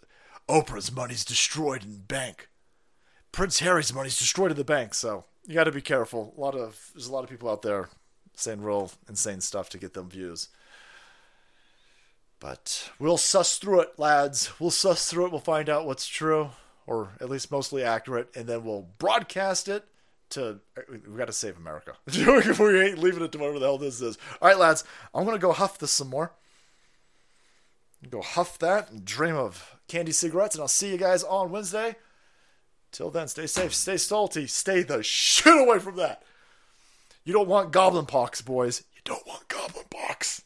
Oprah's 0.49 0.91
money's 0.91 1.25
destroyed 1.25 1.83
in 1.83 1.97
bank. 2.07 2.49
Prince 3.31 3.59
Harry's 3.59 3.93
money's 3.93 4.17
destroyed 4.17 4.51
in 4.51 4.57
the 4.57 4.63
bank. 4.63 4.93
So 4.93 5.25
you 5.45 5.53
got 5.53 5.65
to 5.65 5.71
be 5.71 5.81
careful. 5.81 6.33
A 6.37 6.41
lot 6.41 6.55
of 6.55 6.91
there's 6.93 7.07
a 7.07 7.13
lot 7.13 7.23
of 7.23 7.29
people 7.29 7.49
out 7.49 7.61
there 7.61 7.89
saying 8.35 8.61
real 8.61 8.91
insane 9.07 9.41
stuff 9.41 9.69
to 9.69 9.77
get 9.77 9.93
them 9.93 10.09
views. 10.09 10.49
But 12.39 12.91
we'll 12.99 13.17
suss 13.17 13.57
through 13.57 13.81
it, 13.81 13.97
lads. 13.97 14.51
We'll 14.59 14.69
suss 14.69 15.09
through 15.09 15.25
it. 15.25 15.31
We'll 15.31 15.41
find 15.41 15.69
out 15.69 15.87
what's 15.87 16.07
true, 16.07 16.51
or 16.87 17.09
at 17.21 17.29
least 17.29 17.51
mostly 17.51 17.83
accurate, 17.83 18.29
and 18.35 18.47
then 18.47 18.63
we'll 18.63 18.87
broadcast 18.97 19.67
it 19.67 19.85
to. 20.31 20.59
We 20.89 21.17
got 21.17 21.25
to 21.25 21.33
save 21.33 21.57
America. 21.57 21.93
we 22.07 22.81
ain't 22.81 22.97
leaving 22.97 23.23
it 23.23 23.31
to 23.33 23.37
whatever 23.37 23.59
the 23.59 23.65
hell 23.65 23.77
this 23.77 24.01
is. 24.01 24.17
All 24.41 24.47
right, 24.47 24.57
lads. 24.57 24.83
I'm 25.13 25.25
gonna 25.25 25.37
go 25.37 25.51
huff 25.51 25.77
this 25.77 25.91
some 25.91 26.09
more. 26.09 26.31
Go 28.09 28.21
huff 28.21 28.57
that 28.59 28.89
and 28.89 29.03
dream 29.03 29.35
of 29.35 29.75
candy 29.87 30.11
cigarettes, 30.11 30.55
and 30.55 30.61
I'll 30.61 30.67
see 30.67 30.91
you 30.91 30.97
guys 30.97 31.23
on 31.23 31.51
Wednesday. 31.51 31.97
Till 32.91 33.09
then, 33.09 33.27
stay 33.27 33.47
safe, 33.47 33.73
stay 33.73 33.97
salty, 33.97 34.47
stay 34.47 34.81
the 34.81 35.03
shit 35.03 35.55
away 35.55 35.79
from 35.79 35.97
that. 35.97 36.23
You 37.25 37.33
don't 37.33 37.49
want 37.49 37.71
goblin 37.71 38.05
pox, 38.05 38.41
boys. 38.41 38.83
You 38.95 39.01
don't 39.03 39.27
want 39.27 39.49
goblin 39.49 39.85
pox. 39.89 40.43